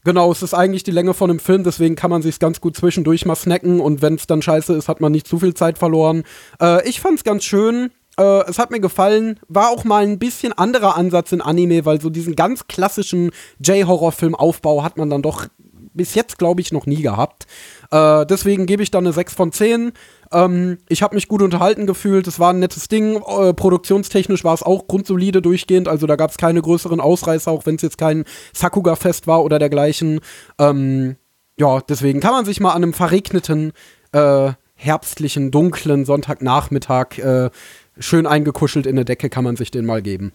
Genau, 0.06 0.32
es 0.32 0.44
ist 0.44 0.54
eigentlich 0.54 0.84
die 0.84 0.92
Länge 0.92 1.16
von 1.16 1.32
einem 1.32 1.40
Film, 1.40 1.64
deswegen 1.64 1.96
kann 1.96 2.12
man 2.12 2.22
sich 2.22 2.38
ganz 2.38 2.62
gut 2.62 2.78
zwischendurch 2.78 3.26
mal 3.26 3.36
snacken 3.36 3.80
und 3.80 4.04
wenn 4.04 4.14
es 4.14 4.28
dann 4.28 4.44
scheiße 4.44 4.74
ist, 4.76 4.88
hat 4.88 5.02
man 5.02 5.12
nicht 5.12 5.28
zu 5.28 5.40
viel 5.40 5.56
Zeit 5.56 5.80
verloren. 5.80 6.24
Äh, 6.62 6.88
ich 6.88 7.02
fand's 7.02 7.24
ganz 7.24 7.44
schön. 7.44 7.90
Äh, 8.18 8.48
es 8.48 8.60
hat 8.60 8.70
mir 8.70 8.80
gefallen. 8.80 9.40
War 9.48 9.70
auch 9.72 9.84
mal 9.84 10.04
ein 10.04 10.20
bisschen 10.20 10.54
anderer 10.54 10.96
Ansatz 10.96 11.32
in 11.32 11.42
Anime, 11.42 11.86
weil 11.86 12.00
so 12.00 12.12
diesen 12.12 12.36
ganz 12.36 12.68
klassischen 12.68 13.32
J-Horror-Film-Aufbau 13.60 14.84
hat 14.84 14.98
man 14.98 15.10
dann 15.10 15.24
doch 15.24 15.48
bis 15.96 16.14
jetzt, 16.14 16.38
glaube 16.38 16.62
ich, 16.62 16.72
noch 16.72 16.86
nie 16.86 17.02
gehabt. 17.02 17.48
Äh, 17.90 18.26
deswegen 18.28 18.66
gebe 18.68 18.84
ich 18.84 18.92
da 18.92 19.00
eine 19.00 19.14
6 19.14 19.34
von 19.34 19.52
10. 19.52 19.92
Ähm, 20.32 20.78
ich 20.90 21.02
habe 21.02 21.16
mich 21.16 21.28
gut 21.28 21.42
unterhalten 21.42 21.86
gefühlt. 21.86 22.28
Es 22.28 22.40
war 22.40 22.52
ein 22.52 22.60
nettes 22.60 22.88
Ding. 22.88 23.22
Äh, 23.22 23.54
produktionstechnisch 23.54 24.44
war 24.44 24.54
es 24.54 24.64
auch 24.64 24.88
grundsolide 24.88 25.42
durchgehend. 25.42 25.88
Also 25.88 26.08
da 26.08 26.16
gab 26.16 26.32
es 26.32 26.38
keine 26.38 26.62
größeren 26.62 27.00
Ausreißer, 27.00 27.52
auch 27.52 27.66
wenn 27.66 27.76
es 27.76 27.82
jetzt 27.82 27.98
kein 27.98 28.26
Sakuga-Fest 28.54 29.28
war 29.28 29.44
oder 29.44 29.60
dergleichen. 29.60 30.20
Ähm, 30.60 31.16
ja, 31.58 31.80
deswegen 31.82 32.20
kann 32.20 32.32
man 32.32 32.46
sich 32.46 32.60
mal 32.60 32.72
an 32.72 32.84
einem 32.84 32.94
verregneten, 32.94 33.72
äh, 34.12 34.52
herbstlichen, 34.76 35.52
dunklen 35.52 36.06
Sonntagnachmittag 36.06 37.18
äh, 37.18 37.50
schön 37.98 38.28
eingekuschelt 38.28 38.86
in 38.86 38.96
der 38.96 39.06
Decke 39.06 39.30
kann 39.30 39.44
man 39.44 39.56
sich 39.56 39.72
den 39.72 39.86
mal 39.86 40.02
geben. 40.02 40.34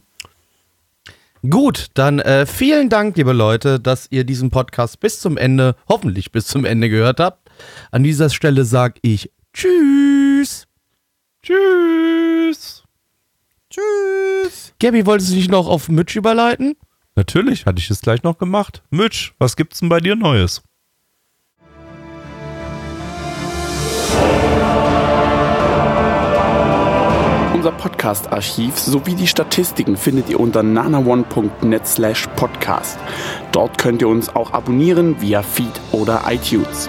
Gut, 1.49 1.87
dann 1.95 2.19
äh, 2.19 2.45
vielen 2.45 2.91
Dank, 2.91 3.17
liebe 3.17 3.33
Leute, 3.33 3.81
dass 3.81 4.09
ihr 4.11 4.25
diesen 4.25 4.51
Podcast 4.51 5.01
bis 5.01 5.21
zum 5.21 5.39
Ende, 5.39 5.75
hoffentlich 5.89 6.33
bis 6.33 6.47
zum 6.47 6.67
Ende 6.67 6.91
gehört 6.91 7.19
habt. 7.19 7.51
An 7.91 8.03
dieser 8.03 8.29
Stelle 8.29 8.65
sage 8.65 8.95
ich 9.01 9.31
Tschüss. 9.53 10.67
tschüss. 11.43 12.85
Tschüss! 13.71 14.75
Gabby, 14.81 15.07
wolltest 15.07 15.31
du 15.31 15.35
dich 15.37 15.49
noch 15.49 15.69
auf 15.69 15.89
Mitch 15.89 16.19
überleiten? 16.19 16.75
Natürlich, 17.15 17.67
hatte 17.67 17.79
ich 17.79 17.91
es 17.91 18.01
gleich 18.01 18.23
noch 18.23 18.39
gemacht. 18.39 18.83
Mitch, 18.91 19.33
was 19.39 19.57
gibt's 19.57 19.81
denn 19.81 19.89
bei 19.89 20.01
dir 20.01 20.17
Neues? 20.17 20.63
Unser 27.55 27.73
Podcast-Archiv 27.73 28.79
sowie 28.79 29.15
die 29.15 29.27
Statistiken 29.27 29.97
findet 29.97 30.31
ihr 30.31 30.41
unter 30.41 30.63
nanaone.net 30.63 31.87
slash 31.87 32.27
podcast. 32.37 32.99
Dort 33.53 33.77
könnt 33.77 34.01
ihr 34.01 34.09
uns 34.09 34.35
auch 34.35 34.53
abonnieren 34.55 35.21
via 35.21 35.43
Feed 35.43 35.79
oder 35.93 36.23
iTunes. 36.27 36.89